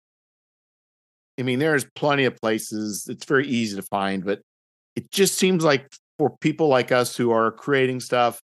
I 1.39 1.43
mean, 1.43 1.59
there's 1.59 1.87
plenty 1.95 2.25
of 2.25 2.37
places. 2.37 3.07
It's 3.09 3.25
very 3.25 3.47
easy 3.47 3.77
to 3.77 3.83
find, 3.83 4.25
but 4.25 4.41
it 4.97 5.11
just 5.11 5.37
seems 5.37 5.65
like 5.65 5.87
for 6.19 6.37
people 6.39 6.69
like 6.69 6.93
us 6.93 7.17
who 7.17 7.31
are 7.31 7.51
creating 7.51 8.01
stuff 8.01 8.41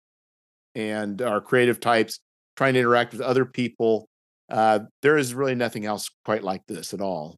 and 0.75 1.23
are 1.23 1.41
creative 1.41 1.81
types 1.81 2.21
trying 2.57 2.75
to 2.75 2.81
interact 2.81 3.13
with 3.13 3.21
other 3.21 3.45
people 3.45 4.09
uh, 4.51 4.81
there 5.03 5.17
is 5.17 5.35
really 5.35 5.55
nothing 5.55 5.87
else 5.87 6.11
quite 6.25 6.45
like 6.45 6.63
this 6.67 6.93
at 6.93 7.01
all 7.01 7.37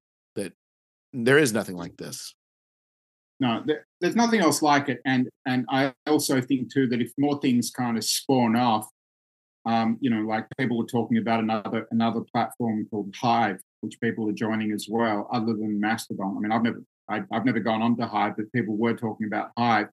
there 1.12 1.38
is 1.38 1.52
nothing 1.52 1.76
like 1.76 1.96
this 1.96 2.34
no, 3.38 3.62
there, 3.66 3.86
there's 4.00 4.16
nothing 4.16 4.40
else 4.40 4.62
like 4.62 4.88
it. 4.88 5.00
And, 5.04 5.28
and 5.46 5.66
I 5.68 5.92
also 6.06 6.40
think 6.40 6.72
too, 6.72 6.86
that 6.88 7.00
if 7.00 7.12
more 7.18 7.38
things 7.40 7.70
kind 7.70 7.96
of 7.96 8.04
spawn 8.04 8.56
off, 8.56 8.88
um, 9.66 9.98
you 10.00 10.10
know, 10.10 10.20
like 10.20 10.46
people 10.58 10.78
were 10.78 10.86
talking 10.86 11.18
about 11.18 11.40
another, 11.40 11.86
another 11.90 12.20
platform 12.32 12.86
called 12.90 13.14
Hive, 13.20 13.58
which 13.80 14.00
people 14.00 14.28
are 14.28 14.32
joining 14.32 14.72
as 14.72 14.86
well, 14.88 15.28
other 15.32 15.52
than 15.52 15.80
Mastodon. 15.80 16.36
I 16.36 16.40
mean, 16.40 16.52
I've 16.52 16.62
never, 16.62 16.82
I, 17.08 17.22
I've 17.32 17.44
never 17.44 17.60
gone 17.60 17.82
on 17.82 17.96
to 17.98 18.06
Hive, 18.06 18.36
but 18.36 18.52
people 18.52 18.76
were 18.76 18.94
talking 18.94 19.26
about 19.26 19.50
Hive. 19.58 19.88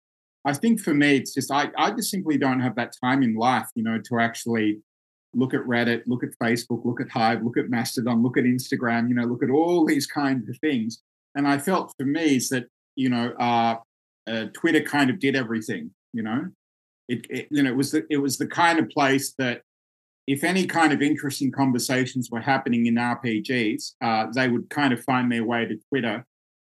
I 0.46 0.54
think 0.54 0.80
for 0.80 0.94
me, 0.94 1.18
it's 1.18 1.34
just 1.34 1.52
I, 1.52 1.70
I 1.78 1.92
just 1.92 2.12
simply 2.12 2.38
don't 2.38 2.60
have 2.60 2.76
that 2.76 2.94
time 3.04 3.24
in 3.24 3.36
life, 3.36 3.68
you 3.76 3.84
know, 3.84 4.00
to 4.10 4.20
actually 4.20 4.82
look 5.34 5.54
at 5.54 5.62
Reddit, 5.62 6.04
look 6.06 6.24
at 6.24 6.38
Facebook, 6.42 6.86
look 6.86 7.02
at 7.02 7.10
Hive, 7.10 7.44
look 7.44 7.58
at 7.58 7.70
Mastodon, 7.70 8.22
look 8.22 8.38
at 8.38 8.44
Instagram, 8.44 9.10
you 9.10 9.16
know, 9.16 9.26
look 9.26 9.44
at 9.44 9.50
all 9.50 9.86
these 9.86 10.06
kinds 10.08 10.48
of 10.50 10.58
things. 10.60 11.02
And 11.36 11.48
I 11.48 11.58
felt 11.58 11.94
for 11.98 12.06
me 12.06 12.36
is 12.36 12.50
that 12.50 12.68
you 12.96 13.10
know, 13.10 13.34
uh, 13.40 13.76
uh, 14.28 14.46
Twitter 14.54 14.82
kind 14.82 15.10
of 15.10 15.20
did 15.20 15.36
everything. 15.36 15.92
You 16.14 16.24
know, 16.24 16.50
it, 17.08 17.26
it 17.30 17.48
you 17.50 17.64
know 17.64 17.72
it 17.72 17.76
was 17.76 17.92
the 17.92 18.06
it 18.10 18.18
was 18.18 18.38
the 18.38 18.48
kind 18.48 18.80
of 18.80 18.90
place 18.90 19.34
that 19.38 19.62
if 20.28 20.44
any 20.44 20.66
kind 20.66 20.94
of 20.94 21.02
interesting 21.02 21.52
conversations 21.52 22.30
were 22.32 22.40
happening 22.40 22.86
in 22.86 22.96
RPGs, 22.96 23.94
uh, 24.02 24.28
they 24.34 24.48
would 24.48 24.70
kind 24.70 24.94
of 24.94 25.04
find 25.04 25.32
their 25.32 25.44
way 25.44 25.66
to 25.66 25.78
Twitter, 25.90 26.26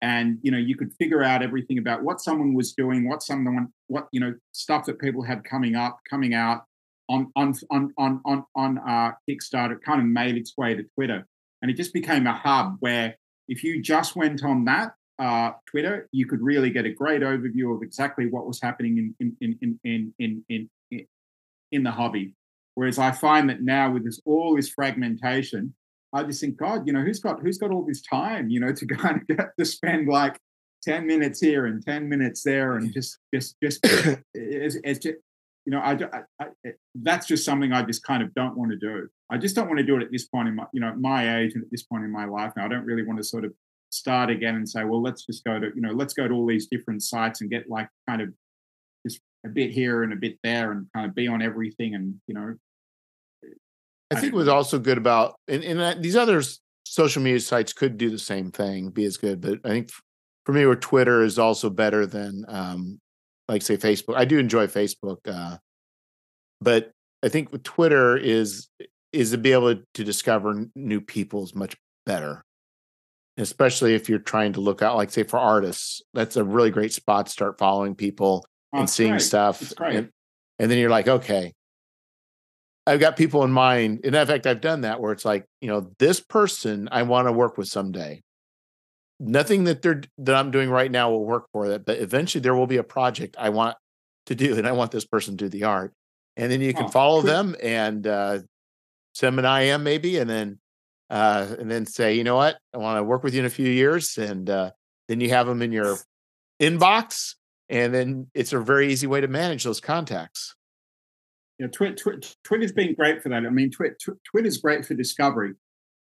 and 0.01 0.37
you 0.41 0.51
know 0.51 0.57
you 0.57 0.75
could 0.75 0.93
figure 0.93 1.23
out 1.23 1.43
everything 1.43 1.77
about 1.77 2.03
what 2.03 2.21
someone 2.21 2.53
was 2.53 2.73
doing, 2.73 3.07
what 3.07 3.23
someone, 3.23 3.67
what 3.87 4.07
you 4.11 4.19
know, 4.19 4.33
stuff 4.53 4.85
that 4.85 4.99
people 4.99 5.21
had 5.21 5.43
coming 5.43 5.75
up, 5.75 5.99
coming 6.09 6.33
out 6.33 6.63
on 7.09 7.31
on 7.35 7.53
on 7.71 7.93
on 7.97 8.21
on 8.25 8.45
on 8.55 8.77
uh, 8.79 9.11
Kickstarter. 9.29 9.73
It 9.73 9.83
kind 9.85 9.99
of 9.99 10.07
made 10.07 10.37
its 10.37 10.53
way 10.57 10.73
to 10.75 10.83
Twitter, 10.95 11.25
and 11.61 11.71
it 11.71 11.75
just 11.75 11.93
became 11.93 12.27
a 12.27 12.33
hub 12.33 12.77
where 12.79 13.15
if 13.47 13.63
you 13.63 13.81
just 13.81 14.15
went 14.15 14.43
on 14.43 14.65
that 14.65 14.93
uh, 15.19 15.51
Twitter, 15.69 16.09
you 16.11 16.25
could 16.25 16.41
really 16.41 16.69
get 16.69 16.85
a 16.85 16.93
great 16.93 17.21
overview 17.21 17.75
of 17.75 17.81
exactly 17.81 18.27
what 18.27 18.47
was 18.47 18.61
happening 18.61 18.97
in 19.19 19.35
in 19.41 19.57
in 19.61 19.79
in 19.83 20.13
in 20.19 20.43
in, 20.49 20.69
in, 20.91 21.07
in 21.71 21.83
the 21.83 21.91
hobby. 21.91 22.33
Whereas 22.75 22.99
I 22.99 23.11
find 23.11 23.49
that 23.49 23.61
now 23.61 23.91
with 23.91 24.03
this 24.03 24.19
all 24.25 24.55
this 24.55 24.69
fragmentation, 24.69 25.73
I 26.13 26.23
just 26.23 26.41
think, 26.41 26.57
God, 26.57 26.87
you 26.87 26.93
know, 26.93 27.01
who's 27.01 27.19
got 27.19 27.41
who's 27.41 27.57
got 27.57 27.71
all 27.71 27.85
this 27.85 28.01
time, 28.01 28.49
you 28.49 28.59
know, 28.59 28.73
to 28.73 28.85
kind 28.85 29.21
of 29.21 29.27
get 29.27 29.49
to 29.57 29.65
spend 29.65 30.07
like 30.07 30.37
ten 30.83 31.07
minutes 31.07 31.39
here 31.39 31.65
and 31.65 31.85
ten 31.85 32.09
minutes 32.09 32.43
there, 32.43 32.75
and 32.75 32.93
just 32.93 33.19
just 33.33 33.55
just 33.61 33.79
it's, 34.33 34.77
it's 34.83 34.99
just 34.99 35.17
you 35.65 35.71
know, 35.71 35.79
I, 35.79 35.93
I, 35.93 36.45
I 36.63 36.71
that's 36.95 37.25
just 37.27 37.43
something 37.43 37.73
I 37.73 37.81
just 37.81 38.03
kind 38.03 38.21
of 38.21 38.33
don't 38.33 38.55
want 38.55 38.71
to 38.71 38.77
do. 38.77 39.07
I 39.31 39.37
just 39.37 39.55
don't 39.55 39.67
want 39.67 39.79
to 39.79 39.85
do 39.85 39.95
it 39.97 40.03
at 40.03 40.11
this 40.11 40.27
point 40.27 40.47
in 40.47 40.55
my 40.55 40.65
you 40.73 40.79
know 40.79 40.93
my 40.95 41.39
age 41.39 41.53
and 41.55 41.63
at 41.63 41.71
this 41.71 41.83
point 41.83 42.03
in 42.03 42.11
my 42.11 42.25
life 42.25 42.53
now. 42.55 42.65
I 42.65 42.67
don't 42.67 42.85
really 42.85 43.03
want 43.03 43.17
to 43.17 43.23
sort 43.23 43.45
of 43.45 43.53
start 43.95 44.29
again 44.29 44.55
and 44.55 44.67
say, 44.67 44.83
well, 44.83 45.01
let's 45.01 45.25
just 45.25 45.43
go 45.43 45.59
to, 45.59 45.67
you 45.73 45.81
know, 45.81 45.91
let's 45.91 46.13
go 46.13 46.27
to 46.27 46.33
all 46.33 46.45
these 46.45 46.67
different 46.67 47.01
sites 47.01 47.41
and 47.41 47.49
get 47.49 47.69
like 47.69 47.89
kind 48.07 48.21
of 48.21 48.29
just 49.05 49.21
a 49.45 49.49
bit 49.49 49.71
here 49.71 50.03
and 50.03 50.13
a 50.13 50.15
bit 50.15 50.37
there 50.43 50.71
and 50.71 50.87
kind 50.93 51.07
of 51.07 51.15
be 51.15 51.27
on 51.27 51.41
everything 51.41 51.95
and, 51.95 52.15
you 52.27 52.35
know. 52.35 52.55
i 54.11 54.19
think 54.19 54.33
was 54.33 54.47
also 54.47 54.77
good 54.77 54.97
about 54.97 55.35
and, 55.47 55.63
and 55.63 56.03
these 56.03 56.15
other 56.15 56.41
social 56.85 57.21
media 57.21 57.39
sites 57.39 57.73
could 57.73 57.97
do 57.97 58.09
the 58.09 58.19
same 58.19 58.51
thing 58.51 58.89
be 58.89 59.05
as 59.05 59.17
good 59.17 59.41
but 59.41 59.59
i 59.63 59.69
think 59.69 59.89
for 60.45 60.53
me 60.53 60.65
where 60.65 60.75
twitter 60.75 61.23
is 61.23 61.39
also 61.39 61.69
better 61.69 62.05
than 62.05 62.45
um 62.47 62.99
like 63.49 63.61
say 63.61 63.77
facebook 63.77 64.15
i 64.15 64.25
do 64.25 64.37
enjoy 64.39 64.67
facebook 64.67 65.17
uh 65.27 65.57
but 66.61 66.91
i 67.23 67.29
think 67.29 67.51
with 67.51 67.63
twitter 67.63 68.17
is 68.17 68.67
is 69.13 69.31
to 69.31 69.37
be 69.37 69.53
able 69.53 69.75
to 69.93 70.03
discover 70.03 70.65
new 70.75 70.99
people 70.99 71.41
is 71.43 71.55
much 71.55 71.77
better. 72.05 72.43
Especially 73.37 73.95
if 73.95 74.09
you're 74.09 74.19
trying 74.19 74.51
to 74.53 74.59
look 74.59 74.81
out 74.81 74.97
like 74.97 75.09
say 75.09 75.23
for 75.23 75.39
artists 75.39 76.01
that's 76.13 76.35
a 76.35 76.43
really 76.43 76.69
great 76.69 76.91
spot 76.91 77.25
to 77.27 77.31
start 77.31 77.57
following 77.57 77.95
people 77.95 78.45
Oh, 78.73 78.79
and 78.79 78.89
seeing 78.89 79.11
great. 79.11 79.21
stuff 79.21 79.71
and, 79.79 80.09
and 80.59 80.69
then 80.71 80.77
you're 80.77 80.89
like 80.89 81.07
okay. 81.07 81.53
I've 82.85 82.99
got 82.99 83.15
people 83.15 83.43
in 83.45 83.51
mind 83.51 84.01
and 84.03 84.13
in 84.15 84.27
fact 84.27 84.45
i've 84.47 84.59
done 84.61 84.81
that 84.81 84.99
where 84.99 85.11
it's 85.13 85.25
like 85.25 85.45
you 85.61 85.69
know 85.69 85.91
this 85.97 86.19
person 86.19 86.89
i 86.91 87.03
want 87.03 87.27
to 87.27 87.31
work 87.31 87.57
with 87.57 87.67
someday 87.67 88.21
nothing 89.19 89.63
that 89.65 89.81
they're 89.81 90.01
that 90.17 90.35
i'm 90.35 90.51
doing 90.51 90.69
right 90.69 90.91
now 90.91 91.09
will 91.09 91.25
work 91.25 91.45
for 91.53 91.69
that 91.69 91.85
but 91.85 91.99
eventually 91.99 92.41
there 92.41 92.55
will 92.55 92.67
be 92.67 92.77
a 92.77 92.83
project 92.83 93.35
i 93.39 93.49
want 93.49 93.77
to 94.25 94.35
do 94.35 94.57
and 94.57 94.67
i 94.67 94.71
want 94.71 94.91
this 94.91 95.05
person 95.05 95.37
to 95.37 95.45
do 95.45 95.49
the 95.49 95.63
art 95.63 95.93
and 96.35 96.51
then 96.51 96.59
you 96.61 96.73
can 96.73 96.85
Oh, 96.85 96.89
follow 96.89 97.21
cool. 97.21 97.29
them 97.31 97.55
and 97.63 98.05
uh 98.05 98.39
send 99.13 99.37
them 99.37 99.45
an 99.45 99.61
im 99.63 99.83
maybe 99.83 100.17
and 100.17 100.29
then 100.29 100.59
uh 101.09 101.47
and 101.59 101.71
then 101.71 101.85
say 101.85 102.13
you 102.15 102.23
know 102.23 102.35
what 102.35 102.57
i 102.73 102.77
want 102.77 102.97
to 102.99 103.03
work 103.03 103.23
with 103.23 103.33
you 103.33 103.39
in 103.39 103.45
a 103.45 103.49
few 103.49 103.69
years 103.69 104.17
and 104.17 104.49
uh 104.49 104.71
then 105.07 105.21
you 105.21 105.29
have 105.29 105.47
them 105.47 105.61
in 105.61 105.71
your 105.71 105.97
inbox 106.61 107.35
and 107.69 107.93
then 107.93 108.27
it's 108.33 108.53
a 108.53 108.59
very 108.59 108.91
easy 108.91 109.07
way 109.07 109.21
to 109.21 109.27
manage 109.27 109.63
those 109.63 109.79
contacts 109.79 110.55
Yeah, 111.59 111.67
Twitter, 111.67 111.95
Twitter, 111.95 112.27
Twitter's 112.43 112.73
been 112.73 112.93
great 112.95 113.23
for 113.23 113.29
that. 113.29 113.45
I 113.45 113.49
mean, 113.49 113.71
Twitter, 113.71 113.97
Twitter's 114.29 114.57
great 114.57 114.85
for 114.85 114.93
discovery 114.93 115.53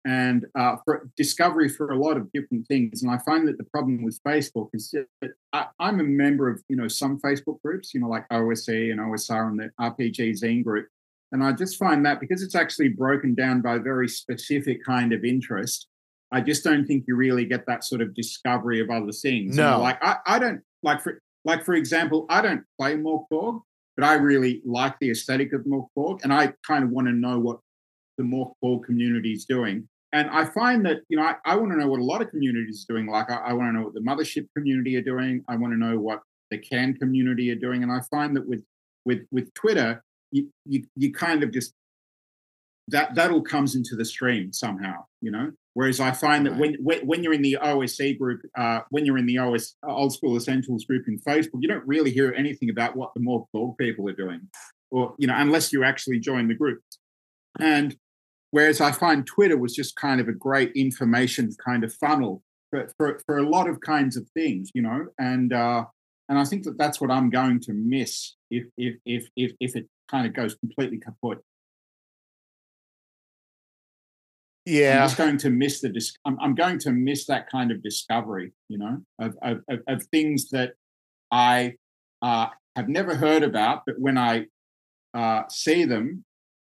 and 0.05 0.45
uh, 0.55 0.77
for 0.83 1.09
discovery 1.15 1.69
for 1.69 1.91
a 1.91 1.97
lot 1.97 2.17
of 2.17 2.31
different 2.31 2.67
things. 2.67 3.03
And 3.03 3.11
I 3.11 3.17
find 3.19 3.47
that 3.47 3.57
the 3.57 3.63
problem 3.65 4.03
with 4.03 4.19
Facebook 4.27 4.69
is 4.73 4.93
that 5.21 5.31
I, 5.53 5.67
I'm 5.79 5.99
a 5.99 6.03
member 6.03 6.49
of, 6.49 6.61
you 6.69 6.75
know, 6.75 6.87
some 6.87 7.19
Facebook 7.19 7.61
groups, 7.63 7.93
you 7.93 7.99
know, 7.99 8.07
like 8.09 8.25
OSE 8.31 8.67
and 8.69 8.99
OSR 8.99 9.47
and 9.49 9.59
the 9.59 9.69
RPG 9.79 10.41
Zine 10.41 10.63
group. 10.63 10.87
And 11.31 11.43
I 11.43 11.51
just 11.53 11.77
find 11.77 12.05
that 12.05 12.19
because 12.19 12.41
it's 12.41 12.55
actually 12.55 12.89
broken 12.89 13.35
down 13.35 13.61
by 13.61 13.77
very 13.77 14.07
specific 14.09 14.83
kind 14.83 15.13
of 15.13 15.23
interest, 15.23 15.87
I 16.31 16.41
just 16.41 16.63
don't 16.63 16.85
think 16.85 17.05
you 17.07 17.15
really 17.15 17.45
get 17.45 17.65
that 17.67 17.83
sort 17.83 18.01
of 18.01 18.13
discovery 18.15 18.81
of 18.81 18.89
other 18.89 19.11
things. 19.11 19.55
You 19.55 19.63
know, 19.63 19.77
No. 19.77 19.81
like 19.81 20.03
I, 20.03 20.17
I 20.25 20.39
don't 20.39 20.61
like 20.83 21.01
for 21.01 21.21
like 21.45 21.63
for 21.63 21.73
example, 21.75 22.25
I 22.29 22.41
don't 22.41 22.63
play 22.79 22.95
Mork 22.95 23.25
Borg, 23.29 23.61
but 23.95 24.05
I 24.05 24.15
really 24.15 24.61
like 24.65 24.95
the 24.99 25.11
aesthetic 25.11 25.53
of 25.53 25.61
Mork 25.61 25.87
Borg, 25.95 26.21
and 26.23 26.33
I 26.33 26.53
kind 26.65 26.83
of 26.83 26.89
want 26.89 27.07
to 27.07 27.13
know 27.13 27.39
what 27.39 27.59
the 28.17 28.23
Mork 28.23 28.53
Borg 28.61 28.85
community 28.85 29.31
is 29.33 29.45
doing. 29.45 29.87
And 30.13 30.29
I 30.29 30.45
find 30.45 30.85
that 30.85 30.97
you 31.09 31.17
know 31.17 31.23
I, 31.23 31.35
I 31.45 31.55
want 31.55 31.71
to 31.71 31.77
know 31.77 31.87
what 31.87 31.99
a 31.99 32.03
lot 32.03 32.21
of 32.21 32.29
communities 32.29 32.85
are 32.89 32.93
doing. 32.93 33.07
Like 33.07 33.29
I, 33.31 33.35
I 33.35 33.53
want 33.53 33.69
to 33.69 33.73
know 33.73 33.85
what 33.85 33.93
the 33.93 34.01
mothership 34.01 34.47
community 34.55 34.95
are 34.97 35.01
doing. 35.01 35.43
I 35.47 35.55
want 35.55 35.73
to 35.73 35.79
know 35.79 35.97
what 35.97 36.21
the 36.49 36.57
can 36.57 36.93
community 36.95 37.49
are 37.51 37.55
doing. 37.55 37.81
And 37.81 37.91
I 37.91 38.01
find 38.11 38.35
that 38.35 38.47
with 38.47 38.63
with 39.05 39.21
with 39.31 39.53
Twitter, 39.53 40.03
you 40.31 40.49
you, 40.65 40.83
you 40.95 41.13
kind 41.13 41.43
of 41.43 41.51
just 41.51 41.73
that 42.89 43.15
that 43.15 43.31
all 43.31 43.41
comes 43.41 43.75
into 43.75 43.95
the 43.95 44.05
stream 44.05 44.53
somehow, 44.53 45.05
you 45.21 45.31
know. 45.31 45.51
Whereas 45.73 46.01
I 46.01 46.11
find 46.11 46.45
that 46.45 46.57
when 46.57 46.75
when, 46.81 47.07
when 47.07 47.23
you're 47.23 47.33
in 47.33 47.41
the 47.41 47.57
OSE 47.61 48.17
group, 48.19 48.41
uh, 48.57 48.81
when 48.89 49.05
you're 49.05 49.17
in 49.17 49.25
the 49.25 49.37
OS 49.37 49.75
Old 49.83 50.13
School 50.13 50.35
Essentials 50.35 50.83
group 50.83 51.05
in 51.07 51.17
Facebook, 51.19 51.61
you 51.61 51.69
don't 51.69 51.87
really 51.87 52.11
hear 52.11 52.33
anything 52.35 52.69
about 52.69 52.95
what 52.95 53.11
the 53.15 53.21
Mork 53.21 53.45
Borg 53.53 53.77
people 53.77 54.07
are 54.09 54.13
doing, 54.13 54.41
or 54.91 55.15
you 55.17 55.27
know, 55.27 55.35
unless 55.37 55.71
you 55.71 55.83
actually 55.83 56.19
join 56.19 56.49
the 56.49 56.55
group. 56.55 56.81
And 57.59 57.95
whereas 58.51 58.79
I 58.79 58.91
find 58.91 59.25
Twitter 59.25 59.57
was 59.57 59.75
just 59.75 59.95
kind 59.95 60.21
of 60.21 60.27
a 60.27 60.33
great 60.33 60.71
information 60.73 61.51
kind 61.63 61.83
of 61.83 61.93
funnel 61.93 62.43
for 62.69 62.89
for, 62.97 63.19
for 63.25 63.37
a 63.37 63.49
lot 63.49 63.67
of 63.67 63.81
kinds 63.81 64.15
of 64.15 64.27
things, 64.33 64.69
you 64.73 64.81
know, 64.81 65.07
and 65.19 65.51
uh, 65.51 65.85
and 66.29 66.39
I 66.39 66.43
think 66.45 66.63
that 66.63 66.77
that's 66.77 67.01
what 67.01 67.11
I'm 67.11 67.29
going 67.29 67.59
to 67.61 67.73
miss 67.73 68.35
if 68.49 68.65
if 68.77 68.95
if 69.05 69.27
if, 69.35 69.51
if 69.59 69.75
it 69.75 69.87
kind 70.09 70.27
of 70.27 70.33
goes 70.33 70.55
completely 70.55 70.99
kaput. 70.99 71.39
yeah, 74.65 75.01
I'm 75.01 75.07
just 75.07 75.17
going 75.17 75.37
to 75.37 75.49
miss 75.49 75.81
the. 75.81 75.89
Dis- 75.89 76.15
I'm, 76.25 76.37
I'm 76.39 76.55
going 76.55 76.79
to 76.79 76.91
miss 76.91 77.25
that 77.25 77.49
kind 77.49 77.71
of 77.71 77.81
discovery, 77.81 78.53
you 78.69 78.77
know, 78.77 78.99
of 79.19 79.35
of, 79.41 79.61
of 79.87 80.03
things 80.05 80.49
that 80.49 80.73
I 81.31 81.75
uh, 82.21 82.47
have 82.75 82.87
never 82.87 83.15
heard 83.15 83.43
about, 83.43 83.83
but 83.85 83.95
when 83.97 84.17
I 84.17 84.45
uh, 85.13 85.43
see 85.49 85.85
them, 85.85 86.23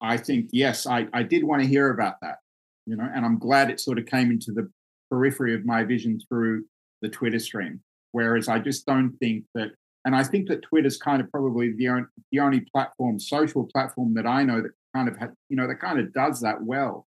I 0.00 0.16
think 0.16 0.50
yes, 0.52 0.86
I 0.86 1.06
I 1.12 1.22
did 1.22 1.44
want 1.44 1.62
to 1.62 1.68
hear 1.68 1.90
about 1.90 2.14
that, 2.22 2.38
you 2.86 2.96
know, 2.96 3.08
and 3.14 3.24
I'm 3.24 3.38
glad 3.38 3.70
it 3.70 3.80
sort 3.80 3.98
of 3.98 4.06
came 4.06 4.30
into 4.30 4.52
the 4.52 4.70
periphery 5.10 5.54
of 5.54 5.64
my 5.64 5.84
vision 5.84 6.20
through 6.28 6.64
the 7.02 7.08
Twitter 7.08 7.38
stream. 7.38 7.80
Whereas 8.12 8.48
I 8.48 8.58
just 8.58 8.86
don't 8.86 9.16
think 9.18 9.44
that, 9.54 9.70
and 10.04 10.16
I 10.16 10.24
think 10.24 10.48
that 10.48 10.62
Twitter's 10.62 10.96
kind 10.96 11.20
of 11.20 11.30
probably 11.30 11.72
the 11.72 11.88
only, 11.88 12.04
the 12.32 12.40
only 12.40 12.60
platform, 12.72 13.18
social 13.20 13.68
platform 13.72 14.14
that 14.14 14.26
I 14.26 14.44
know 14.44 14.62
that 14.62 14.70
kind 14.94 15.08
of, 15.08 15.16
had, 15.16 15.32
you 15.48 15.56
know, 15.56 15.66
that 15.66 15.80
kind 15.80 16.00
of 16.00 16.12
does 16.12 16.40
that 16.40 16.62
well. 16.62 17.06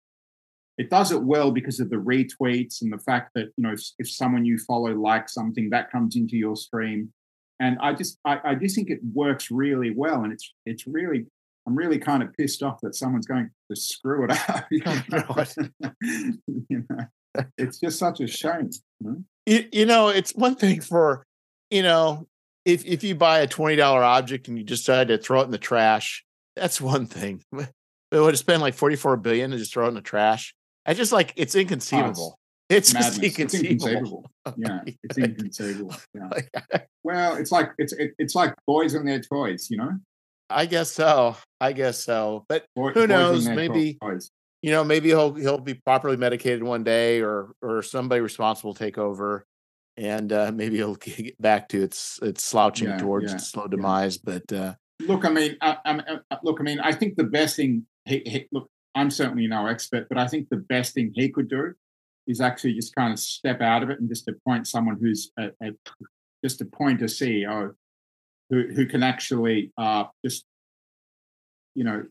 It 0.77 0.89
does 0.89 1.11
it 1.11 1.21
well 1.23 1.51
because 1.51 1.79
of 1.79 1.89
the 1.89 1.97
retweets 1.97 2.81
and 2.81 2.91
the 2.91 2.97
fact 2.97 3.31
that, 3.35 3.47
you 3.57 3.63
know, 3.63 3.71
if, 3.71 3.81
if 3.97 4.09
someone 4.09 4.45
you 4.45 4.57
follow 4.57 4.93
likes 4.93 5.33
something, 5.33 5.69
that 5.69 5.91
comes 5.91 6.15
into 6.15 6.35
your 6.37 6.55
stream. 6.55 7.11
And 7.59 7.77
I 7.81 7.93
just, 7.93 8.19
I, 8.25 8.39
I 8.43 8.55
just 8.55 8.75
think 8.75 8.89
it 8.89 8.99
works 9.13 9.51
really 9.51 9.91
well. 9.95 10.23
And 10.23 10.31
it's, 10.31 10.53
it's 10.65 10.85
really, 10.87 11.25
I'm 11.69 11.75
really 11.75 11.99
kind 11.99 12.23
of 12.23 12.33
pissed 12.33 12.63
off 12.63 12.81
that 12.81 12.95
someone's 12.95 13.27
going 13.27 13.51
to 13.69 13.75
screw 13.75 14.25
it 14.25 14.31
up. 14.49 14.65
You 14.71 14.81
oh, 14.87 15.03
know? 15.11 15.45
you 16.69 16.85
know? 16.89 17.05
It's 17.59 17.79
just 17.79 17.99
such 17.99 18.19
a 18.21 18.27
shame. 18.27 18.71
You 18.99 19.07
know? 19.07 19.23
you, 19.45 19.65
you 19.71 19.85
know, 19.85 20.07
it's 20.07 20.33
one 20.33 20.55
thing 20.55 20.81
for, 20.81 21.23
you 21.69 21.83
know, 21.83 22.27
if 22.65 22.85
if 22.85 23.03
you 23.03 23.13
buy 23.13 23.39
a 23.39 23.47
twenty 23.47 23.75
dollar 23.75 24.03
object 24.03 24.47
and 24.47 24.57
you 24.57 24.63
decide 24.63 25.09
to 25.09 25.17
throw 25.19 25.41
it 25.41 25.45
in 25.45 25.51
the 25.51 25.59
trash, 25.59 26.25
that's 26.55 26.81
one 26.81 27.05
thing. 27.05 27.43
But 28.11 28.23
would 28.23 28.33
it 28.33 28.37
spend 28.37 28.63
like 28.63 28.73
forty 28.73 28.95
four 28.95 29.15
billion 29.17 29.51
to 29.51 29.57
just 29.59 29.71
throw 29.71 29.85
it 29.85 29.89
in 29.89 29.93
the 29.93 30.01
trash? 30.01 30.55
I 30.83 30.95
just 30.95 31.11
like 31.11 31.31
it's 31.35 31.55
oh, 31.55 31.59
inconceivable. 31.59 32.37
Oh, 32.37 32.39
it's, 32.67 32.91
it's 32.91 33.05
just 33.05 33.23
inconceivable. 33.23 33.75
It's 33.75 33.85
inconceivable. 33.85 34.31
Oh, 34.47 34.53
yeah, 34.57 34.79
it's 35.03 35.17
inconceivable. 35.19 35.95
Yeah. 36.15 36.81
well, 37.03 37.35
it's 37.35 37.51
like 37.51 37.69
it's 37.77 37.93
it, 37.93 38.15
it's 38.17 38.33
like 38.33 38.55
boys 38.65 38.95
and 38.95 39.07
their 39.07 39.21
toys, 39.21 39.67
you 39.69 39.77
know. 39.77 39.91
I 40.49 40.65
guess 40.65 40.91
so. 40.91 41.35
I 41.61 41.73
guess 41.73 42.03
so. 42.03 42.45
But 42.49 42.65
who 42.75 43.07
knows? 43.07 43.47
Maybe 43.47 43.97
you 44.61 44.71
know, 44.71 44.83
maybe 44.83 45.09
he'll 45.09 45.33
he'll 45.33 45.59
be 45.59 45.73
properly 45.73 46.17
medicated 46.17 46.63
one 46.63 46.83
day, 46.83 47.21
or 47.21 47.51
or 47.61 47.81
somebody 47.81 48.21
responsible 48.21 48.73
take 48.73 48.97
over, 48.97 49.45
and 49.97 50.31
uh, 50.33 50.51
maybe 50.53 50.77
he'll 50.77 50.95
get 50.95 51.41
back 51.41 51.69
to 51.69 51.81
its 51.81 52.19
its 52.21 52.43
slouching 52.43 52.89
yeah, 52.89 52.97
towards 52.97 53.31
yeah, 53.31 53.35
its 53.35 53.47
slow 53.47 53.67
demise. 53.67 54.19
Yeah. 54.25 54.39
But 54.47 54.55
uh, 54.55 54.73
look, 55.07 55.25
I 55.25 55.29
mean, 55.29 55.57
I, 55.61 55.77
I, 55.85 55.91
uh, 55.91 56.17
uh, 56.31 56.37
look, 56.43 56.59
I 56.59 56.63
mean, 56.63 56.79
I 56.79 56.91
think 56.91 57.15
the 57.15 57.23
best 57.23 57.55
thing. 57.55 57.85
He, 58.05 58.21
he, 58.25 58.47
look, 58.51 58.69
I'm 58.95 59.11
certainly 59.11 59.47
no 59.47 59.67
expert, 59.67 60.07
but 60.09 60.17
I 60.17 60.27
think 60.27 60.49
the 60.49 60.57
best 60.57 60.93
thing 60.93 61.11
he 61.13 61.29
could 61.29 61.49
do 61.49 61.73
is 62.27 62.41
actually 62.41 62.73
just 62.73 62.95
kind 62.95 63.13
of 63.13 63.19
step 63.19 63.61
out 63.61 63.83
of 63.83 63.89
it 63.89 63.99
and 63.99 64.09
just 64.09 64.27
appoint 64.27 64.67
someone 64.67 64.97
who's 64.99 65.31
a, 65.37 65.47
a, 65.63 65.71
just 66.43 66.61
appoint 66.61 67.01
a 67.01 67.05
CEO 67.05 67.73
who 68.49 68.67
who 68.75 68.85
can 68.85 69.03
actually 69.03 69.71
uh, 69.77 70.05
just 70.25 70.45
you 71.79 71.85
know, 71.85 72.03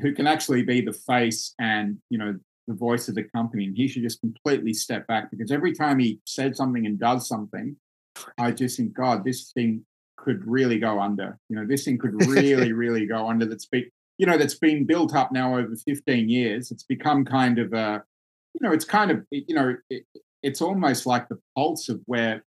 who 0.00 0.12
can 0.12 0.26
actually 0.26 0.62
be 0.62 0.82
the 0.82 0.92
face 0.92 1.54
and, 1.58 1.96
you 2.10 2.18
know, 2.18 2.38
the 2.66 2.74
voice 2.74 3.08
of 3.08 3.14
the 3.14 3.22
company. 3.22 3.64
And 3.64 3.74
he 3.74 3.88
should 3.88 4.02
just 4.02 4.20
completely 4.20 4.74
step 4.74 5.06
back 5.06 5.30
because 5.30 5.50
every 5.50 5.72
time 5.72 5.98
he 5.98 6.20
says 6.26 6.58
something 6.58 6.84
and 6.84 6.98
does 6.98 7.26
something, 7.26 7.74
I 8.38 8.50
just 8.50 8.76
think, 8.76 8.92
God, 8.92 9.24
this 9.24 9.50
thing 9.52 9.84
could 10.18 10.46
really 10.46 10.78
go 10.78 11.00
under. 11.00 11.38
You 11.48 11.56
know, 11.56 11.66
this 11.66 11.84
thing 11.84 11.96
could 11.96 12.14
really, 12.26 12.72
really 12.84 13.06
go 13.06 13.26
under. 13.26 13.46
That's 13.46 13.64
been, 13.64 13.86
you 14.18 14.26
know, 14.26 14.36
that's 14.36 14.58
been 14.58 14.84
built 14.84 15.14
up 15.14 15.32
now 15.32 15.56
over 15.56 15.74
15 15.74 16.28
years. 16.28 16.70
It's 16.70 16.84
become 16.84 17.24
kind 17.24 17.58
of 17.58 17.72
a, 17.72 18.02
you 18.54 18.66
know, 18.66 18.74
it's 18.74 18.84
kind 18.84 19.10
of, 19.10 19.24
you 19.30 19.54
know, 19.54 19.74
it, 19.88 20.04
it's 20.42 20.60
almost 20.60 21.06
like 21.06 21.28
the 21.28 21.38
pulse 21.56 21.88
of 21.88 22.00
where 22.04 22.44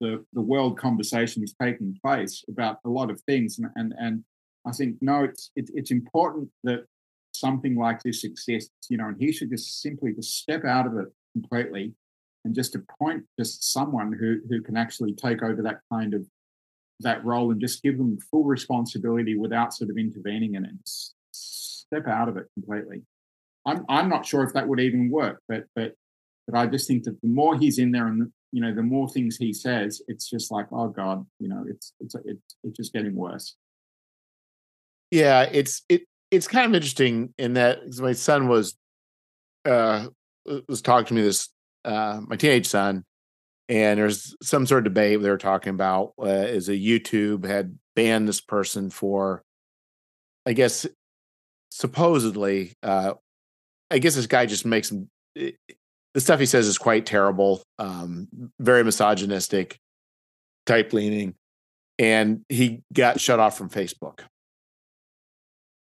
the, 0.00 0.24
the 0.32 0.40
world 0.40 0.78
conversation 0.78 1.42
is 1.42 1.54
taking 1.60 1.98
place 2.04 2.44
about 2.48 2.78
a 2.84 2.88
lot 2.88 3.10
of 3.10 3.20
things. 3.22 3.58
And, 3.58 3.70
and, 3.76 3.94
and 3.98 4.24
I 4.66 4.72
think 4.72 4.96
no, 5.00 5.24
it's 5.24 5.50
it, 5.56 5.70
it's 5.74 5.90
important 5.90 6.48
that 6.64 6.84
something 7.32 7.76
like 7.76 8.02
this 8.02 8.24
exists, 8.24 8.88
you 8.88 8.96
know, 8.96 9.08
and 9.08 9.16
he 9.18 9.32
should 9.32 9.50
just 9.50 9.80
simply 9.80 10.12
just 10.12 10.38
step 10.38 10.64
out 10.64 10.86
of 10.86 10.96
it 10.96 11.06
completely 11.34 11.92
and 12.44 12.54
just 12.54 12.74
appoint 12.74 13.24
just 13.38 13.72
someone 13.72 14.12
who 14.12 14.38
who 14.48 14.62
can 14.62 14.76
actually 14.76 15.12
take 15.12 15.42
over 15.42 15.62
that 15.62 15.80
kind 15.92 16.14
of 16.14 16.26
that 17.00 17.24
role 17.24 17.50
and 17.50 17.60
just 17.60 17.82
give 17.82 17.98
them 17.98 18.18
full 18.30 18.44
responsibility 18.44 19.36
without 19.36 19.74
sort 19.74 19.90
of 19.90 19.98
intervening 19.98 20.54
in 20.54 20.64
it. 20.64 20.74
Step 21.32 22.06
out 22.08 22.28
of 22.28 22.36
it 22.36 22.46
completely. 22.54 23.02
I'm 23.66 23.84
I'm 23.88 24.08
not 24.08 24.26
sure 24.26 24.42
if 24.42 24.52
that 24.54 24.66
would 24.66 24.80
even 24.80 25.10
work, 25.10 25.42
but 25.48 25.64
but 25.74 25.94
but 26.46 26.56
I 26.56 26.66
just 26.66 26.86
think 26.86 27.04
that 27.04 27.20
the 27.20 27.28
more 27.28 27.58
he's 27.58 27.78
in 27.78 27.90
there 27.90 28.06
and 28.06 28.32
you 28.52 28.60
know 28.60 28.74
the 28.74 28.82
more 28.82 29.08
things 29.08 29.36
he 29.36 29.52
says, 29.52 30.02
it's 30.08 30.28
just 30.28 30.50
like 30.50 30.66
oh 30.72 30.88
god, 30.88 31.26
you 31.38 31.48
know, 31.48 31.64
it's 31.68 31.92
it's 32.00 32.14
it's, 32.24 32.56
it's 32.64 32.76
just 32.76 32.92
getting 32.92 33.14
worse. 33.14 33.56
Yeah, 35.10 35.42
it's 35.42 35.82
it 35.88 36.04
it's 36.30 36.48
kind 36.48 36.66
of 36.66 36.74
interesting 36.74 37.32
in 37.38 37.54
that 37.54 37.78
my 37.98 38.12
son 38.12 38.48
was 38.48 38.76
uh 39.64 40.06
was 40.68 40.82
talking 40.82 41.08
to 41.08 41.14
me 41.14 41.22
this 41.22 41.48
uh 41.84 42.20
my 42.26 42.36
teenage 42.36 42.66
son 42.66 43.04
and 43.68 43.98
there's 43.98 44.34
some 44.42 44.66
sort 44.66 44.86
of 44.86 44.92
debate 44.92 45.20
they 45.20 45.28
were 45.28 45.38
talking 45.38 45.70
about 45.70 46.12
uh, 46.20 46.26
is 46.26 46.68
a 46.68 46.72
YouTube 46.72 47.44
had 47.44 47.76
banned 47.94 48.28
this 48.28 48.40
person 48.40 48.90
for 48.90 49.42
I 50.44 50.52
guess 50.52 50.86
supposedly 51.70 52.74
uh 52.82 53.14
I 53.90 53.98
guess 53.98 54.14
this 54.16 54.26
guy 54.26 54.46
just 54.46 54.66
makes 54.66 54.92
the 56.16 56.20
stuff 56.22 56.40
he 56.40 56.46
says 56.46 56.66
is 56.66 56.78
quite 56.78 57.04
terrible 57.04 57.62
um 57.78 58.26
very 58.58 58.82
misogynistic 58.82 59.78
type 60.64 60.92
leaning 60.92 61.34
and 61.98 62.40
he 62.48 62.82
got 62.92 63.20
shut 63.20 63.38
off 63.38 63.56
from 63.56 63.68
Facebook 63.68 64.20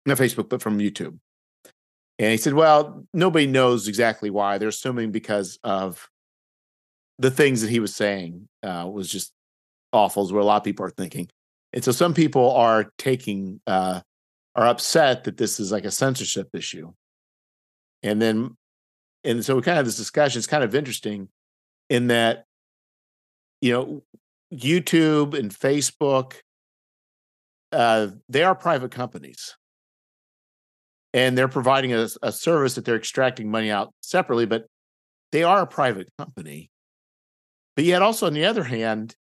not 0.09 0.18
Facebook, 0.18 0.49
but 0.49 0.61
from 0.61 0.79
YouTube. 0.79 1.18
And 2.18 2.33
he 2.33 2.37
said, 2.37 2.55
well, 2.55 3.05
nobody 3.14 3.47
knows 3.47 3.87
exactly 3.87 4.31
why. 4.31 4.59
They're 4.59 4.68
assuming 4.68 5.12
because 5.12 5.59
of 5.62 6.09
the 7.20 7.31
things 7.31 7.61
that 7.61 7.70
he 7.70 7.79
was 7.79 7.95
saying 7.95 8.49
uh, 8.64 8.89
was 8.93 9.09
just 9.09 9.33
awful, 9.93 10.24
is 10.24 10.33
what 10.33 10.43
a 10.43 10.45
lot 10.45 10.57
of 10.57 10.64
people 10.64 10.85
are 10.85 10.91
thinking. 10.91 11.29
And 11.72 11.85
so 11.85 11.93
some 11.93 12.14
people 12.14 12.51
are 12.57 12.91
taking, 12.99 13.61
uh, 13.68 14.01
are 14.57 14.66
upset 14.66 15.24
that 15.24 15.37
this 15.37 15.61
is 15.61 15.70
like 15.70 15.85
a 15.85 15.93
censorship 15.93 16.49
issue. 16.55 16.93
And 18.03 18.20
then, 18.20 18.57
and 19.25 19.45
so 19.45 19.57
we 19.57 19.62
kind 19.62 19.73
of 19.73 19.79
have 19.79 19.87
this 19.87 19.97
discussion 19.97 20.39
is 20.39 20.47
kind 20.47 20.64
of 20.64 20.75
interesting 20.75 21.29
in 21.89 22.09
that, 22.09 22.45
you 23.61 23.73
know, 23.73 24.03
YouTube 24.53 25.39
and 25.39 25.53
Facebook, 25.53 26.35
uh, 27.72 28.09
they 28.29 28.42
are 28.42 28.55
private 28.55 28.91
companies 28.91 29.57
and 31.13 31.37
they're 31.37 31.49
providing 31.49 31.92
a, 31.92 32.09
a 32.22 32.33
service 32.33 32.75
that 32.75 32.84
they're 32.84 32.97
extracting 32.97 33.51
money 33.51 33.71
out 33.71 33.92
separately, 34.03 34.47
but 34.47 34.67
they 35.33 35.42
are 35.42 35.63
a 35.63 35.67
private 35.67 36.09
company. 36.18 36.71
But 37.76 37.84
yet, 37.84 38.03
also 38.03 38.26
on 38.26 38.34
the 38.34 38.45
other 38.45 38.64
hand, 38.64 39.14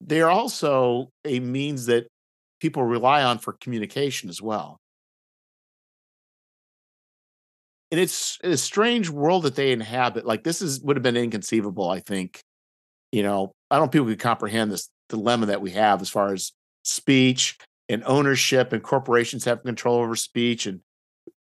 they 0.00 0.20
are 0.22 0.30
also 0.30 1.10
a 1.24 1.40
means 1.40 1.86
that 1.86 2.08
people 2.60 2.82
rely 2.82 3.22
on 3.22 3.38
for 3.38 3.52
communication 3.60 4.28
as 4.28 4.42
well. 4.42 4.79
And 7.90 8.00
it's 8.00 8.38
a 8.44 8.56
strange 8.56 9.10
world 9.10 9.42
that 9.44 9.56
they 9.56 9.72
inhabit. 9.72 10.24
Like 10.24 10.44
this 10.44 10.62
is 10.62 10.80
would 10.80 10.96
have 10.96 11.02
been 11.02 11.16
inconceivable, 11.16 11.90
I 11.90 12.00
think. 12.00 12.40
You 13.10 13.22
know, 13.24 13.52
I 13.70 13.76
don't 13.76 13.86
think 13.86 13.92
people 13.92 14.06
could 14.06 14.20
comprehend 14.20 14.70
this 14.70 14.88
dilemma 15.08 15.46
that 15.46 15.60
we 15.60 15.72
have 15.72 16.00
as 16.00 16.08
far 16.08 16.32
as 16.32 16.52
speech 16.84 17.58
and 17.88 18.04
ownership 18.06 18.72
and 18.72 18.82
corporations 18.82 19.44
have 19.44 19.62
control 19.62 19.98
over 19.98 20.16
speech 20.16 20.66
and 20.66 20.80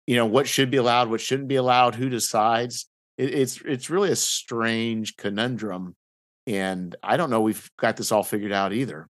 you 0.07 0.15
know 0.15 0.25
what 0.25 0.47
should 0.47 0.71
be 0.71 0.77
allowed 0.77 1.09
what 1.09 1.21
shouldn't 1.21 1.47
be 1.47 1.57
allowed 1.57 1.93
who 1.93 2.09
decides 2.09 2.87
it, 3.17 3.33
it's 3.33 3.61
it's 3.61 3.89
really 3.89 4.09
a 4.09 4.15
strange 4.15 5.15
conundrum 5.17 5.95
and 6.47 6.95
i 7.03 7.15
don't 7.15 7.29
know 7.29 7.41
we've 7.41 7.69
got 7.77 7.95
this 7.95 8.11
all 8.11 8.23
figured 8.23 8.51
out 8.51 8.73
either 8.73 9.07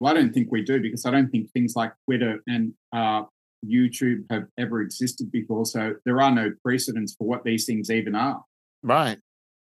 well 0.00 0.12
i 0.12 0.14
don't 0.16 0.32
think 0.32 0.50
we 0.50 0.62
do 0.62 0.80
because 0.80 1.04
i 1.04 1.10
don't 1.10 1.28
think 1.28 1.50
things 1.50 1.74
like 1.76 1.92
twitter 2.06 2.40
and 2.46 2.72
uh, 2.92 3.22
youtube 3.66 4.24
have 4.30 4.46
ever 4.56 4.80
existed 4.80 5.30
before 5.30 5.66
so 5.66 5.94
there 6.04 6.20
are 6.20 6.30
no 6.30 6.52
precedents 6.62 7.14
for 7.18 7.26
what 7.26 7.44
these 7.44 7.66
things 7.66 7.90
even 7.90 8.14
are 8.14 8.42
right 8.82 9.18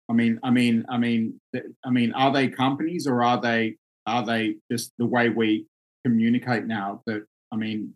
i 0.10 0.14
mean 0.14 0.40
i 0.44 0.50
mean 0.50 0.86
i 0.90 0.98
mean 0.98 1.40
i 1.86 1.90
mean 1.90 2.12
are 2.14 2.32
they 2.32 2.48
companies 2.48 3.08
or 3.08 3.24
are 3.24 3.40
they 3.40 3.76
are 4.06 4.26
they 4.26 4.56
just 4.72 4.92
the 4.98 5.06
way 5.06 5.30
we 5.30 5.66
communicate 6.06 6.66
now 6.66 7.02
that 7.06 7.24
i 7.52 7.56
mean 7.56 7.94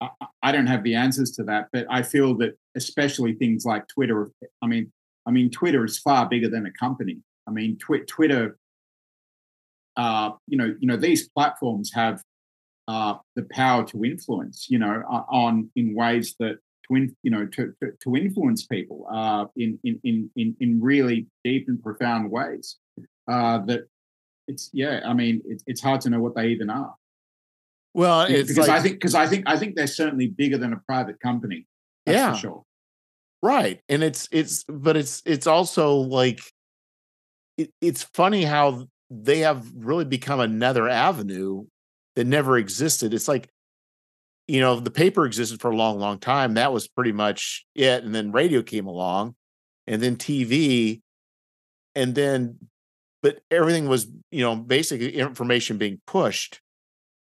I, 0.00 0.10
I 0.42 0.52
don't 0.52 0.66
have 0.66 0.84
the 0.84 0.94
answers 0.94 1.32
to 1.32 1.44
that, 1.44 1.68
but 1.72 1.86
I 1.90 2.02
feel 2.02 2.36
that 2.38 2.56
especially 2.76 3.34
things 3.34 3.64
like 3.64 3.88
Twitter. 3.88 4.30
I 4.62 4.66
mean, 4.66 4.92
I 5.26 5.30
mean, 5.30 5.50
Twitter 5.50 5.84
is 5.84 5.98
far 5.98 6.28
bigger 6.28 6.48
than 6.48 6.66
a 6.66 6.72
company. 6.72 7.18
I 7.46 7.50
mean, 7.50 7.76
tw- 7.78 8.06
Twitter. 8.06 8.58
Uh, 9.96 10.30
you 10.46 10.56
know, 10.56 10.76
you 10.78 10.86
know, 10.86 10.96
these 10.96 11.28
platforms 11.28 11.90
have 11.92 12.22
uh, 12.88 13.14
the 13.36 13.46
power 13.52 13.84
to 13.86 14.04
influence. 14.04 14.66
You 14.68 14.80
know, 14.80 15.02
on 15.30 15.70
in 15.76 15.94
ways 15.94 16.34
that 16.40 16.58
to 16.88 16.96
in, 16.96 17.14
you 17.22 17.30
know 17.30 17.46
to, 17.46 17.72
to, 17.82 17.92
to 18.02 18.16
influence 18.16 18.66
people 18.66 19.06
uh, 19.12 19.44
in, 19.56 19.78
in 19.84 20.00
in 20.02 20.30
in 20.36 20.56
in 20.58 20.80
really 20.80 21.26
deep 21.44 21.66
and 21.68 21.80
profound 21.82 22.30
ways. 22.30 22.76
Uh, 23.30 23.58
that 23.66 23.82
it's 24.48 24.70
yeah, 24.72 25.00
I 25.06 25.12
mean 25.12 25.42
it, 25.44 25.62
it's 25.66 25.80
hard 25.80 26.00
to 26.02 26.10
know 26.10 26.20
what 26.20 26.34
they 26.34 26.48
even 26.48 26.70
are. 26.70 26.94
Well, 27.94 28.22
it's 28.22 28.48
because 28.48 28.68
like, 28.68 28.80
I 28.80 28.82
think 28.82 28.96
because 28.96 29.14
I 29.14 29.26
think 29.26 29.44
I 29.46 29.58
think 29.58 29.76
they're 29.76 29.86
certainly 29.86 30.28
bigger 30.28 30.58
than 30.58 30.72
a 30.72 30.80
private 30.86 31.20
company. 31.20 31.66
yeah, 32.06 32.34
sure. 32.34 32.64
Right, 33.42 33.80
and 33.88 34.02
it's 34.02 34.28
it's 34.32 34.64
but 34.64 34.96
it's 34.96 35.22
it's 35.24 35.46
also 35.46 35.94
like 35.96 36.40
it, 37.56 37.70
it's 37.80 38.02
funny 38.02 38.44
how 38.44 38.88
they 39.10 39.40
have 39.40 39.66
really 39.74 40.04
become 40.04 40.40
another 40.40 40.88
avenue 40.88 41.64
that 42.18 42.26
never 42.26 42.58
existed. 42.58 43.14
It's 43.14 43.28
like 43.28 43.48
you 44.48 44.60
know 44.60 44.80
the 44.80 44.90
paper 44.90 45.24
existed 45.24 45.60
for 45.60 45.70
a 45.70 45.76
long 45.76 46.00
long 46.00 46.18
time 46.18 46.54
that 46.54 46.72
was 46.72 46.88
pretty 46.88 47.12
much 47.12 47.64
it 47.76 48.02
and 48.02 48.12
then 48.12 48.32
radio 48.32 48.60
came 48.62 48.86
along 48.86 49.36
and 49.86 50.02
then 50.02 50.16
tv 50.16 51.00
and 51.94 52.14
then 52.14 52.56
but 53.22 53.40
everything 53.50 53.88
was 53.88 54.08
you 54.32 54.40
know 54.40 54.56
basically 54.56 55.14
information 55.14 55.76
being 55.76 56.00
pushed 56.06 56.60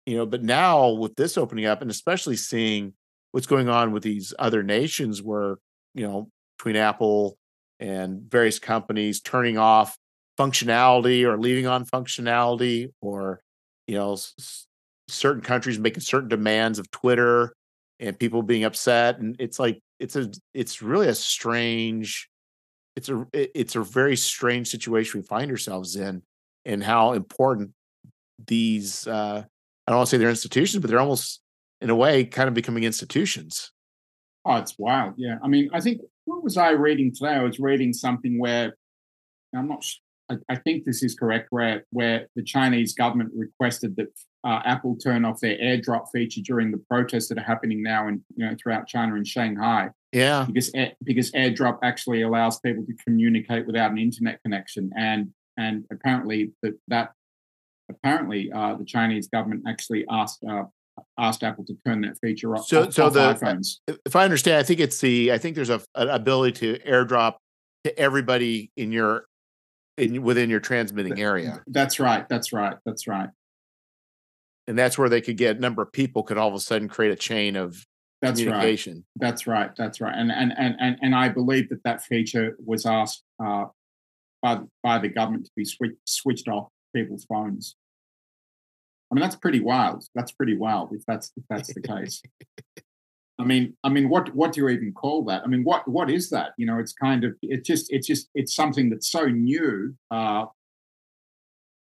you 0.06 0.16
know 0.16 0.28
but 0.28 0.44
now 0.44 0.90
with 0.92 1.16
this 1.16 1.38
opening 1.38 1.66
up 1.66 1.82
and 1.82 1.90
especially 1.90 2.36
seeing 2.36 2.94
what's 3.32 3.48
going 3.48 3.68
on 3.68 3.92
with 3.92 4.04
these 4.04 4.32
other 4.38 4.62
nations 4.62 5.22
where 5.24 5.58
you 5.96 6.08
know 6.08 6.30
between 6.58 6.76
apple 6.76 7.36
and 7.80 8.22
various 8.30 8.60
companies 8.60 9.22
turning 9.22 9.58
off 9.58 9.98
functionality 10.40 11.24
or 11.24 11.40
leaving 11.40 11.66
on 11.66 11.84
functionality 11.84 12.92
or 13.02 13.42
you 13.88 13.96
know 13.96 14.16
certain 15.08 15.42
countries 15.42 15.80
making 15.80 16.02
certain 16.02 16.30
demands 16.30 16.80
of 16.80 16.90
Twitter 16.92 17.54
and 18.00 18.20
people 18.20 18.42
being 18.42 18.64
upset 18.64 19.20
and 19.20 19.36
it's 19.40 19.60
like 19.60 19.80
it's 20.00 20.16
a 20.16 20.30
it's 20.54 20.82
really 20.82 21.08
a 21.08 21.16
strange 21.16 22.30
it's 22.96 23.10
a 23.10 23.26
it's 23.34 23.76
a 23.76 23.82
very 23.82 24.16
strange 24.16 24.68
situation 24.70 25.20
we 25.20 25.26
find 25.26 25.50
ourselves 25.50 25.96
in 25.96 26.22
and 26.66 26.84
how 26.84 27.14
important 27.14 27.72
these 28.46 29.08
uh 29.08 29.44
I 29.88 29.92
don't 29.92 29.98
want 29.98 30.10
to 30.10 30.12
say 30.12 30.18
they're 30.18 30.30
institutions 30.30 30.82
but 30.82 30.90
they're 30.90 31.00
almost 31.00 31.42
in 31.82 31.90
a 31.90 31.96
way 31.96 32.26
kind 32.26 32.48
of 32.48 32.54
becoming 32.54 32.84
institutions. 32.84 33.72
Oh, 34.46 34.56
it's 34.56 34.76
wild. 34.78 35.16
Yeah. 35.18 35.38
I 35.44 35.48
mean, 35.48 35.70
I 35.74 35.82
think 35.82 36.02
what 36.26 36.44
was 36.44 36.58
I 36.58 36.72
reading 36.72 37.14
today? 37.14 37.34
I 37.34 37.44
was 37.44 37.60
reading 37.60 37.94
something 37.94 38.40
where 38.40 38.76
I'm 39.56 39.68
not 39.68 39.84
I, 40.30 40.36
I 40.50 40.56
think 40.58 40.86
this 40.86 41.04
is 41.04 41.16
correct 41.16 41.48
where 41.52 41.86
where 41.92 42.28
the 42.36 42.44
Chinese 42.44 42.94
government 42.94 43.32
requested 43.36 43.96
that 43.98 44.08
uh, 44.48 44.62
Apple 44.64 44.96
turn 44.96 45.26
off 45.26 45.42
their 45.42 45.58
AirDrop 45.58 46.06
feature 46.14 46.40
during 46.42 46.72
the 46.72 46.78
protests 46.78 47.28
that 47.28 47.38
are 47.38 47.44
happening 47.44 47.84
now 47.84 48.08
and 48.08 48.22
you 48.36 48.46
know 48.46 48.56
throughout 48.62 48.88
China 48.88 49.16
and 49.16 49.28
Shanghai. 49.28 49.90
Yeah, 50.14 50.46
because 50.48 50.72
because 51.04 51.32
AirDrop 51.34 51.80
actually 51.84 52.22
allows 52.22 52.60
people 52.62 52.86
to 52.86 52.94
communicate 53.06 53.68
without 53.68 53.92
an 53.92 53.98
internet 53.98 54.42
connection, 54.44 54.90
and 54.98 55.32
and 55.58 55.84
apparently 55.92 56.54
that 56.64 56.80
that 56.88 57.12
apparently 57.90 58.50
uh, 58.54 58.76
the 58.76 58.86
Chinese 58.86 59.28
government 59.28 59.64
actually 59.68 60.06
asked 60.10 60.42
uh, 60.50 60.64
asked 61.20 61.44
Apple 61.44 61.66
to 61.66 61.76
turn 61.86 62.00
that 62.02 62.18
feature 62.22 62.56
off. 62.56 62.68
So, 62.68 62.90
so 62.90 63.08
off 63.08 63.14
the 63.14 63.20
iPhones. 63.20 63.80
if 64.06 64.16
I 64.16 64.24
understand, 64.24 64.60
I 64.60 64.64
think 64.64 64.80
it's 64.80 65.02
the 65.02 65.34
I 65.34 65.40
think 65.40 65.58
there's 65.58 65.70
a 65.70 65.82
an 65.96 66.08
ability 66.08 66.78
to 66.78 66.80
AirDrop 66.90 67.36
to 67.84 68.00
everybody 68.00 68.72
in 68.78 68.94
your 68.94 69.26
in 69.98 70.24
within 70.24 70.50
your 70.50 70.62
transmitting 70.62 71.20
area. 71.20 71.62
That's 71.68 72.00
right. 72.00 72.30
That's 72.30 72.54
right. 72.54 72.78
That's 72.86 73.08
right 73.10 73.28
and 74.68 74.78
that's 74.78 74.98
where 74.98 75.10
they 75.10 75.22
could 75.22 75.38
get 75.38 75.58
a 75.58 75.60
number 75.60 75.82
of 75.82 75.92
people 75.92 76.24
could 76.24 76.38
all 76.38 76.50
of 76.50 76.54
a 76.54 76.60
sudden 76.60 76.88
create 76.88 77.12
a 77.12 77.16
chain 77.16 77.56
of 77.56 77.86
that's 78.22 78.40
communication. 78.40 78.96
Right. 78.96 79.28
That's 79.28 79.48
right. 79.48 79.72
That's 79.76 80.02
right. 80.02 80.14
And 80.16 80.32
and 80.32 80.54
and 80.58 80.76
and, 80.80 80.98
and 81.02 81.16
I 81.16 81.30
believe 81.30 81.70
that 81.70 81.84
that 81.84 82.04
feature 82.04 82.58
was 82.64 82.86
asked 82.86 83.24
uh, 83.44 83.66
by 84.42 84.60
by 84.84 85.00
the 85.00 85.10
government 85.10 85.46
to 85.46 85.52
be 85.56 85.66
switch, 85.66 85.96
switched 86.06 86.48
off 86.48 86.70
people's 86.96 87.26
phones. 87.26 87.76
I 89.12 89.16
mean, 89.16 89.22
that's 89.22 89.36
pretty 89.36 89.62
wild. 89.62 90.04
That's 90.16 90.32
pretty 90.32 90.58
wild 90.58 90.94
if 90.94 91.04
that's 91.08 91.32
if 91.38 91.44
that's 91.50 91.74
the 91.74 91.82
case. 91.82 92.22
I 93.40 93.44
mean, 93.44 93.78
I 93.84 93.90
mean, 93.90 94.10
what 94.10 94.34
what 94.36 94.52
do 94.52 94.62
you 94.62 94.70
even 94.70 94.94
call 94.94 95.24
that? 95.26 95.44
I 95.44 95.48
mean, 95.48 95.64
what 95.64 95.88
what 95.88 96.10
is 96.10 96.30
that? 96.32 96.52
You 96.58 96.66
know, 96.66 96.80
it's 96.80 96.94
kind 96.94 97.24
of 97.24 97.36
it's 97.42 97.68
just 97.68 97.94
it's 97.94 98.08
just 98.08 98.30
it's 98.34 98.56
something 98.56 98.90
that's 98.90 99.10
so 99.10 99.26
new 99.26 99.96
uh, 100.10 100.46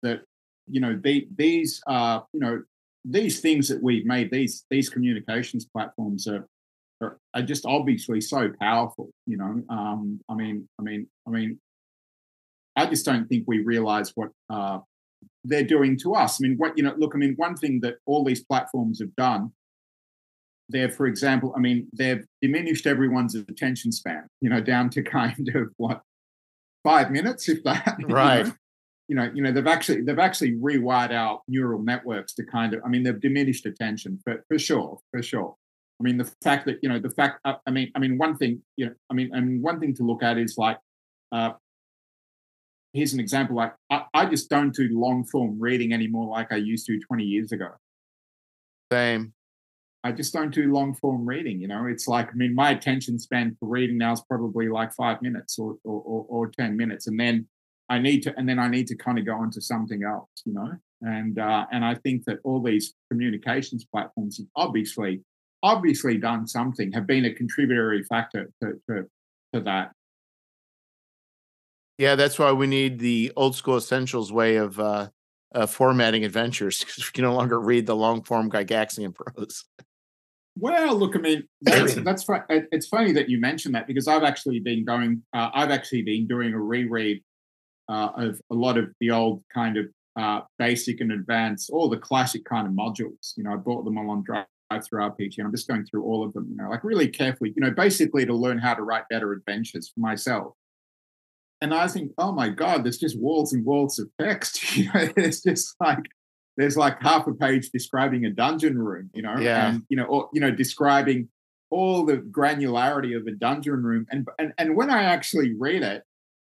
that 0.03 0.23
you 0.70 0.81
know, 0.81 0.99
the, 1.03 1.27
these 1.36 1.81
are, 1.86 2.27
you 2.32 2.40
know, 2.40 2.62
these 3.05 3.40
things 3.40 3.69
that 3.69 3.82
we've 3.82 4.05
made, 4.05 4.31
these 4.31 4.65
these 4.70 4.89
communications 4.89 5.65
platforms 5.65 6.27
are, 6.27 6.47
are, 7.01 7.19
are 7.35 7.43
just 7.43 7.65
obviously 7.65 8.20
so 8.20 8.51
powerful. 8.61 9.11
You 9.27 9.39
know, 9.39 9.62
um, 9.69 10.20
I 10.28 10.35
mean, 10.35 10.69
I 10.78 10.82
mean, 10.82 11.07
I 11.27 11.31
mean, 11.31 11.59
I 12.77 12.86
just 12.86 13.05
don't 13.05 13.27
think 13.28 13.45
we 13.47 13.61
realize 13.61 14.12
what 14.15 14.31
uh, 14.51 14.81
they're 15.45 15.65
doing 15.65 15.99
to 16.01 16.15
us. 16.15 16.40
I 16.40 16.47
mean, 16.47 16.57
what 16.59 16.77
you 16.77 16.85
know, 16.85 16.95
look, 16.97 17.12
I 17.15 17.19
mean, 17.19 17.35
one 17.36 17.57
thing 17.57 17.81
that 17.82 17.97
all 18.07 18.24
these 18.24 18.45
platforms 18.45 19.01
have 19.01 19.15
done, 19.16 19.53
they've, 20.69 20.95
for 20.95 21.07
example, 21.07 21.55
I 21.57 21.61
mean, 21.61 21.89
they've 21.93 22.24
diminished 22.43 22.86
everyone's 22.86 23.35
attention 23.35 23.93
span. 23.93 24.28
You 24.40 24.51
know, 24.51 24.61
down 24.61 24.90
to 24.90 25.03
kind 25.19 25.51
of 25.55 25.73
what 25.77 26.03
five 26.85 27.11
minutes, 27.11 27.49
if 27.49 27.62
that. 27.65 27.97
Right. 28.09 28.39
You 28.39 28.45
know? 28.45 28.53
You 29.09 29.16
know, 29.16 29.30
you 29.35 29.43
know, 29.43 29.51
they've 29.51 29.66
actually 29.66 30.02
they've 30.02 30.18
actually 30.18 30.52
rewired 30.52 31.10
our 31.10 31.40
neural 31.48 31.82
networks 31.82 32.35
to 32.35 32.44
kind 32.44 32.74
of, 32.74 32.82
I 32.85 32.89
mean, 32.89 33.02
they've 33.02 33.20
diminished 33.20 33.66
attention 33.66 34.20
for 34.22 34.44
for 34.48 34.59
sure, 34.59 34.98
for 35.10 35.22
sure. 35.22 35.56
I 36.01 36.05
mean, 36.05 36.18
the 36.18 36.30
fact 36.44 36.66
that 36.66 36.78
you 36.82 36.89
know, 36.89 36.98
the 36.98 37.10
fact, 37.10 37.40
uh, 37.44 37.55
I 37.66 37.70
mean, 37.70 37.90
I 37.97 37.98
mean, 37.98 38.18
one 38.18 38.36
thing, 38.36 38.62
you 38.76 38.86
know, 38.86 38.93
I 39.10 39.14
mean, 39.14 39.30
and 39.32 39.62
one 39.62 39.80
thing 39.80 39.94
to 39.94 40.02
look 40.02 40.22
at 40.22 40.39
is 40.39 40.56
like, 40.59 40.78
uh, 41.32 41.52
here's 42.93 43.14
an 43.14 43.20
example. 43.20 43.56
Like, 43.56 43.74
I, 43.90 44.05
I 44.12 44.26
just 44.26 44.51
don't 44.51 44.74
do 44.74 44.89
long 44.93 45.24
form 45.24 45.59
reading 45.59 45.93
anymore 45.93 46.28
like 46.28 46.52
I 46.52 46.56
used 46.56 46.86
to 46.86 47.01
20 47.01 47.24
years 47.24 47.51
ago. 47.51 47.70
Same. 48.93 49.32
I 50.05 50.12
just 50.12 50.32
don't 50.32 50.55
do 50.55 50.72
long 50.72 50.94
form 50.94 51.26
reading. 51.26 51.60
You 51.60 51.68
know, 51.68 51.86
it's 51.86 52.06
like 52.06 52.28
I 52.28 52.35
mean, 52.35 52.55
my 52.55 52.70
attention 52.70 53.18
span 53.18 53.56
for 53.59 53.68
reading 53.68 53.97
now 53.98 54.12
is 54.12 54.22
probably 54.28 54.68
like 54.68 54.93
five 54.93 55.22
minutes 55.22 55.59
or 55.59 55.76
or, 55.82 56.02
or, 56.02 56.26
or 56.28 56.51
ten 56.51 56.76
minutes, 56.76 57.06
and 57.06 57.18
then 57.18 57.48
I 57.89 57.98
need 57.98 58.23
to, 58.24 58.39
and 58.39 58.48
then 58.48 58.59
I 58.59 58.69
need 58.69 58.86
to 58.89 58.97
kind 58.97 59.19
of 59.19 59.27
go 59.27 59.43
into 59.43 59.60
something 59.60 60.02
else, 60.02 60.28
you 60.44 60.52
know. 60.52 60.73
And 61.01 61.39
uh, 61.39 61.66
and 61.73 61.85
I 61.85 61.94
think 61.94 62.24
that 62.24 62.39
all 62.44 62.62
these 62.62 62.94
communications 63.10 63.85
platforms 63.85 64.39
have 64.39 64.47
obviously, 64.56 65.23
obviously 65.62 66.19
done 66.19 66.47
something, 66.47 66.93
have 66.93 67.06
been 67.06 67.24
a 67.24 67.32
contributory 67.32 68.02
factor 68.02 68.51
to 68.62 68.73
to, 68.89 69.05
to 69.55 69.60
that. 69.60 69.93
Yeah, 71.98 72.15
that's 72.15 72.39
why 72.39 72.52
we 72.52 72.66
need 72.66 73.01
the 73.01 73.32
old 73.36 73.56
school 73.56 73.77
essentials 73.77 74.32
way 74.32 74.56
of 74.56 74.78
uh, 74.78 75.09
uh, 75.55 75.66
formatting 75.66 76.24
adventures 76.24 76.78
because 76.85 77.05
we 77.06 77.12
can 77.12 77.24
no 77.24 77.35
longer 77.35 77.60
read 77.60 77.86
the 77.86 77.97
long 77.97 78.23
form 78.23 78.51
Gygaxian 78.51 79.15
prose. 79.15 79.65
Well, 80.60 80.97
look, 80.97 81.15
I 81.15 81.20
mean, 81.20 81.48
that's, 81.62 81.94
that's 82.05 82.27
it's 82.48 82.89
funny 82.89 83.12
that 83.12 83.28
you 83.28 83.40
mentioned 83.40 83.74
that 83.74 83.86
because 83.86 84.09
I've 84.09 84.24
actually 84.24 84.60
been 84.60 84.85
going, 84.85 85.23
uh, 85.32 85.51
I've 85.55 85.70
actually 85.70 86.02
been 86.02 86.27
doing 86.27 86.52
a 86.52 86.60
reread 86.60 87.23
uh, 87.89 88.10
of 88.16 88.40
a 88.51 88.55
lot 88.55 88.78
of 88.78 88.86
the 89.01 89.10
old 89.10 89.43
kind 89.52 89.77
of 89.77 89.86
uh, 90.19 90.40
basic 90.59 91.01
and 91.01 91.12
advanced, 91.12 91.70
all 91.70 91.89
the 91.89 91.97
classic 91.97 92.44
kind 92.44 92.66
of 92.66 92.73
modules. 92.73 93.32
You 93.36 93.44
know, 93.44 93.52
I 93.52 93.56
bought 93.56 93.85
them 93.85 93.98
all 93.98 94.10
on 94.10 94.24
Drive 94.24 94.47
through 94.85 95.01
RPG, 95.01 95.39
and 95.39 95.47
I'm 95.47 95.52
just 95.52 95.69
going 95.69 95.86
through 95.86 96.05
all 96.05 96.24
of 96.24 96.32
them. 96.32 96.48
You 96.51 96.56
know, 96.56 96.69
like 96.69 96.85
really 96.85 97.09
carefully. 97.09 97.52
You 97.56 97.62
know, 97.62 97.70
basically 97.70 98.27
to 98.27 98.35
learn 98.35 98.59
how 98.59 98.74
to 98.74 98.82
write 98.82 99.05
better 99.09 99.32
adventures 99.32 99.90
for 99.94 100.01
myself. 100.01 100.55
And 101.60 101.74
I 101.74 101.89
think, 101.89 102.12
oh 102.19 102.31
my 102.32 102.51
God, 102.51 102.85
there's 102.85 102.98
just 102.98 103.19
walls 103.19 103.52
and 103.52 103.65
walls 103.65 103.98
of 103.98 104.09
text. 104.20 104.62
You 104.77 104.85
know, 104.86 105.09
it's 105.16 105.43
just 105.43 105.74
like 105.81 106.05
there's 106.56 106.77
like 106.77 107.01
half 107.01 107.27
a 107.27 107.35
page 107.35 107.70
describing 107.70 108.24
a 108.24 108.31
dungeon 108.31 108.78
room. 108.78 109.10
You 109.15 109.23
know, 109.23 109.39
yeah. 109.39 109.69
and 109.69 109.82
you 109.89 109.97
know, 109.97 110.05
or 110.05 110.28
you 110.32 110.40
know, 110.40 110.51
describing 110.51 111.28
all 111.70 112.05
the 112.05 112.16
granularity 112.16 113.16
of 113.16 113.27
a 113.27 113.32
dungeon 113.32 113.82
room. 113.82 114.06
And 114.10 114.27
and 114.39 114.52
and 114.59 114.77
when 114.77 114.90
I 114.90 115.05
actually 115.05 115.55
read 115.56 115.82
it, 115.82 116.02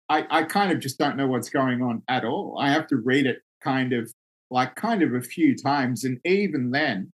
I, 0.09 0.25
I 0.29 0.43
kind 0.43 0.71
of 0.71 0.79
just 0.79 0.97
don't 0.97 1.17
know 1.17 1.27
what's 1.27 1.49
going 1.49 1.81
on 1.81 2.03
at 2.07 2.23
all. 2.25 2.57
I 2.59 2.71
have 2.71 2.87
to 2.87 2.97
read 2.97 3.25
it 3.25 3.39
kind 3.63 3.93
of 3.93 4.11
like 4.51 4.75
kind 4.75 5.01
of 5.01 5.13
a 5.13 5.21
few 5.21 5.55
times. 5.55 6.03
And 6.03 6.19
even 6.23 6.71
then, 6.71 7.11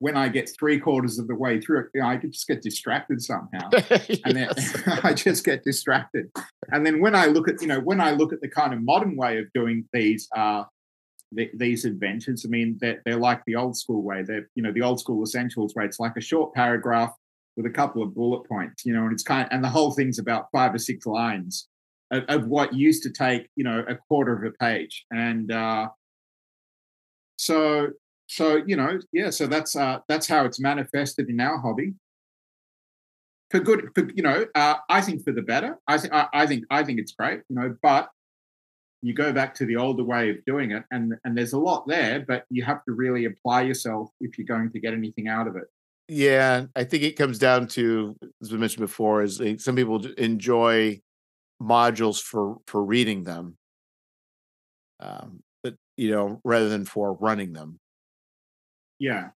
when 0.00 0.16
I 0.16 0.28
get 0.28 0.50
three 0.58 0.78
quarters 0.78 1.18
of 1.18 1.28
the 1.28 1.34
way 1.34 1.60
through 1.60 1.88
it, 1.94 2.00
I 2.02 2.16
just 2.16 2.46
get 2.46 2.62
distracted 2.62 3.22
somehow. 3.22 3.70
and 4.24 4.36
then 4.36 4.48
I 5.02 5.12
just 5.14 5.44
get 5.44 5.62
distracted. 5.62 6.30
And 6.70 6.86
then 6.86 7.00
when 7.00 7.14
I 7.14 7.26
look 7.26 7.48
at, 7.48 7.60
you 7.60 7.68
know, 7.68 7.80
when 7.80 8.00
I 8.00 8.12
look 8.12 8.32
at 8.32 8.40
the 8.40 8.48
kind 8.48 8.72
of 8.72 8.82
modern 8.82 9.16
way 9.16 9.38
of 9.38 9.52
doing 9.52 9.86
these 9.92 10.28
uh 10.36 10.64
the, 11.32 11.48
these 11.54 11.84
adventures, 11.84 12.44
I 12.44 12.48
mean, 12.48 12.76
they're, 12.80 13.00
they're 13.04 13.16
like 13.16 13.42
the 13.46 13.54
old 13.54 13.76
school 13.76 14.02
way. 14.02 14.24
They're, 14.24 14.48
you 14.56 14.64
know, 14.64 14.72
the 14.72 14.82
old 14.82 14.98
school 14.98 15.22
essentials 15.22 15.76
way. 15.76 15.84
It's 15.84 16.00
like 16.00 16.16
a 16.16 16.20
short 16.20 16.54
paragraph 16.54 17.12
with 17.56 17.66
a 17.66 17.70
couple 17.70 18.02
of 18.02 18.14
bullet 18.16 18.48
points, 18.48 18.84
you 18.84 18.92
know, 18.92 19.04
and 19.04 19.12
it's 19.12 19.22
kind 19.22 19.46
of, 19.46 19.52
and 19.52 19.62
the 19.62 19.68
whole 19.68 19.92
thing's 19.92 20.18
about 20.18 20.46
five 20.50 20.74
or 20.74 20.78
six 20.78 21.06
lines 21.06 21.68
of, 22.10 22.24
of, 22.28 22.46
what 22.46 22.74
used 22.74 23.02
to 23.02 23.10
take 23.10 23.48
you 23.56 23.64
know 23.64 23.84
a 23.88 23.96
quarter 24.08 24.36
of 24.36 24.44
a 24.44 24.56
page 24.58 25.04
and 25.10 25.52
uh, 25.52 25.88
so 27.36 27.88
so 28.26 28.62
you 28.66 28.76
know 28.76 28.98
yeah 29.12 29.30
so 29.30 29.46
that's 29.46 29.76
uh, 29.76 29.98
that's 30.08 30.26
how 30.26 30.44
it's 30.44 30.60
manifested 30.60 31.28
in 31.28 31.40
our 31.40 31.58
hobby 31.58 31.94
for 33.50 33.60
good, 33.60 33.88
for, 33.94 34.08
you 34.14 34.22
know, 34.22 34.46
uh, 34.54 34.76
I 34.88 35.00
think 35.00 35.24
for 35.24 35.32
the 35.32 35.42
better. 35.42 35.78
I 35.86 35.98
think 35.98 36.14
I, 36.14 36.46
think 36.46 36.64
I 36.70 36.84
think 36.84 37.00
it's 37.00 37.12
great, 37.12 37.40
you 37.48 37.56
know. 37.56 37.76
But 37.82 38.08
you 39.02 39.12
go 39.12 39.32
back 39.32 39.54
to 39.54 39.66
the 39.66 39.76
older 39.76 40.04
way 40.04 40.30
of 40.30 40.36
doing 40.46 40.70
it, 40.70 40.84
and 40.90 41.14
and 41.24 41.36
there's 41.36 41.52
a 41.52 41.58
lot 41.58 41.86
there, 41.86 42.24
but 42.26 42.44
you 42.48 42.62
have 42.64 42.84
to 42.84 42.92
really 42.92 43.24
apply 43.24 43.62
yourself 43.62 44.10
if 44.20 44.38
you're 44.38 44.46
going 44.46 44.70
to 44.70 44.80
get 44.80 44.94
anything 44.94 45.28
out 45.28 45.48
of 45.48 45.56
it. 45.56 45.64
Yeah, 46.08 46.66
I 46.74 46.84
think 46.84 47.02
it 47.02 47.16
comes 47.16 47.38
down 47.38 47.68
to, 47.68 48.16
as 48.42 48.50
we 48.50 48.58
mentioned 48.58 48.80
before, 48.80 49.22
is 49.22 49.40
some 49.58 49.76
people 49.76 50.04
enjoy 50.12 51.00
modules 51.60 52.20
for 52.20 52.56
for 52.66 52.82
reading 52.84 53.24
them, 53.24 53.56
um, 55.00 55.42
but 55.62 55.74
you 55.96 56.10
know, 56.10 56.40
rather 56.44 56.68
than 56.68 56.84
for 56.84 57.14
running 57.14 57.52
them. 57.52 57.78
Yeah, 58.98 59.30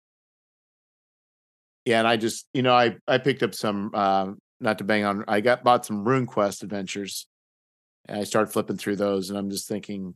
yeah, 1.86 2.00
and 2.00 2.08
I 2.08 2.18
just 2.18 2.48
you 2.54 2.62
know 2.62 2.74
I 2.74 2.98
I 3.08 3.18
picked 3.18 3.44
up 3.44 3.56
some 3.56 3.92
uh, 3.94 4.32
not 4.60 4.78
to 4.78 4.84
bang 4.84 5.04
on 5.04 5.26
I 5.28 5.42
got 5.42 5.64
bought 5.64 5.86
some 5.86 6.06
RuneQuest 6.06 6.64
adventures, 6.64 7.28
and 8.08 8.20
I 8.20 8.24
started 8.24 8.52
flipping 8.52 8.78
through 8.78 8.98
those, 8.98 9.30
and 9.30 9.38
I'm 9.38 9.50
just 9.50 9.68
thinking, 9.68 10.16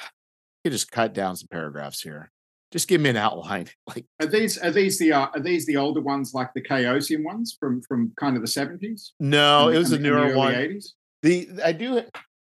you 0.64 0.70
just 0.70 0.90
cut 0.90 1.14
down 1.14 1.36
some 1.36 1.48
paragraphs 1.50 2.02
here. 2.02 2.30
Just 2.74 2.88
give 2.88 3.00
me 3.00 3.10
an 3.10 3.16
outline. 3.16 3.68
Like, 3.86 4.04
are 4.20 4.26
these 4.26 4.58
are 4.58 4.72
these 4.72 4.98
the 4.98 5.12
uh, 5.12 5.28
are 5.32 5.38
these 5.38 5.64
the 5.64 5.76
older 5.76 6.00
ones, 6.00 6.34
like 6.34 6.52
the 6.54 6.60
Chaosium 6.60 7.22
ones 7.22 7.56
from 7.60 7.80
from 7.82 8.12
kind 8.18 8.34
of 8.34 8.42
the 8.42 8.48
seventies? 8.48 9.12
No, 9.20 9.68
and, 9.68 9.76
it 9.76 9.78
was 9.78 9.92
a 9.92 9.98
newer 10.00 10.32
the 10.32 10.36
one. 10.36 10.54
80s? 10.54 10.86
The 11.22 11.48
I 11.64 11.70
do 11.70 12.02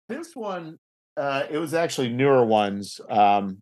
this 0.10 0.36
one. 0.36 0.80
Uh, 1.16 1.44
it 1.49 1.58
was 1.58 1.74
actually 1.74 2.10
newer 2.10 2.44
ones. 2.44 2.99
Um, 3.10 3.62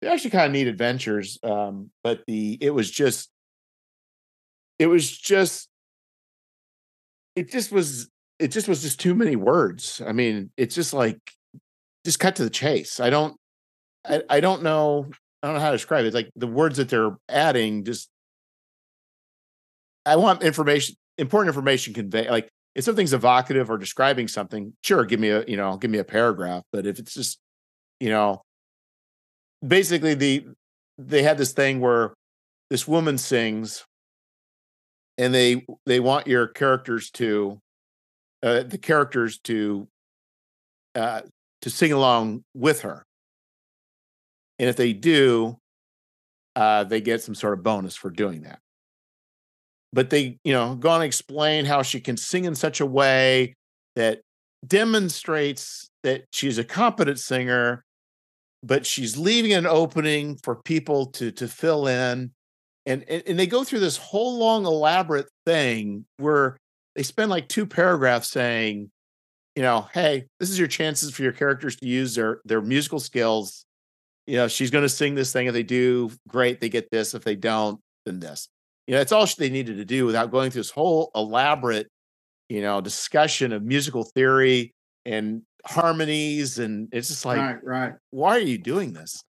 they 0.00 0.06
actually 0.06 0.30
kind 0.30 0.46
of 0.46 0.52
neat 0.52 0.68
adventures, 0.68 1.36
um, 1.42 1.90
but 2.04 2.22
the 2.28 2.58
it 2.60 2.70
was 2.70 2.88
just 2.88 3.30
it 4.78 4.86
was 4.86 5.10
just 5.10 5.68
it 7.34 7.50
just 7.50 7.72
was 7.72 8.08
it 8.38 8.52
just 8.52 8.68
was 8.68 8.82
just 8.82 9.00
too 9.00 9.16
many 9.16 9.34
words. 9.34 10.00
I 10.06 10.12
mean, 10.12 10.52
it's 10.56 10.76
just 10.76 10.92
like 10.94 11.18
just 12.04 12.20
cut 12.20 12.36
to 12.36 12.44
the 12.44 12.50
chase. 12.50 13.00
I 13.00 13.10
don't 13.10 13.36
I, 14.06 14.22
I 14.30 14.38
don't 14.38 14.62
know 14.62 15.10
I 15.44 15.48
don't 15.48 15.56
know 15.56 15.60
how 15.60 15.72
to 15.72 15.76
describe 15.76 16.04
it. 16.04 16.06
It's 16.06 16.14
like 16.14 16.30
the 16.36 16.46
words 16.46 16.78
that 16.78 16.88
they're 16.88 17.18
adding 17.28 17.84
just 17.84 18.08
I 20.06 20.16
want 20.16 20.42
information 20.42 20.96
important 21.18 21.48
information 21.48 21.92
convey 21.92 22.30
like 22.30 22.48
if 22.74 22.82
something's 22.82 23.12
evocative 23.12 23.68
or 23.70 23.76
describing 23.76 24.26
something, 24.26 24.72
sure, 24.82 25.04
give 25.04 25.20
me 25.20 25.28
a 25.28 25.44
you 25.46 25.58
know, 25.58 25.76
give 25.76 25.90
me 25.90 25.98
a 25.98 26.04
paragraph. 26.04 26.62
But 26.72 26.86
if 26.86 26.98
it's 26.98 27.12
just, 27.12 27.38
you 28.00 28.08
know, 28.08 28.40
basically 29.66 30.14
the 30.14 30.46
they 30.96 31.22
had 31.22 31.36
this 31.36 31.52
thing 31.52 31.78
where 31.78 32.14
this 32.70 32.88
woman 32.88 33.18
sings 33.18 33.84
and 35.18 35.34
they 35.34 35.66
they 35.84 36.00
want 36.00 36.26
your 36.26 36.46
characters 36.46 37.10
to 37.10 37.58
uh, 38.42 38.62
the 38.62 38.78
characters 38.78 39.40
to 39.40 39.88
uh, 40.94 41.20
to 41.60 41.68
sing 41.68 41.92
along 41.92 42.44
with 42.54 42.80
her, 42.80 43.04
and 44.58 44.68
if 44.68 44.76
they 44.76 44.92
do, 44.92 45.58
uh, 46.56 46.84
they 46.84 47.00
get 47.00 47.22
some 47.22 47.34
sort 47.34 47.54
of 47.54 47.62
bonus 47.62 47.96
for 47.96 48.10
doing 48.10 48.42
that. 48.42 48.60
But 49.92 50.10
they, 50.10 50.38
you 50.44 50.52
know, 50.52 50.74
go 50.74 50.90
on 50.90 50.96
and 50.96 51.04
explain 51.04 51.64
how 51.64 51.82
she 51.82 52.00
can 52.00 52.16
sing 52.16 52.44
in 52.44 52.54
such 52.54 52.80
a 52.80 52.86
way 52.86 53.54
that 53.96 54.20
demonstrates 54.66 55.88
that 56.02 56.24
she's 56.32 56.58
a 56.58 56.64
competent 56.64 57.18
singer, 57.18 57.84
but 58.62 58.86
she's 58.86 59.16
leaving 59.16 59.52
an 59.52 59.66
opening 59.66 60.36
for 60.42 60.56
people 60.56 61.06
to 61.06 61.30
to 61.32 61.48
fill 61.48 61.86
in 61.86 62.32
and, 62.86 63.04
and 63.08 63.38
they 63.38 63.46
go 63.46 63.64
through 63.64 63.80
this 63.80 63.96
whole 63.96 64.38
long 64.38 64.66
elaborate 64.66 65.28
thing 65.46 66.04
where 66.18 66.56
they 66.94 67.02
spend 67.02 67.30
like 67.30 67.48
two 67.48 67.66
paragraphs 67.66 68.28
saying 68.28 68.90
you 69.56 69.62
know 69.62 69.88
hey 69.94 70.26
this 70.40 70.50
is 70.50 70.58
your 70.58 70.68
chances 70.68 71.12
for 71.14 71.22
your 71.22 71.32
characters 71.32 71.76
to 71.76 71.86
use 71.86 72.14
their 72.14 72.40
their 72.44 72.60
musical 72.60 73.00
skills 73.00 73.64
you 74.26 74.36
know 74.36 74.48
she's 74.48 74.70
going 74.70 74.82
to 74.82 74.88
sing 74.88 75.14
this 75.14 75.32
thing 75.32 75.46
if 75.46 75.52
they 75.52 75.62
do 75.62 76.10
great 76.28 76.60
they 76.60 76.68
get 76.68 76.90
this 76.90 77.14
if 77.14 77.24
they 77.24 77.36
don't 77.36 77.80
then 78.06 78.20
this 78.20 78.48
you 78.86 78.92
know 78.92 78.98
that's 78.98 79.12
all 79.12 79.26
they 79.38 79.50
needed 79.50 79.76
to 79.76 79.84
do 79.84 80.06
without 80.06 80.30
going 80.30 80.50
through 80.50 80.60
this 80.60 80.70
whole 80.70 81.10
elaborate 81.14 81.88
you 82.48 82.62
know 82.62 82.80
discussion 82.80 83.52
of 83.52 83.62
musical 83.62 84.04
theory 84.14 84.72
and 85.04 85.42
harmonies 85.66 86.58
and 86.58 86.88
it's 86.92 87.08
just 87.08 87.24
like 87.24 87.38
right 87.38 87.64
right 87.64 87.92
why 88.10 88.36
are 88.36 88.40
you 88.40 88.58
doing 88.58 88.92
this 88.92 89.22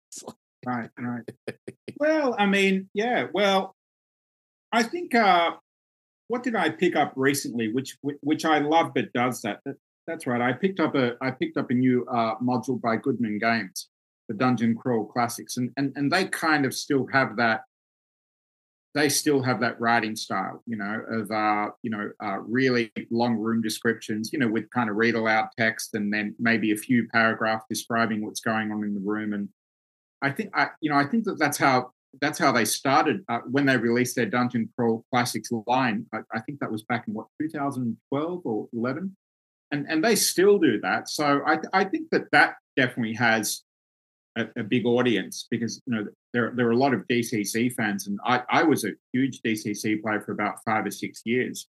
right, 0.65 0.89
right. 0.97 1.57
well, 1.99 2.35
I 2.37 2.45
mean, 2.45 2.89
yeah. 2.93 3.27
Well, 3.33 3.75
I 4.71 4.83
think 4.83 5.15
uh, 5.15 5.51
what 6.27 6.43
did 6.43 6.55
I 6.55 6.69
pick 6.69 6.95
up 6.95 7.13
recently, 7.15 7.71
which 7.71 7.97
which 8.01 8.45
I 8.45 8.59
love, 8.59 8.91
but 8.95 9.11
does 9.13 9.41
that? 9.41 9.59
that 9.65 9.75
that's 10.07 10.27
right. 10.27 10.41
I 10.41 10.53
picked 10.53 10.79
up 10.79 10.95
a 10.95 11.15
I 11.21 11.31
picked 11.31 11.57
up 11.57 11.69
a 11.69 11.73
new 11.73 12.05
uh, 12.05 12.35
module 12.39 12.79
by 12.79 12.97
Goodman 12.97 13.39
Games, 13.39 13.89
the 14.33 14.37
Dungeon 14.37 14.75
Crawl 14.75 15.05
Classics, 15.05 15.57
and 15.57 15.71
and 15.77 15.93
and 15.95 16.11
they 16.11 16.25
kind 16.25 16.65
of 16.65 16.73
still 16.73 17.07
have 17.11 17.37
that. 17.37 17.61
They 18.95 19.09
still 19.09 19.41
have 19.41 19.59
that 19.61 19.81
writing 19.81 20.15
style, 20.15 20.61
you 20.67 20.77
know, 20.77 21.01
of 21.09 21.31
uh, 21.31 21.71
you 21.81 21.89
know, 21.89 22.11
uh, 22.23 22.39
really 22.41 22.91
long 23.09 23.37
room 23.37 23.61
descriptions, 23.61 24.31
you 24.31 24.37
know, 24.37 24.47
with 24.47 24.69
kind 24.69 24.89
of 24.89 24.97
read 24.97 25.15
aloud 25.15 25.49
text 25.57 25.95
and 25.95 26.13
then 26.13 26.35
maybe 26.37 26.71
a 26.71 26.77
few 26.77 27.07
paragraphs 27.07 27.65
describing 27.67 28.23
what's 28.23 28.39
going 28.39 28.71
on 28.71 28.83
in 28.83 28.93
the 28.93 28.99
room 28.99 29.33
and 29.33 29.49
I 30.23 30.31
think 30.31 30.51
I, 30.55 30.69
you 30.79 30.89
know, 30.89 30.95
I 30.95 31.05
think 31.05 31.25
that 31.25 31.37
that's 31.37 31.57
how 31.57 31.91
that's 32.21 32.39
how 32.39 32.51
they 32.51 32.65
started 32.65 33.23
uh, 33.27 33.39
when 33.39 33.65
they 33.65 33.75
released 33.75 34.15
their 34.15 34.25
Dungeon 34.25 34.69
Crawl 34.75 35.05
Classics 35.11 35.49
line. 35.67 36.05
I, 36.13 36.19
I, 36.33 36.39
think 36.39 36.59
that 36.59 36.71
was 36.71 36.83
back 36.83 37.07
in 37.07 37.13
what 37.13 37.27
2012 37.41 38.41
or 38.45 38.69
11, 38.73 39.15
and 39.71 39.85
and 39.89 40.03
they 40.03 40.15
still 40.15 40.57
do 40.57 40.79
that. 40.81 41.09
So 41.09 41.41
I 41.45 41.57
I 41.73 41.83
think 41.83 42.09
that 42.11 42.31
that 42.31 42.55
definitely 42.77 43.15
has 43.15 43.63
a, 44.35 44.47
a, 44.57 44.63
big 44.63 44.85
audience 44.85 45.47
because 45.51 45.81
you 45.85 45.95
know 45.95 46.05
there 46.33 46.53
there 46.55 46.67
are 46.67 46.71
a 46.71 46.77
lot 46.77 46.93
of 46.93 47.07
DCC 47.07 47.73
fans, 47.73 48.07
and 48.07 48.19
I 48.25 48.41
I 48.49 48.63
was 48.63 48.83
a 48.83 48.91
huge 49.11 49.41
DCC 49.41 50.01
player 50.01 50.21
for 50.21 50.31
about 50.31 50.55
five 50.65 50.85
or 50.85 50.91
six 50.91 51.21
years. 51.25 51.67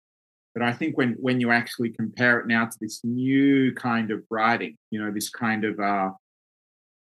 But 0.54 0.64
I 0.64 0.74
think 0.74 0.98
when 0.98 1.16
when 1.20 1.40
you 1.40 1.52
actually 1.52 1.90
compare 1.90 2.40
it 2.40 2.48
now 2.48 2.66
to 2.66 2.78
this 2.80 3.02
new 3.04 3.74
kind 3.74 4.12
of 4.12 4.24
writing, 4.30 4.78
you 4.90 5.04
know, 5.04 5.12
this 5.12 5.30
kind 5.30 5.64
of 5.64 5.80
uh, 5.80 6.12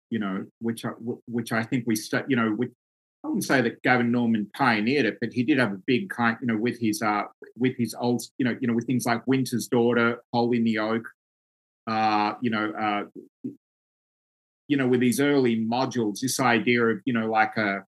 you 0.09 0.19
know, 0.19 0.45
which 0.59 0.85
I, 0.85 0.89
which 1.27 1.51
I 1.51 1.63
think 1.63 1.85
we, 1.87 1.95
st- 1.95 2.29
you 2.29 2.35
know, 2.35 2.51
which 2.51 2.71
I 3.23 3.27
wouldn't 3.27 3.43
say 3.43 3.61
that 3.61 3.81
Gavin 3.83 4.11
Norman 4.11 4.49
pioneered 4.55 5.05
it, 5.05 5.17
but 5.19 5.33
he 5.33 5.43
did 5.43 5.59
have 5.59 5.73
a 5.73 5.81
big 5.85 6.09
kind, 6.09 6.37
you 6.41 6.47
know, 6.47 6.57
with 6.57 6.79
his 6.79 7.01
uh, 7.01 7.23
with 7.57 7.75
his 7.77 7.95
old, 7.99 8.23
you 8.37 8.45
know, 8.45 8.55
you 8.59 8.67
know, 8.67 8.73
with 8.73 8.87
things 8.87 9.05
like 9.05 9.25
Winter's 9.27 9.67
Daughter, 9.67 10.21
Hole 10.33 10.51
in 10.53 10.63
the 10.63 10.79
Oak, 10.79 11.07
uh, 11.87 12.33
you 12.41 12.49
know, 12.49 12.71
uh, 12.71 13.03
you 14.69 14.77
know, 14.77 14.87
with 14.87 15.01
these 15.01 15.19
early 15.19 15.57
modules, 15.57 16.21
this 16.21 16.39
idea 16.39 16.85
of, 16.85 16.99
you 17.03 17.11
know, 17.11 17.29
like 17.29 17.57
a, 17.57 17.83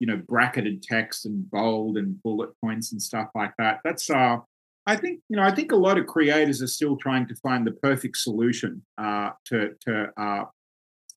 you 0.00 0.06
know, 0.06 0.16
bracketed 0.16 0.82
text 0.82 1.24
and 1.24 1.48
bold 1.50 1.96
and 1.96 2.20
bullet 2.22 2.50
points 2.62 2.92
and 2.92 3.00
stuff 3.00 3.28
like 3.34 3.52
that. 3.58 3.78
That's 3.84 4.10
uh, 4.10 4.38
I 4.86 4.96
think 4.96 5.20
you 5.28 5.36
know, 5.36 5.42
I 5.42 5.54
think 5.54 5.72
a 5.72 5.76
lot 5.76 5.98
of 5.98 6.06
creators 6.06 6.60
are 6.62 6.66
still 6.66 6.96
trying 6.96 7.28
to 7.28 7.36
find 7.36 7.66
the 7.66 7.72
perfect 7.72 8.16
solution 8.16 8.82
uh, 8.98 9.30
to 9.46 9.70
to 9.86 10.10
uh, 10.16 10.44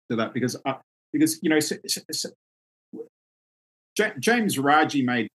to 0.10 0.15
that 0.15 0.34
because 0.34 0.56
uh, 0.65 0.76
because 1.11 1.40
you 1.41 1.49
know 1.49 1.60
so, 1.60 1.78
so, 1.88 2.02
so, 2.11 2.30
James 4.20 4.57
Raggi 4.57 5.03
made 5.03 5.28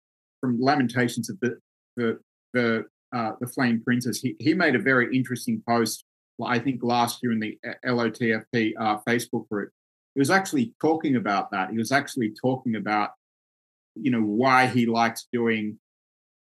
from 0.40 0.60
Lamentations 0.60 1.30
of 1.30 1.38
the 1.40 1.58
the 1.96 2.18
the 2.52 2.84
uh, 3.14 3.32
the 3.40 3.46
Flame 3.46 3.80
Princess. 3.82 4.20
He 4.20 4.36
he 4.38 4.54
made 4.54 4.74
a 4.74 4.80
very 4.80 5.16
interesting 5.16 5.62
post. 5.66 6.04
I 6.44 6.58
think 6.58 6.82
last 6.82 7.20
year 7.22 7.32
in 7.32 7.40
the 7.40 7.58
uh, 7.66 7.72
LOTFP 7.86 8.74
uh, 8.78 8.98
Facebook 9.08 9.48
group. 9.48 9.70
He 10.14 10.18
was 10.18 10.30
actually 10.30 10.72
talking 10.80 11.16
about 11.16 11.50
that. 11.50 11.70
He 11.70 11.76
was 11.76 11.92
actually 11.92 12.32
talking 12.40 12.76
about 12.76 13.10
you 13.94 14.10
know 14.10 14.22
why 14.22 14.66
he 14.66 14.86
likes 14.86 15.26
doing 15.32 15.78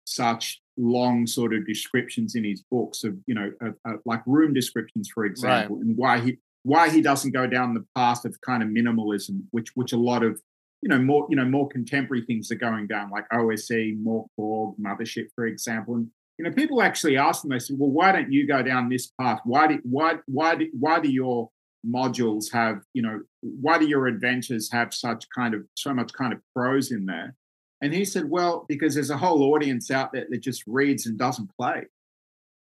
such 0.06 0.62
long 0.76 1.26
sort 1.28 1.54
of 1.54 1.66
descriptions 1.66 2.36
in 2.36 2.44
his 2.44 2.64
books 2.70 3.04
of 3.04 3.16
you 3.28 3.36
know 3.36 3.52
of, 3.62 3.76
of 3.86 4.00
like 4.06 4.22
room 4.26 4.54
descriptions 4.54 5.08
for 5.14 5.24
example 5.24 5.78
right. 5.78 5.86
and 5.86 5.98
why 5.98 6.20
he 6.20 6.38
why 6.64 6.90
he 6.90 7.02
doesn't 7.02 7.32
go 7.32 7.46
down 7.46 7.74
the 7.74 7.86
path 7.96 8.26
of 8.26 8.40
kind 8.42 8.64
of 8.64 8.70
minimalism, 8.70 9.44
which 9.52 9.70
which 9.76 9.92
a 9.92 9.98
lot 9.98 10.24
of 10.24 10.42
you 10.82 10.90
know 10.90 11.00
more 11.00 11.28
you 11.30 11.36
know 11.36 11.46
more 11.46 11.68
contemporary 11.68 12.26
things 12.26 12.52
are 12.52 12.56
going 12.56 12.88
down, 12.88 13.12
like 13.12 13.26
OSE, 13.32 13.94
Borg, 13.98 14.76
Mothership, 14.80 15.28
for 15.36 15.46
example. 15.46 15.96
And 15.96 16.10
you 16.38 16.46
know, 16.46 16.52
people 16.52 16.82
actually 16.82 17.18
ask 17.18 17.42
them. 17.42 17.52
They 17.52 17.60
say, 17.60 17.76
"Well, 17.78 17.92
why 17.92 18.12
don't 18.12 18.32
you 18.32 18.48
go 18.48 18.64
down 18.64 18.90
this 18.90 19.12
path? 19.20 19.40
Why 19.44 19.68
do 19.68 19.80
why 19.84 20.18
why 20.26 20.56
do, 20.56 20.70
why 20.78 21.00
do 21.00 21.10
your 21.10 21.50
modules 21.86 22.52
have 22.52 22.82
you 22.94 23.02
know 23.02 23.22
why 23.42 23.78
do 23.78 23.88
your 23.88 24.08
adventures 24.08 24.72
have 24.72 24.94
such 24.94 25.26
kind 25.36 25.54
of 25.54 25.66
so 25.76 25.94
much 25.94 26.12
kind 26.14 26.34
of 26.34 26.40
prose 26.56 26.92
in 26.92 27.06
there?" 27.06 27.36
And 27.82 27.94
he 27.94 28.06
said, 28.06 28.30
"Well, 28.30 28.66
because 28.68 28.96
there's 28.96 29.10
a 29.10 29.18
whole 29.18 29.44
audience 29.54 29.92
out 29.92 30.12
there 30.12 30.26
that 30.30 30.40
just 30.40 30.64
reads 30.66 31.06
and 31.06 31.18
doesn't 31.18 31.52
play." 31.60 31.86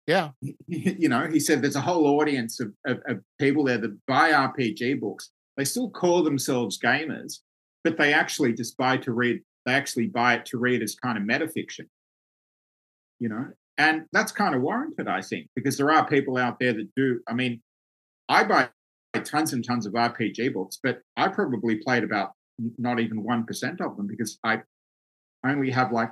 Yeah. 0.06 0.30
You 0.66 1.08
know, 1.08 1.26
he 1.26 1.38
said 1.40 1.62
there's 1.62 1.76
a 1.76 1.80
whole 1.80 2.06
audience 2.20 2.58
of, 2.60 2.72
of, 2.86 3.00
of, 3.06 3.20
people 3.38 3.64
there 3.64 3.78
that 3.78 4.06
buy 4.06 4.32
RPG 4.32 5.00
books. 5.00 5.30
They 5.56 5.64
still 5.64 5.90
call 5.90 6.22
themselves 6.22 6.78
gamers, 6.78 7.40
but 7.84 7.98
they 7.98 8.12
actually 8.12 8.54
just 8.54 8.76
buy 8.76 8.96
to 8.98 9.12
read, 9.12 9.42
they 9.66 9.72
actually 9.72 10.06
buy 10.06 10.34
it 10.34 10.46
to 10.46 10.58
read 10.58 10.82
as 10.82 10.94
kind 10.94 11.18
of 11.18 11.24
metafiction. 11.24 11.86
You 13.22 13.28
know, 13.28 13.46
and 13.78 14.06
that's 14.12 14.32
kind 14.32 14.52
of 14.52 14.62
warranted, 14.62 15.06
I 15.06 15.22
think, 15.22 15.46
because 15.54 15.76
there 15.76 15.92
are 15.92 16.04
people 16.04 16.36
out 16.38 16.58
there 16.58 16.72
that 16.72 16.88
do. 16.96 17.20
I 17.28 17.34
mean, 17.34 17.62
I 18.28 18.42
buy 18.42 18.68
tons 19.20 19.52
and 19.52 19.64
tons 19.64 19.86
of 19.86 19.92
RPG 19.92 20.52
books, 20.52 20.80
but 20.82 21.02
I 21.16 21.28
probably 21.28 21.76
played 21.76 22.02
about 22.02 22.32
not 22.78 22.98
even 22.98 23.22
one 23.22 23.44
percent 23.44 23.80
of 23.80 23.96
them 23.96 24.08
because 24.08 24.40
I 24.44 24.62
only 25.46 25.70
have 25.70 25.92
like 25.92 26.10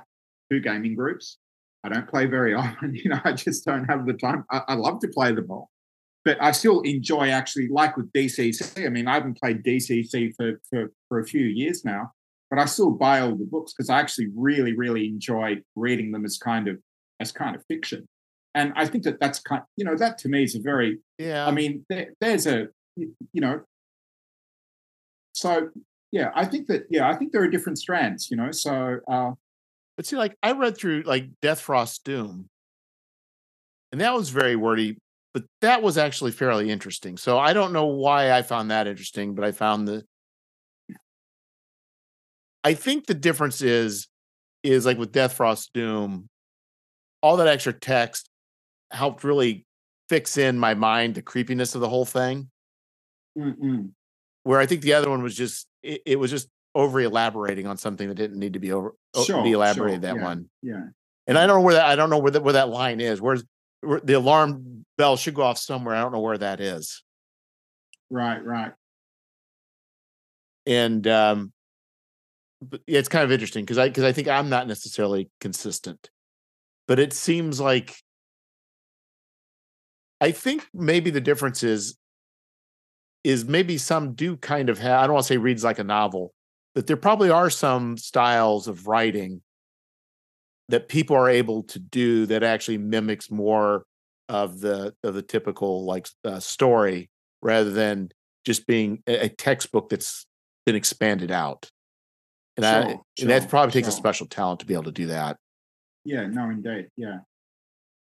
two 0.49 0.61
gaming 0.61 0.95
groups. 0.95 1.37
I 1.83 1.89
don't 1.89 2.07
play 2.07 2.27
very 2.27 2.53
often. 2.63 2.95
You 2.95 3.09
know, 3.09 3.19
I 3.25 3.33
just 3.33 3.65
don't 3.65 3.85
have 3.85 4.05
the 4.05 4.13
time. 4.13 4.45
I, 4.49 4.61
I 4.69 4.73
love 4.75 5.01
to 5.01 5.09
play 5.09 5.33
them 5.33 5.51
all, 5.51 5.69
but 6.23 6.41
I 6.41 6.51
still 6.53 6.79
enjoy 6.81 7.29
actually, 7.29 7.67
like 7.67 7.97
with 7.97 8.09
DCC. 8.13 8.85
I 8.85 8.89
mean, 8.89 9.09
I 9.09 9.15
haven't 9.15 9.37
played 9.37 9.65
DCC 9.65 10.33
for 10.37 10.61
for 10.69 10.93
for 11.09 11.19
a 11.19 11.25
few 11.25 11.43
years 11.43 11.83
now, 11.83 12.13
but 12.49 12.57
I 12.57 12.65
still 12.65 12.91
buy 12.91 13.19
all 13.19 13.35
the 13.35 13.45
books 13.45 13.73
because 13.73 13.89
I 13.89 13.99
actually 13.99 14.29
really, 14.35 14.75
really 14.75 15.07
enjoy 15.07 15.57
reading 15.75 16.11
them 16.11 16.25
as 16.25 16.37
kind 16.37 16.67
of 16.67 16.77
as 17.21 17.31
kind 17.31 17.55
of 17.55 17.63
fiction. 17.67 18.07
And 18.53 18.73
I 18.75 18.85
think 18.85 19.05
that 19.05 19.19
that's 19.19 19.39
kind, 19.39 19.61
you 19.77 19.85
know, 19.85 19.95
that 19.95 20.17
to 20.19 20.29
me 20.29 20.43
is 20.43 20.55
a 20.55 20.59
very, 20.59 20.99
yeah. 21.17 21.47
I 21.47 21.51
mean, 21.51 21.85
there, 21.89 22.07
there's 22.19 22.47
a, 22.47 22.67
you 22.97 23.13
know, 23.35 23.61
so 25.33 25.69
yeah, 26.11 26.31
I 26.35 26.45
think 26.45 26.67
that 26.67 26.83
yeah, 26.89 27.09
I 27.09 27.15
think 27.15 27.31
there 27.31 27.41
are 27.41 27.47
different 27.47 27.77
strands, 27.77 28.29
you 28.29 28.37
know. 28.37 28.51
So, 28.51 28.99
uh, 29.09 29.31
but 29.95 30.05
see, 30.05 30.17
like 30.17 30.35
I 30.43 30.51
read 30.51 30.77
through 30.77 31.03
like 31.05 31.27
Death 31.41 31.61
Frost 31.61 32.03
Doom, 32.03 32.49
and 33.91 34.01
that 34.01 34.13
was 34.13 34.29
very 34.29 34.55
wordy, 34.55 34.97
but 35.33 35.43
that 35.61 35.81
was 35.81 35.97
actually 35.97 36.31
fairly 36.31 36.69
interesting. 36.69 37.17
So 37.17 37.39
I 37.39 37.53
don't 37.53 37.71
know 37.71 37.85
why 37.85 38.31
I 38.31 38.41
found 38.41 38.71
that 38.71 38.87
interesting, 38.87 39.35
but 39.35 39.45
I 39.45 39.51
found 39.51 39.87
the. 39.87 40.03
I 42.63 42.75
think 42.75 43.07
the 43.07 43.15
difference 43.15 43.61
is, 43.63 44.07
is 44.61 44.85
like 44.85 44.99
with 44.99 45.11
Death 45.11 45.33
Frost 45.33 45.71
Doom, 45.73 46.27
all 47.21 47.37
that 47.37 47.47
extra 47.47 47.73
text 47.73 48.29
helped 48.91 49.23
really 49.23 49.65
fix 50.09 50.37
in 50.37 50.59
my 50.59 50.73
mind 50.73 51.15
the 51.15 51.21
creepiness 51.21 51.75
of 51.75 51.81
the 51.81 51.89
whole 51.89 52.05
thing. 52.05 52.49
Mm-mm. 53.37 53.91
Where 54.43 54.59
I 54.59 54.65
think 54.65 54.81
the 54.81 54.93
other 54.93 55.09
one 55.09 55.23
was 55.23 55.35
just 55.35 55.67
it, 55.83 56.01
it, 56.05 56.15
was 56.17 56.31
just 56.31 56.49
over 56.75 56.99
elaborating 56.99 57.67
on 57.67 57.77
something 57.77 58.07
that 58.07 58.15
didn't 58.15 58.39
need 58.39 58.53
to 58.53 58.59
be 58.59 58.71
over 58.71 58.93
sure, 59.23 59.43
be 59.43 59.51
elaborated. 59.51 60.01
Sure. 60.01 60.13
That 60.13 60.15
yeah. 60.17 60.23
one, 60.23 60.49
yeah. 60.61 60.83
And 61.27 61.37
I 61.37 61.47
don't 61.47 61.57
know 61.57 61.61
where 61.61 61.75
that 61.75 61.85
I 61.85 61.95
don't 61.95 62.09
know 62.09 62.17
where 62.17 62.31
that 62.31 62.43
where 62.43 62.53
that 62.53 62.69
line 62.69 62.99
is. 62.99 63.21
Where's 63.21 63.43
where 63.81 63.99
the 63.99 64.13
alarm 64.13 64.85
bell 64.97 65.15
should 65.15 65.33
go 65.33 65.43
off 65.43 65.57
somewhere. 65.57 65.95
I 65.95 66.01
don't 66.01 66.11
know 66.11 66.19
where 66.19 66.37
that 66.37 66.59
is. 66.59 67.03
Right, 68.09 68.43
right. 68.43 68.73
And 70.65 71.07
um, 71.07 71.53
but 72.61 72.81
yeah, 72.85 72.99
it's 72.99 73.09
kind 73.09 73.23
of 73.23 73.31
interesting 73.31 73.63
because 73.63 73.77
I 73.77 73.87
because 73.87 74.03
I 74.03 74.11
think 74.11 74.27
I'm 74.27 74.49
not 74.49 74.67
necessarily 74.67 75.29
consistent, 75.39 76.09
but 76.91 76.99
it 76.99 77.13
seems 77.13 77.57
like 77.57 77.95
I 80.19 80.31
think 80.31 80.67
maybe 80.73 81.09
the 81.09 81.21
difference 81.21 81.63
is 81.63 81.95
is 83.23 83.45
maybe 83.45 83.77
some 83.77 84.13
do 84.13 84.35
kind 84.35 84.67
of 84.69 84.77
have 84.79 84.99
I 84.99 85.07
don't 85.07 85.13
want 85.13 85.23
to 85.23 85.27
say 85.29 85.37
reads 85.37 85.63
like 85.63 85.79
a 85.79 85.85
novel, 85.85 86.33
but 86.75 86.87
there 86.87 86.97
probably 86.97 87.29
are 87.29 87.49
some 87.49 87.95
styles 87.95 88.67
of 88.67 88.87
writing 88.87 89.41
that 90.67 90.89
people 90.89 91.15
are 91.15 91.29
able 91.29 91.63
to 91.63 91.79
do 91.79 92.25
that 92.25 92.43
actually 92.43 92.77
mimics 92.77 93.31
more 93.31 93.85
of 94.27 94.59
the 94.59 94.93
of 95.01 95.13
the 95.13 95.21
typical 95.21 95.85
like 95.85 96.09
uh, 96.25 96.41
story 96.41 97.09
rather 97.41 97.71
than 97.71 98.09
just 98.43 98.67
being 98.67 99.01
a, 99.07 99.27
a, 99.27 99.29
textbook 99.29 99.87
that's 99.87 100.25
been 100.65 100.75
expanded 100.75 101.31
out. 101.31 101.71
And, 102.57 102.65
sure, 102.65 102.73
I, 102.73 102.83
sure, 102.87 102.99
and 103.21 103.29
that 103.29 103.47
probably 103.47 103.71
takes 103.71 103.87
sure. 103.87 103.93
a 103.93 103.95
special 103.95 104.27
talent 104.27 104.59
to 104.59 104.65
be 104.65 104.73
able 104.73 104.83
to 104.83 104.91
do 104.91 105.05
that. 105.05 105.37
Yeah, 106.03 106.27
no, 106.27 106.49
indeed. 106.49 106.89
Yeah. 106.97 107.19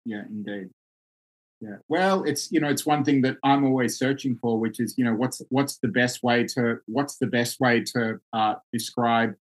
Yeah, 0.05 0.23
indeed. 0.29 0.69
Yeah. 1.61 1.77
Well, 1.87 2.23
it's 2.23 2.51
you 2.51 2.59
know, 2.59 2.69
it's 2.69 2.85
one 2.85 3.03
thing 3.05 3.21
that 3.21 3.37
I'm 3.43 3.63
always 3.63 3.97
searching 3.97 4.37
for, 4.41 4.59
which 4.59 4.79
is, 4.79 4.95
you 4.97 5.05
know, 5.05 5.13
what's 5.13 5.41
what's 5.49 5.77
the 5.77 5.87
best 5.87 6.21
way 6.23 6.43
to 6.55 6.79
what's 6.87 7.17
the 7.17 7.27
best 7.27 7.59
way 7.59 7.81
to 7.95 8.19
uh, 8.33 8.55
describe 8.73 9.35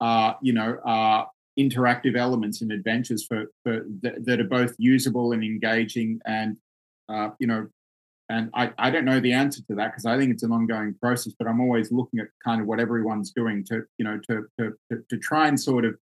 uh, 0.00 0.34
you 0.40 0.52
know, 0.52 0.76
uh, 0.86 1.24
interactive 1.58 2.16
elements 2.16 2.62
and 2.62 2.72
adventures 2.72 3.26
for, 3.26 3.46
for 3.64 3.80
th- 4.02 4.14
that 4.24 4.40
are 4.40 4.44
both 4.44 4.74
usable 4.78 5.32
and 5.32 5.44
engaging 5.44 6.20
and 6.24 6.56
uh, 7.08 7.30
you 7.38 7.46
know 7.46 7.66
and 8.30 8.48
I, 8.54 8.72
I 8.78 8.90
don't 8.90 9.04
know 9.04 9.18
the 9.18 9.32
answer 9.32 9.60
to 9.68 9.74
that 9.74 9.88
because 9.90 10.06
I 10.06 10.16
think 10.16 10.32
it's 10.32 10.44
an 10.44 10.52
ongoing 10.52 10.94
process, 11.02 11.32
but 11.36 11.48
I'm 11.48 11.60
always 11.60 11.90
looking 11.90 12.20
at 12.20 12.28
kind 12.44 12.60
of 12.60 12.68
what 12.68 12.78
everyone's 12.78 13.32
doing 13.32 13.64
to, 13.64 13.82
you 13.98 14.04
know, 14.04 14.20
to 14.28 14.46
to 14.58 14.72
to, 14.90 15.04
to 15.10 15.18
try 15.18 15.48
and 15.48 15.58
sort 15.60 15.84
of 15.84 15.96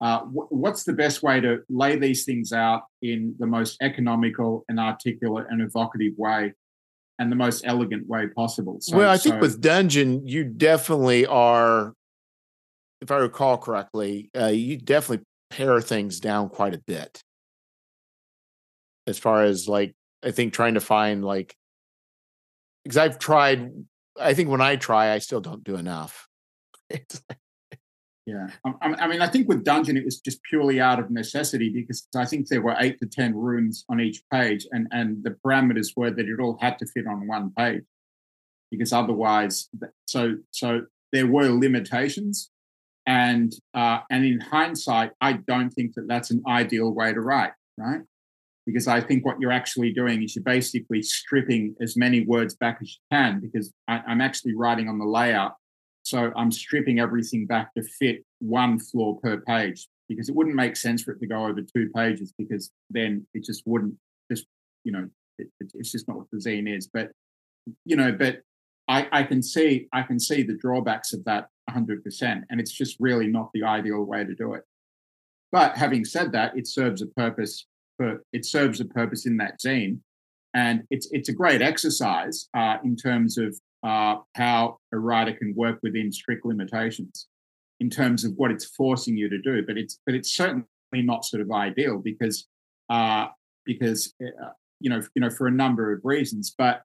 uh, 0.00 0.20
w- 0.20 0.46
what's 0.50 0.84
the 0.84 0.92
best 0.92 1.22
way 1.22 1.40
to 1.40 1.58
lay 1.68 1.96
these 1.96 2.24
things 2.24 2.52
out 2.52 2.84
in 3.02 3.34
the 3.38 3.46
most 3.46 3.76
economical 3.82 4.64
and 4.68 4.80
articulate 4.80 5.46
and 5.50 5.60
evocative 5.60 6.12
way, 6.16 6.52
and 7.18 7.30
the 7.30 7.36
most 7.36 7.64
elegant 7.66 8.08
way 8.08 8.28
possible. 8.28 8.78
So, 8.80 8.96
well, 8.96 9.10
I 9.10 9.18
think 9.18 9.36
so, 9.36 9.40
with 9.40 9.60
Dungeon, 9.60 10.26
you 10.26 10.44
definitely 10.44 11.26
are, 11.26 11.94
if 13.00 13.10
I 13.10 13.16
recall 13.16 13.58
correctly, 13.58 14.30
uh, 14.38 14.46
you 14.46 14.78
definitely 14.78 15.24
pare 15.50 15.80
things 15.80 16.20
down 16.20 16.48
quite 16.48 16.74
a 16.74 16.78
bit. 16.78 17.22
As 19.06 19.18
far 19.18 19.44
as 19.44 19.68
like, 19.68 19.94
I 20.22 20.30
think 20.30 20.52
trying 20.52 20.74
to 20.74 20.80
find 20.80 21.24
like 21.24 21.54
because 22.84 22.96
I've 22.96 23.18
tried. 23.18 23.70
I 24.18 24.34
think 24.34 24.48
when 24.48 24.60
I 24.60 24.76
try, 24.76 25.12
I 25.12 25.18
still 25.18 25.40
don't 25.40 25.64
do 25.64 25.76
enough. 25.76 26.26
yeah, 28.30 28.48
I, 28.82 28.94
I, 29.04 29.08
mean, 29.08 29.20
I 29.20 29.26
think 29.26 29.48
with 29.48 29.64
Dungeon, 29.64 29.96
it 29.96 30.04
was 30.04 30.20
just 30.20 30.42
purely 30.42 30.80
out 30.80 31.00
of 31.00 31.10
necessity 31.10 31.68
because 31.68 32.06
I 32.14 32.24
think 32.24 32.48
there 32.48 32.62
were 32.62 32.76
eight 32.78 32.98
to 33.00 33.06
ten 33.06 33.34
runes 33.34 33.84
on 33.88 34.00
each 34.00 34.22
page, 34.32 34.66
and 34.70 34.86
and 34.90 35.24
the 35.24 35.36
parameters 35.44 35.96
were 35.96 36.10
that 36.10 36.28
it 36.28 36.40
all 36.40 36.58
had 36.60 36.78
to 36.78 36.86
fit 36.86 37.06
on 37.06 37.26
one 37.26 37.52
page, 37.56 37.82
because 38.70 38.92
otherwise, 38.92 39.68
so 40.06 40.36
so 40.50 40.82
there 41.12 41.26
were 41.26 41.48
limitations, 41.48 42.50
and 43.06 43.52
uh, 43.74 44.00
and 44.10 44.24
in 44.24 44.40
hindsight, 44.40 45.12
I 45.20 45.34
don't 45.34 45.70
think 45.70 45.94
that 45.94 46.06
that's 46.06 46.30
an 46.30 46.42
ideal 46.46 46.92
way 46.92 47.12
to 47.12 47.20
write, 47.20 47.52
right? 47.76 48.02
because 48.66 48.86
I 48.86 49.00
think 49.00 49.24
what 49.24 49.40
you're 49.40 49.52
actually 49.52 49.92
doing 49.92 50.22
is 50.22 50.36
you're 50.36 50.44
basically 50.44 51.02
stripping 51.02 51.74
as 51.80 51.96
many 51.96 52.24
words 52.24 52.54
back 52.54 52.78
as 52.80 52.90
you 52.90 53.00
can 53.10 53.40
because 53.40 53.72
I, 53.88 54.02
am 54.06 54.20
actually 54.20 54.54
writing 54.54 54.88
on 54.88 54.98
the 54.98 55.04
layout. 55.04 55.56
So 56.10 56.32
I'm 56.36 56.50
stripping 56.50 56.98
everything 56.98 57.46
back 57.46 57.72
to 57.74 57.82
fit 57.82 58.24
one 58.40 58.78
floor 58.78 59.18
per 59.20 59.40
page 59.40 59.88
because 60.08 60.28
it 60.28 60.34
wouldn't 60.34 60.56
make 60.56 60.76
sense 60.76 61.02
for 61.02 61.12
it 61.12 61.20
to 61.20 61.26
go 61.26 61.46
over 61.46 61.62
two 61.62 61.88
pages 61.94 62.34
because 62.36 62.70
then 62.90 63.26
it 63.32 63.44
just 63.44 63.62
wouldn't 63.64 63.94
just, 64.30 64.46
you 64.84 64.90
know, 64.90 65.08
it, 65.38 65.48
it, 65.60 65.70
it's 65.74 65.92
just 65.92 66.08
not 66.08 66.16
what 66.16 66.26
the 66.32 66.38
zine 66.38 66.68
is. 66.68 66.88
But, 66.92 67.12
you 67.84 67.94
know, 67.94 68.10
but 68.10 68.42
I, 68.88 69.06
I 69.12 69.22
can 69.22 69.40
see, 69.40 69.86
I 69.92 70.02
can 70.02 70.18
see 70.18 70.42
the 70.42 70.58
drawbacks 70.58 71.12
of 71.12 71.24
that 71.26 71.46
100%. 71.70 72.42
And 72.50 72.60
it's 72.60 72.72
just 72.72 72.96
really 72.98 73.28
not 73.28 73.50
the 73.54 73.62
ideal 73.62 74.02
way 74.02 74.24
to 74.24 74.34
do 74.34 74.54
it. 74.54 74.64
But 75.52 75.76
having 75.76 76.04
said 76.04 76.32
that, 76.32 76.56
it 76.56 76.66
serves 76.66 77.02
a 77.02 77.06
purpose 77.06 77.66
for 77.96 78.24
it 78.32 78.46
serves 78.46 78.80
a 78.80 78.84
purpose 78.84 79.26
in 79.26 79.36
that 79.36 79.60
zine, 79.60 79.98
and 80.54 80.84
it's 80.90 81.08
it's 81.10 81.28
a 81.28 81.34
great 81.34 81.60
exercise 81.60 82.48
uh, 82.56 82.78
in 82.82 82.96
terms 82.96 83.36
of 83.36 83.58
uh, 83.82 84.16
how 84.34 84.78
a 84.92 84.98
writer 84.98 85.32
can 85.32 85.54
work 85.56 85.78
within 85.82 86.12
strict 86.12 86.44
limitations, 86.44 87.28
in 87.80 87.90
terms 87.90 88.24
of 88.24 88.32
what 88.36 88.50
it's 88.50 88.64
forcing 88.64 89.16
you 89.16 89.28
to 89.28 89.38
do. 89.38 89.64
But 89.66 89.78
it's 89.78 89.98
but 90.06 90.14
it's 90.14 90.34
certainly 90.34 90.66
not 90.94 91.24
sort 91.24 91.42
of 91.42 91.50
ideal 91.50 91.98
because 91.98 92.46
uh, 92.88 93.28
because 93.64 94.14
uh, 94.22 94.50
you 94.80 94.90
know 94.90 95.02
you 95.14 95.20
know 95.20 95.30
for 95.30 95.46
a 95.46 95.52
number 95.52 95.92
of 95.92 96.00
reasons. 96.04 96.54
But 96.56 96.82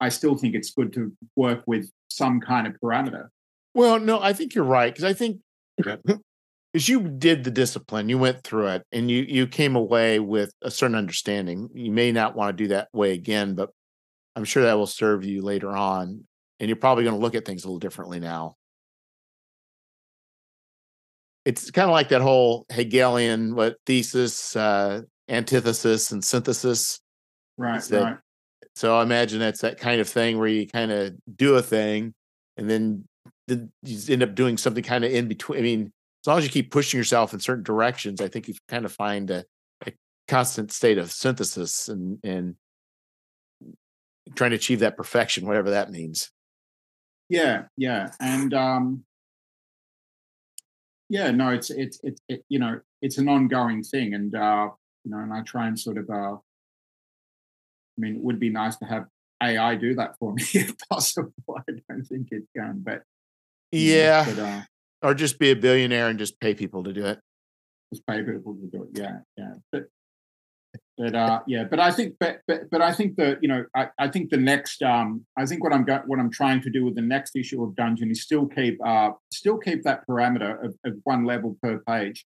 I 0.00 0.08
still 0.08 0.36
think 0.36 0.54
it's 0.54 0.72
good 0.72 0.92
to 0.94 1.12
work 1.36 1.62
with 1.66 1.90
some 2.08 2.40
kind 2.40 2.66
of 2.66 2.74
parameter. 2.80 3.28
Well, 3.74 4.00
no, 4.00 4.20
I 4.20 4.32
think 4.32 4.54
you're 4.54 4.64
right 4.64 4.92
because 4.92 5.04
I 5.04 5.12
think 5.12 5.40
because 5.76 6.18
you 6.88 7.00
did 7.00 7.44
the 7.44 7.50
discipline 7.50 8.08
you 8.08 8.18
went 8.18 8.42
through 8.42 8.66
it 8.68 8.82
and 8.92 9.10
you 9.10 9.24
you 9.28 9.46
came 9.46 9.76
away 9.76 10.18
with 10.18 10.52
a 10.62 10.70
certain 10.70 10.96
understanding 10.96 11.68
you 11.74 11.90
may 11.90 12.12
not 12.12 12.34
want 12.36 12.56
to 12.56 12.64
do 12.64 12.68
that 12.68 12.88
way 12.92 13.12
again 13.12 13.54
but 13.54 13.70
i'm 14.36 14.44
sure 14.44 14.62
that 14.64 14.74
will 14.74 14.86
serve 14.86 15.24
you 15.24 15.42
later 15.42 15.70
on 15.70 16.24
and 16.60 16.68
you're 16.68 16.76
probably 16.76 17.04
going 17.04 17.16
to 17.16 17.20
look 17.20 17.34
at 17.34 17.44
things 17.44 17.64
a 17.64 17.66
little 17.66 17.80
differently 17.80 18.20
now. 18.20 18.56
It's 21.44 21.72
kind 21.72 21.88
of 21.88 21.92
like 21.92 22.10
that 22.10 22.20
whole 22.20 22.66
hegelian 22.70 23.56
what 23.56 23.76
thesis 23.84 24.54
uh 24.54 25.02
antithesis 25.28 26.12
and 26.12 26.22
synthesis 26.22 27.00
right 27.56 27.82
that, 27.82 28.02
right. 28.02 28.16
so 28.76 28.96
i 28.96 29.02
imagine 29.02 29.40
that's 29.40 29.62
that 29.62 29.78
kind 29.78 30.00
of 30.00 30.08
thing 30.08 30.38
where 30.38 30.46
you 30.46 30.68
kind 30.68 30.92
of 30.92 31.14
do 31.34 31.56
a 31.56 31.62
thing 31.62 32.14
and 32.56 32.70
then 32.70 33.04
you 33.48 33.68
end 34.08 34.22
up 34.22 34.36
doing 34.36 34.56
something 34.56 34.84
kind 34.84 35.04
of 35.04 35.10
in 35.10 35.26
between 35.26 35.58
i 35.58 35.62
mean 35.62 35.92
as 36.22 36.26
long 36.28 36.38
as 36.38 36.44
you 36.44 36.50
keep 36.50 36.70
pushing 36.70 36.98
yourself 36.98 37.32
in 37.32 37.40
certain 37.40 37.64
directions, 37.64 38.20
I 38.20 38.28
think 38.28 38.46
you 38.46 38.54
kind 38.68 38.84
of 38.84 38.92
find 38.92 39.28
a, 39.30 39.44
a 39.84 39.92
constant 40.28 40.70
state 40.70 40.98
of 40.98 41.10
synthesis 41.10 41.88
and 41.88 42.18
and 42.22 42.54
trying 44.34 44.50
to 44.50 44.56
achieve 44.56 44.80
that 44.80 44.96
perfection, 44.96 45.46
whatever 45.46 45.70
that 45.70 45.90
means. 45.90 46.30
Yeah, 47.28 47.64
yeah, 47.76 48.10
and 48.20 48.52
um, 48.52 49.04
yeah, 51.08 51.30
no, 51.30 51.50
it's 51.50 51.70
it's 51.70 51.98
it's 52.02 52.20
it, 52.28 52.44
you 52.48 52.58
know 52.58 52.80
it's 53.00 53.18
an 53.18 53.28
ongoing 53.28 53.82
thing, 53.82 54.14
and 54.14 54.34
uh, 54.34 54.68
you 55.04 55.10
know, 55.10 55.18
and 55.18 55.32
I 55.32 55.42
try 55.42 55.66
and 55.66 55.78
sort 55.78 55.98
of. 55.98 56.08
Uh, 56.10 56.36
I 56.36 58.00
mean, 58.00 58.16
it 58.16 58.22
would 58.22 58.40
be 58.40 58.48
nice 58.48 58.76
to 58.76 58.86
have 58.86 59.06
AI 59.42 59.74
do 59.74 59.94
that 59.96 60.18
for 60.18 60.32
me 60.34 60.42
if 60.54 60.74
possible. 60.90 61.32
I 61.56 61.72
don't 61.88 62.04
think 62.04 62.28
it 62.32 62.44
can, 62.56 62.82
but 62.84 63.02
yeah, 63.70 64.24
but, 64.28 64.38
uh, 64.38 64.60
or 65.02 65.14
just 65.14 65.38
be 65.38 65.50
a 65.50 65.56
billionaire 65.56 66.08
and 66.08 66.18
just 66.18 66.38
pay 66.40 66.54
people 66.54 66.84
to 66.84 66.92
do 66.92 67.06
it. 67.06 67.18
Just 67.92 68.06
pay 68.06 68.22
people 68.22 68.54
to 68.54 68.66
do 68.66 68.84
it. 68.84 68.90
Yeah, 68.94 69.18
yeah. 69.36 69.54
But 69.70 69.84
but 70.98 71.14
uh, 71.14 71.40
yeah, 71.46 71.64
but 71.64 71.80
I 71.80 71.90
think, 71.90 72.16
but 72.20 72.40
but 72.46 72.70
but 72.70 72.82
I 72.82 72.92
think 72.92 73.16
the 73.16 73.38
you 73.40 73.48
know 73.48 73.64
I, 73.74 73.88
I 73.98 74.08
think 74.08 74.30
the 74.30 74.36
next 74.36 74.82
um 74.82 75.24
I 75.38 75.46
think 75.46 75.64
what 75.64 75.72
I'm 75.72 75.86
what 76.06 76.18
I'm 76.18 76.30
trying 76.30 76.60
to 76.62 76.70
do 76.70 76.84
with 76.84 76.94
the 76.94 77.02
next 77.02 77.34
issue 77.34 77.62
of 77.64 77.74
Dungeon 77.74 78.10
is 78.10 78.22
still 78.22 78.46
keep 78.46 78.78
uh 78.84 79.12
still 79.32 79.56
keep 79.56 79.82
that 79.84 80.06
parameter 80.06 80.62
of, 80.62 80.74
of 80.84 80.94
one 81.04 81.24
level 81.24 81.56
per 81.62 81.78
page, 81.78 82.26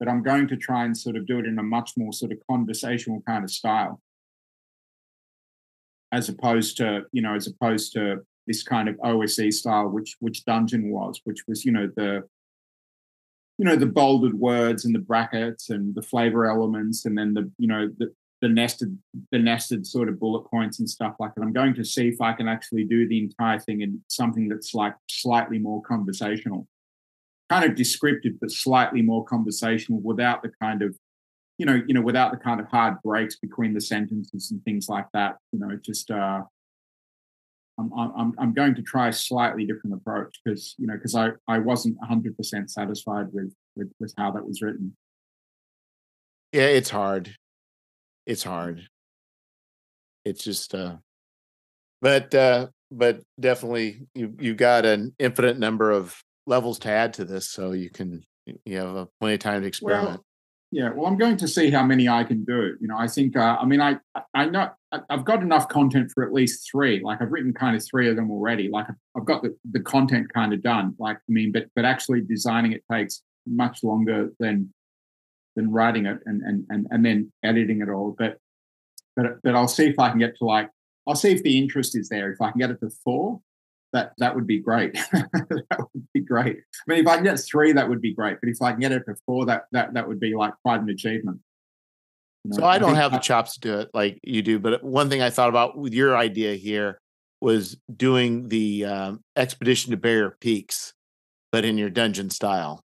but 0.00 0.08
I'm 0.08 0.22
going 0.22 0.48
to 0.48 0.56
try 0.56 0.84
and 0.84 0.96
sort 0.96 1.16
of 1.16 1.26
do 1.26 1.38
it 1.38 1.46
in 1.46 1.58
a 1.58 1.62
much 1.62 1.92
more 1.96 2.12
sort 2.12 2.32
of 2.32 2.38
conversational 2.50 3.22
kind 3.28 3.44
of 3.44 3.50
style, 3.50 4.00
as 6.10 6.28
opposed 6.28 6.76
to 6.78 7.02
you 7.12 7.22
know 7.22 7.34
as 7.36 7.46
opposed 7.46 7.92
to 7.92 8.26
this 8.48 8.64
kind 8.64 8.88
of 8.88 8.96
OSE 9.04 9.56
style, 9.56 9.88
which 9.88 10.16
which 10.18 10.44
Dungeon 10.44 10.90
was, 10.90 11.20
which 11.22 11.44
was 11.46 11.64
you 11.64 11.70
know 11.70 11.88
the 11.94 12.24
you 13.60 13.66
know 13.66 13.76
the 13.76 13.84
bolded 13.84 14.32
words 14.32 14.86
and 14.86 14.94
the 14.94 15.00
brackets 15.00 15.68
and 15.68 15.94
the 15.94 16.00
flavor 16.00 16.46
elements 16.46 17.04
and 17.04 17.16
then 17.16 17.34
the 17.34 17.52
you 17.58 17.68
know 17.68 17.90
the 17.98 18.10
the 18.40 18.48
nested 18.48 18.96
the 19.32 19.38
nested 19.38 19.86
sort 19.86 20.08
of 20.08 20.18
bullet 20.18 20.44
points 20.50 20.78
and 20.78 20.88
stuff 20.88 21.14
like 21.20 21.34
that. 21.34 21.42
I'm 21.42 21.52
going 21.52 21.74
to 21.74 21.84
see 21.84 22.08
if 22.08 22.22
I 22.22 22.32
can 22.32 22.48
actually 22.48 22.84
do 22.84 23.06
the 23.06 23.18
entire 23.18 23.60
thing 23.60 23.82
in 23.82 24.00
something 24.08 24.48
that's 24.48 24.72
like 24.72 24.94
slightly 25.10 25.58
more 25.58 25.82
conversational, 25.82 26.66
kind 27.50 27.66
of 27.66 27.76
descriptive, 27.76 28.40
but 28.40 28.50
slightly 28.50 29.02
more 29.02 29.26
conversational 29.26 30.00
without 30.00 30.40
the 30.42 30.52
kind 30.58 30.80
of 30.80 30.96
you 31.58 31.66
know 31.66 31.82
you 31.86 31.92
know 31.92 32.00
without 32.00 32.30
the 32.30 32.38
kind 32.38 32.60
of 32.60 32.66
hard 32.68 32.94
breaks 33.04 33.36
between 33.36 33.74
the 33.74 33.80
sentences 33.82 34.50
and 34.50 34.64
things 34.64 34.88
like 34.88 35.08
that. 35.12 35.36
You 35.52 35.58
know, 35.58 35.78
just 35.84 36.10
uh, 36.10 36.44
I'm, 37.96 38.12
I'm, 38.16 38.34
I'm 38.38 38.52
going 38.52 38.74
to 38.74 38.82
try 38.82 39.08
a 39.08 39.12
slightly 39.12 39.64
different 39.64 39.94
approach 39.94 40.38
because 40.44 40.74
you 40.78 40.86
know 40.86 40.94
because 40.94 41.14
I, 41.14 41.30
I 41.48 41.58
wasn't 41.58 41.96
100% 42.00 42.70
satisfied 42.70 43.26
with, 43.32 43.52
with 43.76 43.90
with 43.98 44.12
how 44.16 44.30
that 44.32 44.46
was 44.46 44.60
written. 44.62 44.96
Yeah 46.52 46.66
it's 46.66 46.90
hard. 46.90 47.34
It's 48.26 48.42
hard. 48.42 48.82
It's 50.24 50.44
just 50.44 50.74
uh 50.74 50.96
but 52.02 52.34
uh 52.34 52.68
but 52.90 53.20
definitely 53.38 54.06
you 54.14 54.34
you 54.38 54.54
got 54.54 54.84
an 54.84 55.14
infinite 55.18 55.58
number 55.58 55.90
of 55.90 56.20
levels 56.46 56.78
to 56.80 56.90
add 56.90 57.14
to 57.14 57.24
this 57.24 57.48
so 57.48 57.72
you 57.72 57.90
can 57.90 58.22
you 58.64 58.76
have 58.76 58.96
a 58.96 59.08
plenty 59.20 59.34
of 59.34 59.40
time 59.40 59.62
to 59.62 59.68
experiment. 59.68 60.08
well, 60.08 60.24
yeah, 60.72 60.90
well, 60.90 61.06
I'm 61.06 61.18
going 61.18 61.36
to 61.38 61.48
see 61.48 61.70
how 61.70 61.82
many 61.82 62.08
I 62.08 62.22
can 62.22 62.44
do. 62.44 62.76
You 62.80 62.86
know, 62.86 62.96
I 62.96 63.08
think, 63.08 63.36
uh, 63.36 63.56
I 63.60 63.64
mean, 63.64 63.80
I, 63.80 63.96
I 64.34 64.46
know 64.46 64.70
I've 65.08 65.24
got 65.24 65.42
enough 65.42 65.68
content 65.68 66.12
for 66.14 66.24
at 66.24 66.32
least 66.32 66.68
three. 66.70 67.00
Like 67.02 67.20
I've 67.20 67.32
written 67.32 67.52
kind 67.52 67.76
of 67.76 67.84
three 67.84 68.08
of 68.08 68.16
them 68.16 68.30
already. 68.30 68.68
Like 68.68 68.86
I've 69.16 69.24
got 69.24 69.42
the, 69.42 69.56
the 69.72 69.80
content 69.80 70.32
kind 70.32 70.52
of 70.52 70.62
done. 70.62 70.94
Like 70.98 71.16
I 71.16 71.32
mean, 71.32 71.52
but 71.52 71.66
but 71.74 71.84
actually 71.84 72.20
designing 72.22 72.72
it 72.72 72.84
takes 72.90 73.22
much 73.46 73.82
longer 73.82 74.30
than 74.38 74.72
than 75.56 75.70
writing 75.72 76.06
it 76.06 76.18
and 76.26 76.42
and 76.42 76.64
and, 76.70 76.86
and 76.90 77.04
then 77.04 77.32
editing 77.42 77.82
it 77.82 77.88
all. 77.88 78.14
But 78.16 78.38
but 79.16 79.42
but 79.42 79.54
I'll 79.54 79.68
see 79.68 79.86
if 79.86 79.98
I 79.98 80.10
can 80.10 80.18
get 80.18 80.36
to 80.38 80.44
like 80.44 80.70
I'll 81.06 81.16
see 81.16 81.32
if 81.32 81.42
the 81.42 81.58
interest 81.58 81.96
is 81.96 82.08
there. 82.08 82.32
If 82.32 82.40
I 82.40 82.50
can 82.50 82.58
get 82.58 82.70
it 82.70 82.80
to 82.80 82.90
four, 83.04 83.40
that 83.92 84.12
that 84.18 84.34
would 84.34 84.46
be 84.46 84.58
great. 84.58 84.94
that 85.12 85.78
would 85.78 86.06
be 86.12 86.20
great. 86.20 86.58
I 86.58 86.92
mean, 86.92 87.00
if 87.00 87.06
I 87.06 87.16
can 87.16 87.24
get 87.24 87.40
three, 87.40 87.72
that 87.72 87.88
would 87.88 88.00
be 88.00 88.14
great. 88.14 88.38
But 88.40 88.48
if 88.48 88.62
I 88.62 88.72
can 88.72 88.80
get 88.80 88.92
it 88.92 89.02
four, 89.26 89.46
that 89.46 89.64
that 89.72 89.94
that 89.94 90.06
would 90.06 90.20
be 90.20 90.34
like 90.34 90.54
quite 90.62 90.80
an 90.80 90.88
achievement. 90.88 91.40
You 92.44 92.50
know, 92.50 92.56
so 92.58 92.64
I 92.64 92.78
don't 92.78 92.94
I 92.94 93.00
have 93.00 93.12
the 93.12 93.18
chops 93.18 93.54
to 93.54 93.60
do 93.60 93.78
it 93.80 93.90
like 93.92 94.20
you 94.22 94.42
do. 94.42 94.58
But 94.58 94.82
one 94.82 95.10
thing 95.10 95.22
I 95.22 95.30
thought 95.30 95.48
about 95.48 95.76
with 95.76 95.92
your 95.92 96.16
idea 96.16 96.54
here 96.54 97.00
was 97.40 97.76
doing 97.94 98.48
the 98.48 98.84
um, 98.84 99.20
expedition 99.36 99.90
to 99.90 99.96
Barrier 99.96 100.36
Peaks, 100.40 100.92
but 101.52 101.64
in 101.64 101.78
your 101.78 101.90
dungeon 101.90 102.30
style, 102.30 102.82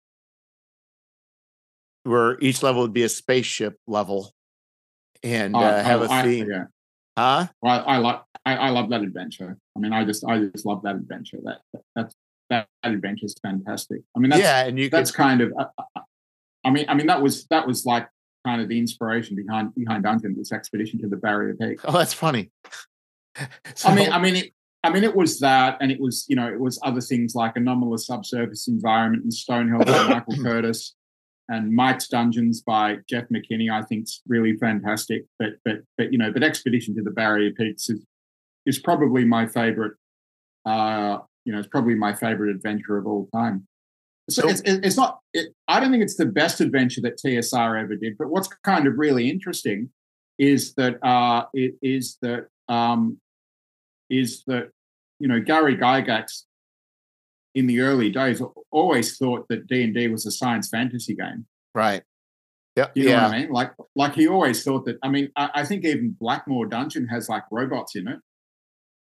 where 2.04 2.38
each 2.40 2.62
level 2.62 2.82
would 2.82 2.92
be 2.92 3.04
a 3.04 3.08
spaceship 3.08 3.76
level, 3.86 4.32
and 5.22 5.54
uh, 5.54 5.60
uh, 5.60 5.82
have 5.82 6.02
a 6.02 6.22
theme. 6.22 6.46
I, 6.50 6.54
yeah. 6.54 6.64
Huh? 7.18 7.46
Well, 7.62 7.84
I, 7.86 7.94
I 7.94 7.96
like 7.98 8.20
I, 8.46 8.56
I, 8.56 8.68
love 8.70 8.88
that 8.90 9.02
adventure. 9.02 9.58
I 9.76 9.80
mean, 9.80 9.92
I 9.92 10.04
just 10.04 10.24
I 10.24 10.38
just 10.38 10.64
love 10.64 10.82
that 10.82 10.96
adventure. 10.96 11.38
That, 11.44 11.60
that 11.72 11.82
that's 11.94 12.14
that, 12.48 12.68
that 12.82 12.92
adventure 12.92 13.26
is 13.26 13.34
fantastic. 13.42 14.00
I 14.16 14.20
mean, 14.20 14.30
that's, 14.30 14.42
yeah, 14.42 14.64
and 14.64 14.78
you 14.78 14.90
that's 14.90 15.10
could, 15.10 15.22
kind 15.22 15.40
of. 15.40 15.52
Uh, 15.58 15.66
uh, 15.78 16.00
I 16.64 16.70
mean, 16.70 16.86
I 16.88 16.94
mean 16.94 17.06
that 17.06 17.22
was 17.22 17.46
that 17.46 17.66
was 17.66 17.84
like 17.84 18.08
kind 18.46 18.60
of 18.60 18.68
the 18.68 18.78
inspiration 18.78 19.36
behind 19.36 19.74
behind 19.74 20.04
Dungeon, 20.04 20.34
this 20.36 20.52
expedition 20.52 21.00
to 21.00 21.08
the 21.08 21.16
Barrier 21.16 21.54
Peak. 21.54 21.80
Oh, 21.84 21.92
that's 21.92 22.14
funny. 22.14 22.50
so, 23.74 23.88
I 23.88 23.94
mean, 23.94 24.12
I 24.12 24.18
mean, 24.18 24.36
it, 24.36 24.52
I 24.82 24.90
mean, 24.90 25.04
it 25.04 25.14
was 25.14 25.40
that, 25.40 25.78
and 25.80 25.92
it 25.92 26.00
was 26.00 26.26
you 26.28 26.36
know, 26.36 26.48
it 26.48 26.58
was 26.58 26.78
other 26.82 27.00
things 27.00 27.34
like 27.34 27.56
anomalous 27.56 28.06
subsurface 28.06 28.68
environment 28.68 29.24
and 29.24 29.32
Stonehell 29.32 29.86
by 29.86 30.08
Michael 30.14 30.42
Curtis 30.42 30.94
and 31.50 31.74
Mike's 31.74 32.06
Dungeons 32.06 32.62
by 32.62 32.98
Jeff 33.08 33.24
McKinney, 33.28 33.70
I 33.70 33.82
think 33.82 34.04
is 34.04 34.22
really 34.26 34.56
fantastic. 34.56 35.26
But 35.38 35.54
but 35.64 35.78
but 35.98 36.12
you 36.12 36.18
know, 36.18 36.32
but 36.32 36.42
Expedition 36.42 36.94
to 36.96 37.02
the 37.02 37.10
Barrier 37.10 37.50
Peaks 37.52 37.90
is 37.90 38.04
is 38.66 38.78
probably 38.78 39.24
my 39.24 39.46
favorite. 39.46 39.94
Uh, 40.66 41.18
you 41.44 41.52
know, 41.52 41.58
it's 41.58 41.68
probably 41.68 41.94
my 41.94 42.14
favorite 42.14 42.54
adventure 42.54 42.98
of 42.98 43.06
all 43.06 43.28
time. 43.34 43.66
So 44.28 44.48
it's, 44.48 44.62
it's 44.64 44.96
not. 44.96 45.18
It, 45.34 45.54
I 45.66 45.80
don't 45.80 45.90
think 45.90 46.02
it's 46.02 46.16
the 46.16 46.26
best 46.26 46.60
adventure 46.60 47.00
that 47.02 47.18
TSR 47.18 47.82
ever 47.82 47.96
did. 47.96 48.16
But 48.18 48.28
what's 48.28 48.48
kind 48.64 48.86
of 48.86 48.94
really 48.96 49.28
interesting 49.28 49.90
is 50.38 50.74
that 50.74 51.04
uh, 51.04 51.46
it 51.52 51.74
is 51.82 52.16
that 52.22 52.46
um, 52.68 53.18
is 54.08 54.44
that 54.46 54.70
you 55.18 55.28
know 55.28 55.40
Gary 55.40 55.76
Gygax 55.76 56.44
in 57.54 57.66
the 57.66 57.80
early 57.80 58.10
days 58.10 58.40
always 58.70 59.16
thought 59.16 59.46
that 59.48 59.66
D 59.66 59.82
and 59.82 59.94
D 59.94 60.08
was 60.08 60.26
a 60.26 60.30
science 60.30 60.68
fantasy 60.68 61.14
game. 61.14 61.46
Right. 61.74 62.02
Yeah. 62.76 62.86
You 62.94 63.04
know 63.04 63.10
yeah. 63.10 63.24
what 63.24 63.34
I 63.34 63.38
mean? 63.40 63.50
Like, 63.50 63.72
like 63.96 64.14
he 64.14 64.28
always 64.28 64.62
thought 64.62 64.84
that. 64.86 64.98
I 65.02 65.08
mean, 65.08 65.30
I, 65.36 65.50
I, 65.54 65.64
think 65.64 65.84
even 65.84 66.16
Blackmoor 66.20 66.70
Dungeon 66.70 67.06
has 67.08 67.28
like 67.28 67.42
robots 67.50 67.96
in 67.96 68.06
it, 68.06 68.18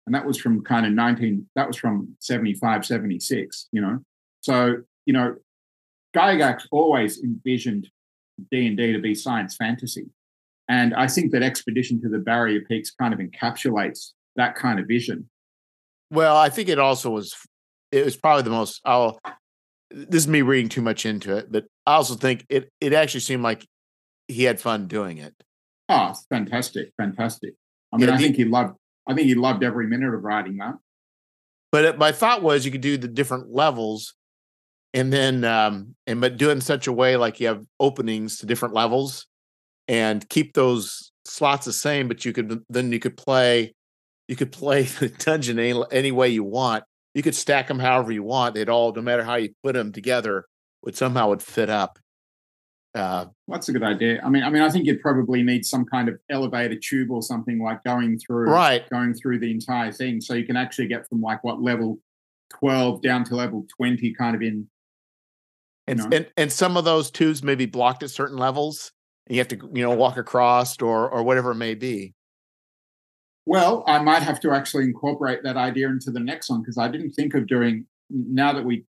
and 0.09 0.15
that 0.15 0.25
was 0.25 0.39
from 0.39 0.63
kind 0.63 0.87
of 0.87 0.91
nineteen. 0.91 1.47
That 1.55 1.67
was 1.67 1.77
from 1.77 2.15
75, 2.17 2.83
76, 2.83 3.67
You 3.71 3.81
know, 3.81 3.99
so 4.41 4.77
you 5.05 5.13
know, 5.13 5.35
Gygax 6.15 6.63
always 6.71 7.23
envisioned 7.23 7.87
D 8.49 8.65
and 8.65 8.75
D 8.75 8.91
to 8.91 8.97
be 8.97 9.13
science 9.13 9.55
fantasy, 9.55 10.07
and 10.67 10.95
I 10.95 11.05
think 11.05 11.31
that 11.33 11.43
Expedition 11.43 12.01
to 12.01 12.09
the 12.09 12.17
Barrier 12.17 12.61
Peaks 12.67 12.89
kind 12.89 13.13
of 13.13 13.19
encapsulates 13.19 14.13
that 14.35 14.55
kind 14.55 14.79
of 14.79 14.87
vision. 14.87 15.29
Well, 16.09 16.35
I 16.35 16.49
think 16.49 16.69
it 16.69 16.79
also 16.79 17.11
was 17.11 17.35
it 17.91 18.03
was 18.03 18.17
probably 18.17 18.41
the 18.41 18.49
most 18.49 18.81
I'll 18.85 19.19
this 19.91 20.23
is 20.23 20.27
me 20.27 20.41
reading 20.41 20.69
too 20.69 20.81
much 20.81 21.05
into 21.05 21.37
it, 21.37 21.51
but 21.51 21.65
I 21.85 21.93
also 21.93 22.15
think 22.15 22.47
it 22.49 22.71
it 22.81 22.93
actually 22.93 23.19
seemed 23.19 23.43
like 23.43 23.63
he 24.27 24.45
had 24.45 24.59
fun 24.59 24.87
doing 24.87 25.19
it. 25.19 25.35
Oh, 25.87 26.15
fantastic, 26.29 26.93
fantastic. 26.97 27.53
I 27.93 27.97
mean, 27.97 28.09
yeah, 28.09 28.15
I 28.15 28.17
think 28.17 28.37
he 28.37 28.45
loved 28.45 28.78
I 29.09 29.13
think 29.13 29.27
he 29.27 29.35
loved 29.35 29.63
every 29.63 29.87
minute 29.87 30.13
of 30.13 30.23
writing 30.23 30.57
that. 30.57 30.75
But 31.71 31.97
my 31.97 32.13
thought 32.13 32.41
was 32.41 32.65
you 32.65 32.71
could 32.71 32.81
do 32.81 32.97
the 32.97 33.07
different 33.07 33.51
levels 33.51 34.15
and 34.93 35.11
then 35.11 35.43
um 35.43 35.95
and 36.07 36.21
but 36.21 36.37
do 36.37 36.49
it 36.49 36.53
in 36.53 36.61
such 36.61 36.87
a 36.87 36.93
way 36.93 37.17
like 37.17 37.39
you 37.39 37.47
have 37.47 37.65
openings 37.79 38.37
to 38.37 38.45
different 38.45 38.73
levels 38.73 39.27
and 39.87 40.27
keep 40.29 40.53
those 40.53 41.11
slots 41.25 41.65
the 41.65 41.73
same, 41.73 42.07
but 42.07 42.23
you 42.23 42.31
could 42.31 42.63
then 42.69 42.91
you 42.91 42.99
could 42.99 43.17
play 43.17 43.73
you 44.29 44.37
could 44.37 44.51
play 44.51 44.83
the 44.99 45.09
dungeon 45.09 45.59
any, 45.59 45.83
any 45.91 46.11
way 46.11 46.29
you 46.29 46.45
want 46.45 46.85
you 47.13 47.23
could 47.23 47.35
stack 47.35 47.67
them 47.67 47.79
however 47.79 48.11
you 48.11 48.23
want. 48.23 48.55
They'd 48.55 48.69
all, 48.69 48.93
no 48.93 49.01
matter 49.01 49.23
how 49.23 49.35
you 49.35 49.49
put 49.63 49.73
them 49.73 49.91
together, 49.91 50.45
would 50.83 50.95
somehow 50.95 51.29
would 51.29 51.41
fit 51.41 51.69
up. 51.69 51.99
Uh, 52.95 53.25
That's 53.47 53.69
a 53.69 53.71
good 53.71 53.83
idea. 53.83 54.19
I 54.23 54.29
mean, 54.29 54.43
I 54.43 54.49
mean, 54.49 54.63
I 54.63 54.69
think 54.69 54.85
you'd 54.85 55.01
probably 55.01 55.43
need 55.43 55.63
some 55.63 55.85
kind 55.85 56.09
of 56.09 56.17
elevator 56.29 56.75
tube 56.75 57.11
or 57.11 57.21
something 57.21 57.61
like 57.61 57.83
going 57.83 58.17
through, 58.17 58.49
right, 58.49 58.89
going 58.89 59.13
through 59.13 59.39
the 59.39 59.51
entire 59.51 59.91
thing, 59.91 60.19
so 60.21 60.33
you 60.33 60.45
can 60.45 60.57
actually 60.57 60.87
get 60.87 61.07
from 61.07 61.21
like 61.21 61.43
what 61.43 61.61
level 61.61 61.99
twelve 62.49 63.01
down 63.01 63.23
to 63.25 63.35
level 63.35 63.67
twenty, 63.77 64.13
kind 64.13 64.35
of 64.35 64.41
in. 64.41 64.67
And 65.87 66.13
and 66.13 66.27
and 66.35 66.51
some 66.51 66.77
of 66.77 66.85
those 66.85 67.11
tubes 67.11 67.43
may 67.43 67.55
be 67.55 67.67
blocked 67.67 68.01
at 68.01 68.09
certain 68.09 68.37
levels, 68.37 68.91
and 69.27 69.35
you 69.35 69.39
have 69.39 69.49
to 69.49 69.69
you 69.71 69.83
know 69.83 69.95
walk 69.95 70.17
across 70.17 70.81
or 70.81 71.09
or 71.09 71.21
whatever 71.21 71.51
it 71.51 71.55
may 71.55 71.75
be. 71.75 72.15
Well, 73.45 73.83
I 73.87 73.99
might 73.99 74.23
have 74.23 74.39
to 74.41 74.51
actually 74.51 74.85
incorporate 74.85 75.43
that 75.43 75.57
idea 75.57 75.87
into 75.89 76.11
the 76.11 76.19
next 76.19 76.49
one 76.49 76.61
because 76.61 76.77
I 76.77 76.87
didn't 76.87 77.11
think 77.11 77.35
of 77.35 77.47
doing. 77.47 77.85
Now 78.09 78.53
that 78.53 78.65
we 78.65 78.85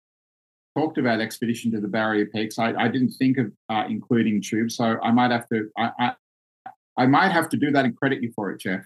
talked 0.77 0.99
about 0.99 1.21
expedition 1.21 1.73
to 1.73 1.81
the 1.81 1.89
barrier 1.89 2.27
peaks, 2.27 2.59
I, 2.59 2.73
I 2.75 2.89
didn't 2.89 3.11
think 3.11 3.39
of 3.39 3.53
uh, 3.69 3.85
including 3.89 4.43
tubes. 4.43 4.77
So 4.77 4.99
I 5.03 5.11
might 5.11 5.31
have 5.31 5.49
to. 5.49 5.71
I, 5.77 5.91
I, 5.99 6.13
I 6.97 7.07
might 7.07 7.33
have 7.33 7.49
to 7.51 7.57
do 7.57 7.71
that 7.71 7.85
and 7.85 7.97
credit 7.97 8.23
you 8.23 8.33
for 8.35 8.51
it, 8.51 8.61
Jeff. 8.61 8.85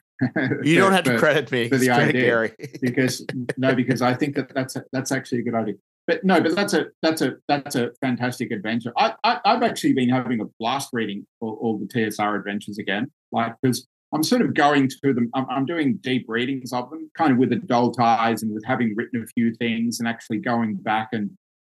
You 0.63 0.79
don't 0.79 0.93
have 0.93 1.05
for, 1.05 1.13
to 1.13 1.19
credit 1.19 1.51
me 1.51 1.69
for 1.69 1.79
the 1.79 1.91
idea, 1.91 2.51
because 2.81 3.25
no, 3.57 3.75
because 3.75 4.03
I 4.03 4.15
think 4.15 4.37
that 4.37 4.55
that's 4.55 4.77
that's 4.93 5.11
actually 5.11 5.41
a 5.41 5.43
good 5.43 5.55
idea. 5.55 5.75
but 6.07 6.23
no, 6.23 6.41
but 6.41 6.55
that's 6.55 6.75
a 6.75 6.87
that's 7.03 7.23
a 7.23 7.35
that's 7.49 7.75
a 7.75 7.91
fantastic 8.01 8.53
adventure. 8.53 8.93
I, 8.97 9.15
I 9.25 9.41
have 9.45 9.63
actually 9.63 9.95
been 9.95 10.11
having 10.11 10.41
a 10.41 10.45
blast 10.61 10.91
reading 10.93 11.27
all, 11.41 11.59
all 11.61 11.79
the 11.79 11.87
TSR 11.87 12.39
adventures 12.39 12.79
again, 12.79 13.11
like 13.33 13.55
because 13.61 13.87
I'm 14.15 14.23
sort 14.23 14.43
of 14.43 14.55
going 14.55 14.89
to 14.89 15.13
them. 15.13 15.29
I'm, 15.35 15.47
I'm, 15.51 15.67
doing 15.67 15.97
deep 15.97 16.27
readings 16.29 16.73
of 16.73 16.89
them, 16.91 17.11
kind 17.19 17.33
of 17.33 17.39
with 17.39 17.53
adult 17.53 17.99
eyes 17.99 18.45
and 18.45 18.55
with 18.55 18.65
having 18.65 18.95
written 18.95 19.21
a 19.21 19.27
few 19.27 19.53
things 19.55 19.99
and 19.99 20.09
actually 20.09 20.39
going 20.39 20.77
back 20.77 21.09
and 21.11 21.31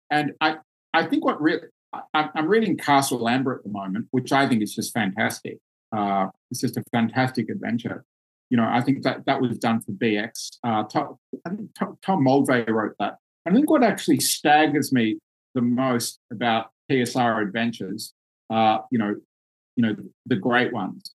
and 0.10 0.34
I 0.42 0.58
I 0.94 1.06
think 1.06 1.26
what 1.26 1.42
really 1.42 1.68
I, 2.14 2.30
am 2.36 2.48
reading 2.48 2.78
Castle 2.78 3.28
Amber 3.28 3.56
at 3.56 3.64
the 3.64 3.70
moment, 3.70 4.08
which 4.12 4.32
I 4.32 4.48
think 4.48 4.62
is 4.62 4.74
just 4.74 4.94
fantastic. 4.94 5.60
Uh, 5.96 6.28
it's 6.52 6.62
just 6.62 6.78
a 6.78 6.84
fantastic 6.92 7.50
adventure. 7.50 8.04
You 8.50 8.58
know, 8.58 8.68
I 8.70 8.82
think 8.82 9.04
that 9.04 9.26
that 9.26 9.42
was 9.42 9.58
done 9.58 9.82
for 9.82 9.92
BX. 9.94 10.58
Uh, 10.64 10.84
Tom, 10.84 11.18
I 11.46 11.50
think 11.50 11.70
Tom, 11.76 12.26
Moldvay 12.26 12.70
wrote 12.70 12.96
that. 13.00 13.18
I 13.46 13.52
think 13.52 13.70
what 13.70 13.84
actually 13.84 14.20
staggers 14.20 14.92
me 14.92 15.18
the 15.54 15.62
most 15.62 16.20
about 16.32 16.72
TSR 16.92 17.42
adventures, 17.42 18.14
uh, 18.50 18.80
you 18.92 19.00
know, 19.00 19.16
you 19.76 19.86
know, 19.86 19.96
the 20.26 20.36
great 20.36 20.74
ones. 20.74 21.12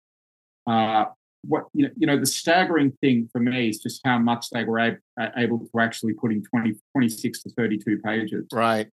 Uh, 0.67 1.07
what 1.49 1.65
you 1.73 1.85
know, 1.85 1.91
you 1.97 2.07
know, 2.07 2.19
the 2.19 2.27
staggering 2.27 2.93
thing 3.01 3.29
for 3.33 3.41
me 3.41 3.69
is 3.69 3.79
just 3.79 4.01
how 4.05 4.19
much 4.19 4.47
they 4.51 4.65
were 4.65 4.79
ab- 4.79 4.99
able 5.37 5.59
to 5.59 5.81
actually 5.81 6.15
put 6.15 6.33
in 6.33 6.43
20, 6.43 6.75
26 6.93 7.43
to 7.43 7.51
32 7.51 7.99
pages. 8.05 8.47
Right. 8.53 8.89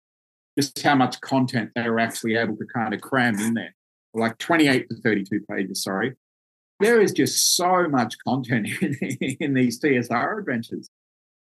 Just 0.57 0.81
how 0.81 0.95
much 0.95 1.21
content 1.21 1.71
they 1.75 1.89
were 1.89 1.99
actually 1.99 2.35
able 2.35 2.57
to 2.57 2.65
kind 2.65 2.93
of 2.93 3.01
cram 3.01 3.39
in 3.39 3.53
there, 3.53 3.75
like 4.13 4.37
28 4.39 4.89
to 4.89 4.95
32 5.01 5.41
pages, 5.49 5.83
sorry. 5.83 6.15
There 6.79 7.01
is 7.01 7.11
just 7.11 7.55
so 7.55 7.87
much 7.87 8.15
content 8.25 8.67
in, 8.81 9.37
in 9.39 9.53
these 9.53 9.79
TSR 9.79 10.39
adventures 10.39 10.89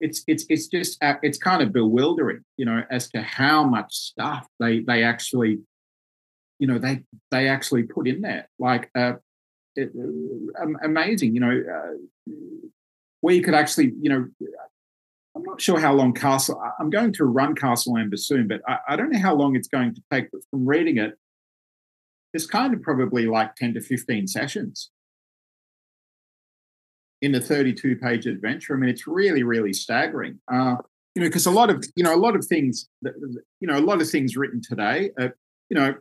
it's 0.02 0.23
it's 0.28 0.45
it's 0.49 0.68
just 0.68 1.02
uh, 1.02 1.14
it's 1.22 1.38
kind 1.38 1.61
of 1.61 1.72
bewildering, 1.72 2.44
you 2.57 2.65
know, 2.65 2.84
as 2.90 3.10
to 3.11 3.22
how 3.22 3.64
much 3.64 3.94
stuff 3.94 4.48
they 4.60 4.80
they 4.80 5.03
actually, 5.03 5.60
you 6.60 6.68
know, 6.68 6.80
they 6.80 7.03
they 7.30 7.48
actually 7.48 7.84
put 7.84 8.07
in 8.07 8.22
there. 8.22 8.49
Like, 8.60 8.90
uh, 8.95 9.14
it, 9.76 9.91
uh, 9.98 10.65
amazing, 10.84 11.34
you 11.34 11.41
know, 11.41 11.52
uh, 11.52 12.34
where 13.22 13.35
you 13.35 13.43
could 13.43 13.53
actually, 13.53 13.93
you 14.02 14.10
know, 14.10 14.27
I'm 15.35 15.43
not 15.43 15.61
sure 15.61 15.80
how 15.80 15.93
long 15.93 16.14
Castle. 16.14 16.61
I'm 16.80 16.89
going 16.89 17.14
to 17.14 17.26
run 17.26 17.56
Castle 17.56 17.98
Amber 17.98 18.18
soon, 18.18 18.48
but 18.48 18.61
I, 18.68 18.77
I 18.89 18.95
don't 18.95 19.11
know 19.11 19.19
how 19.19 19.34
long 19.34 19.56
it's 19.56 19.68
going 19.68 19.95
to 19.95 20.02
take. 20.11 20.30
But 20.31 20.41
from 20.49 20.65
reading 20.65 20.98
it, 20.98 21.18
it's 22.34 22.45
kind 22.45 22.73
of 22.73 22.81
probably 22.81 23.27
like 23.27 23.56
10 23.56 23.76
to 23.76 23.81
15 23.81 24.27
sessions 24.27 24.89
in 27.22 27.35
a 27.35 27.39
32 27.39 27.95
page 27.98 28.26
adventure. 28.26 28.76
I 28.76 28.77
mean, 28.77 28.89
it's 28.89 29.07
really, 29.07 29.43
really 29.43 29.73
staggering. 29.73 30.39
Uh, 30.52 30.77
you 31.15 31.22
know, 31.22 31.27
because 31.27 31.45
a 31.45 31.52
lot 31.52 31.69
of, 31.69 31.85
you 31.95 32.03
know, 32.03 32.15
a 32.15 32.18
lot 32.18 32.35
of 32.35 32.45
things, 32.45 32.88
that, 33.02 33.14
you 33.60 33.68
know, 33.68 33.77
a 33.77 33.80
lot 33.80 34.02
of 34.02 34.10
things 34.10 34.38
written 34.38 34.61
today, 34.61 35.11
uh, 35.19 35.30
you 35.69 35.76
know, 35.77 35.93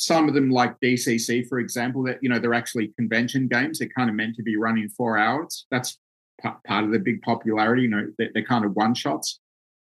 some 0.00 0.28
of 0.28 0.34
them 0.34 0.50
like 0.50 0.80
DCC, 0.80 1.46
for 1.46 1.58
example, 1.58 2.02
that, 2.04 2.20
you 2.22 2.30
know, 2.30 2.38
they're 2.38 2.54
actually 2.54 2.88
convention 2.96 3.46
games. 3.48 3.78
They're 3.78 3.90
kind 3.94 4.08
of 4.08 4.16
meant 4.16 4.34
to 4.36 4.42
be 4.42 4.56
running 4.56 4.88
four 4.88 5.18
hours. 5.18 5.66
That's 5.70 5.98
p- 6.42 6.48
part 6.66 6.84
of 6.84 6.90
the 6.90 6.98
big 6.98 7.20
popularity. 7.20 7.82
You 7.82 7.88
know, 7.88 8.06
they're, 8.16 8.30
they're 8.32 8.44
kind 8.44 8.64
of 8.64 8.74
one 8.74 8.94
shots. 8.94 9.40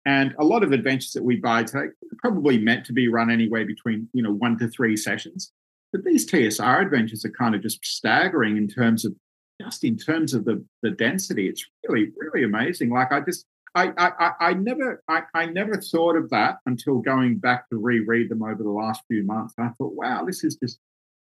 And 0.06 0.36
a 0.38 0.44
lot 0.44 0.64
of 0.64 0.72
adventures 0.72 1.14
that 1.14 1.24
we 1.24 1.38
buy 1.38 1.66
are 1.74 1.96
probably 2.20 2.60
meant 2.60 2.86
to 2.86 2.94
be 2.94 3.08
run 3.08 3.32
anywhere 3.32 3.66
between, 3.66 4.08
you 4.14 4.22
know, 4.22 4.34
one 4.34 4.60
to 4.60 4.68
three 4.68 4.96
sessions. 4.96 5.52
But 5.92 6.04
these 6.04 6.30
TSR 6.30 6.84
adventures 6.84 7.26
are 7.26 7.32
kind 7.32 7.56
of 7.56 7.64
just 7.64 7.84
staggering 7.84 8.58
in 8.58 8.68
terms 8.68 9.06
of 9.06 9.16
just 9.60 9.84
in 9.84 9.98
terms 9.98 10.36
of 10.36 10.46
the 10.46 10.64
the 10.82 10.92
density, 10.92 11.48
it's 11.48 11.66
really 11.88 12.12
really 12.18 12.44
amazing. 12.44 12.90
Like 12.90 13.12
I 13.12 13.22
just 13.22 13.46
I 13.76 13.92
I 13.98 14.32
I 14.40 14.54
never 14.54 15.04
I, 15.08 15.24
I 15.34 15.46
never 15.48 15.80
thought 15.80 16.16
of 16.16 16.30
that 16.30 16.58
until 16.66 17.00
going 17.00 17.38
back 17.38 17.70
to 17.70 17.78
reread 17.78 18.30
them 18.30 18.44
over 18.44 18.62
the 18.62 18.70
last 18.70 19.02
few 19.08 19.24
months. 19.24 19.54
I 19.58 19.70
thought, 19.70 19.94
wow, 19.96 20.24
this 20.26 20.44
is 20.44 20.56
just 20.56 20.80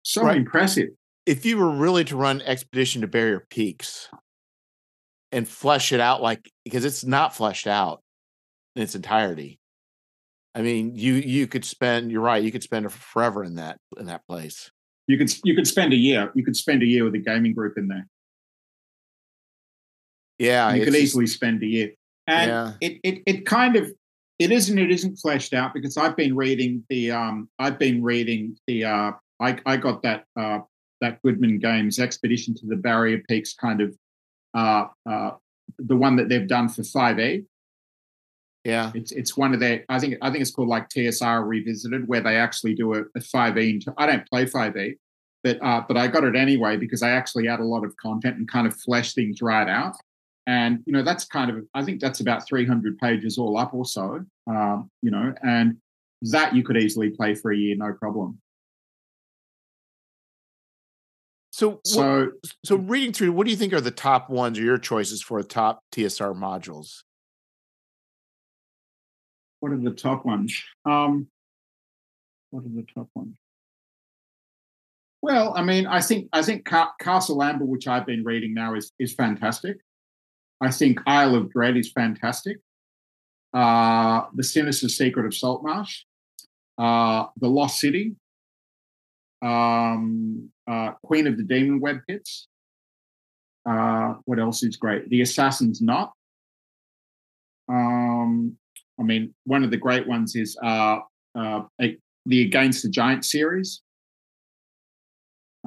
so 0.03 0.23
right. 0.23 0.37
impressive. 0.37 0.89
If 1.25 1.45
you 1.45 1.57
were 1.57 1.69
really 1.69 2.03
to 2.05 2.15
run 2.15 2.41
Expedition 2.41 3.01
to 3.01 3.07
Barrier 3.07 3.45
Peaks 3.49 4.09
and 5.31 5.47
flesh 5.47 5.91
it 5.91 5.99
out 5.99 6.21
like 6.21 6.51
because 6.63 6.83
it's 6.85 7.05
not 7.05 7.35
fleshed 7.35 7.67
out 7.67 8.01
in 8.75 8.81
its 8.81 8.95
entirety. 8.95 9.59
I 10.53 10.61
mean, 10.61 10.95
you 10.95 11.13
you 11.13 11.47
could 11.47 11.63
spend. 11.63 12.11
You're 12.11 12.21
right. 12.21 12.43
You 12.43 12.51
could 12.51 12.63
spend 12.63 12.91
forever 12.91 13.43
in 13.43 13.55
that 13.55 13.77
in 13.97 14.07
that 14.07 14.25
place. 14.27 14.69
You 15.07 15.17
could 15.17 15.31
you 15.43 15.55
could 15.55 15.67
spend 15.67 15.93
a 15.93 15.97
year. 15.97 16.31
You 16.35 16.43
could 16.43 16.55
spend 16.55 16.83
a 16.83 16.85
year 16.85 17.03
with 17.03 17.15
a 17.15 17.19
gaming 17.19 17.53
group 17.53 17.77
in 17.77 17.87
there. 17.87 18.07
Yeah, 20.39 20.73
you 20.73 20.83
could 20.83 20.95
easily 20.95 21.27
spend 21.27 21.61
a 21.61 21.67
year, 21.67 21.91
and 22.31 22.49
yeah. 22.49 22.73
it, 22.81 22.99
it 23.03 23.23
it 23.25 23.45
kind 23.45 23.75
of 23.75 23.91
it 24.39 24.51
isn't 24.51 24.77
it 24.77 24.89
isn't 24.89 25.17
fleshed 25.17 25.53
out 25.53 25.73
because 25.73 25.97
I've 25.97 26.15
been 26.15 26.35
reading 26.35 26.83
the 26.89 27.11
um 27.11 27.49
I've 27.59 27.77
been 27.77 28.01
reading 28.01 28.57
the 28.67 28.85
uh 28.85 29.11
I 29.39 29.57
I 29.65 29.77
got 29.77 30.01
that 30.03 30.25
uh 30.39 30.59
that 31.01 31.21
Goodman 31.23 31.59
Games 31.59 31.99
Expedition 31.99 32.55
to 32.55 32.65
the 32.67 32.75
Barrier 32.75 33.21
Peaks 33.27 33.53
kind 33.53 33.81
of 33.81 33.95
uh 34.53 34.85
uh 35.09 35.31
the 35.77 35.95
one 35.95 36.15
that 36.15 36.29
they've 36.29 36.47
done 36.47 36.69
for 36.69 36.83
five 36.83 37.19
E. 37.19 37.45
Yeah, 38.63 38.91
it's 38.93 39.11
it's 39.11 39.35
one 39.35 39.53
of 39.53 39.59
their. 39.59 39.83
I 39.89 39.99
think 39.99 40.17
I 40.21 40.29
think 40.29 40.41
it's 40.41 40.51
called 40.51 40.67
like 40.67 40.87
TSR 40.89 41.47
Revisited, 41.47 42.07
where 42.07 42.21
they 42.21 42.37
actually 42.37 42.75
do 42.75 42.93
a 42.93 43.21
five 43.21 43.57
E. 43.57 43.81
I 43.97 44.05
don't 44.05 44.27
play 44.29 44.45
five 44.45 44.77
E, 44.77 44.97
but 45.43 45.57
uh, 45.63 45.81
but 45.87 45.97
I 45.97 46.07
got 46.07 46.23
it 46.23 46.35
anyway 46.35 46.77
because 46.77 47.01
I 47.01 47.09
actually 47.09 47.47
add 47.47 47.59
a 47.59 47.65
lot 47.65 47.83
of 47.83 47.97
content 47.97 48.37
and 48.37 48.47
kind 48.47 48.67
of 48.67 48.75
flesh 48.75 49.15
things 49.15 49.41
right 49.41 49.67
out. 49.67 49.95
And 50.51 50.79
you 50.85 50.93
know 50.93 51.03
that's 51.03 51.25
kind 51.25 51.49
of 51.49 51.63
I 51.73 51.83
think 51.83 52.01
that's 52.01 52.19
about 52.19 52.45
300 52.45 52.97
pages 52.97 53.37
all 53.37 53.57
up 53.57 53.73
or 53.73 53.85
so. 53.85 54.25
Um, 54.47 54.89
you 55.01 55.11
know, 55.11 55.33
and 55.43 55.77
that 56.23 56.55
you 56.55 56.63
could 56.63 56.77
easily 56.77 57.09
play 57.09 57.35
for 57.35 57.51
a 57.51 57.57
year, 57.57 57.75
no 57.77 57.93
problem. 57.93 58.39
So, 61.53 61.79
so, 61.85 62.19
what, 62.19 62.29
so 62.65 62.75
reading 62.75 63.13
through, 63.13 63.33
what 63.33 63.45
do 63.45 63.51
you 63.51 63.57
think 63.57 63.73
are 63.73 63.81
the 63.81 63.91
top 63.91 64.29
ones 64.29 64.57
or 64.57 64.63
your 64.63 64.77
choices 64.77 65.21
for 65.21 65.41
the 65.41 65.47
top 65.47 65.83
TSR 65.93 66.33
modules? 66.35 67.01
what 69.61 69.71
are 69.71 69.77
the 69.77 69.91
top 69.91 70.25
ones? 70.25 70.61
Um, 70.85 71.27
what 72.49 72.65
are 72.65 72.75
the 72.75 72.85
top 72.93 73.07
ones? 73.15 73.37
Well, 75.21 75.53
I 75.55 75.63
mean, 75.63 75.85
I 75.85 76.01
think 76.01 76.27
I 76.33 76.41
think 76.41 76.67
Castle 76.99 77.41
Amber, 77.41 77.63
which 77.63 77.87
I've 77.87 78.07
been 78.07 78.23
reading 78.23 78.53
now, 78.53 78.73
is 78.73 78.91
is 78.99 79.13
fantastic. 79.13 79.77
I 80.61 80.69
think 80.69 80.99
Isle 81.07 81.35
of 81.35 81.51
Dread 81.51 81.75
is 81.75 81.91
fantastic. 81.91 82.57
Uh, 83.53 84.25
the 84.35 84.43
Sinister 84.43 84.87
Secret 84.87 85.25
of 85.25 85.33
Saltmarsh, 85.33 86.03
uh, 86.77 87.25
The 87.37 87.49
Lost 87.49 87.79
City, 87.79 88.15
um, 89.41 90.49
uh, 90.69 90.91
Queen 91.03 91.27
of 91.27 91.35
the 91.37 91.43
Demon 91.43 91.79
Web 91.79 91.97
Pits. 92.07 92.47
Uh, 93.67 94.15
what 94.25 94.39
else 94.39 94.63
is 94.63 94.77
great? 94.77 95.09
The 95.09 95.21
Assassin's 95.21 95.81
Knot. 95.81 96.13
Um, 97.67 98.57
I 98.99 99.03
mean, 99.03 99.33
one 99.45 99.63
of 99.63 99.71
the 99.71 99.77
great 99.77 100.07
ones 100.07 100.35
is 100.35 100.55
uh, 100.63 100.99
uh, 101.35 101.61
the 102.25 102.41
Against 102.43 102.83
the 102.83 102.89
Giant 102.89 103.25
series, 103.25 103.81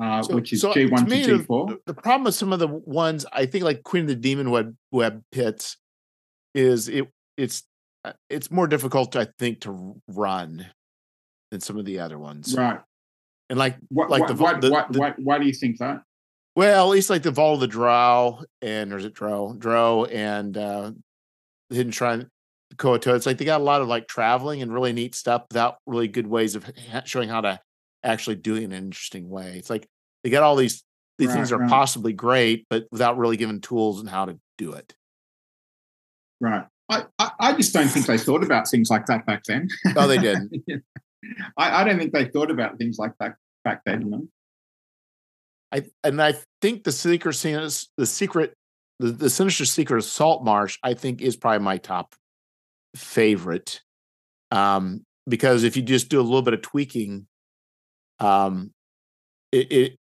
uh, 0.00 0.22
so, 0.22 0.34
which 0.34 0.52
is 0.52 0.60
so 0.60 0.72
G1 0.72 1.08
to, 1.08 1.24
to 1.24 1.38
G4. 1.44 1.78
The, 1.86 1.94
problem 1.94 2.24
with 2.24 2.34
some 2.34 2.52
of 2.52 2.58
the 2.58 2.68
ones, 2.68 3.24
I 3.32 3.46
think, 3.46 3.64
like 3.64 3.82
Queen 3.82 4.02
of 4.02 4.08
the 4.08 4.14
Demon 4.16 4.50
Web, 4.50 4.74
web 4.90 5.22
Pits, 5.30 5.76
is 6.54 6.88
it 6.88 7.08
it's 7.36 7.64
uh, 8.04 8.12
it's 8.28 8.50
more 8.50 8.66
difficult, 8.66 9.16
I 9.16 9.28
think, 9.38 9.60
to 9.62 10.00
run 10.08 10.66
than 11.50 11.60
some 11.60 11.78
of 11.78 11.84
the 11.84 12.00
other 12.00 12.18
ones. 12.18 12.54
Right. 12.56 12.80
And 13.50 13.58
like, 13.58 13.76
what, 13.88 14.10
like 14.10 14.20
what, 14.22 14.28
the, 14.28 14.42
what, 14.42 14.60
the, 14.60 14.70
what, 14.70 14.92
the, 14.92 14.98
why, 14.98 15.14
why 15.18 15.38
do 15.38 15.46
you 15.46 15.52
think 15.52 15.78
that? 15.78 16.02
Well, 16.56 16.86
at 16.86 16.90
least 16.90 17.10
like 17.10 17.22
the 17.22 17.30
Vault 17.30 17.54
of 17.54 17.60
the 17.60 17.66
Drow 17.66 18.44
and 18.62 18.92
or 18.92 18.98
is 18.98 19.04
it 19.04 19.14
Drow, 19.14 19.54
Drow 19.58 20.04
and 20.04 20.56
uh, 20.56 20.92
Hidden 21.70 21.92
Shrine 21.92 22.28
Koto. 22.76 23.14
It's 23.14 23.26
like 23.26 23.38
they 23.38 23.44
got 23.44 23.60
a 23.60 23.64
lot 23.64 23.82
of 23.82 23.88
like 23.88 24.06
traveling 24.06 24.62
and 24.62 24.72
really 24.72 24.92
neat 24.92 25.14
stuff 25.14 25.44
without 25.50 25.78
really 25.86 26.08
good 26.08 26.26
ways 26.26 26.54
of 26.54 26.70
showing 27.04 27.28
how 27.28 27.40
to 27.40 27.60
actually 28.04 28.36
do 28.36 28.54
it 28.56 28.62
in 28.62 28.72
an 28.72 28.84
interesting 28.84 29.28
way. 29.28 29.56
It's 29.56 29.70
like 29.70 29.88
they 30.22 30.30
got 30.30 30.42
all 30.42 30.56
these 30.56 30.84
these 31.18 31.28
right, 31.28 31.34
things 31.34 31.52
are 31.52 31.58
right. 31.58 31.68
possibly 31.68 32.12
great, 32.12 32.66
but 32.68 32.86
without 32.90 33.18
really 33.18 33.36
giving 33.36 33.60
tools 33.60 34.00
and 34.00 34.08
how 34.08 34.26
to 34.26 34.38
do 34.58 34.72
it. 34.72 34.94
Right. 36.40 36.64
I, 36.90 37.04
I, 37.18 37.30
I 37.40 37.52
just 37.54 37.72
don't 37.72 37.88
think 37.88 38.06
they 38.06 38.18
thought 38.18 38.44
about 38.44 38.68
things 38.68 38.90
like 38.90 39.06
that 39.06 39.24
back 39.24 39.44
then. 39.44 39.68
Oh, 39.96 40.06
they 40.06 40.18
did. 40.18 40.38
I, 41.56 41.82
I 41.82 41.84
don't 41.84 41.98
think 41.98 42.12
they 42.12 42.26
thought 42.26 42.50
about 42.50 42.76
things 42.78 42.98
like 42.98 43.12
that 43.20 43.36
back 43.64 43.82
then, 43.86 44.02
you 44.02 44.10
know. 44.10 44.28
I 45.72 45.84
and 46.04 46.22
I 46.22 46.34
think 46.60 46.84
the 46.84 46.92
secret 46.92 47.36
the 47.96 48.06
secret 48.06 48.54
the, 49.00 49.10
the 49.10 49.30
sinister 49.30 49.64
secret 49.64 49.98
of 49.98 50.04
Salt 50.04 50.44
Marsh, 50.44 50.78
I 50.82 50.94
think, 50.94 51.20
is 51.20 51.36
probably 51.36 51.64
my 51.64 51.78
top 51.78 52.14
favorite 52.94 53.80
um, 54.50 55.04
because 55.28 55.64
if 55.64 55.76
you 55.76 55.82
just 55.82 56.08
do 56.08 56.20
a 56.20 56.22
little 56.22 56.42
bit 56.42 56.54
of 56.54 56.62
tweaking, 56.62 57.26
um, 58.20 58.72
it 59.52 59.96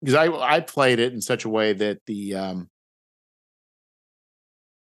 because 0.00 0.14
I 0.14 0.28
I 0.28 0.60
played 0.60 0.98
it 0.98 1.12
in 1.12 1.20
such 1.20 1.44
a 1.44 1.48
way 1.48 1.72
that 1.72 1.98
the 2.06 2.34
um, 2.34 2.68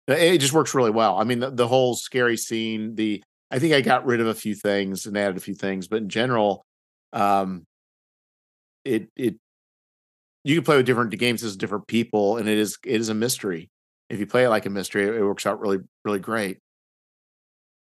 It 0.06 0.38
just 0.38 0.52
works 0.52 0.74
really 0.74 0.90
well. 0.90 1.18
I 1.18 1.24
mean, 1.24 1.40
the, 1.40 1.50
the 1.50 1.66
whole 1.66 1.94
scary 1.94 2.36
scene, 2.36 2.94
the 2.94 3.22
I 3.50 3.58
think 3.58 3.72
I 3.72 3.80
got 3.80 4.04
rid 4.04 4.20
of 4.20 4.26
a 4.26 4.34
few 4.34 4.54
things 4.54 5.06
and 5.06 5.16
added 5.16 5.36
a 5.36 5.40
few 5.40 5.54
things, 5.54 5.88
but 5.88 6.02
in 6.02 6.08
general, 6.08 6.64
um, 7.12 7.64
it 8.84 9.08
it 9.16 9.36
you 10.42 10.56
can 10.56 10.64
play 10.64 10.76
with 10.76 10.84
different 10.84 11.16
games 11.18 11.42
as 11.42 11.56
different 11.56 11.86
people, 11.86 12.36
and 12.36 12.48
it 12.48 12.58
is 12.58 12.76
it 12.84 13.00
is 13.00 13.08
a 13.08 13.14
mystery. 13.14 13.70
If 14.10 14.20
you 14.20 14.26
play 14.26 14.44
it 14.44 14.50
like 14.50 14.66
a 14.66 14.70
mystery, 14.70 15.04
it, 15.04 15.14
it 15.14 15.24
works 15.24 15.46
out 15.46 15.60
really 15.60 15.78
really 16.04 16.20
great. 16.20 16.58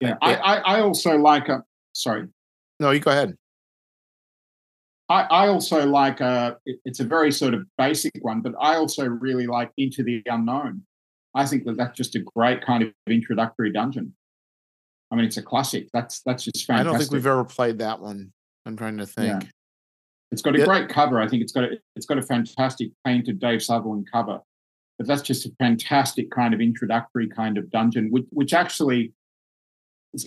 Yeah, 0.00 0.16
I 0.22 0.36
I, 0.36 0.56
I 0.56 0.80
also 0.80 1.18
like 1.18 1.48
a 1.48 1.64
sorry. 1.92 2.28
No, 2.80 2.92
you 2.92 3.00
go 3.00 3.10
ahead. 3.10 3.34
I, 5.08 5.22
I 5.22 5.48
also 5.48 5.86
like 5.86 6.20
uh, 6.20 6.54
a. 6.68 6.72
It's 6.84 7.00
a 7.00 7.04
very 7.04 7.30
sort 7.30 7.54
of 7.54 7.66
basic 7.78 8.12
one, 8.20 8.40
but 8.40 8.54
I 8.60 8.76
also 8.76 9.06
really 9.06 9.46
like 9.46 9.70
Into 9.76 10.02
the 10.02 10.22
Unknown. 10.26 10.82
I 11.34 11.46
think 11.46 11.64
that 11.64 11.76
that's 11.76 11.96
just 11.96 12.16
a 12.16 12.20
great 12.20 12.64
kind 12.64 12.82
of 12.82 12.92
introductory 13.06 13.72
dungeon. 13.72 14.14
I 15.10 15.16
mean, 15.16 15.24
it's 15.24 15.36
a 15.36 15.42
classic. 15.42 15.88
That's 15.92 16.22
that's 16.26 16.44
just 16.44 16.66
fantastic. 16.66 16.88
I 16.88 16.90
don't 16.90 16.98
think 16.98 17.12
we've 17.12 17.26
ever 17.26 17.44
played 17.44 17.78
that 17.78 18.00
one. 18.00 18.32
I'm 18.64 18.76
trying 18.76 18.98
to 18.98 19.06
think. 19.06 19.42
Yeah. 19.42 19.48
It's 20.32 20.42
got 20.42 20.58
a 20.58 20.64
great 20.64 20.88
cover. 20.88 21.20
I 21.20 21.28
think 21.28 21.42
it's 21.42 21.52
got 21.52 21.64
a, 21.64 21.78
it's 21.94 22.06
got 22.06 22.18
a 22.18 22.22
fantastic 22.22 22.90
painted 23.04 23.38
Dave 23.38 23.62
Sutherland 23.62 24.08
cover. 24.12 24.40
But 24.98 25.06
that's 25.06 25.22
just 25.22 25.46
a 25.46 25.50
fantastic 25.60 26.30
kind 26.30 26.52
of 26.52 26.60
introductory 26.60 27.28
kind 27.28 27.58
of 27.58 27.70
dungeon, 27.70 28.08
which 28.10 28.24
which 28.30 28.52
actually 28.52 29.12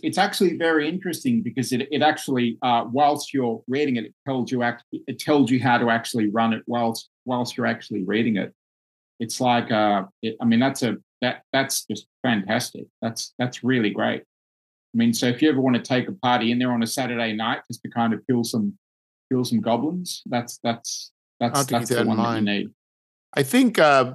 it's 0.03 0.17
actually 0.17 0.57
very 0.57 0.87
interesting 0.87 1.41
because 1.41 1.71
it, 1.71 1.87
it 1.91 2.01
actually 2.01 2.57
uh, 2.61 2.85
whilst 2.91 3.33
you're 3.33 3.61
reading 3.67 3.95
it, 3.95 4.05
it 4.05 4.15
tells 4.27 4.51
you 4.51 4.63
act, 4.63 4.83
it 4.91 5.19
tells 5.19 5.49
you 5.49 5.61
how 5.61 5.77
to 5.77 5.89
actually 5.89 6.29
run 6.29 6.53
it 6.53 6.63
whilst 6.67 7.09
whilst 7.25 7.57
you're 7.57 7.65
actually 7.65 8.03
reading 8.03 8.37
it. 8.37 8.53
It's 9.19 9.41
like 9.41 9.71
uh, 9.71 10.03
it, 10.21 10.35
I 10.41 10.45
mean 10.45 10.59
that's 10.59 10.83
a 10.83 10.97
that 11.21 11.43
that's 11.51 11.85
just 11.85 12.07
fantastic. 12.23 12.85
That's 13.01 13.33
that's 13.39 13.63
really 13.63 13.89
great. 13.89 14.21
I 14.21 14.97
mean, 14.97 15.13
so 15.13 15.27
if 15.27 15.41
you 15.41 15.49
ever 15.49 15.61
want 15.61 15.75
to 15.75 15.81
take 15.81 16.07
a 16.07 16.13
party 16.13 16.51
in 16.51 16.59
there 16.59 16.71
on 16.71 16.81
a 16.81 16.87
Saturday 16.87 17.33
night 17.33 17.59
just 17.67 17.81
to 17.83 17.89
kind 17.89 18.13
of 18.13 18.25
kill 18.27 18.43
some 18.43 18.77
kill 19.31 19.45
some 19.45 19.61
goblins, 19.61 20.23
that's 20.25 20.59
that's 20.63 21.11
that's 21.39 21.65
that's 21.65 21.89
the 21.89 22.05
one 22.05 22.17
that 22.17 22.35
you 22.35 22.41
need. 22.41 22.69
I 23.33 23.43
think 23.43 23.77
uh, 23.77 24.13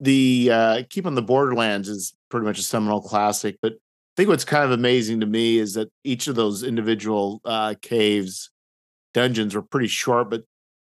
the 0.00 0.50
uh, 0.52 0.82
Keep 0.90 1.06
on 1.06 1.14
the 1.14 1.22
Borderlands 1.22 1.88
is 1.88 2.14
pretty 2.30 2.46
much 2.46 2.58
a 2.58 2.62
seminal 2.62 3.00
classic, 3.00 3.56
but 3.60 3.74
think 4.16 4.28
what's 4.28 4.44
kind 4.44 4.64
of 4.64 4.70
amazing 4.70 5.20
to 5.20 5.26
me 5.26 5.58
is 5.58 5.74
that 5.74 5.90
each 6.04 6.26
of 6.26 6.34
those 6.34 6.62
individual 6.62 7.40
uh, 7.44 7.74
caves 7.80 8.50
dungeons 9.14 9.54
were 9.54 9.62
pretty 9.62 9.88
short, 9.88 10.30
but 10.30 10.42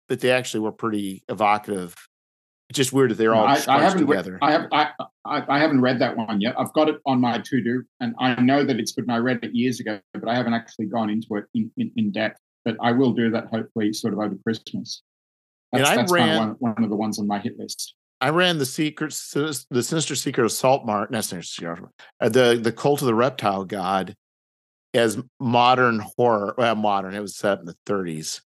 but 0.07 0.19
they 0.19 0.31
actually 0.31 0.59
were 0.59 0.71
pretty 0.71 1.23
evocative 1.29 1.95
it's 2.71 2.77
just 2.77 2.93
weird 2.93 3.11
that 3.11 3.15
they're 3.15 3.35
all 3.35 3.45
I, 3.45 3.61
I 3.67 3.83
haven't 3.83 4.07
together. 4.07 4.39
I 4.41 4.53
have 4.53 4.67
I, 4.71 4.91
I, 5.25 5.43
I 5.49 5.59
haven't 5.59 5.81
read 5.81 5.99
that 5.99 6.15
one 6.15 6.39
yet. 6.39 6.55
I've 6.57 6.71
got 6.71 6.87
it 6.87 7.01
on 7.05 7.19
my 7.19 7.37
to 7.37 7.61
do, 7.61 7.83
and 7.99 8.15
I 8.17 8.39
know 8.41 8.63
that 8.63 8.79
it's 8.79 8.93
good. 8.93 9.03
And 9.03 9.11
I 9.11 9.17
read 9.17 9.39
it 9.43 9.53
years 9.53 9.81
ago, 9.81 9.99
but 10.13 10.29
I 10.29 10.35
haven't 10.35 10.53
actually 10.53 10.85
gone 10.85 11.09
into 11.09 11.35
it 11.35 11.43
in, 11.53 11.69
in, 11.75 11.91
in 11.97 12.11
depth. 12.13 12.39
But 12.63 12.77
I 12.81 12.93
will 12.93 13.11
do 13.11 13.29
that 13.29 13.47
hopefully, 13.47 13.91
sort 13.91 14.13
of 14.13 14.21
over 14.21 14.35
Christmas. 14.45 15.03
That's, 15.73 15.81
and 15.81 15.85
I 15.85 15.95
that's 15.97 16.13
ran, 16.13 16.27
kind 16.29 16.51
of 16.51 16.61
one, 16.61 16.73
one, 16.75 16.83
of 16.85 16.89
the 16.89 16.95
ones 16.95 17.19
on 17.19 17.27
my 17.27 17.39
hit 17.39 17.59
list. 17.59 17.93
I 18.21 18.29
ran 18.29 18.59
the 18.59 18.67
secret, 18.67 19.09
the 19.33 19.83
sinister 19.83 20.15
secret 20.15 20.45
of 20.45 20.51
Saltmarsh, 20.51 21.09
not 21.09 21.25
sinister, 21.25 21.89
uh, 22.19 22.29
the 22.29 22.59
the 22.61 22.71
cult 22.71 23.01
of 23.01 23.07
the 23.07 23.15
reptile 23.15 23.65
god, 23.65 24.15
as 24.93 25.17
modern 25.39 25.99
horror. 25.99 26.53
Well, 26.55 26.75
modern. 26.75 27.15
It 27.15 27.19
was 27.19 27.35
set 27.35 27.59
in 27.59 27.65
the 27.65 27.75
30s, 27.87 28.41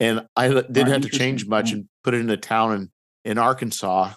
and 0.00 0.26
I 0.34 0.48
didn't 0.48 0.88
have 0.88 1.02
to 1.02 1.08
change 1.08 1.46
much 1.46 1.70
and 1.70 1.88
put 2.02 2.14
it 2.14 2.20
in 2.20 2.30
a 2.30 2.36
town 2.36 2.72
and 2.72 2.90
in 3.24 3.38
Arkansas, 3.38 4.14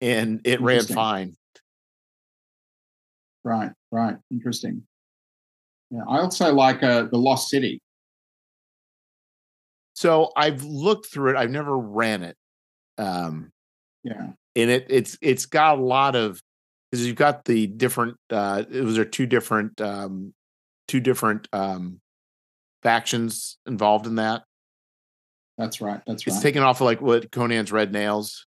and 0.00 0.40
it 0.44 0.60
ran 0.60 0.84
fine. 0.84 1.36
Right, 3.42 3.72
right, 3.90 4.16
interesting. 4.30 4.84
Yeah, 5.90 6.02
I 6.08 6.18
also 6.18 6.52
like 6.52 6.84
uh, 6.84 7.06
the 7.10 7.18
Lost 7.18 7.48
City. 7.48 7.80
So 9.94 10.30
I've 10.36 10.62
looked 10.62 11.06
through 11.06 11.30
it. 11.30 11.36
I've 11.36 11.50
never 11.50 11.76
ran 11.76 12.22
it. 12.22 12.36
Um, 12.96 13.50
yeah, 14.04 14.28
and 14.54 14.70
it 14.70 14.86
it's 14.88 15.18
it's 15.20 15.46
got 15.46 15.78
a 15.78 15.82
lot 15.82 16.14
of 16.14 16.40
because 16.90 17.06
you've 17.06 17.16
got 17.16 17.44
the 17.44 17.66
different. 17.66 18.16
Uh, 18.30 18.62
it 18.70 18.84
was 18.84 18.96
there 18.96 19.04
two 19.04 19.26
different 19.26 19.80
um, 19.80 20.32
two 20.86 21.00
different 21.00 21.48
um, 21.52 22.00
factions 22.82 23.58
involved 23.66 24.06
in 24.06 24.16
that. 24.16 24.44
That's 25.58 25.80
right. 25.80 26.00
That's 26.06 26.26
right. 26.26 26.34
it's 26.34 26.42
taken 26.42 26.62
off 26.62 26.80
of 26.80 26.84
like 26.84 27.00
what 27.00 27.32
Conan's 27.32 27.72
Red 27.72 27.92
Nails. 27.92 28.46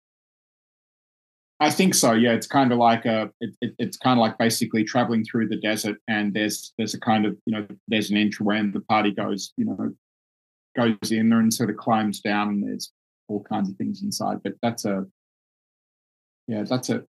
I 1.59 1.71
think 1.71 1.95
so. 1.95 2.13
Yeah, 2.13 2.33
it's 2.33 2.47
kind 2.47 2.71
of 2.71 2.79
like 2.79 3.07
a. 3.07 3.31
It, 3.41 3.57
it, 3.63 3.75
it's 3.79 3.97
kind 3.97 4.19
of 4.19 4.23
like 4.23 4.37
basically 4.37 4.85
traveling 4.85 5.25
through 5.25 5.49
the 5.49 5.57
desert, 5.57 5.97
and 6.07 6.35
there's 6.35 6.75
there's 6.77 6.95
a 6.95 7.01
kind 7.01 7.25
of 7.25 7.37
you 7.47 7.55
know 7.55 7.67
there's 7.89 8.11
an 8.11 8.19
entryway, 8.19 8.59
and 8.59 8.73
the 8.73 8.81
party 8.81 9.11
goes 9.11 9.53
you 9.57 9.65
know 9.65 9.93
goes 10.77 11.11
in 11.11 11.31
there 11.31 11.41
and 11.41 11.53
sort 11.53 11.71
of 11.71 11.77
climbs 11.77 12.21
down, 12.21 12.49
and 12.49 12.63
there's 12.63 12.93
all 13.29 13.43
kinds 13.43 13.71
of 13.71 13.77
things 13.77 14.03
inside. 14.03 14.43
But 14.43 14.55
that's 14.61 14.85
a 14.85 15.07
yeah, 16.47 16.63
that's 16.63 16.91
a 16.91 17.05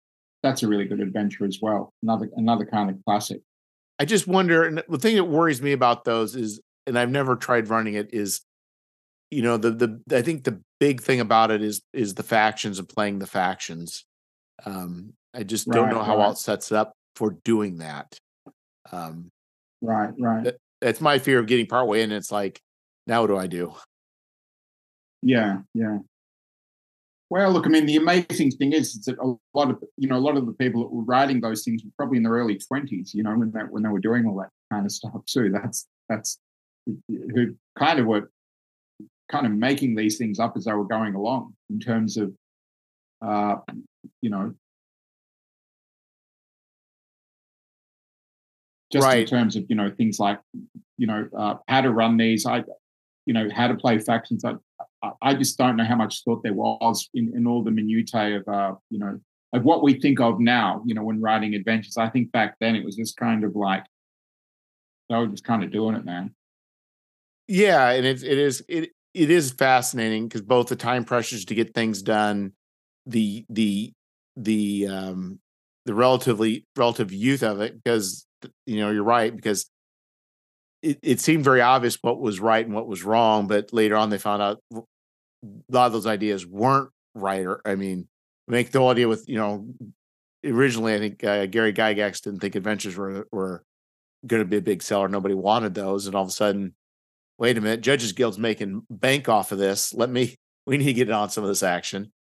that's 0.41 0.63
a 0.63 0.67
really 0.67 0.85
good 0.85 0.99
adventure 0.99 1.45
as 1.45 1.59
well. 1.61 1.93
Another 2.03 2.29
another 2.35 2.65
kind 2.65 2.89
of 2.89 2.97
classic. 3.05 3.41
I 3.99 4.05
just 4.05 4.27
wonder, 4.27 4.63
and 4.63 4.83
the 4.89 4.97
thing 4.97 5.15
that 5.15 5.25
worries 5.25 5.61
me 5.61 5.71
about 5.71 6.03
those 6.03 6.35
is, 6.35 6.61
and 6.87 6.97
I've 6.97 7.11
never 7.11 7.35
tried 7.35 7.69
running 7.69 7.93
it, 7.93 8.09
is 8.13 8.41
you 9.31 9.41
know 9.41 9.57
the 9.57 9.71
the 9.71 10.17
I 10.17 10.21
think 10.21 10.43
the 10.43 10.61
big 10.79 11.01
thing 11.01 11.19
about 11.19 11.51
it 11.51 11.61
is 11.61 11.81
is 11.93 12.15
the 12.15 12.23
factions 12.23 12.79
and 12.79 12.89
playing 12.89 13.19
the 13.19 13.27
factions. 13.27 14.05
Um, 14.65 15.13
I 15.33 15.43
just 15.43 15.67
don't 15.67 15.89
know 15.89 16.03
how 16.03 16.17
right. 16.17 16.37
sets 16.37 16.71
up 16.71 16.93
for 17.15 17.37
doing 17.43 17.77
that. 17.77 18.15
Um, 18.91 19.31
right, 19.81 20.11
right. 20.19 20.43
That, 20.43 20.57
that's 20.81 21.01
my 21.01 21.17
fear 21.19 21.39
of 21.39 21.47
getting 21.47 21.65
partway 21.65 22.03
and 22.03 22.13
It's 22.13 22.31
like, 22.31 22.59
now 23.07 23.21
what 23.21 23.27
do 23.27 23.37
I 23.37 23.47
do? 23.47 23.73
Yeah, 25.21 25.59
yeah. 25.73 25.99
Well, 27.33 27.49
look, 27.49 27.65
I 27.65 27.69
mean, 27.69 27.87
the 27.87 27.95
amazing 27.95 28.51
thing 28.51 28.73
is, 28.73 28.93
is 28.93 29.05
that 29.05 29.17
a 29.17 29.33
lot 29.57 29.71
of 29.71 29.83
you 29.97 30.07
know 30.07 30.17
a 30.17 30.19
lot 30.19 30.37
of 30.37 30.45
the 30.45 30.51
people 30.53 30.83
that 30.83 30.93
were 30.93 31.01
writing 31.01 31.41
those 31.41 31.63
things 31.63 31.83
were 31.83 31.89
probably 31.97 32.17
in 32.17 32.23
their 32.23 32.33
early 32.33 32.59
twenties. 32.59 33.11
You 33.15 33.23
know, 33.23 33.31
when 33.31 33.49
they 33.51 33.61
when 33.61 33.81
they 33.81 33.89
were 33.89 33.97
doing 33.97 34.27
all 34.27 34.35
that 34.35 34.51
kind 34.71 34.85
of 34.85 34.91
stuff 34.91 35.19
too. 35.25 35.49
That's 35.49 35.87
that's 36.07 36.37
who 37.07 37.55
kind 37.75 37.97
of 37.99 38.05
were 38.05 38.29
kind 39.31 39.47
of 39.47 39.51
making 39.51 39.95
these 39.95 40.19
things 40.19 40.37
up 40.37 40.53
as 40.55 40.65
they 40.65 40.73
were 40.73 40.85
going 40.85 41.15
along 41.15 41.55
in 41.71 41.79
terms 41.79 42.17
of, 42.17 42.31
uh, 43.25 43.55
you 44.21 44.29
know, 44.29 44.53
just 48.91 49.03
right. 49.03 49.21
in 49.21 49.25
terms 49.25 49.55
of 49.55 49.63
you 49.69 49.75
know 49.75 49.89
things 49.89 50.19
like 50.19 50.39
you 50.99 51.07
know 51.07 51.27
uh, 51.35 51.55
how 51.67 51.81
to 51.81 51.89
run 51.89 52.15
these 52.15 52.45
i 52.45 52.63
you 53.25 53.33
know 53.33 53.47
how 53.55 53.67
to 53.67 53.73
play 53.73 53.97
factions 53.97 54.45
i, 54.45 54.53
I 55.21 55.33
just 55.33 55.57
don't 55.57 55.75
know 55.75 55.83
how 55.83 55.95
much 55.95 56.23
thought 56.23 56.43
there 56.43 56.53
was 56.53 57.09
in, 57.13 57.33
in 57.35 57.45
all 57.45 57.63
the 57.63 57.71
minutiae 57.71 58.37
of 58.37 58.47
uh, 58.47 58.75
you 58.89 58.99
know 58.99 59.19
of 59.51 59.63
what 59.63 59.83
we 59.83 59.99
think 59.99 60.19
of 60.19 60.39
now 60.39 60.81
you 60.85 60.95
know 60.95 61.03
when 61.03 61.21
writing 61.21 61.55
adventures. 61.55 61.97
I 61.97 62.09
think 62.09 62.31
back 62.31 62.55
then 62.59 62.75
it 62.75 62.85
was 62.85 62.95
just 62.95 63.17
kind 63.17 63.43
of 63.43 63.55
like 63.55 63.83
they 65.09 65.15
were 65.15 65.27
just 65.27 65.43
kind 65.43 65.63
of 65.63 65.71
doing 65.71 65.95
it 65.95 66.05
man. 66.05 66.33
Yeah 67.47 67.89
and 67.89 68.05
it's 68.05 68.23
it 68.23 68.37
is 68.37 68.63
it 68.67 68.91
it 69.13 69.29
is 69.29 69.51
fascinating 69.51 70.27
because 70.27 70.41
both 70.41 70.67
the 70.67 70.75
time 70.75 71.03
pressures 71.03 71.45
to 71.45 71.55
get 71.55 71.73
things 71.73 72.01
done, 72.01 72.53
the 73.05 73.45
the 73.49 73.93
the 74.35 74.87
um 74.87 75.39
the 75.85 75.93
relatively 75.93 76.65
relative 76.75 77.11
youth 77.11 77.43
of 77.43 77.61
it, 77.61 77.75
because 77.75 78.25
you 78.65 78.77
know 78.77 78.89
you're 78.89 79.03
right 79.03 79.35
because 79.35 79.69
it, 80.81 80.99
it 81.01 81.19
seemed 81.19 81.43
very 81.43 81.61
obvious 81.61 81.97
what 82.01 82.19
was 82.19 82.39
right 82.39 82.65
and 82.65 82.73
what 82.73 82.87
was 82.87 83.03
wrong, 83.03 83.47
but 83.47 83.71
later 83.71 83.95
on 83.95 84.09
they 84.09 84.17
found 84.17 84.41
out 84.41 84.61
a 85.43 85.75
lot 85.75 85.87
of 85.87 85.93
those 85.93 86.07
ideas 86.07 86.45
weren't 86.45 86.89
right. 87.15 87.45
Or 87.45 87.61
I 87.65 87.75
mean, 87.75 88.07
make 88.47 88.71
the 88.71 88.79
whole 88.79 88.89
idea 88.89 89.07
with 89.07 89.27
you 89.27 89.35
know 89.35 89.67
originally 90.45 90.95
I 90.95 90.99
think 90.99 91.23
uh, 91.23 91.45
Gary 91.47 91.73
Gygax 91.73 92.21
didn't 92.21 92.39
think 92.39 92.55
adventures 92.55 92.95
were 92.95 93.27
were 93.31 93.63
going 94.25 94.41
to 94.41 94.47
be 94.47 94.57
a 94.57 94.61
big 94.61 94.81
seller. 94.81 95.07
Nobody 95.07 95.35
wanted 95.35 95.73
those, 95.73 96.07
and 96.07 96.15
all 96.15 96.23
of 96.23 96.29
a 96.29 96.31
sudden 96.31 96.73
wait 97.37 97.57
a 97.57 97.61
minute, 97.61 97.81
Judges 97.81 98.13
Guild's 98.13 98.39
making 98.39 98.83
bank 98.89 99.27
off 99.27 99.51
of 99.51 99.57
this. 99.57 99.93
Let 99.93 100.09
me, 100.09 100.35
we 100.65 100.77
need 100.77 100.85
to 100.85 100.93
get 100.93 101.11
on 101.11 101.29
some 101.29 101.43
of 101.43 101.49
this 101.49 101.63
action. 101.63 102.11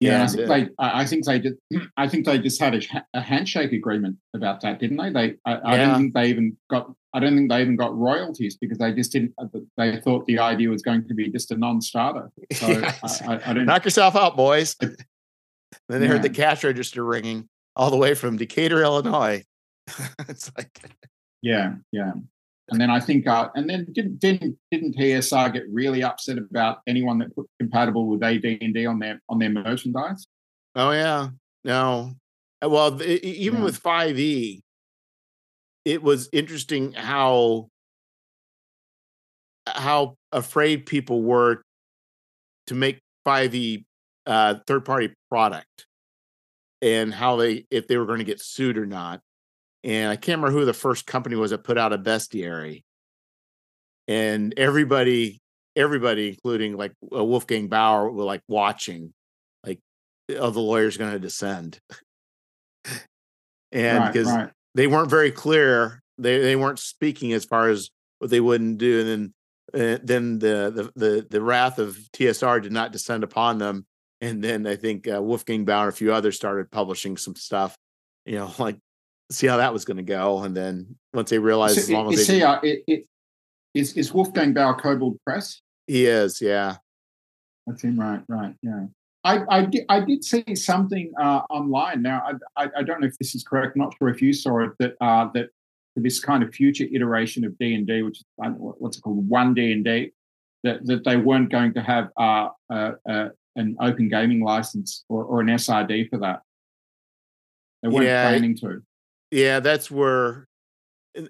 Yeah, 0.00 0.22
and, 0.22 0.22
I 0.22 0.26
think 0.26 0.48
uh, 0.48 0.54
they, 0.54 0.68
I 0.78 1.06
think 1.06 1.24
they 1.26 1.38
did. 1.38 1.58
I 1.98 2.08
think 2.08 2.24
they 2.24 2.38
just 2.38 2.58
had 2.58 2.74
a, 2.74 2.80
a 3.12 3.20
handshake 3.20 3.72
agreement 3.72 4.16
about 4.34 4.62
that, 4.62 4.80
didn't 4.80 4.96
they? 4.96 5.10
They, 5.10 5.36
I, 5.44 5.72
I 5.72 5.76
don't 5.76 5.98
think 5.98 6.14
they 6.14 6.28
even 6.28 6.56
got. 6.70 6.90
I 7.12 7.20
don't 7.20 7.36
think 7.36 7.50
they 7.50 7.60
even 7.60 7.76
got 7.76 7.96
royalties 7.96 8.56
because 8.56 8.78
they 8.78 8.92
just 8.92 9.12
didn't. 9.12 9.34
Uh, 9.38 9.46
they 9.76 9.96
thought 10.00 10.26
the 10.26 10.38
idea 10.38 10.68
was 10.68 10.82
going 10.82 11.06
to 11.08 11.14
be 11.14 11.28
just 11.28 11.50
a 11.50 11.56
non-starter. 11.56 12.30
So 12.52 12.68
yes. 12.68 13.22
I, 13.22 13.40
I, 13.44 13.52
don't 13.52 13.66
knock 13.66 13.84
yourself 13.84 14.14
out, 14.14 14.36
boys. 14.36 14.76
then 14.80 14.96
they 15.88 16.02
yeah. 16.02 16.06
heard 16.06 16.22
the 16.22 16.30
cash 16.30 16.62
register 16.62 17.04
ringing 17.04 17.48
all 17.74 17.90
the 17.90 17.96
way 17.96 18.14
from 18.14 18.36
Decatur, 18.36 18.82
Illinois. 18.82 19.44
it's 20.28 20.52
like, 20.56 20.80
yeah, 21.42 21.74
yeah. 21.90 22.12
And 22.68 22.80
then 22.80 22.90
I 22.90 23.00
think, 23.00 23.26
uh, 23.26 23.48
and 23.56 23.68
then 23.68 23.86
didn't 23.90 24.20
didn't 24.20 24.56
didn't 24.70 24.96
TSR 24.96 25.52
get 25.52 25.64
really 25.68 26.04
upset 26.04 26.38
about 26.38 26.78
anyone 26.86 27.18
that 27.18 27.34
put 27.34 27.46
compatible 27.58 28.06
with 28.06 28.22
AD 28.22 28.44
and 28.44 28.72
D 28.72 28.86
on 28.86 29.00
their 29.00 29.20
on 29.28 29.40
their 29.40 29.50
merchandise? 29.50 30.28
Oh 30.76 30.92
yeah, 30.92 31.30
no, 31.64 32.14
well, 32.62 33.02
even 33.02 33.58
yeah. 33.58 33.64
with 33.64 33.82
5e, 33.82 34.60
it 35.84 36.02
was 36.02 36.28
interesting 36.32 36.92
how 36.92 37.68
how 39.66 40.14
afraid 40.32 40.86
people 40.86 41.22
were 41.22 41.62
to 42.66 42.74
make 42.74 42.98
5e 43.26 43.84
uh, 44.26 44.54
third 44.66 44.84
party 44.84 45.12
product 45.28 45.86
and 46.82 47.12
how 47.12 47.36
they 47.36 47.66
if 47.70 47.88
they 47.88 47.96
were 47.96 48.06
going 48.06 48.18
to 48.18 48.24
get 48.24 48.40
sued 48.40 48.78
or 48.78 48.86
not. 48.86 49.20
And 49.82 50.10
I 50.10 50.16
can't 50.16 50.40
remember 50.40 50.58
who 50.58 50.66
the 50.66 50.74
first 50.74 51.06
company 51.06 51.36
was 51.36 51.50
that 51.50 51.64
put 51.64 51.78
out 51.78 51.92
a 51.92 51.98
bestiary. 51.98 52.82
And 54.08 54.52
everybody, 54.56 55.38
everybody, 55.74 56.28
including 56.28 56.76
like 56.76 56.92
Wolfgang 57.00 57.68
Baur, 57.68 58.10
were 58.10 58.24
like 58.24 58.42
watching, 58.48 59.12
like, 59.64 59.78
oh, 60.36 60.50
the 60.50 60.60
lawyer's 60.60 60.96
going 60.96 61.12
to 61.12 61.18
descend. 61.18 61.78
and 63.72 64.12
because 64.12 64.26
right, 64.26 64.44
right. 64.44 64.50
They 64.74 64.86
weren't 64.86 65.10
very 65.10 65.32
clear, 65.32 66.02
they 66.18 66.38
they 66.38 66.56
weren't 66.56 66.78
speaking 66.78 67.32
as 67.32 67.44
far 67.44 67.68
as 67.68 67.90
what 68.18 68.30
they 68.30 68.40
wouldn't 68.40 68.78
do, 68.78 69.00
and 69.00 69.08
then 69.08 69.34
uh, 69.74 69.98
then 70.02 70.38
the, 70.38 70.90
the 70.94 71.06
the 71.06 71.26
the 71.28 71.42
wrath 71.42 71.78
of 71.78 71.98
TSR 72.12 72.62
did 72.62 72.72
not 72.72 72.92
descend 72.92 73.24
upon 73.24 73.58
them, 73.58 73.86
and 74.20 74.42
then 74.42 74.66
I 74.66 74.76
think 74.76 75.08
uh, 75.08 75.22
Wolfgang 75.22 75.64
Baur 75.64 75.84
and 75.84 75.88
a 75.92 75.96
few 75.96 76.12
others 76.12 76.36
started 76.36 76.70
publishing 76.70 77.16
some 77.16 77.36
stuff, 77.36 77.76
you 78.26 78.36
know, 78.36 78.52
like 78.58 78.78
see 79.30 79.46
how 79.46 79.58
that 79.58 79.72
was 79.72 79.84
going 79.84 79.96
to 79.96 80.02
go, 80.02 80.40
and 80.40 80.56
then 80.56 80.96
once 81.14 81.30
they 81.30 81.38
realized, 81.38 81.76
so, 81.76 81.80
as 81.80 81.90
long 81.90 82.12
as 82.12 82.26
they 82.26 82.34
he, 82.34 82.42
uh, 82.42 82.60
it, 82.62 82.84
it, 82.86 83.06
is 83.74 83.94
is 83.94 84.12
Wolfgang 84.12 84.52
Baur 84.52 84.76
Kobold 84.78 85.18
Press? 85.24 85.60
He 85.86 86.06
is, 86.06 86.40
yeah. 86.40 86.76
That's 87.66 87.82
him, 87.82 87.98
right? 87.98 88.22
Right, 88.28 88.54
yeah. 88.62 88.86
I, 89.22 89.40
I, 89.50 89.64
did, 89.66 89.84
I 89.88 90.00
did 90.00 90.24
see 90.24 90.54
something 90.54 91.12
uh, 91.20 91.42
online. 91.50 92.02
Now, 92.02 92.22
I, 92.56 92.64
I, 92.64 92.70
I, 92.78 92.82
don't 92.82 93.02
know 93.02 93.06
if 93.06 93.18
this 93.18 93.34
is 93.34 93.42
correct. 93.42 93.76
I'm 93.76 93.82
not 93.82 93.94
sure 93.98 94.08
if 94.08 94.22
you 94.22 94.32
saw 94.32 94.60
it. 94.60 94.70
That 94.78 94.94
uh, 95.00 95.28
that 95.34 95.50
this 95.94 96.20
kind 96.20 96.42
of 96.42 96.54
future 96.54 96.86
iteration 96.90 97.44
of 97.44 97.58
D 97.58 97.74
and 97.74 97.86
D, 97.86 98.02
which 98.02 98.20
is 98.20 98.24
what's 98.36 98.96
it 98.96 99.02
called, 99.02 99.28
one 99.28 99.52
D 99.52 99.72
and 99.72 99.84
D, 99.84 100.12
that 100.64 100.86
that 100.86 101.04
they 101.04 101.16
weren't 101.16 101.50
going 101.50 101.74
to 101.74 101.82
have 101.82 102.08
uh, 102.16 102.48
an 103.56 103.76
open 103.80 104.08
gaming 104.08 104.42
license 104.42 105.04
or, 105.08 105.24
or, 105.24 105.40
an 105.40 105.48
SRD 105.48 106.08
for 106.08 106.18
that. 106.18 106.40
They 107.82 107.88
weren't 107.88 108.06
yeah, 108.06 108.28
planning 108.28 108.56
to. 108.58 108.82
Yeah, 109.30 109.60
that's 109.60 109.90
where 109.90 110.46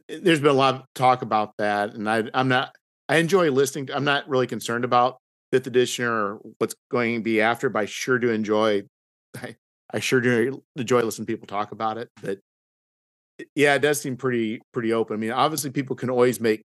there's 0.08 0.40
been 0.40 0.50
a 0.50 0.52
lot 0.52 0.74
of 0.74 0.82
talk 0.94 1.22
about 1.22 1.54
that, 1.58 1.94
and 1.94 2.08
I, 2.08 2.24
I'm 2.34 2.48
not. 2.48 2.74
I 3.08 3.16
enjoy 3.16 3.50
listening. 3.50 3.86
To, 3.86 3.96
I'm 3.96 4.04
not 4.04 4.28
really 4.28 4.46
concerned 4.46 4.84
about 4.84 5.18
fifth 5.52 5.66
edition 5.66 6.04
or 6.04 6.38
what's 6.58 6.74
going 6.90 7.16
to 7.16 7.22
be 7.22 7.40
after, 7.40 7.68
but 7.68 7.80
I 7.80 7.84
sure 7.86 8.18
do 8.18 8.30
enjoy. 8.30 8.82
I, 9.36 9.56
I 9.92 9.98
sure 9.98 10.20
do 10.20 10.62
enjoy 10.76 11.02
listening 11.02 11.26
people 11.26 11.46
talk 11.46 11.72
about 11.72 11.98
it. 11.98 12.08
But 12.22 12.38
yeah, 13.54 13.74
it 13.74 13.80
does 13.80 14.00
seem 14.00 14.16
pretty 14.16 14.60
pretty 14.72 14.92
open. 14.92 15.14
I 15.14 15.18
mean, 15.18 15.32
obviously, 15.32 15.70
people 15.70 15.96
can 15.96 16.10
always 16.10 16.40
make 16.40 16.62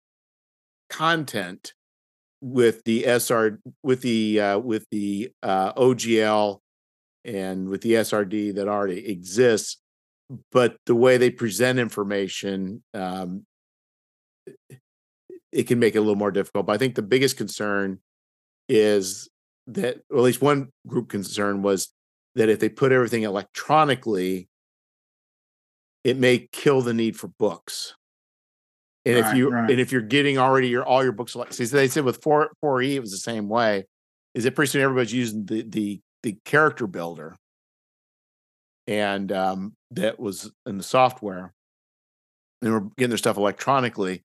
content 0.91 1.73
with 2.41 2.85
the 2.85 3.05
SR 3.05 3.59
with 3.83 4.03
the 4.03 4.41
uh, 4.41 4.59
with 4.59 4.87
the 4.91 5.31
uh, 5.43 5.73
OGL 5.75 6.61
and 7.25 7.69
with 7.69 7.83
the 7.83 7.93
SRD 7.93 8.55
that 8.55 8.69
already 8.69 9.09
exists, 9.11 9.79
but 10.53 10.77
the 10.87 10.95
way 10.95 11.17
they 11.17 11.31
present 11.31 11.79
information, 11.79 12.83
um, 12.95 13.45
it 15.53 15.67
can 15.67 15.79
make 15.79 15.95
it 15.95 15.99
a 15.99 16.01
little 16.01 16.17
more 16.17 16.31
difficult. 16.31 16.67
But 16.67 16.75
I 16.75 16.79
think 16.79 16.95
the 16.95 17.03
biggest 17.03 17.37
concern 17.37 17.99
is 18.69 19.29
that, 19.69 20.01
or 20.11 20.19
at 20.19 20.23
least 20.23 20.43
one 20.43 20.69
group 20.87 21.09
concern 21.09 21.63
was 21.63 21.93
that 22.35 22.49
if 22.49 22.61
they 22.61 22.69
put 22.69 22.93
everything 22.93 23.23
electronically, 23.23 24.49
it 26.05 26.17
may 26.17 26.49
kill 26.53 26.81
the 26.81 26.95
need 26.95 27.17
for 27.17 27.29
books. 27.29 27.95
And 29.05 29.17
right, 29.17 29.31
if 29.31 29.37
you 29.37 29.51
right. 29.51 29.71
and 29.71 29.81
if 29.81 29.93
you're 29.93 30.03
getting 30.03 30.39
already 30.39 30.69
your 30.69 30.85
all 30.85 31.03
your 31.03 31.13
books 31.13 31.35
like 31.35 31.53
see, 31.53 31.65
so 31.65 31.77
they 31.77 31.89
said 31.89 32.05
with 32.05 32.23
four 32.23 32.51
four 32.61 32.83
E 32.83 32.97
it 32.97 33.01
was 33.01 33.11
the 33.11 33.17
same 33.17 33.49
way. 33.49 33.85
Is 34.35 34.45
it 34.45 34.55
pretty 34.55 34.71
soon 34.71 34.83
everybody's 34.83 35.13
using 35.13 35.47
the 35.47 35.63
the 35.63 36.01
the 36.23 36.37
character 36.45 36.87
builder, 36.87 37.37
and 38.87 39.31
um, 39.33 39.75
that 39.93 40.19
was 40.19 40.51
in 40.67 40.77
the 40.77 40.85
software, 40.85 41.53
and 42.61 42.73
we're 42.73 42.89
getting 42.97 43.11
their 43.11 43.19
stuff 43.19 43.37
electronically. 43.37 44.23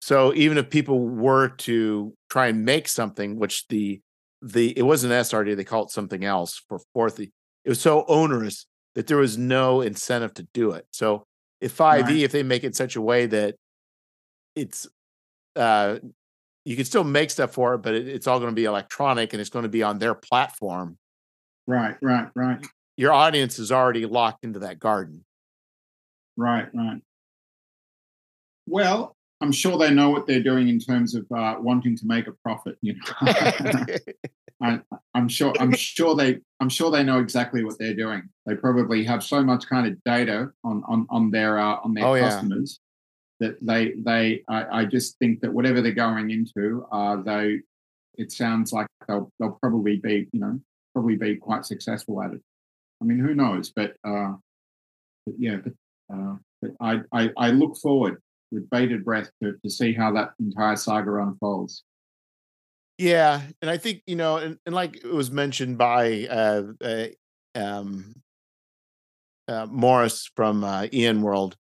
So 0.00 0.32
even 0.34 0.58
if 0.58 0.70
people 0.70 1.00
were 1.00 1.48
to 1.48 2.14
try 2.30 2.48
and 2.48 2.64
make 2.64 2.88
something, 2.88 3.38
which 3.38 3.66
the 3.68 4.00
the 4.40 4.76
it 4.78 4.82
wasn't 4.82 5.12
SRD, 5.12 5.56
they 5.56 5.64
called 5.64 5.88
it 5.88 5.92
something 5.92 6.24
else 6.24 6.62
for 6.68 6.80
fourth. 6.94 7.18
It 7.18 7.30
was 7.64 7.80
so 7.80 8.04
onerous 8.06 8.66
that 8.94 9.06
there 9.06 9.16
was 9.16 9.36
no 9.36 9.80
incentive 9.80 10.34
to 10.34 10.46
do 10.54 10.72
it. 10.72 10.86
So 10.92 11.24
if 11.60 11.76
5e, 11.76 12.02
right. 12.02 12.16
if 12.16 12.32
they 12.32 12.42
make 12.42 12.64
it 12.64 12.76
such 12.76 12.96
a 12.96 13.00
way 13.00 13.26
that 13.26 13.56
it's 14.54 14.86
uh 15.56 15.98
you 16.64 16.76
can 16.76 16.84
still 16.84 17.04
make 17.04 17.30
stuff 17.30 17.52
for 17.52 17.74
it, 17.74 17.78
but 17.78 17.94
it, 17.94 18.06
it's 18.06 18.26
all 18.26 18.38
going 18.38 18.50
to 18.50 18.54
be 18.54 18.64
electronic 18.64 19.32
and 19.32 19.40
it's 19.40 19.50
going 19.50 19.62
to 19.62 19.70
be 19.70 19.82
on 19.82 19.98
their 19.98 20.14
platform. 20.14 20.98
Right, 21.66 21.96
right, 22.02 22.28
right. 22.34 22.64
Your 22.96 23.12
audience 23.12 23.58
is 23.58 23.72
already 23.72 24.04
locked 24.04 24.44
into 24.44 24.58
that 24.58 24.78
garden. 24.78 25.24
Right, 26.36 26.68
right. 26.74 27.00
Well, 28.66 29.16
I'm 29.40 29.52
sure 29.52 29.78
they 29.78 29.90
know 29.90 30.10
what 30.10 30.26
they're 30.26 30.42
doing 30.42 30.68
in 30.68 30.80
terms 30.80 31.14
of 31.14 31.24
uh, 31.34 31.56
wanting 31.60 31.96
to 31.96 32.06
make 32.06 32.26
a 32.26 32.32
profit. 32.32 32.76
You 32.82 32.94
know, 32.94 33.24
I, 34.62 34.80
am 35.14 35.28
sure. 35.28 35.54
I'm 35.60 35.72
sure 35.74 36.16
they. 36.16 36.38
I'm 36.60 36.68
sure 36.68 36.90
they 36.90 37.04
know 37.04 37.20
exactly 37.20 37.64
what 37.64 37.78
they're 37.78 37.94
doing. 37.94 38.28
They 38.46 38.56
probably 38.56 39.04
have 39.04 39.22
so 39.22 39.42
much 39.42 39.68
kind 39.68 39.86
of 39.86 40.02
data 40.04 40.50
on 40.64 40.82
on 40.88 41.06
on 41.10 41.30
their 41.30 41.58
uh, 41.58 41.76
on 41.84 41.94
their 41.94 42.06
oh, 42.06 42.18
customers 42.18 42.80
yeah. 43.38 43.48
that 43.48 43.58
they 43.64 43.92
they. 44.04 44.42
I, 44.48 44.80
I, 44.80 44.84
just 44.86 45.16
think 45.18 45.40
that 45.42 45.52
whatever 45.52 45.80
they're 45.82 45.92
going 45.92 46.30
into, 46.30 46.86
uh, 46.90 47.16
they. 47.22 47.60
It 48.16 48.32
sounds 48.32 48.72
like 48.72 48.88
they'll 49.06 49.30
they'll 49.38 49.58
probably 49.62 49.98
be 49.98 50.26
you 50.32 50.40
know 50.40 50.58
probably 50.92 51.14
be 51.14 51.36
quite 51.36 51.64
successful 51.64 52.20
at 52.20 52.32
it. 52.32 52.40
I 53.00 53.04
mean, 53.04 53.20
who 53.20 53.34
knows? 53.34 53.70
But, 53.70 53.94
uh, 54.02 54.32
but 55.24 55.34
yeah, 55.38 55.58
but, 55.62 55.72
uh, 56.12 56.36
but 56.60 56.70
I, 56.80 57.00
I 57.12 57.30
I 57.36 57.50
look 57.50 57.76
forward 57.76 58.20
with 58.50 58.68
bated 58.70 59.04
breath 59.04 59.30
to, 59.42 59.54
to 59.62 59.70
see 59.70 59.92
how 59.92 60.12
that 60.12 60.30
entire 60.40 60.76
saga 60.76 61.14
unfolds. 61.16 61.82
Yeah, 62.96 63.42
and 63.62 63.70
I 63.70 63.76
think 63.76 64.02
you 64.06 64.16
know, 64.16 64.38
and, 64.38 64.58
and 64.66 64.74
like 64.74 64.96
it 64.96 65.12
was 65.12 65.30
mentioned 65.30 65.78
by 65.78 66.26
uh, 66.28 66.62
uh, 66.82 67.06
um, 67.54 68.14
uh, 69.46 69.66
Morrus 69.66 70.30
from 70.34 70.64
uh, 70.64 70.88
EN 70.92 71.22
World, 71.22 71.56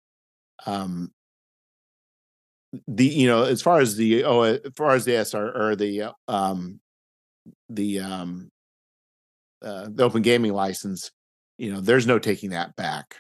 um, 0.65 1.11
the 2.88 3.05
you 3.05 3.27
know 3.27 3.43
as 3.43 3.61
far 3.61 3.80
as 3.80 3.95
the 3.95 4.23
oh 4.23 4.41
as 4.41 4.61
far 4.76 4.95
as 4.95 5.05
the 5.05 5.14
SR 5.14 5.51
or 5.55 5.76
the 5.76 6.11
um, 6.27 6.80
the 7.69 7.99
um, 7.99 8.49
uh, 9.61 9.89
the 9.91 10.03
open 10.03 10.23
gaming 10.23 10.53
license, 10.53 11.11
you 11.59 11.72
know, 11.72 11.81
there's 11.81 12.07
no 12.07 12.18
taking 12.18 12.49
that 12.49 12.76
back. 12.76 13.18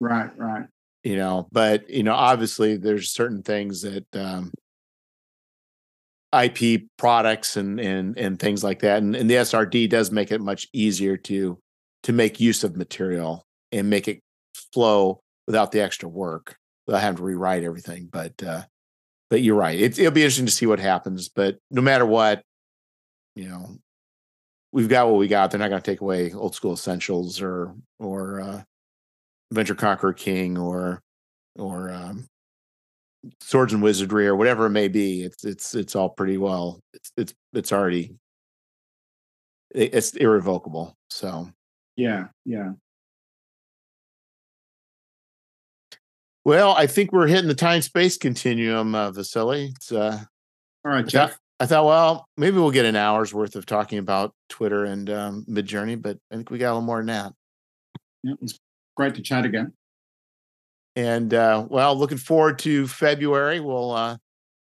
Right, 0.00 0.30
right 0.38 0.66
you 1.04 1.16
know 1.16 1.46
but 1.52 1.88
you 1.88 2.02
know 2.02 2.14
obviously 2.14 2.76
there's 2.76 3.10
certain 3.10 3.42
things 3.42 3.82
that 3.82 4.04
um 4.16 4.50
ip 6.42 6.82
products 6.96 7.56
and 7.56 7.78
and 7.78 8.18
and 8.18 8.40
things 8.40 8.64
like 8.64 8.80
that 8.80 8.98
and, 8.98 9.14
and 9.14 9.30
the 9.30 9.34
srd 9.34 9.88
does 9.88 10.10
make 10.10 10.32
it 10.32 10.40
much 10.40 10.66
easier 10.72 11.16
to 11.16 11.58
to 12.02 12.12
make 12.12 12.40
use 12.40 12.64
of 12.64 12.76
material 12.76 13.46
and 13.70 13.88
make 13.88 14.08
it 14.08 14.20
flow 14.72 15.20
without 15.46 15.70
the 15.70 15.80
extra 15.80 16.08
work 16.08 16.56
without 16.86 17.02
having 17.02 17.18
to 17.18 17.22
rewrite 17.22 17.62
everything 17.62 18.08
but 18.10 18.32
uh 18.42 18.62
but 19.30 19.42
you're 19.42 19.54
right 19.54 19.78
it, 19.78 19.98
it'll 19.98 20.10
be 20.10 20.22
interesting 20.22 20.46
to 20.46 20.52
see 20.52 20.66
what 20.66 20.80
happens 20.80 21.28
but 21.28 21.58
no 21.70 21.82
matter 21.82 22.06
what 22.06 22.42
you 23.36 23.48
know 23.48 23.76
we've 24.72 24.88
got 24.88 25.06
what 25.08 25.18
we 25.18 25.28
got 25.28 25.50
they're 25.50 25.60
not 25.60 25.70
going 25.70 25.80
to 25.80 25.90
take 25.90 26.00
away 26.00 26.32
old 26.32 26.54
school 26.54 26.72
essentials 26.72 27.40
or 27.40 27.74
or 28.00 28.40
uh 28.40 28.62
Adventure 29.54 29.76
Conqueror 29.76 30.12
King 30.12 30.58
or 30.58 31.00
or 31.56 31.92
um, 31.92 32.26
Swords 33.40 33.72
and 33.72 33.80
Wizardry 33.80 34.26
or 34.26 34.34
whatever 34.34 34.66
it 34.66 34.70
may 34.70 34.88
be. 34.88 35.22
It's 35.22 35.44
it's 35.44 35.76
it's 35.76 35.94
all 35.94 36.08
pretty 36.08 36.38
well. 36.38 36.80
It's 36.92 37.12
it's 37.16 37.34
it's 37.52 37.72
already 37.72 38.16
it's 39.72 40.12
irrevocable. 40.14 40.96
So 41.08 41.48
yeah, 41.94 42.26
yeah. 42.44 42.72
Well, 46.44 46.74
I 46.76 46.88
think 46.88 47.12
we're 47.12 47.28
hitting 47.28 47.46
the 47.46 47.54
time 47.54 47.80
space 47.80 48.18
continuum, 48.18 48.92
uh, 48.96 49.12
Vasily. 49.12 49.72
It's 49.76 49.92
uh, 49.92 50.18
all 50.84 50.90
right, 50.90 51.06
Jeff. 51.06 51.38
I 51.60 51.66
thought, 51.66 51.86
well, 51.86 52.26
maybe 52.36 52.56
we'll 52.56 52.72
get 52.72 52.86
an 52.86 52.96
hour's 52.96 53.32
worth 53.32 53.54
of 53.54 53.66
talking 53.66 53.98
about 53.98 54.34
Twitter 54.48 54.84
and 54.84 55.08
um, 55.08 55.46
Midjourney, 55.48 56.02
but 56.02 56.18
I 56.32 56.34
think 56.34 56.50
we 56.50 56.58
got 56.58 56.72
a 56.72 56.74
little 56.74 56.82
more 56.82 56.98
than 56.98 57.06
that. 57.06 57.32
Yeah, 58.24 58.34
was 58.40 58.58
great 58.96 59.14
to 59.16 59.22
chat 59.22 59.44
again. 59.44 59.72
And 60.96 61.34
uh, 61.34 61.66
well, 61.68 61.96
looking 61.96 62.18
forward 62.18 62.58
to 62.60 62.86
February. 62.86 63.60
We'll, 63.60 63.90
uh, 63.90 64.16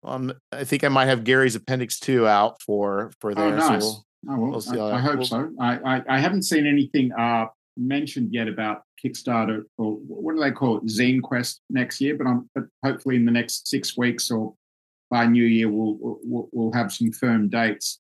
um, 0.05 0.33
I 0.53 0.65
think 0.65 0.85
I 0.85 0.89
might 0.89 1.07
have 1.07 1.25
Gary's 1.25 1.57
Appendix 1.57 1.99
Two 1.99 2.27
out 2.27 2.63
for 2.63 3.11
for 3.21 3.35
there. 3.35 3.47
Oh, 3.47 3.57
nice. 3.57 3.83
So 3.83 4.05
we'll, 4.25 4.57
oh, 4.57 4.63
well, 4.73 4.93
I, 4.93 4.97
I 4.97 5.01
hope 5.01 5.17
we'll, 5.17 5.27
so. 5.27 5.53
I, 5.61 5.79
I, 5.79 6.03
I 6.09 6.19
haven't 6.21 6.43
seen 6.43 6.67
anything 6.67 7.13
uh, 7.13 7.47
mentioned 7.77 8.33
yet 8.33 8.47
about 8.47 8.83
Kickstarter 9.05 9.65
or 9.79 9.95
what 9.95 10.35
do 10.35 10.41
they 10.41 10.53
call 10.53 10.79
it, 10.79 10.85
Zine 10.85 11.21
Quest 11.21 11.61
next 11.71 12.01
year. 12.01 12.17
But 12.17 12.29
I'm 12.29 12.49
but 12.55 12.65
hopefully 12.85 13.17
in 13.17 13.25
the 13.25 13.33
next 13.33 13.67
six 13.67 13.97
weeks 13.97 14.31
or 14.31 14.55
by 15.11 15.27
New 15.27 15.45
Year 15.45 15.69
we'll 15.69 15.97
we'll, 15.99 16.49
we'll 16.53 16.73
have 16.73 16.93
some 16.93 17.11
firm 17.11 17.49
dates. 17.49 17.99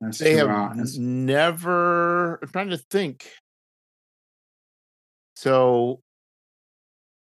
They 0.00 0.32
to, 0.32 0.38
have 0.38 0.48
uh, 0.48 0.74
never. 0.98 2.40
I'm 2.42 2.48
trying 2.48 2.70
to 2.70 2.78
think. 2.78 3.30
So 5.42 6.00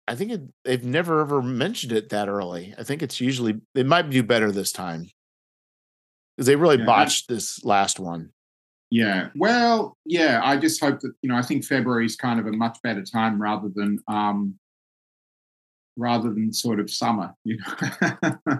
I 0.09 0.15
think 0.15 0.31
it, 0.34 0.41
they've 0.65 0.84
never 0.84 1.21
ever 1.21 1.41
mentioned 1.41 1.93
it 1.93 2.09
that 2.09 2.27
early. 2.27 2.75
I 2.77 2.84
think 2.84 3.01
it's 3.01 3.21
usually 3.21 3.61
they 3.75 3.84
might 3.84 4.09
do 4.09 4.21
better 4.23 4.51
this 4.51 4.73
time 4.73 5.09
because 6.35 6.47
they 6.47 6.57
really 6.57 6.80
yeah, 6.80 6.85
botched 6.85 7.30
this 7.30 7.63
last 7.63 8.01
one. 8.01 8.31
Yeah, 8.91 9.30
well, 9.38 9.95
yeah. 10.05 10.41
I 10.43 10.57
just 10.57 10.81
hope 10.81 10.99
that 10.99 11.13
you 11.21 11.30
know. 11.30 11.38
I 11.38 11.43
think 11.43 11.63
February 11.63 12.05
is 12.05 12.17
kind 12.17 12.41
of 12.41 12.45
a 12.45 12.51
much 12.51 12.77
better 12.84 13.03
time 13.03 13.41
rather 13.41 13.69
than 13.73 13.99
um 14.09 14.55
rather 15.95 16.27
than 16.34 16.51
sort 16.51 16.81
of 16.81 16.89
summer, 16.89 17.34
you 17.45 17.57
know, 17.57 18.38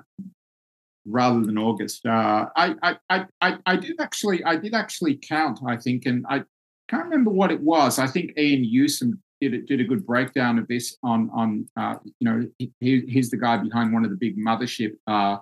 rather 1.06 1.42
than 1.42 1.58
August. 1.58 2.06
Uh, 2.06 2.46
I, 2.56 2.96
I, 3.10 3.26
I, 3.42 3.58
I 3.66 3.76
did 3.76 4.00
actually, 4.00 4.44
I 4.44 4.56
did 4.56 4.74
actually 4.74 5.18
count. 5.18 5.60
I 5.68 5.76
think, 5.76 6.06
and 6.06 6.26
I 6.30 6.44
can't 6.90 7.06
remember 7.06 7.32
what 7.32 7.52
it 7.52 7.62
was. 7.62 8.00
I 8.00 8.08
think 8.08 8.38
Ian 8.38 8.64
Yusem 8.64 9.14
did 9.50 9.66
did 9.66 9.82
a 9.82 9.84
good 9.84 10.06
breakdown 10.06 10.58
of 10.58 10.68
this 10.68 10.98
on 11.04 11.30
on 11.34 11.68
uh, 11.78 11.96
you 12.04 12.14
know 12.22 12.48
he, 12.58 12.72
he's 13.08 13.30
the 13.30 13.38
guy 13.38 13.58
behind 13.58 13.94
one 13.94 14.04
of 14.04 14.12
the 14.12 14.18
big 14.18 14.38
mothership 14.38 14.94
uh, 15.08 15.38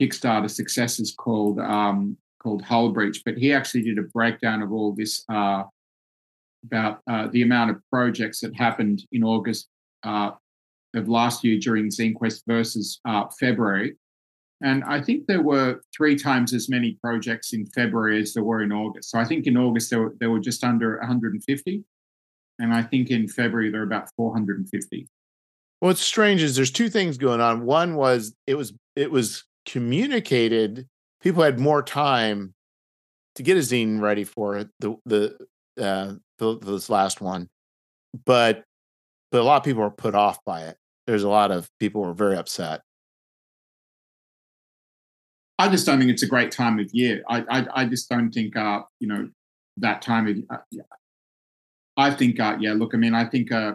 Kickstarter 0.00 0.50
successes 0.50 1.14
called 1.16 1.58
um, 1.60 2.16
called 2.42 2.62
Hull 2.62 2.90
Breach, 2.90 3.22
but 3.24 3.36
he 3.36 3.52
actually 3.52 3.82
did 3.82 3.98
a 3.98 4.02
breakdown 4.02 4.62
of 4.62 4.72
all 4.72 4.92
this 4.92 5.24
uh, 5.28 5.64
about 6.64 7.00
uh, 7.08 7.28
the 7.28 7.42
amount 7.42 7.70
of 7.70 7.80
projects 7.90 8.40
that 8.40 8.54
happened 8.54 9.02
in 9.12 9.22
August 9.22 9.68
uh, 10.02 10.30
of 10.94 11.08
last 11.08 11.44
year 11.44 11.58
during 11.58 11.88
ZineQuest 11.88 12.42
versus 12.46 13.00
uh, 13.04 13.24
February. 13.38 13.96
And 14.62 14.84
I 14.84 15.00
think 15.00 15.26
there 15.26 15.42
were 15.42 15.80
three 15.94 16.16
times 16.16 16.54
as 16.54 16.68
many 16.68 16.96
projects 17.02 17.52
in 17.52 17.66
February 17.66 18.22
as 18.22 18.32
there 18.32 18.44
were 18.44 18.62
in 18.62 18.72
August. 18.72 19.10
So 19.10 19.18
I 19.18 19.24
think 19.24 19.46
in 19.46 19.56
August 19.56 19.90
there 19.90 20.00
were, 20.00 20.14
there 20.20 20.30
were 20.30 20.40
just 20.40 20.64
under 20.64 20.98
150 21.00 21.84
and 22.58 22.72
I 22.72 22.82
think 22.82 23.10
in 23.10 23.28
February 23.28 23.70
there 23.70 23.80
are 23.80 23.84
about 23.84 24.08
450. 24.16 25.06
What's 25.80 26.00
strange 26.00 26.42
is 26.42 26.56
there's 26.56 26.70
two 26.70 26.88
things 26.88 27.18
going 27.18 27.40
on. 27.40 27.64
One 27.64 27.96
was 27.96 28.34
it 28.46 28.54
was 28.54 28.72
it 28.96 29.10
was 29.10 29.44
communicated. 29.66 30.86
People 31.20 31.42
had 31.42 31.58
more 31.58 31.82
time 31.82 32.54
to 33.34 33.42
get 33.42 33.56
a 33.56 33.60
zine 33.60 34.00
ready 34.00 34.24
for 34.24 34.56
it. 34.56 34.68
The 34.80 34.96
the 35.04 35.36
uh, 35.80 36.14
the, 36.38 36.58
this 36.58 36.88
last 36.88 37.20
one, 37.20 37.48
but 38.24 38.64
but 39.30 39.40
a 39.40 39.44
lot 39.44 39.56
of 39.56 39.64
people 39.64 39.82
were 39.82 39.90
put 39.90 40.14
off 40.14 40.38
by 40.44 40.62
it. 40.62 40.76
There's 41.06 41.24
a 41.24 41.28
lot 41.28 41.50
of 41.50 41.68
people 41.80 42.02
were 42.02 42.14
very 42.14 42.36
upset. 42.36 42.80
I 45.58 45.68
just 45.68 45.86
don't 45.86 45.98
think 45.98 46.10
it's 46.10 46.22
a 46.22 46.28
great 46.28 46.50
time 46.50 46.78
of 46.78 46.88
year. 46.92 47.22
I 47.28 47.44
I, 47.50 47.82
I 47.82 47.84
just 47.86 48.08
don't 48.08 48.30
think 48.30 48.56
uh 48.56 48.82
you 49.00 49.08
know 49.08 49.28
that 49.78 50.02
time 50.02 50.28
of 50.28 50.36
uh, 50.50 50.82
I 51.96 52.10
think, 52.10 52.40
uh, 52.40 52.56
yeah, 52.60 52.72
look, 52.72 52.94
I 52.94 52.96
mean, 52.96 53.14
I 53.14 53.24
think 53.24 53.52
uh, 53.52 53.74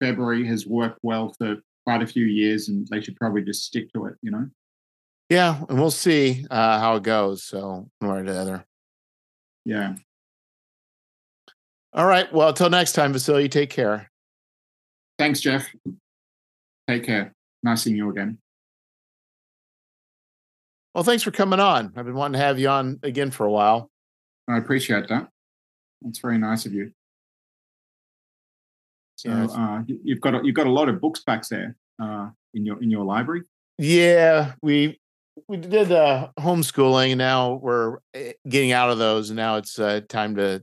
February 0.00 0.46
has 0.46 0.66
worked 0.66 1.00
well 1.02 1.34
for 1.38 1.56
quite 1.84 2.02
a 2.02 2.06
few 2.06 2.24
years, 2.24 2.68
and 2.68 2.86
they 2.88 3.00
should 3.00 3.16
probably 3.16 3.42
just 3.42 3.64
stick 3.64 3.92
to 3.92 4.06
it, 4.06 4.14
you 4.22 4.30
know? 4.30 4.48
Yeah, 5.28 5.60
and 5.68 5.78
we'll 5.78 5.90
see 5.90 6.46
uh, 6.50 6.78
how 6.78 6.96
it 6.96 7.02
goes. 7.02 7.42
So, 7.42 7.88
one 7.98 8.12
way 8.12 8.20
or 8.20 8.24
the 8.24 8.40
other. 8.40 8.66
Yeah. 9.64 9.94
All 11.92 12.06
right. 12.06 12.32
Well, 12.32 12.50
until 12.50 12.70
next 12.70 12.92
time, 12.92 13.12
Vasily, 13.12 13.48
take 13.48 13.70
care. 13.70 14.10
Thanks, 15.18 15.40
Jeff. 15.40 15.66
Take 16.86 17.04
care. 17.04 17.34
Nice 17.62 17.82
seeing 17.82 17.96
you 17.96 18.10
again. 18.10 18.38
Well, 20.94 21.04
thanks 21.04 21.24
for 21.24 21.30
coming 21.30 21.58
on. 21.58 21.92
I've 21.96 22.04
been 22.04 22.14
wanting 22.14 22.38
to 22.38 22.46
have 22.46 22.58
you 22.58 22.68
on 22.68 23.00
again 23.02 23.30
for 23.30 23.46
a 23.46 23.50
while. 23.50 23.90
I 24.48 24.58
appreciate 24.58 25.08
that. 25.08 25.28
That's 26.02 26.20
very 26.20 26.38
nice 26.38 26.66
of 26.66 26.72
you. 26.72 26.92
So 29.16 29.30
uh, 29.30 29.82
you've 29.86 30.20
got 30.20 30.34
a, 30.34 30.40
you've 30.44 30.54
got 30.54 30.66
a 30.66 30.70
lot 30.70 30.88
of 30.88 31.00
books 31.00 31.22
back 31.24 31.46
there 31.48 31.76
uh, 32.00 32.28
in 32.54 32.64
your 32.64 32.82
in 32.82 32.90
your 32.90 33.04
library. 33.04 33.42
Yeah, 33.78 34.52
we 34.62 35.00
we 35.48 35.56
did 35.56 35.90
uh, 35.90 36.28
homeschooling, 36.38 37.12
and 37.12 37.18
now 37.18 37.54
we're 37.54 37.98
eh, 38.14 38.32
getting 38.48 38.72
out 38.72 38.90
of 38.90 38.98
those, 38.98 39.30
and 39.30 39.36
now 39.36 39.56
it's 39.56 39.78
uh, 39.78 40.00
time 40.08 40.36
to 40.36 40.62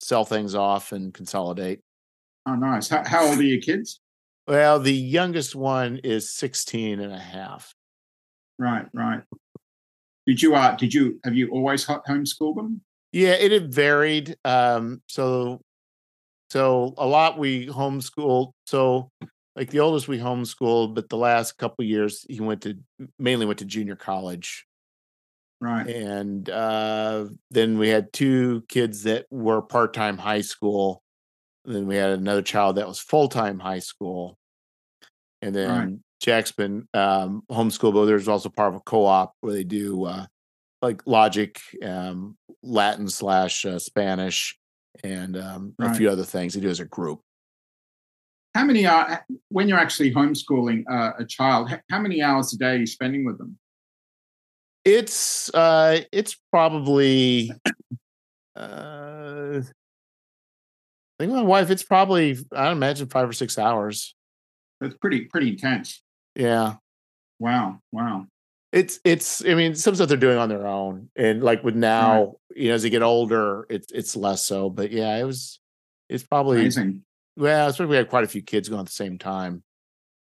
sell 0.00 0.24
things 0.24 0.54
off 0.54 0.92
and 0.92 1.12
consolidate. 1.12 1.80
Oh, 2.46 2.54
nice. 2.54 2.88
How, 2.88 3.02
how 3.04 3.26
old 3.28 3.38
are 3.38 3.42
your 3.42 3.60
kids? 3.60 4.00
Well, 4.46 4.80
the 4.80 4.94
youngest 4.94 5.54
one 5.54 5.98
is 5.98 6.32
16 6.32 7.00
and 7.00 7.12
a 7.12 7.18
half. 7.18 7.74
Right, 8.58 8.86
right. 8.94 9.22
Did 10.26 10.42
you 10.42 10.54
uh 10.54 10.74
did 10.76 10.92
you 10.92 11.20
have 11.24 11.34
you 11.34 11.48
always 11.50 11.84
hot 11.84 12.04
homeschooled 12.06 12.56
them? 12.56 12.82
Yeah, 13.12 13.30
it 13.30 13.52
had 13.52 13.72
varied. 13.72 14.36
Um, 14.44 15.00
so 15.06 15.62
so 16.50 16.94
a 16.96 17.06
lot 17.06 17.38
we 17.38 17.66
homeschooled. 17.66 18.52
So 18.66 19.10
like 19.54 19.70
the 19.70 19.80
oldest 19.80 20.08
we 20.08 20.18
homeschooled, 20.18 20.94
but 20.94 21.08
the 21.08 21.16
last 21.16 21.58
couple 21.58 21.84
years 21.84 22.24
he 22.28 22.40
went 22.40 22.62
to 22.62 22.78
mainly 23.18 23.46
went 23.46 23.58
to 23.58 23.64
junior 23.64 23.96
college. 23.96 24.66
Right. 25.60 25.88
And 25.88 26.48
uh, 26.48 27.26
then 27.50 27.78
we 27.78 27.88
had 27.88 28.12
two 28.12 28.62
kids 28.68 29.02
that 29.02 29.26
were 29.30 29.60
part 29.60 29.92
time 29.92 30.16
high 30.16 30.42
school. 30.42 31.02
then 31.64 31.86
we 31.86 31.96
had 31.96 32.10
another 32.10 32.42
child 32.42 32.76
that 32.76 32.86
was 32.86 33.00
full 33.00 33.28
time 33.28 33.58
high 33.58 33.80
school. 33.80 34.38
And 35.42 35.54
then 35.54 35.70
right. 35.70 35.98
Jack's 36.20 36.52
been 36.52 36.88
um, 36.94 37.42
homeschooled, 37.50 37.94
but 37.94 38.06
there's 38.06 38.28
also 38.28 38.48
part 38.48 38.74
of 38.74 38.76
a 38.76 38.84
co 38.84 39.04
op 39.04 39.34
where 39.40 39.52
they 39.52 39.64
do 39.64 40.04
uh, 40.04 40.26
like 40.80 41.02
logic, 41.06 41.60
um, 41.84 42.36
Latin 42.62 43.08
slash 43.08 43.64
uh, 43.64 43.78
Spanish, 43.78 44.56
and 45.04 45.36
um, 45.36 45.74
right. 45.78 45.90
a 45.90 45.94
few 45.94 46.10
other 46.10 46.24
things 46.24 46.54
they 46.54 46.60
do 46.60 46.68
as 46.68 46.80
a 46.80 46.84
group. 46.84 47.20
How 48.54 48.64
many 48.64 48.86
are 48.86 49.24
when 49.48 49.68
you're 49.68 49.78
actually 49.78 50.12
homeschooling 50.12 50.84
uh, 50.90 51.12
a 51.18 51.24
child? 51.24 51.70
How 51.90 52.00
many 52.00 52.22
hours 52.22 52.52
a 52.52 52.58
day 52.58 52.70
are 52.70 52.76
you 52.76 52.86
spending 52.86 53.24
with 53.24 53.38
them? 53.38 53.58
It's 54.84 55.52
uh, 55.54 56.00
it's 56.12 56.36
probably. 56.50 57.52
Uh, 58.56 59.60
I 59.60 61.24
think 61.24 61.32
my 61.32 61.42
wife. 61.42 61.70
It's 61.70 61.84
probably 61.84 62.38
I 62.52 62.70
imagine 62.72 63.08
five 63.08 63.28
or 63.28 63.32
six 63.32 63.58
hours. 63.58 64.16
That's 64.80 64.96
pretty 64.96 65.26
pretty 65.26 65.50
intense. 65.50 66.02
Yeah. 66.34 66.74
Wow. 67.38 67.80
Wow 67.92 68.26
it's 68.72 69.00
it's 69.04 69.44
i 69.46 69.54
mean 69.54 69.74
some 69.74 69.94
stuff 69.94 70.08
they're 70.08 70.16
doing 70.16 70.38
on 70.38 70.48
their 70.48 70.66
own 70.66 71.08
and 71.16 71.42
like 71.42 71.64
with 71.64 71.74
now 71.74 72.24
right. 72.24 72.34
you 72.56 72.68
know 72.68 72.74
as 72.74 72.82
they 72.82 72.90
get 72.90 73.02
older 73.02 73.66
it's 73.70 73.90
it's 73.92 74.14
less 74.14 74.44
so 74.44 74.68
but 74.68 74.90
yeah 74.90 75.16
it 75.16 75.24
was 75.24 75.60
it's 76.08 76.22
probably 76.22 76.60
amazing 76.60 77.02
well 77.36 77.68
especially 77.68 77.90
we 77.90 77.96
had 77.96 78.10
quite 78.10 78.24
a 78.24 78.28
few 78.28 78.42
kids 78.42 78.68
going 78.68 78.80
at 78.80 78.86
the 78.86 78.92
same 78.92 79.18
time 79.18 79.62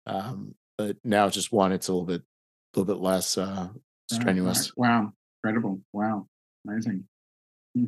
um 0.05 0.55
but 0.77 0.95
now 1.03 1.25
it's 1.25 1.35
just 1.35 1.51
one 1.51 1.71
it's 1.73 1.89
a 1.89 1.91
little 1.91 2.05
bit 2.05 2.21
a 2.21 2.79
little 2.79 2.95
bit 2.95 3.01
less 3.01 3.37
uh 3.37 3.67
strenuous 4.09 4.71
right, 4.77 4.87
right. 4.87 5.01
wow 5.01 5.13
incredible 5.43 5.81
wow 5.91 6.25
amazing 6.65 7.03
hmm. 7.75 7.85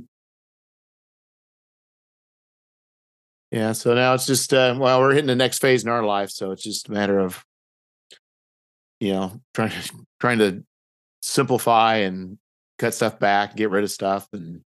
yeah 3.52 3.72
so 3.72 3.94
now 3.94 4.14
it's 4.14 4.26
just 4.26 4.54
uh 4.54 4.76
well 4.78 5.00
we're 5.00 5.14
hitting 5.14 5.28
the 5.28 5.36
next 5.36 5.60
phase 5.60 5.84
in 5.84 5.90
our 5.90 6.04
life 6.04 6.30
so 6.30 6.52
it's 6.52 6.64
just 6.64 6.90
a 6.90 6.92
matter 6.92 7.20
of 7.20 7.46
you 9.02 9.12
know 9.12 9.42
trying 9.54 9.72
to 9.82 9.92
trying 10.22 10.38
to 10.38 10.64
simplify 11.22 11.96
and 11.98 12.38
cut 12.80 12.94
stuff 12.94 13.20
back 13.20 13.58
get 13.58 13.70
rid 13.70 13.84
of 13.84 13.92
stuff 13.92 14.28
and 14.32 14.62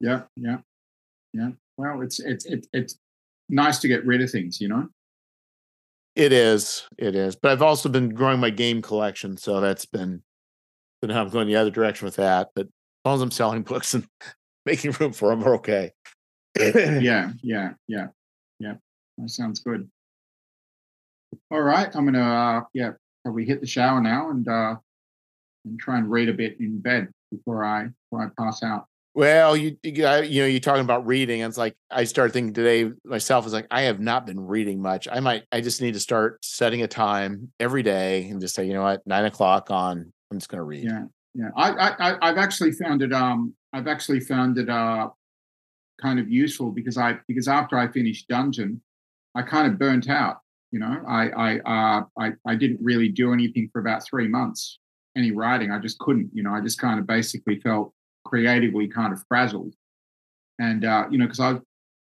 yeah 0.00 0.22
yeah 0.36 0.58
yeah. 1.32 1.48
Well 1.76 2.02
it's 2.02 2.20
it's 2.20 2.44
it's, 2.44 2.68
it's 2.72 2.98
nice 3.48 3.78
to 3.80 3.88
get 3.88 4.06
rid 4.06 4.20
of 4.20 4.30
things 4.30 4.60
you 4.60 4.68
know? 4.68 4.88
It 6.14 6.32
is 6.32 6.86
it 6.98 7.14
is 7.14 7.34
but 7.34 7.52
i've 7.52 7.62
also 7.62 7.88
been 7.88 8.10
growing 8.10 8.38
my 8.38 8.50
game 8.50 8.82
collection 8.82 9.36
so 9.38 9.60
that's 9.60 9.86
been 9.86 10.22
but 11.00 11.08
now 11.08 11.22
i'm 11.22 11.30
going 11.30 11.48
the 11.48 11.56
other 11.56 11.70
direction 11.70 12.04
with 12.04 12.16
that 12.16 12.50
but 12.54 12.66
as 12.66 12.70
long 13.06 13.14
as 13.14 13.22
i'm 13.22 13.30
selling 13.30 13.62
books 13.62 13.94
and 13.94 14.06
making 14.66 14.92
room 15.00 15.12
for 15.12 15.30
them 15.30 15.40
we're 15.40 15.56
okay. 15.56 15.90
Yeah 16.60 17.32
yeah 17.42 17.72
yeah 17.88 18.08
yeah. 18.58 18.74
That 19.18 19.30
sounds 19.30 19.60
good. 19.60 19.90
All 21.50 21.62
right 21.62 21.88
i'm 21.96 22.04
gonna 22.04 22.20
uh 22.20 22.60
yeah 22.74 22.92
probably 23.24 23.44
hit 23.44 23.60
the 23.60 23.66
shower 23.66 24.00
now 24.00 24.30
and 24.30 24.46
uh, 24.48 24.76
and 25.64 25.78
try 25.78 25.98
and 25.98 26.10
read 26.10 26.28
a 26.28 26.32
bit 26.32 26.58
in 26.60 26.80
bed 26.80 27.08
before 27.30 27.64
I 27.64 27.88
before 28.10 28.24
I 28.24 28.42
pass 28.42 28.62
out. 28.62 28.86
Well, 29.14 29.56
you 29.56 29.76
you 29.82 30.02
know 30.02 30.20
you're 30.20 30.60
talking 30.60 30.82
about 30.82 31.06
reading. 31.06 31.40
it's 31.40 31.58
like 31.58 31.76
I 31.90 32.04
started 32.04 32.32
thinking 32.32 32.54
today 32.54 32.90
myself 33.04 33.46
is 33.46 33.52
like 33.52 33.66
I 33.70 33.82
have 33.82 34.00
not 34.00 34.26
been 34.26 34.40
reading 34.40 34.80
much. 34.80 35.06
I 35.10 35.20
might 35.20 35.44
I 35.52 35.60
just 35.60 35.82
need 35.82 35.94
to 35.94 36.00
start 36.00 36.44
setting 36.44 36.82
a 36.82 36.88
time 36.88 37.52
every 37.60 37.82
day 37.82 38.28
and 38.28 38.40
just 38.40 38.54
say 38.54 38.64
you 38.66 38.72
know 38.72 38.82
what 38.82 39.06
nine 39.06 39.26
o'clock 39.26 39.70
on 39.70 40.12
I'm 40.30 40.38
just 40.38 40.48
going 40.48 40.60
to 40.60 40.64
read. 40.64 40.84
Yeah, 40.84 41.04
yeah. 41.34 41.50
I 41.56 41.70
I 41.70 42.30
I've 42.30 42.38
actually 42.38 42.72
found 42.72 43.02
it. 43.02 43.12
Um, 43.12 43.54
I've 43.72 43.86
actually 43.86 44.20
found 44.20 44.58
it. 44.58 44.68
Uh, 44.68 45.08
kind 46.02 46.18
of 46.18 46.28
useful 46.28 46.70
because 46.70 46.98
I 46.98 47.18
because 47.28 47.48
after 47.48 47.78
I 47.78 47.88
finished 47.88 48.28
Dungeon, 48.28 48.82
I 49.34 49.42
kind 49.42 49.72
of 49.72 49.78
burnt 49.78 50.10
out. 50.10 50.40
You 50.72 50.80
know, 50.80 51.02
I 51.06 51.28
I 51.28 51.58
uh, 51.60 52.04
I 52.18 52.32
I 52.46 52.54
didn't 52.56 52.80
really 52.82 53.08
do 53.08 53.32
anything 53.32 53.68
for 53.72 53.80
about 53.80 54.04
three 54.04 54.26
months. 54.26 54.78
Any 55.16 55.30
writing, 55.30 55.70
I 55.70 55.78
just 55.78 55.98
couldn't. 55.98 56.30
You 56.32 56.42
know, 56.42 56.52
I 56.52 56.60
just 56.60 56.80
kind 56.80 56.98
of 56.98 57.06
basically 57.06 57.60
felt 57.60 57.92
creatively 58.24 58.88
kind 58.88 59.12
of 59.12 59.22
frazzled, 59.28 59.74
and 60.58 60.84
uh, 60.84 61.06
you 61.10 61.18
know, 61.18 61.26
because 61.26 61.40
I 61.40 61.58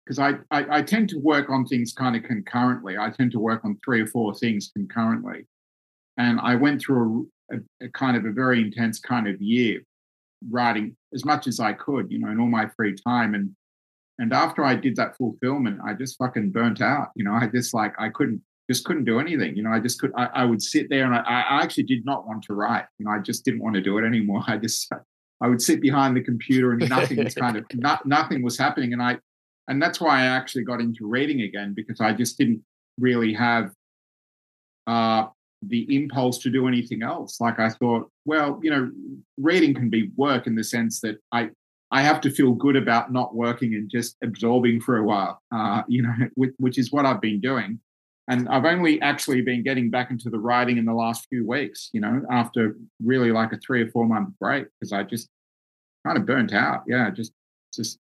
because 0.05 0.19
I, 0.19 0.33
I, 0.51 0.79
I 0.79 0.81
tend 0.81 1.09
to 1.09 1.17
work 1.17 1.49
on 1.49 1.65
things 1.65 1.93
kind 1.93 2.15
of 2.15 2.23
concurrently. 2.23 2.97
I 2.97 3.09
tend 3.09 3.31
to 3.31 3.39
work 3.39 3.63
on 3.63 3.79
three 3.83 4.01
or 4.01 4.07
four 4.07 4.35
things 4.35 4.69
concurrently, 4.75 5.47
and 6.17 6.39
I 6.39 6.55
went 6.55 6.81
through 6.81 7.29
a, 7.51 7.55
a, 7.55 7.85
a 7.85 7.89
kind 7.89 8.15
of 8.15 8.25
a 8.25 8.31
very 8.31 8.61
intense 8.61 8.99
kind 8.99 9.27
of 9.27 9.41
year 9.41 9.81
writing 10.49 10.95
as 11.13 11.25
much 11.25 11.47
as 11.47 11.59
I 11.59 11.73
could, 11.73 12.11
you 12.11 12.19
know, 12.19 12.29
in 12.29 12.39
all 12.39 12.47
my 12.47 12.67
free 12.75 12.95
time. 12.95 13.33
And 13.33 13.55
and 14.19 14.33
after 14.33 14.63
I 14.63 14.75
did 14.75 14.95
that 14.97 15.17
fulfillment, 15.17 15.79
I 15.85 15.93
just 15.93 16.17
fucking 16.17 16.51
burnt 16.51 16.81
out. 16.81 17.09
You 17.15 17.23
know, 17.23 17.33
I 17.33 17.47
just 17.47 17.73
like 17.73 17.93
I 17.99 18.09
couldn't 18.09 18.41
just 18.69 18.85
couldn't 18.85 19.05
do 19.05 19.19
anything. 19.19 19.55
You 19.55 19.63
know, 19.63 19.71
I 19.71 19.79
just 19.79 19.99
could 19.99 20.11
I, 20.15 20.25
I 20.33 20.45
would 20.45 20.61
sit 20.61 20.89
there 20.89 21.05
and 21.05 21.15
I, 21.15 21.19
I 21.19 21.63
actually 21.63 21.83
did 21.83 22.05
not 22.05 22.27
want 22.27 22.43
to 22.43 22.53
write. 22.53 22.85
You 22.99 23.05
know, 23.05 23.11
I 23.11 23.19
just 23.19 23.43
didn't 23.43 23.61
want 23.61 23.75
to 23.75 23.81
do 23.81 23.97
it 23.97 24.05
anymore. 24.05 24.43
I 24.47 24.57
just 24.57 24.91
I 25.41 25.47
would 25.47 25.61
sit 25.61 25.81
behind 25.81 26.15
the 26.15 26.21
computer 26.21 26.71
and 26.71 26.87
nothing 26.89 27.23
was 27.23 27.33
kind 27.33 27.57
of 27.57 27.65
not, 27.73 28.05
nothing 28.05 28.43
was 28.43 28.57
happening. 28.57 28.93
And 28.93 29.01
I 29.01 29.17
and 29.67 29.81
that's 29.81 29.99
why 29.99 30.21
I 30.21 30.25
actually 30.25 30.63
got 30.63 30.79
into 30.79 31.07
reading 31.07 31.41
again 31.41 31.73
because 31.73 31.99
I 31.99 32.13
just 32.13 32.37
didn't 32.37 32.63
really 32.99 33.33
have 33.33 33.71
uh, 34.87 35.27
the 35.61 35.95
impulse 35.95 36.37
to 36.39 36.49
do 36.49 36.67
anything 36.67 37.03
else. 37.03 37.39
Like 37.39 37.59
I 37.59 37.69
thought, 37.69 38.09
well, 38.25 38.59
you 38.61 38.69
know, 38.69 38.91
reading 39.37 39.73
can 39.73 39.89
be 39.89 40.11
work 40.15 40.47
in 40.47 40.55
the 40.55 40.63
sense 40.63 40.99
that 41.01 41.17
I 41.31 41.49
I 41.93 42.01
have 42.01 42.19
to 42.21 42.31
feel 42.31 42.53
good 42.53 42.75
about 42.75 43.13
not 43.13 43.35
working 43.35 43.75
and 43.75 43.87
just 43.87 44.17
absorbing 44.23 44.81
for 44.81 44.97
a 44.97 45.03
while, 45.03 45.39
uh, 45.55 45.83
you 45.87 46.01
know, 46.01 46.13
which, 46.33 46.51
which 46.57 46.77
is 46.79 46.91
what 46.91 47.05
I've 47.05 47.21
been 47.21 47.39
doing. 47.39 47.79
And 48.27 48.49
I've 48.49 48.65
only 48.65 48.99
actually 49.01 49.41
been 49.41 49.63
getting 49.63 49.91
back 49.91 50.09
into 50.09 50.31
the 50.31 50.39
writing 50.39 50.77
in 50.77 50.85
the 50.85 50.93
last 50.93 51.27
few 51.29 51.45
weeks, 51.45 51.91
you 51.93 52.01
know, 52.01 52.23
after 52.31 52.75
really 53.03 53.31
like 53.31 53.53
a 53.53 53.57
three 53.57 53.83
or 53.83 53.91
four 53.91 54.07
month 54.07 54.29
break 54.39 54.65
because 54.79 54.91
I 54.91 55.03
just 55.03 55.29
kind 56.05 56.17
of 56.17 56.25
burnt 56.25 56.51
out. 56.51 56.81
Yeah, 56.87 57.11
just 57.11 57.31
just 57.73 57.99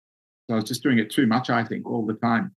so 0.47 0.53
I 0.53 0.55
was 0.55 0.63
just 0.63 0.83
doing 0.83 0.99
it 0.99 1.09
too 1.09 1.27
much, 1.27 1.49
I 1.49 1.63
think, 1.63 1.89
all 1.89 2.05
the 2.05 2.13
time. 2.13 2.55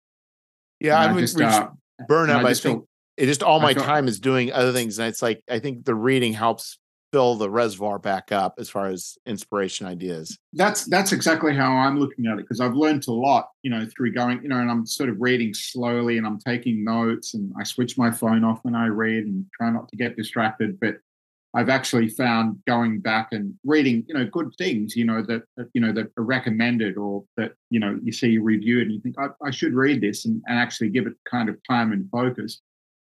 Yeah, 0.82 0.99
I, 0.99 1.14
I 1.14 1.20
just 1.20 1.40
uh, 1.40 1.70
burnout. 2.10 2.44
I, 2.44 2.49
I 2.49 2.53
think 2.56 2.80
feel, 2.80 2.88
it 3.16 3.28
just 3.28 3.44
all 3.44 3.60
my 3.60 3.74
time 3.74 4.08
is 4.08 4.20
doing 4.20 4.52
other 4.52 4.74
things, 4.74 4.99
and 4.99 5.08
it's 5.08 5.22
like 5.22 5.44
I 5.49 5.60
think 5.60 5.86
the 5.86 5.95
reading 5.95 6.34
helps 6.34 6.78
fill 7.11 7.35
the 7.35 7.49
reservoir 7.49 7.99
back 7.99 8.31
up 8.31 8.55
as 8.57 8.69
far 8.69 8.88
as 8.88 9.17
inspiration 9.25 9.85
ideas. 9.85 10.38
That's 10.53 10.85
that's 10.85 11.11
exactly 11.11 11.55
how 11.55 11.71
I'm 11.73 11.99
looking 11.99 12.25
at 12.27 12.39
it 12.39 12.43
because 12.43 12.59
I've 12.59 12.75
learned 12.75 13.07
a 13.07 13.11
lot, 13.11 13.49
you 13.63 13.69
know, 13.69 13.85
through 13.85 14.13
going, 14.13 14.41
you 14.41 14.49
know, 14.49 14.57
and 14.57 14.71
I'm 14.71 14.85
sort 14.85 15.09
of 15.09 15.17
reading 15.19 15.53
slowly 15.53 16.17
and 16.17 16.25
I'm 16.25 16.39
taking 16.39 16.83
notes 16.83 17.33
and 17.33 17.53
I 17.59 17.63
switch 17.63 17.97
my 17.97 18.11
phone 18.11 18.43
off 18.43 18.59
when 18.63 18.75
I 18.75 18.88
read 18.88 19.25
and 19.25 19.45
try 19.53 19.69
not 19.69 19.89
to 19.89 19.97
get 19.97 20.15
distracted. 20.15 20.79
But 20.79 20.97
I've 21.53 21.69
actually 21.69 22.07
found 22.07 22.59
going 22.65 23.01
back 23.01 23.29
and 23.33 23.53
reading, 23.65 24.05
you 24.07 24.13
know, 24.13 24.25
good 24.25 24.53
things, 24.57 24.95
you 24.95 25.03
know, 25.03 25.21
that, 25.23 25.43
you 25.73 25.81
know, 25.81 25.91
that 25.91 26.11
are 26.17 26.23
recommended 26.23 26.97
or 26.97 27.25
that, 27.35 27.53
you 27.69 27.79
know, 27.79 27.99
you 28.01 28.13
see 28.13 28.38
reviewed 28.38 28.83
and 28.83 28.93
you 28.93 29.01
think, 29.01 29.15
I, 29.19 29.27
I 29.45 29.51
should 29.51 29.73
read 29.73 29.99
this 29.99 30.25
and, 30.25 30.41
and 30.47 30.57
actually 30.57 30.89
give 30.89 31.07
it 31.07 31.13
kind 31.29 31.49
of 31.49 31.57
time 31.69 31.91
and 31.91 32.09
focus. 32.09 32.61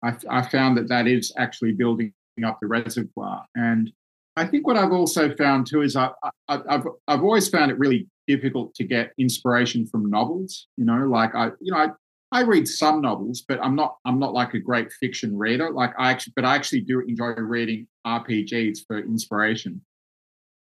I, 0.04 0.16
I 0.30 0.44
found 0.44 0.78
that 0.78 0.88
that 0.90 1.08
is 1.08 1.34
actually 1.38 1.72
building 1.74 2.14
up 2.44 2.60
the 2.62 2.68
reservoir. 2.68 3.46
And 3.56 3.92
I 4.36 4.46
think 4.46 4.68
what 4.68 4.78
I've 4.78 4.92
also 4.92 5.36
found 5.36 5.68
too 5.68 5.82
is 5.82 5.96
I, 5.96 6.12
I've, 6.48 6.84
I've 7.08 7.24
always 7.24 7.50
found 7.50 7.72
it 7.72 7.80
really 7.80 8.08
difficult 8.28 8.76
to 8.76 8.84
get 8.84 9.14
inspiration 9.18 9.88
from 9.88 10.10
novels, 10.10 10.68
you 10.78 10.86
know, 10.86 11.08
like 11.08 11.34
I, 11.34 11.48
you 11.60 11.72
know, 11.72 11.78
I, 11.78 11.90
I 12.32 12.42
read 12.44 12.68
some 12.68 13.02
novels, 13.02 13.42
but 13.48 13.60
I'm 13.64 13.76
not 13.76 13.98
I'm 14.06 14.20
not 14.20 14.34
like 14.34 14.54
a 14.54 14.60
great 14.60 14.92
fiction 14.92 15.38
reader. 15.38 15.72
Like 15.72 15.94
I 15.98 16.12
actually, 16.12 16.34
but 16.36 16.44
I 16.44 16.56
actually 16.56 16.82
do 16.82 17.00
enjoy 17.00 17.30
reading 17.30 17.88
RPGs 18.06 18.80
for 18.86 19.00
inspiration. 19.00 19.82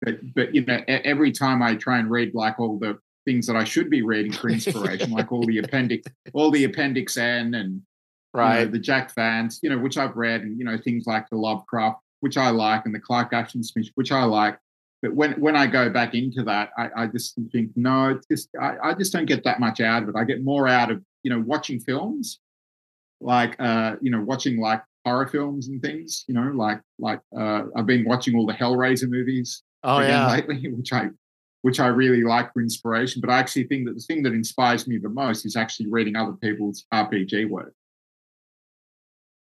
But 0.01 0.19
but 0.35 0.55
you 0.55 0.65
know, 0.65 0.81
every 0.87 1.33
time 1.33 1.63
I 1.63 1.75
try 1.75 1.99
and 1.99 2.09
read 2.09 2.35
like 2.35 2.61
all 2.61 2.79
the 2.79 2.99
things 3.25 3.49
that 3.49 3.57
I 3.57 3.65
should 3.65 3.91
be 3.91 4.03
reading 4.03 4.33
for 4.33 4.49
inspiration, 4.49 5.11
like 5.11 5.33
all 5.33 5.45
the 5.45 5.59
appendix, 5.59 6.07
all 6.33 6.53
the 6.53 6.65
appendix 6.65 7.17
N 7.17 7.55
and 7.55 7.83
right 8.37 8.61
you 8.61 8.65
know, 8.67 8.71
the 8.73 8.79
Jack 8.79 9.15
Vance, 9.15 9.61
you 9.63 9.71
know, 9.71 9.79
which 9.79 9.97
I've 9.97 10.17
read, 10.17 10.43
and 10.43 10.59
you 10.59 10.65
know 10.65 10.79
things 10.79 11.07
like 11.07 11.29
the 11.31 11.37
Lovecraft, 11.37 12.01
which 12.21 12.37
I 12.37 12.51
like, 12.51 12.85
and 12.85 12.95
the 12.95 13.01
Clark 13.01 13.33
Ashton 13.33 13.63
Smith, 13.63 13.89
which 13.95 14.13
I 14.13 14.25
like. 14.25 14.59
But 15.03 15.15
when 15.15 15.33
when 15.41 15.57
I 15.57 15.67
go 15.67 15.91
back 15.91 16.15
into 16.15 16.43
that, 16.45 16.71
I, 16.79 16.89
I 16.97 17.07
just 17.07 17.39
think 17.53 17.71
no, 17.77 18.11
it's 18.11 18.27
just 18.27 18.49
I, 18.61 18.77
I 18.83 18.95
just 18.95 19.13
don't 19.13 19.27
get 19.27 19.45
that 19.45 19.61
much 19.61 19.81
out 19.81 20.03
of 20.03 20.09
it. 20.09 20.15
I 20.17 20.25
get 20.25 20.43
more 20.43 20.69
out 20.69 20.91
of 20.91 21.03
you 21.23 21.31
know 21.31 21.43
watching 21.47 21.81
films, 21.81 22.41
like 23.21 23.57
uh, 23.59 23.97
you 24.01 24.11
know 24.11 24.21
watching 24.21 24.61
like 24.61 24.83
horror 25.05 25.27
films 25.27 25.69
and 25.69 25.83
things. 25.83 26.25
You 26.29 26.35
know, 26.35 26.51
like 26.55 26.81
like 26.99 27.21
uh, 27.39 27.65
I've 27.77 27.87
been 27.87 28.05
watching 28.05 28.37
all 28.37 28.47
the 28.47 28.55
Hellraiser 28.55 29.09
movies. 29.09 29.63
Oh 29.85 30.01
yeah, 30.01 30.29
lately, 30.29 30.69
which 30.77 30.93
I 30.93 31.11
which 31.63 31.81
I 31.81 31.89
really 31.89 32.23
like 32.23 32.53
for 32.53 32.63
inspiration. 32.63 33.21
But 33.21 33.31
I 33.31 33.39
actually 33.39 33.65
think 33.65 33.87
that 33.87 33.95
the 33.95 34.01
thing 34.01 34.23
that 34.23 34.33
inspires 34.33 34.87
me 34.87 34.99
the 34.99 35.09
most 35.09 35.45
is 35.45 35.57
actually 35.57 35.89
reading 35.89 36.17
other 36.17 36.35
people's 36.35 36.87
RPG 36.93 37.49
work. 37.51 37.75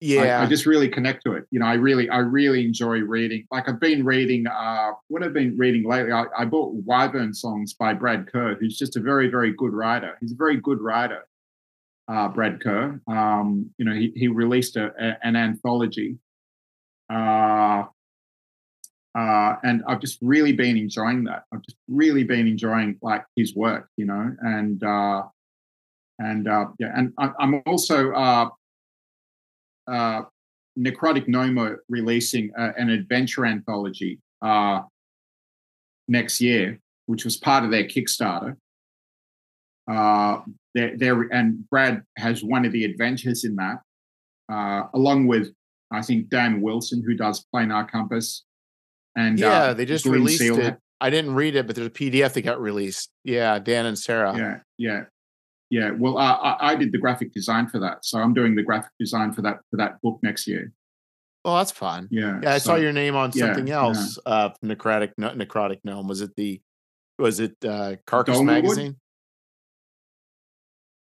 Yeah, 0.01 0.39
I, 0.39 0.43
I, 0.43 0.45
just 0.45 0.65
really 0.65 0.87
connect 0.87 1.25
to 1.25 1.33
it. 1.33 1.45
You 1.51 1.59
know, 1.59 1.65
I 1.65 1.73
really, 1.73 2.09
I 2.09 2.19
really 2.19 2.63
enjoy 2.63 2.99
reading. 2.99 3.45
Like 3.51 3.67
I've 3.67 3.81
been 3.81 4.05
reading, 4.05 4.47
uh, 4.47 4.91
what 5.09 5.23
I've 5.23 5.33
been 5.33 5.57
reading 5.57 5.83
lately. 5.87 6.13
I, 6.13 6.23
I 6.37 6.45
bought 6.45 6.73
Wyvern 6.73 7.33
Songs 7.33 7.73
by 7.73 7.93
Brad 7.93 8.31
Kerr, 8.31 8.55
who's 8.55 8.77
just 8.77 8.95
a 8.95 9.01
very, 9.01 9.27
very 9.27 9.51
good 9.53 9.73
writer. 9.73 10.17
He's 10.21 10.31
a 10.31 10.37
very 10.37 10.55
good 10.55 10.79
writer 10.79 11.25
uh, 12.09 12.27
Brad 12.27 12.59
Kerr. 12.59 12.99
Um, 13.07 13.69
you 13.77 13.85
know, 13.85 13.93
he, 13.93 14.11
he 14.15 14.27
released 14.27 14.75
a, 14.75 14.91
a, 14.99 15.17
an 15.25 15.35
anthology. 15.35 16.17
Uh, 17.09 17.85
uh, 19.17 19.55
and 19.63 19.83
I've 19.87 20.01
just 20.01 20.17
really 20.21 20.53
been 20.53 20.77
enjoying 20.77 21.23
that. 21.25 21.43
I've 21.53 21.61
just 21.61 21.77
really 21.87 22.23
been 22.23 22.47
enjoying 22.47 22.97
like 23.01 23.25
his 23.35 23.55
work, 23.55 23.89
you 23.97 24.05
know, 24.05 24.35
and 24.41 24.83
uh, 24.83 25.23
and 26.19 26.47
uh, 26.47 26.67
yeah, 26.79 26.91
and 26.95 27.13
I, 27.17 27.31
am 27.39 27.61
also 27.65 28.11
uh, 28.11 28.49
uh, 29.89 30.23
Necrotic 30.77 31.27
Gnome 31.27 31.77
releasing 31.89 32.51
uh, 32.57 32.71
an 32.77 32.89
adventure 32.89 33.45
anthology 33.45 34.19
uh, 34.41 34.81
next 36.07 36.41
year, 36.41 36.79
which 37.05 37.25
was 37.25 37.37
part 37.37 37.63
of 37.63 37.71
their 37.71 37.83
Kickstarter. 37.83 38.55
Uh, 39.89 40.41
there, 40.75 40.95
there, 40.97 41.21
and 41.33 41.67
Brad 41.69 42.03
has 42.17 42.43
one 42.43 42.65
of 42.65 42.71
the 42.71 42.85
adventures 42.85 43.43
in 43.43 43.55
that, 43.55 43.79
uh, 44.51 44.83
along 44.93 45.27
with 45.27 45.51
I 45.91 46.01
think 46.01 46.29
Dan 46.29 46.61
Wilson, 46.61 47.03
who 47.05 47.15
does 47.15 47.45
Planar 47.53 47.89
Compass. 47.89 48.43
And 49.15 49.39
yeah, 49.39 49.51
uh, 49.51 49.73
they 49.73 49.85
just 49.85 50.05
Glenn 50.05 50.19
released 50.19 50.39
Seal. 50.39 50.59
it. 50.59 50.77
I 51.01 51.09
didn't 51.09 51.33
read 51.33 51.55
it, 51.55 51.65
but 51.65 51.75
there's 51.75 51.87
a 51.87 51.91
PDF 51.91 52.33
that 52.33 52.41
got 52.41 52.61
released. 52.61 53.09
Yeah, 53.23 53.57
Dan 53.57 53.85
and 53.85 53.97
Sarah. 53.97 54.37
Yeah, 54.37 54.59
yeah, 54.77 55.03
yeah. 55.69 55.91
Well, 55.91 56.17
I, 56.17 56.57
I 56.59 56.75
did 56.75 56.91
the 56.91 56.97
graphic 56.97 57.33
design 57.33 57.67
for 57.67 57.79
that, 57.79 58.05
so 58.05 58.19
I'm 58.19 58.33
doing 58.33 58.55
the 58.55 58.63
graphic 58.63 58.91
design 58.99 59.33
for 59.33 59.41
that 59.43 59.59
for 59.69 59.77
that 59.77 60.01
book 60.01 60.19
next 60.21 60.47
year. 60.47 60.71
Oh, 61.45 61.55
that's 61.57 61.71
fun. 61.71 62.07
Yeah, 62.11 62.39
yeah. 62.43 62.53
I 62.53 62.57
so, 62.57 62.71
saw 62.71 62.75
your 62.75 62.91
name 62.91 63.15
on 63.15 63.31
something 63.31 63.67
yeah, 63.67 63.81
else. 63.81 64.19
Yeah. 64.25 64.33
Uh, 64.33 64.53
necrotic 64.63 65.13
necrotic 65.17 65.79
gnome. 65.83 66.07
Was 66.07 66.21
it 66.21 66.35
the? 66.35 66.61
Was 67.17 67.39
it 67.39 67.55
uh, 67.65 67.95
Carcass 68.05 68.41
magazine? 68.41 68.95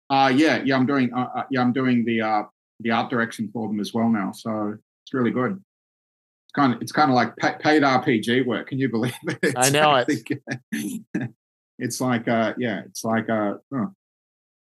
Uh, 0.09 0.29
yeah, 0.29 0.61
yeah, 0.63 0.75
I'm 0.75 0.85
doing, 0.85 1.11
uh, 1.13 1.27
uh, 1.35 1.43
yeah, 1.49 1.61
I'm 1.61 1.73
doing 1.73 2.05
the 2.05 2.21
uh, 2.21 2.43
the 2.81 2.91
art 2.91 3.09
direction 3.09 3.49
for 3.51 3.67
them 3.67 3.79
as 3.79 3.93
well 3.93 4.09
now. 4.09 4.31
So 4.31 4.77
it's 5.03 5.13
really 5.13 5.31
good. 5.31 5.53
It's 5.53 6.51
kind 6.53 6.73
of, 6.73 6.81
it's 6.81 6.91
kind 6.91 7.09
of 7.09 7.15
like 7.15 7.35
paid 7.37 7.81
RPG 7.81 8.45
work. 8.45 8.67
Can 8.67 8.77
you 8.77 8.89
believe 8.89 9.15
it? 9.23 9.39
It's 9.43 9.55
I 9.55 9.69
know 9.69 9.95
it. 9.95 11.09
it's 11.79 11.99
like, 11.99 12.27
uh, 12.27 12.53
yeah, 12.57 12.81
it's 12.85 13.03
like, 13.03 13.29
uh, 13.29 13.55
oh. 13.73 13.91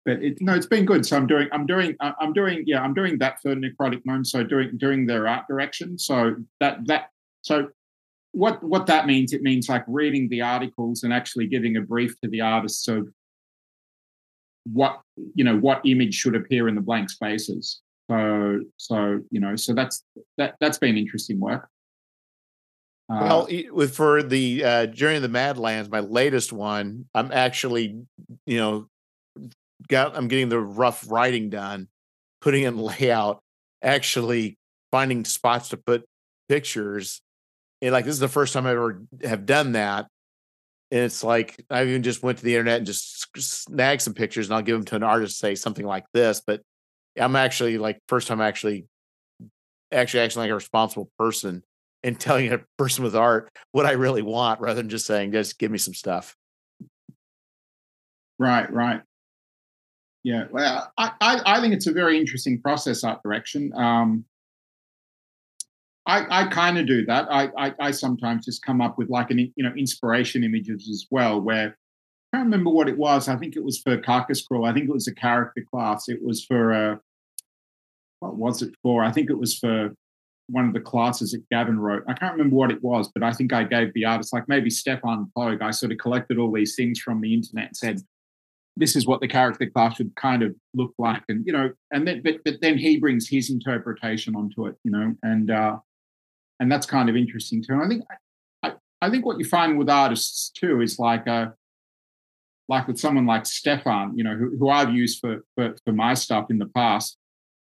But 0.07 0.23
it, 0.23 0.41
no, 0.41 0.55
it's 0.55 0.65
been 0.65 0.85
good. 0.85 1.05
So 1.05 1.17
I'm 1.17 1.27
doing, 1.27 1.49
I'm 1.51 1.65
doing, 1.65 1.95
uh, 1.99 2.13
I'm 2.19 2.31
doing, 2.31 2.63
yeah, 2.65 2.81
I'm 2.81 2.93
doing 2.93 3.19
that 3.19 3.41
for 3.41 3.53
Necrotic 3.53 4.01
Gnome. 4.05 4.23
So 4.23 4.41
doing, 4.41 4.77
doing 4.77 5.05
their 5.05 5.27
art 5.27 5.45
direction. 5.49 5.99
So 5.99 6.37
that, 6.61 6.87
that, 6.87 7.09
so 7.41 7.67
what 8.31 8.63
what 8.63 8.85
that 8.85 9.07
means 9.07 9.33
it 9.33 9.41
means 9.41 9.67
like 9.67 9.83
reading 9.87 10.29
the 10.29 10.41
articles 10.41 11.03
and 11.03 11.11
actually 11.11 11.47
giving 11.47 11.77
a 11.77 11.81
brief 11.81 12.19
to 12.21 12.29
the 12.29 12.41
artists 12.41 12.87
of 12.87 13.07
what 14.65 15.01
you 15.33 15.43
know 15.43 15.57
what 15.57 15.81
image 15.85 16.13
should 16.13 16.35
appear 16.35 16.67
in 16.67 16.75
the 16.75 16.81
blank 16.81 17.09
spaces 17.09 17.81
so 18.11 18.59
so 18.75 19.19
you 19.31 19.39
know 19.39 19.55
so 19.55 19.73
that's 19.73 20.03
that 20.37 20.55
that's 20.59 20.77
been 20.77 20.97
interesting 20.97 21.39
work 21.39 21.67
uh, 23.09 23.45
well 23.47 23.87
for 23.87 24.21
the 24.21 24.63
uh 24.63 24.85
journey 24.87 25.15
of 25.15 25.21
the 25.21 25.29
madlands 25.29 25.89
my 25.89 26.01
latest 26.01 26.51
one 26.51 27.05
i'm 27.15 27.31
actually 27.31 27.97
you 28.45 28.57
know 28.57 28.87
got 29.87 30.15
i'm 30.17 30.27
getting 30.27 30.49
the 30.49 30.59
rough 30.59 31.09
writing 31.09 31.49
done 31.49 31.87
putting 32.41 32.63
in 32.63 32.77
layout 32.99 33.41
actually 33.81 34.57
finding 34.91 35.23
spots 35.25 35.69
to 35.69 35.77
put 35.77 36.05
pictures 36.49 37.21
and 37.81 37.91
like 37.91 38.05
this 38.05 38.13
is 38.13 38.19
the 38.19 38.27
first 38.27 38.53
time 38.53 38.65
i 38.65 38.71
ever 38.71 39.01
have 39.23 39.45
done 39.45 39.73
that 39.73 40.07
and 40.91 41.01
it's 41.01 41.23
like 41.23 41.63
I 41.69 41.83
even 41.83 42.03
just 42.03 42.23
went 42.23 42.37
to 42.37 42.43
the 42.43 42.53
internet 42.53 42.77
and 42.77 42.85
just 42.85 43.27
snagged 43.37 44.01
some 44.01 44.13
pictures, 44.13 44.47
and 44.47 44.55
I'll 44.55 44.61
give 44.61 44.75
them 44.75 44.85
to 44.85 44.95
an 44.95 45.03
artist, 45.03 45.37
say 45.37 45.55
something 45.55 45.85
like 45.85 46.05
this. 46.13 46.41
But 46.45 46.61
I'm 47.19 47.35
actually 47.35 47.77
like 47.77 47.99
first 48.07 48.27
time 48.27 48.39
actually, 48.39 48.85
actually 49.91 50.21
acting 50.21 50.41
like 50.41 50.51
a 50.51 50.55
responsible 50.55 51.09
person 51.19 51.63
and 52.03 52.19
telling 52.19 52.53
a 52.53 52.59
person 52.77 53.03
with 53.03 53.15
art 53.15 53.49
what 53.71 53.85
I 53.85 53.91
really 53.91 54.21
want, 54.21 54.61
rather 54.61 54.81
than 54.81 54.89
just 54.89 55.05
saying, 55.05 55.33
"Just 55.33 55.59
give 55.59 55.71
me 55.71 55.77
some 55.77 55.93
stuff." 55.93 56.35
Right, 58.39 58.71
right. 58.71 59.01
Yeah, 60.23 60.45
well, 60.51 60.91
I, 60.97 61.11
I, 61.21 61.41
I 61.45 61.61
think 61.61 61.73
it's 61.73 61.87
a 61.87 61.93
very 61.93 62.19
interesting 62.19 62.61
process, 62.61 63.03
art 63.03 63.23
direction. 63.23 63.71
Um, 63.75 64.25
I, 66.05 66.43
I 66.43 66.47
kind 66.47 66.77
of 66.77 66.87
do 66.87 67.05
that. 67.05 67.27
I, 67.29 67.49
I, 67.57 67.73
I 67.79 67.91
sometimes 67.91 68.45
just 68.45 68.65
come 68.65 68.81
up 68.81 68.97
with 68.97 69.09
like 69.09 69.29
an 69.29 69.39
you 69.39 69.63
know 69.63 69.73
inspiration 69.77 70.43
images 70.43 70.89
as 70.89 71.05
well. 71.11 71.39
Where 71.39 71.77
I 72.33 72.37
can't 72.37 72.45
remember 72.45 72.69
what 72.69 72.89
it 72.89 72.97
was. 72.97 73.27
I 73.27 73.35
think 73.35 73.55
it 73.55 73.63
was 73.63 73.79
for 73.79 73.97
Carcass 73.97 74.45
Crawl. 74.45 74.65
I 74.65 74.73
think 74.73 74.89
it 74.89 74.93
was 74.93 75.07
a 75.07 75.15
character 75.15 75.63
class. 75.69 76.07
It 76.07 76.23
was 76.23 76.43
for 76.43 76.71
a 76.71 76.93
uh, 76.93 76.97
what 78.19 78.35
was 78.35 78.61
it 78.61 78.73
for? 78.81 79.03
I 79.03 79.11
think 79.11 79.29
it 79.29 79.37
was 79.37 79.57
for 79.57 79.93
one 80.49 80.65
of 80.65 80.73
the 80.73 80.79
classes 80.79 81.31
that 81.31 81.47
Gavin 81.49 81.79
wrote. 81.79 82.03
I 82.07 82.13
can't 82.13 82.33
remember 82.33 82.55
what 82.55 82.71
it 82.71 82.81
was, 82.81 83.09
but 83.13 83.21
I 83.21 83.31
think 83.33 83.53
I 83.53 83.63
gave 83.63 83.93
the 83.93 84.05
artist 84.05 84.33
like 84.33 84.47
maybe 84.47 84.69
Stefan 84.69 85.29
Poag. 85.37 85.61
I 85.61 85.71
sort 85.71 85.91
of 85.91 85.97
collected 85.97 86.37
all 86.37 86.51
these 86.51 86.75
things 86.75 86.99
from 86.99 87.21
the 87.21 87.33
internet 87.33 87.67
and 87.67 87.77
said, 87.77 88.01
this 88.77 88.95
is 88.95 89.05
what 89.05 89.21
the 89.21 89.27
character 89.27 89.65
class 89.69 89.97
should 89.97 90.15
kind 90.15 90.43
of 90.43 90.55
look 90.73 90.93
like. 90.97 91.23
And 91.29 91.45
you 91.45 91.53
know 91.53 91.71
and 91.91 92.07
then 92.07 92.21
but, 92.23 92.35
but 92.43 92.61
then 92.61 92.77
he 92.77 92.97
brings 92.97 93.29
his 93.29 93.49
interpretation 93.49 94.35
onto 94.35 94.65
it 94.67 94.75
you 94.83 94.91
know 94.91 95.15
and 95.23 95.51
uh 95.51 95.77
and 96.59 96.71
that's 96.71 96.85
kind 96.85 97.09
of 97.09 97.15
interesting 97.15 97.63
too. 97.63 97.73
And 97.73 97.83
i 97.83 97.87
think 97.87 98.03
i 98.63 98.73
i 99.01 99.09
think 99.09 99.25
what 99.25 99.39
you 99.39 99.45
find 99.45 99.77
with 99.77 99.89
artists 99.89 100.49
too 100.49 100.81
is 100.81 100.99
like 100.99 101.27
uh 101.27 101.47
like 102.69 102.87
with 102.87 102.99
someone 102.99 103.25
like 103.25 103.45
stefan 103.45 104.17
you 104.17 104.23
know 104.23 104.35
who, 104.35 104.55
who 104.57 104.69
i've 104.69 104.93
used 104.93 105.19
for, 105.19 105.43
for 105.55 105.75
for 105.85 105.93
my 105.93 106.13
stuff 106.13 106.47
in 106.49 106.57
the 106.57 106.65
past 106.65 107.17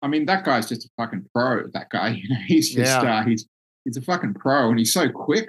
i 0.00 0.08
mean 0.08 0.24
that 0.24 0.42
guy's 0.42 0.68
just 0.68 0.86
a 0.86 0.88
fucking 0.96 1.26
pro 1.34 1.66
that 1.74 1.90
guy 1.90 2.08
you 2.22 2.28
know 2.28 2.40
he's 2.46 2.72
just 2.74 3.02
yeah. 3.02 3.18
uh 3.20 3.24
he's 3.24 3.46
he's 3.86 3.96
a 3.96 4.02
fucking 4.02 4.34
pro 4.34 4.68
and 4.68 4.78
he's 4.78 4.92
so 4.92 5.08
quick. 5.08 5.48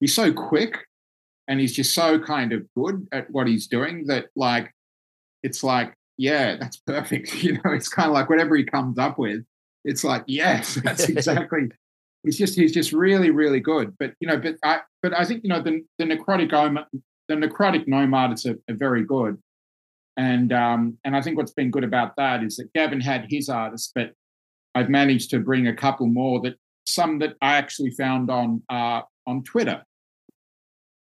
He's 0.00 0.14
so 0.14 0.32
quick 0.32 0.86
and 1.48 1.60
he's 1.60 1.74
just 1.74 1.94
so 1.94 2.18
kind 2.18 2.52
of 2.52 2.62
good 2.76 3.06
at 3.12 3.30
what 3.30 3.46
he's 3.46 3.66
doing 3.66 4.06
that 4.06 4.26
like 4.36 4.72
it's 5.42 5.62
like 5.62 5.94
yeah 6.16 6.56
that's 6.56 6.76
perfect 6.78 7.34
you 7.42 7.54
know 7.54 7.72
it's 7.72 7.88
kind 7.88 8.08
of 8.08 8.14
like 8.14 8.28
whatever 8.28 8.56
he 8.56 8.64
comes 8.64 8.98
up 8.98 9.18
with 9.18 9.42
it's 9.84 10.04
like 10.04 10.24
yes 10.26 10.74
that's 10.84 11.04
exactly 11.08 11.68
he's 12.22 12.38
just 12.38 12.54
he's 12.54 12.72
just 12.72 12.92
really 12.92 13.30
really 13.30 13.60
good. 13.60 13.94
But 13.98 14.14
you 14.20 14.28
know 14.28 14.38
but 14.38 14.56
i 14.64 14.80
but 15.02 15.16
i 15.18 15.24
think 15.24 15.42
you 15.44 15.50
know 15.50 15.62
the, 15.62 15.82
the 15.98 16.04
necrotic 16.04 16.52
omen, 16.52 16.84
the 17.28 17.34
necrotic 17.34 17.86
artists 18.12 18.46
are, 18.46 18.58
are 18.68 18.76
very 18.76 19.04
good. 19.04 19.38
And 20.16 20.52
um 20.52 20.98
and 21.04 21.16
i 21.16 21.22
think 21.22 21.36
what's 21.36 21.52
been 21.52 21.70
good 21.70 21.84
about 21.84 22.16
that 22.16 22.42
is 22.42 22.56
that 22.56 22.72
gavin 22.74 23.00
had 23.00 23.26
his 23.30 23.48
artists 23.48 23.90
but 23.94 24.12
i've 24.74 24.90
managed 24.90 25.30
to 25.30 25.38
bring 25.38 25.68
a 25.68 25.74
couple 25.74 26.06
more 26.06 26.40
that 26.42 26.56
some 26.86 27.20
that 27.20 27.36
i 27.40 27.56
actually 27.56 27.92
found 27.92 28.28
on 28.28 28.62
uh 28.68 29.00
on 29.26 29.42
twitter 29.44 29.82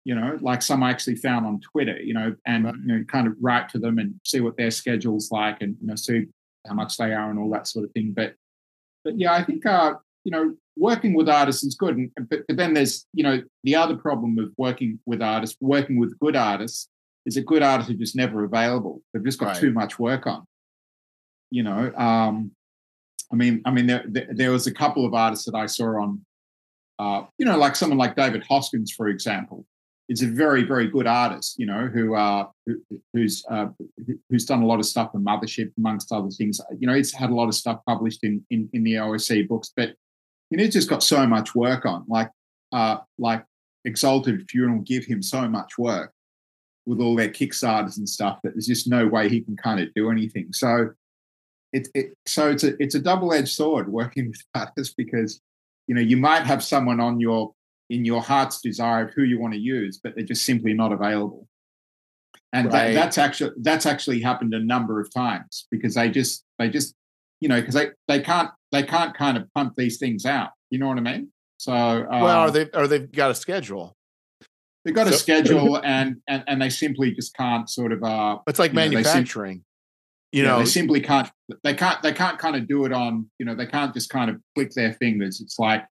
you 0.04 0.16
know, 0.16 0.38
like 0.42 0.62
some 0.62 0.84
I 0.84 0.90
actually 0.90 1.16
found 1.16 1.46
on 1.46 1.60
Twitter, 1.60 2.00
you 2.02 2.14
know, 2.14 2.36
and 2.46 2.66
right. 2.66 2.76
you 2.76 2.98
know, 2.98 3.04
kind 3.06 3.28
of 3.28 3.34
write 3.40 3.70
to 3.70 3.80
them 3.80 4.00
and 4.00 4.16
see 4.26 4.42
what 4.42 4.58
their 4.58 4.72
schedule's 4.72 5.32
like 5.32 5.62
and 5.62 5.76
you 5.80 5.88
know, 5.88 5.96
see 5.96 6.28
how 6.68 6.74
much 6.74 6.98
they 6.98 7.14
are 7.14 7.30
and 7.30 7.40
all 7.40 7.52
that 7.52 7.68
sort 7.68 7.86
of 7.86 7.92
thing. 7.92 8.14
But 8.16 8.36
but 9.04 9.20
yeah, 9.20 9.34
I 9.34 9.44
think 9.44 9.66
uh, 9.66 9.96
you 10.24 10.32
know, 10.32 10.56
working 10.76 11.14
with 11.14 11.30
artists 11.30 11.64
is 11.64 11.76
good. 11.76 11.98
And 11.98 12.12
but, 12.30 12.42
but 12.48 12.58
then 12.58 12.74
there's, 12.74 13.06
you 13.14 13.24
know, 13.24 13.42
the 13.64 13.76
other 13.76 13.96
problem 13.96 14.38
of 14.40 14.52
working 14.58 15.00
with 15.06 15.22
artists, 15.22 15.58
working 15.62 16.00
with 16.00 16.18
good 16.20 16.36
artists, 16.36 16.88
is 17.26 17.38
a 17.38 17.42
good 17.42 17.62
artist 17.62 17.90
are 17.90 17.96
just 17.96 18.16
never 18.16 18.44
available. 18.44 19.02
They've 19.14 19.24
just 19.24 19.40
got 19.40 19.48
right. 19.48 19.58
too 19.58 19.72
much 19.72 20.00
work 20.00 20.26
on. 20.26 20.46
You 21.52 21.64
know, 21.64 21.94
um, 21.96 22.52
I 23.32 23.36
mean, 23.36 23.62
I 23.66 23.72
mean, 23.72 23.88
there, 23.88 24.04
there, 24.08 24.28
there 24.32 24.52
was 24.52 24.68
a 24.68 24.74
couple 24.74 25.06
of 25.06 25.14
artists 25.14 25.46
that 25.46 25.56
I 25.56 25.66
saw 25.66 26.02
on, 26.02 26.26
uh, 26.98 27.24
you 27.38 27.46
know, 27.46 27.58
like 27.58 27.76
someone 27.76 27.98
like 27.98 28.16
David 28.16 28.44
Hoskins, 28.50 28.92
for 28.92 29.08
example, 29.08 29.66
is 30.12 30.22
a 30.22 30.28
very 30.28 30.64
very 30.64 30.88
good 30.88 31.08
artist 31.08 31.58
you 31.58 31.66
know 31.66 31.88
who 31.88 32.16
uh 32.16 32.46
who, 32.66 32.76
who's 33.14 33.46
uh 33.50 33.68
who's 34.30 34.46
done 34.46 34.62
a 34.62 34.66
lot 34.66 34.80
of 34.80 34.86
stuff 34.86 35.12
for 35.12 35.20
mothership 35.20 35.72
amongst 35.78 36.12
other 36.12 36.30
things. 36.30 36.60
You 36.80 36.88
know 36.88 36.94
he's 36.94 37.14
had 37.14 37.30
a 37.30 37.36
lot 37.36 37.48
of 37.48 37.56
stuff 37.56 37.80
published 37.88 38.24
in 38.24 38.46
in, 38.50 38.70
in 38.74 38.84
the 38.84 39.00
OSE 39.00 39.48
books 39.48 39.72
but 39.76 39.96
you 40.50 40.58
know 40.58 40.64
he's 40.64 40.74
just 40.74 40.90
got 40.90 41.02
so 41.02 41.26
much 41.26 41.56
work 41.56 41.86
on 41.86 42.04
like 42.08 42.30
uh 42.72 42.98
like 43.18 43.46
exalted 43.86 44.46
funeral 44.50 44.82
give 44.82 45.06
him 45.06 45.22
so 45.22 45.48
much 45.48 45.78
work 45.78 46.12
with 46.86 47.00
all 47.00 47.16
their 47.16 47.30
kickstarters 47.30 47.98
and 47.98 48.10
stuff 48.10 48.40
that 48.44 48.54
there's 48.54 48.68
just 48.68 48.90
no 48.90 49.08
way 49.08 49.30
he 49.30 49.42
can 49.42 49.56
kind 49.56 49.80
of 49.80 49.94
do 49.94 50.10
anything. 50.10 50.52
So 50.52 50.92
it, 51.72 51.88
it 51.94 52.14
so 52.26 52.50
it's 52.50 52.64
a 52.64 52.82
it's 52.82 52.96
a 52.96 53.00
double-edged 53.00 53.50
sword 53.50 53.88
working 53.90 54.28
with 54.32 54.44
artists 54.54 54.94
because 54.94 55.40
you 55.88 55.96
know 55.96 56.02
you 56.02 56.18
might 56.18 56.44
have 56.44 56.64
someone 56.64 57.00
on 57.00 57.20
your 57.20 57.54
in 57.92 58.06
your 58.06 58.22
heart's 58.22 58.62
desire 58.62 59.08
of 59.08 59.14
who 59.14 59.24
you 59.24 59.40
want 59.40 59.54
to 59.54 59.60
use, 59.60 60.00
but 60.02 60.16
they're 60.16 60.26
just 60.26 60.46
simply 60.46 60.74
not 60.74 60.94
available. 60.94 61.48
And 62.54 62.72
right. 62.72 62.88
that, 62.88 62.94
that's 62.94 63.18
actually 63.18 63.52
that's 63.62 63.86
actually 63.86 64.22
happened 64.22 64.54
a 64.54 64.60
number 64.60 65.00
of 65.00 65.14
times 65.14 65.68
because 65.72 65.96
they 65.96 66.10
just 66.10 66.44
they 66.58 66.70
just 66.70 66.96
you 67.40 67.48
know 67.50 67.60
because 67.60 67.76
they 67.76 67.90
they 68.08 68.22
can't 68.22 68.50
they 68.72 68.84
can't 68.84 69.16
kind 69.16 69.38
of 69.38 69.52
pump 69.54 69.76
these 69.76 69.98
things 69.98 70.26
out. 70.26 70.50
You 70.70 70.80
know 70.80 70.88
what 70.88 70.98
I 70.98 71.02
mean? 71.02 71.32
So 71.58 71.74
um, 71.74 72.22
well, 72.22 72.40
are 72.40 72.52
they 72.52 72.70
or 72.74 72.88
they've 72.88 73.12
got 73.12 73.32
a 73.32 73.36
schedule? 73.36 73.96
They've 74.84 74.96
got 74.96 75.08
so, 75.08 75.14
a 75.14 75.18
schedule, 75.18 75.78
and, 75.84 76.18
and 76.28 76.44
and 76.48 76.62
they 76.62 76.70
simply 76.70 77.12
just 77.12 77.36
can't 77.36 77.70
sort 77.70 77.92
of. 77.92 78.04
uh 78.04 78.40
It's 78.48 78.60
like 78.60 78.74
manufacturing. 78.74 79.58
Know, 79.58 79.64
you 80.34 80.44
know, 80.44 80.60
they 80.60 80.66
simply 80.66 81.02
can't. 81.02 81.30
They 81.64 81.74
can't. 81.74 82.02
They 82.02 82.14
can't 82.14 82.40
kind 82.40 82.56
of 82.56 82.68
do 82.68 82.86
it 82.86 82.94
on. 82.94 83.30
You 83.38 83.46
know, 83.46 83.56
they 83.56 83.68
can't 83.68 83.94
just 83.94 84.10
kind 84.10 84.30
of 84.30 84.38
click 84.56 84.72
their 84.72 84.94
fingers. 84.94 85.42
It's 85.42 85.60
like 85.60 85.86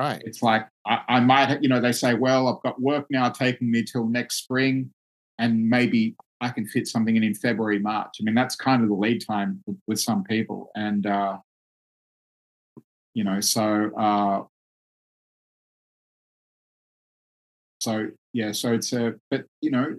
Right. 0.00 0.22
It's 0.24 0.42
like 0.42 0.66
I, 0.86 1.02
I 1.08 1.20
might, 1.20 1.62
you 1.62 1.68
know, 1.68 1.78
they 1.78 1.92
say, 1.92 2.14
well, 2.14 2.48
I've 2.48 2.62
got 2.62 2.80
work 2.80 3.04
now 3.10 3.28
taking 3.28 3.70
me 3.70 3.84
till 3.84 4.06
next 4.06 4.36
spring, 4.36 4.90
and 5.38 5.68
maybe 5.68 6.16
I 6.40 6.48
can 6.48 6.64
fit 6.66 6.88
something 6.88 7.16
in 7.16 7.22
in 7.22 7.34
February, 7.34 7.78
March. 7.78 8.16
I 8.18 8.24
mean, 8.24 8.34
that's 8.34 8.56
kind 8.56 8.82
of 8.82 8.88
the 8.88 8.94
lead 8.94 9.22
time 9.26 9.62
with, 9.66 9.76
with 9.86 10.00
some 10.00 10.24
people, 10.24 10.70
and 10.74 11.04
uh, 11.06 11.36
you 13.12 13.24
know, 13.24 13.42
so 13.42 13.90
uh, 13.94 14.44
so 17.80 18.08
yeah, 18.32 18.52
so 18.52 18.72
it's 18.72 18.94
a, 18.94 19.16
but 19.30 19.44
you 19.60 19.70
know, 19.70 19.96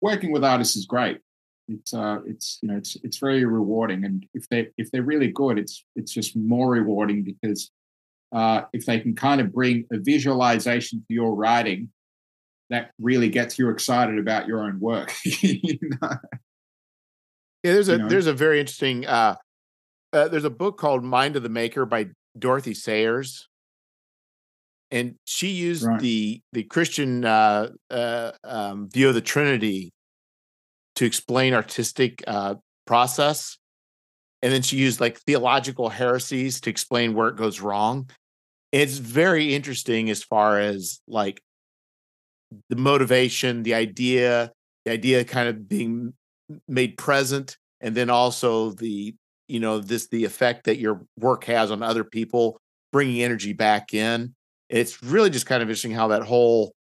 working 0.00 0.30
with 0.30 0.44
artists 0.44 0.76
is 0.76 0.86
great. 0.86 1.18
It's 1.66 1.92
uh, 1.92 2.18
it's 2.24 2.60
you 2.62 2.68
know, 2.68 2.76
it's 2.76 2.96
it's 3.02 3.18
very 3.18 3.44
rewarding, 3.44 4.04
and 4.04 4.24
if 4.32 4.48
they 4.48 4.68
if 4.78 4.92
they're 4.92 5.02
really 5.02 5.32
good, 5.32 5.58
it's 5.58 5.84
it's 5.96 6.12
just 6.12 6.36
more 6.36 6.70
rewarding 6.70 7.24
because 7.24 7.72
uh, 8.32 8.62
if 8.72 8.86
they 8.86 9.00
can 9.00 9.14
kind 9.14 9.40
of 9.40 9.52
bring 9.52 9.84
a 9.92 9.98
visualization 9.98 11.04
to 11.08 11.14
your 11.14 11.34
writing 11.34 11.90
that 12.70 12.92
really 13.00 13.28
gets 13.28 13.58
you 13.58 13.68
excited 13.68 14.18
about 14.18 14.46
your 14.46 14.62
own 14.62 14.80
work. 14.80 15.12
you 15.24 15.78
know? 16.00 16.08
Yeah, 17.62 17.72
there's 17.74 17.88
a 17.88 17.92
you 17.92 17.98
know? 17.98 18.08
there's 18.08 18.26
a 18.26 18.32
very 18.32 18.58
interesting 18.60 19.06
uh, 19.06 19.36
uh, 20.12 20.28
there's 20.28 20.44
a 20.44 20.50
book 20.50 20.78
called 20.78 21.04
Mind 21.04 21.36
of 21.36 21.42
the 21.42 21.48
Maker 21.48 21.84
by 21.84 22.08
Dorothy 22.38 22.72
Sayers, 22.72 23.48
and 24.90 25.16
she 25.26 25.48
used 25.48 25.84
right. 25.84 26.00
the 26.00 26.40
the 26.52 26.62
Christian 26.62 27.24
uh, 27.24 27.70
uh, 27.90 28.32
um, 28.44 28.88
view 28.88 29.08
of 29.08 29.14
the 29.14 29.20
Trinity 29.20 29.92
to 30.96 31.04
explain 31.04 31.52
artistic 31.52 32.24
uh, 32.26 32.54
process, 32.86 33.58
and 34.40 34.52
then 34.52 34.62
she 34.62 34.78
used 34.78 35.00
like 35.00 35.18
theological 35.18 35.90
heresies 35.90 36.60
to 36.62 36.70
explain 36.70 37.14
where 37.14 37.28
it 37.28 37.36
goes 37.36 37.60
wrong 37.60 38.08
it's 38.72 38.98
very 38.98 39.54
interesting 39.54 40.10
as 40.10 40.22
far 40.22 40.58
as 40.58 41.00
like 41.06 41.42
the 42.68 42.76
motivation, 42.76 43.62
the 43.62 43.74
idea, 43.74 44.52
the 44.84 44.92
idea 44.92 45.24
kind 45.24 45.48
of 45.48 45.68
being 45.68 46.14
made 46.68 46.96
present, 46.96 47.56
and 47.80 47.94
then 47.94 48.10
also 48.10 48.70
the 48.70 49.14
you 49.48 49.60
know 49.60 49.78
this 49.80 50.08
the 50.08 50.24
effect 50.24 50.64
that 50.64 50.78
your 50.78 51.02
work 51.18 51.44
has 51.44 51.70
on 51.70 51.82
other 51.82 52.04
people, 52.04 52.58
bringing 52.92 53.22
energy 53.22 53.52
back 53.52 53.94
in. 53.94 54.34
It's 54.68 55.02
really 55.02 55.30
just 55.30 55.46
kind 55.46 55.62
of 55.62 55.68
interesting 55.68 55.92
how 55.92 56.08
that 56.08 56.22
whole 56.22 56.72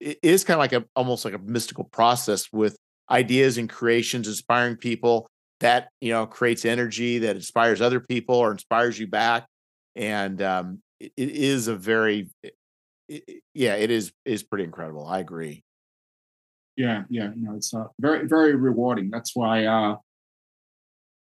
it 0.00 0.18
is 0.22 0.44
kind 0.44 0.56
of 0.56 0.60
like 0.60 0.72
a 0.72 0.84
almost 0.94 1.24
like 1.24 1.34
a 1.34 1.38
mystical 1.38 1.84
process 1.84 2.52
with 2.52 2.76
ideas 3.10 3.58
and 3.58 3.68
creations 3.68 4.28
inspiring 4.28 4.76
people 4.76 5.26
that 5.60 5.88
you 6.00 6.12
know 6.12 6.26
creates 6.26 6.64
energy 6.64 7.18
that 7.18 7.36
inspires 7.36 7.80
other 7.80 8.00
people 8.00 8.34
or 8.34 8.52
inspires 8.52 8.98
you 8.98 9.06
back 9.06 9.46
and 9.96 10.42
um, 10.42 10.80
it 11.00 11.12
is 11.16 11.68
a 11.68 11.76
very 11.76 12.30
it, 13.08 13.42
yeah 13.52 13.74
it 13.74 13.90
is 13.90 14.12
is 14.24 14.42
pretty 14.42 14.64
incredible 14.64 15.06
i 15.06 15.18
agree 15.18 15.62
yeah 16.76 17.04
yeah 17.08 17.30
no 17.36 17.54
it's 17.54 17.72
uh, 17.74 17.84
very 18.00 18.26
very 18.26 18.54
rewarding 18.54 19.10
that's 19.10 19.34
why 19.34 19.64
uh 19.64 19.96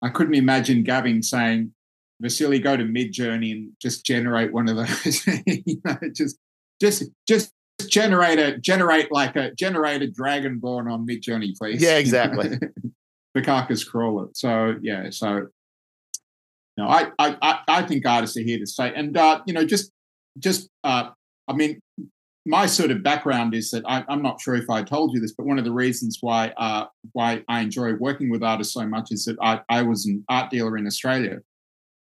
i 0.02 0.10
couldn't 0.10 0.36
imagine 0.36 0.84
gavin 0.84 1.22
saying 1.22 1.74
vasily 2.22 2.60
go 2.60 2.78
to 2.78 2.84
Midjourney 2.84 3.52
and 3.52 3.72
just 3.82 4.06
generate 4.06 4.54
one 4.54 4.70
of 4.70 4.78
those 4.78 5.28
you 5.46 5.82
know 5.84 5.98
just 6.14 6.38
just 6.80 7.04
just 7.28 7.52
generate 7.88 8.40
a 8.40 8.58
generate 8.58 9.12
like 9.12 9.36
a 9.36 9.54
generate 9.56 10.02
a 10.02 10.08
dragonborn 10.08 10.92
on 10.92 11.06
Midjourney, 11.08 11.56
please. 11.58 11.82
Yeah, 11.82 11.98
exactly. 11.98 12.58
the 13.34 13.42
carcass 13.42 13.84
crawler. 13.84 14.30
So 14.34 14.76
yeah, 14.82 15.10
so 15.10 15.48
no, 16.78 16.88
I, 16.88 17.12
I 17.20 17.60
I 17.68 17.82
think 17.84 18.06
artists 18.06 18.36
are 18.38 18.42
here 18.42 18.60
to 18.60 18.66
stay, 18.66 18.94
and 18.96 19.16
uh, 19.16 19.42
you 19.46 19.54
know, 19.54 19.66
just 19.66 19.92
just 20.40 20.70
uh, 20.84 21.10
I 21.48 21.54
mean, 21.54 21.80
my 22.46 22.66
sort 22.66 22.92
of 22.92 23.04
background 23.04 23.54
is 23.54 23.72
that 23.72 23.84
I, 23.88 24.04
am 24.10 24.22
not 24.22 24.42
sure 24.42 24.56
if 24.56 24.70
I 24.70 24.84
told 24.84 25.14
you 25.14 25.20
this, 25.20 25.34
but 25.34 25.46
one 25.46 25.58
of 25.58 25.66
the 25.66 25.72
reasons 25.72 26.18
why 26.22 26.54
uh, 26.58 26.86
why 27.14 27.44
I 27.48 27.62
enjoy 27.62 27.94
working 27.94 28.30
with 28.30 28.44
artists 28.44 28.74
so 28.74 28.86
much 28.86 29.12
is 29.12 29.26
that 29.26 29.38
I, 29.42 29.62
I 29.70 29.82
was 29.84 30.06
an 30.06 30.24
art 30.30 30.50
dealer 30.50 30.78
in 30.78 30.88
Australia 30.88 31.40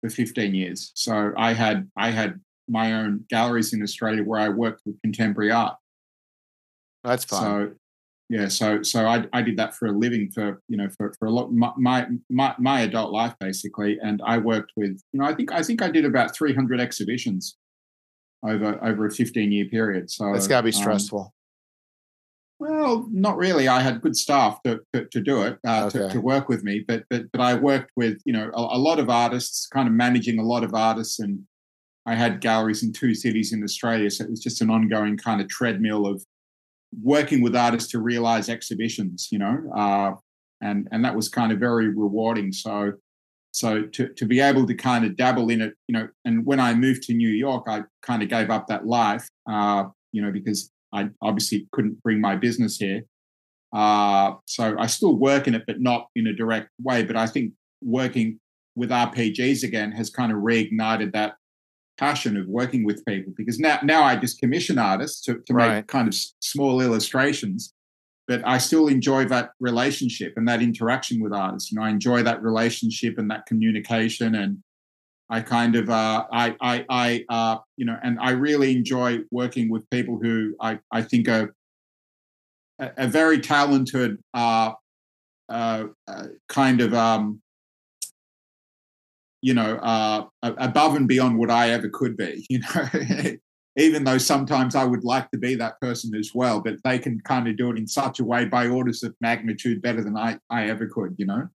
for 0.02 0.10
15 0.10 0.54
years. 0.54 0.92
So 0.94 1.32
I 1.36 1.52
had 1.52 1.90
I 1.96 2.10
had 2.10 2.40
my 2.68 2.94
own 2.94 3.24
galleries 3.28 3.72
in 3.72 3.82
Australia 3.82 4.24
where 4.24 4.40
I 4.40 4.48
worked 4.48 4.82
with 4.84 5.00
contemporary 5.02 5.52
art. 5.52 5.76
That's 7.04 7.24
fine. 7.24 7.42
So 7.42 7.72
yeah, 8.28 8.48
so 8.48 8.82
so 8.82 9.06
I, 9.06 9.24
I 9.32 9.42
did 9.42 9.56
that 9.58 9.74
for 9.74 9.86
a 9.86 9.92
living 9.92 10.30
for 10.34 10.60
you 10.68 10.76
know 10.76 10.88
for, 10.96 11.14
for 11.18 11.26
a 11.26 11.30
lot 11.30 11.52
my, 11.52 12.06
my 12.28 12.54
my 12.58 12.80
adult 12.80 13.12
life 13.12 13.34
basically, 13.38 13.98
and 14.02 14.20
I 14.24 14.38
worked 14.38 14.72
with 14.76 15.00
you 15.12 15.20
know 15.20 15.26
I 15.26 15.34
think 15.34 15.52
I 15.52 15.62
think 15.62 15.80
I 15.80 15.88
did 15.88 16.04
about 16.04 16.34
300 16.34 16.80
exhibitions 16.80 17.56
over 18.44 18.84
over 18.84 19.06
a 19.06 19.10
15 19.10 19.52
year 19.52 19.66
period. 19.66 20.10
So 20.10 20.34
it's 20.34 20.48
got 20.48 20.62
to 20.62 20.64
be 20.64 20.68
um, 20.70 20.82
stressful. 20.82 21.20
Um, 21.20 21.30
well, 22.58 23.06
not 23.12 23.36
really. 23.36 23.68
I 23.68 23.80
had 23.80 24.00
good 24.00 24.16
staff 24.16 24.62
to, 24.64 24.80
to, 24.94 25.04
to 25.04 25.20
do 25.20 25.42
it, 25.42 25.58
uh, 25.66 25.84
okay. 25.86 25.98
to, 25.98 26.08
to, 26.14 26.20
work 26.20 26.48
with 26.48 26.64
me. 26.64 26.84
But 26.86 27.04
but 27.10 27.30
but 27.30 27.40
I 27.40 27.54
worked 27.54 27.92
with 27.96 28.20
you 28.24 28.32
know 28.32 28.50
a, 28.54 28.60
a, 28.76 28.78
lot 28.78 28.98
of 28.98 29.08
artists, 29.08 29.68
kind 29.68 29.86
of 29.86 29.94
managing 29.94 30.40
a 30.40 30.44
lot 30.44 30.64
of 30.64 30.74
artists, 30.74 31.20
and 31.20 31.40
I 32.06 32.14
had 32.14 32.40
galleries 32.40 32.82
in 32.82 32.92
two 32.92 33.14
cities 33.14 33.52
in 33.52 33.62
Australia. 33.62 34.10
So 34.10 34.24
it 34.24 34.30
was 34.30 34.40
just 34.40 34.62
an 34.62 34.70
ongoing 34.70 35.16
kind 35.16 35.40
of 35.40 35.48
treadmill 35.48 36.06
of 36.06 36.24
working 37.02 37.42
with 37.42 37.56
artists 37.56 37.90
to 37.92 38.00
realize 38.00 38.48
exhibitions. 38.48 39.28
You 39.30 39.38
know, 39.38 39.70
uh, 39.74 40.12
and 40.60 40.88
and 40.92 41.04
that 41.04 41.14
was 41.14 41.28
kind 41.28 41.52
of 41.52 41.58
very 41.58 41.88
rewarding. 41.88 42.52
So 42.52 42.92
so 43.56 43.84
to, 43.84 44.08
to 44.08 44.26
be 44.26 44.38
able 44.38 44.66
to 44.66 44.74
kind 44.74 45.06
of 45.06 45.16
dabble 45.16 45.48
in 45.48 45.62
it, 45.62 45.72
you 45.88 45.94
know, 45.94 46.08
and 46.26 46.44
when 46.44 46.60
I 46.60 46.74
moved 46.74 47.04
to 47.04 47.14
New 47.14 47.30
York, 47.30 47.64
I 47.66 47.84
kind 48.02 48.22
of 48.22 48.28
gave 48.28 48.50
up 48.50 48.66
that 48.66 48.86
life, 48.86 49.26
uh, 49.50 49.84
you 50.12 50.20
know, 50.20 50.30
because 50.30 50.70
I 50.92 51.08
obviously 51.22 51.66
couldn't 51.72 52.02
bring 52.02 52.20
my 52.20 52.36
business 52.36 52.76
here. 52.76 53.04
Uh, 53.72 54.34
so 54.44 54.76
I 54.78 54.86
still 54.86 55.16
work 55.16 55.48
in 55.48 55.54
it, 55.54 55.64
but 55.66 55.80
not 55.80 56.08
in 56.14 56.26
a 56.26 56.34
direct 56.34 56.68
way. 56.82 57.02
But 57.02 57.16
I 57.16 57.26
think 57.26 57.54
working 57.82 58.40
with 58.74 58.90
RPGs 58.90 59.64
again 59.64 59.90
has 59.92 60.10
kind 60.10 60.32
of 60.32 60.38
reignited 60.38 61.14
that 61.14 61.36
passion 61.98 62.36
of 62.36 62.46
working 62.46 62.84
with 62.84 63.04
people 63.06 63.32
because 63.36 63.58
now 63.58 63.78
now 63.82 64.02
I 64.02 64.16
just 64.16 64.38
commission 64.38 64.78
artists 64.78 65.22
to, 65.22 65.40
to 65.46 65.54
right. 65.54 65.76
make 65.76 65.86
kind 65.86 66.08
of 66.08 66.14
small 66.40 66.80
illustrations 66.80 67.72
but 68.26 68.42
I 68.44 68.58
still 68.58 68.88
enjoy 68.88 69.26
that 69.26 69.52
relationship 69.60 70.34
and 70.36 70.48
that 70.48 70.60
interaction 70.60 71.22
with 71.22 71.32
artists. 71.32 71.70
You 71.70 71.78
know, 71.78 71.84
I 71.84 71.90
enjoy 71.90 72.22
that 72.24 72.42
relationship 72.42 73.18
and 73.18 73.30
that 73.30 73.46
communication, 73.46 74.34
and 74.34 74.58
I 75.30 75.40
kind 75.42 75.76
of, 75.76 75.88
uh, 75.88 76.26
I, 76.32 76.56
I, 76.60 76.84
I, 76.88 77.24
uh, 77.28 77.58
you 77.76 77.84
know, 77.84 77.96
and 78.02 78.18
I 78.20 78.30
really 78.30 78.76
enjoy 78.76 79.20
working 79.30 79.70
with 79.70 79.88
people 79.90 80.18
who 80.20 80.56
I, 80.60 80.78
I 80.90 81.02
think 81.02 81.28
are 81.28 81.54
a, 82.78 83.06
very 83.06 83.40
talented, 83.40 84.18
uh, 84.34 84.72
uh, 85.48 85.84
uh, 86.08 86.26
kind 86.48 86.80
of, 86.80 86.94
um, 86.94 87.40
you 89.42 89.54
know, 89.54 89.76
uh, 89.76 90.24
above 90.42 90.96
and 90.96 91.06
beyond 91.08 91.38
what 91.38 91.50
I 91.50 91.70
ever 91.70 91.88
could 91.88 92.16
be. 92.16 92.46
You 92.50 92.60
know, 92.60 93.36
even 93.76 94.04
though 94.04 94.18
sometimes 94.18 94.74
I 94.74 94.84
would 94.84 95.04
like 95.04 95.30
to 95.32 95.38
be 95.38 95.54
that 95.56 95.78
person 95.80 96.14
as 96.14 96.30
well, 96.34 96.60
but 96.60 96.76
they 96.82 96.98
can 96.98 97.20
kind 97.20 97.46
of 97.46 97.58
do 97.58 97.70
it 97.70 97.76
in 97.76 97.86
such 97.86 98.20
a 98.20 98.24
way 98.24 98.46
by 98.46 98.68
orders 98.68 99.02
of 99.02 99.14
magnitude 99.20 99.82
better 99.82 100.02
than 100.02 100.16
I, 100.16 100.38
I 100.48 100.68
ever 100.70 100.86
could, 100.86 101.14
you 101.18 101.26
know? 101.26 101.48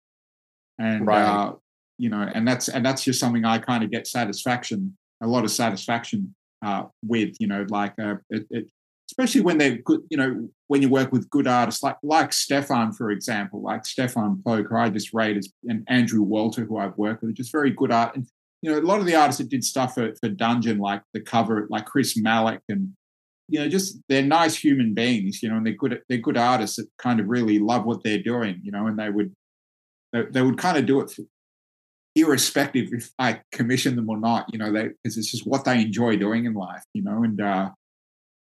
And, 0.78 1.06
right. 1.06 1.22
uh, 1.22 1.54
you 1.96 2.10
know, 2.10 2.30
and 2.34 2.46
that's, 2.46 2.68
and 2.68 2.84
that's 2.84 3.04
just 3.04 3.20
something 3.20 3.44
I 3.46 3.58
kind 3.58 3.82
of 3.82 3.90
get 3.90 4.06
satisfaction, 4.06 4.96
a 5.22 5.26
lot 5.26 5.44
of 5.44 5.50
satisfaction 5.50 6.34
uh, 6.62 6.84
with, 7.02 7.36
you 7.40 7.46
know, 7.46 7.64
like, 7.70 7.94
uh, 7.98 8.16
it, 8.28 8.46
it, 8.50 8.66
especially 9.10 9.40
when 9.40 9.58
they're 9.58 9.78
good, 9.78 10.00
you 10.08 10.16
know, 10.16 10.48
when 10.68 10.82
you 10.82 10.88
work 10.88 11.10
with 11.10 11.28
good 11.30 11.48
artists, 11.48 11.82
like, 11.82 11.96
like 12.02 12.32
Stefan, 12.32 12.92
for 12.92 13.10
example, 13.10 13.60
like 13.60 13.84
Stefan 13.84 14.40
Poag, 14.46 14.72
I 14.72 14.88
just 14.88 15.12
rate 15.12 15.36
as, 15.36 15.52
and 15.64 15.84
Andrew 15.88 16.22
Walter, 16.22 16.64
who 16.64 16.78
I've 16.78 16.96
worked 16.96 17.22
with, 17.22 17.34
just 17.34 17.52
very 17.52 17.70
good 17.70 17.90
art. 17.90 18.14
And 18.14 18.26
you 18.62 18.70
know, 18.70 18.78
a 18.78 18.80
lot 18.80 19.00
of 19.00 19.06
the 19.06 19.16
artists 19.16 19.40
that 19.40 19.48
did 19.48 19.64
stuff 19.64 19.94
for, 19.94 20.14
for 20.20 20.28
Dungeon, 20.28 20.78
like 20.78 21.02
the 21.12 21.20
cover, 21.20 21.66
like 21.70 21.86
Chris 21.86 22.16
Malik, 22.16 22.60
and 22.68 22.92
you 23.48 23.58
know, 23.58 23.68
just 23.68 23.98
they're 24.08 24.22
nice 24.22 24.56
human 24.56 24.94
beings, 24.94 25.42
you 25.42 25.48
know, 25.48 25.56
and 25.56 25.66
they're 25.66 25.74
good. 25.74 26.00
They're 26.08 26.18
good 26.18 26.36
artists 26.36 26.76
that 26.76 26.86
kind 26.98 27.18
of 27.18 27.26
really 27.26 27.58
love 27.58 27.84
what 27.84 28.04
they're 28.04 28.22
doing, 28.22 28.60
you 28.62 28.70
know, 28.70 28.86
and 28.86 28.98
they 28.98 29.10
would 29.10 29.34
they, 30.12 30.22
they 30.30 30.42
would 30.42 30.58
kind 30.58 30.76
of 30.76 30.86
do 30.86 31.00
it 31.00 31.10
for, 31.10 31.22
irrespective 32.16 32.88
if 32.92 33.10
I 33.18 33.40
commission 33.52 33.96
them 33.96 34.10
or 34.10 34.18
not, 34.18 34.46
you 34.52 34.58
know, 34.58 34.72
they 34.72 34.88
because 35.02 35.16
it's 35.16 35.30
just 35.30 35.46
what 35.46 35.64
they 35.64 35.80
enjoy 35.80 36.16
doing 36.16 36.44
in 36.44 36.54
life, 36.54 36.84
you 36.92 37.02
know, 37.02 37.22
and 37.22 37.40
uh, 37.40 37.70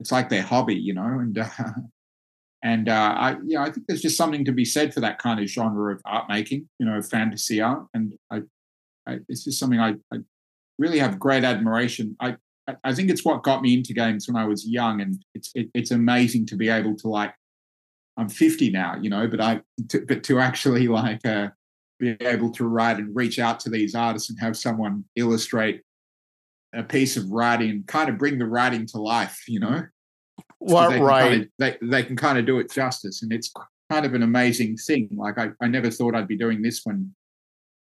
it's 0.01 0.13
like 0.13 0.29
their 0.29 0.43
hobby, 0.43 0.75
you 0.75 0.95
know, 0.95 1.05
and 1.05 1.39
uh, 1.39 1.49
and 2.63 2.89
uh, 2.89 3.15
I, 3.17 3.37
yeah, 3.45 3.63
I 3.63 3.71
think 3.71 3.87
there's 3.87 4.03
just 4.03 4.17
something 4.17 4.45
to 4.45 4.53
be 4.53 4.65
said 4.65 4.93
for 4.93 5.01
that 5.01 5.19
kind 5.19 5.41
of 5.41 5.47
genre 5.47 5.95
of 5.95 6.01
art 6.05 6.27
making, 6.29 6.69
you 6.79 6.87
know, 6.87 7.01
fantasy 7.03 7.61
art, 7.61 7.87
and 7.95 8.15
I 8.31 8.43
I, 9.07 9.19
this 9.29 9.47
is 9.47 9.59
something 9.59 9.81
I, 9.81 9.95
I, 10.13 10.19
really 10.79 10.99
have 10.99 11.21
great 11.21 11.45
admiration. 11.45 12.17
I, 12.21 12.37
I 12.83 12.95
think 12.95 13.11
it's 13.11 13.25
what 13.25 13.43
got 13.43 13.63
me 13.63 13.75
into 13.75 13.93
games 13.93 14.27
when 14.27 14.37
I 14.37 14.47
was 14.47 14.67
young, 14.67 15.01
and 15.01 15.23
it's 15.35 15.51
it, 15.55 15.69
it's 15.75 15.91
amazing 15.91 16.47
to 16.47 16.57
be 16.57 16.69
able 16.69 16.97
to 16.97 17.09
like. 17.09 17.35
I'm 18.17 18.29
50 18.29 18.71
now, 18.71 18.97
you 19.01 19.11
know, 19.11 19.27
but 19.27 19.41
I 19.41 19.61
to, 19.89 20.07
but 20.07 20.23
to 20.25 20.39
actually 20.39 20.87
like 20.87 21.25
uh, 21.27 21.49
be 21.99 22.17
able 22.21 22.51
to 22.53 22.65
write 22.65 22.99
and 22.99 23.15
reach 23.15 23.39
out 23.39 23.59
to 23.61 23.71
these 23.71 23.95
artists 23.95 24.31
and 24.31 24.39
have 24.39 24.57
someone 24.57 25.05
illustrate 25.17 25.83
a 26.75 26.83
piece 26.83 27.17
of 27.17 27.31
writing 27.31 27.85
kind 27.87 28.09
of 28.09 28.19
bring 28.19 28.39
the 28.39 28.47
writing 28.47 28.87
to 28.87 28.99
life, 28.99 29.43
you 29.49 29.61
know. 29.61 29.69
Mm-hmm. 29.69 29.85
Well, 30.61 30.91
they 30.91 31.01
right. 31.01 31.29
Kind 31.29 31.43
of, 31.43 31.49
they 31.59 31.77
they 31.83 32.03
can 32.03 32.17
kind 32.17 32.39
of 32.39 32.47
do 32.47 32.59
it 32.59 32.73
justice, 32.73 33.23
and 33.23 33.33
it's 33.33 33.53
kind 33.91 34.07
of 34.07 34.15
an 34.15 34.23
amazing 34.23 34.77
thing. 34.77 35.09
Like 35.13 35.39
I, 35.39 35.51
I 35.61 35.69
never 35.69 35.91
thought 35.91 36.15
I'd 36.15 36.29
be 36.29 36.37
doing 36.37 36.63
this 36.63 36.81
when 36.85 37.15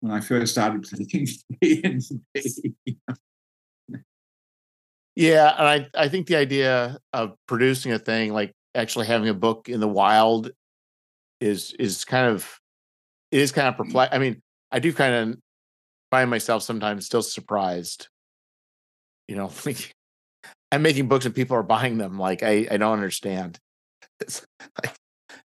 when 0.00 0.12
I 0.12 0.20
first 0.20 0.52
started 0.52 0.82
playing 0.82 1.28
Yeah, 5.16 5.54
and 5.56 5.68
I 5.68 6.04
I 6.04 6.08
think 6.08 6.26
the 6.26 6.36
idea 6.36 6.98
of 7.12 7.34
producing 7.46 7.92
a 7.92 7.98
thing 7.98 8.32
like 8.32 8.52
actually 8.74 9.06
having 9.06 9.28
a 9.28 9.34
book 9.34 9.68
in 9.68 9.80
the 9.80 9.88
wild 9.88 10.50
is 11.40 11.72
is 11.78 12.04
kind 12.04 12.28
of 12.28 12.60
it 13.30 13.40
is 13.40 13.52
kind 13.52 13.68
of 13.68 13.74
mm. 13.74 13.78
perplex. 13.78 14.14
I 14.14 14.18
mean, 14.18 14.42
I 14.70 14.80
do 14.80 14.92
kind 14.92 15.14
of 15.14 15.38
find 16.10 16.30
myself 16.30 16.62
sometimes 16.62 17.06
still 17.06 17.22
surprised. 17.22 18.08
You 19.28 19.36
know, 19.36 19.50
like 19.66 19.92
I'm 20.72 20.82
making 20.82 21.08
books 21.08 21.26
and 21.26 21.34
people 21.34 21.56
are 21.56 21.62
buying 21.62 21.98
them. 21.98 22.18
Like 22.18 22.42
I 22.42 22.66
I 22.70 22.76
don't 22.76 22.92
understand. 22.92 23.58
It's 24.20 24.44
like, 24.82 24.94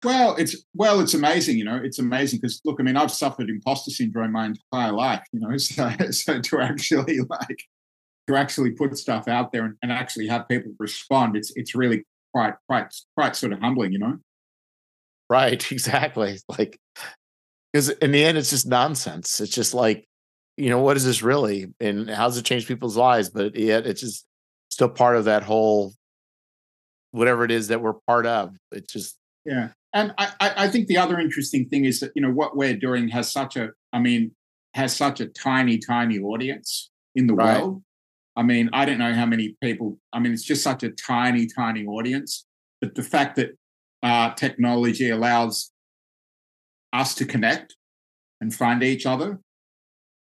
well, 0.03 0.35
it's 0.35 0.55
well, 0.73 0.99
it's 0.99 1.13
amazing, 1.13 1.57
you 1.57 1.63
know. 1.63 1.79
It's 1.81 1.99
amazing 1.99 2.39
because 2.41 2.61
look, 2.65 2.79
I 2.79 2.83
mean, 2.83 2.97
I've 2.97 3.11
suffered 3.11 3.49
imposter 3.49 3.91
syndrome 3.91 4.31
my 4.31 4.47
entire 4.47 4.91
life, 4.91 5.23
you 5.31 5.39
know. 5.39 5.55
So, 5.57 5.91
so 6.11 6.41
to 6.41 6.59
actually 6.59 7.19
like 7.19 7.63
to 8.27 8.35
actually 8.35 8.71
put 8.71 8.97
stuff 8.97 9.27
out 9.27 9.51
there 9.51 9.65
and, 9.65 9.75
and 9.81 9.91
actually 9.91 10.27
have 10.27 10.47
people 10.47 10.73
respond, 10.79 11.35
it's 11.35 11.51
it's 11.55 11.75
really 11.75 12.03
quite 12.33 12.55
quite 12.67 12.93
quite 13.15 13.35
sort 13.35 13.53
of 13.53 13.59
humbling, 13.59 13.91
you 13.91 13.99
know. 13.99 14.17
Right, 15.29 15.71
exactly. 15.71 16.39
Like 16.49 16.77
because 17.71 17.89
in 17.89 18.11
the 18.11 18.23
end, 18.23 18.37
it's 18.37 18.49
just 18.49 18.67
nonsense. 18.67 19.39
It's 19.39 19.53
just 19.53 19.73
like, 19.73 20.05
you 20.57 20.69
know, 20.69 20.81
what 20.81 20.97
is 20.97 21.05
this 21.05 21.21
really, 21.21 21.73
and 21.79 22.09
how 22.09 22.27
does 22.27 22.37
it 22.37 22.45
change 22.45 22.67
people's 22.67 22.97
lives? 22.97 23.29
But 23.29 23.55
yet, 23.55 23.85
it's 23.85 24.01
just 24.01 24.25
still 24.69 24.89
part 24.89 25.15
of 25.15 25.25
that 25.25 25.43
whole 25.43 25.93
whatever 27.11 27.43
it 27.43 27.51
is 27.51 27.67
that 27.67 27.81
we're 27.81 27.93
part 28.07 28.25
of. 28.25 28.55
It's 28.71 28.93
just 28.93 29.17
yeah 29.45 29.69
and 29.93 30.13
I, 30.17 30.31
I 30.39 30.67
think 30.67 30.87
the 30.87 30.97
other 30.97 31.19
interesting 31.19 31.67
thing 31.67 31.85
is 31.85 31.99
that 31.99 32.11
you 32.15 32.21
know 32.21 32.31
what 32.31 32.55
we're 32.55 32.75
doing 32.75 33.07
has 33.09 33.31
such 33.31 33.55
a 33.55 33.69
i 33.93 33.99
mean 33.99 34.31
has 34.73 34.95
such 34.95 35.19
a 35.19 35.27
tiny 35.27 35.77
tiny 35.77 36.19
audience 36.19 36.91
in 37.15 37.27
the 37.27 37.33
right. 37.33 37.59
world 37.59 37.83
i 38.35 38.43
mean 38.43 38.69
i 38.73 38.85
don't 38.85 38.99
know 38.99 39.13
how 39.13 39.25
many 39.25 39.55
people 39.61 39.97
i 40.13 40.19
mean 40.19 40.33
it's 40.33 40.43
just 40.43 40.63
such 40.63 40.83
a 40.83 40.89
tiny 40.91 41.47
tiny 41.47 41.85
audience 41.85 42.45
but 42.79 42.95
the 42.95 43.03
fact 43.03 43.35
that 43.35 43.51
uh, 44.03 44.33
technology 44.33 45.11
allows 45.11 45.71
us 46.91 47.13
to 47.13 47.23
connect 47.23 47.75
and 48.39 48.55
find 48.55 48.81
each 48.81 49.05
other 49.05 49.39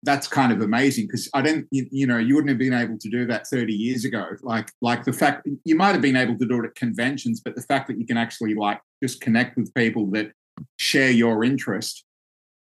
that's 0.06 0.28
kind 0.28 0.54
of 0.54 0.62
amazing 0.62 1.08
because 1.08 1.30
I 1.34 1.42
don't, 1.42 1.68
you, 1.72 1.88
you, 1.92 2.08
know, 2.08 2.18
you 2.18 2.36
wouldn't 2.36 2.50
have 2.50 2.60
been 2.60 2.74
able 2.74 2.98
to 2.98 3.10
do 3.10 3.26
that 3.26 3.48
30 3.48 3.74
years 3.74 4.06
ago. 4.06 4.26
Like, 4.42 4.72
like 4.82 5.04
the 5.04 5.12
fact 5.12 5.48
you 5.66 5.76
might 5.76 5.94
have 5.94 6.02
been 6.02 6.16
able 6.16 6.38
to 6.38 6.46
do 6.46 6.64
it 6.64 6.68
at 6.68 6.76
conventions, 6.76 7.42
but 7.44 7.56
the 7.56 7.64
fact 7.64 7.88
that 7.88 7.98
you 8.00 8.06
can 8.06 8.18
actually 8.18 8.54
like 8.54 8.80
just 9.04 9.20
connect 9.20 9.58
with 9.58 9.74
people 9.74 10.06
that 10.12 10.32
share 10.78 11.12
your 11.12 11.44
interest, 11.44 12.06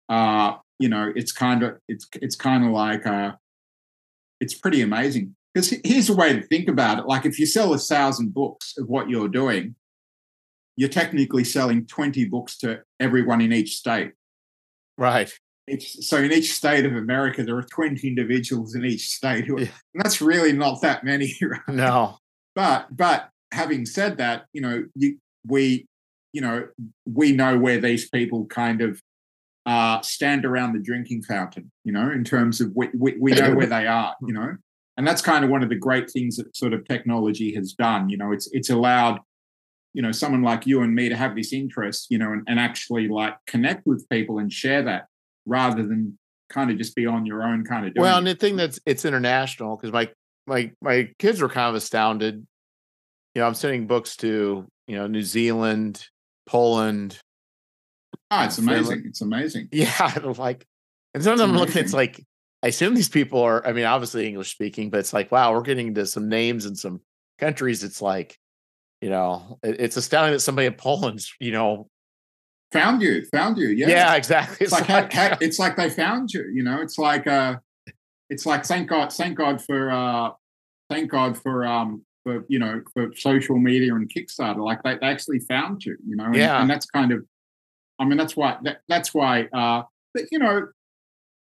uh, 0.09 0.55
you 0.79 0.89
know, 0.89 1.11
it's 1.15 1.31
kind 1.31 1.63
of, 1.63 1.77
it's, 1.87 2.07
it's 2.21 2.35
kind 2.35 2.65
of 2.65 2.71
like, 2.71 3.05
uh, 3.05 3.33
it's 4.39 4.53
pretty 4.53 4.81
amazing. 4.81 5.35
because 5.53 5.75
here's 5.83 6.09
a 6.09 6.15
way 6.15 6.33
to 6.33 6.41
think 6.47 6.67
about 6.67 6.99
it. 6.99 7.05
Like 7.05 7.25
if 7.25 7.37
you 7.39 7.45
sell 7.45 7.73
a 7.73 7.77
thousand 7.77 8.33
books 8.33 8.73
of 8.77 8.87
what 8.87 9.09
you're 9.09 9.29
doing, 9.29 9.75
you're 10.75 10.89
technically 10.89 11.43
selling 11.43 11.85
20 11.85 12.25
books 12.25 12.57
to 12.59 12.81
everyone 12.99 13.41
in 13.41 13.53
each 13.53 13.75
state. 13.75 14.13
Right. 14.97 15.31
It's, 15.67 16.07
so 16.07 16.17
in 16.17 16.31
each 16.31 16.53
state 16.53 16.85
of 16.85 16.93
America, 16.93 17.43
there 17.43 17.57
are 17.57 17.63
20 17.63 18.05
individuals 18.07 18.75
in 18.75 18.83
each 18.83 19.07
state 19.07 19.45
who, 19.45 19.59
yeah. 19.61 19.67
and 19.93 20.03
that's 20.03 20.21
really 20.21 20.51
not 20.51 20.81
that 20.81 21.03
many. 21.03 21.33
Right? 21.41 21.61
No. 21.69 22.17
But, 22.55 22.87
but 22.95 23.29
having 23.51 23.85
said 23.85 24.17
that, 24.17 24.45
you 24.53 24.61
know, 24.61 24.85
you, 24.95 25.17
we, 25.47 25.87
you 26.33 26.41
know, 26.41 26.67
we 27.05 27.31
know 27.31 27.57
where 27.57 27.79
these 27.79 28.09
people 28.09 28.45
kind 28.47 28.81
of 28.81 29.01
uh, 29.65 30.01
stand 30.01 30.45
around 30.45 30.73
the 30.73 30.79
drinking 30.79 31.23
fountain, 31.23 31.71
you 31.83 31.93
know, 31.93 32.11
in 32.11 32.23
terms 32.23 32.59
of 32.59 32.71
we, 32.75 32.89
we, 32.93 33.15
we 33.19 33.31
know 33.31 33.55
where 33.55 33.67
they 33.67 33.87
are, 33.87 34.15
you 34.25 34.33
know, 34.33 34.57
and 34.97 35.07
that's 35.07 35.21
kind 35.21 35.43
of 35.43 35.51
one 35.51 35.63
of 35.63 35.69
the 35.69 35.75
great 35.75 36.09
things 36.09 36.37
that 36.37 36.55
sort 36.55 36.73
of 36.73 36.85
technology 36.85 37.53
has 37.55 37.73
done. 37.73 38.09
You 38.09 38.17
know, 38.17 38.31
it's 38.31 38.49
it's 38.51 38.69
allowed, 38.69 39.19
you 39.93 40.01
know, 40.01 40.11
someone 40.11 40.43
like 40.43 40.67
you 40.67 40.81
and 40.81 40.93
me 40.93 41.09
to 41.09 41.15
have 41.15 41.35
this 41.35 41.53
interest, 41.53 42.07
you 42.09 42.17
know, 42.17 42.31
and, 42.31 42.43
and 42.47 42.59
actually 42.59 43.07
like 43.07 43.35
connect 43.47 43.85
with 43.87 44.07
people 44.09 44.39
and 44.39 44.51
share 44.51 44.83
that 44.83 45.07
rather 45.45 45.83
than 45.83 46.17
kind 46.49 46.71
of 46.71 46.77
just 46.77 46.95
be 46.95 47.05
on 47.05 47.25
your 47.25 47.43
own 47.43 47.63
kind 47.63 47.85
of. 47.85 47.93
Doing 47.93 48.03
well, 48.03 48.17
and 48.17 48.27
the 48.27 48.35
thing 48.35 48.55
that's 48.55 48.79
it's 48.85 49.05
international 49.05 49.75
because 49.75 49.91
my 49.91 50.09
my 50.47 50.71
my 50.81 51.09
kids 51.19 51.41
were 51.41 51.49
kind 51.49 51.69
of 51.69 51.75
astounded. 51.75 52.45
You 53.35 53.41
know, 53.41 53.47
I'm 53.47 53.55
sending 53.55 53.87
books 53.87 54.15
to 54.17 54.67
you 54.87 54.95
know 54.95 55.07
New 55.07 55.23
Zealand, 55.23 56.05
Poland, 56.45 57.19
Oh, 58.33 58.43
it's 58.43 58.57
amazing. 58.57 59.03
It's 59.05 59.21
amazing. 59.21 59.69
Yeah. 59.71 60.13
Like, 60.37 60.65
and 61.13 61.23
sometimes 61.23 61.41
I'm 61.41 61.55
looking, 61.55 61.81
it's 61.83 61.93
like, 61.93 62.23
I 62.63 62.67
assume 62.67 62.95
these 62.95 63.09
people 63.09 63.41
are, 63.41 63.65
I 63.65 63.73
mean, 63.73 63.85
obviously 63.85 64.27
English 64.27 64.51
speaking, 64.51 64.89
but 64.89 64.99
it's 64.99 65.13
like, 65.13 65.31
wow, 65.31 65.53
we're 65.53 65.61
getting 65.61 65.89
into 65.89 66.05
some 66.05 66.29
names 66.29 66.65
and 66.65 66.77
some 66.77 67.01
countries. 67.37 67.83
It's 67.83 68.01
like, 68.01 68.37
you 69.01 69.09
know, 69.09 69.59
it, 69.61 69.79
it's 69.79 69.97
astounding 69.97 70.33
that 70.33 70.39
somebody 70.39 70.65
in 70.65 70.73
Poland's, 70.73 71.33
you 71.39 71.51
know, 71.51 71.87
found 72.73 73.01
you, 73.01 73.23
found 73.25 73.57
you. 73.57 73.69
Yeah. 73.69 73.87
Yeah, 73.87 74.15
exactly. 74.15 74.57
It's, 74.59 74.71
like, 74.71 74.89
like 74.89 75.11
it's 75.41 75.59
like 75.59 75.77
they 75.77 75.89
found 75.89 76.33
you, 76.33 76.45
you 76.53 76.63
know, 76.63 76.81
it's 76.81 76.97
like, 76.97 77.27
uh, 77.27 77.57
it's 78.29 78.45
like, 78.45 78.65
thank 78.65 78.89
God, 78.89 79.13
thank 79.13 79.37
God 79.37 79.63
for, 79.63 79.91
uh, 79.91 80.31
thank 80.89 81.09
God 81.09 81.37
for, 81.37 81.65
um, 81.65 82.03
for, 82.23 82.43
you 82.49 82.59
know, 82.59 82.81
for 82.93 83.13
social 83.15 83.57
media 83.57 83.95
and 83.95 84.11
Kickstarter. 84.13 84.63
Like 84.63 84.83
they, 84.83 84.95
they 84.95 85.07
actually 85.07 85.39
found 85.39 85.85
you, 85.85 85.95
you 86.05 86.15
know, 86.15 86.25
and, 86.25 86.35
yeah. 86.35 86.59
and 86.59 86.69
that's 86.69 86.85
kind 86.85 87.11
of, 87.13 87.25
I 87.99 88.05
mean, 88.05 88.17
that's 88.17 88.35
why. 88.35 88.57
That, 88.63 88.81
that's 88.87 89.13
why. 89.13 89.43
Uh, 89.53 89.83
but 90.13 90.23
you 90.31 90.39
know, 90.39 90.67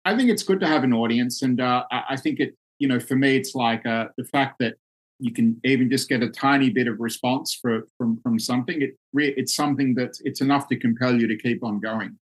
I 0.05 0.17
think 0.17 0.31
it's 0.31 0.43
good 0.43 0.61
to 0.61 0.67
have 0.67 0.85
an 0.85 0.93
audience, 0.93 1.43
and 1.43 1.61
uh, 1.61 1.85
I, 1.91 2.03
I 2.11 2.17
think 2.17 2.41
it. 2.41 2.55
You 2.79 2.87
know, 2.87 3.01
for 3.01 3.17
me, 3.17 3.37
it's 3.37 3.57
like 3.57 3.85
uh, 3.85 4.07
the 4.17 4.25
fact 4.25 4.61
that 4.61 4.75
you 5.21 5.33
can 5.33 5.61
even 5.65 5.91
just 5.91 6.09
get 6.09 6.23
a 6.23 6.29
tiny 6.29 6.71
bit 6.71 6.87
of 6.87 7.01
response 7.01 7.55
for, 7.55 7.87
from 7.97 8.21
from 8.23 8.39
something. 8.39 8.81
It 8.81 8.97
it's 9.15 9.55
something 9.55 9.95
that 9.95 10.17
it's 10.23 10.41
enough 10.41 10.69
to 10.69 10.77
compel 10.77 11.19
you 11.19 11.27
to 11.27 11.37
keep 11.37 11.65
on 11.65 11.81
going. 11.81 12.19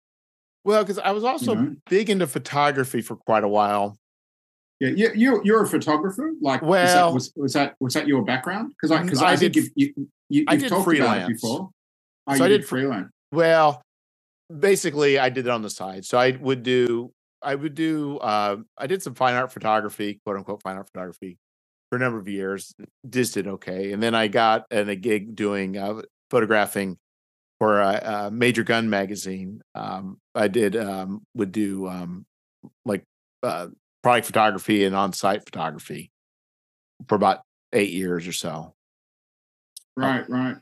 Well, 0.64 0.82
because 0.82 0.98
I 0.98 1.12
was 1.12 1.24
also 1.24 1.54
you 1.54 1.60
know? 1.60 1.76
big 1.88 2.10
into 2.10 2.26
photography 2.26 3.00
for 3.00 3.16
quite 3.16 3.44
a 3.44 3.48
while. 3.48 3.96
Yeah, 4.80 4.90
you, 4.90 5.10
you 5.14 5.40
you're 5.44 5.62
a 5.62 5.68
photographer. 5.68 6.32
Like, 6.40 6.62
well, 6.62 7.12
was 7.12 7.32
that, 7.32 7.34
was, 7.36 7.42
was 7.44 7.52
that 7.52 7.76
was 7.80 7.94
that 7.94 8.08
your 8.08 8.24
background? 8.24 8.70
Because 8.70 8.90
I 8.90 9.02
because 9.02 9.22
I, 9.22 9.32
I, 9.32 9.36
think 9.36 9.52
did, 9.52 9.64
you, 9.74 9.92
you, 9.96 10.06
you've 10.28 10.44
I 10.48 10.56
did 10.56 10.68
talked 10.68 10.84
freelance. 10.84 11.16
about 11.16 11.30
it 11.30 11.34
before. 11.34 11.70
Oh, 12.26 12.36
so 12.36 12.44
I 12.44 12.48
did 12.48 12.66
freelance. 12.66 13.10
Well, 13.32 13.82
basically 14.58 15.18
I 15.18 15.28
did 15.28 15.46
it 15.46 15.50
on 15.50 15.62
the 15.62 15.70
side. 15.70 16.04
So 16.04 16.18
I 16.18 16.32
would 16.32 16.62
do 16.62 17.12
I 17.42 17.54
would 17.54 17.74
do 17.74 18.18
uh, 18.18 18.56
I 18.76 18.86
did 18.86 19.02
some 19.02 19.14
fine 19.14 19.34
art 19.34 19.52
photography, 19.52 20.20
quote 20.24 20.36
unquote 20.36 20.62
fine 20.62 20.76
art 20.76 20.88
photography 20.88 21.38
for 21.90 21.96
a 21.96 21.98
number 21.98 22.18
of 22.18 22.28
years. 22.28 22.74
Just 23.08 23.34
did 23.34 23.46
okay. 23.46 23.92
And 23.92 24.02
then 24.02 24.14
I 24.14 24.28
got 24.28 24.64
in 24.70 24.88
a 24.88 24.96
gig 24.96 25.34
doing 25.34 25.76
uh, 25.76 26.02
photographing 26.30 26.96
for 27.58 27.80
a, 27.80 28.26
a, 28.26 28.30
major 28.30 28.62
gun 28.62 28.88
magazine. 28.88 29.60
Um, 29.74 30.18
I 30.34 30.48
did 30.48 30.76
um, 30.76 31.22
would 31.34 31.52
do 31.52 31.88
um, 31.88 32.24
like 32.86 33.04
uh, 33.42 33.66
product 34.02 34.26
photography 34.26 34.84
and 34.84 34.96
on-site 34.96 35.44
photography 35.44 36.10
for 37.08 37.16
about 37.16 37.40
eight 37.72 37.90
years 37.90 38.26
or 38.26 38.32
so. 38.32 38.74
Right, 39.96 40.28
right. 40.30 40.56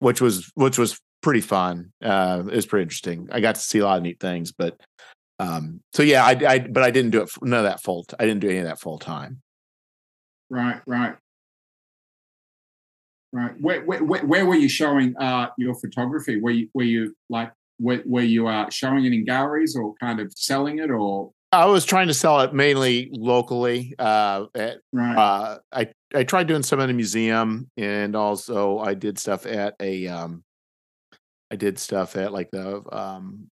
Which 0.00 0.20
was 0.20 0.50
which 0.54 0.78
was 0.78 0.98
pretty 1.20 1.42
fun. 1.42 1.92
Uh, 2.02 2.42
it 2.46 2.56
was 2.56 2.66
pretty 2.66 2.82
interesting. 2.82 3.28
I 3.30 3.40
got 3.40 3.54
to 3.54 3.60
see 3.60 3.78
a 3.78 3.84
lot 3.84 3.98
of 3.98 4.02
neat 4.02 4.18
things, 4.18 4.50
but 4.50 4.80
um, 5.38 5.80
so 5.92 6.02
yeah, 6.02 6.24
I, 6.24 6.30
I, 6.30 6.58
but 6.58 6.82
I 6.82 6.90
didn't 6.90 7.10
do 7.12 7.22
it. 7.22 7.30
None 7.40 7.58
of 7.58 7.64
that 7.64 7.82
full. 7.82 8.04
I 8.18 8.24
didn't 8.24 8.40
do 8.40 8.48
any 8.48 8.58
of 8.58 8.64
that 8.64 8.80
full 8.80 8.98
time. 8.98 9.42
Right, 10.52 10.82
right, 10.86 11.14
right. 13.32 13.58
Where, 13.58 13.80
where, 13.86 14.04
where 14.04 14.44
were 14.44 14.54
you 14.54 14.68
showing 14.68 15.16
uh, 15.16 15.48
your 15.56 15.74
photography? 15.76 16.38
Were 16.38 16.50
you, 16.50 16.68
were 16.74 16.82
you 16.82 17.16
like, 17.30 17.52
were, 17.80 18.02
were 18.04 18.20
you 18.20 18.48
uh, 18.48 18.68
showing 18.68 19.06
it 19.06 19.14
in 19.14 19.24
galleries 19.24 19.74
or 19.74 19.94
kind 19.94 20.20
of 20.20 20.30
selling 20.36 20.78
it 20.78 20.90
or? 20.90 21.32
I 21.52 21.64
was 21.64 21.86
trying 21.86 22.08
to 22.08 22.14
sell 22.14 22.40
it 22.42 22.52
mainly 22.52 23.08
locally. 23.12 23.94
Uh, 23.98 24.44
at, 24.54 24.80
right. 24.92 25.16
Uh, 25.16 25.58
I 25.72 25.88
I 26.14 26.24
tried 26.24 26.48
doing 26.48 26.62
some 26.62 26.80
in 26.80 26.90
a 26.90 26.94
museum, 26.94 27.70
and 27.78 28.14
also 28.14 28.78
I 28.78 28.92
did 28.94 29.18
stuff 29.18 29.44
at 29.44 29.74
a 29.80 30.06
um, 30.08 30.44
I 31.50 31.56
did 31.56 31.78
stuff 31.78 32.16
at 32.16 32.32
like 32.32 32.50
the 32.50 32.82
um, 32.90 33.48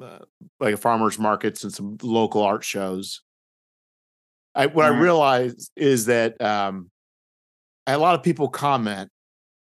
uh, 0.00 0.20
like 0.60 0.78
farmers 0.78 1.18
markets 1.18 1.64
and 1.64 1.72
some 1.72 1.96
local 2.02 2.42
art 2.42 2.62
shows. 2.62 3.22
I 4.60 4.66
what 4.66 4.84
I 4.84 4.88
realized 4.90 5.70
is 5.74 6.04
that 6.04 6.38
um, 6.38 6.90
I 7.86 7.92
had 7.92 7.96
a 7.96 8.02
lot 8.02 8.14
of 8.14 8.22
people 8.22 8.50
comment. 8.50 9.08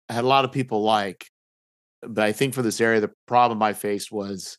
I 0.09 0.13
had 0.13 0.23
a 0.23 0.29
lot 0.29 0.45
of 0.45 0.53
people 0.53 0.85
like, 0.85 1.27
but 2.01 2.23
I 2.23 2.31
think 2.31 2.55
for 2.55 2.63
this 2.63 2.81
area, 2.81 3.01
the 3.01 3.11
problem 3.27 3.61
I 3.61 3.73
faced 3.73 4.13
was, 4.13 4.57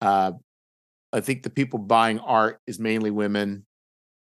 uh, 0.00 0.32
I 1.12 1.20
think 1.20 1.44
the 1.44 1.50
people 1.50 1.78
buying 1.78 2.18
art 2.18 2.58
is 2.66 2.80
mainly 2.80 3.12
women 3.12 3.66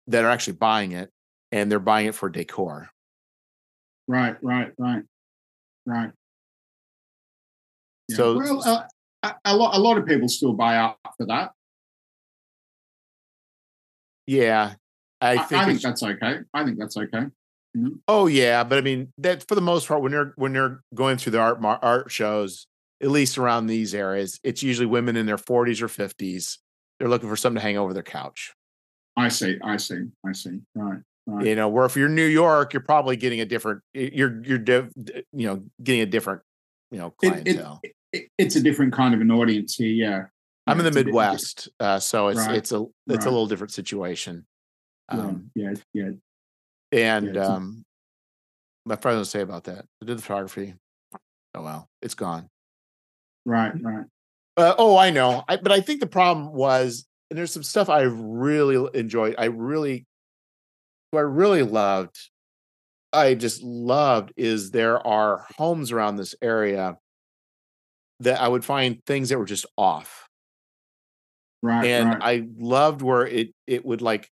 that 0.09 0.25
are 0.25 0.31
actually 0.31 0.55
buying 0.55 0.91
it, 0.91 1.11
and 1.53 1.71
they're 1.71 1.79
buying 1.79 2.09
it 2.09 2.17
for 2.17 2.29
decor. 2.29 2.89
Right, 4.09 4.35
right, 4.43 4.73
right, 4.79 5.05
right. 5.87 6.11
Yeah. 8.09 8.17
So, 8.17 8.37
well, 8.37 8.89
uh, 9.23 9.33
a 9.45 9.57
lot 9.57 9.77
a 9.77 9.79
lot 9.79 9.97
of 9.97 10.07
people 10.07 10.29
still 10.29 10.55
buy 10.55 10.77
art 10.77 10.97
for 11.17 11.27
that. 11.27 11.53
Yeah, 14.27 14.75
I 15.21 15.39
think, 15.39 15.61
I, 15.61 15.65
I 15.65 15.67
think 15.67 15.81
that's 15.83 16.03
okay. 16.03 16.39
I 16.53 16.65
think 16.65 16.79
that's 16.79 16.97
okay. 16.97 17.27
Mm-hmm. 17.77 17.89
Oh 18.09 18.27
yeah, 18.27 18.65
but 18.65 18.79
I 18.79 18.81
mean 18.81 19.13
that 19.19 19.47
for 19.47 19.55
the 19.55 19.61
most 19.61 19.89
part, 19.89 20.03
when 20.03 20.13
you're 20.13 20.33
when 20.37 20.55
you're 20.55 20.83
going 20.95 21.19
through 21.19 21.33
the 21.33 21.41
art 21.41 21.59
art 21.63 22.11
shows, 22.11 22.67
at 23.03 23.11
least 23.11 23.39
around 23.39 23.67
these 23.67 23.95
areas, 23.95 24.41
it's 24.43 24.63
usually 24.63 24.87
women 24.87 25.17
in 25.17 25.27
their 25.27 25.37
40s 25.37 25.83
or 25.83 25.89
50s. 25.89 26.59
They're 26.99 27.09
looking 27.09 27.29
for 27.29 27.37
something 27.37 27.61
to 27.61 27.63
hang 27.63 27.77
over 27.77 27.93
their 27.93 28.03
couch. 28.03 28.55
I 29.17 29.29
see. 29.29 29.59
I 29.63 29.77
see. 29.77 30.05
I 30.27 30.33
see. 30.33 30.61
Right. 30.75 31.01
Right. 31.27 31.47
You 31.47 31.57
know, 31.57 31.69
where 31.69 31.85
if 31.85 31.97
you're 31.97 32.09
New 32.09 32.27
York, 32.27 32.73
you're 32.73 32.83
probably 32.83 33.17
getting 33.17 33.41
a 33.41 33.45
different. 33.45 33.83
You're 33.93 34.43
you're 34.45 34.63
you 34.65 35.23
know 35.33 35.65
getting 35.83 36.03
a 36.03 36.07
different 36.07 36.43
you 36.91 36.99
know 36.99 37.11
clientele. 37.11 37.81
It, 37.83 37.95
it, 38.13 38.19
it, 38.19 38.31
it's 38.39 38.57
a 38.57 38.63
different 38.63 38.93
kind 38.93 39.13
of 39.13 39.21
an 39.21 39.31
audience 39.31 39.75
here. 39.75 39.89
Yeah, 39.89 40.25
I'm 40.67 40.79
in 40.79 40.85
the 40.85 40.93
Midwest, 40.93 41.69
uh, 41.81 41.99
so 41.99 42.29
it's 42.29 42.39
right. 42.39 42.55
it's 42.57 42.71
a 42.71 42.85
it's 43.09 43.19
right. 43.19 43.27
a 43.27 43.31
little 43.31 43.47
different 43.47 43.73
situation. 43.73 44.47
Um, 45.09 45.51
yeah, 45.55 45.75
yeah, 45.93 46.11
and 46.93 47.35
yeah, 47.35 47.47
um, 47.47 47.85
my 48.85 48.97
friend 48.97 49.19
to 49.21 49.25
say 49.25 49.41
about 49.41 49.65
that. 49.65 49.85
I 50.03 50.07
did 50.07 50.19
the 50.19 50.23
photography. 50.23 50.75
Oh 51.55 51.63
well, 51.63 51.89
it's 52.03 52.15
gone. 52.15 52.49
Right, 53.45 53.73
right. 53.81 54.05
Uh, 54.57 54.75
oh, 54.79 54.97
I 54.97 55.11
know. 55.11 55.45
I, 55.49 55.57
but 55.57 55.71
I 55.71 55.81
think 55.81 56.01
the 56.01 56.07
problem 56.07 56.53
was, 56.53 57.07
and 57.31 57.39
there's 57.39 57.53
some 57.53 57.63
stuff 57.63 57.89
I 57.89 58.03
really 58.03 58.89
enjoyed. 58.99 59.37
I 59.39 59.45
really, 59.47 60.07
what 61.11 61.21
I 61.21 61.23
really 61.23 61.63
loved 61.63 62.17
I 63.17 63.35
just 63.35 63.63
loved 63.63 64.33
is 64.37 64.71
there 64.71 65.05
are 65.07 65.47
homes 65.57 65.91
around 65.91 66.17
this 66.17 66.35
area 66.43 66.99
that 68.21 68.41
I 68.41 68.49
would 68.49 68.65
find 68.65 69.03
things 69.07 69.31
that 69.31 69.39
were 69.39 69.47
just 69.47 69.67
off. 69.77 70.29
Right. 71.63 71.87
And 71.87 72.11
right. 72.11 72.23
I 72.23 72.47
loved 72.59 73.03
where 73.03 73.27
it 73.27 73.55
it 73.67 73.85
would 73.85 74.03
like 74.03 74.29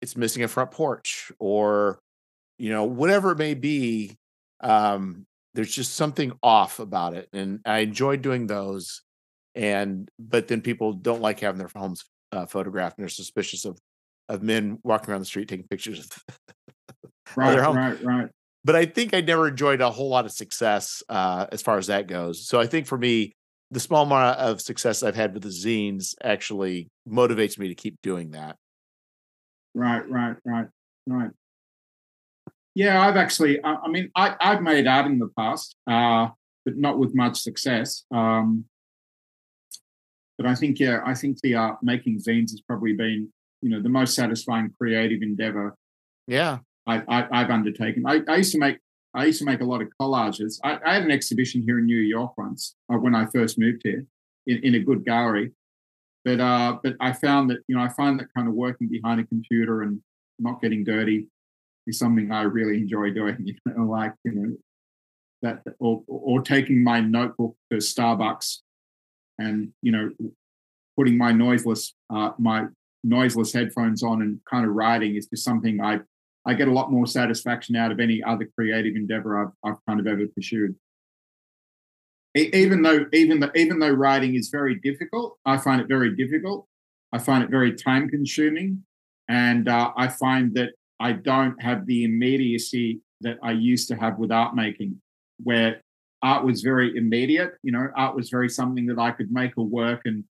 it's 0.00 0.16
missing 0.16 0.42
a 0.42 0.48
front 0.48 0.70
porch 0.70 1.32
or 1.38 1.98
you 2.58 2.70
know 2.70 2.84
whatever 2.84 3.32
it 3.32 3.38
may 3.38 3.54
be 3.54 4.16
um 4.60 5.24
there's 5.54 5.72
just 5.72 5.94
something 5.94 6.32
off 6.42 6.78
about 6.78 7.14
it 7.14 7.28
and 7.32 7.60
I 7.64 7.78
enjoyed 7.78 8.22
doing 8.22 8.46
those 8.46 9.02
and 9.54 10.08
but 10.18 10.48
then 10.48 10.60
people 10.60 10.92
don't 10.92 11.22
like 11.22 11.40
having 11.40 11.58
their 11.58 11.70
homes 11.74 12.04
uh, 12.32 12.46
photographed 12.46 12.98
and 12.98 13.04
they're 13.04 13.08
suspicious 13.08 13.64
of 13.64 13.78
of 14.28 14.42
men 14.42 14.78
walking 14.82 15.10
around 15.10 15.20
the 15.20 15.26
street 15.26 15.48
taking 15.48 15.66
pictures 15.66 16.00
of 16.00 16.38
right, 17.36 17.58
right, 17.58 18.04
right. 18.04 18.28
But 18.64 18.76
I 18.76 18.86
think 18.86 19.14
I 19.14 19.20
never 19.20 19.48
enjoyed 19.48 19.80
a 19.80 19.90
whole 19.90 20.08
lot 20.08 20.26
of 20.26 20.32
success 20.32 21.02
uh, 21.08 21.46
as 21.52 21.62
far 21.62 21.78
as 21.78 21.86
that 21.86 22.06
goes. 22.06 22.46
So 22.46 22.60
I 22.60 22.66
think 22.66 22.86
for 22.86 22.98
me, 22.98 23.32
the 23.70 23.80
small 23.80 24.04
amount 24.04 24.38
of 24.38 24.60
success 24.60 25.02
I've 25.02 25.14
had 25.14 25.34
with 25.34 25.42
the 25.42 25.48
zines 25.48 26.14
actually 26.22 26.88
motivates 27.08 27.58
me 27.58 27.68
to 27.68 27.74
keep 27.74 27.96
doing 28.02 28.32
that. 28.32 28.56
Right, 29.78 30.10
right, 30.10 30.34
right, 30.44 30.66
right. 31.06 31.30
Yeah, 32.74 33.00
I've 33.00 33.16
actually. 33.16 33.62
I, 33.62 33.76
I 33.76 33.88
mean, 33.88 34.10
I, 34.16 34.34
have 34.40 34.60
made 34.60 34.88
art 34.88 35.06
in 35.06 35.20
the 35.20 35.30
past, 35.38 35.76
uh, 35.86 36.28
but 36.64 36.76
not 36.76 36.98
with 36.98 37.14
much 37.14 37.38
success. 37.38 38.04
Um, 38.10 38.64
but 40.36 40.46
I 40.46 40.56
think, 40.56 40.80
yeah, 40.80 40.98
I 41.06 41.14
think 41.14 41.40
the 41.40 41.54
art 41.54 41.78
making 41.80 42.18
zines 42.18 42.50
has 42.50 42.60
probably 42.60 42.92
been, 42.92 43.32
you 43.62 43.70
know, 43.70 43.80
the 43.80 43.88
most 43.88 44.16
satisfying 44.16 44.74
creative 44.76 45.22
endeavor. 45.22 45.76
Yeah, 46.26 46.58
I, 46.88 47.04
I, 47.08 47.38
have 47.38 47.50
undertaken. 47.50 48.04
I, 48.04 48.22
I, 48.28 48.36
used 48.36 48.52
to 48.52 48.58
make. 48.58 48.78
I 49.14 49.26
used 49.26 49.38
to 49.38 49.44
make 49.44 49.60
a 49.60 49.64
lot 49.64 49.80
of 49.80 49.90
collages. 50.00 50.58
I, 50.64 50.80
I 50.84 50.94
had 50.94 51.04
an 51.04 51.12
exhibition 51.12 51.62
here 51.62 51.78
in 51.78 51.86
New 51.86 52.00
York 52.00 52.36
once 52.36 52.74
uh, 52.92 52.96
when 52.96 53.14
I 53.14 53.26
first 53.26 53.60
moved 53.60 53.82
here, 53.84 54.04
in, 54.48 54.58
in 54.58 54.74
a 54.74 54.80
good 54.80 55.04
gallery. 55.04 55.52
But 56.28 56.40
uh, 56.40 56.78
but 56.82 56.94
I 57.00 57.14
found 57.14 57.48
that 57.48 57.60
you 57.68 57.74
know 57.74 57.80
I 57.82 57.88
find 57.88 58.20
that 58.20 58.26
kind 58.36 58.48
of 58.48 58.52
working 58.52 58.86
behind 58.86 59.18
a 59.18 59.24
computer 59.24 59.80
and 59.80 60.02
not 60.38 60.60
getting 60.60 60.84
dirty 60.84 61.26
is 61.86 61.98
something 61.98 62.30
I 62.30 62.42
really 62.42 62.76
enjoy 62.76 63.12
doing. 63.12 63.38
You 63.46 63.54
know, 63.64 63.84
like 63.84 64.12
you 64.24 64.32
know 64.32 64.56
that 65.40 65.62
or 65.78 66.02
or 66.06 66.42
taking 66.42 66.84
my 66.84 67.00
notebook 67.00 67.56
to 67.72 67.78
Starbucks 67.78 68.58
and 69.38 69.72
you 69.80 69.90
know 69.90 70.10
putting 70.98 71.16
my 71.16 71.32
noiseless 71.32 71.94
uh, 72.12 72.32
my 72.38 72.66
noiseless 73.04 73.54
headphones 73.54 74.02
on 74.02 74.20
and 74.20 74.38
kind 74.50 74.66
of 74.66 74.74
writing 74.74 75.16
is 75.16 75.28
just 75.28 75.44
something 75.44 75.80
I 75.80 76.00
I 76.44 76.52
get 76.52 76.68
a 76.68 76.72
lot 76.72 76.92
more 76.92 77.06
satisfaction 77.06 77.74
out 77.74 77.90
of 77.90 78.00
any 78.00 78.22
other 78.22 78.46
creative 78.54 78.96
endeavor 78.96 79.40
I've, 79.40 79.52
I've 79.64 79.86
kind 79.88 79.98
of 79.98 80.06
ever 80.06 80.26
pursued. 80.26 80.74
Even 82.38 82.82
though 82.82 83.06
even 83.12 83.40
though 83.40 83.50
even 83.54 83.78
though 83.78 83.90
writing 83.90 84.34
is 84.34 84.48
very 84.48 84.76
difficult, 84.76 85.38
I 85.44 85.56
find 85.56 85.80
it 85.80 85.88
very 85.88 86.14
difficult. 86.16 86.66
I 87.12 87.18
find 87.18 87.42
it 87.42 87.50
very 87.50 87.74
time 87.74 88.08
consuming, 88.08 88.84
and 89.28 89.68
uh, 89.68 89.92
I 89.96 90.08
find 90.08 90.54
that 90.54 90.70
I 91.00 91.12
don't 91.12 91.60
have 91.62 91.86
the 91.86 92.04
immediacy 92.04 93.00
that 93.22 93.38
I 93.42 93.52
used 93.52 93.88
to 93.88 93.96
have 93.96 94.18
with 94.18 94.30
art 94.30 94.54
making, 94.54 95.00
where 95.42 95.80
art 96.22 96.44
was 96.44 96.62
very 96.62 96.96
immediate. 96.96 97.52
You 97.62 97.72
know, 97.72 97.88
art 97.96 98.14
was 98.14 98.30
very 98.30 98.48
something 98.48 98.86
that 98.86 98.98
I 98.98 99.10
could 99.10 99.30
make 99.32 99.56
a 99.56 99.62
work 99.62 100.02
and 100.04 100.24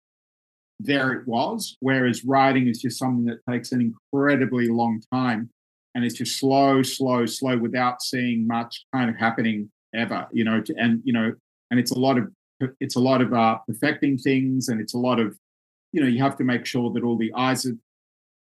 there 0.80 1.14
it 1.14 1.28
was. 1.28 1.78
Whereas 1.80 2.24
writing 2.24 2.68
is 2.68 2.82
just 2.82 3.00
something 3.00 3.26
that 3.26 3.40
takes 3.52 3.72
an 3.72 3.82
incredibly 3.82 4.68
long 4.68 5.02
time 5.12 5.50
and 5.96 6.06
it's 6.06 6.16
just 6.16 6.40
slow, 6.40 6.84
slow, 6.84 7.26
slow 7.26 7.58
without 7.58 8.02
seeing 8.02 8.46
much 8.46 8.86
kind 8.94 9.10
of 9.10 9.16
happening 9.16 9.72
ever, 9.96 10.28
you 10.32 10.44
know, 10.44 10.62
to, 10.62 10.76
and, 10.78 11.02
you 11.04 11.14
know, 11.14 11.34
and 11.72 11.80
it's 11.80 11.92
a 11.92 12.00
lot 12.00 12.18
of, 12.18 12.32
it's 12.80 12.96
a 12.96 13.00
lot 13.00 13.22
of 13.22 13.34
uh, 13.34 13.58
perfecting 13.68 14.18
things 14.18 14.68
and 14.68 14.82
it's 14.82 14.94
a 14.94 14.98
lot 14.98 15.20
of, 15.20 15.38
you 15.92 16.02
know, 16.02 16.08
you 16.08 16.22
have 16.22 16.38
to 16.38 16.44
make 16.44 16.66
sure 16.66 16.92
that 16.94 17.04
all 17.04 17.18
the 17.18 17.32
I's 17.36 17.66
are 17.66 17.78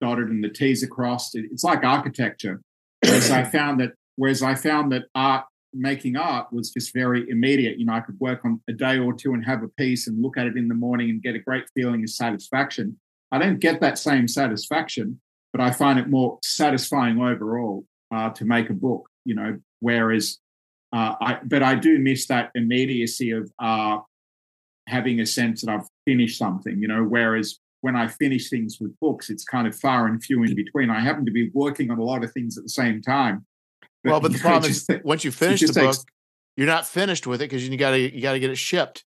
dotted 0.01 0.29
and 0.29 0.43
the 0.43 0.49
T's 0.49 0.83
are 0.83 0.87
crossed. 0.87 1.35
It's 1.35 1.63
like 1.63 1.83
architecture. 1.83 2.61
Whereas 3.03 3.31
I 3.31 3.43
found 3.43 3.79
that, 3.81 3.93
whereas 4.15 4.41
I 4.41 4.55
found 4.55 4.91
that 4.91 5.03
art 5.13 5.45
making 5.73 6.15
art 6.15 6.51
was 6.51 6.71
just 6.71 6.93
very 6.93 7.29
immediate. 7.29 7.77
You 7.77 7.85
know, 7.85 7.93
I 7.93 7.99
could 7.99 8.19
work 8.19 8.45
on 8.45 8.61
a 8.69 8.73
day 8.73 8.97
or 8.97 9.13
two 9.13 9.33
and 9.33 9.45
have 9.45 9.61
a 9.61 9.67
piece 9.67 10.07
and 10.07 10.21
look 10.21 10.37
at 10.37 10.47
it 10.47 10.57
in 10.57 10.67
the 10.67 10.75
morning 10.75 11.09
and 11.09 11.21
get 11.21 11.35
a 11.35 11.39
great 11.39 11.65
feeling 11.75 12.03
of 12.03 12.09
satisfaction. 12.09 12.97
I 13.31 13.37
don't 13.37 13.59
get 13.59 13.81
that 13.81 13.97
same 13.97 14.27
satisfaction, 14.27 15.19
but 15.51 15.61
I 15.61 15.71
find 15.71 15.99
it 15.99 16.09
more 16.09 16.39
satisfying 16.43 17.19
overall 17.21 17.85
uh, 18.13 18.29
to 18.31 18.45
make 18.45 18.69
a 18.69 18.73
book. 18.73 19.09
You 19.25 19.35
know, 19.35 19.59
whereas 19.81 20.39
uh, 20.93 21.15
I, 21.19 21.39
but 21.43 21.63
I 21.63 21.75
do 21.75 21.99
miss 21.99 22.27
that 22.27 22.51
immediacy 22.55 23.31
of 23.31 23.51
uh, 23.59 23.99
having 24.87 25.19
a 25.19 25.25
sense 25.25 25.61
that 25.61 25.71
I've 25.71 25.87
finished 26.05 26.37
something. 26.37 26.81
You 26.81 26.87
know, 26.87 27.03
whereas 27.03 27.59
when 27.81 27.95
I 27.95 28.07
finish 28.07 28.49
things 28.49 28.77
with 28.79 28.97
books, 28.99 29.29
it's 29.29 29.43
kind 29.43 29.67
of 29.67 29.75
far 29.75 30.07
and 30.07 30.23
few 30.23 30.43
in 30.43 30.55
between. 30.55 30.89
I 30.89 30.99
happen 30.99 31.25
to 31.25 31.31
be 31.31 31.49
working 31.53 31.91
on 31.91 31.99
a 31.99 32.03
lot 32.03 32.23
of 32.23 32.31
things 32.31 32.57
at 32.57 32.63
the 32.63 32.69
same 32.69 33.01
time 33.01 33.45
well, 34.05 34.21
but 34.21 34.31
the 34.31 34.39
problem 34.39 34.71
is 34.71 34.87
once 35.03 35.23
you 35.23 35.31
finish 35.31 35.61
the 35.61 35.73
book, 35.73 35.95
takes, 35.95 36.05
you're 36.55 36.67
not 36.67 36.85
finished 36.85 37.27
with 37.27 37.41
it 37.41 37.49
because 37.49 37.67
you 37.67 37.75
got 37.77 37.91
to 37.91 37.99
you 37.99 38.21
got 38.21 38.33
to 38.33 38.39
get 38.39 38.51
it 38.51 38.57
shipped. 38.57 39.03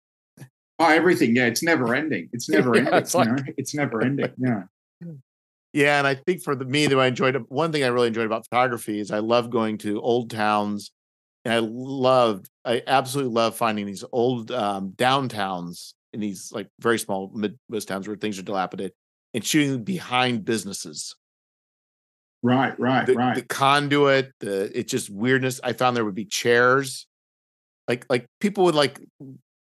Oh, 0.80 0.90
everything. 0.90 1.36
Yeah, 1.36 1.46
it's 1.46 1.64
never 1.64 1.94
ending. 1.94 2.30
It's 2.34 2.50
never 2.50 2.76
yeah, 2.76 2.80
ending. 2.82 2.94
It's, 2.96 3.16
like, 3.16 3.28
you 3.28 3.36
know? 3.36 3.44
it's 3.58 3.76
never 3.76 4.02
ending. 4.02 4.32
Yeah. 4.38 4.64
Yeah, 5.74 5.98
and 5.98 6.08
I 6.08 6.16
think 6.16 6.42
for 6.42 6.56
the, 6.56 6.64
me, 6.64 6.88
that 6.88 6.98
I 6.98 7.08
enjoyed 7.08 7.36
one 7.50 7.74
thing 7.74 7.84
I 7.84 7.88
really 7.88 8.08
enjoyed 8.08 8.26
about 8.26 8.46
photography 8.46 8.98
is 8.98 9.12
I 9.12 9.20
love 9.20 9.50
going 9.50 9.78
to 9.80 10.02
old 10.02 10.30
towns, 10.30 10.92
and 11.46 11.54
I 11.54 11.60
loved, 11.60 12.50
I 12.66 12.82
absolutely 12.88 13.34
love 13.34 13.56
finding 13.56 13.86
these 13.86 14.04
old 14.12 14.52
um, 14.52 14.94
downtowns 14.96 15.94
in 16.12 16.20
these 16.20 16.52
like 16.52 16.68
very 16.80 16.98
small 16.98 17.32
Midwest 17.34 17.88
towns 17.88 18.08
where 18.08 18.18
things 18.18 18.40
are 18.40 18.44
dilapidated, 18.44 18.94
and 19.34 19.46
shooting 19.46 19.84
behind 19.84 20.44
businesses. 20.44 21.16
Right, 22.42 22.78
right, 22.80 23.06
the, 23.06 23.14
right. 23.14 23.36
The 23.36 23.44
conduit, 23.44 24.32
the 24.40 24.72
it's 24.78 24.92
just 24.92 25.10
weirdness. 25.10 25.62
I 25.64 25.74
found 25.74 25.96
there 25.96 26.06
would 26.06 26.16
be 26.16 26.26
chairs, 26.26 27.08
like 27.88 28.06
like 28.10 28.26
people 28.40 28.64
would 28.66 28.76
like 28.76 29.00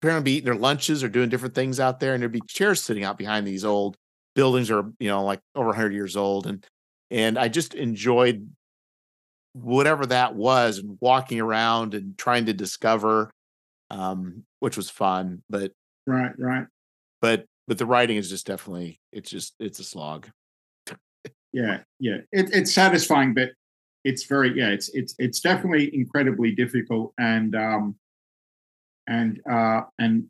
apparently 0.01 0.31
be 0.31 0.37
eating 0.37 0.45
their 0.45 0.55
lunches 0.55 1.03
or 1.03 1.09
doing 1.09 1.29
different 1.29 1.55
things 1.55 1.79
out 1.79 1.99
there, 1.99 2.13
and 2.13 2.21
there'd 2.21 2.31
be 2.31 2.41
chairs 2.47 2.81
sitting 2.81 3.03
out 3.03 3.17
behind 3.17 3.45
these 3.45 3.65
old 3.65 3.97
buildings 4.35 4.71
or 4.71 4.91
you 4.99 5.09
know 5.09 5.23
like 5.23 5.39
over 5.55 5.67
100 5.67 5.93
years 5.93 6.15
old, 6.15 6.47
and 6.47 6.65
and 7.11 7.37
I 7.37 7.49
just 7.49 7.73
enjoyed 7.73 8.49
whatever 9.53 10.05
that 10.07 10.35
was 10.35 10.79
and 10.79 10.97
walking 10.99 11.39
around 11.39 11.93
and 11.93 12.17
trying 12.17 12.45
to 12.45 12.53
discover, 12.53 13.31
um, 13.89 14.43
which 14.59 14.77
was 14.77 14.89
fun. 14.89 15.43
But 15.49 15.71
right, 16.05 16.31
right. 16.37 16.67
But 17.21 17.45
but 17.67 17.77
the 17.77 17.85
writing 17.85 18.17
is 18.17 18.29
just 18.29 18.45
definitely 18.45 18.99
it's 19.11 19.29
just 19.29 19.53
it's 19.59 19.79
a 19.79 19.83
slog 19.83 20.27
yeah 21.53 21.79
yeah 21.99 22.17
it, 22.31 22.49
it's 22.53 22.73
satisfying 22.73 23.33
but 23.33 23.51
it's 24.03 24.25
very 24.25 24.57
yeah 24.57 24.69
it's 24.69 24.89
it's 24.89 25.15
it's 25.19 25.39
definitely 25.39 25.95
incredibly 25.95 26.51
difficult 26.51 27.13
and 27.17 27.55
um 27.55 27.95
and 29.07 29.39
uh 29.49 29.81
and 29.99 30.25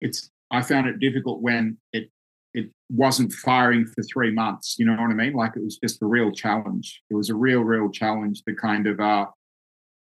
it's 0.00 0.30
i 0.50 0.62
found 0.62 0.86
it 0.86 1.00
difficult 1.00 1.42
when 1.42 1.76
it 1.92 2.10
it 2.54 2.70
wasn't 2.90 3.32
firing 3.32 3.84
for 3.86 4.02
three 4.02 4.30
months 4.30 4.76
you 4.78 4.86
know 4.86 4.92
what 4.92 5.10
i 5.10 5.14
mean 5.14 5.32
like 5.32 5.52
it 5.56 5.62
was 5.62 5.78
just 5.78 6.02
a 6.02 6.06
real 6.06 6.30
challenge 6.30 7.02
it 7.10 7.14
was 7.14 7.30
a 7.30 7.34
real 7.34 7.60
real 7.60 7.90
challenge 7.90 8.42
to 8.44 8.54
kind 8.54 8.86
of 8.86 9.00
uh 9.00 9.26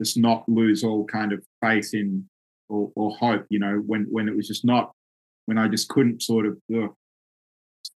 just 0.02 0.18
not 0.18 0.48
lose 0.48 0.84
all 0.84 1.06
kind 1.06 1.34
of 1.34 1.44
faith 1.62 1.94
in 1.94 2.28
or, 2.70 2.92
or 2.96 3.16
hope 3.18 3.46
you 3.50 3.60
know 3.60 3.82
when 3.86 4.06
when 4.10 4.28
it 4.28 4.36
was 4.36 4.48
just 4.48 4.66
not 4.66 4.92
when 5.46 5.58
i 5.58 5.68
just 5.68 5.90
couldn't 5.90 6.22
sort 6.22 6.46
of 6.46 6.58
ugh. 6.76 6.94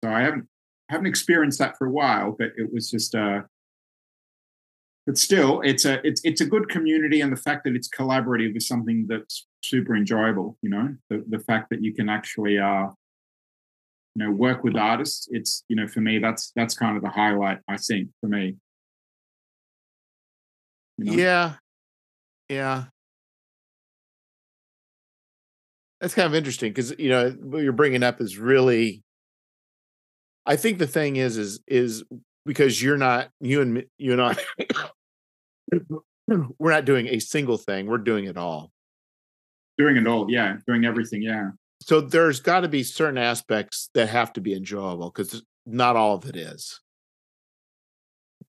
so 0.04 0.10
i 0.10 0.22
haven't 0.22 0.48
haven't 0.90 1.08
experienced 1.08 1.60
that 1.60 1.78
for 1.78 1.88
a 1.88 1.92
while, 1.92 2.36
but 2.38 2.52
it 2.58 2.72
was 2.72 2.90
just 2.90 3.16
uh 3.16 3.42
but 5.06 5.18
still 5.18 5.62
it's 5.62 5.86
a 5.86 6.06
it's 6.06 6.22
it's 6.24 6.42
a 6.42 6.46
good 6.46 6.68
community 6.68 7.22
and 7.22 7.32
the 7.32 7.38
fact 7.38 7.64
that 7.64 7.76
it's 7.76 7.90
collaborative 7.90 8.56
is 8.58 8.68
something 8.68 9.06
that's 9.08 9.48
super 9.64 9.96
enjoyable, 9.96 10.58
you 10.62 10.70
know. 10.70 10.96
The 11.10 11.24
the 11.30 11.40
fact 11.40 11.70
that 11.70 11.84
you 11.84 11.94
can 11.94 12.10
actually 12.10 12.58
uh 12.58 12.88
you 14.16 14.26
know 14.26 14.32
work 14.32 14.64
with 14.64 14.76
artists, 14.76 15.28
it's 15.32 15.64
you 15.68 15.76
know, 15.76 15.88
for 15.88 16.02
me 16.02 16.20
that's 16.20 16.52
that's 16.56 16.76
kind 16.76 16.98
of 16.98 17.04
the 17.04 17.10
highlight, 17.10 17.60
I 17.68 17.78
think, 17.78 18.10
for 18.22 18.28
me. 18.28 18.56
You 20.98 21.06
know? 21.06 21.14
Yeah. 21.14 21.54
Yeah. 22.50 22.86
That's 26.00 26.14
kind 26.14 26.28
of 26.28 26.36
interesting 26.36 26.72
because 26.72 26.98
you 27.00 27.10
know 27.10 27.32
what 27.32 27.64
you're 27.64 27.74
bringing 27.74 28.04
up 28.04 28.22
is 28.22 28.38
really 28.38 29.04
I 30.46 30.56
think 30.56 30.78
the 30.78 30.88
thing 30.88 31.16
is, 31.16 31.38
is, 31.38 31.60
is 31.68 32.04
because 32.46 32.82
you're 32.82 32.98
not, 32.98 33.30
you 33.40 33.62
and 33.62 33.84
you 33.98 34.14
and 34.14 34.22
I, 34.22 34.36
we're 36.60 36.72
not 36.72 36.86
doing 36.86 37.08
a 37.08 37.20
single 37.20 37.58
thing. 37.58 37.88
We're 37.88 37.98
doing 37.98 38.26
it 38.26 38.38
all. 38.38 38.72
Doing 39.78 39.98
it 39.98 40.08
all. 40.08 40.30
Yeah. 40.30 40.58
Doing 40.68 40.86
everything. 40.86 41.22
Yeah. 41.24 41.50
So 41.86 42.02
there's 42.02 42.40
got 42.40 42.62
to 42.62 42.68
be 42.68 42.82
certain 42.82 43.20
aspects 43.20 43.90
that 43.94 44.10
have 44.10 44.34
to 44.34 44.42
be 44.42 44.56
enjoyable 44.56 45.12
because 45.12 45.44
not 45.66 45.96
all 45.96 46.16
of 46.16 46.26
it 46.26 46.36
is. 46.36 46.82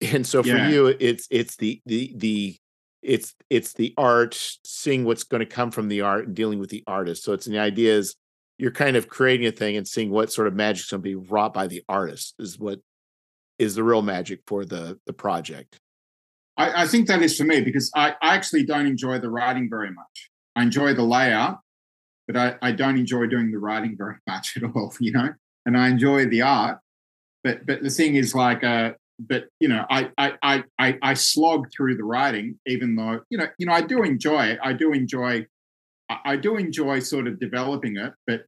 And 0.01 0.26
so 0.26 0.41
for 0.41 0.49
yeah. 0.49 0.69
you, 0.69 0.88
it's, 0.88 1.27
it's 1.30 1.56
the, 1.57 1.80
the, 1.85 2.14
the, 2.15 2.57
it's, 3.03 3.35
it's 3.49 3.73
the 3.73 3.93
art, 3.97 4.34
seeing 4.65 5.06
what's 5.06 5.23
going 5.23 5.39
to 5.41 5.45
come 5.45 5.69
from 5.69 5.89
the 5.89 6.01
art 6.01 6.26
and 6.26 6.35
dealing 6.35 6.57
with 6.57 6.72
the 6.72 6.84
artist. 6.88 7.23
So 7.23 7.34
it's 7.34 7.45
the 7.45 7.60
idea 7.60 7.95
is, 7.95 8.15
you're 8.57 8.72
kind 8.72 8.97
of 8.97 9.07
creating 9.07 9.47
a 9.47 9.51
thing 9.51 9.77
and 9.77 9.88
seeing 9.88 10.10
what 10.10 10.34
sort 10.34 10.47
of 10.47 10.53
magic's 10.53 10.89
going 10.89 11.01
to 11.01 11.03
be 11.03 11.15
wrought 11.15 11.53
by 11.53 11.68
the 11.68 11.81
artist 11.88 12.34
is 12.39 12.60
what 12.60 12.80
is 13.57 13.76
the 13.76 13.84
real 13.84 14.01
magic 14.01 14.41
for 14.47 14.65
the 14.65 14.99
the 15.06 15.14
project. 15.14 15.77
I, 16.57 16.84
I 16.84 16.88
think 16.88 17.07
that 17.07 17.22
is 17.22 17.38
for 17.38 17.45
me 17.45 17.61
because 17.61 17.89
I, 17.95 18.15
I 18.22 18.35
actually 18.35 18.65
don't 18.65 18.85
enjoy 18.85 19.19
the 19.19 19.30
writing 19.30 19.69
very 19.69 19.91
much. 19.91 20.30
I 20.57 20.64
enjoy 20.64 20.93
the 20.93 21.03
layout, 21.03 21.60
but 22.30 22.38
I, 22.38 22.56
I 22.61 22.72
don't 22.73 22.99
enjoy 22.99 23.26
doing 23.26 23.51
the 23.51 23.57
writing 23.57 23.95
very 23.97 24.18
much 24.27 24.56
at 24.56 24.64
all, 24.64 24.93
you 24.99 25.11
know. 25.11 25.30
And 25.65 25.76
I 25.76 25.89
enjoy 25.89 26.27
the 26.27 26.43
art, 26.43 26.80
but 27.43 27.65
but 27.65 27.81
the 27.81 27.89
thing 27.89 28.15
is 28.15 28.35
like 28.35 28.64
uh 28.64 28.93
but 29.19 29.47
you 29.60 29.68
know 29.68 29.85
I, 29.89 30.10
I 30.18 30.64
I 30.77 30.97
I 31.01 31.14
slog 31.15 31.68
through 31.76 31.97
the 31.97 32.03
writing 32.03 32.57
even 32.65 32.95
though 32.95 33.22
you 33.30 33.38
know 33.38 33.47
you 33.57 33.65
know 33.65 33.73
I 33.73 33.81
do 33.81 34.03
enjoy 34.03 34.45
it. 34.45 34.60
I 34.64 34.73
do 34.73 34.93
enjoy 34.93 35.45
I 36.26 36.38
do 36.38 36.57
enjoy 36.57 36.99
sort 36.99 37.27
of 37.27 37.39
developing 37.39 37.97
it, 37.97 38.14
but 38.26 38.45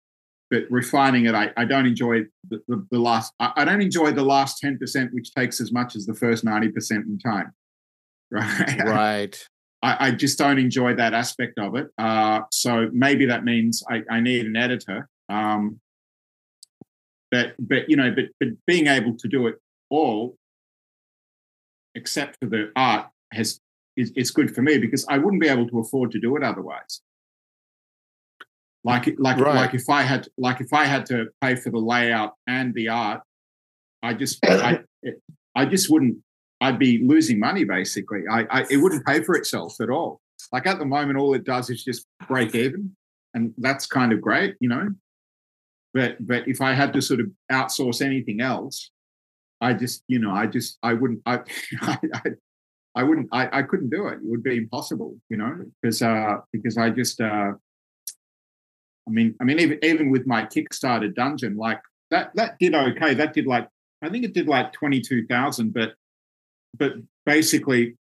but 0.50 0.64
refining 0.70 1.26
it, 1.26 1.34
I, 1.34 1.52
I 1.56 1.64
don't 1.64 1.86
enjoy 1.86 2.26
the, 2.50 2.62
the, 2.68 2.86
the 2.92 3.00
last. 3.00 3.34
I, 3.40 3.64
don't 3.64 3.82
enjoy 3.82 4.12
the 4.12 4.24
last 4.24 4.60
ten 4.60 4.78
percent, 4.78 5.14
which 5.14 5.34
takes 5.34 5.62
as 5.62 5.72
much 5.72 5.96
as 5.96 6.06
the 6.06 6.14
first 6.14 6.44
ninety 6.44 6.70
percent 6.70 7.06
in 7.06 7.20
time. 7.20 7.54
right? 8.32 8.80
Right. 8.84 9.48
I, 9.84 10.08
I, 10.08 10.12
just 10.12 10.38
don't 10.38 10.60
enjoy 10.60 10.96
that 10.96 11.14
aspect 11.14 11.58
of 11.58 11.76
it. 11.76 11.88
Uh, 11.98 12.42
so 12.52 12.90
maybe 12.94 13.26
that 13.26 13.44
means 13.44 13.84
I, 13.90 14.04
I 14.10 14.20
need 14.20 14.46
an 14.46 14.56
editor. 14.56 15.10
Um, 15.28 15.80
but 17.32 17.56
but 17.58 17.90
you 17.90 17.96
know, 17.96 18.12
but 18.12 18.26
but 18.40 18.50
being 18.68 18.88
able 18.88 19.18
to 19.18 19.28
do 19.28 19.48
it 19.48 19.56
all, 19.90 20.36
except 21.96 22.38
for 22.42 22.50
the 22.50 22.72
art, 22.76 23.08
has 23.34 23.60
is 23.98 24.12
it's 24.16 24.32
good 24.32 24.54
for 24.54 24.62
me 24.62 24.78
because 24.78 25.06
I 25.10 25.18
wouldn't 25.18 25.42
be 25.42 25.48
able 25.48 25.68
to 25.70 25.80
afford 25.80 26.12
to 26.12 26.20
do 26.20 26.36
it 26.36 26.44
otherwise. 26.44 27.02
Like 28.84 29.14
like 29.18 29.38
right. 29.38 29.56
like 29.56 29.74
if 29.74 29.90
I 29.90 30.02
had 30.02 30.28
like 30.38 30.60
if 30.60 30.74
I 30.74 30.86
had 30.86 31.06
to 31.08 31.28
pay 31.42 31.56
for 31.56 31.70
the 31.70 31.78
layout 31.78 32.34
and 32.48 32.74
the 32.74 32.90
art, 32.90 33.22
I 34.02 34.14
just 34.14 34.40
I 34.46 34.80
I 35.56 35.66
just 35.66 35.90
wouldn't. 35.90 36.18
I'd 36.62 36.80
be 36.80 37.04
losing 37.04 37.40
money 37.40 37.64
basically. 37.64 38.22
I, 38.32 38.44
I 38.50 38.66
it 38.70 38.78
wouldn't 38.78 39.06
pay 39.06 39.22
for 39.24 39.36
itself 39.36 39.82
at 39.82 39.90
all. 39.90 40.22
Like 40.52 40.68
at 40.68 40.80
the 40.80 40.86
moment, 40.86 41.18
all 41.18 41.34
it 41.34 41.44
does 41.44 41.70
is 41.70 41.84
just 41.84 42.06
break 42.28 42.56
even, 42.56 42.96
and 43.34 43.54
that's 43.58 43.88
kind 43.88 44.14
of 44.14 44.22
great, 44.22 44.56
you 44.60 44.70
know. 44.70 44.90
But 45.94 46.26
but 46.26 46.48
if 46.48 46.62
I 46.62 46.74
had 46.74 46.94
to 46.94 47.02
sort 47.02 47.20
of 47.20 47.28
outsource 47.52 48.02
anything 48.02 48.42
else, 48.42 48.92
I 49.60 49.74
just 49.74 50.04
you 50.08 50.20
know 50.20 50.32
I 50.32 50.46
just 50.46 50.78
I 50.84 50.94
wouldn't 50.94 51.22
I 51.26 51.40
I, 51.82 52.00
I 52.96 53.04
wouldn't 53.04 53.30
I, 53.32 53.60
I 53.60 53.64
couldn't 53.64 53.90
do 53.90 54.08
it. 54.08 54.16
It 54.16 54.20
would 54.24 54.44
be 54.44 54.58
impossible, 54.58 55.18
you 55.30 55.38
know, 55.38 55.66
because 55.82 56.02
uh 56.02 56.38
because 56.54 56.78
I 56.78 56.92
just 56.92 57.20
uh 57.20 57.54
I 59.08 59.12
mean, 59.12 59.36
I 59.42 59.46
mean, 59.46 59.60
even 59.60 59.80
even 59.84 60.10
with 60.12 60.28
my 60.28 60.46
Kickstarter 60.46 61.14
dungeon, 61.14 61.58
like 61.58 61.82
that 62.12 62.32
that 62.36 62.60
did 62.60 62.76
okay. 62.76 63.14
That 63.16 63.34
did 63.34 63.48
like 63.48 63.68
I 64.02 64.10
think 64.10 64.26
it 64.26 64.34
did 64.34 64.48
like 64.48 64.74
twenty 64.74 65.02
two 65.02 65.26
thousand, 65.26 65.74
but 65.74 65.94
but 66.78 66.94
basically 67.26 67.96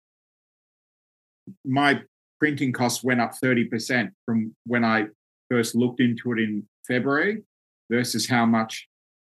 my 1.64 2.00
printing 2.38 2.72
costs 2.72 3.02
went 3.04 3.20
up 3.20 3.34
thirty 3.34 3.64
percent 3.64 4.12
from 4.24 4.54
when 4.66 4.84
I 4.84 5.06
first 5.50 5.74
looked 5.74 6.00
into 6.00 6.32
it 6.32 6.40
in 6.40 6.66
February 6.86 7.42
versus 7.90 8.28
how 8.28 8.44
much 8.44 8.88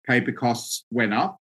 paper 0.06 0.32
costs 0.32 0.84
went 0.90 1.12
up. 1.12 1.38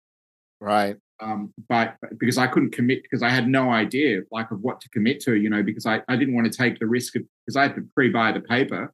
Right. 0.60 0.96
Um, 1.22 1.52
but 1.68 1.96
because 2.18 2.38
I 2.38 2.46
couldn't 2.46 2.70
commit 2.70 3.02
because 3.02 3.22
I 3.22 3.28
had 3.28 3.46
no 3.46 3.70
idea 3.70 4.22
like 4.30 4.50
of 4.50 4.60
what 4.60 4.80
to 4.80 4.88
commit 4.88 5.20
to, 5.20 5.34
you 5.34 5.50
know, 5.50 5.62
because 5.62 5.86
I, 5.86 6.02
I 6.08 6.16
didn't 6.16 6.34
want 6.34 6.50
to 6.50 6.56
take 6.56 6.78
the 6.78 6.86
risk 6.86 7.16
of 7.16 7.22
because 7.44 7.56
I 7.56 7.62
had 7.62 7.74
to 7.74 7.86
pre-buy 7.94 8.32
the 8.32 8.40
paper 8.40 8.92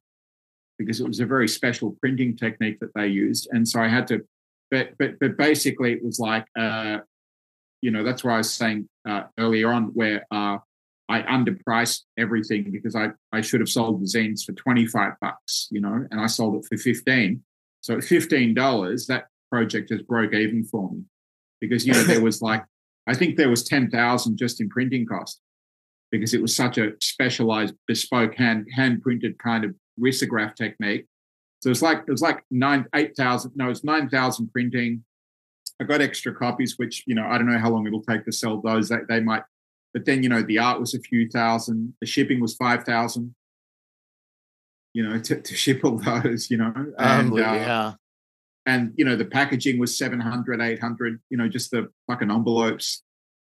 because 0.77 0.99
it 0.99 1.07
was 1.07 1.19
a 1.19 1.25
very 1.25 1.47
special 1.47 1.95
printing 2.01 2.35
technique 2.35 2.79
that 2.81 2.93
they 2.95 3.07
used. 3.07 3.47
And 3.51 3.67
so 3.67 3.79
I 3.79 3.87
had 3.87 4.07
to, 4.07 4.25
but 4.71 4.89
but 4.99 5.19
but 5.19 5.37
basically 5.37 5.93
it 5.93 6.03
was 6.03 6.19
like, 6.19 6.45
uh, 6.59 6.99
you 7.81 7.91
know, 7.91 8.03
that's 8.03 8.23
why 8.23 8.35
I 8.35 8.37
was 8.37 8.51
saying 8.51 8.87
uh, 9.07 9.23
earlier 9.37 9.71
on 9.71 9.85
where 9.93 10.25
uh, 10.31 10.57
I 11.09 11.21
underpriced 11.21 12.01
everything 12.17 12.71
because 12.71 12.95
I 12.95 13.09
I 13.31 13.41
should 13.41 13.61
have 13.61 13.69
sold 13.69 14.01
the 14.01 14.05
zines 14.05 14.43
for 14.43 14.53
twenty 14.53 14.85
five 14.85 15.13
bucks, 15.21 15.67
you 15.71 15.81
know, 15.81 16.05
and 16.11 16.19
I 16.19 16.27
sold 16.27 16.55
it 16.55 16.67
for 16.67 16.77
fifteen. 16.77 17.43
So 17.81 17.97
at 17.97 18.03
fifteen 18.03 18.53
dollars, 18.53 19.07
that 19.07 19.27
project 19.49 19.89
just 19.89 20.07
broke 20.07 20.33
even 20.33 20.63
for 20.63 20.91
me 20.91 21.03
because 21.61 21.85
you 21.85 21.93
know 21.93 22.03
there 22.03 22.21
was 22.21 22.41
like 22.41 22.63
I 23.07 23.13
think 23.13 23.37
there 23.37 23.49
was 23.49 23.63
ten 23.63 23.89
thousand 23.89 24.37
just 24.37 24.59
in 24.59 24.69
printing 24.69 25.05
cost 25.05 25.39
because 26.11 26.33
it 26.33 26.41
was 26.41 26.55
such 26.55 26.77
a 26.77 26.91
specialized 27.01 27.75
bespoke 27.87 28.35
hand 28.35 28.67
hand 28.75 29.01
printed 29.01 29.37
kind 29.39 29.63
of 29.63 29.75
risograph 29.99 30.55
technique. 30.55 31.05
So 31.61 31.71
it's 31.71 31.81
like 31.81 31.99
it 32.07 32.11
was 32.11 32.21
like 32.21 32.43
nine 32.51 32.85
eight 32.93 33.15
thousand. 33.15 33.53
No, 33.55 33.69
it's 33.69 33.83
nine 33.83 34.09
thousand 34.09 34.51
printing. 34.51 35.03
I 35.79 35.83
got 35.83 36.01
extra 36.01 36.33
copies, 36.33 36.77
which 36.77 37.03
you 37.05 37.15
know 37.15 37.25
I 37.25 37.37
don't 37.37 37.49
know 37.49 37.59
how 37.59 37.69
long 37.69 37.85
it'll 37.85 38.03
take 38.03 38.25
to 38.25 38.31
sell 38.31 38.61
those. 38.61 38.89
They, 38.89 38.97
they 39.07 39.19
might, 39.19 39.43
but 39.93 40.05
then 40.05 40.23
you 40.23 40.29
know 40.29 40.41
the 40.41 40.59
art 40.59 40.79
was 40.79 40.93
a 40.93 40.99
few 40.99 41.29
thousand. 41.29 41.93
The 42.01 42.07
shipping 42.07 42.39
was 42.39 42.55
five 42.55 42.83
thousand. 42.83 43.35
You 44.93 45.07
know 45.07 45.19
to, 45.19 45.41
to 45.41 45.55
ship 45.55 45.81
all 45.83 45.97
those. 46.23 46.49
You 46.49 46.57
know, 46.57 46.73
and, 46.75 47.31
um, 47.31 47.37
yeah. 47.37 47.93
And 48.65 48.93
you 48.97 49.05
know 49.05 49.15
the 49.15 49.25
packaging 49.25 49.79
was 49.79 49.97
700, 49.97 50.59
800, 50.59 51.21
You 51.29 51.37
know 51.37 51.47
just 51.47 51.71
the 51.71 51.89
fucking 52.07 52.29
envelopes. 52.29 53.03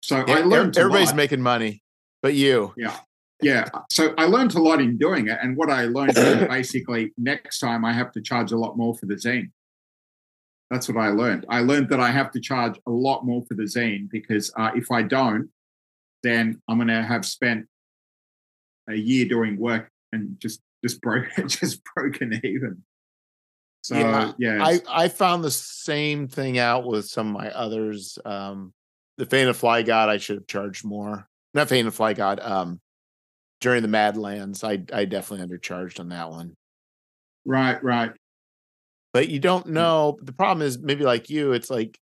So 0.02 0.24
yeah, 0.26 0.38
I 0.38 0.40
learned. 0.40 0.76
Everybody's 0.76 1.14
making 1.14 1.40
money, 1.40 1.82
but 2.22 2.34
you. 2.34 2.74
Yeah 2.76 2.98
yeah 3.42 3.68
so 3.90 4.14
i 4.16 4.24
learned 4.24 4.54
a 4.54 4.58
lot 4.58 4.80
in 4.80 4.96
doing 4.96 5.28
it 5.28 5.38
and 5.42 5.56
what 5.56 5.70
i 5.70 5.84
learned 5.84 6.16
is 6.16 6.48
basically 6.48 7.12
next 7.18 7.58
time 7.58 7.84
i 7.84 7.92
have 7.92 8.10
to 8.10 8.20
charge 8.20 8.52
a 8.52 8.56
lot 8.56 8.76
more 8.76 8.94
for 8.94 9.06
the 9.06 9.14
zine 9.14 9.50
that's 10.70 10.88
what 10.88 10.98
i 10.98 11.08
learned 11.08 11.44
i 11.48 11.60
learned 11.60 11.88
that 11.88 12.00
i 12.00 12.10
have 12.10 12.30
to 12.30 12.40
charge 12.40 12.78
a 12.86 12.90
lot 12.90 13.24
more 13.24 13.42
for 13.46 13.54
the 13.54 13.62
zine 13.62 14.08
because 14.10 14.52
uh, 14.58 14.70
if 14.74 14.90
i 14.90 15.02
don't 15.02 15.48
then 16.22 16.60
i'm 16.68 16.78
going 16.78 16.88
to 16.88 17.02
have 17.02 17.24
spent 17.24 17.66
a 18.88 18.94
year 18.94 19.26
doing 19.26 19.58
work 19.58 19.90
and 20.12 20.38
just 20.38 20.60
just 20.84 21.00
broke 21.00 21.28
just 21.46 21.82
broken 21.94 22.40
even 22.44 22.82
so 23.82 23.96
yeah, 23.96 24.32
yeah 24.38 24.64
i 24.64 24.80
i 24.88 25.08
found 25.08 25.44
the 25.44 25.50
same 25.50 26.26
thing 26.26 26.58
out 26.58 26.86
with 26.86 27.06
some 27.06 27.28
of 27.28 27.32
my 27.32 27.50
others 27.50 28.18
um 28.24 28.72
the 29.18 29.26
Fane 29.26 29.48
of 29.48 29.56
Fly 29.56 29.82
God, 29.82 30.08
I 30.08 30.18
should 30.18 30.36
have 30.36 30.46
charged 30.46 30.84
more. 30.84 31.28
Not 31.54 31.68
Fane 31.68 31.86
of 31.86 31.94
Fly 31.94 32.12
God, 32.12 32.40
um, 32.40 32.80
during 33.60 33.82
the 33.82 33.88
Madlands, 33.88 34.62
I 34.62 34.82
I 34.92 35.06
definitely 35.06 35.46
undercharged 35.46 36.00
on 36.00 36.10
that 36.10 36.30
one. 36.30 36.54
Right, 37.44 37.82
right. 37.82 38.12
But 39.16 39.30
you 39.30 39.38
don't 39.38 39.66
mm. 39.66 39.70
know. 39.70 40.18
The 40.20 40.34
problem 40.34 40.60
is 40.60 40.78
maybe 40.78 41.02
like 41.02 41.30
you, 41.30 41.52
it's 41.52 41.70
like 41.70 41.98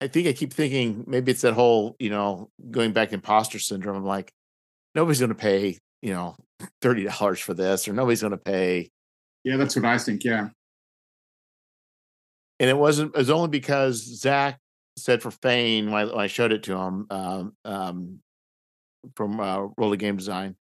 I 0.00 0.06
think 0.06 0.28
I 0.28 0.32
keep 0.32 0.52
thinking 0.52 1.02
maybe 1.08 1.32
it's 1.32 1.40
that 1.40 1.54
whole, 1.54 1.96
you 1.98 2.10
know, 2.10 2.48
going 2.70 2.92
back 2.92 3.12
imposter 3.12 3.58
syndrome. 3.58 3.96
I'm 3.96 4.04
like, 4.04 4.32
nobody's 4.94 5.18
gonna 5.18 5.34
pay, 5.34 5.78
you 6.00 6.12
know, 6.12 6.36
thirty 6.80 7.02
dollars 7.02 7.40
for 7.40 7.54
this, 7.54 7.88
or 7.88 7.92
nobody's 7.92 8.22
gonna 8.22 8.36
pay. 8.36 8.88
Yeah, 9.42 9.56
that's 9.56 9.74
what 9.74 9.84
I 9.84 9.98
think. 9.98 10.22
Yeah. 10.22 10.50
And 12.60 12.70
it 12.70 12.78
wasn't 12.78 13.16
it 13.16 13.18
was 13.18 13.30
only 13.30 13.48
because 13.48 13.96
Zach 13.96 14.60
said 14.96 15.22
for 15.22 15.32
Fane 15.32 15.90
when 15.90 16.02
I, 16.02 16.04
when 16.04 16.20
I 16.20 16.28
showed 16.28 16.52
it 16.52 16.62
to 16.64 16.76
him 16.76 17.08
um, 17.10 17.56
um, 17.64 18.20
from 19.16 19.40
uh, 19.40 19.66
Roller 19.76 19.96
Game 19.96 20.16
Design 20.16 20.54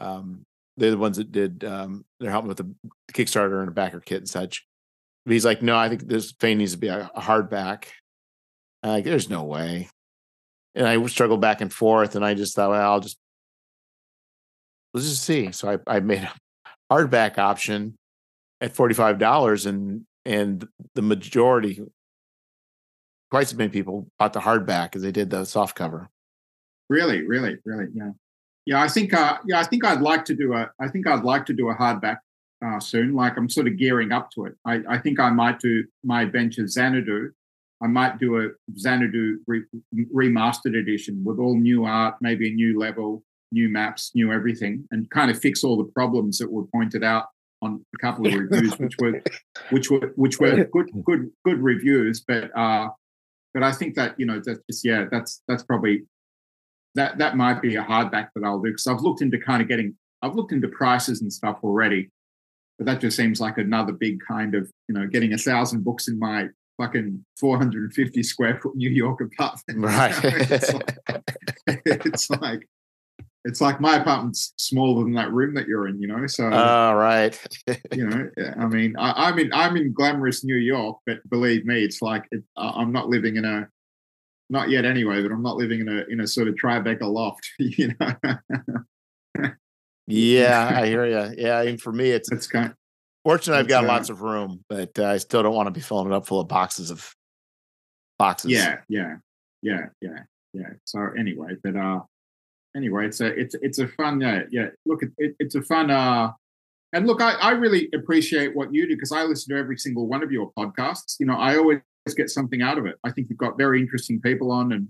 um, 0.00 0.46
they're 0.76 0.92
the 0.92 0.98
ones 0.98 1.16
that 1.16 1.32
did. 1.32 1.64
Um, 1.64 2.04
they're 2.20 2.30
helping 2.30 2.48
with 2.48 2.58
the 2.58 2.74
Kickstarter 3.12 3.60
and 3.60 3.68
a 3.68 3.72
BackerKit 3.72 4.18
and 4.18 4.28
such. 4.28 4.66
But 5.24 5.32
he's 5.32 5.44
like, 5.44 5.62
no, 5.62 5.76
I 5.76 5.88
think 5.88 6.06
this 6.06 6.32
Fane 6.40 6.58
needs 6.58 6.72
to 6.72 6.78
be 6.78 6.88
a, 6.88 7.10
hardback. 7.16 7.86
I'm 8.82 8.90
like, 8.90 9.04
there's 9.04 9.28
no 9.28 9.44
way. 9.44 9.88
And 10.74 10.86
I 10.86 11.04
struggled 11.06 11.40
back 11.40 11.60
and 11.60 11.72
forth, 11.72 12.16
and 12.16 12.24
I 12.24 12.34
just 12.34 12.54
thought, 12.54 12.70
well, 12.70 12.92
I'll 12.92 13.00
just 13.00 13.18
let's 14.94 15.08
just 15.08 15.24
see. 15.24 15.52
So 15.52 15.70
I, 15.70 15.96
I 15.96 16.00
made 16.00 16.22
a 16.22 16.32
hardback 16.92 17.38
option 17.38 17.96
at 18.60 18.74
forty 18.74 18.94
five 18.94 19.18
dollars, 19.18 19.66
and 19.66 20.02
and 20.24 20.66
the 20.94 21.02
majority, 21.02 21.82
twice 23.30 23.52
as 23.52 23.58
many 23.58 23.70
people 23.70 24.06
bought 24.18 24.32
the 24.32 24.40
hardback 24.40 24.94
as 24.94 25.02
they 25.02 25.12
did 25.12 25.30
the 25.30 25.44
soft 25.44 25.74
cover. 25.76 26.08
Really, 26.88 27.26
really, 27.26 27.56
really, 27.64 27.86
yeah. 27.94 28.10
Yeah, 28.66 28.82
I 28.82 28.88
think 28.88 29.12
uh, 29.12 29.38
yeah, 29.46 29.58
I 29.60 29.64
think 29.64 29.84
I'd 29.84 30.02
like 30.02 30.24
to 30.26 30.34
do 30.34 30.54
a 30.54 30.70
I 30.80 30.88
think 30.88 31.06
I'd 31.06 31.24
like 31.24 31.46
to 31.46 31.52
do 31.52 31.68
a 31.68 31.74
hardback 31.74 32.18
uh, 32.64 32.80
soon. 32.80 33.14
Like 33.14 33.36
I'm 33.36 33.48
sort 33.48 33.66
of 33.66 33.78
gearing 33.78 34.12
up 34.12 34.30
to 34.32 34.46
it. 34.46 34.54
I, 34.64 34.80
I 34.88 34.98
think 34.98 35.20
I 35.20 35.30
might 35.30 35.58
do 35.60 35.84
my 36.04 36.22
adventure 36.22 36.66
Xanadu. 36.66 37.30
I 37.82 37.86
might 37.86 38.18
do 38.18 38.42
a 38.42 38.48
Xanadu 38.78 39.38
re- 39.46 39.64
remastered 40.14 40.78
edition 40.78 41.22
with 41.24 41.38
all 41.38 41.56
new 41.56 41.84
art, 41.84 42.16
maybe 42.20 42.50
a 42.50 42.54
new 42.54 42.78
level, 42.78 43.22
new 43.52 43.68
maps, 43.68 44.12
new 44.14 44.32
everything, 44.32 44.86
and 44.90 45.08
kind 45.10 45.30
of 45.30 45.40
fix 45.40 45.64
all 45.64 45.76
the 45.76 45.90
problems 45.92 46.38
that 46.38 46.50
were 46.50 46.66
pointed 46.66 47.02
out 47.02 47.26
on 47.62 47.84
a 47.94 47.98
couple 47.98 48.26
of 48.26 48.34
reviews, 48.34 48.78
which 48.78 48.96
were 48.98 49.22
which 49.70 49.90
were 49.90 50.12
which 50.16 50.38
were 50.38 50.64
good 50.66 50.90
good 51.04 51.30
good 51.44 51.62
reviews. 51.62 52.20
But 52.20 52.56
uh, 52.56 52.88
but 53.54 53.62
I 53.62 53.72
think 53.72 53.94
that 53.96 54.18
you 54.18 54.26
know 54.26 54.40
that's 54.44 54.60
just 54.68 54.84
yeah, 54.84 55.06
that's 55.10 55.42
that's 55.48 55.62
probably 55.62 56.04
that 56.94 57.18
that 57.18 57.36
might 57.36 57.62
be 57.62 57.76
a 57.76 57.82
hardback 57.82 58.28
that 58.34 58.44
I'll 58.44 58.60
do 58.60 58.70
because 58.70 58.86
I've 58.86 59.00
looked 59.00 59.22
into 59.22 59.38
kind 59.38 59.62
of 59.62 59.68
getting 59.68 59.96
I've 60.22 60.34
looked 60.34 60.52
into 60.52 60.68
prices 60.68 61.22
and 61.22 61.32
stuff 61.32 61.58
already, 61.62 62.10
but 62.80 62.86
that 62.86 63.00
just 63.02 63.14
seems 63.14 63.42
like 63.42 63.58
another 63.58 63.92
big 63.92 64.20
kind 64.26 64.54
of 64.54 64.72
you 64.88 64.94
know 64.94 65.06
getting 65.06 65.34
a 65.34 65.38
thousand 65.38 65.84
books 65.84 66.08
in 66.08 66.18
my 66.18 66.48
fucking 66.80 67.22
450 67.38 68.22
square 68.22 68.58
foot 68.58 68.74
New 68.74 68.88
York 68.88 69.20
apartment. 69.20 69.80
Right. 69.84 70.14
it's, 70.50 70.72
like, 70.72 70.98
it's 71.66 72.30
like 72.30 72.66
it's 73.44 73.60
like 73.60 73.82
my 73.82 73.96
apartment's 73.96 74.54
smaller 74.56 75.04
than 75.04 75.12
that 75.12 75.30
room 75.30 75.52
that 75.54 75.68
you're 75.68 75.88
in, 75.88 76.00
you 76.00 76.08
know. 76.08 76.26
So, 76.26 76.48
oh, 76.50 76.94
right. 76.94 77.38
you 77.92 78.08
know, 78.08 78.30
I 78.58 78.66
mean, 78.66 78.96
I, 78.98 79.28
am 79.28 79.38
in 79.38 79.52
I'm 79.52 79.76
in 79.76 79.92
glamorous 79.92 80.42
New 80.42 80.56
York, 80.56 81.00
but 81.04 81.18
believe 81.28 81.66
me, 81.66 81.84
it's 81.84 82.00
like 82.00 82.24
it, 82.30 82.42
I'm 82.56 82.92
not 82.92 83.10
living 83.10 83.36
in 83.36 83.44
a 83.44 83.68
not 84.48 84.70
yet 84.70 84.86
anyway, 84.86 85.20
but 85.20 85.32
I'm 85.32 85.42
not 85.42 85.56
living 85.56 85.80
in 85.80 85.88
a 85.90 86.04
in 86.08 86.20
a 86.20 86.26
sort 86.26 86.48
of 86.48 86.54
Tribeca 86.54 87.02
loft, 87.02 87.46
you 87.58 87.92
know. 88.00 88.14
Yeah, 90.10 90.72
I 90.74 90.86
hear 90.86 91.06
you. 91.06 91.34
Yeah, 91.38 91.62
and 91.62 91.80
for 91.80 91.92
me, 91.92 92.10
it's 92.10 92.30
it's 92.30 92.46
kind. 92.46 92.66
Of, 92.66 92.76
fortunate 93.24 93.56
I've 93.56 93.68
got 93.68 93.84
uh, 93.84 93.88
lots 93.88 94.10
of 94.10 94.22
room, 94.22 94.64
but 94.68 94.98
uh, 94.98 95.06
I 95.06 95.18
still 95.18 95.42
don't 95.42 95.54
want 95.54 95.66
to 95.66 95.70
be 95.70 95.80
filling 95.80 96.06
it 96.06 96.14
up 96.14 96.26
full 96.26 96.40
of 96.40 96.48
boxes 96.48 96.90
of 96.90 97.14
boxes. 98.18 98.50
Yeah, 98.50 98.78
yeah, 98.88 99.16
yeah, 99.62 99.86
yeah, 100.00 100.20
yeah. 100.52 100.70
So 100.84 101.00
anyway, 101.18 101.56
but 101.62 101.76
uh, 101.76 102.00
anyway, 102.76 103.06
it's 103.06 103.20
a 103.20 103.26
it's 103.26 103.54
it's 103.62 103.78
a 103.78 103.88
fun 103.88 104.20
yeah 104.20 104.42
yeah. 104.50 104.68
Look, 104.86 105.02
it, 105.18 105.34
it's 105.38 105.54
a 105.54 105.62
fun 105.62 105.90
uh, 105.90 106.32
and 106.92 107.06
look, 107.06 107.20
I 107.20 107.32
I 107.34 107.50
really 107.52 107.88
appreciate 107.94 108.54
what 108.56 108.74
you 108.74 108.86
do 108.86 108.94
because 108.94 109.12
I 109.12 109.24
listen 109.24 109.54
to 109.54 109.60
every 109.60 109.78
single 109.78 110.06
one 110.06 110.22
of 110.22 110.32
your 110.32 110.52
podcasts. 110.58 111.16
You 111.18 111.26
know, 111.26 111.36
I 111.36 111.56
always 111.56 111.80
get 112.16 112.30
something 112.30 112.62
out 112.62 112.78
of 112.78 112.86
it. 112.86 112.96
I 113.04 113.12
think 113.12 113.28
you've 113.28 113.38
got 113.38 113.56
very 113.58 113.80
interesting 113.80 114.20
people 114.20 114.50
on, 114.50 114.72
and 114.72 114.88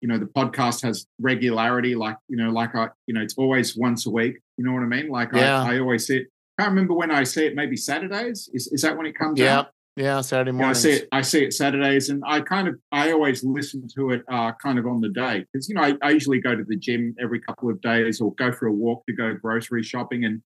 you 0.00 0.08
know 0.08 0.18
the 0.18 0.26
podcast 0.26 0.82
has 0.82 1.06
regularity. 1.20 1.94
Like 1.94 2.16
you 2.28 2.36
know, 2.36 2.50
like 2.50 2.74
I 2.74 2.88
you 3.06 3.14
know, 3.14 3.20
it's 3.20 3.36
always 3.36 3.76
once 3.76 4.06
a 4.06 4.10
week. 4.10 4.38
You 4.56 4.64
know 4.64 4.72
what 4.72 4.82
I 4.82 4.86
mean? 4.86 5.08
Like 5.08 5.30
yeah. 5.32 5.62
I, 5.62 5.74
I 5.76 5.78
always 5.80 6.06
see 6.06 6.18
it. 6.18 6.26
I 6.58 6.62
can't 6.62 6.72
remember 6.72 6.94
when 6.94 7.10
I 7.10 7.24
see 7.24 7.46
it. 7.46 7.54
Maybe 7.54 7.76
Saturdays. 7.76 8.48
Is 8.52 8.68
is 8.68 8.82
that 8.82 8.96
when 8.96 9.06
it 9.06 9.16
comes 9.16 9.38
yeah. 9.38 9.58
out? 9.58 9.68
Yeah, 9.96 10.20
Saturday 10.20 10.52
morning. 10.52 10.66
Yeah, 10.66 10.70
I 10.70 10.72
see 10.74 10.92
it. 10.92 11.08
I 11.10 11.22
see 11.22 11.44
it 11.44 11.54
Saturdays, 11.54 12.10
and 12.10 12.22
I 12.26 12.40
kind 12.42 12.68
of 12.68 12.78
I 12.92 13.12
always 13.12 13.42
listen 13.42 13.88
to 13.96 14.10
it 14.10 14.22
uh, 14.30 14.52
kind 14.62 14.78
of 14.78 14.86
on 14.86 15.00
the 15.00 15.08
day 15.08 15.44
because 15.52 15.68
you 15.70 15.74
know 15.74 15.82
I, 15.82 15.94
I, 16.02 16.10
usually 16.10 16.38
go 16.38 16.54
to 16.54 16.64
the 16.64 16.76
gym 16.76 17.14
every 17.18 17.40
couple 17.40 17.70
of 17.70 17.80
days 17.80 18.20
or 18.20 18.34
go 18.34 18.52
for 18.52 18.66
a 18.66 18.72
walk 18.72 19.06
to 19.06 19.14
go 19.14 19.34
grocery 19.34 19.82
shopping, 19.82 20.26
and 20.26 20.42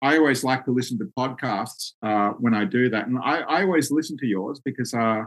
I 0.00 0.16
always 0.16 0.42
like 0.42 0.64
to 0.64 0.70
listen 0.70 0.98
to 1.00 1.04
podcasts 1.18 1.92
uh, 2.02 2.30
when 2.40 2.54
I 2.54 2.64
do 2.64 2.88
that, 2.88 3.06
and 3.06 3.18
I, 3.18 3.40
I 3.40 3.62
always 3.62 3.90
listen 3.90 4.16
to 4.18 4.26
yours 4.26 4.62
because 4.64 4.94
uh 4.94 5.24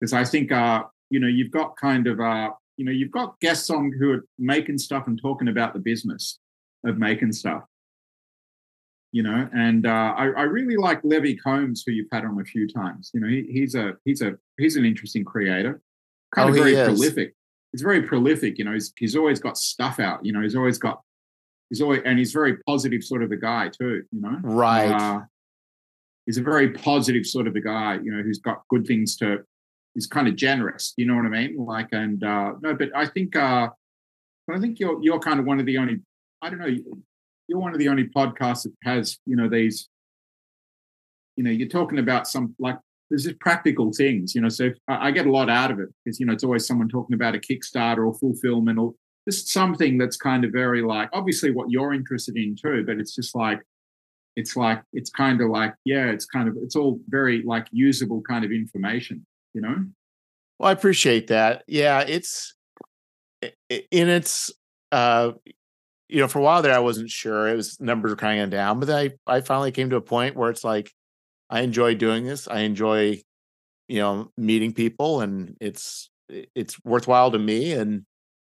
because 0.00 0.12
I 0.12 0.24
think 0.24 0.52
uh, 0.52 0.84
you 1.10 1.20
know 1.20 1.28
you've 1.28 1.50
got 1.50 1.76
kind 1.76 2.06
of 2.06 2.20
uh, 2.20 2.50
you 2.76 2.84
know 2.84 2.92
you've 2.92 3.10
got 3.10 3.38
guests 3.40 3.70
on 3.70 3.92
who 3.98 4.12
are 4.12 4.24
making 4.38 4.78
stuff 4.78 5.06
and 5.06 5.20
talking 5.20 5.48
about 5.48 5.72
the 5.72 5.80
business 5.80 6.38
of 6.84 6.98
making 6.98 7.32
stuff 7.32 7.64
you 9.16 9.22
know. 9.22 9.48
And 9.54 9.86
uh, 9.86 10.14
I, 10.16 10.28
I, 10.28 10.42
really 10.42 10.76
like 10.76 11.00
Levi 11.02 11.36
Combs, 11.42 11.82
who 11.86 11.92
you've 11.92 12.08
had 12.12 12.26
on 12.26 12.38
a 12.38 12.44
few 12.44 12.68
times. 12.68 13.10
You 13.14 13.20
know, 13.20 13.28
he, 13.28 13.46
he's 13.50 13.74
a 13.74 13.94
he's 14.04 14.20
a 14.20 14.34
he's 14.58 14.76
an 14.76 14.84
interesting 14.84 15.24
creator, 15.24 15.80
kind 16.34 16.50
oh, 16.50 16.52
of 16.52 16.58
very 16.58 16.74
prolific. 16.74 17.34
He's 17.72 17.80
very 17.80 18.02
prolific. 18.02 18.58
You 18.58 18.64
know, 18.66 18.72
he's 18.72 18.92
he's 18.98 19.16
always 19.16 19.40
got 19.40 19.56
stuff 19.56 20.00
out. 20.00 20.24
You 20.24 20.34
know, 20.34 20.42
he's 20.42 20.54
always 20.54 20.76
got 20.76 21.00
he's 21.70 21.80
always 21.80 22.02
and 22.04 22.18
he's 22.18 22.32
very 22.32 22.58
positive 22.58 23.02
sort 23.02 23.22
of 23.22 23.32
a 23.32 23.36
guy 23.36 23.70
too. 23.70 24.02
You 24.12 24.20
know, 24.20 24.38
right. 24.42 24.92
Uh, 24.92 25.20
he's 26.26 26.36
a 26.36 26.42
very 26.42 26.72
positive 26.72 27.24
sort 27.24 27.46
of 27.46 27.56
a 27.56 27.60
guy. 27.60 27.98
You 28.02 28.12
know, 28.12 28.22
who's 28.22 28.40
got 28.40 28.62
good 28.68 28.86
things 28.86 29.16
to. 29.16 29.38
He's 29.96 30.06
kind 30.06 30.28
of 30.28 30.36
generous. 30.36 30.92
You 30.96 31.06
know 31.06 31.16
what 31.16 31.26
I 31.26 31.30
mean? 31.30 31.56
Like, 31.56 31.88
and 31.92 32.22
uh, 32.22 32.52
no, 32.60 32.74
but 32.74 32.90
I 32.94 33.06
think 33.06 33.34
uh, 33.34 33.70
I 34.48 34.60
think 34.60 34.78
you're 34.78 35.02
you're 35.02 35.18
kind 35.18 35.40
of 35.40 35.46
one 35.46 35.58
of 35.58 35.66
the 35.66 35.78
only 35.78 36.00
I 36.40 36.50
don't 36.50 36.60
know 36.60 36.76
you're 37.48 37.58
one 37.58 37.72
of 37.72 37.78
the 37.78 37.88
only 37.88 38.04
podcasts 38.08 38.64
that 38.64 38.72
has, 38.84 39.18
you 39.26 39.36
know, 39.36 39.48
these, 39.48 39.88
you 41.36 41.44
know, 41.44 41.50
you're 41.50 41.68
talking 41.68 41.98
about 41.98 42.26
some 42.26 42.54
like 42.58 42.78
there's 43.10 43.24
just 43.24 43.38
practical 43.40 43.92
things, 43.92 44.34
you 44.34 44.40
know. 44.40 44.48
So 44.48 44.70
I, 44.88 45.08
I, 45.08 45.10
get 45.10 45.26
a 45.26 45.30
lot 45.30 45.48
out 45.48 45.70
of 45.70 45.78
it 45.78 45.88
because 46.04 46.18
you 46.18 46.26
know 46.26 46.32
it's 46.32 46.44
always 46.44 46.66
someone 46.66 46.88
talking 46.88 47.14
about 47.14 47.34
a 47.34 47.38
Kickstarter 47.38 48.06
or 48.06 48.14
fulfillment 48.14 48.78
or 48.78 48.94
just 49.28 49.48
something 49.48 49.98
that's 49.98 50.16
kind 50.16 50.44
of 50.44 50.52
very 50.52 50.82
like 50.82 51.08
obviously 51.12 51.50
what 51.50 51.70
you're 51.70 51.92
interested 51.92 52.36
in 52.36 52.56
too, 52.56 52.84
but 52.86 52.98
it's 52.98 53.14
just 53.14 53.34
like 53.34 53.60
it's 54.34 54.56
like 54.56 54.82
it's 54.92 55.10
kind 55.10 55.40
of 55.40 55.50
like 55.50 55.74
yeah, 55.84 56.06
it's 56.06 56.26
kind 56.26 56.48
of 56.48 56.56
it's 56.62 56.76
all 56.76 56.98
very 57.08 57.42
like 57.42 57.66
usable 57.70 58.22
kind 58.22 58.44
of 58.44 58.50
information, 58.50 59.24
you 59.56 59.62
know. 59.62 59.86
Well, 60.58 60.68
I 60.68 60.72
appreciate 60.72 61.28
that. 61.28 61.64
Yeah, 61.66 62.04
it's 62.06 62.54
in 63.68 64.08
its 64.08 64.52
uh 64.92 65.32
you 66.08 66.20
know, 66.20 66.28
for 66.28 66.38
a 66.38 66.42
while 66.42 66.62
there, 66.62 66.74
I 66.74 66.78
wasn't 66.78 67.10
sure. 67.10 67.48
It 67.48 67.56
was 67.56 67.80
numbers 67.80 68.10
were 68.10 68.16
kind 68.16 68.40
of 68.40 68.50
down, 68.50 68.78
but 68.78 68.86
then 68.86 69.12
I, 69.26 69.38
I 69.38 69.40
finally 69.40 69.72
came 69.72 69.90
to 69.90 69.96
a 69.96 70.00
point 70.00 70.36
where 70.36 70.50
it's 70.50 70.62
like, 70.62 70.92
I 71.50 71.62
enjoy 71.62 71.96
doing 71.96 72.24
this. 72.24 72.46
I 72.46 72.60
enjoy, 72.60 73.22
you 73.88 73.98
know, 73.98 74.30
meeting 74.36 74.72
people, 74.72 75.20
and 75.20 75.56
it's 75.60 76.10
it's 76.28 76.76
worthwhile 76.84 77.32
to 77.32 77.38
me. 77.38 77.72
And 77.72 78.04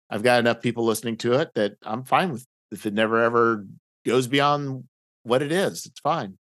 I've 0.09 0.23
got 0.23 0.39
enough 0.39 0.61
people 0.61 0.85
listening 0.85 1.17
to 1.17 1.33
it 1.33 1.49
that 1.55 1.73
I'm 1.83 2.03
fine 2.03 2.31
with. 2.31 2.45
If 2.71 2.85
it 2.85 2.93
never 2.93 3.21
ever 3.21 3.65
goes 4.05 4.27
beyond 4.27 4.85
what 5.23 5.41
it 5.41 5.51
is, 5.51 5.85
it's 5.85 5.99
fine. 5.99 6.37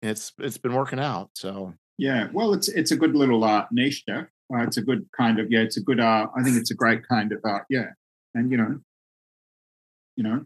It's 0.00 0.32
it's 0.38 0.58
been 0.58 0.74
working 0.74 1.00
out. 1.00 1.30
So 1.34 1.74
yeah, 1.98 2.28
well, 2.32 2.54
it's 2.54 2.68
it's 2.68 2.90
a 2.90 2.96
good 2.96 3.14
little 3.14 3.44
uh, 3.44 3.66
niche 3.70 4.02
there. 4.06 4.30
Uh, 4.52 4.62
it's 4.62 4.76
a 4.76 4.82
good 4.82 5.06
kind 5.16 5.38
of 5.38 5.50
yeah. 5.50 5.60
It's 5.60 5.76
a 5.76 5.82
good. 5.82 6.00
Uh, 6.00 6.26
I 6.36 6.42
think 6.42 6.56
it's 6.56 6.70
a 6.70 6.74
great 6.74 7.06
kind 7.06 7.32
of 7.32 7.38
uh, 7.44 7.60
yeah. 7.68 7.90
And 8.34 8.50
you 8.50 8.56
know, 8.56 8.80
you 10.16 10.24
know 10.24 10.44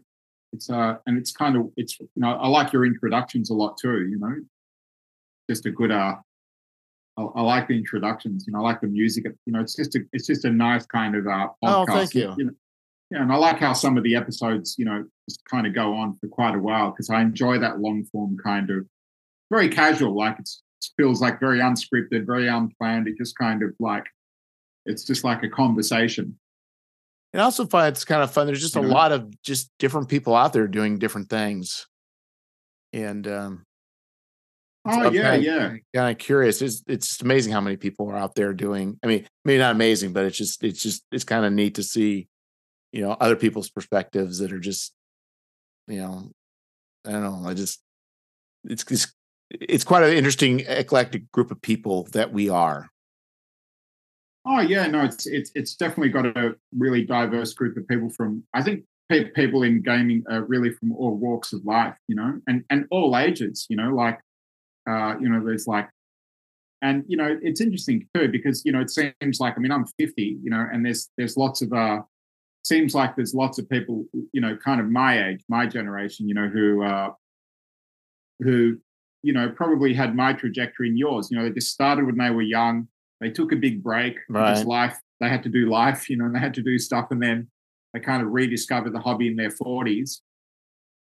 it's 0.53 0.69
uh 0.69 0.95
and 1.05 1.17
it's 1.17 1.31
kind 1.31 1.55
of 1.55 1.69
it's 1.77 1.99
you 1.99 2.07
know 2.15 2.31
i 2.33 2.47
like 2.47 2.73
your 2.73 2.85
introductions 2.85 3.49
a 3.49 3.53
lot 3.53 3.77
too 3.77 4.07
you 4.07 4.17
know 4.19 4.35
just 5.49 5.65
a 5.65 5.71
good 5.71 5.91
uh 5.91 6.15
I, 7.17 7.21
I 7.21 7.41
like 7.41 7.67
the 7.67 7.77
introductions 7.77 8.45
you 8.47 8.53
know 8.53 8.59
i 8.59 8.61
like 8.63 8.81
the 8.81 8.87
music 8.87 9.25
you 9.45 9.53
know 9.53 9.61
it's 9.61 9.75
just 9.75 9.95
a 9.95 9.99
it's 10.13 10.27
just 10.27 10.45
a 10.45 10.49
nice 10.49 10.85
kind 10.85 11.15
of 11.15 11.27
uh 11.27 11.29
podcast. 11.29 11.53
oh 11.63 11.85
thank 11.87 12.15
you, 12.15 12.33
you 12.37 12.45
know, 12.45 12.51
yeah 13.11 13.21
and 13.21 13.31
i 13.31 13.35
like 13.35 13.59
how 13.59 13.73
some 13.73 13.97
of 13.97 14.03
the 14.03 14.15
episodes 14.15 14.75
you 14.77 14.85
know 14.85 15.05
just 15.29 15.43
kind 15.45 15.67
of 15.67 15.73
go 15.73 15.93
on 15.93 16.15
for 16.15 16.27
quite 16.27 16.55
a 16.55 16.59
while 16.59 16.91
because 16.91 17.09
i 17.09 17.21
enjoy 17.21 17.59
that 17.59 17.79
long 17.79 18.03
form 18.05 18.37
kind 18.43 18.69
of 18.69 18.85
very 19.51 19.69
casual 19.69 20.15
like 20.15 20.37
it's 20.39 20.61
it 20.61 20.68
feels 20.97 21.21
like 21.21 21.39
very 21.39 21.59
unscripted 21.59 22.25
very 22.25 22.47
unplanned 22.47 23.07
it 23.07 23.17
just 23.17 23.37
kind 23.37 23.63
of 23.63 23.73
like 23.79 24.05
it's 24.85 25.03
just 25.03 25.23
like 25.23 25.43
a 25.43 25.49
conversation 25.49 26.37
and 27.33 27.41
I 27.41 27.45
also 27.45 27.67
find 27.67 27.89
it's 27.89 28.05
kind 28.05 28.23
of 28.23 28.31
fun. 28.31 28.47
There's 28.47 28.61
just 28.61 28.75
a 28.75 28.81
lot 28.81 29.11
of 29.11 29.31
just 29.43 29.69
different 29.77 30.09
people 30.09 30.35
out 30.35 30.51
there 30.51 30.67
doing 30.67 30.97
different 30.97 31.29
things. 31.29 31.85
And 32.91 33.27
um 33.27 33.63
Oh 34.85 35.11
yeah, 35.11 35.21
kind 35.21 35.35
of, 35.35 35.43
yeah. 35.43 35.75
Kind 35.93 36.11
of 36.11 36.17
curious. 36.17 36.61
It's 36.61 36.83
it's 36.87 37.09
just 37.09 37.21
amazing 37.21 37.53
how 37.53 37.61
many 37.61 37.75
people 37.77 38.09
are 38.09 38.17
out 38.17 38.33
there 38.33 38.53
doing. 38.53 38.97
I 39.03 39.07
mean, 39.07 39.27
maybe 39.45 39.59
not 39.59 39.75
amazing, 39.75 40.13
but 40.13 40.25
it's 40.25 40.37
just 40.37 40.63
it's 40.63 40.81
just 40.81 41.03
it's 41.11 41.25
kind 41.25 41.45
of 41.45 41.53
neat 41.53 41.75
to 41.75 41.83
see, 41.83 42.27
you 42.91 43.01
know, 43.01 43.11
other 43.11 43.35
people's 43.35 43.69
perspectives 43.69 44.39
that 44.39 44.51
are 44.51 44.59
just, 44.59 44.93
you 45.87 45.97
know, 45.97 46.31
I 47.05 47.11
don't 47.11 47.23
know. 47.23 47.47
I 47.47 47.53
just 47.53 47.81
it's 48.63 48.83
it's 48.89 49.13
it's 49.49 49.83
quite 49.83 50.03
an 50.03 50.13
interesting 50.13 50.61
eclectic 50.61 51.31
group 51.31 51.51
of 51.51 51.61
people 51.61 52.03
that 52.11 52.31
we 52.31 52.49
are. 52.49 52.89
Oh 54.45 54.61
yeah, 54.61 54.87
no, 54.87 55.03
it's 55.03 55.27
it's 55.27 55.51
it's 55.53 55.75
definitely 55.75 56.09
got 56.09 56.25
a 56.25 56.55
really 56.77 57.03
diverse 57.03 57.53
group 57.53 57.77
of 57.77 57.87
people 57.87 58.09
from. 58.09 58.43
I 58.53 58.63
think 58.63 58.83
people 59.09 59.63
in 59.63 59.81
gaming 59.81 60.23
are 60.29 60.43
really 60.43 60.71
from 60.71 60.93
all 60.93 61.15
walks 61.15 61.51
of 61.53 61.65
life, 61.65 61.95
you 62.07 62.15
know, 62.15 62.39
and 62.47 62.63
and 62.69 62.85
all 62.89 63.17
ages, 63.17 63.65
you 63.69 63.75
know, 63.75 63.93
like, 63.93 64.19
uh, 64.89 65.15
you 65.19 65.27
know, 65.29 65.43
there's 65.43 65.67
like, 65.67 65.89
and 66.81 67.03
you 67.07 67.17
know, 67.17 67.37
it's 67.41 67.61
interesting 67.61 68.07
too 68.13 68.29
because 68.29 68.63
you 68.65 68.71
know 68.71 68.79
it 68.79 68.89
seems 68.89 69.39
like 69.39 69.55
I 69.57 69.59
mean 69.59 69.71
I'm 69.71 69.85
50, 69.99 70.39
you 70.41 70.49
know, 70.49 70.65
and 70.71 70.85
there's 70.85 71.09
there's 71.17 71.35
lots 71.37 71.61
of 71.61 71.73
uh, 71.73 71.99
seems 72.63 72.95
like 72.95 73.15
there's 73.15 73.33
lots 73.33 73.59
of 73.59 73.69
people, 73.69 74.05
you 74.31 74.41
know, 74.41 74.55
kind 74.57 74.79
of 74.79 74.89
my 74.89 75.27
age, 75.27 75.43
my 75.49 75.65
generation, 75.65 76.27
you 76.27 76.33
know, 76.33 76.47
who 76.47 76.83
uh, 76.83 77.11
who 78.39 78.77
you 79.23 79.33
know 79.33 79.49
probably 79.49 79.93
had 79.93 80.15
my 80.15 80.33
trajectory 80.33 80.89
in 80.89 80.97
yours. 80.97 81.29
You 81.29 81.37
know, 81.37 81.43
they 81.43 81.51
just 81.51 81.71
started 81.71 82.05
when 82.05 82.17
they 82.17 82.29
were 82.29 82.41
young 82.41 82.87
they 83.19 83.29
took 83.29 83.51
a 83.51 83.55
big 83.55 83.83
break 83.83 84.17
right. 84.29 84.51
because 84.51 84.65
life 84.65 84.97
they 85.19 85.29
had 85.29 85.43
to 85.43 85.49
do 85.49 85.69
life, 85.69 86.09
you 86.09 86.15
know, 86.15 86.25
and 86.25 86.35
they 86.35 86.39
had 86.39 86.53
to 86.53 86.61
do 86.61 86.79
stuff, 86.79 87.11
and 87.11 87.21
then 87.21 87.49
they 87.93 87.99
kind 87.99 88.21
of 88.21 88.29
rediscovered 88.29 88.93
the 88.93 88.99
hobby 88.99 89.27
in 89.27 89.35
their 89.35 89.51
forties, 89.51 90.21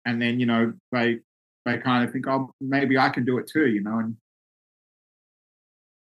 and 0.07 0.23
then 0.23 0.39
you 0.39 0.47
know 0.47 0.73
they 0.93 1.19
they 1.65 1.79
kind 1.79 2.05
of 2.05 2.13
think, 2.13 2.27
oh, 2.29 2.53
maybe 2.61 2.99
I 2.99 3.09
can 3.09 3.25
do 3.25 3.39
it 3.39 3.49
too, 3.53 3.67
you 3.67 3.83
know, 3.83 3.99
and 3.99 4.17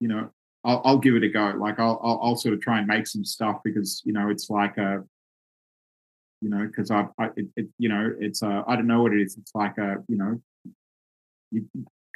you 0.00 0.08
know, 0.08 0.30
I'll, 0.64 0.80
I'll 0.84 0.98
give 0.98 1.16
it 1.16 1.24
a 1.24 1.28
go. 1.28 1.54
Like 1.58 1.80
I'll, 1.80 2.00
I'll, 2.02 2.20
I'll 2.22 2.36
sort 2.36 2.54
of 2.54 2.60
try 2.60 2.78
and 2.78 2.86
make 2.86 3.06
some 3.06 3.24
stuff 3.24 3.58
because 3.64 4.02
you 4.04 4.12
know 4.12 4.30
it's 4.30 4.48
like 4.48 4.78
a 4.78 5.04
you 6.40 6.48
know 6.48 6.66
because 6.66 6.90
I, 6.90 7.06
I 7.18 7.26
it, 7.36 7.46
it, 7.56 7.66
you 7.78 7.90
know 7.90 8.14
it's 8.18 8.42
a 8.42 8.64
I 8.66 8.76
don't 8.76 8.86
know 8.86 9.02
what 9.02 9.12
it 9.12 9.20
is. 9.20 9.36
It's 9.36 9.54
like 9.54 9.76
a 9.76 9.96
you 10.08 10.16
know 10.16 10.40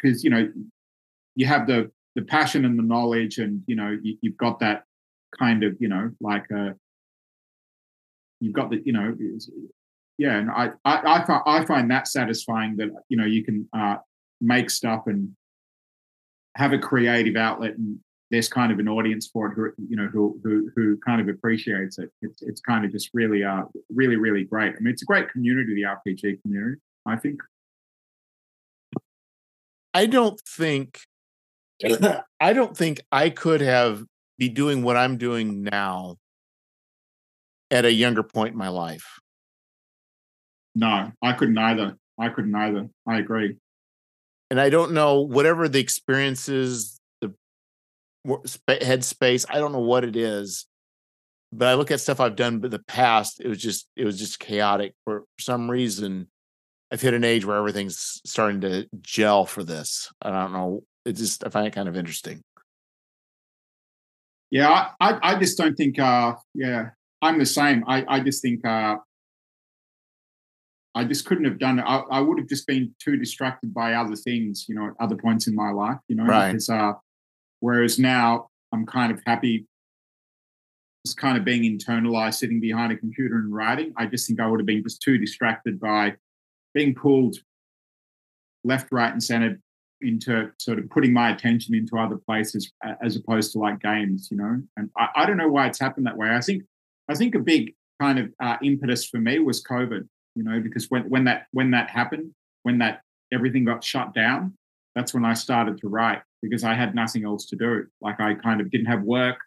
because 0.03 0.25
you, 0.25 0.31
know 0.31 0.51
you 1.35 1.47
have 1.47 1.67
the 1.67 1.91
the 2.15 2.23
passion 2.23 2.65
and 2.65 2.79
the 2.79 2.83
knowledge 2.83 3.39
and 3.39 3.63
you 3.67 3.77
know 3.77 3.97
you, 4.03 4.17
have 4.25 4.37
got 4.37 4.59
that 4.61 4.85
kind 5.39 5.63
of 5.65 5.77
you 5.81 5.89
know 5.89 6.11
like 6.21 6.45
a 6.53 6.69
uh, 6.69 6.73
you've 8.41 8.53
got 8.53 8.71
the 8.71 8.83
you 8.85 8.93
know 8.93 9.17
yeah 10.19 10.37
and 10.37 10.51
I, 10.51 10.71
I 10.85 11.21
i 11.21 11.25
find 11.25 11.43
i 11.47 11.65
find 11.65 11.91
that 11.91 12.09
satisfying 12.09 12.77
that 12.77 12.91
you 13.09 13.17
know 13.17 13.25
you 13.25 13.45
can 13.45 13.69
uh 13.73 13.97
make 14.41 14.69
stuff 14.69 15.05
and 15.07 15.31
have 16.57 16.73
a 16.73 16.79
creative 16.79 17.37
outlet 17.37 17.77
and 17.79 17.99
there's 18.33 18.49
kind 18.49 18.73
of 18.73 18.79
an 18.79 18.89
audience 18.89 19.29
for 19.31 19.47
it 19.49 19.55
who 19.55 19.71
you 19.89 19.97
know 19.97 20.09
who 20.09 20.41
who, 20.43 20.71
who 20.75 20.97
kind 21.05 21.21
of 21.21 21.29
appreciates 21.29 21.99
it. 21.99 22.11
It's, 22.23 22.43
it's 22.43 22.61
kind 22.63 22.85
of 22.85 22.91
just 22.91 23.11
really 23.13 23.45
uh 23.45 23.65
really 23.95 24.17
really 24.17 24.45
great. 24.45 24.75
I 24.75 24.81
mean 24.81 24.93
it's 24.93 25.03
a 25.03 25.07
great 25.07 25.29
community 25.31 25.75
the 25.75 25.83
rpg 25.83 26.41
community 26.43 26.81
i 27.07 27.15
think 27.15 27.41
i 29.95 30.07
don't 30.07 30.41
think 30.41 31.01
I 32.41 32.53
don't 32.53 32.77
think 32.77 33.01
I 33.11 33.31
could 33.31 33.61
have 33.61 34.05
be 34.39 34.49
doing 34.49 34.83
what 34.83 34.97
I'm 34.97 35.19
doing 35.19 35.63
now 35.63 36.17
at 37.71 37.85
a 37.85 37.93
younger 37.93 38.23
point 38.23 38.53
in 38.53 38.59
my 38.59 38.69
life. 38.69 39.21
No, 40.75 41.13
I 41.23 41.33
couldn't 41.33 41.59
either. 41.59 41.97
I 42.19 42.29
couldn't 42.29 42.55
either. 42.55 42.89
I 43.07 43.19
agree. 43.19 43.57
And 44.51 44.61
I 44.61 44.71
don't 44.71 44.93
know 44.93 45.21
whatever 45.21 45.69
the 45.69 45.81
experiences, 45.81 47.01
the 47.21 47.33
headspace. 48.69 49.47
I 49.49 49.59
don't 49.59 49.73
know 49.73 49.81
what 49.81 50.05
it 50.05 50.17
is, 50.17 50.67
but 51.53 51.69
I 51.69 51.75
look 51.75 51.91
at 51.91 52.01
stuff 52.01 52.21
I've 52.21 52.37
done 52.37 52.63
in 52.65 52.71
the 52.71 52.83
past. 52.87 53.41
It 53.41 53.49
was 53.49 53.59
just 53.59 53.87
it 53.97 54.05
was 54.05 54.19
just 54.19 54.39
chaotic 54.39 54.95
for 55.05 55.25
some 55.39 55.71
reason. 55.71 56.29
I've 56.93 57.01
hit 57.01 57.15
an 57.15 57.25
age 57.25 57.47
where 57.47 57.57
everything's 57.57 58.21
starting 58.27 58.61
to 58.61 58.87
gel 59.01 59.47
for 59.47 59.65
this. 59.65 60.13
I 60.21 60.31
don't 60.31 60.53
know. 60.53 60.83
It 61.07 61.15
just 61.15 61.45
I 61.45 61.49
find 61.49 61.67
it 61.67 61.73
kind 61.73 61.89
of 61.89 61.97
interesting. 61.97 62.43
Yeah, 64.51 64.91
I, 65.01 65.19
I, 65.23 65.39
just 65.39 65.57
don't 65.57 65.75
think. 65.75 65.99
Uh, 65.99 66.35
yeah, 66.55 66.91
I'm 67.23 67.39
the 67.39 67.47
same. 67.47 67.83
I, 67.89 68.05
I 68.07 68.21
just 68.21 68.43
think. 68.43 68.65
Uh, 68.67 68.97
I 70.95 71.05
just 71.05 71.25
couldn't 71.25 71.47
have 71.47 71.59
done 71.59 71.79
it. 71.79 71.83
I, 71.83 72.03
I 72.11 72.21
would 72.21 72.39
have 72.39 72.49
just 72.49 72.67
been 72.67 72.95
too 73.03 73.17
distracted 73.17 73.73
by 73.73 73.95
other 73.95 74.15
things, 74.15 74.67
you 74.69 74.75
know, 74.75 74.89
at 74.89 74.93
other 75.01 75.17
points 75.17 75.47
in 75.47 75.55
my 75.55 75.71
life, 75.71 75.97
you 76.09 76.17
know. 76.17 76.25
Right. 76.25 76.49
Because, 76.49 76.69
uh, 76.69 76.93
whereas 77.61 77.99
now 77.99 78.49
I'm 78.73 78.85
kind 78.85 79.11
of 79.11 79.23
happy 79.25 79.67
just 81.07 81.17
kind 81.17 81.39
of 81.39 81.45
being 81.45 81.63
internalized, 81.63 82.35
sitting 82.35 82.61
behind 82.61 82.93
a 82.93 82.97
computer 82.97 83.37
and 83.37 83.53
writing. 83.53 83.95
I 83.97 84.05
just 84.05 84.27
think 84.29 84.39
I 84.39 84.47
would 84.47 84.61
have 84.61 84.67
been 84.67 84.83
just 84.83 85.01
too 85.01 85.17
distracted 85.17 85.81
by 85.81 86.17
being 86.75 86.95
pulled 86.95 87.37
left, 88.65 88.89
right, 88.93 89.13
and 89.13 89.23
center 89.23 89.59
into 90.01 90.51
sort 90.59 90.79
of 90.79 90.91
putting 90.91 91.13
my 91.13 91.31
attention 91.31 91.75
into 91.75 91.97
other 91.97 92.17
places 92.17 92.71
as 93.03 93.17
opposed 93.17 93.53
to 93.53 93.59
like 93.59 93.81
games, 93.81 94.29
you 94.31 94.37
know. 94.37 94.61
And 94.77 94.91
I, 94.97 95.09
I 95.17 95.27
don't 95.27 95.37
know 95.37 95.49
why 95.49 95.67
it's 95.67 95.79
happened 95.79 96.07
that 96.07 96.17
way. 96.17 96.31
I 96.31 96.41
think 96.41 96.65
I 97.09 97.15
think 97.15 97.35
a 97.35 97.41
big 97.41 97.75
kind 98.01 98.19
of 98.19 98.33
uh, 98.41 98.57
impetus 98.63 99.07
for 99.07 99.19
me 99.19 99.39
was 99.39 99.63
COVID, 99.63 100.07
you 100.35 100.43
know, 100.43 100.61
because 100.61 100.87
when 100.89 101.09
when 101.09 101.25
that 101.25 101.47
when 101.53 101.71
that 101.71 101.91
happened, 101.91 102.33
when 102.63 102.79
that 102.79 103.03
everything 103.33 103.65
got 103.65 103.85
shut 103.85 104.15
down, 104.15 104.55
that's 104.95 105.15
when 105.15 105.25
I 105.25 105.35
started 105.35 105.79
to 105.79 105.89
write 105.89 106.23
because 106.43 106.65
I 106.65 106.75
had 106.75 106.95
nothing 106.95 107.25
else 107.25 107.47
to 107.47 107.57
do. 107.57 107.87
Like 108.01 108.21
I 108.21 108.35
kind 108.35 108.61
of 108.61 108.71
didn't 108.71 108.87
have 108.87 109.03
work. 109.03 109.39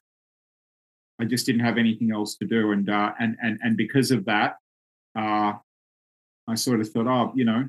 I 1.19 1.25
just 1.25 1.45
didn't 1.45 1.61
have 1.61 1.77
anything 1.77 2.11
else 2.11 2.35
to 2.37 2.45
do, 2.45 2.71
and 2.71 2.89
uh, 2.89 3.11
and 3.19 3.37
and 3.41 3.59
and 3.61 3.77
because 3.77 4.11
of 4.11 4.25
that, 4.25 4.55
uh, 5.17 5.53
I 6.47 6.55
sort 6.55 6.81
of 6.81 6.89
thought, 6.89 7.07
oh, 7.07 7.31
you 7.35 7.45
know, 7.45 7.67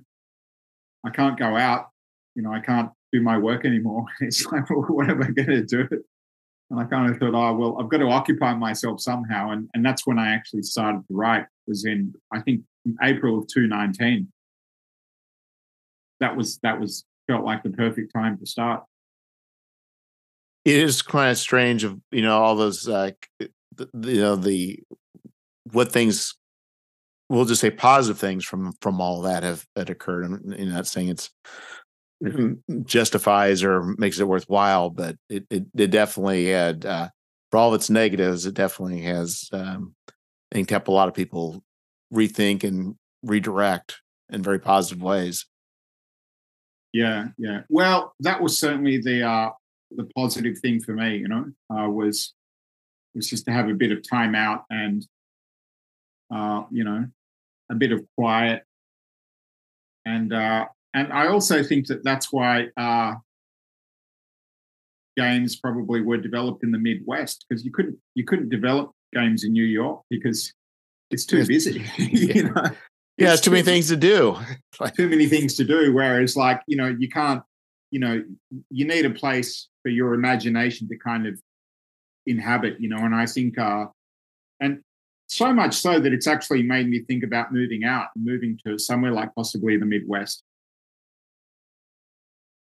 I 1.05 1.11
can't 1.11 1.39
go 1.39 1.57
out, 1.57 1.89
you 2.35 2.43
know, 2.43 2.53
I 2.53 2.61
can't 2.61 2.91
do 3.13 3.23
my 3.23 3.39
work 3.39 3.65
anymore. 3.65 4.07
It's 4.21 4.45
like, 4.47 4.69
well, 4.71 4.81
what 4.83 5.09
am 5.09 5.23
I 5.23 5.31
going 5.31 5.49
to 5.49 5.65
do? 5.65 5.89
And 6.71 6.81
I 6.81 6.85
kind 6.85 7.11
of 7.11 7.19
thought, 7.19 7.35
oh, 7.35 7.55
well, 7.55 7.79
I've 7.81 7.89
got 7.89 7.99
to 7.99 8.09
occupy 8.09 8.55
myself 8.55 9.01
somehow, 9.01 9.51
and 9.51 9.69
and 9.75 9.85
that's 9.85 10.07
when 10.07 10.19
I 10.19 10.35
actually 10.35 10.63
started 10.63 11.07
to 11.09 11.15
write. 11.15 11.47
Was 11.69 11.85
in 11.85 12.15
I 12.33 12.41
think 12.41 12.63
April 13.03 13.39
of 13.39 13.47
2019. 13.49 14.29
That 16.21 16.37
was 16.37 16.59
that 16.63 16.81
was 16.81 17.05
felt 17.29 17.45
like 17.45 17.63
the 17.63 17.71
perfect 17.71 18.13
time 18.13 18.39
to 18.39 18.47
start 18.47 18.85
it 20.67 20.75
is 20.75 21.01
kind 21.01 21.31
of 21.31 21.39
strange 21.39 21.85
of 21.85 21.99
you 22.11 22.23
know 22.23 22.37
all 22.37 22.57
those 22.57 22.87
like 22.89 23.29
uh, 23.41 23.47
you 23.95 24.21
know 24.21 24.35
the 24.35 24.81
what 25.73 25.93
things 25.93 26.35
we'll 27.29 27.45
just 27.45 27.61
say 27.61 27.71
positive 27.71 28.19
things 28.19 28.45
from 28.45 28.73
from 28.81 29.01
all 29.01 29.23
that 29.23 29.43
have 29.43 29.65
that 29.75 29.91
occurred 29.91 30.25
i'm 30.25 30.43
you 30.57 30.67
know, 30.67 30.75
not 30.75 30.87
saying 30.87 31.09
it's 31.09 31.31
justifies 32.85 33.63
or 33.63 33.95
makes 33.99 34.19
it 34.19 34.29
worthwhile 34.29 34.91
but 34.91 35.17
it 35.29 35.45
it, 35.51 35.67
it 35.77 35.91
definitely 35.91 36.47
had 36.47 36.87
uh, 36.87 37.09
for 37.51 37.59
all 37.59 37.69
of 37.69 37.75
its 37.75 37.91
negatives 37.91 38.47
it 38.47 38.55
definitely 38.55 39.03
has 39.03 39.49
um 39.53 39.95
think 40.53 40.71
helped 40.71 40.89
a 40.89 40.93
lot 40.93 41.09
of 41.09 41.15
people 41.15 41.63
rethink 42.13 42.65
and 42.65 42.95
redirect 43.23 44.01
in 44.31 44.43
very 44.43 44.59
positive 44.59 45.03
ways. 45.03 45.47
Yeah 46.93 47.29
yeah. 47.37 47.63
Well 47.69 48.15
that 48.21 48.41
was 48.41 48.59
certainly 48.59 48.99
the 48.99 49.23
uh 49.23 49.51
the 49.91 50.09
positive 50.17 50.59
thing 50.59 50.81
for 50.81 50.93
me, 50.95 51.17
you 51.19 51.29
know, 51.29 51.45
uh, 51.71 51.89
was 51.89 52.35
was 53.15 53.29
just 53.29 53.45
to 53.47 53.53
have 53.53 53.69
a 53.69 53.75
bit 53.75 53.93
of 53.93 54.09
time 54.09 54.35
out 54.35 54.65
and 54.71 55.07
uh, 56.35 56.65
you 56.71 56.85
know 56.85 57.07
a 57.71 57.75
bit 57.75 57.93
of 57.93 58.05
quiet, 58.17 58.63
and 60.05 60.33
uh, 60.33 60.67
and 60.95 61.13
I 61.13 61.29
also 61.29 61.63
think 61.63 61.87
that 61.89 62.05
that's 62.05 62.33
why 62.33 62.69
uh, 62.77 63.15
games 65.17 65.57
probably 65.57 66.01
were 66.01 66.19
developed 66.19 66.63
in 66.63 66.71
the 66.71 66.79
Midwest 66.79 67.45
because 67.49 67.65
you 67.65 67.73
couldn't 67.73 67.99
you 68.15 68.25
couldn't 68.25 68.49
develop 68.49 68.93
games 69.15 69.45
in 69.45 69.53
New 69.53 69.65
York 69.65 70.03
because 70.11 70.53
it's 71.11 71.25
too 71.25 71.47
busy, 71.47 71.85
you 71.97 72.45
know. 72.45 72.65
Yeah, 73.19 73.33
it's 73.33 73.41
too 73.41 73.51
many 73.51 73.63
things 73.63 73.89
to 73.89 73.97
do. 73.97 74.37
too 74.97 75.09
many 75.09 75.27
things 75.27 75.55
to 75.57 75.65
do. 75.65 75.93
Whereas, 75.95 76.37
like 76.37 76.61
you 76.67 76.77
know, 76.77 76.95
you 76.99 77.09
can't. 77.09 77.43
You 77.93 78.01
know, 78.01 78.23
you 78.69 78.87
need 78.87 79.07
a 79.07 79.11
place 79.11 79.69
for 79.83 79.91
your 79.91 80.13
imagination 80.13 80.89
to 80.89 80.97
kind 80.99 81.27
of 81.27 81.41
inhabit, 82.27 82.81
you 82.81 82.89
know. 82.89 82.99
And 82.99 83.15
I 83.15 83.27
think, 83.27 83.57
uh, 83.59 83.87
and 84.61 84.81
so 85.29 85.53
much 85.53 85.75
so 85.75 85.99
that 85.99 86.13
it's 86.13 86.27
actually 86.27 86.63
made 86.63 86.89
me 86.89 87.01
think 87.01 87.25
about 87.25 87.53
moving 87.53 87.85
out, 87.85 88.09
moving 88.17 88.59
to 88.65 88.79
somewhere 88.79 89.13
like 89.13 89.35
possibly 89.35 89.77
the 89.77 89.87
Midwest. 89.87 90.43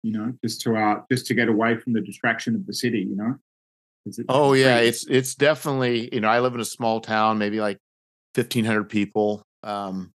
You 0.02 0.12
know, 0.12 0.32
just 0.44 0.60
to 0.62 0.76
uh, 0.76 1.02
just 1.10 1.26
to 1.26 1.34
get 1.34 1.48
away 1.48 1.76
from 1.76 1.92
the 1.92 2.00
distraction 2.00 2.54
of 2.54 2.66
the 2.66 2.74
city. 2.74 3.00
You 3.00 3.16
know. 3.16 3.34
It, 4.04 4.26
oh 4.28 4.52
yeah, 4.52 4.78
it's 4.78 5.06
it's 5.06 5.34
definitely 5.34 6.12
you 6.12 6.20
know 6.20 6.28
I 6.28 6.40
live 6.40 6.54
in 6.54 6.60
a 6.60 6.64
small 6.64 7.00
town, 7.00 7.38
maybe 7.38 7.60
like 7.60 7.78
fifteen 8.34 8.64
hundred 8.64 8.88
people. 8.88 9.44
Um, 9.62 10.12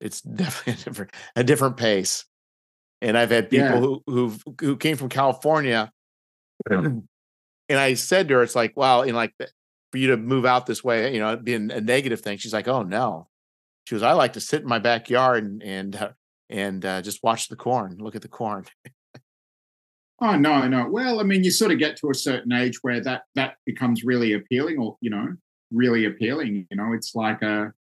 it's 0.00 0.20
definitely 0.22 0.80
a 0.80 0.84
different 0.84 1.10
a 1.36 1.44
different 1.44 1.76
pace. 1.76 2.24
And 3.02 3.18
I've 3.18 3.30
had 3.30 3.50
people 3.50 3.66
yeah. 3.66 3.78
who 3.78 4.02
who 4.06 4.54
who 4.60 4.76
came 4.78 4.96
from 4.96 5.10
California 5.10 5.92
and 6.70 7.08
I 7.70 7.94
said 7.94 8.28
to 8.28 8.34
her, 8.34 8.42
it's 8.42 8.54
like, 8.54 8.76
wow, 8.76 9.02
in 9.02 9.14
like 9.14 9.34
for 9.92 9.98
you 9.98 10.08
to 10.08 10.16
move 10.16 10.44
out 10.44 10.66
this 10.66 10.82
way, 10.82 11.12
you 11.12 11.20
know, 11.20 11.36
being 11.36 11.70
a 11.70 11.80
negative 11.80 12.20
thing. 12.20 12.38
She's 12.38 12.52
like, 12.52 12.68
oh 12.68 12.82
no. 12.82 13.28
She 13.84 13.94
goes, 13.94 14.02
I 14.02 14.12
like 14.12 14.32
to 14.32 14.40
sit 14.40 14.62
in 14.62 14.68
my 14.68 14.78
backyard 14.78 15.44
and 15.44 15.62
and 15.62 15.96
uh, 15.96 16.10
and 16.50 16.84
uh, 16.84 17.02
just 17.02 17.22
watch 17.22 17.48
the 17.48 17.56
corn, 17.56 17.96
look 17.98 18.16
at 18.16 18.22
the 18.22 18.28
corn. 18.28 18.64
oh 20.20 20.36
no, 20.36 20.66
no. 20.66 20.88
Well, 20.88 21.20
I 21.20 21.22
mean, 21.22 21.44
you 21.44 21.50
sort 21.50 21.72
of 21.72 21.78
get 21.78 21.96
to 21.98 22.10
a 22.10 22.14
certain 22.14 22.52
age 22.52 22.78
where 22.82 23.00
that 23.00 23.22
that 23.36 23.56
becomes 23.64 24.04
really 24.04 24.32
appealing, 24.32 24.78
or 24.78 24.96
you 25.00 25.10
know, 25.10 25.34
really 25.70 26.06
appealing. 26.06 26.66
You 26.70 26.76
know, 26.76 26.92
it's 26.92 27.14
like 27.14 27.42
a 27.42 27.72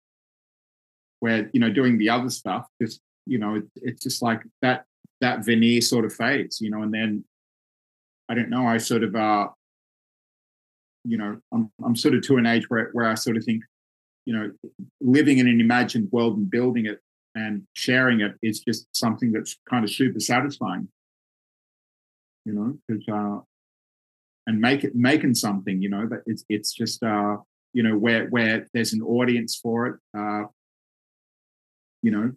where 1.20 1.48
you 1.54 1.60
know 1.60 1.70
doing 1.70 1.96
the 1.96 2.10
other 2.10 2.28
stuff 2.28 2.66
just 2.82 3.00
you 3.24 3.38
know 3.38 3.54
it, 3.54 3.64
it's 3.76 4.02
just 4.02 4.20
like 4.20 4.42
that 4.60 4.84
that 5.22 5.42
veneer 5.42 5.80
sort 5.80 6.04
of 6.04 6.12
fades 6.12 6.60
you 6.60 6.68
know 6.68 6.82
and 6.82 6.92
then 6.92 7.24
I 8.28 8.34
don't 8.34 8.50
know. 8.50 8.66
I 8.66 8.78
sort 8.78 9.04
of, 9.04 9.14
uh, 9.14 9.48
you 11.04 11.18
know, 11.18 11.38
I'm 11.52 11.70
I'm 11.84 11.96
sort 11.96 12.14
of 12.14 12.22
to 12.22 12.36
an 12.36 12.46
age 12.46 12.68
where 12.68 12.90
where 12.92 13.08
I 13.08 13.14
sort 13.14 13.36
of 13.36 13.44
think, 13.44 13.62
you 14.24 14.34
know, 14.34 14.50
living 15.00 15.38
in 15.38 15.48
an 15.48 15.60
imagined 15.60 16.08
world 16.12 16.36
and 16.36 16.50
building 16.50 16.86
it 16.86 17.00
and 17.34 17.62
sharing 17.74 18.20
it 18.20 18.36
is 18.42 18.60
just 18.60 18.86
something 18.92 19.32
that's 19.32 19.56
kind 19.68 19.84
of 19.84 19.90
super 19.90 20.20
satisfying. 20.20 20.88
You 22.44 22.52
know, 22.52 22.78
because 22.86 23.08
uh, 23.08 23.40
and 24.46 24.60
make 24.60 24.84
it 24.84 24.94
making 24.94 25.34
something, 25.34 25.80
you 25.82 25.88
know, 25.88 26.06
that 26.06 26.22
it's 26.26 26.44
it's 26.48 26.72
just 26.72 27.02
uh, 27.02 27.36
you 27.72 27.82
know, 27.82 27.96
where 27.96 28.28
where 28.28 28.66
there's 28.72 28.92
an 28.92 29.02
audience 29.02 29.56
for 29.56 29.86
it. 29.86 29.96
Uh, 30.16 30.44
you 32.02 32.10
know, 32.10 32.32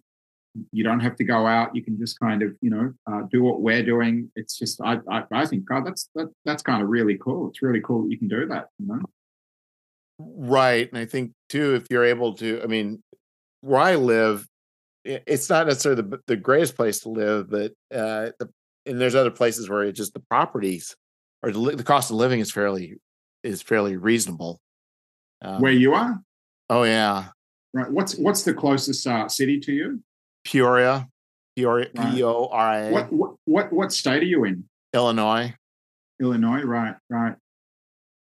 you 0.71 0.83
don't 0.83 0.99
have 0.99 1.15
to 1.17 1.23
go 1.23 1.45
out. 1.45 1.75
You 1.75 1.83
can 1.83 1.97
just 1.99 2.19
kind 2.19 2.41
of, 2.41 2.55
you 2.61 2.69
know, 2.69 2.93
uh, 3.09 3.21
do 3.31 3.43
what 3.43 3.61
we're 3.61 3.83
doing. 3.83 4.31
It's 4.35 4.57
just, 4.57 4.81
I, 4.81 4.99
I, 5.09 5.23
I 5.31 5.45
think, 5.45 5.65
God, 5.65 5.85
that's 5.85 6.09
that, 6.15 6.31
that's 6.45 6.63
kind 6.63 6.81
of 6.81 6.89
really 6.89 7.17
cool. 7.17 7.49
It's 7.49 7.61
really 7.61 7.81
cool 7.81 8.03
that 8.03 8.11
you 8.11 8.17
can 8.17 8.27
do 8.27 8.45
that. 8.47 8.67
You 8.79 8.87
know? 8.87 9.01
Right, 10.19 10.89
and 10.91 10.97
I 10.97 11.05
think 11.05 11.33
too, 11.49 11.75
if 11.75 11.87
you're 11.89 12.05
able 12.05 12.33
to, 12.35 12.61
I 12.63 12.67
mean, 12.67 13.03
where 13.61 13.81
I 13.81 13.95
live, 13.95 14.47
it's 15.05 15.49
not 15.49 15.67
necessarily 15.67 16.01
the 16.01 16.19
the 16.27 16.35
greatest 16.35 16.75
place 16.75 16.99
to 17.01 17.09
live, 17.09 17.49
but 17.49 17.71
uh, 17.93 18.31
the, 18.39 18.49
and 18.85 18.99
there's 18.99 19.15
other 19.15 19.31
places 19.31 19.69
where 19.69 19.83
it's 19.83 19.97
just 19.97 20.13
the 20.13 20.19
properties 20.19 20.95
or 21.41 21.51
the, 21.51 21.77
the 21.77 21.83
cost 21.83 22.11
of 22.11 22.17
living 22.17 22.41
is 22.41 22.51
fairly 22.51 22.97
is 23.43 23.61
fairly 23.61 23.95
reasonable. 23.95 24.59
Um, 25.41 25.61
where 25.61 25.71
you 25.71 25.93
are? 25.93 26.21
Oh 26.69 26.83
yeah. 26.83 27.27
Right. 27.73 27.89
What's 27.89 28.15
what's 28.15 28.43
the 28.43 28.53
closest 28.53 29.07
uh, 29.07 29.29
city 29.29 29.59
to 29.61 29.71
you? 29.71 30.03
Peoria, 30.47 31.09
Peoria, 31.57 31.89
P 31.93 32.23
O 32.23 32.47
R 32.49 32.69
I 32.69 32.77
A. 32.79 32.91
What, 32.91 33.11
what 33.11 33.35
what 33.43 33.73
what 33.73 33.91
state 33.91 34.23
are 34.23 34.25
you 34.25 34.45
in? 34.45 34.63
Illinois. 34.93 35.53
Illinois, 36.21 36.63
right, 36.63 36.95
right. 37.09 37.35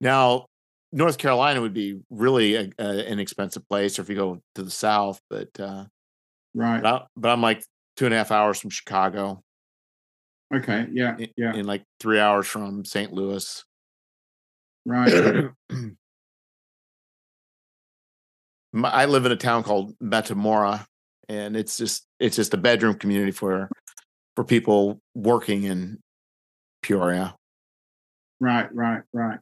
Now, 0.02 0.46
North 0.92 1.18
Carolina 1.18 1.62
would 1.62 1.74
be 1.74 2.02
really 2.10 2.56
a, 2.56 2.70
a, 2.78 3.10
an 3.10 3.20
expensive 3.20 3.68
place, 3.70 3.98
or 3.98 4.02
if 4.02 4.10
you 4.10 4.16
go 4.16 4.42
to 4.56 4.64
the 4.64 4.70
south, 4.70 5.22
but 5.30 5.48
uh, 5.58 5.86
right. 6.54 6.84
But, 6.84 7.08
I, 7.24 7.30
I'm 7.30 7.42
like 7.42 7.64
two 7.96 8.06
and 8.06 8.14
a 8.14 8.18
half 8.18 8.32
hours 8.32 8.60
from 8.60 8.72
Chicago. 8.72 9.42
Okay, 10.54 10.88
yeah, 10.92 11.16
yeah, 11.38 11.54
in 11.54 11.66
like 11.66 11.86
three 12.02 12.20
hours 12.20 12.46
from 12.46 12.84
St. 12.84 13.14
Louis. 13.14 13.64
Right. 14.86 15.50
I 18.84 19.06
live 19.06 19.26
in 19.26 19.32
a 19.32 19.38
town 19.38 19.64
called 19.64 19.96
Metamora, 20.02 20.86
and 21.32 21.56
it's 21.56 21.78
just 21.78 22.06
it's 22.20 22.36
just 22.36 22.54
a 22.54 22.58
bedroom 22.58 22.96
community 22.96 23.32
for 23.32 23.70
for 24.36 24.44
people 24.44 25.00
working 25.16 25.64
in 25.64 26.00
Peoria. 26.82 27.36
Right, 28.40 28.74
right, 28.74 29.02
right. 29.14 29.40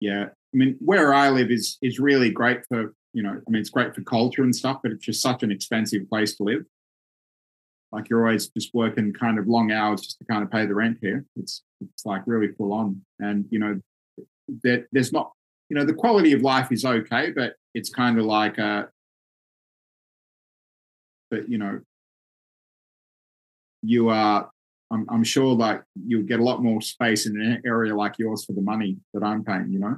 Yeah, 0.00 0.26
I 0.26 0.56
mean, 0.56 0.76
where 0.80 1.14
I 1.14 1.30
live 1.30 1.50
is 1.50 1.78
is 1.82 1.98
really 1.98 2.30
great 2.30 2.60
for 2.68 2.94
you 3.12 3.22
know. 3.22 3.30
I 3.30 3.50
mean, 3.50 3.60
it's 3.60 3.70
great 3.70 3.94
for 3.94 4.02
culture 4.02 4.42
and 4.42 4.54
stuff, 4.54 4.80
but 4.82 4.92
it's 4.92 5.04
just 5.04 5.22
such 5.22 5.42
an 5.42 5.50
expensive 5.50 6.08
place 6.08 6.36
to 6.36 6.42
live. 6.42 6.64
Like 7.90 8.10
you're 8.10 8.26
always 8.26 8.48
just 8.48 8.74
working 8.74 9.12
kind 9.14 9.38
of 9.38 9.48
long 9.48 9.72
hours 9.72 10.02
just 10.02 10.18
to 10.18 10.24
kind 10.26 10.42
of 10.42 10.50
pay 10.50 10.66
the 10.66 10.74
rent 10.74 10.98
here. 11.00 11.24
It's 11.36 11.62
it's 11.80 12.04
like 12.04 12.22
really 12.26 12.48
full 12.48 12.72
on, 12.72 13.00
and 13.18 13.46
you 13.50 13.58
know, 13.58 13.80
that 14.64 14.86
there's 14.92 15.12
not 15.12 15.32
you 15.70 15.76
know 15.76 15.84
the 15.84 15.94
quality 15.94 16.32
of 16.32 16.42
life 16.42 16.70
is 16.70 16.84
okay, 16.84 17.30
but 17.30 17.54
it's 17.74 17.90
kind 17.90 18.18
of 18.18 18.26
like 18.26 18.58
a 18.58 18.88
but 21.30 21.48
you 21.48 21.58
know 21.58 21.80
you 23.82 24.08
are 24.08 24.50
I'm, 24.90 25.06
I'm 25.08 25.24
sure 25.24 25.54
like 25.54 25.82
you'll 26.06 26.22
get 26.22 26.40
a 26.40 26.42
lot 26.42 26.62
more 26.62 26.80
space 26.80 27.26
in 27.26 27.40
an 27.40 27.62
area 27.66 27.94
like 27.94 28.18
yours 28.18 28.44
for 28.44 28.52
the 28.52 28.62
money 28.62 28.96
that 29.12 29.22
I'm 29.22 29.44
paying, 29.44 29.70
you 29.70 29.78
know? 29.78 29.96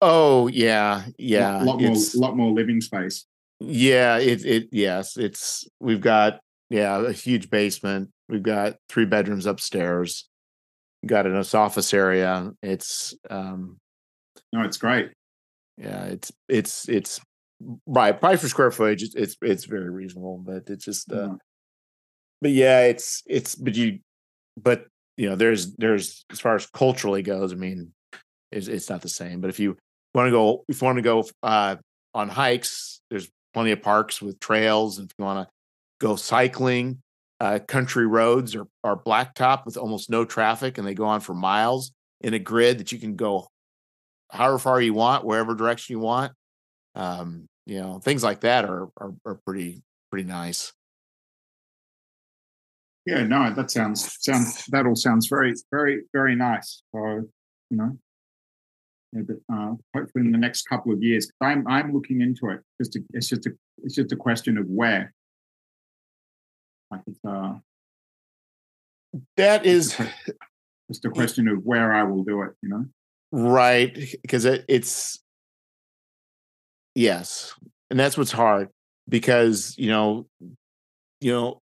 Oh 0.00 0.48
yeah, 0.48 1.04
yeah. 1.18 1.62
A 1.62 1.64
lot, 1.64 1.80
lot 1.80 1.80
more, 1.80 1.96
lot 2.14 2.36
more 2.36 2.52
living 2.52 2.80
space. 2.80 3.24
Yeah, 3.60 4.18
it 4.18 4.44
it 4.44 4.68
yes, 4.72 5.16
it's 5.16 5.68
we've 5.78 6.00
got 6.00 6.40
yeah 6.70 7.00
a 7.06 7.12
huge 7.12 7.50
basement. 7.50 8.10
We've 8.28 8.42
got 8.42 8.76
three 8.88 9.04
bedrooms 9.04 9.46
upstairs. 9.46 10.28
We've 11.02 11.10
got 11.10 11.26
an 11.26 11.36
office 11.36 11.94
area. 11.94 12.50
It's 12.62 13.14
um, 13.30 13.78
no, 14.52 14.62
it's 14.62 14.76
great. 14.76 15.12
Yeah, 15.78 16.04
it's 16.06 16.32
it's 16.48 16.88
it's 16.88 17.20
right 17.86 18.18
price 18.18 18.42
per 18.42 18.48
square 18.48 18.70
footage. 18.70 19.02
It's 19.02 19.14
it's, 19.14 19.36
it's 19.42 19.64
very 19.64 19.90
reasonable, 19.90 20.38
but 20.38 20.64
it's 20.68 20.84
just 20.84 21.10
uh, 21.12 21.16
mm-hmm 21.16 21.34
but 22.42 22.50
yeah, 22.50 22.80
it's 22.80 23.22
it's 23.26 23.54
but 23.54 23.74
you 23.76 24.00
but 24.60 24.86
you 25.16 25.30
know 25.30 25.36
there's 25.36 25.74
there's 25.76 26.26
as 26.30 26.40
far 26.40 26.56
as 26.56 26.66
culturally 26.66 27.22
goes, 27.22 27.52
I 27.52 27.56
mean, 27.56 27.92
it's 28.50 28.66
it's 28.66 28.90
not 28.90 29.00
the 29.00 29.08
same. 29.08 29.40
But 29.40 29.48
if 29.48 29.60
you 29.60 29.78
want 30.12 30.26
to 30.26 30.32
go 30.32 30.64
if 30.68 30.82
you 30.82 30.84
want 30.84 30.98
to 30.98 31.02
go 31.02 31.24
uh, 31.44 31.76
on 32.12 32.28
hikes, 32.28 33.00
there's 33.10 33.30
plenty 33.54 33.70
of 33.70 33.80
parks 33.80 34.20
with 34.20 34.40
trails. 34.40 34.98
And 34.98 35.08
if 35.08 35.14
you 35.16 35.24
want 35.24 35.46
to 35.46 35.52
go 36.00 36.16
cycling, 36.16 37.00
uh, 37.38 37.60
country 37.66 38.08
roads 38.08 38.56
are 38.56 38.66
are 38.82 39.00
blacktop 39.00 39.64
with 39.64 39.76
almost 39.76 40.10
no 40.10 40.24
traffic, 40.24 40.78
and 40.78 40.86
they 40.86 40.94
go 40.94 41.06
on 41.06 41.20
for 41.20 41.34
miles 41.34 41.92
in 42.20 42.34
a 42.34 42.40
grid 42.40 42.78
that 42.78 42.90
you 42.90 42.98
can 42.98 43.14
go 43.14 43.46
however 44.32 44.58
far 44.58 44.80
you 44.80 44.94
want, 44.94 45.24
wherever 45.24 45.54
direction 45.54 45.94
you 45.94 46.00
want. 46.00 46.32
Um, 46.96 47.46
you 47.66 47.80
know, 47.80 47.98
things 47.98 48.22
like 48.22 48.40
that 48.40 48.64
are 48.64 48.88
are, 48.96 49.14
are 49.24 49.40
pretty 49.46 49.82
pretty 50.10 50.28
nice. 50.28 50.72
Yeah, 53.06 53.24
no, 53.24 53.52
that 53.52 53.70
sounds 53.70 54.16
sounds 54.20 54.64
that 54.66 54.86
all 54.86 54.96
sounds 54.96 55.26
very 55.28 55.54
very 55.70 56.02
very 56.12 56.36
nice. 56.36 56.82
So 56.92 57.28
you 57.70 57.76
know, 57.76 57.98
yeah, 59.12 59.22
but, 59.26 59.36
uh, 59.54 59.74
hopefully 59.94 60.26
in 60.26 60.32
the 60.32 60.38
next 60.38 60.62
couple 60.62 60.92
of 60.92 61.02
years, 61.02 61.30
I'm 61.40 61.66
I'm 61.66 61.92
looking 61.92 62.20
into 62.20 62.48
it. 62.50 62.60
Just 62.80 62.98
it's 63.12 63.28
just 63.28 63.46
a 63.46 63.50
it's 63.82 63.94
just 63.94 64.12
a 64.12 64.16
question 64.16 64.58
of 64.58 64.66
where. 64.66 65.12
Like 66.90 67.00
it's 67.06 67.18
uh, 67.26 67.54
that 69.36 69.66
is 69.66 69.96
just 70.90 71.04
a 71.04 71.10
question 71.10 71.48
of 71.48 71.64
where 71.64 71.92
I 71.92 72.02
will 72.02 72.22
do 72.22 72.42
it. 72.42 72.52
You 72.62 72.68
know, 72.68 72.84
right? 73.32 73.94
Because 74.22 74.44
it, 74.44 74.64
it's 74.68 75.21
yes, 76.94 77.54
and 77.90 77.98
that's 77.98 78.16
what's 78.16 78.32
hard 78.32 78.68
because 79.08 79.74
you 79.78 79.88
know, 79.88 80.26
you 81.20 81.32
know, 81.32 81.60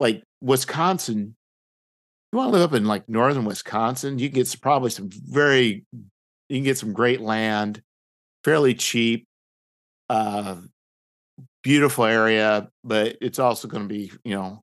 like 0.00 0.22
Wisconsin, 0.40 1.36
you 2.32 2.36
want 2.36 2.48
to 2.52 2.58
live 2.58 2.70
up 2.70 2.76
in 2.76 2.86
like 2.86 3.08
northern 3.08 3.44
Wisconsin, 3.44 4.18
you 4.18 4.28
can 4.28 4.34
get 4.34 4.46
some, 4.46 4.60
probably 4.60 4.90
some 4.90 5.10
very, 5.10 5.84
you 6.48 6.56
can 6.56 6.64
get 6.64 6.78
some 6.78 6.92
great 6.92 7.20
land, 7.20 7.82
fairly 8.44 8.74
cheap, 8.74 9.26
uh, 10.10 10.56
beautiful 11.62 12.04
area, 12.04 12.68
but 12.84 13.16
it's 13.20 13.38
also 13.38 13.68
going 13.68 13.82
to 13.82 13.88
be, 13.88 14.12
you 14.24 14.34
know, 14.34 14.62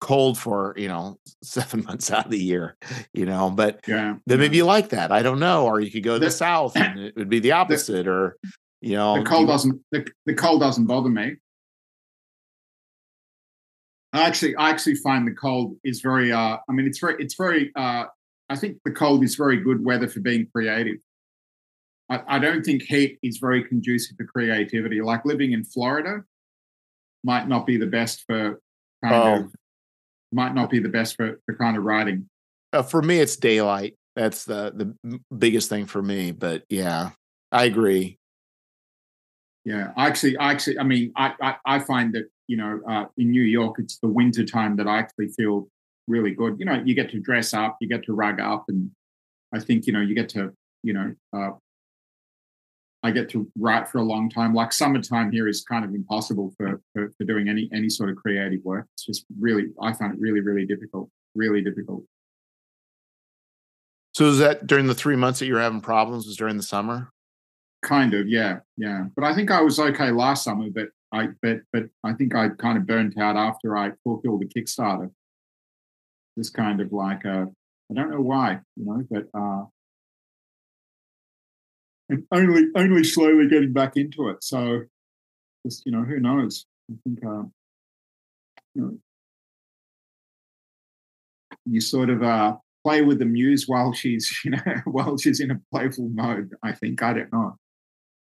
cold 0.00 0.38
for 0.38 0.74
you 0.76 0.88
know 0.88 1.18
seven 1.42 1.84
months 1.84 2.10
out 2.10 2.24
of 2.24 2.30
the 2.30 2.38
year 2.38 2.76
you 3.12 3.26
know 3.26 3.50
but 3.50 3.80
yeah 3.86 4.16
then 4.26 4.38
maybe 4.38 4.56
you 4.56 4.64
like 4.64 4.88
that 4.88 5.12
i 5.12 5.22
don't 5.22 5.38
know 5.38 5.66
or 5.66 5.80
you 5.80 5.90
could 5.90 6.02
go 6.02 6.14
to 6.14 6.18
the, 6.18 6.26
the 6.26 6.30
south 6.30 6.76
and 6.76 6.98
it 6.98 7.16
would 7.16 7.28
be 7.28 7.38
the 7.38 7.52
opposite 7.52 8.04
the, 8.04 8.10
or 8.10 8.36
you 8.80 8.96
know 8.96 9.18
the 9.18 9.24
cold 9.24 9.46
doesn't 9.46 9.80
the, 9.92 10.06
the 10.26 10.34
cold 10.34 10.60
doesn't 10.60 10.86
bother 10.86 11.10
me 11.10 11.36
I 14.12 14.22
actually, 14.22 14.56
I 14.56 14.70
actually 14.70 14.96
find 14.96 15.26
the 15.26 15.34
cold 15.34 15.76
is 15.84 16.00
very. 16.00 16.32
Uh, 16.32 16.56
I 16.68 16.72
mean, 16.72 16.86
it's 16.86 16.98
very, 16.98 17.16
it's 17.22 17.34
very. 17.34 17.70
Uh, 17.76 18.06
I 18.48 18.56
think 18.56 18.78
the 18.84 18.90
cold 18.90 19.22
is 19.22 19.36
very 19.36 19.58
good 19.58 19.84
weather 19.84 20.08
for 20.08 20.20
being 20.20 20.48
creative. 20.52 20.96
I, 22.08 22.22
I 22.26 22.38
don't 22.40 22.64
think 22.64 22.82
heat 22.82 23.18
is 23.22 23.38
very 23.38 23.62
conducive 23.62 24.18
to 24.18 24.24
creativity. 24.24 25.00
Like 25.00 25.24
living 25.24 25.52
in 25.52 25.64
Florida 25.64 26.24
might 27.22 27.46
not 27.46 27.66
be 27.66 27.76
the 27.76 27.86
best 27.86 28.24
for 28.26 28.60
kind 29.04 29.14
oh. 29.14 29.44
of. 29.44 29.54
Might 30.32 30.54
not 30.54 30.70
be 30.70 30.78
the 30.78 30.88
best 30.88 31.16
for, 31.16 31.40
the 31.46 31.54
kind 31.54 31.76
of 31.76 31.84
writing. 31.84 32.28
Uh, 32.72 32.82
for 32.82 33.02
me, 33.02 33.18
it's 33.18 33.36
daylight. 33.36 33.96
That's 34.16 34.44
the 34.44 34.72
the 35.02 35.20
biggest 35.36 35.68
thing 35.68 35.86
for 35.86 36.02
me. 36.02 36.32
But 36.32 36.64
yeah, 36.68 37.10
I 37.50 37.64
agree. 37.64 38.18
Yeah, 39.64 39.92
I 39.96 40.06
actually, 40.06 40.36
I 40.38 40.52
actually, 40.52 40.78
I 40.78 40.84
mean, 40.84 41.12
I, 41.16 41.34
I, 41.40 41.56
I 41.66 41.78
find 41.80 42.14
that 42.14 42.30
you 42.50 42.56
know, 42.56 42.80
uh, 42.88 43.04
in 43.16 43.30
New 43.30 43.44
York, 43.44 43.76
it's 43.78 43.98
the 43.98 44.08
winter 44.08 44.44
time 44.44 44.74
that 44.76 44.88
I 44.88 44.98
actually 44.98 45.28
feel 45.28 45.68
really 46.08 46.32
good. 46.32 46.58
You 46.58 46.64
know, 46.64 46.82
you 46.84 46.96
get 46.96 47.08
to 47.12 47.20
dress 47.20 47.54
up, 47.54 47.76
you 47.80 47.88
get 47.88 48.02
to 48.06 48.12
rug 48.12 48.40
up, 48.40 48.64
and 48.66 48.90
I 49.54 49.60
think 49.60 49.86
you 49.86 49.92
know 49.92 50.00
you 50.00 50.16
get 50.16 50.28
to 50.30 50.52
you 50.82 50.92
know 50.92 51.14
uh, 51.32 51.50
I 53.02 53.10
get 53.10 53.30
to 53.30 53.50
write 53.58 53.88
for 53.88 53.98
a 53.98 54.02
long 54.02 54.28
time. 54.28 54.54
Like 54.54 54.72
summertime 54.72 55.32
here 55.32 55.48
is 55.48 55.62
kind 55.62 55.84
of 55.84 55.94
impossible 55.94 56.52
for, 56.56 56.80
for, 56.92 57.10
for 57.16 57.24
doing 57.24 57.48
any 57.48 57.68
any 57.72 57.88
sort 57.88 58.10
of 58.10 58.16
creative 58.16 58.60
work. 58.62 58.86
It's 58.94 59.06
just 59.06 59.24
really 59.38 59.68
I 59.80 59.92
find 59.92 60.12
it 60.12 60.20
really 60.20 60.40
really 60.40 60.66
difficult, 60.66 61.08
really 61.34 61.62
difficult. 61.62 62.04
So 64.12 64.26
is 64.26 64.38
that 64.38 64.66
during 64.66 64.86
the 64.86 64.94
three 64.94 65.16
months 65.16 65.38
that 65.38 65.46
you 65.46 65.54
were 65.54 65.60
having 65.60 65.80
problems? 65.80 66.26
Was 66.26 66.36
during 66.36 66.56
the 66.56 66.62
summer? 66.62 67.10
Kind 67.82 68.12
of, 68.12 68.28
yeah, 68.28 68.58
yeah. 68.76 69.06
But 69.14 69.24
I 69.24 69.34
think 69.34 69.50
I 69.50 69.62
was 69.62 69.78
okay 69.78 70.10
last 70.10 70.44
summer. 70.44 70.68
But 70.68 70.88
I 71.12 71.28
but 71.40 71.60
but 71.72 71.84
I 72.04 72.12
think 72.12 72.34
I 72.34 72.50
kind 72.50 72.76
of 72.76 72.86
burnt 72.86 73.18
out 73.18 73.36
after 73.36 73.76
I 73.76 73.92
fulfilled 74.04 74.42
the 74.42 74.46
Kickstarter. 74.46 75.10
Just 76.36 76.54
kind 76.54 76.80
of 76.80 76.92
like 76.92 77.24
a 77.24 77.48
I 77.90 77.94
don't 77.94 78.10
know 78.10 78.20
why, 78.20 78.60
you 78.76 78.84
know, 78.84 79.04
but 79.10 79.26
uh 79.32 79.64
and 82.10 82.24
only 82.32 82.66
only 82.76 83.04
slowly 83.04 83.48
getting 83.48 83.72
back 83.72 83.96
into 83.96 84.28
it. 84.28 84.44
So 84.44 84.82
just 85.66 85.82
you 85.86 85.92
know, 85.92 86.02
who 86.02 86.20
knows? 86.20 86.66
I 86.90 86.94
think 87.04 87.24
uh, 87.24 87.44
you 88.74 88.82
know 88.82 88.98
you 91.64 91.80
sort 91.80 92.10
of 92.10 92.22
uh 92.22 92.56
play 92.84 93.02
with 93.02 93.18
the 93.18 93.24
muse 93.24 93.64
while 93.66 93.92
she's 93.92 94.40
you 94.44 94.50
know 94.50 94.62
while 94.84 95.16
she's 95.16 95.40
in 95.40 95.50
a 95.50 95.60
playful 95.72 96.08
mode. 96.10 96.52
I 96.62 96.72
think 96.72 97.02
I 97.02 97.14
don't 97.14 97.32
know 97.32 97.56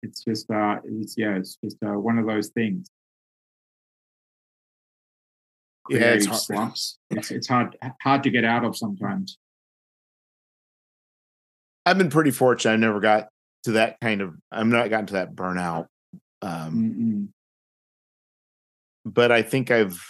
it's 0.03 0.23
just 0.23 0.49
uh 0.49 0.77
it's 0.83 1.15
yeah 1.17 1.35
it's 1.35 1.57
just 1.63 1.77
uh, 1.83 1.97
one 1.99 2.17
of 2.17 2.25
those 2.25 2.49
things 2.49 2.89
yeah 5.89 6.13
it's 6.13 6.25
hard. 6.25 6.39
slumps 6.39 6.97
it's, 7.09 7.31
it's 7.31 7.47
hard 7.47 7.77
hard 8.01 8.23
to 8.23 8.29
get 8.29 8.45
out 8.45 8.63
of 8.63 8.75
sometimes 8.77 9.37
i've 11.85 11.97
been 11.97 12.09
pretty 12.09 12.31
fortunate 12.31 12.73
i 12.73 12.75
never 12.75 12.99
got 12.99 13.27
to 13.63 13.73
that 13.73 13.99
kind 14.01 14.21
of 14.21 14.35
i'm 14.51 14.69
not 14.69 14.89
gotten 14.89 15.05
to 15.07 15.13
that 15.13 15.35
burnout 15.35 15.87
um 16.41 16.75
Mm-mm. 16.75 17.27
but 19.05 19.31
i 19.31 19.41
think 19.41 19.71
i've 19.71 20.01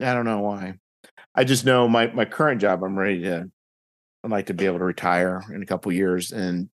i 0.00 0.12
don't 0.14 0.24
know 0.24 0.40
why 0.40 0.74
i 1.34 1.44
just 1.44 1.64
know 1.64 1.88
my 1.88 2.08
my 2.08 2.24
current 2.24 2.60
job 2.60 2.82
i'm 2.82 2.98
ready 2.98 3.22
to 3.22 3.50
I'd 4.24 4.30
like 4.30 4.46
to 4.46 4.54
be 4.54 4.66
able 4.66 4.78
to 4.78 4.84
retire 4.84 5.42
in 5.52 5.62
a 5.62 5.66
couple 5.66 5.92
years, 5.92 6.32
and 6.32 6.68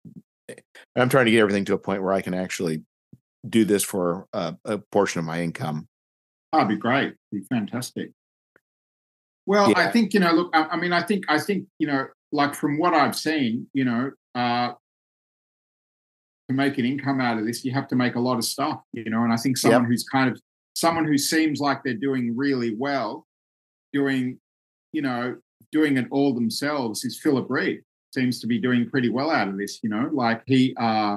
I'm 0.94 1.08
trying 1.08 1.24
to 1.24 1.30
get 1.30 1.40
everything 1.40 1.64
to 1.66 1.74
a 1.74 1.78
point 1.78 2.02
where 2.02 2.12
I 2.12 2.20
can 2.20 2.34
actually 2.34 2.82
do 3.48 3.64
this 3.64 3.82
for 3.82 4.26
a, 4.32 4.56
a 4.64 4.78
portion 4.78 5.20
of 5.20 5.24
my 5.24 5.42
income. 5.42 5.88
That'd 6.52 6.68
be 6.68 6.76
great. 6.76 7.14
Be 7.32 7.40
fantastic. 7.48 8.10
Well, 9.48 9.70
yeah. 9.70 9.78
I 9.78 9.90
think 9.90 10.12
you 10.12 10.20
know. 10.20 10.30
Look, 10.32 10.50
I, 10.54 10.64
I, 10.64 10.76
mean, 10.76 10.92
I 10.92 11.02
think 11.02 11.24
I 11.26 11.38
think 11.38 11.66
you 11.78 11.86
know, 11.86 12.06
like 12.32 12.54
from 12.54 12.78
what 12.78 12.92
I've 12.92 13.16
seen, 13.16 13.66
you 13.72 13.82
know, 13.82 14.10
uh, 14.34 14.72
to 16.48 16.54
make 16.54 16.76
an 16.76 16.84
income 16.84 17.18
out 17.22 17.38
of 17.38 17.46
this, 17.46 17.64
you 17.64 17.72
have 17.72 17.88
to 17.88 17.96
make 17.96 18.14
a 18.14 18.20
lot 18.20 18.36
of 18.36 18.44
stuff, 18.44 18.82
you 18.92 19.08
know. 19.08 19.24
And 19.24 19.32
I 19.32 19.38
think 19.38 19.56
someone 19.56 19.84
yep. 19.84 19.88
who's 19.88 20.04
kind 20.04 20.30
of 20.30 20.38
someone 20.74 21.06
who 21.06 21.16
seems 21.16 21.60
like 21.60 21.82
they're 21.82 21.94
doing 21.94 22.36
really 22.36 22.74
well, 22.74 23.26
doing, 23.94 24.38
you 24.92 25.00
know, 25.00 25.38
doing 25.72 25.96
it 25.96 26.04
all 26.10 26.34
themselves 26.34 27.02
is 27.06 27.18
Philip 27.18 27.46
Reed. 27.48 27.80
Seems 28.14 28.40
to 28.40 28.46
be 28.46 28.58
doing 28.58 28.90
pretty 28.90 29.08
well 29.08 29.30
out 29.30 29.48
of 29.48 29.56
this, 29.56 29.80
you 29.82 29.88
know. 29.88 30.10
Like 30.12 30.42
he 30.44 30.76
uh 30.78 31.16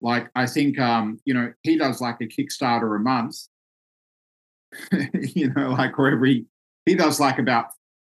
like 0.00 0.30
I 0.36 0.46
think 0.46 0.78
um, 0.78 1.18
you 1.24 1.34
know, 1.34 1.52
he 1.64 1.76
does 1.78 2.00
like 2.00 2.20
a 2.20 2.28
Kickstarter 2.28 2.94
a 2.94 3.00
month. 3.00 3.38
you 5.34 5.52
know, 5.52 5.70
like 5.70 5.98
or 5.98 6.12
every 6.12 6.46
he 6.86 6.94
does 6.94 7.20
like 7.20 7.38
about 7.38 7.66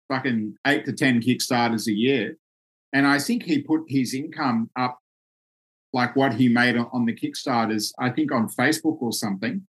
fucking 0.10 0.56
eight 0.68 0.86
to 0.86 0.94
ten 0.94 1.22
Kickstarters 1.22 1.88
a 1.88 1.94
year, 1.94 2.38
and 2.94 3.08
I 3.08 3.20
think 3.20 3.44
he 3.44 3.62
put 3.62 3.84
his 3.88 4.14
income 4.14 4.70
up 4.76 5.00
like 5.94 6.16
what 6.16 6.34
he 6.34 6.50
made 6.50 6.78
on 6.78 7.06
the 7.06 7.14
Kickstarters. 7.14 7.94
I 8.00 8.10
think 8.10 8.32
on 8.32 8.50
Facebook 8.50 9.02
or 9.02 9.12
something, 9.12 9.66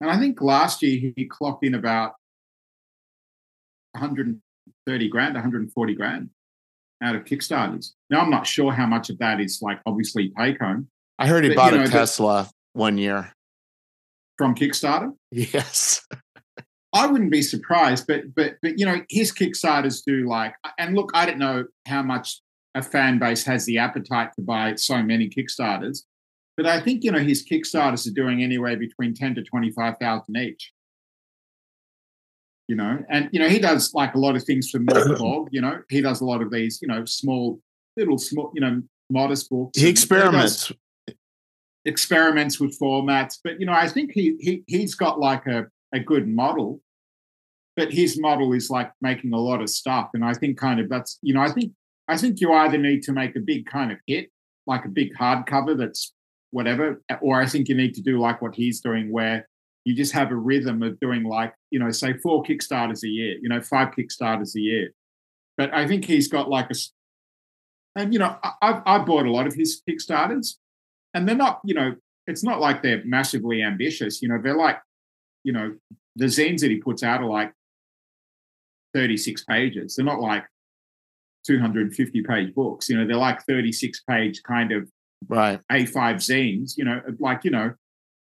and 0.00 0.10
I 0.10 0.18
think 0.18 0.40
last 0.40 0.82
year 0.82 1.12
he 1.16 1.26
clocked 1.26 1.64
in 1.64 1.74
about 1.74 2.12
130 3.92 5.08
grand, 5.08 5.34
140 5.34 5.94
grand 5.94 6.30
out 7.02 7.14
of 7.14 7.24
Kickstarters. 7.24 7.92
Now 8.10 8.20
I'm 8.20 8.30
not 8.30 8.46
sure 8.46 8.72
how 8.72 8.86
much 8.86 9.10
of 9.10 9.18
that 9.18 9.40
is 9.40 9.60
like 9.62 9.80
obviously 9.86 10.32
take 10.38 10.58
home. 10.60 10.88
I 11.18 11.26
heard 11.26 11.44
he 11.44 11.50
but, 11.50 11.56
bought 11.56 11.72
you 11.72 11.78
know, 11.78 11.84
a 11.84 11.88
Tesla 11.88 12.48
one 12.72 12.98
year 12.98 13.32
from 14.36 14.54
Kickstarter. 14.54 15.12
Yes. 15.30 16.06
I 16.92 17.06
wouldn't 17.06 17.30
be 17.30 17.42
surprised, 17.42 18.06
but 18.06 18.34
but 18.34 18.56
but 18.62 18.78
you 18.78 18.86
know 18.86 19.00
his 19.10 19.32
Kickstarters 19.32 20.02
do 20.06 20.26
like, 20.26 20.54
and 20.78 20.94
look, 20.94 21.10
I 21.14 21.26
don't 21.26 21.38
know 21.38 21.64
how 21.86 22.02
much 22.02 22.40
a 22.74 22.82
fan 22.82 23.18
base 23.18 23.44
has 23.44 23.66
the 23.66 23.78
appetite 23.78 24.30
to 24.36 24.42
buy 24.42 24.74
so 24.76 25.02
many 25.02 25.28
Kickstarters, 25.28 26.04
but 26.56 26.66
I 26.66 26.80
think 26.80 27.04
you 27.04 27.12
know 27.12 27.18
his 27.18 27.46
Kickstarters 27.46 28.06
are 28.06 28.14
doing 28.14 28.42
anywhere 28.42 28.76
between 28.76 29.14
ten 29.14 29.34
to 29.34 29.42
twenty 29.42 29.70
five 29.70 29.96
thousand 29.98 30.36
each. 30.36 30.72
You 32.68 32.76
know, 32.76 33.02
and 33.10 33.28
you 33.32 33.38
know 33.38 33.48
he 33.48 33.58
does 33.58 33.92
like 33.92 34.14
a 34.14 34.18
lot 34.18 34.36
of 34.36 34.44
things 34.44 34.70
for 34.70 34.78
Mork 34.78 35.48
You 35.52 35.60
know, 35.60 35.82
he 35.90 36.00
does 36.00 36.20
a 36.20 36.24
lot 36.24 36.42
of 36.42 36.50
these, 36.50 36.80
you 36.80 36.88
know, 36.88 37.04
small, 37.04 37.60
little, 37.96 38.18
small, 38.18 38.50
you 38.54 38.60
know, 38.60 38.82
modest 39.10 39.50
books. 39.50 39.78
He 39.78 39.88
experiments. 39.88 40.72
He 41.06 41.14
experiments 41.84 42.60
with 42.60 42.78
formats, 42.78 43.38
but 43.42 43.60
you 43.60 43.66
know, 43.66 43.72
I 43.72 43.88
think 43.88 44.12
he 44.12 44.36
he 44.40 44.64
he's 44.66 44.94
got 44.94 45.18
like 45.18 45.46
a 45.46 45.66
a 45.92 46.00
good 46.00 46.28
model, 46.28 46.80
but 47.76 47.92
his 47.92 48.18
model 48.18 48.52
is 48.52 48.70
like 48.70 48.92
making 49.00 49.32
a 49.32 49.38
lot 49.38 49.62
of 49.62 49.70
stuff, 49.70 50.10
and 50.14 50.24
I 50.24 50.34
think 50.34 50.58
kind 50.58 50.80
of 50.80 50.88
that's 50.88 51.18
you 51.22 51.34
know 51.34 51.40
I 51.40 51.50
think 51.50 51.72
I 52.08 52.16
think 52.16 52.40
you 52.40 52.52
either 52.52 52.78
need 52.78 53.02
to 53.04 53.12
make 53.12 53.36
a 53.36 53.40
big 53.40 53.66
kind 53.66 53.92
of 53.92 53.98
hit, 54.06 54.30
like 54.66 54.84
a 54.84 54.88
big 54.88 55.14
hardcover 55.14 55.76
that's 55.76 56.12
whatever, 56.50 57.02
or 57.20 57.40
I 57.40 57.46
think 57.46 57.68
you 57.68 57.74
need 57.74 57.94
to 57.94 58.02
do 58.02 58.18
like 58.18 58.40
what 58.40 58.54
he's 58.54 58.80
doing, 58.80 59.12
where 59.12 59.46
you 59.88 59.94
just 59.94 60.12
have 60.12 60.30
a 60.30 60.36
rhythm 60.36 60.82
of 60.82 61.00
doing 61.00 61.24
like 61.24 61.54
you 61.70 61.78
know 61.78 61.90
say 61.90 62.12
four 62.18 62.42
kickstarters 62.42 63.02
a 63.04 63.08
year 63.08 63.38
you 63.40 63.48
know 63.48 63.62
five 63.62 63.88
kickstarters 63.94 64.54
a 64.54 64.60
year. 64.60 64.90
But 65.56 65.72
i 65.74 65.88
think 65.88 66.04
he's 66.04 66.28
got 66.28 66.48
like 66.48 66.70
a 66.70 66.74
and 67.96 68.12
you 68.12 68.18
know 68.18 68.36
i've, 68.62 68.82
I've 68.84 69.06
bought 69.06 69.26
a 69.26 69.32
lot 69.32 69.46
of 69.46 69.54
his 69.54 69.82
kickstarters 69.88 70.56
and 71.14 71.26
they're 71.26 71.34
not 71.34 71.60
you 71.64 71.74
know 71.74 71.94
it's 72.26 72.44
not 72.44 72.60
like 72.60 72.82
they're 72.82 73.02
massively 73.04 73.62
ambitious 73.62 74.20
you 74.20 74.28
know 74.28 74.38
they're 74.40 74.56
like 74.56 74.78
you 75.44 75.52
know 75.52 75.74
the 76.16 76.26
zines 76.26 76.60
that 76.60 76.70
he 76.70 76.76
puts 76.76 77.02
out 77.02 77.20
are 77.20 77.28
like 77.28 77.52
36 78.94 79.44
pages 79.44 79.96
they're 79.96 80.04
not 80.04 80.20
like 80.20 80.44
250 81.46 82.22
page 82.22 82.54
books 82.54 82.88
you 82.88 82.96
know 82.96 83.06
they're 83.06 83.16
like 83.16 83.42
36 83.44 84.02
page 84.08 84.42
kind 84.42 84.72
of 84.72 84.88
right 85.28 85.60
a5 85.70 86.16
zines 86.16 86.72
you 86.76 86.84
know 86.84 87.00
like 87.18 87.44
you 87.44 87.50
know 87.50 87.72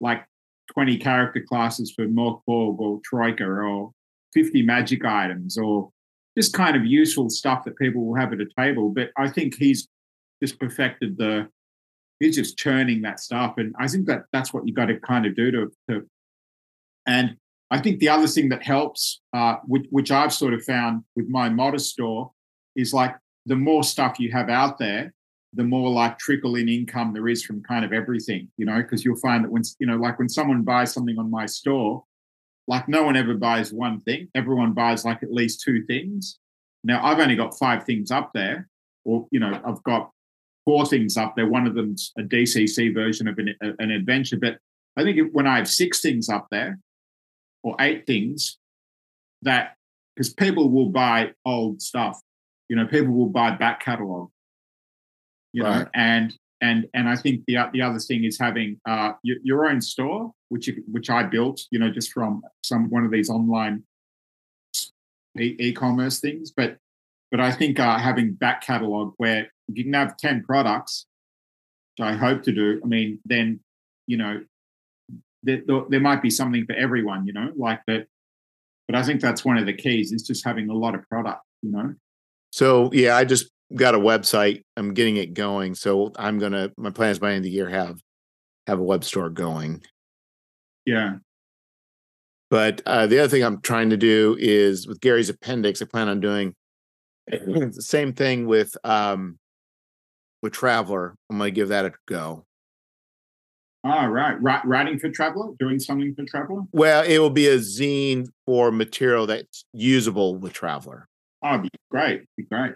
like 0.02 0.26
20 0.74 0.98
character 0.98 1.42
classes 1.48 1.94
for 1.96 2.06
Mork 2.06 2.42
Borg 2.46 2.80
or 2.80 3.00
Troika 3.04 3.46
or 3.46 3.92
50 4.34 4.64
magic 4.64 5.06
items 5.06 5.58
or 5.58 5.92
just 6.38 6.54
kind 6.54 6.76
of 6.76 6.86
useful 6.86 7.30
stuff 7.30 7.64
that 7.66 7.78
people 7.78 8.06
will 8.06 8.16
have 8.16 8.34
at 8.34 8.42
a 8.42 8.48
table. 8.58 8.90
But 8.90 9.12
I 9.18 9.30
think 9.30 9.56
he's 9.56 9.88
just 10.44 10.60
perfected 10.60 11.18
the, 11.18 11.48
he's 12.20 12.36
just 12.36 12.58
churning 12.58 13.02
that 13.04 13.20
stuff. 13.20 13.56
And 13.58 13.74
I 13.80 13.88
think 13.88 14.08
that 14.08 14.24
that's 14.34 14.54
what 14.54 14.68
you 14.68 14.74
got 14.74 14.88
to 14.88 15.00
kind 15.00 15.26
of 15.26 15.36
do 15.36 15.52
to, 15.52 15.72
to 15.90 16.10
and 17.06 17.38
I 17.72 17.80
think 17.80 18.00
the 18.00 18.10
other 18.10 18.28
thing 18.28 18.50
that 18.50 18.64
helps, 18.64 19.22
uh, 19.34 19.56
which, 19.66 19.86
which 19.90 20.12
I've 20.12 20.34
sort 20.34 20.54
of 20.54 20.64
found 20.64 21.04
with 21.16 21.28
my 21.28 21.50
modest 21.50 21.92
store, 21.92 22.32
is 22.76 22.94
like 22.94 23.16
the 23.46 23.56
more 23.56 23.84
stuff 23.84 24.20
you 24.20 24.32
have 24.32 24.50
out 24.50 24.78
there, 24.78 25.14
the 25.54 25.64
more 25.64 25.90
like 25.90 26.20
trickle 26.20 26.56
in 26.56 26.68
income 26.68 27.14
there 27.14 27.28
is 27.28 27.44
from 27.44 27.64
kind 27.64 27.86
of 27.86 27.94
everything, 27.94 28.50
you 28.58 28.66
know, 28.66 28.78
because 28.82 29.04
you'll 29.04 29.16
find 29.18 29.44
that 29.44 29.52
when, 29.52 29.64
you 29.80 29.88
know, 29.88 29.96
like 29.96 30.20
when 30.20 30.30
someone 30.30 30.64
buys 30.64 30.94
something 30.94 31.18
on 31.18 31.32
my 31.32 31.46
store, 31.46 32.04
like 32.68 32.88
no 32.88 33.04
one 33.04 33.16
ever 33.16 33.36
buys 33.36 33.72
one 33.72 34.02
thing. 34.02 34.28
Everyone 34.36 34.74
buys 34.74 35.06
like 35.06 35.24
at 35.24 35.32
least 35.32 35.62
two 35.62 35.86
things. 35.86 36.40
Now 36.84 37.04
I've 37.04 37.20
only 37.20 37.36
got 37.36 37.58
five 37.58 37.84
things 37.84 38.12
up 38.12 38.32
there, 38.34 38.68
or, 39.06 39.28
you 39.32 39.40
know, 39.40 39.60
I've 39.66 39.82
got 39.84 40.12
four 40.66 40.86
things 40.86 41.16
up 41.16 41.36
there. 41.36 41.48
One 41.48 41.68
of 41.68 41.76
them's 41.76 42.12
a 42.18 42.24
DCC 42.24 42.94
version 42.94 43.28
of 43.28 43.38
an, 43.38 43.56
an 43.80 43.92
adventure. 43.92 44.38
But 44.38 44.58
I 44.98 45.04
think 45.04 45.32
when 45.34 45.48
I 45.48 45.58
have 45.58 45.70
six 45.70 46.02
things 46.02 46.28
up 46.28 46.48
there 46.52 46.80
or 47.66 47.76
eight 47.82 48.08
things, 48.08 48.58
that 49.42 49.76
because 50.16 50.34
people 50.34 50.70
will 50.70 50.90
buy 50.90 51.32
old 51.44 51.82
stuff, 51.82 52.22
you 52.70 52.78
know, 52.78 52.88
people 52.88 53.14
will 53.14 53.28
buy 53.28 53.52
back 53.52 53.82
catalog 53.82 54.30
you 55.56 55.64
right. 55.64 55.80
know, 55.80 55.90
and 55.94 56.36
and 56.60 56.86
and 56.94 57.08
I 57.08 57.16
think 57.16 57.46
the 57.48 57.58
the 57.72 57.82
other 57.82 57.98
thing 57.98 58.26
is 58.26 58.38
having 58.38 58.78
uh, 58.86 59.14
your, 59.24 59.38
your 59.42 59.66
own 59.66 59.80
store, 59.80 60.34
which 60.50 60.68
you, 60.68 60.84
which 60.92 61.10
I 61.10 61.24
built, 61.24 61.62
you 61.72 61.80
know, 61.80 61.90
just 61.90 62.12
from 62.12 62.42
some 62.62 62.90
one 62.90 63.06
of 63.06 63.12
these 63.12 63.30
online 63.30 63.84
e- 65.40 65.72
commerce 65.72 66.20
things. 66.20 66.52
But 66.52 66.78
but 67.32 67.40
I 67.40 67.54
think 67.54 67.80
uh, 67.80 67.98
having 67.98 68.34
back 68.34 68.62
catalog 68.62 69.14
where 69.16 69.44
if 69.70 69.78
you 69.78 69.86
can 69.86 69.94
have 69.94 70.18
ten 70.18 70.44
products, 70.44 71.06
which 71.98 72.06
I 72.06 72.16
hope 72.16 72.44
to 72.44 72.52
do, 72.52 72.82
I 72.84 72.88
mean, 72.88 73.20
then 73.24 73.62
you 74.08 74.18
know, 74.18 74.42
there, 75.46 75.62
there 75.90 76.00
might 76.00 76.22
be 76.22 76.30
something 76.30 76.66
for 76.66 76.74
everyone, 76.74 77.26
you 77.26 77.34
know, 77.34 77.52
like 77.56 77.82
that. 77.88 78.08
But 78.88 78.96
I 78.96 79.04
think 79.04 79.22
that's 79.22 79.46
one 79.46 79.58
of 79.58 79.66
the 79.66 79.74
keys 79.74 80.12
is 80.12 80.24
just 80.24 80.46
having 80.46 80.70
a 80.70 80.74
lot 80.74 80.96
of 80.96 81.08
product, 81.10 81.42
you 81.62 81.72
know. 81.72 81.94
So 82.52 82.90
yeah, 82.94 83.16
I 83.18 83.26
just 83.26 83.50
got 83.74 83.96
a 83.96 84.00
website. 84.00 84.64
I'm 84.78 84.94
getting 84.94 85.18
it 85.18 85.34
going. 85.34 85.76
So 85.76 86.12
I'm 86.18 86.40
gonna 86.40 86.72
my 86.78 86.92
plan 86.92 87.10
is 87.12 87.20
by 87.20 87.30
the 87.30 87.36
end 87.36 87.40
of 87.40 87.44
the 87.46 87.52
year 87.52 87.70
have 87.70 88.00
have 88.68 88.80
a 88.80 88.84
web 88.84 89.04
store 89.04 89.30
going. 89.30 89.84
Yeah. 90.86 91.16
But 92.52 92.82
uh, 92.86 93.08
the 93.08 93.20
other 93.20 93.28
thing 93.28 93.44
I'm 93.44 93.62
trying 93.62 93.90
to 93.90 93.98
do 93.98 94.38
is 94.40 94.88
with 94.88 95.02
Gary's 95.02 95.30
appendix. 95.30 95.82
I 95.82 95.86
plan 95.86 96.10
on 96.10 96.20
doing 96.20 96.54
the 97.28 97.74
same 97.80 98.14
thing 98.14 98.46
with 98.46 98.76
um 98.84 99.40
with 100.42 100.54
Traveller. 100.54 101.16
I'm 101.30 101.40
gonna 101.40 101.52
give 101.52 101.70
that 101.70 101.86
a 101.86 101.94
go. 102.08 102.46
All 103.86 104.10
right, 104.10 104.36
writing 104.42 104.98
for 104.98 105.10
Traveller, 105.10 105.54
doing 105.60 105.78
something 105.78 106.16
for 106.16 106.26
Traveller. 106.26 106.64
Well, 106.72 107.04
it 107.04 107.20
will 107.20 107.30
be 107.30 107.48
a 107.48 107.58
zine 107.58 108.28
for 108.48 108.72
material 108.72 109.28
that's 109.28 109.64
usable 109.74 110.36
with 110.36 110.54
Traveller. 110.54 111.08
Oh, 111.44 111.60
be 111.60 111.70
great, 111.92 112.24
be 112.36 112.44
great. 112.44 112.74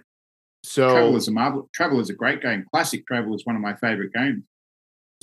So 0.64 0.92
Traveller's 0.92 1.28
a 1.28 1.32
marvel. 1.32 1.68
Travel 1.74 2.00
is 2.00 2.12
a 2.12 2.14
great 2.14 2.44
game. 2.44 2.64
Classic 2.72 3.06
Travel 3.08 3.34
is 3.34 3.44
one 3.44 3.56
of 3.56 3.62
my 3.62 3.74
favorite 3.76 4.14
games. 4.14 4.44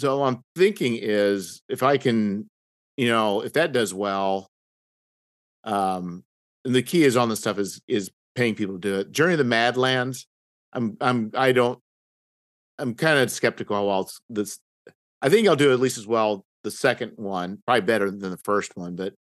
So 0.00 0.24
I'm 0.24 0.42
thinking 0.56 0.98
is 1.00 1.62
if 1.68 1.84
I 1.84 1.98
can, 1.98 2.48
you 2.96 3.08
know, 3.08 3.42
if 3.42 3.52
that 3.52 3.70
does 3.70 3.94
well, 3.94 4.48
um, 5.62 6.24
and 6.64 6.74
the 6.74 6.82
key 6.82 7.04
is 7.04 7.16
on 7.16 7.28
the 7.28 7.36
stuff 7.36 7.60
is 7.60 7.80
is 7.86 8.10
paying 8.34 8.56
people 8.56 8.74
to 8.74 8.80
do 8.80 8.94
it. 8.96 9.12
Journey 9.12 9.34
of 9.34 9.38
the 9.38 9.44
Madlands. 9.44 10.26
I'm 10.72 10.96
I'm 11.00 11.30
I 11.34 11.52
don't. 11.52 11.78
I'm 12.76 12.94
kind 12.94 13.20
of 13.20 13.30
skeptical 13.30 13.76
how 13.76 13.84
well 13.84 14.10
this. 14.28 14.58
I 15.26 15.28
think 15.28 15.48
I'll 15.48 15.56
do 15.56 15.72
at 15.72 15.80
least 15.80 15.98
as 15.98 16.06
well 16.06 16.46
the 16.62 16.70
second 16.70 17.14
one, 17.16 17.58
probably 17.66 17.80
better 17.80 18.12
than 18.12 18.30
the 18.30 18.36
first 18.44 18.76
one, 18.76 18.94
but 18.94 19.12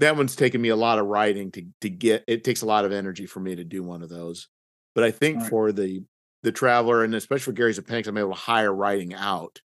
that 0.00 0.16
one's 0.16 0.34
taken 0.34 0.60
me 0.60 0.70
a 0.70 0.76
lot 0.76 0.98
of 0.98 1.06
writing 1.06 1.52
to 1.52 1.64
to 1.82 1.88
get. 1.88 2.24
It 2.26 2.42
takes 2.42 2.62
a 2.62 2.66
lot 2.66 2.84
of 2.84 2.90
energy 2.90 3.24
for 3.26 3.38
me 3.38 3.54
to 3.54 3.62
do 3.62 3.84
one 3.84 4.02
of 4.02 4.08
those. 4.08 4.48
But 4.96 5.04
I 5.04 5.12
think 5.12 5.38
right. 5.38 5.48
for 5.48 5.70
the 5.70 6.02
the 6.42 6.50
traveller 6.50 7.04
and 7.04 7.14
especially 7.14 7.44
for 7.44 7.52
Gary's 7.52 7.78
appendix, 7.78 8.08
I'm 8.08 8.18
able 8.18 8.30
to 8.30 8.34
hire 8.34 8.74
writing 8.74 9.14
out. 9.14 9.60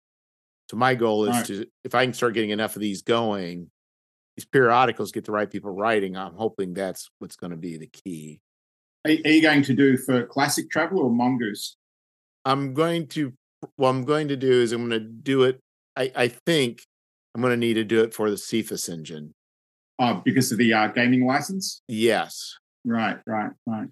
So 0.70 0.76
my 0.76 0.94
goal 0.94 1.24
is 1.24 1.30
right. 1.30 1.46
to 1.46 1.66
if 1.82 1.96
I 1.96 2.04
can 2.04 2.14
start 2.14 2.34
getting 2.34 2.50
enough 2.50 2.76
of 2.76 2.82
these 2.82 3.02
going, 3.02 3.68
these 4.36 4.44
periodicals 4.44 5.10
get 5.10 5.24
the 5.24 5.32
right 5.32 5.50
people 5.50 5.72
writing. 5.72 6.16
I'm 6.16 6.34
hoping 6.34 6.72
that's 6.72 7.10
what's 7.18 7.36
going 7.36 7.50
to 7.50 7.56
be 7.56 7.78
the 7.78 7.88
key. 7.88 8.38
Are, 9.04 9.10
are 9.10 9.30
you 9.30 9.42
going 9.42 9.64
to 9.64 9.74
do 9.74 9.96
for 9.96 10.24
classic 10.24 10.70
travel 10.70 11.00
or 11.00 11.10
mongoose? 11.10 11.76
I'm 12.44 12.74
going 12.74 13.08
to. 13.08 13.32
What 13.76 13.90
I'm 13.90 14.04
going 14.04 14.28
to 14.28 14.36
do 14.36 14.52
is 14.62 14.72
I'm 14.72 14.88
going 14.88 15.00
to 15.00 15.08
do 15.08 15.44
it. 15.44 15.60
I, 15.96 16.12
I 16.14 16.28
think 16.28 16.82
I'm 17.34 17.40
going 17.40 17.52
to 17.52 17.56
need 17.56 17.74
to 17.74 17.84
do 17.84 18.02
it 18.02 18.14
for 18.14 18.30
the 18.30 18.36
Cepheus 18.36 18.88
engine. 18.88 19.32
Oh, 19.98 20.20
because 20.24 20.52
of 20.52 20.58
the 20.58 20.74
uh, 20.74 20.88
gaming 20.88 21.26
license. 21.26 21.80
Yes. 21.88 22.54
Right. 22.84 23.18
Right. 23.26 23.50
Right 23.66 23.88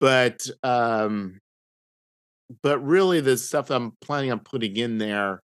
but 0.00 0.46
um 0.62 1.38
but 2.62 2.78
really 2.78 3.20
the 3.20 3.36
stuff 3.36 3.70
i'm 3.70 3.92
planning 4.00 4.30
on 4.30 4.40
putting 4.40 4.76
in 4.76 4.98
there 4.98 5.40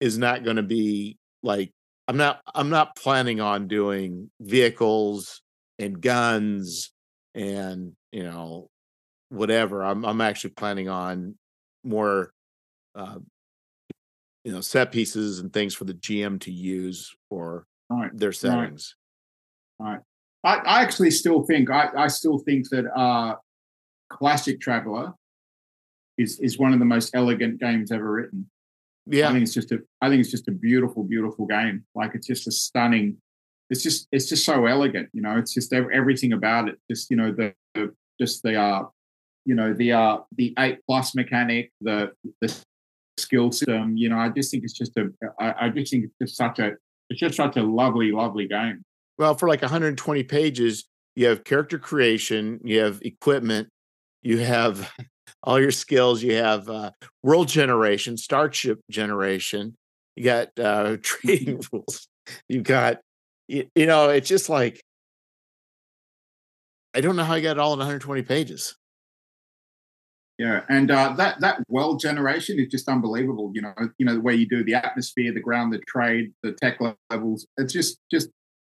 is 0.00 0.18
not 0.18 0.44
going 0.44 0.56
to 0.56 0.62
be 0.62 1.16
like 1.42 1.70
i'm 2.08 2.16
not 2.16 2.40
i'm 2.54 2.70
not 2.70 2.96
planning 2.96 3.40
on 3.40 3.68
doing 3.68 4.30
vehicles 4.40 5.42
and 5.78 6.00
guns 6.00 6.92
and 7.34 7.92
you 8.12 8.22
know 8.22 8.68
whatever 9.28 9.82
i'm 9.82 10.04
i'm 10.04 10.20
actually 10.20 10.50
planning 10.50 10.88
on 10.88 11.34
more 11.84 12.32
uh 12.94 13.18
you 14.44 14.52
know 14.52 14.60
set 14.60 14.92
pieces 14.92 15.38
and 15.38 15.52
things 15.52 15.74
for 15.74 15.84
the 15.84 15.94
gm 15.94 16.40
to 16.40 16.50
use 16.50 17.14
for 17.28 17.66
right. 17.90 18.10
their 18.14 18.32
settings 18.32 18.96
right. 19.78 19.92
right 19.92 20.00
I, 20.44 20.56
I 20.56 20.82
actually 20.82 21.10
still 21.10 21.42
think 21.42 21.70
I, 21.70 21.88
I 21.96 22.08
still 22.08 22.38
think 22.38 22.68
that 22.70 22.86
uh, 22.96 23.36
Classic 24.10 24.60
Traveller 24.60 25.12
is 26.18 26.38
is 26.40 26.58
one 26.58 26.72
of 26.72 26.78
the 26.78 26.84
most 26.84 27.14
elegant 27.14 27.60
games 27.60 27.92
ever 27.92 28.10
written. 28.10 28.50
Yeah, 29.06 29.28
I 29.28 29.32
think 29.32 29.44
it's 29.44 29.54
just 29.54 29.72
a 29.72 29.78
I 30.00 30.08
think 30.08 30.20
it's 30.20 30.30
just 30.30 30.48
a 30.48 30.52
beautiful, 30.52 31.04
beautiful 31.04 31.46
game. 31.46 31.84
Like 31.94 32.14
it's 32.14 32.26
just 32.26 32.46
a 32.48 32.52
stunning. 32.52 33.16
It's 33.70 33.82
just 33.82 34.08
it's 34.12 34.28
just 34.28 34.44
so 34.44 34.66
elegant. 34.66 35.08
You 35.12 35.22
know, 35.22 35.38
it's 35.38 35.54
just 35.54 35.72
everything 35.72 36.32
about 36.32 36.68
it. 36.68 36.78
Just 36.90 37.10
you 37.10 37.16
know 37.16 37.32
the, 37.32 37.54
the 37.74 37.94
just 38.20 38.42
the 38.42 38.60
uh 38.60 38.84
you 39.44 39.54
know 39.54 39.72
the 39.72 39.92
uh 39.92 40.18
the 40.36 40.54
eight 40.58 40.78
plus 40.86 41.14
mechanic, 41.14 41.72
the 41.80 42.12
the 42.40 42.54
skill 43.18 43.52
system. 43.52 43.96
You 43.96 44.08
know, 44.08 44.18
I 44.18 44.28
just 44.28 44.50
think 44.50 44.64
it's 44.64 44.72
just 44.72 44.96
a 44.96 45.10
I, 45.40 45.54
I 45.62 45.68
just 45.68 45.92
think 45.92 46.04
it's 46.04 46.14
just 46.20 46.36
such 46.36 46.58
a 46.58 46.72
it's 47.10 47.20
just 47.20 47.36
such 47.36 47.56
a 47.56 47.62
lovely, 47.62 48.10
lovely 48.10 48.48
game. 48.48 48.82
Well, 49.18 49.34
for 49.34 49.48
like 49.48 49.62
120 49.62 50.22
pages, 50.24 50.86
you 51.14 51.26
have 51.26 51.44
character 51.44 51.78
creation, 51.78 52.60
you 52.64 52.80
have 52.80 53.00
equipment, 53.02 53.68
you 54.22 54.38
have 54.38 54.90
all 55.42 55.60
your 55.60 55.70
skills, 55.70 56.22
you 56.22 56.34
have 56.34 56.68
uh, 56.68 56.90
world 57.22 57.48
generation, 57.48 58.16
starship 58.16 58.80
generation, 58.90 59.76
you 60.16 60.24
got 60.24 60.58
uh, 60.58 60.96
trading 61.02 61.60
rules, 61.72 62.08
you 62.48 62.62
got, 62.62 63.00
you, 63.48 63.66
you 63.74 63.86
know, 63.86 64.08
it's 64.08 64.28
just 64.28 64.48
like, 64.48 64.82
I 66.94 67.00
don't 67.00 67.16
know 67.16 67.24
how 67.24 67.34
I 67.34 67.40
got 67.40 67.52
it 67.52 67.58
all 67.58 67.72
in 67.72 67.78
120 67.78 68.22
pages. 68.22 68.74
Yeah, 70.38 70.62
and 70.68 70.90
uh, 70.90 71.12
that 71.18 71.40
that 71.40 71.62
world 71.68 72.00
generation 72.00 72.58
is 72.58 72.68
just 72.68 72.88
unbelievable. 72.88 73.52
You 73.54 73.62
know, 73.62 73.74
you 73.98 74.06
know 74.06 74.14
the 74.14 74.20
way 74.20 74.34
you 74.34 74.48
do 74.48 74.64
the 74.64 74.74
atmosphere, 74.74 75.32
the 75.32 75.40
ground, 75.40 75.72
the 75.72 75.80
trade, 75.86 76.32
the 76.42 76.52
tech 76.52 76.78
levels. 77.10 77.46
It's 77.58 77.72
just 77.72 77.98
just 78.10 78.30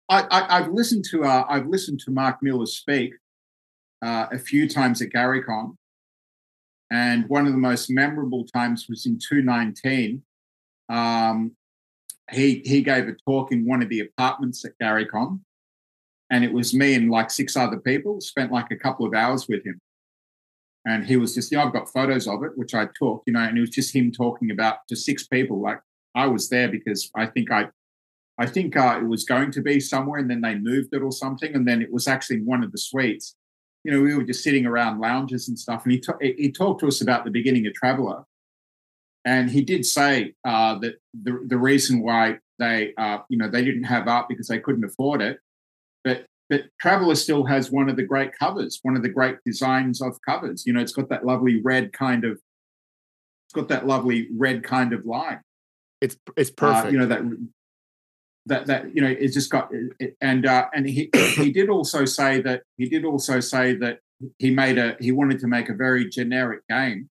I, 0.08 0.46
have 0.48 0.72
listened 0.72 1.04
to 1.10 1.24
uh, 1.24 1.44
I've 1.48 1.66
listened 1.66 2.00
to 2.00 2.10
Marc 2.10 2.42
Miller 2.42 2.66
speak 2.66 3.12
uh, 4.02 4.26
a 4.32 4.38
few 4.38 4.68
times 4.68 5.02
at 5.02 5.10
GaryCon, 5.10 5.76
and 6.90 7.28
one 7.28 7.46
of 7.46 7.52
the 7.52 7.58
most 7.58 7.90
memorable 7.90 8.46
times 8.46 8.86
was 8.88 9.04
in 9.04 9.18
2019. 9.18 10.22
Um, 10.88 11.52
he 12.30 12.62
he 12.64 12.82
gave 12.82 13.08
a 13.08 13.16
talk 13.26 13.52
in 13.52 13.66
one 13.66 13.82
of 13.82 13.88
the 13.88 14.00
apartments 14.00 14.64
at 14.64 14.78
GaryCon, 14.80 15.40
and 16.30 16.44
it 16.44 16.52
was 16.52 16.72
me 16.72 16.94
and 16.94 17.10
like 17.10 17.30
six 17.30 17.56
other 17.56 17.78
people. 17.78 18.20
Spent 18.20 18.52
like 18.52 18.70
a 18.70 18.76
couple 18.76 19.06
of 19.06 19.12
hours 19.12 19.48
with 19.48 19.66
him, 19.66 19.80
and 20.88 21.04
he 21.04 21.16
was 21.16 21.34
just 21.34 21.52
know 21.52 21.62
I've 21.62 21.72
got 21.72 21.92
photos 21.92 22.26
of 22.26 22.42
it 22.42 22.52
which 22.56 22.74
I 22.74 22.86
took, 23.00 23.22
you 23.26 23.32
know, 23.32 23.40
and 23.40 23.56
it 23.56 23.60
was 23.60 23.70
just 23.70 23.94
him 23.94 24.10
talking 24.10 24.50
about 24.50 24.78
to 24.88 24.96
six 24.96 25.26
people. 25.26 25.60
Like 25.60 25.80
I 26.14 26.26
was 26.26 26.48
there 26.48 26.68
because 26.68 27.10
I 27.14 27.26
think 27.26 27.50
I 27.52 27.68
I 28.38 28.46
think 28.46 28.76
uh, 28.76 28.98
it 29.00 29.06
was 29.06 29.24
going 29.24 29.50
to 29.50 29.60
be 29.60 29.80
somewhere, 29.80 30.20
and 30.20 30.30
then 30.30 30.40
they 30.40 30.54
moved 30.54 30.94
it 30.94 31.02
or 31.02 31.10
something, 31.10 31.54
and 31.54 31.66
then 31.66 31.82
it 31.82 31.92
was 31.92 32.06
actually 32.06 32.40
one 32.42 32.62
of 32.62 32.70
the 32.70 32.78
suites. 32.78 33.34
You 33.84 33.92
know, 33.92 34.00
we 34.00 34.14
were 34.14 34.22
just 34.22 34.44
sitting 34.44 34.64
around 34.64 35.00
lounges 35.00 35.48
and 35.48 35.58
stuff, 35.58 35.82
and 35.84 35.92
he 35.92 36.00
t- 36.00 36.34
he 36.38 36.52
talked 36.52 36.80
to 36.80 36.88
us 36.88 37.00
about 37.00 37.24
the 37.24 37.30
beginning 37.30 37.66
of 37.66 37.74
Traveller, 37.74 38.24
and 39.24 39.50
he 39.50 39.62
did 39.62 39.84
say 39.84 40.34
uh, 40.44 40.78
that 40.78 40.94
the 41.20 41.44
the 41.46 41.58
reason 41.58 42.00
why 42.00 42.38
they 42.58 42.94
uh, 42.96 43.18
you 43.28 43.36
know 43.36 43.48
they 43.48 43.64
didn't 43.64 43.84
have 43.84 44.06
art 44.06 44.28
because 44.28 44.48
they 44.48 44.60
couldn't 44.60 44.84
afford 44.84 45.20
it, 45.20 45.40
but 46.04 46.24
but 46.48 46.62
Traveller 46.80 47.14
still 47.14 47.44
has 47.44 47.70
one 47.70 47.88
of 47.88 47.96
the 47.96 48.02
great 48.02 48.32
covers, 48.38 48.78
one 48.82 48.96
of 48.96 49.02
the 49.02 49.08
great 49.08 49.36
designs 49.44 50.00
of 50.00 50.18
covers. 50.26 50.64
You 50.66 50.72
know, 50.72 50.80
it's 50.80 50.92
got 50.92 51.08
that 51.10 51.26
lovely 51.26 51.60
red 51.62 51.92
kind 51.92 52.24
of, 52.24 52.32
it's 52.32 53.54
got 53.54 53.68
that 53.68 53.86
lovely 53.86 54.28
red 54.34 54.64
kind 54.64 54.92
of 54.92 55.04
line. 55.04 55.40
It's 56.00 56.16
it's 56.36 56.50
perfect. 56.50 56.86
Uh, 56.86 56.90
you 56.90 56.98
know 56.98 57.06
that 57.06 57.22
that 58.46 58.66
that 58.66 58.94
you 58.94 59.02
know 59.02 59.08
it's 59.08 59.34
just 59.34 59.50
got 59.50 59.70
and 60.20 60.46
uh, 60.46 60.68
and 60.74 60.88
he 60.88 61.10
he 61.36 61.52
did 61.52 61.68
also 61.68 62.04
say 62.04 62.40
that 62.42 62.62
he 62.76 62.88
did 62.88 63.04
also 63.04 63.40
say 63.40 63.74
that 63.74 63.98
he 64.38 64.50
made 64.50 64.78
a 64.78 64.96
he 65.00 65.12
wanted 65.12 65.38
to 65.40 65.46
make 65.46 65.68
a 65.68 65.74
very 65.74 66.08
generic 66.08 66.60
game, 66.68 67.10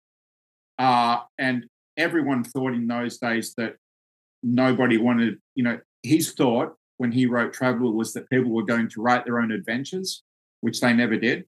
uh, 0.80 1.20
and 1.38 1.66
everyone 1.98 2.44
thought 2.44 2.74
in 2.74 2.88
those 2.88 3.18
days 3.18 3.54
that 3.58 3.76
nobody 4.44 4.98
wanted 4.98 5.40
you 5.56 5.64
know 5.64 5.80
his 6.04 6.32
thought 6.32 6.76
when 6.98 7.12
he 7.12 7.26
wrote 7.26 7.54
Traveller 7.54 7.92
was 7.92 8.14
that 8.14 8.30
people 8.30 8.52
were 8.52 8.64
going 8.64 8.90
to 8.90 9.02
write 9.02 9.26
their 9.26 9.40
own 9.40 9.52
adventures, 9.52 10.24
which 10.62 10.82
they 10.82 10.94
never 10.94 11.18
did 11.18 11.46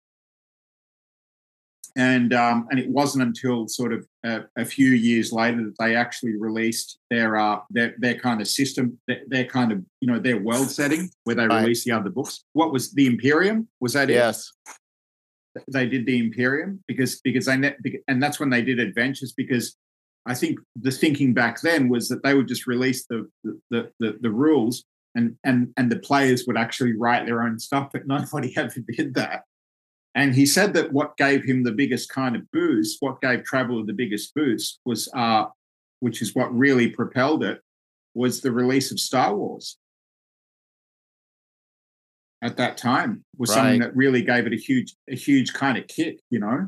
and 1.98 2.32
um, 2.32 2.68
and 2.70 2.80
it 2.80 2.88
wasn't 2.88 3.24
until 3.24 3.68
sort 3.68 3.92
of 3.92 4.08
a, 4.24 4.42
a, 4.56 4.64
few 4.64 4.92
years 4.92 5.34
later 5.34 5.64
that 5.64 5.74
they 5.80 5.96
actually 5.96 6.38
released 6.38 7.00
their 7.10 7.36
uh, 7.36 7.60
their 7.72 7.96
their 7.98 8.14
kind 8.14 8.40
of 8.40 8.48
system, 8.48 9.00
their, 9.08 9.22
their 9.28 9.46
kind 9.46 9.72
of 9.72 9.84
you 10.00 10.08
know 10.08 10.20
their 10.20 10.38
world 10.38 10.70
setting 10.70 11.10
where 11.24 11.36
they 11.36 11.48
right. 11.48 11.62
released 11.62 11.86
the 11.86 11.92
other 11.92 12.12
books. 12.12 12.44
What 12.54 12.72
was 12.72 12.94
the 12.94 13.08
Imperium? 13.08 13.68
Was 13.80 13.94
that 13.94 14.10
yes? 14.10 14.54
It? 15.56 15.64
They 15.72 15.88
did 15.88 16.06
the 16.06 16.20
Imperium 16.20 16.84
because 16.88 17.20
because 17.22 17.48
they 17.48 17.76
and 18.08 18.22
that's 18.22 18.40
when 18.40 18.52
they 18.52 18.62
did 18.62 18.80
adventures 18.80 19.34
because 19.36 19.76
I 20.28 20.36
think 20.36 20.60
the 20.76 20.92
thinking 20.92 21.34
back 21.34 21.62
then 21.62 21.90
was 21.90 22.10
that 22.10 22.22
they 22.22 22.36
would 22.36 22.48
just 22.48 22.68
release 22.68 23.08
the 23.08 23.28
the 23.72 23.92
the, 24.00 24.18
the 24.22 24.32
rules 24.32 24.86
and 25.18 25.36
and 25.44 25.74
and 25.76 25.92
the 25.92 26.00
players 26.00 26.46
would 26.48 26.58
actually 26.58 26.96
write 26.96 27.26
their 27.26 27.42
own 27.42 27.60
stuff, 27.60 27.90
but 27.92 28.08
nobody 28.08 28.54
ever 28.58 28.80
did 28.96 29.16
that. 29.16 29.44
And 30.16 30.34
he 30.34 30.46
said 30.46 30.74
that 30.74 30.92
what 30.94 31.18
gave 31.18 31.44
him 31.44 31.64
the 31.64 31.72
biggest 31.72 32.10
kind 32.10 32.36
of 32.36 32.50
boost, 32.52 32.98
what 33.02 33.22
gave 33.22 33.44
Traveller 33.44 33.86
the 33.86 33.94
biggest 33.94 34.34
boost, 34.34 34.80
was, 34.84 35.08
uh, 35.14 35.46
which 36.00 36.24
is 36.24 36.34
what 36.34 36.52
really 36.56 36.90
propelled 36.90 37.44
it, 37.44 37.62
was 38.16 38.42
the 38.42 38.52
release 38.52 38.92
of 38.92 39.00
Star 39.00 39.36
Wars. 39.36 39.78
At 42.42 42.58
that 42.58 42.78
time, 42.78 43.26
was 43.38 43.50
right. 43.50 43.56
something 43.56 43.80
that 43.82 43.96
really 43.96 44.24
gave 44.24 44.48
it 44.48 44.54
a 44.54 44.58
huge, 44.58 44.96
a 45.10 45.16
huge 45.16 45.54
kind 45.54 45.78
of 45.78 45.88
kick, 45.88 46.20
you 46.32 46.40
know. 46.40 46.68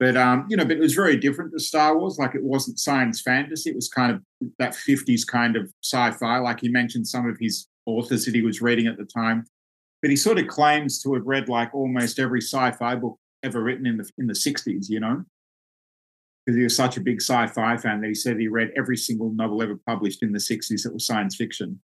But 0.00 0.16
um, 0.16 0.46
you 0.48 0.56
know, 0.56 0.64
but 0.64 0.78
it 0.78 0.80
was 0.80 0.94
very 0.94 1.16
different 1.16 1.52
to 1.52 1.60
Star 1.60 1.96
Wars. 1.96 2.18
Like 2.18 2.34
it 2.34 2.42
wasn't 2.42 2.80
science 2.80 3.20
fantasy; 3.20 3.70
it 3.70 3.76
was 3.76 3.88
kind 3.88 4.10
of 4.10 4.22
that 4.58 4.72
'50s 4.72 5.24
kind 5.26 5.54
of 5.54 5.72
sci-fi. 5.84 6.38
Like 6.38 6.60
he 6.60 6.68
mentioned 6.68 7.06
some 7.06 7.28
of 7.28 7.36
his 7.38 7.68
authors 7.86 8.24
that 8.24 8.34
he 8.34 8.42
was 8.42 8.60
reading 8.60 8.86
at 8.86 8.96
the 8.96 9.04
time 9.04 9.44
but 10.00 10.10
he 10.10 10.16
sort 10.16 10.38
of 10.38 10.46
claims 10.46 11.02
to 11.02 11.14
have 11.14 11.26
read 11.26 11.48
like 11.48 11.74
almost 11.74 12.18
every 12.18 12.40
sci-fi 12.40 12.94
book 12.94 13.18
ever 13.42 13.62
written 13.62 13.86
in 13.86 13.96
the 13.98 14.10
in 14.18 14.26
the 14.26 14.34
60s, 14.34 14.88
you 14.88 15.00
know, 15.00 15.24
because 16.44 16.56
he 16.56 16.62
was 16.62 16.76
such 16.76 16.96
a 16.96 17.00
big 17.00 17.20
sci-fi 17.20 17.76
fan 17.76 18.00
that 18.00 18.08
he 18.08 18.14
said 18.14 18.38
he 18.38 18.48
read 18.48 18.70
every 18.76 18.96
single 18.96 19.30
novel 19.32 19.62
ever 19.62 19.78
published 19.86 20.22
in 20.22 20.32
the 20.32 20.38
60s 20.38 20.82
that 20.82 20.92
was 20.92 21.06
science 21.06 21.36
fiction. 21.36 21.80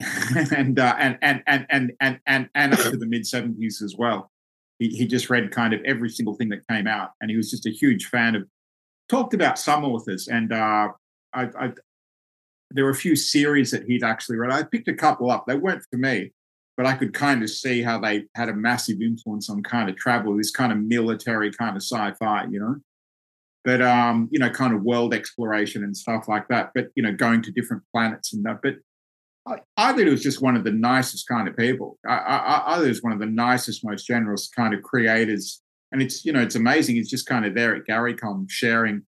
and, 0.56 0.80
uh, 0.80 0.96
and 0.98 1.16
and 1.22 1.42
and 1.46 1.66
and 1.70 1.92
and 2.00 2.18
and 2.26 2.48
and 2.54 2.72
up 2.72 2.80
to 2.80 2.96
the 2.96 3.06
mid 3.06 3.22
70s 3.22 3.82
as 3.82 3.94
well. 3.96 4.31
He, 4.82 4.88
he 4.88 5.06
just 5.06 5.30
read 5.30 5.52
kind 5.52 5.72
of 5.72 5.80
every 5.84 6.08
single 6.10 6.34
thing 6.34 6.48
that 6.48 6.66
came 6.66 6.88
out, 6.88 7.10
and 7.20 7.30
he 7.30 7.36
was 7.36 7.50
just 7.50 7.66
a 7.66 7.70
huge 7.70 8.06
fan 8.06 8.34
of. 8.34 8.48
Talked 9.08 9.34
about 9.34 9.58
some 9.58 9.84
authors, 9.84 10.26
and 10.26 10.52
uh, 10.52 10.88
I, 11.34 11.42
I 11.58 11.72
there 12.70 12.84
were 12.84 12.90
a 12.90 12.94
few 12.94 13.14
series 13.14 13.70
that 13.70 13.84
he'd 13.84 14.02
actually 14.02 14.38
read. 14.38 14.50
I 14.50 14.62
picked 14.62 14.88
a 14.88 14.94
couple 14.94 15.30
up. 15.30 15.44
They 15.46 15.56
weren't 15.56 15.84
for 15.90 15.98
me, 15.98 16.32
but 16.76 16.86
I 16.86 16.94
could 16.94 17.12
kind 17.14 17.42
of 17.42 17.50
see 17.50 17.82
how 17.82 18.00
they 18.00 18.24
had 18.34 18.48
a 18.48 18.54
massive 18.54 19.00
influence 19.00 19.48
on 19.50 19.62
kind 19.62 19.88
of 19.88 19.96
travel, 19.96 20.36
this 20.36 20.50
kind 20.50 20.72
of 20.72 20.78
military 20.78 21.52
kind 21.52 21.76
of 21.76 21.82
sci-fi, 21.82 22.46
you 22.50 22.58
know. 22.58 22.76
But 23.64 23.82
um, 23.82 24.28
you 24.32 24.40
know, 24.40 24.50
kind 24.50 24.74
of 24.74 24.82
world 24.82 25.14
exploration 25.14 25.84
and 25.84 25.96
stuff 25.96 26.26
like 26.26 26.48
that. 26.48 26.72
But 26.74 26.88
you 26.96 27.02
know, 27.04 27.12
going 27.12 27.42
to 27.42 27.52
different 27.52 27.84
planets 27.94 28.32
and 28.32 28.44
that. 28.46 28.60
But 28.62 28.76
I, 29.46 29.56
I 29.76 29.92
thought 29.92 30.00
it 30.00 30.10
was 30.10 30.22
just 30.22 30.42
one 30.42 30.56
of 30.56 30.64
the 30.64 30.72
nicest 30.72 31.26
kind 31.26 31.48
of 31.48 31.56
people. 31.56 31.98
I, 32.06 32.14
I, 32.14 32.72
I 32.72 32.76
thought 32.76 32.86
was 32.86 33.02
one 33.02 33.12
of 33.12 33.18
the 33.18 33.26
nicest, 33.26 33.84
most 33.84 34.06
generous 34.06 34.48
kind 34.48 34.72
of 34.72 34.82
creators. 34.82 35.60
And 35.90 36.00
it's 36.00 36.24
you 36.24 36.32
know, 36.32 36.40
it's 36.40 36.54
amazing. 36.54 36.96
He's 36.96 37.10
just 37.10 37.26
kind 37.26 37.44
of 37.44 37.54
there 37.54 37.74
at 37.74 37.86
GaryCon 37.86 38.46
sharing, 38.48 39.02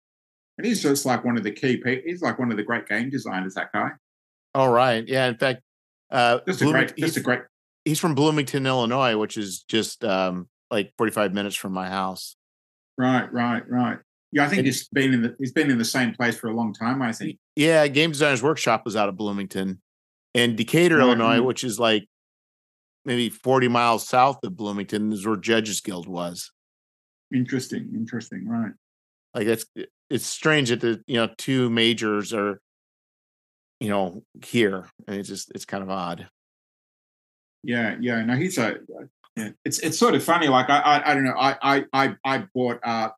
and 0.57 0.67
he's 0.67 0.81
just 0.83 1.05
like 1.05 1.23
one 1.23 1.37
of 1.37 1.43
the 1.43 1.51
key 1.51 1.77
people. 1.77 2.03
He's 2.05 2.21
like 2.21 2.39
one 2.39 2.51
of 2.51 2.57
the 2.57 2.63
great 2.63 2.87
game 2.87 3.09
designers. 3.09 3.53
That 3.53 3.71
guy. 3.71 3.91
All 4.53 4.69
right. 4.69 5.07
Yeah. 5.07 5.27
In 5.27 5.37
fact, 5.37 5.61
uh, 6.11 6.39
just 6.45 6.61
a 6.61 6.65
great, 6.65 6.95
just 6.97 7.15
a 7.15 7.21
great 7.21 7.41
he's 7.85 7.99
from 7.99 8.15
Bloomington, 8.15 8.65
Illinois, 8.65 9.17
which 9.17 9.37
is 9.37 9.63
just 9.63 10.03
um, 10.03 10.47
like 10.71 10.93
45 10.97 11.33
minutes 11.33 11.55
from 11.55 11.73
my 11.73 11.89
house. 11.89 12.35
Right, 12.97 13.31
right, 13.33 13.63
right. 13.69 13.97
Yeah, 14.31 14.45
I 14.45 14.47
think 14.47 14.59
and, 14.59 14.67
he's 14.67 14.87
been 14.87 15.13
in 15.13 15.21
the 15.21 15.35
he's 15.37 15.51
been 15.51 15.69
in 15.69 15.77
the 15.77 15.85
same 15.85 16.13
place 16.13 16.35
for 16.37 16.47
a 16.47 16.55
long 16.55 16.73
time. 16.73 17.03
I 17.03 17.11
think. 17.11 17.37
Yeah, 17.55 17.87
Game 17.87 18.11
Designers 18.11 18.41
Workshop 18.41 18.83
was 18.83 18.95
out 18.95 19.07
of 19.07 19.15
Bloomington, 19.15 19.79
and 20.35 20.55
Decatur, 20.57 20.97
right, 20.97 21.03
Illinois, 21.03 21.41
which 21.41 21.63
is 21.63 21.79
like 21.79 22.07
maybe 23.05 23.29
40 23.29 23.67
miles 23.67 24.07
south 24.07 24.43
of 24.43 24.55
Bloomington, 24.55 25.11
is 25.11 25.25
where 25.25 25.35
Judges 25.35 25.81
Guild 25.81 26.07
was. 26.07 26.51
Interesting, 27.33 27.91
interesting, 27.95 28.47
right? 28.47 28.71
Like 29.33 29.47
it's 29.47 29.65
it's 30.09 30.25
strange 30.25 30.69
that 30.69 30.81
the 30.81 31.01
you 31.07 31.15
know 31.15 31.29
two 31.37 31.69
majors 31.69 32.33
are, 32.33 32.61
you 33.79 33.89
know, 33.89 34.23
here, 34.45 34.87
and 35.07 35.17
it's 35.17 35.29
just 35.29 35.51
it's 35.55 35.65
kind 35.65 35.83
of 35.83 35.89
odd. 35.89 36.27
Yeah, 37.63 37.95
yeah. 37.99 38.23
No, 38.23 38.35
he's 38.35 38.57
a. 38.57 38.77
Yeah. 39.35 39.49
It's 39.65 39.79
it's 39.79 39.97
sort 39.97 40.13
of 40.13 40.23
funny. 40.23 40.47
Like 40.47 40.69
I 40.69 40.79
I, 40.79 41.11
I 41.11 41.13
don't 41.15 41.23
know. 41.23 41.35
I 41.35 41.85
I 41.91 42.15
I 42.23 42.45
bought 42.53 42.79
uh 42.83 43.09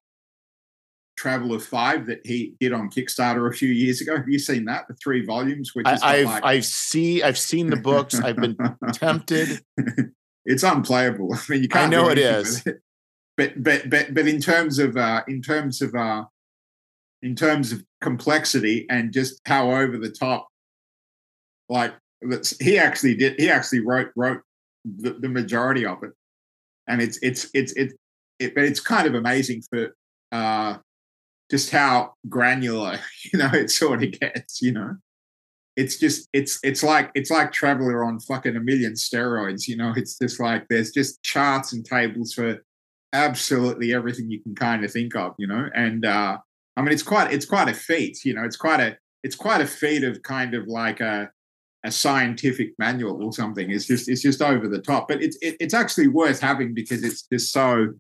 Traveller 1.18 1.60
Five 1.60 2.08
that 2.08 2.19
he 2.26 2.56
did 2.60 2.74
on 2.74 2.90
Kickstarter 2.90 3.50
a 3.50 3.53
few 3.53 3.69
years 3.69 4.02
ago. 4.02 4.18
Have 4.18 4.27
you 4.27 4.40
seen 4.40 4.66
that? 4.66 4.88
The 4.88 4.95
three 4.95 5.26
volumes. 5.26 5.72
Which 5.74 5.85
I, 5.88 6.18
have 6.18 6.26
like... 6.26 6.45
I've 6.45 6.66
see 6.66 7.24
I've 7.24 7.38
seen 7.38 7.69
the 7.69 7.77
books. 7.77 8.19
I've 8.19 8.35
been 8.35 8.58
tempted. 8.94 9.61
it's 10.45 10.64
unplayable. 10.64 11.34
I 11.35 11.40
mean, 11.50 11.64
you 11.64 11.69
can't. 11.69 11.94
I 11.94 11.98
know 11.98 12.10
it 12.10 12.18
is. 12.18 12.66
It. 12.66 12.82
But 13.38 13.61
but 13.64 13.90
but 13.90 14.14
but 14.14 14.27
in 14.27 14.40
terms 14.40 14.80
of 14.80 14.95
uh, 14.98 15.24
in 15.27 15.42
terms 15.42 15.82
of 15.82 15.94
uh, 15.95 16.24
in 17.22 17.35
terms 17.35 17.72
of 17.72 17.84
complexity 18.02 18.85
and 18.90 19.11
just 19.11 19.42
how 19.45 19.72
over 19.72 19.98
the 19.98 20.11
top, 20.11 20.48
like 21.69 21.94
he 22.60 22.77
actually 22.77 23.16
did. 23.16 23.40
He 23.40 23.50
actually 23.50 23.80
wrote 23.80 24.10
wrote 24.16 24.42
the, 24.85 25.14
the 25.14 25.30
majority 25.30 25.85
of 25.85 26.03
it, 26.03 26.11
and 26.88 27.02
it's 27.02 27.18
it's 27.22 27.50
it's 27.53 27.74
it's 27.74 27.94
it, 28.40 28.56
but 28.56 28.64
it's 28.64 28.80
kind 28.80 29.08
of 29.08 29.16
amazing 29.16 29.64
for 29.69 29.95
uh, 30.32 30.77
just 31.56 31.72
how 31.72 32.14
granular 32.27 33.00
you 33.34 33.40
know 33.40 33.50
it 33.53 33.72
sort 33.72 34.03
of 34.03 34.19
gets. 34.19 34.61
You 34.61 34.74
know? 34.74 34.95
It's 35.77 35.98
just 35.98 36.27
it's 36.34 36.59
it's 36.64 36.84
like 36.84 37.11
it's 37.16 37.32
like 37.32 37.51
traveller 37.51 38.03
on 38.03 38.19
fucking 38.19 38.56
a 38.56 38.59
million 38.59 38.93
steroids 38.93 39.67
you 39.67 39.77
know? 39.77 39.93
It's 39.95 40.17
just 40.17 40.40
like 40.40 40.66
there's 40.69 40.92
just 40.92 41.24
charts 41.24 41.72
and 41.74 41.85
tables 41.85 42.34
for 42.34 42.64
absolutely 43.14 43.93
everything 43.93 44.30
you 44.30 44.42
can 44.42 44.56
kind 44.56 44.84
of 44.84 44.92
think 44.92 45.16
of 45.16 45.34
you 45.38 45.48
know? 45.48 45.69
And 45.74 46.06
uh 46.06 46.38
i 46.77 46.82
mean 46.82 46.92
it's 46.92 47.03
quite 47.03 47.32
it's 47.32 47.45
quite 47.45 47.69
a 47.69 47.74
feat 47.74 48.25
you 48.25 48.34
know? 48.34 48.43
It's 48.43 48.58
quite 48.58 48.82
a 48.82 48.98
it's 49.24 49.35
quite 49.35 49.61
a 49.61 49.67
feat 49.67 50.03
of 50.03 50.22
kind 50.24 50.53
of 50.56 50.67
like 50.67 51.00
a 51.00 51.30
a 51.85 51.92
scientific 51.92 52.74
manual 52.80 53.24
or 53.24 53.32
something. 53.32 53.69
It's 53.69 53.85
just 53.85 54.09
it's 54.09 54.24
just 54.24 54.42
over 54.42 54.67
the 54.67 54.82
top. 54.82 55.08
But 55.08 55.22
it's 55.22 55.38
it, 55.42 55.56
it's 55.59 55.74
actually 55.74 56.08
worth 56.08 56.40
having 56.40 56.74
because 56.74 57.03
it's 57.03 57.27
just 57.32 57.53
so 57.53 57.93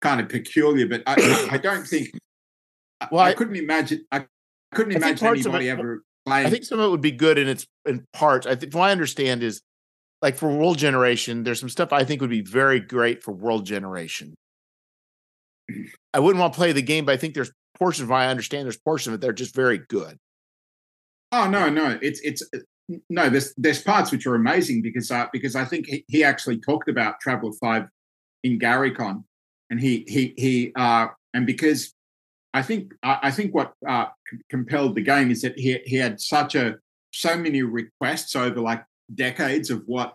kind 0.00 0.20
of 0.20 0.28
peculiar. 0.28 0.86
But 0.86 1.02
i 1.06 1.48
i 1.50 1.58
don't 1.58 1.84
think 1.84 2.10
well 3.10 3.24
i, 3.24 3.30
I 3.30 3.32
couldn't 3.34 3.56
imagine 3.56 4.04
i 4.12 4.26
couldn't 4.74 4.96
imagine 4.96 5.26
anybody 5.26 5.70
ever 5.70 6.02
Playing. 6.26 6.46
I 6.46 6.50
think 6.50 6.64
some 6.64 6.80
of 6.80 6.86
it 6.86 6.90
would 6.90 7.02
be 7.02 7.10
good 7.10 7.36
in 7.36 7.48
its 7.48 7.66
in 7.84 8.06
parts. 8.14 8.46
I 8.46 8.54
think 8.54 8.74
what 8.74 8.88
I 8.88 8.92
understand 8.92 9.42
is 9.42 9.60
like 10.22 10.36
for 10.36 10.48
world 10.48 10.78
generation, 10.78 11.44
there's 11.44 11.60
some 11.60 11.68
stuff 11.68 11.92
I 11.92 12.04
think 12.04 12.22
would 12.22 12.30
be 12.30 12.40
very 12.40 12.80
great 12.80 13.22
for 13.22 13.32
world 13.32 13.66
generation. 13.66 14.34
I 16.14 16.20
wouldn't 16.20 16.40
want 16.40 16.54
to 16.54 16.56
play 16.56 16.72
the 16.72 16.80
game, 16.80 17.04
but 17.04 17.12
I 17.12 17.18
think 17.18 17.34
there's 17.34 17.52
portions 17.78 18.04
of 18.04 18.12
I 18.12 18.28
understand 18.28 18.64
there's 18.64 18.78
portions 18.78 19.08
of 19.08 19.14
it 19.14 19.20
that 19.20 19.28
are 19.28 19.34
just 19.34 19.54
very 19.54 19.78
good. 19.88 20.16
Oh 21.30 21.46
no, 21.46 21.68
no, 21.68 21.98
it's 22.00 22.20
it's 22.20 22.42
uh, 22.54 22.60
no. 23.10 23.28
There's 23.28 23.52
there's 23.58 23.82
parts 23.82 24.10
which 24.10 24.26
are 24.26 24.34
amazing 24.34 24.80
because 24.80 25.10
uh, 25.10 25.26
because 25.30 25.54
I 25.54 25.66
think 25.66 25.86
he, 25.86 26.06
he 26.08 26.24
actually 26.24 26.58
talked 26.58 26.88
about 26.88 27.20
Traveller 27.20 27.52
Five 27.60 27.84
in 28.44 28.58
GaryCon, 28.58 29.24
and 29.68 29.78
he 29.78 30.06
he 30.08 30.32
he 30.38 30.72
uh 30.74 31.08
and 31.34 31.46
because 31.46 31.92
I 32.54 32.62
think 32.62 32.94
I 33.02 33.32
think 33.32 33.52
what 33.52 33.74
uh, 33.86 34.06
compelled 34.48 34.94
the 34.94 35.02
game 35.02 35.32
is 35.32 35.42
that 35.42 35.58
he 35.58 35.80
he 35.84 35.96
had 35.96 36.20
such 36.20 36.54
a 36.54 36.76
so 37.12 37.36
many 37.36 37.62
requests 37.62 38.36
over 38.36 38.60
like 38.60 38.84
decades 39.12 39.70
of 39.70 39.82
what 39.86 40.14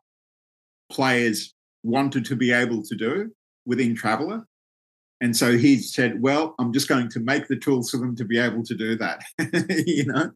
players 0.90 1.54
wanted 1.84 2.24
to 2.26 2.38
be 2.38 2.52
able 2.54 2.82
to 2.84 2.96
do 2.96 3.32
within 3.66 3.94
Traveller, 3.94 4.46
and 5.20 5.36
so 5.36 5.58
he 5.58 5.80
said, 5.80 6.22
"Well, 6.22 6.56
I'm 6.60 6.72
just 6.72 6.88
going 6.88 7.10
to 7.10 7.20
make 7.20 7.50
the 7.50 7.58
tools 7.58 7.90
for 7.90 7.98
them 7.98 8.16
to 8.16 8.24
be 8.24 8.40
able 8.40 8.64
to 8.64 8.76
do 8.76 8.96
that," 8.96 9.22
you 9.86 10.06
know. 10.06 10.32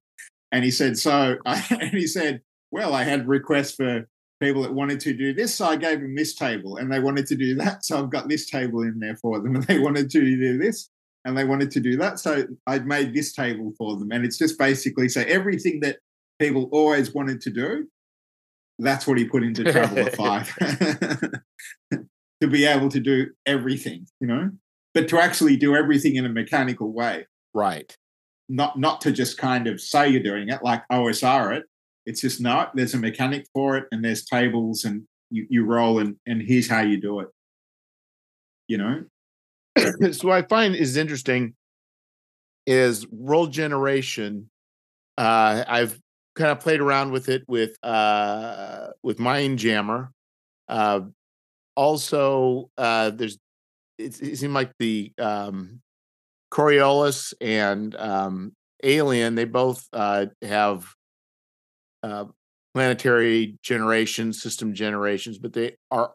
And 0.51 0.65
he 0.65 0.71
said, 0.71 0.97
"So," 0.97 1.37
and 1.45 1.91
he 1.91 2.05
said, 2.05 2.41
"Well, 2.69 2.93
I 2.93 3.03
had 3.03 3.29
requests 3.29 3.75
for 3.75 4.09
people 4.41 4.61
that 4.63 4.73
wanted 4.73 4.99
to 4.99 5.13
do 5.13 5.33
this, 5.33 5.55
so 5.55 5.67
I 5.67 5.77
gave 5.77 6.01
them 6.01 6.15
this 6.15 6.35
table, 6.35 6.75
and 6.75 6.91
they 6.91 6.99
wanted 6.99 7.27
to 7.27 7.35
do 7.37 7.55
that, 7.55 7.85
so 7.85 7.97
I've 7.97 8.11
got 8.11 8.27
this 8.27 8.49
table 8.49 8.81
in 8.81 8.99
there 8.99 9.15
for 9.15 9.39
them, 9.39 9.55
and 9.55 9.63
they 9.63 9.79
wanted 9.79 10.09
to 10.09 10.19
do 10.19 10.57
this." 10.57 10.89
And 11.25 11.37
they 11.37 11.45
wanted 11.45 11.71
to 11.71 11.79
do 11.79 11.97
that. 11.97 12.19
So 12.19 12.45
I'd 12.67 12.85
made 12.85 13.13
this 13.13 13.33
table 13.33 13.73
for 13.77 13.97
them. 13.97 14.11
And 14.11 14.25
it's 14.25 14.37
just 14.37 14.57
basically 14.57 15.09
so 15.09 15.21
everything 15.21 15.79
that 15.81 15.97
people 16.39 16.69
always 16.71 17.13
wanted 17.13 17.41
to 17.41 17.49
do, 17.49 17.87
that's 18.79 19.07
what 19.07 19.17
he 19.17 19.25
put 19.25 19.43
into 19.43 19.63
Traveller 19.63 20.09
5 20.11 20.57
to 22.41 22.47
be 22.47 22.65
able 22.65 22.89
to 22.89 22.99
do 22.99 23.29
everything, 23.45 24.05
you 24.19 24.27
know, 24.27 24.51
but 24.93 25.07
to 25.09 25.19
actually 25.19 25.55
do 25.55 25.75
everything 25.75 26.15
in 26.15 26.25
a 26.25 26.29
mechanical 26.29 26.91
way. 26.91 27.25
Right. 27.53 27.95
Not 28.49 28.77
not 28.77 28.99
to 29.01 29.11
just 29.11 29.37
kind 29.37 29.67
of 29.67 29.79
say 29.79 30.09
you're 30.09 30.21
doing 30.21 30.49
it 30.49 30.63
like 30.63 30.83
OSR 30.91 31.57
it. 31.57 31.63
It's 32.05 32.19
just 32.19 32.41
no, 32.41 32.67
there's 32.73 32.93
a 32.93 32.99
mechanic 32.99 33.47
for 33.53 33.77
it 33.77 33.85
and 33.91 34.03
there's 34.03 34.25
tables 34.25 34.83
and 34.83 35.03
you, 35.29 35.47
you 35.49 35.65
roll 35.65 35.99
and, 35.99 36.17
and 36.27 36.41
here's 36.41 36.69
how 36.69 36.81
you 36.81 36.99
do 36.99 37.21
it. 37.21 37.29
You 38.67 38.77
know, 38.77 39.03
so 40.11 40.27
what 40.27 40.37
I 40.37 40.41
find 40.43 40.75
is 40.75 40.97
interesting 40.97 41.55
is 42.65 43.07
world 43.09 43.51
generation. 43.51 44.49
Uh, 45.17 45.63
I've 45.67 45.99
kind 46.35 46.51
of 46.51 46.59
played 46.59 46.79
around 46.79 47.11
with 47.11 47.29
it 47.29 47.43
with 47.47 47.77
uh, 47.83 48.87
with 49.01 49.17
Mindjammer. 49.17 50.09
Uh, 50.67 51.01
also, 51.75 52.69
uh, 52.77 53.11
there's 53.11 53.37
it, 53.97 54.21
it 54.21 54.37
seemed 54.37 54.53
like 54.53 54.71
the 54.79 55.11
um, 55.19 55.81
Coriolis 56.51 57.33
and 57.41 57.95
um, 57.95 58.53
Alien. 58.83 59.35
They 59.35 59.45
both 59.45 59.87
uh, 59.93 60.27
have 60.41 60.85
uh, 62.01 62.25
planetary 62.73 63.57
generations, 63.61 64.41
system 64.41 64.73
generations, 64.73 65.37
but 65.37 65.53
they 65.53 65.75
are 65.91 66.13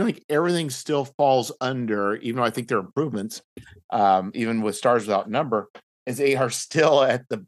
feel 0.00 0.06
like 0.06 0.24
everything 0.30 0.70
still 0.70 1.04
falls 1.04 1.52
under, 1.60 2.16
even 2.16 2.36
though 2.36 2.46
I 2.46 2.50
think 2.50 2.68
there 2.68 2.78
are 2.78 2.80
improvements, 2.80 3.42
um, 3.90 4.32
even 4.34 4.62
with 4.62 4.74
Stars 4.74 5.06
Without 5.06 5.28
Number, 5.28 5.68
is 6.06 6.16
they 6.16 6.36
are 6.36 6.48
still 6.48 7.02
at 7.02 7.28
the 7.28 7.44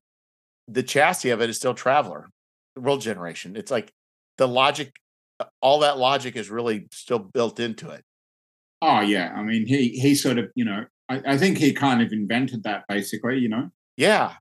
the 0.69 0.83
chassis 0.83 1.31
of 1.31 1.41
it 1.41 1.49
is 1.51 1.57
still 1.57 1.75
Traveller, 1.75 2.29
World 2.77 3.01
Generation. 3.01 3.57
It's 3.57 3.71
like 3.71 3.91
the 4.37 4.47
logic, 4.47 4.93
uh, 5.41 5.47
all 5.63 5.81
that 5.81 5.99
logic 5.99 6.37
is 6.37 6.51
really 6.51 6.89
still 6.93 7.19
built 7.19 7.59
into 7.59 7.89
it. 7.89 8.05
Oh 8.83 9.01
yeah, 9.01 9.33
I 9.35 9.43
mean 9.43 9.67
he 9.67 9.89
he 9.89 10.15
sort 10.15 10.37
of 10.37 10.51
you 10.55 10.67
know 10.67 10.85
I, 11.09 11.23
I 11.27 11.39
think 11.39 11.57
he 11.57 11.73
kind 11.73 12.03
of 12.03 12.13
invented 12.13 12.65
that 12.65 12.85
basically, 12.87 13.39
you 13.39 13.49
know. 13.49 13.71
Yeah, 13.97 14.35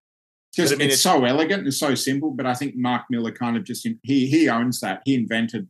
just 0.54 0.74
I 0.74 0.76
mean, 0.76 0.88
it's, 0.88 0.96
it's, 0.96 1.04
so 1.04 1.24
elegant 1.24 1.64
and 1.64 1.74
so 1.74 1.96
simple, 1.96 2.32
but 2.32 2.46
I 2.46 2.56
think 2.56 2.76
Marc 2.76 3.04
Miller 3.10 3.32
kind 3.32 3.56
of 3.56 3.64
just 3.64 3.88
he 4.04 4.28
he 4.28 4.50
owns 4.50 4.82
that. 4.82 5.02
He 5.06 5.16
invented 5.16 5.70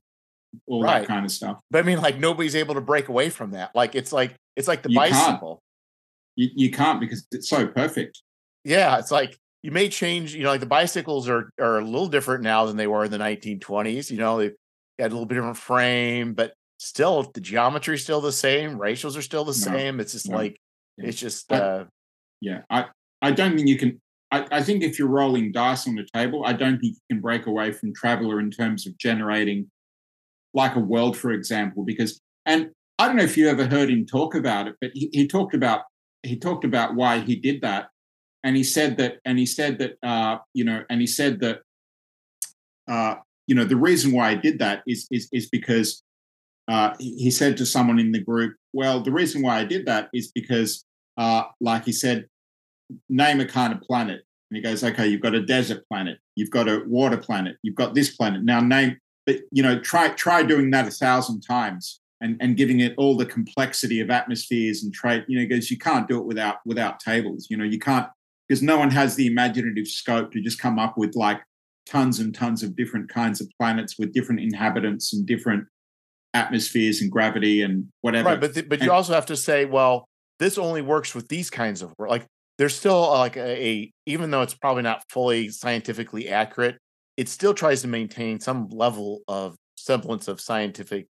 all 0.68 0.84
right. 0.84 1.02
that 1.02 1.08
kind 1.08 1.26
of 1.26 1.32
stuff. 1.32 1.60
But 1.70 1.80
I 1.80 1.82
mean, 1.84 2.02
like 2.02 2.20
nobody's 2.20 2.56
able 2.56 2.76
to 2.76 2.82
break 2.82 3.08
away 3.08 3.30
from 3.30 3.52
that. 3.52 3.76
Like 3.76 3.96
it's 3.96 4.12
like 4.12 4.36
it's 4.56 4.68
like 4.68 4.84
the 4.84 4.92
you 4.92 4.98
bicycle. 4.98 5.62
You, 6.36 6.50
you 6.56 6.72
can't 6.72 7.00
because 7.00 7.26
it's 7.32 7.50
so 7.50 7.68
perfect. 7.68 8.22
Yeah, 8.64 9.00
it's 9.00 9.12
like 9.12 9.38
you 9.64 9.72
may 9.72 9.90
change. 9.90 10.34
You 10.34 10.44
know, 10.44 10.50
like 10.50 10.60
the 10.60 10.66
bicycles 10.66 11.30
are 11.30 11.52
are 11.60 11.80
a 11.80 11.86
little 11.86 12.08
different 12.08 12.44
now 12.44 12.66
than 12.66 12.78
they 12.78 12.88
were 12.88 13.06
in 13.06 13.12
the 13.12 13.18
1920s. 13.18 14.10
You 14.10 14.18
know, 14.18 14.40
they 14.40 14.52
had 15.00 15.12
a 15.12 15.16
little 15.16 15.26
bit 15.26 15.36
different 15.36 15.58
frame, 15.58 16.34
but 16.34 16.54
still 16.78 17.30
the 17.34 17.42
geometry 17.42 17.96
is 17.96 18.04
still 18.04 18.22
the 18.22 18.32
same. 18.32 18.80
Ratios 18.80 19.16
are 19.18 19.22
still 19.22 19.46
the 19.46 19.52
no, 19.52 19.78
same. 19.78 20.00
It's 20.00 20.14
just 20.14 20.30
no. 20.30 20.38
like 20.38 20.58
yeah. 20.98 21.08
it's 21.08 21.20
just. 21.20 21.52
uh 21.52 21.86
Yeah, 22.40 22.62
I 22.70 22.86
I 23.22 23.32
don't 23.32 23.56
think 23.56 23.68
you 23.68 23.78
can. 23.78 24.02
I, 24.32 24.48
I 24.50 24.64
think 24.64 24.82
if 24.82 24.98
you're 24.98 25.10
rolling 25.10 25.52
dice 25.52 25.88
on 25.88 25.96
the 25.96 26.08
table, 26.14 26.44
I 26.46 26.54
don't 26.54 26.80
think 26.80 26.96
you 26.96 27.16
can 27.16 27.22
break 27.22 27.48
away 27.48 27.74
from 27.74 27.94
Traveller 27.94 28.40
in 28.40 28.50
terms 28.50 28.88
of 28.88 28.98
generating 28.98 29.70
like 30.54 30.76
a 30.76 30.80
world, 30.80 31.18
for 31.18 31.32
example, 31.32 31.84
because 31.84 32.22
and 32.46 32.72
I 33.00 33.08
don't 33.08 33.18
know 33.18 33.24
if 33.24 33.38
you 33.38 33.50
ever 33.50 33.66
heard 33.66 33.90
him 33.90 34.06
talk 34.06 34.36
about 34.36 34.68
it, 34.68 34.76
but 34.82 34.92
he, 34.94 35.10
he 35.12 35.28
talked 35.28 35.54
about 35.54 35.84
he 36.24 36.38
talked 36.38 36.66
about 36.66 36.96
why 36.96 37.20
he 37.20 37.36
did 37.36 37.62
that, 37.62 37.90
and 38.44 38.56
he 38.56 38.64
said 38.64 38.98
that 38.98 39.18
and 39.26 39.40
he 39.40 39.46
said 39.46 39.80
that 39.80 39.94
uh, 40.04 40.38
you 40.54 40.64
know, 40.64 40.84
and 40.90 41.02
he 41.02 41.08
said 41.08 41.40
that 41.42 41.62
uh, 42.88 43.16
you 43.48 43.56
know 43.56 43.66
the 43.66 43.76
reason 43.76 44.12
why 44.12 44.30
I 44.30 44.36
did 44.36 44.60
that 44.60 44.84
is 44.88 45.08
is 45.12 45.30
is 45.32 45.50
because 45.50 46.04
uh, 46.68 46.94
he, 47.00 47.30
said 47.32 47.58
to 47.58 47.66
someone 47.66 48.00
in 48.00 48.14
the 48.14 48.22
group, 48.22 48.56
well, 48.72 49.02
the 49.02 49.12
reason 49.12 49.42
why 49.42 49.60
I 49.60 49.66
did 49.66 49.86
that 49.88 50.10
is 50.14 50.32
because, 50.32 50.86
uh, 51.18 51.44
like 51.60 51.84
he 51.84 51.92
said, 51.92 52.28
name 53.10 53.42
a 53.42 53.46
kind 53.46 53.74
of 53.74 53.82
planet. 53.82 54.22
And 54.50 54.56
he 54.56 54.62
goes, 54.62 54.82
okay, 54.82 55.08
you've 55.08 55.22
got 55.22 55.36
a 55.36 55.46
desert 55.46 55.86
planet, 55.90 56.20
you've 56.36 56.50
got 56.50 56.70
a 56.70 56.84
water 56.88 57.18
planet, 57.18 57.58
you've 57.62 57.76
got 57.76 57.94
this 57.94 58.16
planet. 58.16 58.44
Now 58.44 58.62
name 58.62 58.98
but 59.26 59.38
you 59.52 59.64
know, 59.64 59.80
try 59.80 60.10
try 60.10 60.44
doing 60.44 60.72
that 60.72 60.88
a 60.88 60.92
thousand 60.92 61.42
times 61.42 62.00
and, 62.22 62.38
and 62.40 62.56
giving 62.56 62.80
it 62.80 62.94
all 62.98 63.18
the 63.18 63.26
complexity 63.26 64.00
of 64.00 64.10
atmospheres 64.10 64.84
and 64.84 64.94
trade, 64.94 65.26
you 65.28 65.40
know, 65.40 65.46
because 65.48 65.72
you 65.72 65.78
can't 65.78 66.08
do 66.08 66.20
it 66.20 66.26
without 66.26 66.58
without 66.66 67.00
tables. 67.00 67.48
You 67.50 67.58
know, 67.58 67.64
you 67.64 67.80
can't 67.80 68.08
because 68.48 68.62
no 68.62 68.78
one 68.78 68.92
has 68.92 69.16
the 69.16 69.28
imaginative 69.28 69.88
scope 69.88 70.32
to 70.32 70.42
just 70.42 70.60
come 70.60 70.80
up 70.80 70.98
with 70.98 71.16
like 71.16 71.42
tons 71.86 72.20
and 72.20 72.34
tons 72.34 72.64
of 72.64 72.76
different 72.76 73.10
kinds 73.10 73.42
of 73.42 73.48
planets 73.60 73.98
with 73.98 74.14
different 74.14 74.42
inhabitants 74.42 75.14
and 75.14 75.26
different 75.26 75.66
atmospheres 76.34 77.02
and 77.02 77.12
gravity 77.12 77.62
and 77.62 77.88
whatever. 78.02 78.30
Right, 78.30 78.40
but 78.42 78.54
but 78.54 78.80
and, 78.80 78.84
you 78.84 78.92
also 78.92 79.14
have 79.14 79.26
to 79.28 79.38
say, 79.38 79.66
well, 79.66 80.06
this 80.40 80.58
only 80.58 80.82
works 80.82 81.14
with 81.16 81.28
these 81.28 81.50
kinds 81.50 81.82
of 81.82 81.94
like. 82.00 82.26
There's 82.58 82.76
still 82.76 83.10
like 83.10 83.38
a, 83.38 83.66
a 83.66 83.92
even 84.06 84.30
though 84.30 84.44
it's 84.44 84.54
probably 84.54 84.84
not 84.84 85.04
fully 85.10 85.50
scientifically 85.50 86.30
accurate, 86.30 86.78
it 87.22 87.30
still 87.30 87.54
tries 87.54 87.84
to 87.84 87.88
maintain 87.88 88.40
some 88.40 88.68
level 88.70 89.22
of 89.28 89.56
semblance 89.78 90.28
of 90.28 90.42
scientific 90.42 91.08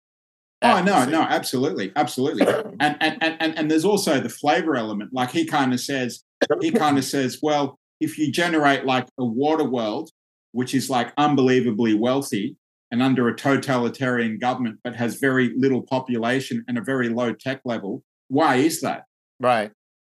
Oh 0.61 0.83
no, 0.83 1.05
no, 1.05 1.21
absolutely, 1.21 1.93
absolutely. 1.95 2.45
And, 2.81 2.97
and 3.01 3.23
and 3.23 3.57
and 3.57 3.71
there's 3.71 3.85
also 3.85 4.19
the 4.19 4.29
flavor 4.29 4.75
element. 4.75 5.11
Like 5.13 5.31
he 5.31 5.45
kind 5.45 5.73
of 5.73 5.79
says, 5.79 6.25
he 6.61 6.73
kind 6.73 6.99
of 6.99 7.05
says, 7.05 7.39
well, 7.41 7.79
if 8.01 8.19
you 8.19 8.33
generate 8.33 8.85
like 8.85 9.07
a 9.19 9.25
water 9.25 9.63
world, 9.63 10.11
which 10.53 10.75
is 10.75 10.91
like 10.91 11.13
unbelievably 11.17 11.95
wealthy, 11.95 12.57
and 12.91 13.03
under 13.03 13.29
a 13.29 13.37
totalitarian 13.37 14.39
government, 14.39 14.79
but 14.83 14.97
has 14.97 15.17
very 15.17 15.53
little 15.57 15.83
population 15.83 16.65
and 16.67 16.79
a 16.79 16.83
very 16.83 17.09
low 17.09 17.33
tech 17.33 17.61
level. 17.65 18.03
Why 18.29 18.57
is 18.57 18.81
that? 18.81 19.05
Right. 19.39 19.71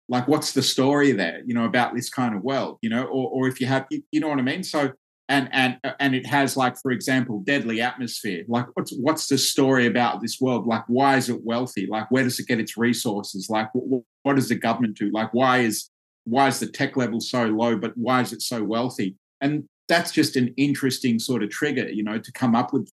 Like, 0.08 0.28
what's 0.28 0.54
the 0.54 0.62
story 0.62 1.12
there, 1.12 1.42
you 1.46 1.56
know, 1.56 1.66
about 1.66 1.96
this 1.96 2.10
kind 2.10 2.36
of 2.36 2.44
world, 2.44 2.78
you 2.82 2.90
know, 2.90 3.06
or, 3.06 3.30
or 3.32 3.48
if 3.48 3.60
you 3.60 3.66
have, 3.68 3.88
you 3.90 4.20
know 4.20 4.28
what 4.28 4.38
I 4.38 4.44
mean? 4.44 4.64
So, 4.64 4.92
and 5.28 5.50
and 5.52 5.80
and 6.00 6.16
it 6.16 6.26
has 6.28 6.56
like, 6.56 6.78
for 6.78 6.92
example, 6.92 7.42
deadly 7.42 7.82
atmosphere. 7.82 8.44
Like, 8.48 8.68
what's 8.74 8.94
what's 8.98 9.28
the 9.28 9.38
story 9.38 9.88
about 9.88 10.22
this 10.22 10.40
world? 10.40 10.68
Like, 10.68 10.84
why 10.88 11.18
is 11.18 11.30
it 11.30 11.44
wealthy? 11.44 11.88
Like, 11.88 12.12
where 12.12 12.24
does 12.24 12.40
it 12.40 12.48
get 12.48 12.60
its 12.60 12.78
resources? 12.78 13.50
Like, 13.50 13.70
what, 13.74 14.04
what 14.24 14.36
does 14.36 14.50
the 14.50 14.56
government 14.56 14.98
do? 14.98 15.10
Like, 15.12 15.34
why 15.34 15.60
is 15.60 15.90
why 16.26 16.48
is 16.48 16.60
the 16.60 16.68
tech 16.68 16.98
level 16.98 17.20
so 17.20 17.46
low, 17.46 17.78
but 17.78 17.94
why 17.96 18.22
is 18.22 18.34
it 18.34 18.42
so 18.42 18.64
wealthy? 18.64 19.16
And 19.42 19.66
that's 19.88 20.12
just 20.12 20.36
an 20.36 20.54
interesting 20.58 21.20
sort 21.20 21.44
of 21.44 21.50
trigger, 21.50 21.90
you 21.90 22.04
know, 22.04 22.20
to 22.20 22.32
come 22.32 22.56
up 22.56 22.74
with 22.74 22.90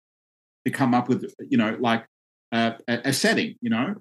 to 0.65 0.71
come 0.71 0.93
up 0.93 1.07
with, 1.07 1.33
you 1.47 1.57
know, 1.57 1.77
like 1.79 2.05
a, 2.51 2.73
a 2.87 3.13
setting, 3.13 3.55
you 3.61 3.69
know, 3.69 3.95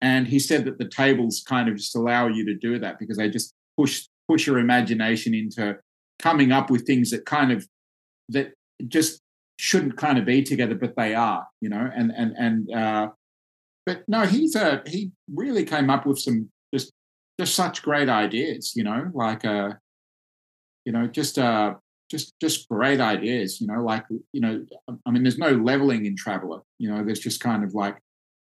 and 0.00 0.28
he 0.28 0.38
said 0.38 0.64
that 0.66 0.78
the 0.78 0.88
tables 0.88 1.42
kind 1.46 1.68
of 1.68 1.76
just 1.76 1.96
allow 1.96 2.28
you 2.28 2.44
to 2.46 2.54
do 2.54 2.78
that 2.78 2.98
because 2.98 3.16
they 3.16 3.28
just 3.30 3.54
push 3.76 4.06
push 4.28 4.46
your 4.46 4.58
imagination 4.58 5.34
into 5.34 5.78
coming 6.18 6.52
up 6.52 6.70
with 6.70 6.86
things 6.86 7.10
that 7.10 7.26
kind 7.26 7.52
of 7.52 7.66
that 8.28 8.52
just 8.88 9.20
shouldn't 9.58 9.96
kind 9.96 10.18
of 10.18 10.24
be 10.24 10.42
together, 10.42 10.74
but 10.74 10.96
they 10.96 11.14
are, 11.14 11.46
you 11.60 11.68
know. 11.68 11.90
And 11.94 12.12
and 12.16 12.34
and 12.36 12.72
uh, 12.72 13.08
but 13.84 14.02
no, 14.08 14.22
he's 14.22 14.54
a 14.54 14.82
he 14.86 15.10
really 15.32 15.64
came 15.64 15.90
up 15.90 16.06
with 16.06 16.18
some 16.18 16.50
just 16.74 16.92
just 17.38 17.54
such 17.54 17.82
great 17.82 18.08
ideas, 18.08 18.74
you 18.76 18.84
know, 18.84 19.10
like 19.14 19.44
uh, 19.44 19.70
you 20.84 20.92
know, 20.92 21.06
just 21.06 21.38
uh, 21.38 21.74
just 22.10 22.34
just 22.40 22.68
great 22.68 23.00
ideas, 23.00 23.60
you 23.60 23.66
know, 23.66 23.82
like 23.82 24.04
you 24.32 24.40
know, 24.40 24.64
I 25.06 25.10
mean, 25.10 25.22
there's 25.22 25.38
no 25.38 25.50
leveling 25.50 26.06
in 26.06 26.16
Traveller, 26.16 26.60
you 26.78 26.90
know, 26.90 27.04
there's 27.04 27.20
just 27.20 27.40
kind 27.40 27.64
of 27.64 27.74
like 27.74 27.96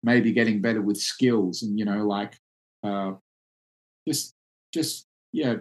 maybe 0.04 0.32
getting 0.32 0.60
better 0.60 0.82
with 0.82 0.98
skills 0.98 1.62
and 1.62 1.78
you 1.78 1.84
know 1.84 2.06
like 2.06 2.36
uh, 2.84 3.12
just 4.06 4.34
just 4.72 5.06
yeah 5.32 5.56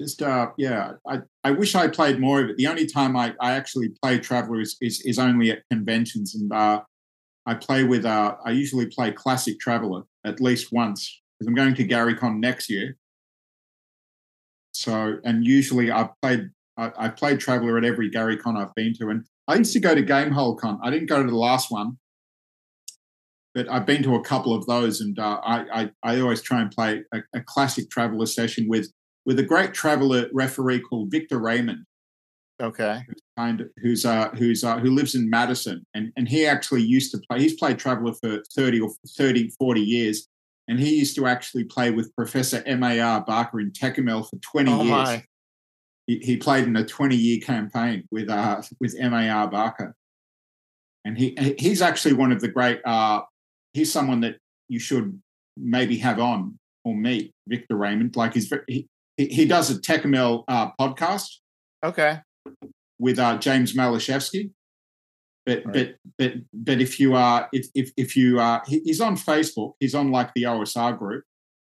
just 0.00 0.22
uh 0.22 0.50
yeah 0.56 0.92
i 1.08 1.18
i 1.44 1.50
wish 1.50 1.74
i 1.74 1.86
played 1.86 2.18
more 2.18 2.40
of 2.42 2.48
it. 2.48 2.56
The 2.56 2.66
only 2.66 2.86
time 2.86 3.16
i 3.16 3.34
i 3.40 3.52
actually 3.52 3.90
play 4.02 4.18
traveller 4.18 4.60
is 4.60 4.76
is, 4.80 5.02
is 5.02 5.18
only 5.18 5.50
at 5.50 5.62
conventions 5.70 6.34
and 6.34 6.50
uh 6.52 6.80
i 7.46 7.54
play 7.54 7.84
with 7.84 8.06
uh 8.06 8.34
i 8.44 8.50
usually 8.50 8.86
play 8.86 9.12
classic 9.12 9.60
traveller 9.60 10.02
at 10.24 10.40
least 10.40 10.72
once 10.72 11.20
because 11.38 11.46
i'm 11.48 11.54
going 11.54 11.74
to 11.74 11.86
garycon 11.86 12.38
next 12.38 12.70
year. 12.70 12.96
So 14.72 15.18
and 15.24 15.44
usually 15.44 15.90
i've 15.90 16.10
played 16.22 16.48
I, 16.78 16.92
i've 16.98 17.16
played 17.16 17.38
traveller 17.38 17.76
at 17.76 17.84
every 17.84 18.10
garycon 18.10 18.56
i've 18.56 18.74
been 18.74 18.94
to 18.94 19.10
and 19.10 19.24
i 19.48 19.56
used 19.56 19.74
to 19.74 19.80
go 19.80 19.94
to 19.94 20.02
gamehole 20.02 20.58
con 20.58 20.80
i 20.82 20.88
didn't 20.90 21.10
go 21.10 21.22
to 21.22 21.30
the 21.30 21.36
last 21.36 21.70
one 21.70 21.98
but 23.52 23.68
I've 23.68 23.84
been 23.84 24.04
to 24.04 24.14
a 24.14 24.22
couple 24.22 24.54
of 24.54 24.64
those, 24.66 25.00
and 25.00 25.18
uh, 25.18 25.40
I, 25.42 25.64
I, 25.80 25.90
I 26.04 26.20
always 26.20 26.40
try 26.40 26.60
and 26.60 26.70
play 26.70 27.02
a, 27.12 27.18
a, 27.34 27.40
classic 27.40 27.90
traveller 27.90 28.26
session 28.26 28.68
with 28.68 28.92
with 29.26 29.38
a 29.38 29.42
great 29.42 29.74
traveller 29.74 30.28
referee 30.32 30.80
called 30.80 31.10
Victor 31.10 31.38
Raymond. 31.38 31.84
Okay. 32.60 33.02
Who's 33.06 33.22
kind 33.38 33.60
of, 33.60 33.68
who's 33.78 34.04
uh, 34.04 34.28
who's 34.30 34.64
uh, 34.64 34.78
who 34.78 34.90
lives 34.90 35.14
in 35.14 35.30
Madison, 35.30 35.86
and 35.94 36.12
and 36.16 36.28
he 36.28 36.46
actually 36.46 36.82
used 36.82 37.10
to 37.12 37.20
play. 37.28 37.40
He's 37.40 37.54
played 37.54 37.78
traveller 37.78 38.12
for 38.20 38.42
thirty 38.54 38.80
or 38.80 38.90
30, 39.16 39.50
40 39.58 39.80
years, 39.80 40.28
and 40.68 40.78
he 40.78 40.94
used 40.98 41.16
to 41.16 41.26
actually 41.26 41.64
play 41.64 41.90
with 41.90 42.14
Professor 42.14 42.62
M. 42.66 42.82
A. 42.82 43.00
R. 43.00 43.24
Barker 43.24 43.60
in 43.60 43.70
Tekumel 43.70 44.28
for 44.28 44.36
twenty 44.36 44.72
oh 44.72 44.82
years. 44.82 44.90
My. 44.90 45.24
He, 46.06 46.18
he 46.18 46.36
played 46.36 46.64
in 46.64 46.76
a 46.76 46.84
twenty 46.84 47.16
year 47.16 47.40
campaign 47.40 48.04
with 48.10 48.28
uh, 48.28 48.60
with 48.78 48.94
M. 48.98 49.14
A. 49.14 49.28
R. 49.28 49.48
Barker 49.48 49.94
and 51.04 51.16
he 51.16 51.36
he's 51.58 51.82
actually 51.82 52.14
one 52.14 52.32
of 52.32 52.40
the 52.40 52.48
great 52.48 52.80
uh, 52.84 53.22
he's 53.72 53.92
someone 53.92 54.20
that 54.20 54.36
you 54.68 54.78
should 54.78 55.20
maybe 55.56 55.98
have 55.98 56.18
on 56.18 56.58
or 56.84 56.94
meet, 56.94 57.32
Victor 57.46 57.76
Raymond. 57.76 58.16
Like 58.16 58.34
he's 58.34 58.52
he 58.66 58.86
he 59.26 59.44
does 59.44 59.70
a 59.70 59.80
Tekumel 59.80 60.44
uh, 60.48 60.70
podcast. 60.80 61.28
Okay. 61.84 62.20
With 62.98 63.18
uh, 63.18 63.38
James 63.38 63.74
Maliszewski. 63.74 64.50
But 65.46 65.64
right. 65.64 65.72
but 65.72 65.96
but 66.18 66.32
but 66.52 66.80
if 66.80 67.00
you 67.00 67.14
are 67.14 67.48
if 67.52 67.68
if 67.74 67.90
if 67.96 68.16
you 68.16 68.38
are 68.38 68.62
he's 68.66 69.00
on 69.00 69.16
Facebook, 69.16 69.72
he's 69.80 69.94
on 69.94 70.10
like 70.10 70.32
the 70.34 70.42
OSR 70.44 70.98
group, 70.98 71.24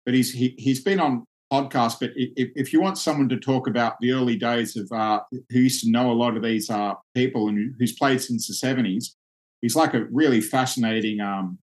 but 0.06 0.14
he's 0.14 0.32
he, 0.32 0.54
he's 0.58 0.84
been 0.84 1.00
on 1.00 1.26
podcast. 1.52 2.00
But 2.00 2.12
if, 2.16 2.50
if 2.56 2.74
you 2.74 2.80
want 2.80 3.00
someone 3.00 3.28
to 3.30 3.38
talk 3.38 3.68
about 3.68 3.96
the 4.02 4.12
early 4.12 4.36
days 4.36 4.78
of 4.78 4.92
uh, 4.92 5.22
who 5.50 5.60
used 5.60 5.84
to 5.84 5.90
know 5.90 6.12
a 6.12 6.14
lot 6.14 6.38
of 6.38 6.44
these 6.44 6.70
uh, 6.70 6.94
people 7.16 7.48
and 7.48 7.74
who's 7.80 7.94
played 7.94 8.22
since 8.22 8.48
the 8.48 8.54
seventies, 8.54 9.16
he's 9.62 9.76
like 9.76 9.96
a 9.96 10.06
really 10.12 10.42
fascinating 10.42 11.20
um, 11.20 11.58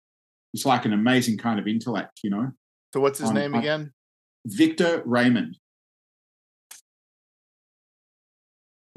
He's 0.53 0.65
like 0.65 0.85
an 0.85 0.93
amazing 0.93 1.39
kind 1.39 1.59
of 1.59 1.67
intellect, 1.67 2.21
you 2.23 2.31
know. 2.31 2.53
So 2.95 3.01
what's 3.01 3.19
his 3.19 3.29
on, 3.29 3.35
name 3.35 3.55
again? 3.55 3.93
Victor 4.47 5.03
Raymond. 5.05 5.57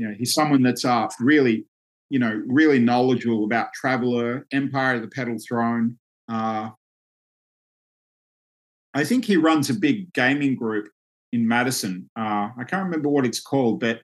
Yeah, 0.01 0.13
he's 0.17 0.33
someone 0.33 0.63
that's 0.63 0.83
uh, 0.83 1.07
really, 1.19 1.65
you 2.09 2.17
know, 2.17 2.41
really 2.47 2.79
knowledgeable 2.79 3.43
about 3.43 3.71
Traveller, 3.73 4.47
Empire 4.51 4.95
of 4.95 5.01
the 5.03 5.07
Petal 5.07 5.37
Throne. 5.47 5.99
Uh, 6.27 6.71
I 8.95 9.03
think 9.03 9.25
he 9.25 9.37
runs 9.37 9.69
a 9.69 9.75
big 9.75 10.11
gaming 10.13 10.55
group 10.55 10.89
in 11.31 11.47
Madison. 11.47 12.09
Uh, 12.17 12.49
I 12.57 12.63
can't 12.67 12.85
remember 12.85 13.09
what 13.09 13.27
it's 13.27 13.39
called, 13.39 13.79
but 13.79 14.01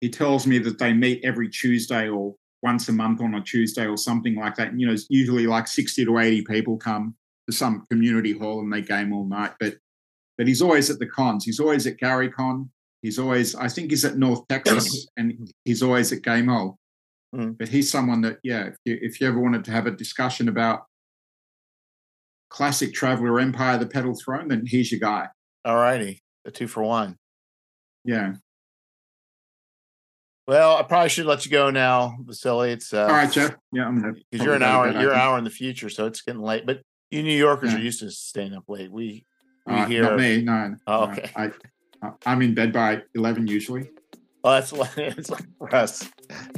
he 0.00 0.10
tells 0.10 0.44
me 0.44 0.58
that 0.58 0.80
they 0.80 0.92
meet 0.92 1.24
every 1.24 1.48
Tuesday 1.48 2.08
or 2.08 2.34
once 2.64 2.88
a 2.88 2.92
month 2.92 3.20
on 3.20 3.34
a 3.34 3.40
Tuesday 3.40 3.86
or 3.86 3.96
something 3.96 4.34
like 4.34 4.56
that. 4.56 4.68
And, 4.68 4.80
you 4.80 4.88
know, 4.88 4.96
usually 5.08 5.46
like 5.46 5.68
60 5.68 6.04
to 6.04 6.18
80 6.18 6.42
people 6.42 6.76
come 6.76 7.14
to 7.48 7.56
some 7.56 7.86
community 7.90 8.32
hall 8.32 8.58
and 8.58 8.72
they 8.72 8.82
game 8.82 9.12
all 9.12 9.24
night. 9.24 9.52
But 9.60 9.76
but 10.36 10.48
he's 10.48 10.62
always 10.62 10.90
at 10.90 10.98
the 10.98 11.06
cons. 11.06 11.44
He's 11.44 11.60
always 11.60 11.86
at 11.86 11.98
Gary 11.98 12.28
Con. 12.28 12.70
He's 13.02 13.18
always, 13.18 13.54
I 13.54 13.68
think 13.68 13.90
he's 13.90 14.04
at 14.04 14.16
North 14.16 14.46
Texas 14.48 15.08
and 15.16 15.52
he's 15.64 15.82
always 15.82 16.12
at 16.12 16.22
Gamehole. 16.22 16.76
Mm. 17.34 17.58
But 17.58 17.68
he's 17.68 17.90
someone 17.90 18.20
that, 18.22 18.38
yeah, 18.42 18.66
if 18.66 18.76
you, 18.84 18.98
if 19.02 19.20
you 19.20 19.26
ever 19.26 19.40
wanted 19.40 19.64
to 19.64 19.72
have 19.72 19.86
a 19.86 19.90
discussion 19.90 20.48
about 20.48 20.84
classic 22.48 22.92
Traveller 22.94 23.40
Empire, 23.40 23.78
the 23.78 23.86
Petal 23.86 24.14
Throne, 24.14 24.48
then 24.48 24.64
he's 24.66 24.92
your 24.92 25.00
guy. 25.00 25.28
All 25.64 25.76
righty. 25.76 26.22
The 26.44 26.50
two 26.50 26.68
for 26.68 26.82
one. 26.82 27.16
Yeah. 28.04 28.34
Well, 30.46 30.76
I 30.76 30.82
probably 30.82 31.08
should 31.08 31.26
let 31.26 31.44
you 31.44 31.50
go 31.50 31.70
now, 31.70 32.16
Vasily. 32.20 32.72
It's 32.72 32.92
uh, 32.92 33.04
all 33.04 33.12
right, 33.12 33.30
Jeff. 33.30 33.54
Yeah, 33.72 33.86
I'm 33.86 34.00
gonna 34.00 34.14
because 34.30 34.44
you're 34.44 34.56
an 34.56 34.62
hour, 34.62 34.90
you're 34.90 35.12
an 35.12 35.18
hour 35.18 35.38
in 35.38 35.44
the 35.44 35.50
future, 35.50 35.88
so 35.88 36.06
it's 36.06 36.20
getting 36.20 36.42
late. 36.42 36.66
But 36.66 36.82
you 37.12 37.22
New 37.22 37.36
Yorkers 37.36 37.72
yeah. 37.72 37.78
are 37.78 37.82
used 37.82 38.00
to 38.00 38.10
staying 38.10 38.52
up 38.52 38.64
late. 38.66 38.90
We 38.90 39.24
we 39.66 39.74
uh, 39.74 39.86
hear 39.86 40.02
not 40.02 40.18
me, 40.18 40.42
no. 40.42 40.74
Oh, 40.88 41.04
okay, 41.04 41.30
I 41.36 41.52
am 42.26 42.42
in 42.42 42.54
bed 42.54 42.72
by 42.72 43.02
eleven 43.14 43.46
usually. 43.46 43.90
Well, 44.42 44.54
that's 44.54 44.72
it's 44.96 45.30
like 45.30 45.44
for 45.58 45.74
us. 45.74 46.08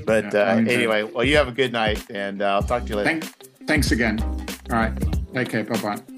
But 0.07 0.33
yeah, 0.33 0.41
uh, 0.41 0.57
anyway, 0.57 1.03
well, 1.03 1.25
you 1.25 1.37
have 1.37 1.49
a 1.49 1.53
good 1.53 1.73
night, 1.73 2.03
and 2.11 2.43
uh, 2.43 2.55
I'll 2.55 2.63
talk 2.63 2.85
to 2.85 2.89
you 2.89 2.97
later. 2.97 3.21
Thank, 3.21 3.67
thanks 3.67 3.93
again. 3.93 4.21
All 4.71 4.77
right, 4.77 4.93
take 5.35 5.51
care. 5.51 5.65
Bye 5.65 5.81
bye. 5.81 6.14